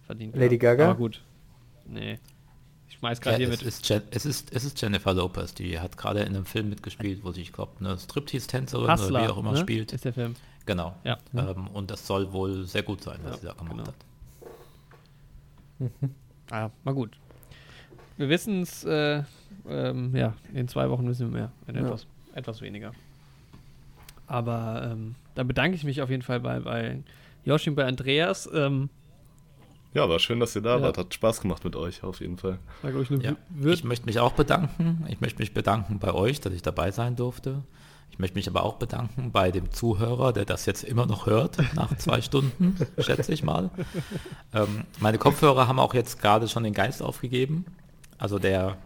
verdient. 0.06 0.34
Lady 0.34 0.56
gehabt. 0.56 0.78
Gaga? 0.78 0.90
Aber 0.92 0.98
gut. 0.98 1.22
Nee. 1.86 2.18
Schmeiß 3.00 3.18
Ja, 3.18 3.22
gerade 3.24 3.36
hier 3.38 3.48
es, 3.52 3.58
mit. 3.60 3.66
ist 3.68 3.88
Jen, 3.88 4.02
es, 4.10 4.24
ist, 4.26 4.52
es 4.54 4.64
ist 4.64 4.80
Jennifer 4.80 5.12
Lopez, 5.14 5.54
die 5.54 5.78
hat 5.80 5.96
gerade 5.96 6.20
in 6.20 6.28
einem 6.34 6.44
Film 6.44 6.68
mitgespielt, 6.68 7.24
wo 7.24 7.32
sie, 7.32 7.42
ich 7.42 7.52
glaube, 7.52 7.72
eine 7.80 7.98
Striptease-Tänzerin 7.98 8.84
oder 8.84 9.22
wie 9.22 9.28
auch 9.28 9.38
immer 9.38 9.52
ne? 9.52 9.58
spielt. 9.58 9.92
Ist 9.92 10.04
der 10.04 10.12
Film. 10.12 10.36
Genau. 10.66 10.94
Ja. 11.04 11.18
Ähm, 11.34 11.66
und 11.68 11.90
das 11.90 12.06
soll 12.06 12.32
wohl 12.32 12.66
sehr 12.66 12.82
gut 12.82 13.02
sein, 13.02 13.18
was 13.24 13.36
Ja, 13.36 13.38
sie 13.40 13.46
da 13.46 13.52
gemacht 13.54 13.76
genau. 13.76 13.86
hat. 13.88 13.94
Ah, 16.50 16.70
mal 16.84 16.94
gut. 16.94 17.16
wir 18.18 18.28
wissen 18.28 18.62
es, 18.62 18.84
äh, 18.84 19.22
ähm, 19.68 20.14
ja, 20.14 20.34
in 20.52 20.68
zwei 20.68 20.90
Wochen 20.90 21.08
wissen 21.08 21.32
wir 21.32 21.38
mehr, 21.40 21.52
in 21.66 21.76
Ja. 21.76 21.82
etwas, 21.82 22.06
etwas 22.34 22.60
weniger. 22.60 22.92
Aber 24.26 24.90
ähm, 24.92 25.14
da 25.34 25.42
bedanke 25.42 25.74
ich 25.76 25.84
mich 25.84 26.02
auf 26.02 26.10
jeden 26.10 26.22
Fall 26.22 26.40
bei, 26.40 26.60
bei 26.60 26.98
Yoshi 27.44 27.70
und 27.70 27.76
bei 27.76 27.86
Andreas. 27.86 28.48
Ähm, 28.52 28.90
Ja, 29.92 30.08
war 30.08 30.18
schön, 30.20 30.38
dass 30.40 30.54
ihr 30.54 30.62
da 30.62 30.76
Ja. 30.76 30.82
wart. 30.82 30.98
Hat 30.98 31.12
Spaß 31.14 31.40
gemacht 31.40 31.64
mit 31.64 31.74
euch, 31.76 32.02
auf 32.04 32.20
jeden 32.20 32.38
Fall. 32.38 32.58
Ja, 33.22 33.32
ich 33.72 33.84
möchte 33.84 34.06
mich 34.06 34.20
auch 34.20 34.32
bedanken. 34.32 35.04
Ich 35.08 35.20
möchte 35.20 35.40
mich 35.40 35.52
bedanken 35.52 35.98
bei 35.98 36.12
euch, 36.14 36.40
dass 36.40 36.52
ich 36.52 36.62
dabei 36.62 36.90
sein 36.92 37.16
durfte. 37.16 37.62
Ich 38.12 38.18
möchte 38.18 38.36
mich 38.36 38.48
aber 38.48 38.64
auch 38.64 38.74
bedanken 38.74 39.30
bei 39.32 39.50
dem 39.50 39.70
Zuhörer, 39.72 40.32
der 40.32 40.44
das 40.44 40.66
jetzt 40.66 40.82
immer 40.84 41.06
noch 41.06 41.26
hört, 41.26 41.58
nach 41.74 41.96
zwei 41.96 42.20
Stunden, 42.22 42.76
schätze 42.98 43.32
ich 43.32 43.42
mal. 43.42 43.70
Ähm, 44.52 44.84
meine 45.00 45.18
Kopfhörer 45.18 45.66
haben 45.68 45.78
auch 45.78 45.94
jetzt 45.94 46.20
gerade 46.20 46.48
schon 46.48 46.62
den 46.64 46.74
Geist 46.74 47.02
aufgegeben. 47.02 47.64
Also 48.18 48.38
der, 48.38 48.76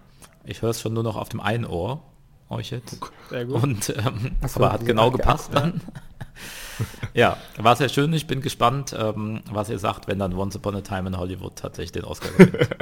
ich 0.44 0.62
höre 0.62 0.70
es 0.70 0.80
schon 0.80 0.92
nur 0.94 1.02
noch 1.02 1.16
auf 1.16 1.28
dem 1.30 1.40
einen 1.40 1.64
Ohr, 1.64 2.02
euch 2.50 2.70
jetzt. 2.70 3.00
Sehr 3.30 3.46
gut. 3.46 3.62
Und 3.62 3.88
ähm, 3.96 4.32
so, 4.46 4.60
aber 4.60 4.72
hat 4.72 4.86
genau 4.86 5.10
gepasst 5.10 5.50
dann. 5.52 5.80
ja, 5.84 5.92
war 7.58 7.76
sehr 7.76 7.88
schön. 7.88 8.12
Ich 8.12 8.26
bin 8.26 8.40
gespannt, 8.40 8.94
ähm, 8.98 9.40
was 9.50 9.68
ihr 9.70 9.78
sagt, 9.78 10.08
wenn 10.08 10.18
dann 10.18 10.34
Once 10.34 10.56
Upon 10.56 10.76
a 10.76 10.80
Time 10.80 11.08
in 11.08 11.16
Hollywood 11.18 11.56
tatsächlich 11.56 11.92
den 11.92 12.04
Oscar 12.04 12.30
gewinnt. 12.36 12.68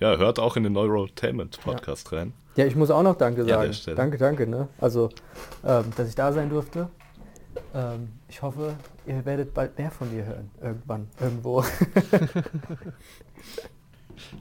Ja, 0.00 0.16
hört 0.16 0.38
auch 0.38 0.56
in 0.56 0.62
den 0.62 0.74
Neurotainment 0.74 1.58
Podcast 1.60 2.12
rein. 2.12 2.32
Ja, 2.54 2.66
ich 2.66 2.76
muss 2.76 2.88
auch 2.88 3.02
noch 3.02 3.16
Danke 3.18 3.42
Ja, 3.44 3.56
an 3.56 3.62
sagen. 3.62 3.72
Stelle. 3.74 3.96
danke, 3.96 4.16
danke, 4.16 4.46
ne? 4.46 4.68
Also, 4.80 5.08
ähm, 5.64 5.86
dass 5.96 6.08
ich 6.08 6.14
da 6.14 6.32
sein 6.32 6.48
durfte. 6.50 6.88
Ähm, 7.74 8.10
ich 8.28 8.40
hoffe, 8.40 8.74
ihr 9.08 9.24
werdet 9.24 9.52
bald 9.54 9.76
mehr 9.76 9.90
von 9.90 10.14
mir 10.14 10.24
hören. 10.24 10.50
Irgendwann, 10.62 11.08
irgendwo. 11.20 11.64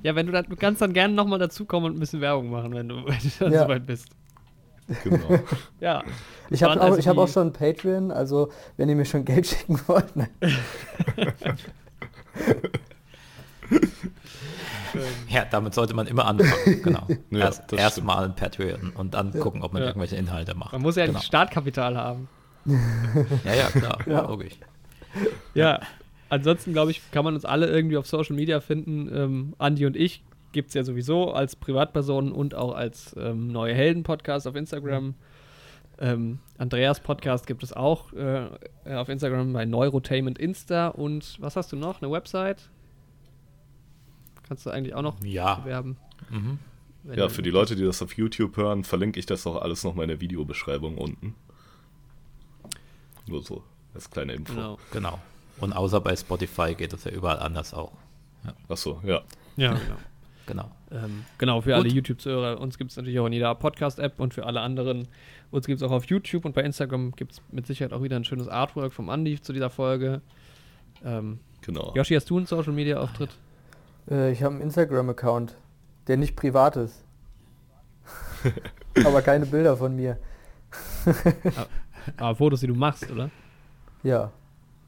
Ja, 0.04 0.16
wenn 0.16 0.26
du, 0.26 0.32
da, 0.32 0.42
du 0.42 0.56
kannst 0.56 0.82
dann 0.82 0.94
gerne 0.94 1.14
nochmal 1.14 1.40
dazukommen 1.40 1.92
und 1.92 1.98
ein 1.98 2.00
bisschen 2.00 2.22
Werbung 2.22 2.50
machen, 2.50 2.74
wenn 2.74 2.90
du, 2.90 2.96
wenn 3.06 3.18
du 3.20 3.30
dann 3.40 3.54
Ja. 3.54 3.64
soweit 3.64 3.86
bist. 3.86 4.08
Genau. 5.04 5.40
Ja. 5.80 6.04
Ich 6.50 6.64
habe 6.64 6.80
auch, 6.80 6.86
also 6.86 6.98
ich 6.98 7.08
hab 7.08 7.18
auch 7.18 7.28
schon 7.28 7.48
ein 7.48 7.54
Patreon, 7.54 8.12
also 8.12 8.52
wenn 8.78 8.88
ihr 8.90 8.96
mir 8.96 9.06
schon 9.06 9.26
Geld 9.26 9.48
schicken 9.48 9.80
wollt. 9.88 10.16
Ne? 10.16 10.30
Ja, 15.30 15.46
damit 15.50 15.74
sollte 15.74 15.94
man 15.94 16.08
immer 16.08 16.26
anfangen. 16.26 16.82
Genau. 16.84 17.06
Ja, 17.30 17.40
Erst 17.40 17.64
das 17.72 17.80
erstmal 17.80 18.24
ein 18.26 18.36
Patreon 18.36 18.92
und 18.96 19.14
dann 19.14 19.32
gucken, 19.38 19.62
ob 19.62 19.74
man 19.74 19.82
Ja. 19.82 19.90
irgendwelche 19.90 20.16
Inhalte 20.16 20.56
macht. 20.56 20.72
Man 20.74 20.82
muss 20.82 20.96
ja 20.96 21.06
genau. 21.06 21.20
ein 21.20 21.24
Startkapital 21.24 21.98
haben. 21.98 22.28
Ja, 22.66 23.54
ja, 23.54 23.68
klar, 23.70 24.00
Ja. 24.06 24.22
logisch. 24.28 24.54
Ja. 25.54 25.80
Ansonsten, 26.30 26.74
glaube 26.74 26.92
ich, 26.92 27.02
kann 27.12 27.24
man 27.24 27.36
uns 27.36 27.46
alle 27.46 27.68
irgendwie 27.68 27.96
auf 27.98 28.06
Social 28.08 28.36
Media 28.36 28.60
finden. 28.60 29.10
Ähm, 29.14 29.54
Andi 29.60 29.86
und 29.86 29.96
ich 29.96 30.24
gibt 30.58 30.70
es 30.70 30.74
ja 30.74 30.84
sowieso 30.84 31.32
als 31.34 31.56
Privatpersonen 31.56 32.32
und 32.32 32.56
auch 32.56 32.74
als 32.74 33.16
ähm, 33.16 33.48
neue 33.52 33.76
Helden-Podcast 33.76 34.48
auf 34.48 34.56
Instagram. 34.56 35.14
Ähm, 36.00 36.40
Andreas 36.58 37.00
Podcast 37.00 37.46
gibt 37.46 37.62
es 37.62 37.74
auch 37.74 38.12
äh, 38.14 38.48
auf 38.90 39.08
Instagram 39.08 39.54
bei 39.54 39.66
Neurotainment 39.66 40.40
Insta. 40.40 40.88
Und 40.88 41.38
was 41.40 41.56
hast 41.56 41.72
du 41.72 41.76
noch? 41.76 42.02
Eine 42.02 42.12
Website? 42.12 42.70
Kannst 44.48 44.66
du 44.66 44.72
eigentlich 44.72 44.96
auch 44.96 45.04
noch 45.04 45.24
Ja. 45.24 45.56
bewerben? 45.56 45.98
Mhm. 46.32 46.58
Ja, 47.14 47.30
für 47.30 47.44
die 47.44 47.52
Leute, 47.52 47.76
die 47.76 47.84
das 47.84 48.02
auf 48.02 48.18
YouTube 48.18 48.58
hören, 48.58 48.84
verlinke 48.84 49.20
ich 49.20 49.28
das 49.28 49.46
auch 49.46 49.62
alles 49.62 49.84
nochmal 49.84 50.06
in 50.06 50.10
der 50.10 50.22
Videobeschreibung 50.22 50.98
unten. 50.98 51.36
Nur 53.28 53.44
so, 53.44 53.64
als 53.94 54.10
kleine 54.10 54.34
Info. 54.34 54.54
Genau. 54.54 54.78
Genau. 54.92 55.20
Und 55.60 55.74
außer 55.74 56.02
bei 56.02 56.16
Spotify 56.16 56.74
geht 56.74 56.94
es 56.94 57.04
ja 57.04 57.12
überall 57.12 57.40
anders 57.40 57.76
auch. 57.76 57.92
Achso, 58.68 59.00
ja. 59.04 59.22
Ja, 59.56 59.74
genau. 59.74 59.96
Genau. 60.48 60.72
Ähm, 60.92 61.24
genau, 61.38 61.62
für 61.62 61.72
Gut. 61.76 61.80
alle 61.84 61.90
YouTube-Zuhörer. 61.90 62.60
Uns 62.60 62.78
gibt 62.78 62.90
es 62.92 62.98
natürlich 62.98 63.20
auch 63.20 63.28
in 63.28 63.34
jeder 63.34 63.54
Podcast-App 63.54 64.20
und 64.20 64.34
für 64.34 64.46
alle 64.46 64.62
anderen. 64.62 65.08
Uns 65.52 65.68
gibt 65.68 65.80
es 65.82 65.88
auch 65.88 65.92
auf 65.92 66.06
YouTube 66.06 66.46
und 66.46 66.54
bei 66.56 66.64
Instagram 66.64 67.12
gibt 67.12 67.34
es 67.34 67.42
mit 67.52 67.68
Sicherheit 67.68 67.94
auch 67.94 68.02
wieder 68.02 68.16
ein 68.16 68.24
schönes 68.24 68.48
Artwork 68.48 68.94
vom 68.94 69.10
Andi 69.10 69.40
zu 69.42 69.54
dieser 69.54 69.70
Folge. 69.70 70.22
Ähm, 71.06 71.40
Genau. 71.62 71.92
Yoshi, 71.96 72.14
hast 72.16 72.30
du 72.30 72.38
einen 72.38 72.46
Social-Media-Auftritt? 72.46 73.32
Äh, 74.10 74.32
ich 74.32 74.42
habe 74.42 74.54
einen 74.54 74.62
Instagram-Account, 74.64 75.56
der 76.08 76.16
nicht 76.16 76.36
privat 76.38 76.78
ist. 76.78 77.04
Aber 79.04 79.22
keine 79.22 79.46
Bilder 79.46 79.76
von 79.76 79.96
mir. 79.96 80.18
Ah, 82.16 82.34
Fotos, 82.36 82.62
die 82.62 82.68
du 82.68 82.76
machst, 82.76 83.12
oder? 83.12 83.30
Ja. 84.04 84.32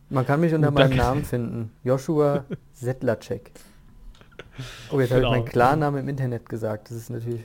Man 0.09 0.25
kann 0.25 0.39
mich 0.39 0.53
unter 0.53 0.69
Gut, 0.69 0.75
meinem 0.77 0.89
danke. 0.91 1.03
Namen 1.03 1.25
finden. 1.25 1.71
Joshua 1.83 2.45
Settlercheck. 2.73 3.51
Oh, 4.91 4.99
jetzt 4.99 5.11
habe 5.11 5.21
Genau. 5.21 5.33
ich 5.33 5.39
meinen 5.39 5.45
Klarnamen 5.49 6.01
im 6.01 6.09
Internet 6.09 6.47
gesagt. 6.49 6.89
Das 6.89 6.97
ist 6.97 7.09
natürlich 7.09 7.41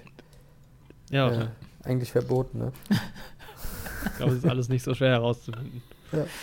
Ja, 1.11 1.31
äh, 1.31 1.47
eigentlich 1.85 2.11
verboten. 2.13 2.59
Ne? 2.59 2.73
ich 2.91 4.17
glaube, 4.17 4.33
es 4.33 4.39
ist 4.39 4.47
alles 4.49 4.69
nicht 4.69 4.83
so 4.83 4.95
schwer 4.95 5.11
herauszufinden. 5.11 5.83
Ja. 6.13 6.25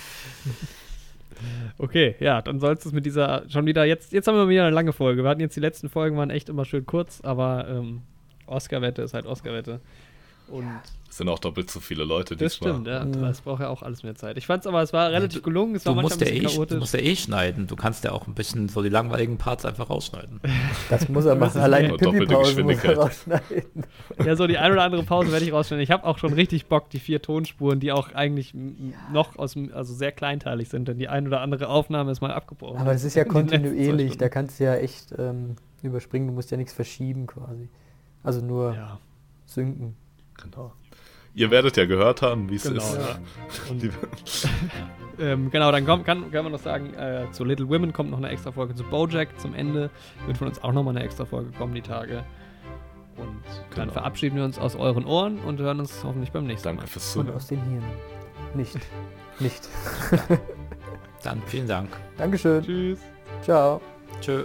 Okay, 1.79 2.15
ja, 2.19 2.41
dann 2.41 2.59
soll 2.59 2.73
es 2.75 2.91
mit 2.91 3.03
dieser 3.05 3.49
schon 3.49 3.65
wieder 3.65 3.83
jetzt, 3.83 4.11
jetzt 4.11 4.27
haben 4.27 4.35
wir 4.35 4.47
wieder 4.47 4.65
eine 4.65 4.75
lange 4.75 4.93
Folge. 4.93 5.23
Wir 5.23 5.29
hatten 5.31 5.41
jetzt 5.41 5.55
die 5.55 5.59
letzten 5.59 5.89
Folgen 5.89 6.15
waren 6.15 6.29
echt 6.29 6.49
immer 6.49 6.65
schön 6.65 6.85
kurz, 6.85 7.19
aber 7.21 7.67
ähm, 7.67 8.03
Oscar-Wette 8.45 9.01
ist 9.01 9.15
halt 9.15 9.25
Oscar-Wette. 9.25 9.79
Und 10.49 10.67
Es 11.11 11.17
sind 11.17 11.27
auch 11.27 11.39
doppelt 11.39 11.69
so 11.69 11.81
viele 11.81 12.05
Leute 12.05 12.37
Das 12.37 12.53
diesmal. 12.53 12.71
stimmt, 12.71 12.87
ja. 12.87 13.03
Das 13.03 13.41
braucht 13.41 13.59
ja 13.59 13.67
auch 13.67 13.81
alles 13.83 14.01
mehr 14.01 14.15
Zeit. 14.15 14.37
Ich 14.37 14.45
fand 14.47 14.61
es 14.63 14.67
aber, 14.67 14.81
es 14.81 14.93
war 14.93 15.11
relativ 15.11 15.39
du- 15.39 15.43
gelungen. 15.49 15.75
Es 15.75 15.83
Du 15.83 15.93
war 15.93 16.01
musst, 16.01 16.21
ja 16.21 16.27
ein 16.27 16.33
eh, 16.33 16.39
bisschen 16.39 16.67
du 16.69 16.77
musst 16.77 16.93
ja 16.93 17.01
eh 17.01 17.15
schneiden. 17.17 17.67
Du 17.67 17.75
kannst 17.75 18.05
ja 18.05 18.13
auch 18.13 18.27
ein 18.27 18.33
bisschen 18.33 18.69
so 18.69 18.81
die 18.81 18.87
langweiligen 18.87 19.37
Parts 19.37 19.65
einfach 19.65 19.89
rausschneiden. 19.89 20.39
Das 20.89 21.09
muss 21.09 21.25
er 21.25 21.35
Das 21.35 21.53
machen. 21.53 21.61
Allein 21.63 21.97
Pipi-Pause 21.97 22.63
muss 22.63 22.81
er 22.85 22.95
rausschneiden. 22.97 23.83
Ja, 24.25 24.37
so 24.37 24.47
die 24.47 24.57
eine 24.57 24.73
oder 24.73 24.83
andere 24.83 25.03
Pause 25.03 25.33
werde 25.33 25.43
ich 25.43 25.51
rausstellen. 25.51 25.83
Ich 25.83 25.91
habe 25.91 26.05
auch 26.05 26.17
schon 26.17 26.31
richtig 26.31 26.67
Bock, 26.67 26.89
die 26.89 26.99
vier 26.99 27.21
Tonspuren, 27.21 27.81
die 27.81 27.91
auch 27.91 28.13
eigentlich 28.13 28.53
noch 29.11 29.37
aus 29.37 29.51
dem, 29.51 29.69
also 29.73 29.93
sehr 29.93 30.13
kleinteilig 30.13 30.69
sind, 30.69 30.87
denn 30.87 30.97
die 30.97 31.09
eine 31.09 31.27
oder 31.27 31.41
andere 31.41 31.67
Aufnahme 31.67 32.11
ist 32.13 32.21
mal 32.21 32.31
abgebrochen. 32.31 32.77
Aber 32.77 32.93
das 32.93 33.03
ist 33.03 33.15
ja 33.15 33.25
kontinuierlich. 33.25 34.17
Da 34.17 34.29
kannst 34.29 34.61
du 34.61 34.63
ja 34.63 34.75
echt 34.75 35.13
ähm, 35.17 35.57
überspringen. 35.83 36.27
Du 36.27 36.33
musst 36.33 36.51
ja 36.51 36.55
nichts 36.57 36.71
verschieben 36.71 37.27
quasi. 37.27 37.67
Also 38.23 38.39
nur 38.39 38.75
Ja, 38.75 38.97
synken. 39.45 39.97
Genau. 40.41 40.71
Ihr 41.33 41.49
werdet 41.49 41.77
ja 41.77 41.85
gehört 41.85 42.21
haben, 42.21 42.49
wie 42.49 42.55
es 42.55 42.63
Genau, 42.63 42.77
ist. 42.81 42.97
ja. 42.97 43.17
Und- 43.69 43.89
ähm, 45.19 45.49
genau, 45.51 45.71
dann 45.71 45.85
kommt, 45.85 46.05
kann, 46.05 46.29
kann 46.31 46.43
man 46.43 46.51
noch 46.51 46.59
sagen, 46.59 46.93
äh, 46.93 47.25
zu 47.31 47.43
Little 47.45 47.69
Women 47.69 47.93
kommt 47.93 48.11
noch 48.11 48.17
eine 48.17 48.29
extra 48.29 48.51
Folge 48.51 48.75
zu 48.75 48.83
Bojack. 48.83 49.39
Zum 49.39 49.53
Ende 49.53 49.89
wird 50.25 50.37
von 50.37 50.47
uns 50.47 50.61
auch 50.63 50.73
nochmal 50.73 50.95
eine 50.95 51.05
extra 51.05 51.23
Folge 51.25 51.51
kommen, 51.57 51.73
die 51.73 51.81
Tage. 51.81 52.23
Und 53.17 53.27
dann 53.75 53.87
Genau. 53.87 53.93
verabschieden 53.93 54.35
wir 54.37 54.43
uns 54.45 54.57
aus 54.59 54.75
euren 54.75 55.05
Ohren 55.05 55.39
und 55.39 55.59
hören 55.59 55.79
uns 55.79 56.03
hoffentlich 56.03 56.31
beim 56.31 56.45
nächsten 56.47 56.65
Danke 56.69 56.81
Mal. 56.83 56.87
fürs 56.87 57.15
Und 57.15 57.23
Zuhören. 57.25 57.37
aus 57.37 57.47
den 57.47 57.61
Hirn. 57.63 57.83
Nicht. 58.55 58.77
Nicht. 59.39 59.69
Dann 61.23 61.41
vielen 61.45 61.67
Dank. 61.67 61.89
Dankeschön. 62.17 62.63
Tschüss. 62.63 62.99
Ciao. 63.41 63.79
Tschö. 64.21 64.43